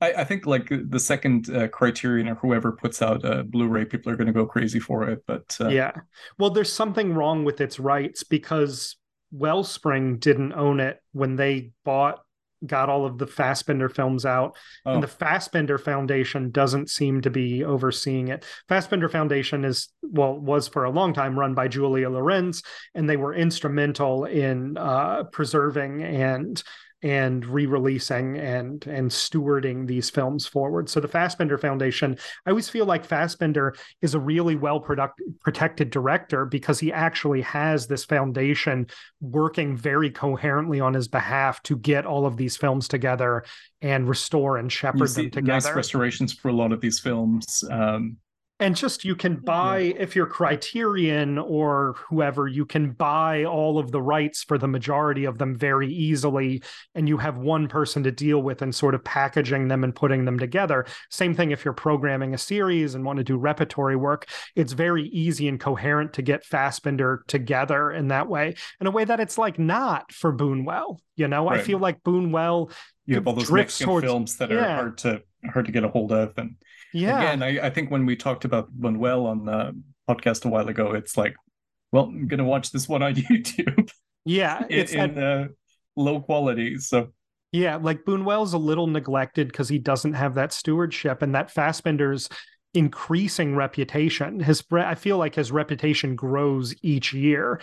I, 0.00 0.12
I 0.14 0.24
think 0.24 0.46
like 0.46 0.68
the 0.70 0.98
second 0.98 1.54
uh, 1.54 1.68
Criterion 1.68 2.28
or 2.28 2.34
whoever 2.36 2.72
puts 2.72 3.02
out 3.02 3.24
a 3.24 3.44
Blu-ray, 3.44 3.84
people 3.84 4.10
are 4.10 4.16
going 4.16 4.26
to 4.26 4.32
go 4.32 4.46
crazy 4.46 4.80
for 4.80 5.08
it. 5.08 5.22
But 5.26 5.56
uh... 5.60 5.68
yeah, 5.68 5.92
well, 6.38 6.50
there's 6.50 6.72
something 6.72 7.12
wrong 7.12 7.44
with 7.44 7.60
its 7.60 7.78
rights 7.78 8.24
because 8.24 8.96
Wellspring 9.30 10.18
didn't 10.18 10.54
own 10.54 10.80
it 10.80 11.00
when 11.12 11.36
they 11.36 11.72
bought 11.84 12.20
got 12.66 12.88
all 12.88 13.06
of 13.06 13.18
the 13.18 13.26
Fassbinder 13.26 13.92
films 13.92 14.26
out, 14.26 14.56
oh. 14.86 14.94
and 14.94 15.02
the 15.02 15.08
Fassbinder 15.08 15.80
Foundation 15.80 16.50
doesn't 16.50 16.90
seem 16.90 17.20
to 17.22 17.30
be 17.30 17.64
overseeing 17.64 18.28
it. 18.28 18.44
Fassbinder 18.68 19.10
Foundation 19.10 19.64
is 19.64 19.88
well 20.02 20.38
was 20.38 20.68
for 20.68 20.84
a 20.84 20.90
long 20.90 21.12
time 21.12 21.38
run 21.38 21.54
by 21.54 21.68
Juliane 21.68 22.12
Lorenz, 22.12 22.62
and 22.94 23.08
they 23.08 23.16
were 23.16 23.34
instrumental 23.34 24.24
in 24.24 24.76
uh, 24.76 25.24
preserving 25.24 26.02
and 26.02 26.62
and 27.02 27.46
re-releasing 27.46 28.36
and 28.38 28.86
and 28.86 29.10
stewarding 29.10 29.86
these 29.86 30.10
films 30.10 30.46
forward. 30.46 30.88
So 30.88 31.00
the 31.00 31.08
Fassbinder 31.08 31.58
Foundation, 31.60 32.16
I 32.46 32.50
always 32.50 32.68
feel 32.68 32.86
like 32.86 33.06
Fassbinder 33.06 33.76
is 34.02 34.14
a 34.14 34.20
really 34.20 34.56
well 34.56 34.80
product, 34.80 35.20
protected 35.40 35.90
director 35.90 36.44
because 36.44 36.78
he 36.78 36.92
actually 36.92 37.40
has 37.42 37.86
this 37.86 38.04
foundation 38.04 38.86
working 39.20 39.76
very 39.76 40.10
coherently 40.10 40.80
on 40.80 40.94
his 40.94 41.08
behalf 41.08 41.62
to 41.64 41.76
get 41.76 42.06
all 42.06 42.26
of 42.26 42.36
these 42.36 42.56
films 42.56 42.88
together 42.88 43.44
and 43.82 44.08
restore 44.08 44.58
and 44.58 44.70
shepherd 44.70 45.08
them 45.10 45.30
together. 45.30 45.68
Nice 45.68 45.74
restorations 45.74 46.32
for 46.32 46.48
a 46.48 46.52
lot 46.52 46.72
of 46.72 46.80
these 46.80 46.98
films. 46.98 47.64
Um, 47.70 48.16
and 48.60 48.76
just 48.76 49.04
you 49.04 49.16
can 49.16 49.36
buy 49.36 49.78
yeah. 49.78 49.94
if 49.98 50.14
you're 50.14 50.26
criterion 50.26 51.38
or 51.38 51.94
whoever 52.08 52.46
you 52.46 52.66
can 52.66 52.92
buy 52.92 53.44
all 53.44 53.78
of 53.78 53.90
the 53.90 54.00
rights 54.00 54.44
for 54.44 54.58
the 54.58 54.68
majority 54.68 55.24
of 55.24 55.38
them 55.38 55.56
very 55.56 55.92
easily 55.92 56.62
and 56.94 57.08
you 57.08 57.16
have 57.16 57.38
one 57.38 57.66
person 57.66 58.02
to 58.02 58.12
deal 58.12 58.40
with 58.42 58.62
and 58.62 58.74
sort 58.74 58.94
of 58.94 59.02
packaging 59.02 59.68
them 59.68 59.82
and 59.82 59.94
putting 59.94 60.24
them 60.24 60.38
together 60.38 60.86
same 61.10 61.34
thing 61.34 61.50
if 61.50 61.64
you're 61.64 61.74
programming 61.74 62.34
a 62.34 62.38
series 62.38 62.94
and 62.94 63.04
want 63.04 63.16
to 63.16 63.24
do 63.24 63.36
repertory 63.36 63.96
work 63.96 64.28
it's 64.54 64.72
very 64.72 65.08
easy 65.08 65.48
and 65.48 65.58
coherent 65.58 66.12
to 66.12 66.22
get 66.22 66.44
Fassbinder 66.44 67.26
together 67.26 67.90
in 67.90 68.08
that 68.08 68.28
way 68.28 68.54
in 68.80 68.86
a 68.86 68.90
way 68.90 69.04
that 69.04 69.20
it's 69.20 69.38
like 69.38 69.58
not 69.58 70.12
for 70.12 70.32
Buñuel 70.32 70.98
you 71.16 71.26
know 71.26 71.48
right. 71.48 71.60
I 71.60 71.62
feel 71.62 71.78
like 71.78 72.02
Buñuel 72.02 72.70
you 73.06 73.16
have 73.16 73.26
all 73.26 73.34
those 73.34 73.50
Mexican 73.50 73.86
towards, 73.86 74.04
films 74.04 74.36
that 74.36 74.52
are 74.52 74.56
yeah. 74.56 74.74
hard 74.76 74.98
to 74.98 75.22
hard 75.52 75.66
to 75.66 75.72
get 75.72 75.84
a 75.84 75.88
hold 75.88 76.12
of 76.12 76.34
and 76.36 76.56
yeah. 76.92 77.18
Again, 77.18 77.42
I, 77.42 77.66
I 77.66 77.70
think 77.70 77.90
when 77.90 78.06
we 78.06 78.16
talked 78.16 78.44
about 78.44 78.72
Buñuel 78.78 79.26
on 79.26 79.44
the 79.44 79.76
podcast 80.08 80.44
a 80.44 80.48
while 80.48 80.68
ago, 80.68 80.92
it's 80.92 81.16
like, 81.16 81.34
well, 81.92 82.04
I'm 82.04 82.28
gonna 82.28 82.44
watch 82.44 82.70
this 82.70 82.88
one 82.88 83.02
on 83.02 83.14
YouTube. 83.30 83.90
Yeah, 84.24 84.64
it's 84.68 84.92
in, 84.92 85.10
in 85.10 85.22
uh, 85.22 85.48
low 85.96 86.20
quality. 86.20 86.78
So 86.78 87.08
yeah, 87.52 87.76
like 87.76 88.04
Buñuel's 88.04 88.52
a 88.52 88.58
little 88.58 88.86
neglected 88.86 89.48
because 89.48 89.68
he 89.68 89.78
doesn't 89.78 90.14
have 90.14 90.34
that 90.34 90.52
stewardship 90.52 91.22
and 91.22 91.34
that 91.34 91.52
Fassbinder's 91.52 92.28
increasing 92.74 93.56
reputation. 93.56 94.40
His 94.40 94.62
I 94.72 94.94
feel 94.94 95.18
like 95.18 95.34
his 95.34 95.50
reputation 95.50 96.14
grows 96.14 96.74
each 96.82 97.12
year 97.12 97.60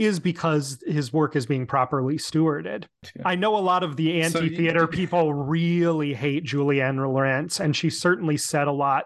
is 0.00 0.18
because 0.18 0.82
his 0.86 1.12
work 1.12 1.36
is 1.36 1.44
being 1.44 1.66
properly 1.66 2.16
stewarded. 2.16 2.84
Yeah. 3.14 3.22
I 3.26 3.34
know 3.34 3.56
a 3.56 3.60
lot 3.60 3.82
of 3.82 3.96
the 3.96 4.22
anti-theater 4.22 4.80
so, 4.80 4.86
people 4.86 5.34
really 5.34 6.14
hate 6.14 6.44
Juliane 6.44 6.96
Lorenz, 6.96 7.60
and 7.60 7.76
she 7.76 7.90
certainly 7.90 8.38
said 8.38 8.66
a 8.66 8.72
lot 8.72 9.04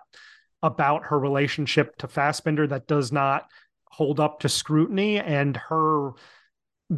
about 0.63 1.07
her 1.07 1.19
relationship 1.19 1.97
to 1.99 2.07
Fassbinder 2.07 2.69
that 2.69 2.87
does 2.87 3.11
not 3.11 3.47
hold 3.87 4.21
up 4.21 4.41
to 4.41 4.49
scrutiny 4.49 5.19
and 5.19 5.57
her 5.57 6.13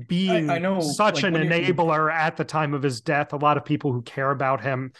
being 0.06 0.50
I, 0.50 0.56
I 0.56 0.58
know, 0.58 0.80
such 0.80 1.22
like, 1.22 1.34
an 1.34 1.48
enabler 1.48 2.12
at 2.12 2.36
the 2.36 2.44
time 2.44 2.74
of 2.74 2.82
his 2.82 3.00
death. 3.00 3.32
A 3.32 3.36
lot 3.36 3.56
of 3.56 3.64
people 3.64 3.92
who 3.92 4.02
care 4.02 4.30
about 4.30 4.60
him 4.60 4.92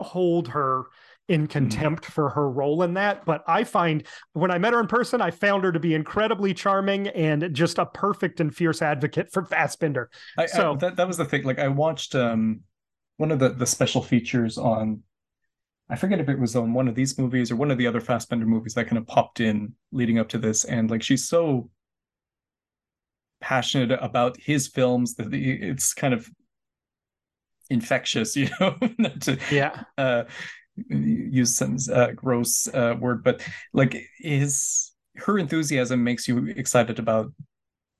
hold 0.00 0.48
her 0.48 0.84
in 1.28 1.42
mm-hmm. 1.42 1.52
contempt 1.52 2.04
for 2.04 2.30
her 2.30 2.50
role 2.50 2.82
in 2.82 2.94
that. 2.94 3.24
But 3.24 3.42
I 3.46 3.64
find 3.64 4.06
when 4.32 4.50
I 4.50 4.58
met 4.58 4.72
her 4.72 4.80
in 4.80 4.86
person, 4.86 5.20
I 5.20 5.30
found 5.30 5.64
her 5.64 5.72
to 5.72 5.80
be 5.80 5.94
incredibly 5.94 6.54
charming 6.54 7.08
and 7.08 7.54
just 7.54 7.78
a 7.78 7.86
perfect 7.86 8.40
and 8.40 8.54
fierce 8.54 8.82
advocate 8.82 9.32
for 9.32 9.42
Fassbinder. 9.42 10.06
I, 10.36 10.46
so 10.46 10.72
I, 10.72 10.76
that, 10.76 10.96
that 10.96 11.06
was 11.06 11.16
the 11.16 11.24
thing. 11.24 11.44
Like 11.44 11.58
I 11.58 11.68
watched 11.68 12.14
um, 12.14 12.60
one 13.16 13.30
of 13.30 13.38
the, 13.38 13.50
the 13.50 13.66
special 13.66 14.02
features 14.02 14.58
on, 14.58 15.02
I 15.88 15.96
forget 15.96 16.20
if 16.20 16.28
it 16.28 16.38
was 16.38 16.56
on 16.56 16.72
one 16.74 16.88
of 16.88 16.94
these 16.94 17.18
movies 17.18 17.50
or 17.50 17.56
one 17.56 17.70
of 17.70 17.78
the 17.78 17.86
other 17.86 18.00
Fassbinder 18.00 18.46
movies 18.46 18.74
that 18.74 18.86
kind 18.86 18.98
of 18.98 19.06
popped 19.06 19.40
in 19.40 19.74
leading 19.92 20.18
up 20.18 20.28
to 20.30 20.38
this. 20.38 20.64
And 20.64 20.90
like 20.90 21.02
she's 21.02 21.28
so 21.28 21.70
passionate 23.40 23.98
about 24.00 24.38
his 24.38 24.68
films 24.68 25.14
that 25.14 25.32
it's 25.32 25.92
kind 25.92 26.14
of 26.14 26.28
infectious, 27.70 28.36
you 28.36 28.48
know. 28.60 28.76
to, 29.20 29.38
yeah. 29.50 29.84
Uh, 29.96 30.24
use 30.88 31.56
some 31.56 31.76
uh, 31.92 32.12
gross 32.12 32.68
uh, 32.68 32.94
word, 32.98 33.22
but 33.24 33.42
like 33.72 33.96
his 34.18 34.92
her 35.16 35.38
enthusiasm 35.38 36.02
makes 36.02 36.26
you 36.26 36.46
excited 36.48 36.98
about 36.98 37.32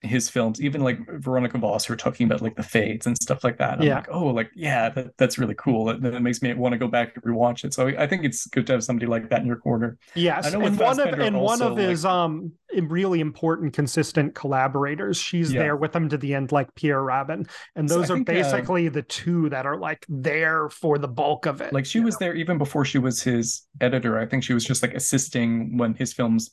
his 0.05 0.29
films, 0.29 0.61
even 0.61 0.83
like 0.83 0.99
Veronika 1.21 1.59
Voss, 1.59 1.85
her 1.87 1.97
talking 1.97 2.27
about 2.27 2.43
like 2.43 2.57
the 2.57 2.63
fades 2.63 3.07
and 3.07 3.17
stuff 3.21 3.43
like 3.45 3.59
that. 3.59 3.79
I'm 3.79 3.83
Yeah. 3.83 3.97
like, 3.97 4.09
oh, 4.11 4.27
like 4.27 4.51
yeah, 4.55 4.89
that, 4.91 5.17
that's 5.19 5.39
really 5.39 5.55
cool. 5.57 5.87
That, 5.87 6.03
that 6.03 6.23
makes 6.23 6.43
me 6.43 6.53
want 6.55 6.73
to 6.73 6.79
go 6.79 6.89
back 6.89 7.13
and 7.15 7.25
rewatch 7.25 7.65
it. 7.65 7.75
So 7.75 7.89
I 7.89 8.07
think 8.07 8.25
it's 8.25 8.47
good 8.47 8.67
to 8.69 8.75
have 8.75 8.85
somebody 8.85 9.07
like 9.07 9.31
that 9.31 9.41
in 9.41 9.47
your 9.47 9.57
corner. 9.57 9.99
Yes, 10.15 10.47
I 10.47 10.51
know 10.51 10.65
and 10.65 10.79
one 10.79 11.01
of 11.01 11.07
and 11.19 11.41
one 11.41 11.61
of 11.63 11.71
also, 11.73 11.75
like- 11.75 11.89
his 11.89 12.05
um 12.05 12.53
really 12.83 13.21
important, 13.21 13.73
consistent 13.73 14.35
collaborators. 14.35 15.17
She's 15.17 15.53
Yeah. 15.53 15.61
there 15.63 15.77
with 15.77 15.95
him 15.95 16.09
to 16.09 16.17
the 16.19 16.35
end, 16.35 16.51
like 16.51 16.75
Peer 16.75 16.99
Raben, 17.01 17.49
and 17.77 17.89
So 17.89 17.99
those 17.99 18.11
are 18.11 18.17
think, 18.17 18.29
uh, 18.29 18.33
basically 18.33 18.89
the 18.89 19.03
two 19.03 19.49
that 19.51 19.65
are 19.65 19.77
like 19.77 20.05
there 20.09 20.69
for 20.71 20.99
the 20.99 21.07
bulk 21.07 21.47
of 21.47 21.61
it. 21.61 21.73
Like 21.73 21.87
she 21.87 22.01
was 22.01 22.15
know? 22.15 22.27
there 22.27 22.35
even 22.35 22.59
before 22.59 22.85
she 22.85 22.99
was 22.99 23.23
his 23.23 23.63
editor. 23.81 24.19
I 24.19 24.27
think 24.27 24.43
she 24.43 24.55
was 24.55 24.65
just 24.65 24.83
like 24.83 24.93
assisting 24.95 25.77
when 25.77 25.95
his 25.95 26.13
films 26.13 26.51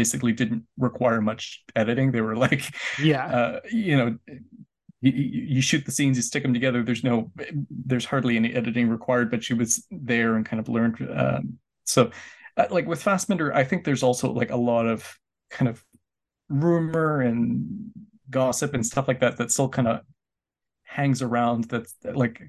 basically 0.00 0.32
didn't 0.32 0.62
require 0.76 1.20
much 1.20 1.64
editing. 1.74 2.12
They 2.12 2.20
were 2.20 2.36
like, 2.46 2.62
yeah, 3.02 3.26
uh, 3.26 3.60
you 3.72 3.96
know, 3.96 4.16
you, 5.00 5.12
you 5.56 5.60
shoot 5.60 5.84
the 5.84 5.90
scenes, 5.90 6.16
you 6.16 6.22
stick 6.22 6.44
them 6.44 6.54
together. 6.54 6.84
There's 6.84 7.02
no, 7.02 7.32
there's 7.90 8.04
hardly 8.04 8.36
any 8.36 8.54
editing 8.54 8.88
required. 8.88 9.28
But 9.32 9.42
she 9.42 9.54
was 9.54 9.84
there 9.90 10.36
and 10.36 10.46
kind 10.46 10.60
of 10.60 10.68
learned. 10.68 10.96
Um, 11.22 11.58
so, 11.84 12.10
uh, 12.56 12.66
like 12.70 12.86
with 12.86 13.02
Fassbinder, 13.02 13.52
I 13.52 13.64
think 13.64 13.82
there's 13.82 14.04
also 14.04 14.32
like 14.32 14.50
a 14.50 14.56
lot 14.70 14.86
of 14.86 15.18
kind 15.50 15.68
of 15.68 15.84
rumor 16.48 17.20
and 17.20 17.90
gossip 18.30 18.74
and 18.74 18.86
stuff 18.86 19.08
like 19.08 19.20
that 19.20 19.36
that 19.38 19.50
still 19.50 19.68
kind 19.68 19.88
of 19.88 20.00
hangs 20.84 21.22
around. 21.22 21.64
That's 21.64 21.92
like, 22.04 22.40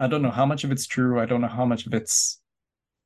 I 0.00 0.08
don't 0.08 0.22
know 0.22 0.30
how 0.32 0.46
much 0.46 0.64
of 0.64 0.72
it's 0.72 0.86
true. 0.88 1.20
I 1.20 1.26
don't 1.26 1.42
know 1.42 1.54
how 1.60 1.64
much 1.64 1.86
of 1.86 1.94
it's. 1.94 2.40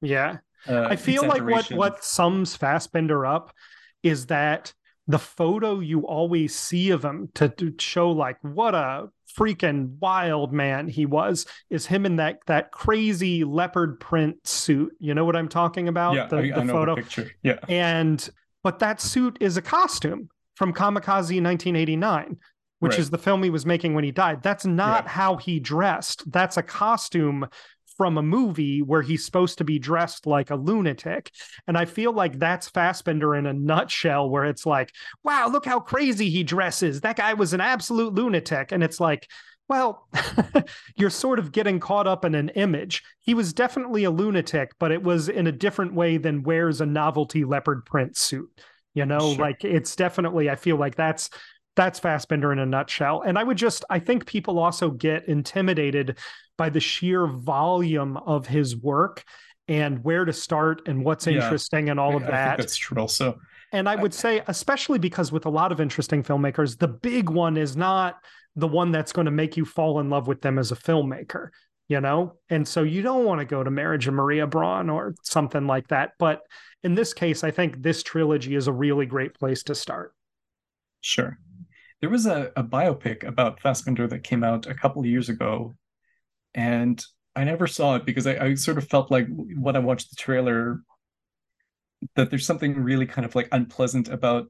yeah. 0.01 0.39
Uh, 0.69 0.87
I 0.91 0.97
feel 0.97 1.27
like 1.27 1.43
what 1.43 1.71
what 1.73 2.05
sums 2.05 2.57
Fassbinder 2.57 3.29
up 3.29 3.53
is 4.03 4.27
that 4.27 4.73
the 5.09 5.19
photo 5.19 5.79
you 5.81 6.01
always 6.07 6.55
see 6.55 6.91
of 6.91 7.05
him 7.05 7.29
to, 7.35 7.49
to 7.49 7.73
show 7.79 8.11
like 8.11 8.37
what 8.43 8.75
a 8.75 9.09
freaking 9.39 9.91
wild 10.01 10.53
man 10.53 10.89
he 10.89 11.05
was 11.07 11.47
is 11.71 11.87
him 11.87 12.07
in 12.07 12.17
that 12.17 12.39
that 12.47 12.73
crazy 12.73 13.45
leopard 13.45 14.01
print 14.01 14.45
suit. 14.47 14.93
You 14.99 15.15
know 15.15 15.25
what 15.25 15.37
I'm 15.37 15.49
talking 15.49 15.89
about? 15.89 16.15
Yeah, 16.15 16.27
the, 16.27 16.37
I, 16.39 16.51
the 16.51 16.61
I 16.63 16.67
photo. 16.67 16.95
the 16.97 17.03
picture. 17.03 17.31
Yeah. 17.43 17.59
And 17.69 18.29
but 18.65 18.79
that 18.81 19.01
suit 19.01 19.37
is 19.41 19.57
a 19.57 19.63
costume 19.63 20.29
from 20.57 20.73
Kamikaze 20.73 21.41
1989, 21.43 22.39
which 22.81 22.93
Right. 22.93 22.99
is 22.99 23.11
the 23.11 23.19
film 23.19 23.43
he 23.43 23.51
was 23.51 23.67
making 23.67 23.95
when 23.95 24.05
he 24.05 24.11
died. 24.11 24.43
That's 24.43 24.65
not 24.67 25.05
Yeah. 25.05 25.11
how 25.11 25.37
he 25.37 25.61
dressed. 25.61 26.31
That's 26.33 26.57
a 26.57 26.63
costume 26.63 27.47
from 27.97 28.19
a 28.19 28.23
movie 28.23 28.83
where 28.83 29.03
he's 29.03 29.25
supposed 29.25 29.59
to 29.59 29.65
be 29.65 29.79
dressed 29.79 30.27
like 30.27 30.51
a 30.51 30.57
lunatic. 30.57 31.31
And 31.67 31.77
I 31.79 31.85
feel 31.87 32.13
like 32.13 32.39
that's 32.39 32.71
Fassbinder 32.71 33.39
in 33.39 33.47
a 33.47 33.53
nutshell, 33.53 34.29
where 34.29 34.45
it's 34.45 34.67
like, 34.67 34.93
wow, 35.25 35.49
look 35.49 35.65
how 35.65 35.81
crazy 35.81 36.29
he 36.31 36.43
dresses. 36.43 37.01
That 37.01 37.17
guy 37.17 37.35
was 37.35 37.53
an 37.55 37.61
absolute 37.61 38.15
lunatic. 38.15 38.73
And 38.73 38.83
it's 38.85 39.01
like, 39.01 39.29
well, 39.69 40.07
you're 40.97 41.11
sort 41.11 41.39
of 41.39 41.53
getting 41.53 41.81
caught 41.81 42.07
up 42.07 42.25
in 42.25 42.35
an 42.35 42.51
image. 42.51 43.03
He 43.21 43.35
was 43.35 43.53
definitely 43.53 44.05
a 44.05 44.11
lunatic, 44.11 44.73
but 44.79 44.93
it 44.93 45.03
was 45.03 45.29
in 45.29 45.47
a 45.47 45.53
different 45.53 45.95
way 45.95 46.19
than 46.19 46.43
wears 46.45 46.81
a 46.81 46.87
novelty 46.87 47.45
leopard 47.45 47.85
print 47.85 48.17
suit. 48.17 48.49
You 48.95 49.05
know, 49.07 49.35
Sure. 49.35 49.43
like 49.43 49.65
it's 49.65 49.95
definitely, 49.97 50.49
I 50.49 50.57
feel 50.57 50.77
like 50.77 50.95
that's 50.95 51.29
that's 51.77 52.01
Fassbinder 52.01 52.53
in 52.53 52.59
a 52.59 52.67
nutshell. 52.67 53.23
And 53.23 53.39
I 53.39 53.45
would 53.45 53.59
just, 53.59 53.85
I 53.91 53.99
think 53.99 54.27
people 54.27 54.59
also 54.59 54.91
get 54.91 55.29
intimidated 55.29 56.19
by 56.59 56.71
the 56.71 56.81
sheer 56.81 57.27
volume 57.27 58.17
of 58.17 58.47
his 58.47 58.77
work 58.77 59.23
and 59.69 60.03
where 60.03 60.25
to 60.25 60.33
start 60.33 60.83
and 60.89 61.05
what's 61.05 61.27
Yeah. 61.27 61.35
interesting 61.35 61.91
and 61.91 62.01
all 62.01 62.17
of 62.17 62.23
that. 62.23 62.59
that's 62.59 62.77
true. 62.77 62.99
Also, 62.99 63.39
And 63.73 63.89
I 63.89 63.97
would 63.97 64.15
say, 64.15 64.43
especially 64.47 64.99
because 64.99 65.33
with 65.33 65.45
a 65.45 65.51
lot 65.51 65.71
of 65.73 65.81
interesting 65.81 66.23
filmmakers, 66.23 66.79
the 66.79 66.89
big 66.89 67.29
one 67.29 67.57
is 67.57 67.77
not 67.77 68.17
the 68.55 68.69
one 68.69 68.91
that's 68.91 69.13
going 69.13 69.27
to 69.27 69.31
make 69.31 69.57
you 69.57 69.65
fall 69.67 70.01
in 70.01 70.09
love 70.09 70.29
with 70.29 70.41
them 70.41 70.59
as 70.59 70.73
a 70.73 70.77
filmmaker, 70.77 71.49
you 71.89 72.01
know? 72.01 72.37
And 72.49 72.67
so 72.67 72.85
you 72.85 73.03
don't 73.03 73.25
want 73.27 73.41
to 73.41 73.45
go 73.45 73.63
to 73.63 73.71
Marriage 73.71 74.07
of 74.09 74.15
Maria 74.15 74.47
Braun 74.47 74.89
or 74.89 75.15
something 75.23 75.67
like 75.67 75.89
that. 75.89 76.13
But 76.19 76.41
in 76.85 76.95
this 76.95 77.13
case, 77.13 77.45
I 77.45 77.51
think 77.51 77.83
this 77.83 78.03
trilogy 78.03 78.55
is 78.55 78.67
a 78.69 78.73
really 78.73 79.05
great 79.05 79.35
place 79.35 79.63
to 79.65 79.75
start. 79.75 80.15
Sure. 81.03 81.37
There 82.01 82.11
was 82.11 82.27
a, 82.27 82.53
a 82.57 82.63
biopic 82.63 83.27
about 83.27 83.61
Fassbinder 83.61 84.09
that 84.11 84.23
came 84.25 84.45
out 84.45 84.67
a 84.67 84.75
couple 84.75 85.01
of 85.01 85.07
years 85.07 85.29
ago, 85.29 85.75
and 86.55 87.03
I 87.35 87.45
never 87.45 87.67
saw 87.67 87.97
it 87.97 88.05
because 88.05 88.27
I, 88.27 88.37
I 88.37 88.55
sort 88.55 88.79
of 88.79 88.89
felt 88.89 89.11
like 89.11 89.27
when 89.29 89.77
I 89.77 89.81
watched 89.81 90.11
the 90.11 90.17
trailer 90.17 90.83
that 92.15 92.31
there's 92.31 92.47
something 92.47 92.79
really 92.79 93.07
kind 93.07 93.25
of 93.25 93.35
like 93.35 93.49
unpleasant 93.53 94.09
about 94.09 94.49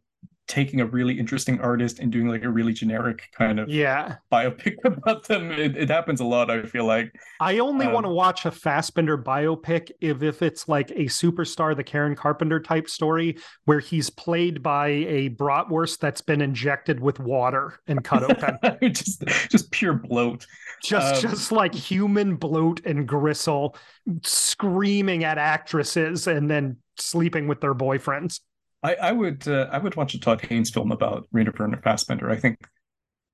taking 0.49 0.81
a 0.81 0.87
really 0.87 1.19
interesting 1.19 1.61
artist 1.61 1.99
and 1.99 2.13
doing 2.13 2.29
like 2.29 2.45
a 2.45 2.49
really 2.49 2.73
generic 2.73 3.29
kind 3.37 3.59
of 3.59 3.69
Yeah. 3.69 4.17
biopic 4.33 4.75
about 4.85 5.25
them. 5.27 5.51
It, 5.51 5.77
it 5.77 5.89
happens 5.91 6.21
a 6.21 6.25
lot, 6.25 6.51
I 6.51 6.63
feel 6.63 6.85
like. 6.85 7.13
I 7.41 7.59
only 7.59 7.87
Um, 7.87 7.93
want 7.93 8.07
to 8.07 8.11
watch 8.11 8.47
a 8.47 8.51
Fassbinder 8.51 9.21
biopic 9.23 9.91
if, 10.01 10.23
if 10.23 10.43
it's 10.43 10.69
like 10.69 10.91
a 10.93 11.07
superstar, 11.07 11.75
the 11.77 11.83
Karen 11.85 12.15
Carpenter 12.15 12.61
type 12.61 12.89
story, 12.89 13.37
where 13.65 13.81
he's 13.81 14.09
played 14.09 14.63
by 14.63 14.89
a 14.89 15.31
bratwurst 15.31 15.99
that's 15.99 16.21
been 16.21 16.41
injected 16.41 17.01
with 17.01 17.19
water 17.19 17.81
and 17.89 18.05
cut 18.05 18.23
open. 18.23 18.59
just 18.93 19.25
just 19.51 19.71
pure 19.73 19.95
bloat. 19.95 20.47
just 20.83 21.25
Um, 21.25 21.31
just 21.31 21.51
like 21.53 21.75
human 21.75 22.37
bloat 22.37 22.85
and 22.87 23.07
gristle 23.09 23.77
screaming 24.23 25.25
at 25.25 25.39
actresses 25.39 26.27
and 26.27 26.49
then 26.51 26.77
sleeping 26.99 27.49
with 27.49 27.61
their 27.61 27.75
boyfriends. 27.75 28.41
I, 28.87 28.95
I 29.09 29.13
would 29.13 29.47
uh, 29.49 29.69
I 29.73 29.79
would 29.79 29.97
watch 29.97 30.15
a 30.15 30.21
Todd 30.21 30.41
Haynes 30.45 30.71
film 30.71 30.93
about 30.93 31.27
Rainer 31.33 31.53
Werner 31.59 31.79
Fassbinder. 31.79 32.31
I 32.31 32.37
think 32.37 32.59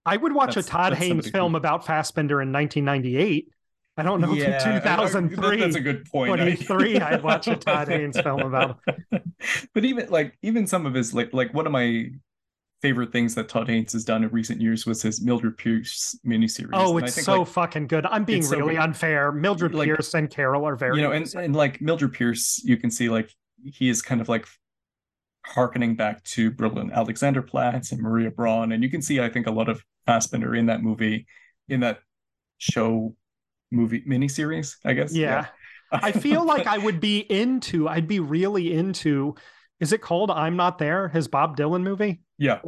I 0.06 0.16
would 0.16 0.32
watch 0.32 0.54
That's- 0.54 0.66
a 0.66 0.70
Todd 0.70 0.94
Haynes 0.94 1.28
film 1.30 1.54
about 1.54 1.84
Fassbinder 1.84 2.42
in 2.42 2.52
1998. 2.52 3.48
I 3.98 4.02
don't 4.02 4.20
know 4.22 4.32
Yeah, 4.32 4.56
if 4.56 4.66
I- 4.66 4.70
I- 4.70 4.76
in 4.76 4.82
2003, 4.82 5.36
that- 5.50 5.60
that's 5.64 5.76
a 5.76 5.80
good 5.80 6.06
point. 6.06 6.32
I- 6.32 6.36
23, 6.36 6.98
I'd 7.08 7.22
watch 7.22 7.46
a 7.48 7.56
Todd 7.56 7.88
Haynes 7.88 8.18
film 8.18 8.40
about 8.40 8.78
him. 8.86 9.34
but 9.74 9.84
even 9.84 10.08
like 10.08 10.36
even 10.42 10.66
some 10.66 10.86
of 10.86 10.94
his 10.94 11.12
like 11.12 11.32
like 11.34 11.52
one 11.52 11.66
of 11.66 11.72
my 11.72 12.06
favorite 12.80 13.12
things 13.12 13.34
that 13.36 13.48
Todd 13.48 13.68
Haynes 13.68 13.92
has 13.92 14.04
done 14.04 14.24
in 14.24 14.30
recent 14.30 14.60
years 14.60 14.86
was 14.86 15.02
his 15.02 15.22
Mildred 15.22 15.56
Pierce 15.58 16.18
miniseries. 16.26 16.70
Oh, 16.72 16.98
I 16.98 17.04
it's 17.04 17.14
think, 17.14 17.24
so 17.26 17.40
like, 17.40 17.48
fucking 17.48 17.86
good. 17.86 18.06
I'm 18.06 18.24
being 18.24 18.40
it's 18.40 18.48
so 18.48 18.56
really 18.58 18.76
unfair. 18.76 19.30
Mildred 19.30 19.72
Like, 19.74 19.86
Pierce 19.86 20.14
and 20.14 20.28
Carol 20.28 20.66
are 20.66 20.74
very 20.74 20.96
you 20.96 21.02
know, 21.02 21.12
and, 21.12 21.32
and 21.36 21.54
like 21.54 21.80
Mildred 21.80 22.12
Pierce, 22.14 22.60
you 22.64 22.76
can 22.76 22.90
see 22.90 23.08
like 23.08 23.30
he 23.62 23.88
is 23.88 24.00
kind 24.02 24.20
of 24.20 24.28
like 24.28 24.46
harkening 25.44 25.96
back 25.96 26.22
to 26.24 26.50
Berlin 26.50 26.90
Alexanderplatz 26.90 27.92
and 27.92 28.00
Maria 28.00 28.30
Braun, 28.30 28.72
and 28.72 28.82
you 28.82 28.90
can 28.90 29.02
see 29.02 29.20
I 29.20 29.28
think 29.28 29.46
a 29.46 29.50
lot 29.50 29.68
of 29.68 29.82
Fassbinder 30.06 30.58
in 30.58 30.66
that 30.66 30.82
movie, 30.82 31.26
in 31.68 31.80
that 31.80 32.00
show 32.58 33.14
movie 33.70 34.02
miniseries, 34.02 34.76
I 34.84 34.94
guess. 34.94 35.14
yeah. 35.14 35.46
I 35.90 36.12
feel 36.12 36.44
like 36.46 36.66
I 36.66 36.78
would 36.78 37.00
be 37.00 37.18
into, 37.18 37.88
I'd 37.88 38.08
be 38.08 38.20
really 38.20 38.72
into, 38.72 39.34
is 39.80 39.92
it 39.92 40.00
called 40.00 40.30
I'm 40.30 40.56
Not 40.56 40.78
There, 40.78 41.08
his 41.08 41.28
Bob 41.28 41.56
Dylan 41.56 41.82
movie? 41.82 42.22
yeah. 42.38 42.60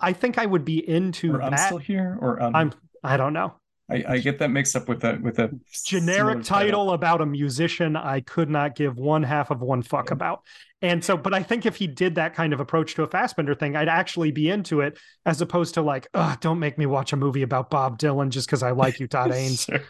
I 0.00 0.12
think 0.12 0.38
I 0.38 0.46
would 0.46 0.64
be 0.64 0.86
into 0.88 1.34
Or 1.34 1.42
I'm 1.42 1.56
still 1.56 1.78
here, 1.78 2.18
or 2.20 2.42
um, 2.42 2.54
I'm, 2.54 2.72
I 3.02 3.16
don't 3.16 3.32
know. 3.32 3.54
I, 3.88 4.04
I 4.08 4.18
get 4.18 4.40
that 4.40 4.50
mixed 4.50 4.74
up 4.74 4.88
with 4.88 5.04
a 5.04 5.18
with 5.22 5.38
a 5.38 5.50
Generic 5.84 6.42
title 6.42 6.92
about 6.92 7.20
a 7.20 7.26
musician 7.26 7.96
I 7.96 8.20
could 8.20 8.50
not 8.50 8.74
give 8.74 8.96
one 8.96 9.22
half 9.22 9.50
of 9.50 9.60
one 9.60 9.82
fuck 9.82 10.10
about. 10.10 10.42
And 10.82 11.02
so, 11.02 11.16
but 11.16 11.32
I 11.32 11.42
think 11.42 11.66
if 11.66 11.76
he 11.76 11.86
did 11.86 12.16
that 12.16 12.34
kind 12.34 12.52
of 12.52 12.60
approach 12.60 12.94
to 12.96 13.02
a 13.02 13.08
Fassbinder 13.08 13.58
thing, 13.58 13.76
I'd 13.76 13.88
actually 13.88 14.30
be 14.30 14.50
into 14.50 14.80
it 14.80 14.98
as 15.24 15.40
opposed 15.40 15.74
to 15.74 15.82
like, 15.82 16.06
oh, 16.14 16.36
don't 16.40 16.58
make 16.58 16.76
me 16.78 16.86
watch 16.86 17.12
a 17.12 17.16
movie 17.16 17.42
about 17.42 17.70
Bob 17.70 17.98
Dylan 17.98 18.28
just 18.28 18.46
because 18.46 18.62
I 18.62 18.72
like 18.72 19.00
you, 19.00 19.06
Todd 19.06 19.30
Haynes. 19.32 19.64
Sure. 19.64 19.80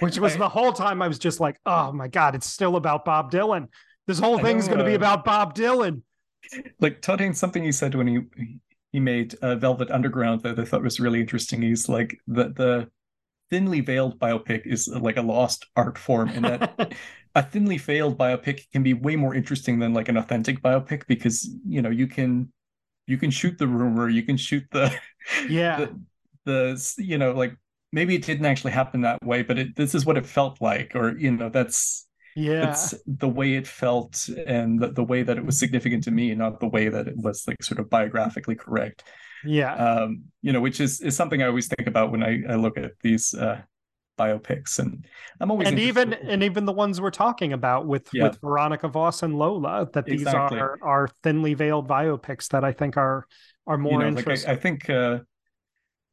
which 0.00 0.18
was 0.18 0.36
the 0.36 0.48
whole 0.48 0.72
time 0.72 1.02
I 1.02 1.08
was 1.08 1.18
just 1.18 1.40
like, 1.40 1.60
oh 1.66 1.92
my 1.92 2.08
God, 2.08 2.34
it's 2.34 2.46
still 2.50 2.76
about 2.76 3.04
Bob 3.04 3.30
Dylan. 3.30 3.68
This 4.06 4.18
whole 4.18 4.38
thing's 4.38 4.66
going 4.66 4.78
to 4.78 4.84
be 4.84 4.94
about 4.94 5.24
Bob 5.24 5.54
Dylan. 5.54 6.02
like 6.80 7.02
Todd 7.02 7.20
Haynes, 7.20 7.38
something 7.38 7.62
he 7.62 7.72
said 7.72 7.94
when 7.94 8.06
he 8.06 8.20
he 8.92 9.00
made 9.00 9.34
uh, 9.42 9.56
Velvet 9.56 9.90
Underground 9.90 10.42
that 10.42 10.58
I 10.58 10.64
thought 10.64 10.82
was 10.82 11.00
really 11.00 11.20
interesting. 11.20 11.62
He's 11.62 11.88
like 11.88 12.16
the 12.28 12.44
the 12.50 12.90
thinly 13.54 13.80
veiled 13.80 14.18
biopic 14.18 14.66
is 14.66 14.88
uh, 14.88 14.98
like 14.98 15.16
a 15.16 15.22
lost 15.22 15.64
art 15.76 15.96
form, 15.96 16.28
and 16.30 16.44
that 16.44 16.92
a 17.36 17.42
thinly 17.42 17.78
veiled 17.78 18.18
biopic 18.18 18.68
can 18.72 18.82
be 18.82 18.94
way 18.94 19.14
more 19.14 19.32
interesting 19.32 19.78
than 19.78 19.94
like 19.94 20.08
an 20.08 20.16
authentic 20.16 20.60
biopic 20.60 21.06
because 21.06 21.48
you 21.64 21.80
know 21.80 21.90
you 21.90 22.08
can 22.08 22.52
you 23.06 23.16
can 23.16 23.30
shoot 23.30 23.56
the 23.56 23.68
rumor, 23.68 24.08
you 24.08 24.24
can 24.24 24.36
shoot 24.36 24.64
the 24.72 24.92
yeah. 25.48 25.86
the, 25.86 26.00
the 26.46 26.94
you 26.98 27.16
know 27.16 27.30
like 27.30 27.56
maybe 27.92 28.16
it 28.16 28.24
didn't 28.24 28.44
actually 28.44 28.72
happen 28.72 29.02
that 29.02 29.24
way, 29.24 29.42
but 29.42 29.56
it, 29.56 29.76
this 29.76 29.94
is 29.94 30.04
what 30.04 30.16
it 30.16 30.26
felt 30.26 30.60
like, 30.60 30.96
or 30.96 31.16
you 31.16 31.30
know 31.30 31.48
that's 31.48 32.08
yeah. 32.34 32.72
it's 32.72 32.92
the 33.06 33.28
way 33.28 33.54
it 33.54 33.68
felt 33.68 34.28
and 34.48 34.80
the, 34.80 34.88
the 34.88 35.04
way 35.04 35.22
that 35.22 35.38
it 35.38 35.46
was 35.46 35.60
significant 35.60 36.02
to 36.02 36.10
me, 36.10 36.34
not 36.34 36.58
the 36.58 36.66
way 36.66 36.88
that 36.88 37.06
it 37.06 37.16
was 37.16 37.46
like 37.46 37.62
sort 37.62 37.78
of 37.78 37.88
biographically 37.88 38.56
correct. 38.56 39.04
Yeah. 39.44 39.74
Um, 39.74 40.24
you 40.42 40.52
know, 40.52 40.60
which 40.60 40.80
is 40.80 41.00
is 41.00 41.16
something 41.16 41.42
I 41.42 41.46
always 41.46 41.68
think 41.68 41.88
about 41.88 42.10
when 42.12 42.22
I, 42.22 42.42
I 42.48 42.54
look 42.56 42.76
at 42.78 42.92
these 43.02 43.34
uh, 43.34 43.60
biopics, 44.18 44.78
and 44.78 45.04
I'm 45.40 45.50
always 45.50 45.68
and 45.68 45.78
even 45.78 46.12
interested- 46.12 46.32
and 46.32 46.42
even 46.42 46.64
the 46.64 46.72
ones 46.72 47.00
we're 47.00 47.10
talking 47.10 47.52
about 47.52 47.86
with 47.86 48.08
Yeah. 48.12 48.24
with 48.24 48.40
Veronika 48.40 48.88
Voss 48.88 49.22
and 49.22 49.36
Lola, 49.38 49.88
that 49.92 50.04
these 50.06 50.22
Exactly. 50.22 50.60
are 50.60 50.78
are 50.82 51.08
thinly 51.22 51.54
veiled 51.54 51.88
biopics 51.88 52.48
that 52.48 52.64
I 52.64 52.72
think 52.72 52.96
are 52.96 53.26
are 53.66 53.78
more 53.78 53.92
you 53.92 53.98
know, 53.98 54.06
interesting. 54.06 54.48
Like 54.48 54.56
I, 54.56 54.58
I 54.58 54.62
think 54.62 54.90
uh, 54.90 55.18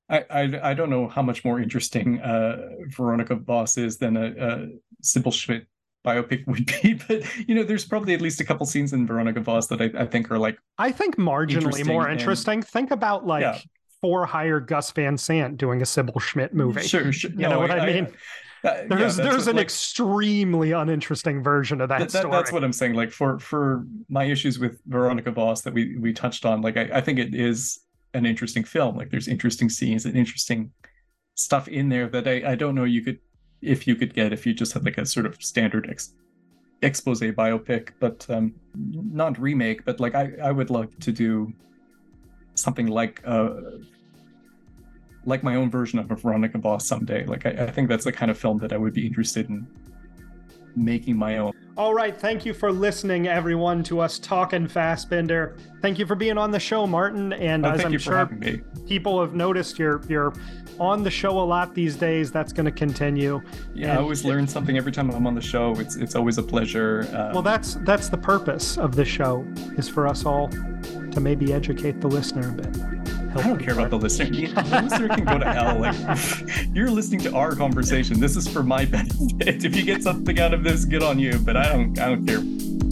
I, 0.09 0.25
I 0.29 0.71
I 0.71 0.73
don't 0.73 0.89
know 0.89 1.07
how 1.07 1.21
much 1.21 1.45
more 1.45 1.59
interesting 1.59 2.19
uh, 2.21 2.57
Veronika 2.89 3.35
Voss 3.35 3.77
is 3.77 3.97
than 3.97 4.17
a, 4.17 4.25
a 4.25 4.67
Sybille 5.03 5.33
Schmitz 5.33 5.65
biopic 6.05 6.45
would 6.47 6.65
be, 6.81 6.93
but 7.07 7.23
you 7.47 7.55
know, 7.55 7.63
there's 7.63 7.85
probably 7.85 8.13
at 8.13 8.21
least 8.21 8.39
a 8.41 8.45
couple 8.45 8.65
scenes 8.65 8.93
in 8.93 9.05
Veronika 9.07 9.39
Voss 9.39 9.67
that 9.67 9.81
I, 9.81 9.91
I 10.01 10.05
think 10.05 10.31
are 10.31 10.37
like 10.39 10.57
I 10.77 10.91
think 10.91 11.17
marginally 11.17 11.55
interesting 11.55 11.87
more 11.87 12.07
and- 12.07 12.19
interesting. 12.19 12.61
Think 12.61 12.91
about 12.91 13.25
like 13.25 13.41
Yeah. 13.41 13.59
for 14.01 14.25
hire 14.25 14.59
Gus 14.59 14.91
Van 14.91 15.17
Sant 15.17 15.57
doing 15.57 15.81
a 15.81 15.85
Sybille 15.85 16.19
Schmitz 16.21 16.53
movie. 16.53 16.81
Sure, 16.83 17.11
sure. 17.11 17.31
You 17.31 17.47
know 17.49 17.59
what 17.59 17.71
I 17.71 17.85
mean? 17.85 18.05
uh, 18.05 18.09
yeah, 18.63 18.83
There's 18.89 19.15
that's 19.15 19.17
there's 19.17 19.45
what, 19.45 19.51
an 19.51 19.55
like, 19.57 19.63
extremely 19.65 20.71
uninteresting 20.71 21.41
version 21.43 21.81
of 21.81 21.89
that, 21.89 21.99
that, 21.99 22.09
that- 22.11 22.19
story. 22.19 22.31
that's 22.31 22.51
what 22.51 22.63
I'm 22.63 22.73
saying. 22.73 22.93
Like 22.93 23.11
for 23.11 23.39
for 23.39 23.85
my 24.09 24.23
issues 24.25 24.59
with 24.59 24.79
Veronika 24.87 25.31
Voss 25.31 25.61
that 25.61 25.73
we 25.73 25.97
we 25.97 26.13
touched 26.13 26.45
on, 26.45 26.61
like 26.61 26.77
I, 26.77 26.89
I 26.93 27.01
think 27.01 27.19
it 27.19 27.33
is 27.35 27.79
an 28.13 28.25
interesting 28.25 28.63
film. 28.63 28.97
Like 28.97 29.09
there's 29.09 29.27
interesting 29.27 29.69
scenes 29.69 30.05
and 30.05 30.15
interesting 30.17 30.71
stuff 31.35 31.67
in 31.67 31.89
there 31.89 32.07
that 32.09 32.27
I, 32.27 32.51
I 32.51 32.55
don't 32.55 32.75
know 32.75 32.83
you 32.83 33.01
could 33.03 33.19
if 33.61 33.87
you 33.87 33.95
could 33.95 34.13
get 34.13 34.33
if 34.33 34.45
you 34.45 34.53
just 34.53 34.73
had 34.73 34.83
like 34.85 34.97
a 34.97 35.05
sort 35.05 35.25
of 35.25 35.41
standard 35.41 35.89
ex, 35.89 36.13
expose 36.81 37.21
biopic, 37.21 37.89
but 37.99 38.25
um 38.29 38.53
not 38.75 39.39
remake, 39.39 39.85
but 39.85 39.99
like 39.99 40.15
I, 40.15 40.31
I 40.41 40.51
would 40.51 40.69
love 40.69 40.97
to 40.99 41.11
do 41.11 41.53
something 42.55 42.87
like 42.87 43.21
uh 43.25 43.49
like 45.25 45.43
my 45.43 45.55
own 45.55 45.69
version 45.69 45.99
of 45.99 46.09
a 46.09 46.15
Veronika 46.15 46.57
Voss 46.57 46.87
someday. 46.87 47.25
Like 47.25 47.45
I, 47.45 47.51
I 47.51 47.71
think 47.71 47.89
that's 47.89 48.05
the 48.05 48.11
kind 48.11 48.31
of 48.31 48.37
film 48.37 48.57
that 48.59 48.73
I 48.73 48.77
would 48.77 48.93
be 48.93 49.05
interested 49.05 49.49
in 49.49 49.67
making 50.75 51.17
my 51.17 51.37
own. 51.37 51.53
All 51.77 51.93
right, 51.93 52.15
thank 52.15 52.45
you 52.45 52.53
for 52.53 52.71
listening, 52.71 53.27
everyone, 53.27 53.81
to 53.83 53.99
us 54.01 54.19
talking 54.19 54.67
Fassbinder. 54.67 55.57
Thank 55.81 55.97
you 55.99 56.05
for 56.05 56.15
being 56.15 56.37
on 56.37 56.51
the 56.51 56.59
show, 56.59 56.85
Martin. 56.85 57.33
And 57.33 57.65
Oh, 57.65 57.69
as 57.71 57.85
I'm 57.85 57.97
sure 57.97 58.29
people 58.87 59.19
have 59.21 59.33
noticed, 59.33 59.79
you're 59.79 60.01
you're 60.07 60.33
on 60.79 61.03
the 61.03 61.09
show 61.11 61.39
a 61.39 61.41
lot 61.41 61.73
these 61.73 61.95
days. 61.95 62.31
That's 62.31 62.51
going 62.53 62.65
to 62.65 62.71
continue. 62.71 63.41
Yeah, 63.73 63.89
And- 63.91 63.99
I 63.99 64.01
always 64.01 64.25
learn 64.25 64.47
something 64.47 64.77
every 64.77 64.91
time 64.91 65.09
I'm 65.11 65.25
on 65.25 65.33
the 65.35 65.41
show. 65.41 65.73
It's 65.79 65.95
it's 65.95 66.15
always 66.15 66.37
a 66.37 66.43
pleasure. 66.43 67.07
Um, 67.13 67.33
Well, 67.33 67.41
that's 67.41 67.75
that's 67.85 68.09
the 68.09 68.17
purpose 68.17 68.77
of 68.77 68.95
this 68.95 69.07
show 69.07 69.45
is 69.77 69.87
for 69.87 70.07
us 70.07 70.25
all 70.25 70.49
to 70.49 71.19
maybe 71.19 71.53
educate 71.53 72.01
the 72.01 72.07
listener 72.07 72.49
a 72.49 72.51
bit. 72.61 73.20
I 73.33 73.43
don't 73.43 73.59
care 73.59 73.73
about 73.73 73.89
the 73.89 73.97
listener. 73.97 74.25
The 74.31 74.81
listener 74.83 75.07
can 75.09 75.25
go 75.25 75.39
to 75.39 75.51
hell. 75.51 75.79
Like 75.79 75.95
you're 76.73 76.91
listening 76.91 77.21
to 77.21 77.33
our 77.33 77.55
conversation. 77.55 78.19
This 78.19 78.35
is 78.35 78.47
for 78.47 78.61
my 78.63 78.85
benefit. 78.93 79.63
If 79.63 79.75
you 79.75 79.83
get 79.83 80.03
something 80.03 80.39
out 80.39 80.53
of 80.53 80.63
this, 80.63 80.85
good 80.85 81.03
on 81.03 81.17
you. 81.19 81.37
But 81.39 81.57
I 81.57 81.71
don't. 81.71 81.97
I 81.99 82.09
don't 82.09 82.25
care. 82.25 82.90